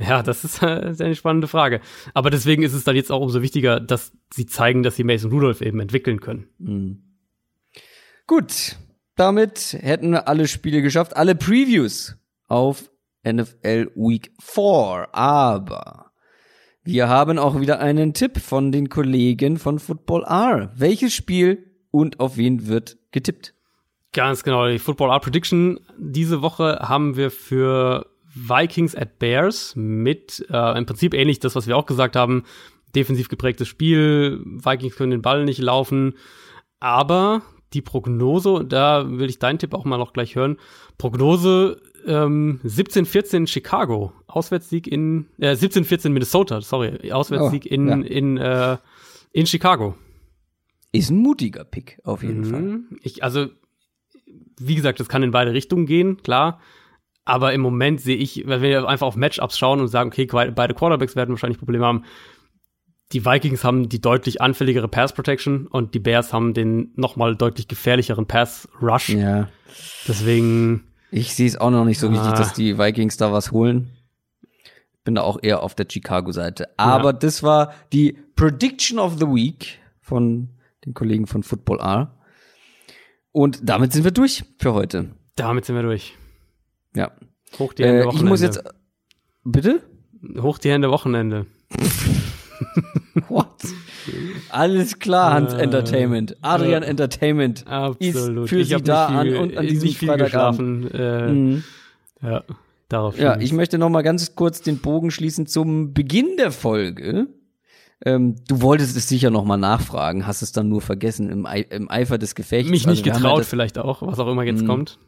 Ja, 0.00 0.22
das 0.22 0.44
ist 0.44 0.54
sehr 0.60 0.94
eine 0.98 1.14
spannende 1.14 1.48
Frage. 1.48 1.80
Aber 2.14 2.30
deswegen 2.30 2.62
ist 2.62 2.72
es 2.72 2.84
dann 2.84 2.96
jetzt 2.96 3.12
auch 3.12 3.20
umso 3.20 3.42
wichtiger, 3.42 3.80
dass 3.80 4.12
sie 4.32 4.46
zeigen, 4.46 4.82
dass 4.82 4.96
sie 4.96 5.04
Mason 5.04 5.30
Rudolph 5.30 5.60
eben 5.60 5.80
entwickeln 5.80 6.20
können. 6.20 6.48
Mhm. 6.58 7.02
Gut, 8.26 8.76
damit 9.16 9.76
hätten 9.80 10.12
wir 10.12 10.28
alle 10.28 10.48
Spiele 10.48 10.82
geschafft, 10.82 11.16
alle 11.16 11.34
Previews 11.34 12.16
auf 12.46 12.90
NFL 13.24 13.90
Week 13.94 14.32
4. 14.40 15.08
Aber 15.12 16.12
wir 16.82 17.08
haben 17.08 17.38
auch 17.38 17.60
wieder 17.60 17.80
einen 17.80 18.14
Tipp 18.14 18.38
von 18.38 18.72
den 18.72 18.88
Kollegen 18.88 19.58
von 19.58 19.78
Football 19.78 20.24
R. 20.24 20.72
Welches 20.76 21.14
Spiel 21.14 21.70
und 21.90 22.20
auf 22.20 22.36
wen 22.36 22.68
wird 22.68 22.98
getippt? 23.10 23.54
Ganz 24.12 24.42
genau, 24.42 24.66
die 24.66 24.78
Football 24.78 25.10
Art 25.10 25.22
Prediction. 25.22 25.78
Diese 25.96 26.42
Woche 26.42 26.78
haben 26.80 27.16
wir 27.16 27.30
für 27.30 28.06
Vikings 28.34 28.94
at 28.94 29.18
Bears 29.18 29.74
mit 29.76 30.44
äh, 30.50 30.78
im 30.78 30.86
Prinzip 30.86 31.14
ähnlich 31.14 31.40
das, 31.40 31.54
was 31.54 31.66
wir 31.66 31.76
auch 31.76 31.86
gesagt 31.86 32.16
haben. 32.16 32.44
Defensiv 32.94 33.28
geprägtes 33.28 33.68
Spiel, 33.68 34.40
Vikings 34.44 34.96
können 34.96 35.10
den 35.12 35.22
Ball 35.22 35.44
nicht 35.44 35.60
laufen. 35.60 36.14
Aber 36.80 37.42
die 37.72 37.82
Prognose, 37.82 38.64
da 38.64 39.08
will 39.08 39.28
ich 39.28 39.38
deinen 39.38 39.58
Tipp 39.58 39.74
auch 39.74 39.84
mal 39.84 39.98
noch 39.98 40.12
gleich 40.12 40.34
hören. 40.34 40.56
Prognose 40.98 41.80
ähm, 42.06 42.60
17-14 42.64 43.46
Chicago, 43.46 44.12
Auswärtssieg 44.26 44.86
in 44.86 45.26
äh, 45.38 45.52
17-14 45.52 46.08
Minnesota, 46.10 46.60
sorry, 46.60 47.12
Auswärtssieg 47.12 47.66
Oh, 47.66 47.74
in, 47.74 47.88
ja. 47.88 47.94
in, 47.96 48.36
äh, 48.38 48.76
in 49.32 49.46
Chicago. 49.46 49.94
Ist 50.92 51.10
ein 51.10 51.18
mutiger 51.18 51.64
Pick, 51.64 52.00
auf 52.02 52.22
jeden 52.22 52.44
Fall. 52.44 52.62
Mhm. 52.62 52.98
Ich, 53.02 53.22
also, 53.22 53.46
wie 54.58 54.74
gesagt, 54.74 54.98
das 54.98 55.08
kann 55.08 55.22
in 55.22 55.30
beide 55.30 55.52
Richtungen 55.52 55.86
gehen, 55.86 56.22
klar. 56.22 56.60
Aber 57.30 57.52
im 57.52 57.60
Moment 57.60 58.00
sehe 58.00 58.16
ich, 58.16 58.42
wenn 58.46 58.60
wir 58.60 58.88
einfach 58.88 59.06
auf 59.06 59.14
Matchups 59.14 59.56
schauen 59.56 59.80
und 59.80 59.86
sagen, 59.86 60.08
okay, 60.10 60.26
beide 60.26 60.74
Quarterbacks 60.74 61.14
werden 61.14 61.30
wahrscheinlich 61.30 61.58
Probleme 61.58 61.86
haben. 61.86 62.04
Die 63.12 63.24
Vikings 63.24 63.62
haben 63.62 63.88
die 63.88 64.00
deutlich 64.00 64.40
anfälligere 64.40 64.88
Pass 64.88 65.12
Protection 65.12 65.66
und 65.68 65.94
die 65.94 66.00
Bears 66.00 66.32
haben 66.32 66.54
den 66.54 66.92
nochmal 66.96 67.36
deutlich 67.36 67.68
gefährlicheren 67.68 68.26
Pass 68.26 68.68
Rush. 68.82 69.10
Ja. 69.10 69.48
Deswegen, 70.08 70.84
Ich 71.12 71.34
sehe 71.34 71.46
es 71.46 71.56
auch 71.56 71.70
noch 71.70 71.84
nicht 71.84 71.98
so 72.00 72.08
richtig, 72.08 72.28
Ah. 72.28 72.36
dass 72.36 72.52
die 72.52 72.78
Vikings 72.78 73.16
da 73.16 73.32
was 73.32 73.50
holen. 73.52 73.90
Bin 75.04 75.14
da 75.14 75.22
auch 75.22 75.38
eher 75.42 75.62
auf 75.62 75.74
der 75.74 75.86
Chicago-Seite. 75.90 76.68
Aber 76.76 77.10
Ja. 77.10 77.12
das 77.12 77.42
war 77.42 77.72
die 77.92 78.16
Prediction 78.36 78.98
of 78.98 79.14
the 79.18 79.26
Week 79.26 79.78
von 80.00 80.50
den 80.84 80.94
Kollegen 80.94 81.26
von 81.26 81.42
Football 81.42 81.80
R. 81.80 82.16
Und 83.32 83.60
damit 83.68 83.92
sind 83.92 84.04
wir 84.04 84.10
durch 84.12 84.44
für 84.58 84.72
heute. 84.74 85.10
damit 85.36 85.64
sind 85.64 85.74
wir 85.76 85.82
durch. 85.82 86.14
Ja. 86.94 87.10
Hoch 87.58 87.72
die 87.72 87.84
Hände 87.84 88.04
Äh, 88.04 88.14
ich 88.14 88.22
muss 88.22 88.40
jetzt. 88.42 88.62
Bitte? 89.44 89.80
Hoch 90.40 90.58
die 90.58 90.70
Hände 90.70 90.90
Wochenende. 90.90 91.46
What? 93.28 93.48
Alles 94.50 94.98
klar, 94.98 95.32
Hans 95.32 95.52
Äh, 95.54 95.62
Entertainment. 95.62 96.36
Adrian 96.42 96.82
ja. 96.82 96.88
Entertainment. 96.88 97.66
Absolut. 97.66 98.44
Ist 98.44 98.50
für 98.50 98.60
ich 98.60 98.68
Sie 98.68 98.82
da 98.82 99.10
nicht 99.10 99.22
viel, 99.32 99.36
an 99.36 99.42
und 99.42 99.56
an 99.56 99.64
nicht 99.66 99.82
diesem 99.82 100.08
Freitagabend. 100.08 100.94
Äh, 100.94 101.28
Mhm. 101.32 101.64
Ja, 102.22 102.44
darauf. 102.88 103.18
Ja, 103.18 103.38
ich 103.40 103.52
möchte 103.52 103.78
noch 103.78 103.88
mal 103.88 104.02
ganz 104.02 104.34
kurz 104.34 104.60
den 104.60 104.78
Bogen 104.78 105.10
schließen 105.10 105.46
zum 105.46 105.94
Beginn 105.94 106.36
der 106.36 106.52
Folge. 106.52 107.28
Ähm, 108.04 108.36
du 108.48 108.62
wolltest 108.62 108.96
es 108.96 109.08
sicher 109.08 109.30
noch 109.30 109.44
mal 109.44 109.56
nachfragen, 109.58 110.26
hast 110.26 110.42
es 110.42 110.52
dann 110.52 110.68
nur 110.68 110.80
vergessen 110.80 111.28
im, 111.30 111.46
Ei 111.46 111.60
im 111.60 111.90
Eifer 111.90 112.18
des 112.18 112.34
Gefechts. 112.34 112.70
mich 112.70 112.86
nicht 112.86 113.00
Also 113.06 113.10
ja 113.10 113.14
getraut, 113.16 113.40
das, 113.40 113.48
vielleicht 113.48 113.78
auch, 113.78 114.02
was 114.02 114.18
auch 114.18 114.28
immer 114.30 114.42
jetzt 114.42 114.62
Mhm. 114.62 114.66
kommt. 114.66 114.98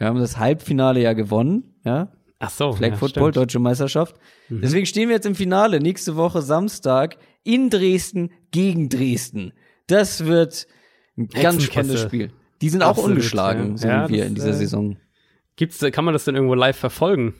Wir 0.00 0.06
haben 0.06 0.18
das 0.18 0.38
Halbfinale 0.38 1.02
ja 1.02 1.12
gewonnen, 1.12 1.74
ja. 1.84 2.10
Ach 2.38 2.48
so. 2.48 2.72
Flag 2.72 2.92
ja, 2.92 2.96
Football, 2.96 3.24
stimmt. 3.24 3.36
Mhm. 3.36 3.40
deutsche 3.40 3.58
Meisterschaft. 3.58 4.16
Deswegen 4.48 4.86
stehen 4.86 5.10
wir 5.10 5.16
jetzt 5.16 5.26
im 5.26 5.34
Finale 5.34 5.78
nächste 5.78 6.16
Woche 6.16 6.40
Samstag 6.40 7.18
in 7.44 7.68
Dresden 7.68 8.30
gegen 8.50 8.88
Dresden. 8.88 9.52
Das 9.88 10.24
wird 10.24 10.66
ein 11.18 11.28
ganz 11.28 11.64
spannendes 11.64 12.00
Spiel. 12.00 12.32
Die 12.62 12.70
sind 12.70 12.82
auch 12.82 12.90
Absolut, 12.90 13.10
ungeschlagen, 13.10 13.72
ja. 13.72 13.76
so 13.76 13.88
Ja, 13.88 14.08
wir 14.08 14.18
das, 14.20 14.28
in 14.28 14.34
dieser 14.36 14.48
äh, 14.48 14.54
Saison. 14.54 14.96
Gibt's, 15.56 15.84
kann 15.92 16.06
man 16.06 16.14
das 16.14 16.24
denn 16.24 16.34
irgendwo 16.34 16.54
live 16.54 16.78
verfolgen? 16.78 17.34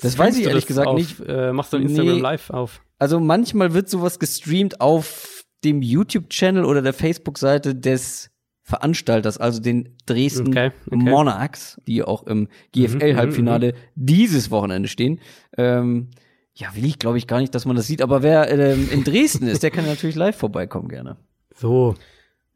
Das 0.00 0.16
weiß 0.16 0.36
ich 0.36 0.44
Streamst 0.44 0.48
ehrlich 0.48 0.66
gesagt 0.66 0.88
auf, 0.88 0.96
nicht. 0.96 1.20
Äh, 1.20 1.52
machst 1.52 1.74
du 1.74 1.76
ein 1.76 1.82
Instagram 1.82 2.14
Nee. 2.14 2.20
live 2.20 2.48
auf? 2.48 2.80
Also 2.98 3.20
manchmal 3.20 3.74
wird 3.74 3.90
sowas 3.90 4.18
gestreamt 4.18 4.80
auf 4.80 5.44
dem 5.64 5.82
YouTube-Channel 5.82 6.64
oder 6.64 6.80
der 6.80 6.94
Facebook-Seite 6.94 7.74
des 7.74 8.30
Veranstalters, 8.70 9.36
also 9.36 9.60
den 9.60 9.96
Dresden 10.06 10.48
Okay, 10.48 10.70
okay. 10.86 10.96
Monarchs, 10.96 11.80
die 11.86 12.02
auch 12.02 12.22
im 12.22 12.48
GFL-Halbfinale 12.72 13.74
dieses 13.94 14.50
Wochenende 14.50 14.88
stehen. 14.88 15.20
Ähm, 15.58 16.08
ja, 16.54 16.74
will 16.74 16.84
ich 16.86 16.98
glaube 16.98 17.18
ich 17.18 17.26
gar 17.26 17.40
nicht, 17.40 17.54
dass 17.54 17.66
man 17.66 17.76
das 17.76 17.86
sieht, 17.86 18.00
aber 18.00 18.22
wer 18.22 18.50
ähm, 18.50 18.88
in 18.90 19.04
Dresden 19.04 19.46
ist, 19.48 19.62
der 19.62 19.70
kann 19.70 19.86
natürlich 19.86 20.16
live 20.16 20.36
vorbeikommen 20.36 20.88
gerne. 20.88 21.16
So, 21.54 21.94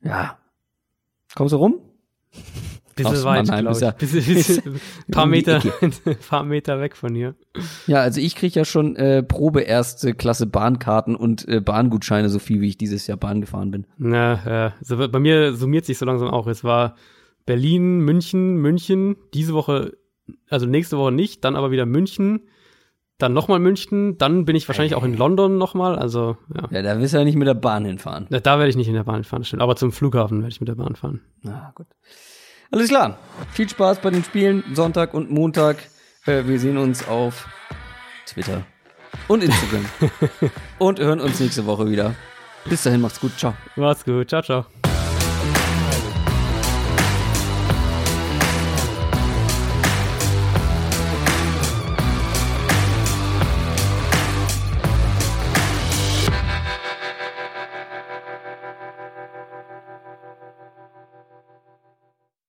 Ja. 0.02 0.38
Kommst 1.34 1.52
du 1.52 1.56
rum? 1.56 1.80
Bisschen 2.94 3.24
weit, 3.24 3.46
Mannheim 3.46 3.66
ist 3.68 3.80
ja-. 3.80 3.90
Bisschen, 3.98 4.24
bisschen, 4.34 4.80
paar 5.10 5.26
Meter, 5.26 5.60
paar 6.28 6.44
Meter 6.44 6.80
weg 6.80 6.96
von 6.96 7.14
hier. 7.14 7.34
Ja, 7.86 8.00
also 8.00 8.20
ich 8.20 8.34
krieg 8.34 8.54
ja 8.54 8.64
schon 8.64 8.96
äh, 8.96 9.22
Probe 9.22 9.62
erste 9.62 10.14
Klasse 10.14 10.46
Bahnkarten 10.46 11.16
und 11.16 11.46
äh, 11.48 11.60
Bahngutscheine, 11.60 12.28
so 12.28 12.38
viel 12.38 12.60
wie 12.60 12.68
ich 12.68 12.78
dieses 12.78 13.06
Jahr 13.06 13.18
Bahn 13.18 13.40
gefahren 13.40 13.70
bin. 13.70 13.86
Na, 13.98 14.40
ja, 14.46 14.74
so, 14.80 14.96
bei 15.08 15.18
mir 15.18 15.54
summiert 15.54 15.84
sich 15.84 15.98
so 15.98 16.06
langsam 16.06 16.28
auch. 16.28 16.46
Es 16.46 16.64
war 16.64 16.96
Berlin, 17.46 18.00
München, 18.00 18.56
München, 18.56 19.16
diese 19.34 19.54
Woche, 19.54 19.96
also 20.48 20.66
nächste 20.66 20.96
Woche 20.98 21.12
nicht, 21.12 21.44
dann 21.44 21.56
aber 21.56 21.70
wieder 21.70 21.86
München, 21.86 22.48
dann 23.18 23.32
nochmal 23.32 23.60
München, 23.60 24.18
dann 24.18 24.44
bin 24.44 24.56
ich 24.56 24.66
wahrscheinlich 24.68 24.94
auch 24.94 25.04
in 25.04 25.16
London 25.16 25.56
nochmal, 25.56 25.96
also 25.96 26.36
ja. 26.54 26.68
Ja, 26.70 26.82
da 26.82 27.00
wirst 27.00 27.14
du 27.14 27.18
ja 27.18 27.24
nicht 27.24 27.36
mit 27.36 27.46
der 27.46 27.54
Bahn 27.54 27.84
hinfahren. 27.84 28.26
Da, 28.30 28.40
da 28.40 28.58
werde 28.58 28.70
ich 28.70 28.76
nicht 28.76 28.88
in 28.88 28.94
der 28.94 29.04
Bahn 29.04 29.24
fahren, 29.24 29.44
stimmt. 29.44 29.62
Aber 29.62 29.76
zum 29.76 29.92
Flughafen 29.92 30.38
werde 30.38 30.52
ich 30.52 30.60
mit 30.60 30.68
der 30.68 30.74
Bahn 30.74 30.96
fahren. 30.96 31.20
Na 31.42 31.72
gut. 31.74 31.86
Alles 32.70 32.88
klar. 32.88 33.18
Viel 33.52 33.68
Spaß 33.68 33.98
bei 34.00 34.10
den 34.10 34.24
Spielen 34.24 34.64
Sonntag 34.74 35.14
und 35.14 35.30
Montag. 35.30 35.76
Äh, 36.26 36.44
wir 36.46 36.58
sehen 36.58 36.78
uns 36.78 37.06
auf 37.06 37.48
Twitter 38.26 38.62
und 39.28 39.42
Instagram. 39.42 39.84
und 40.78 40.98
hören 40.98 41.20
uns 41.20 41.40
nächste 41.40 41.66
Woche 41.66 41.88
wieder. 41.88 42.14
Bis 42.64 42.82
dahin, 42.82 43.00
macht's 43.00 43.20
gut. 43.20 43.32
Ciao. 43.36 43.54
Macht's 43.76 44.04
gut. 44.04 44.28
Ciao, 44.28 44.42
ciao. 44.42 44.83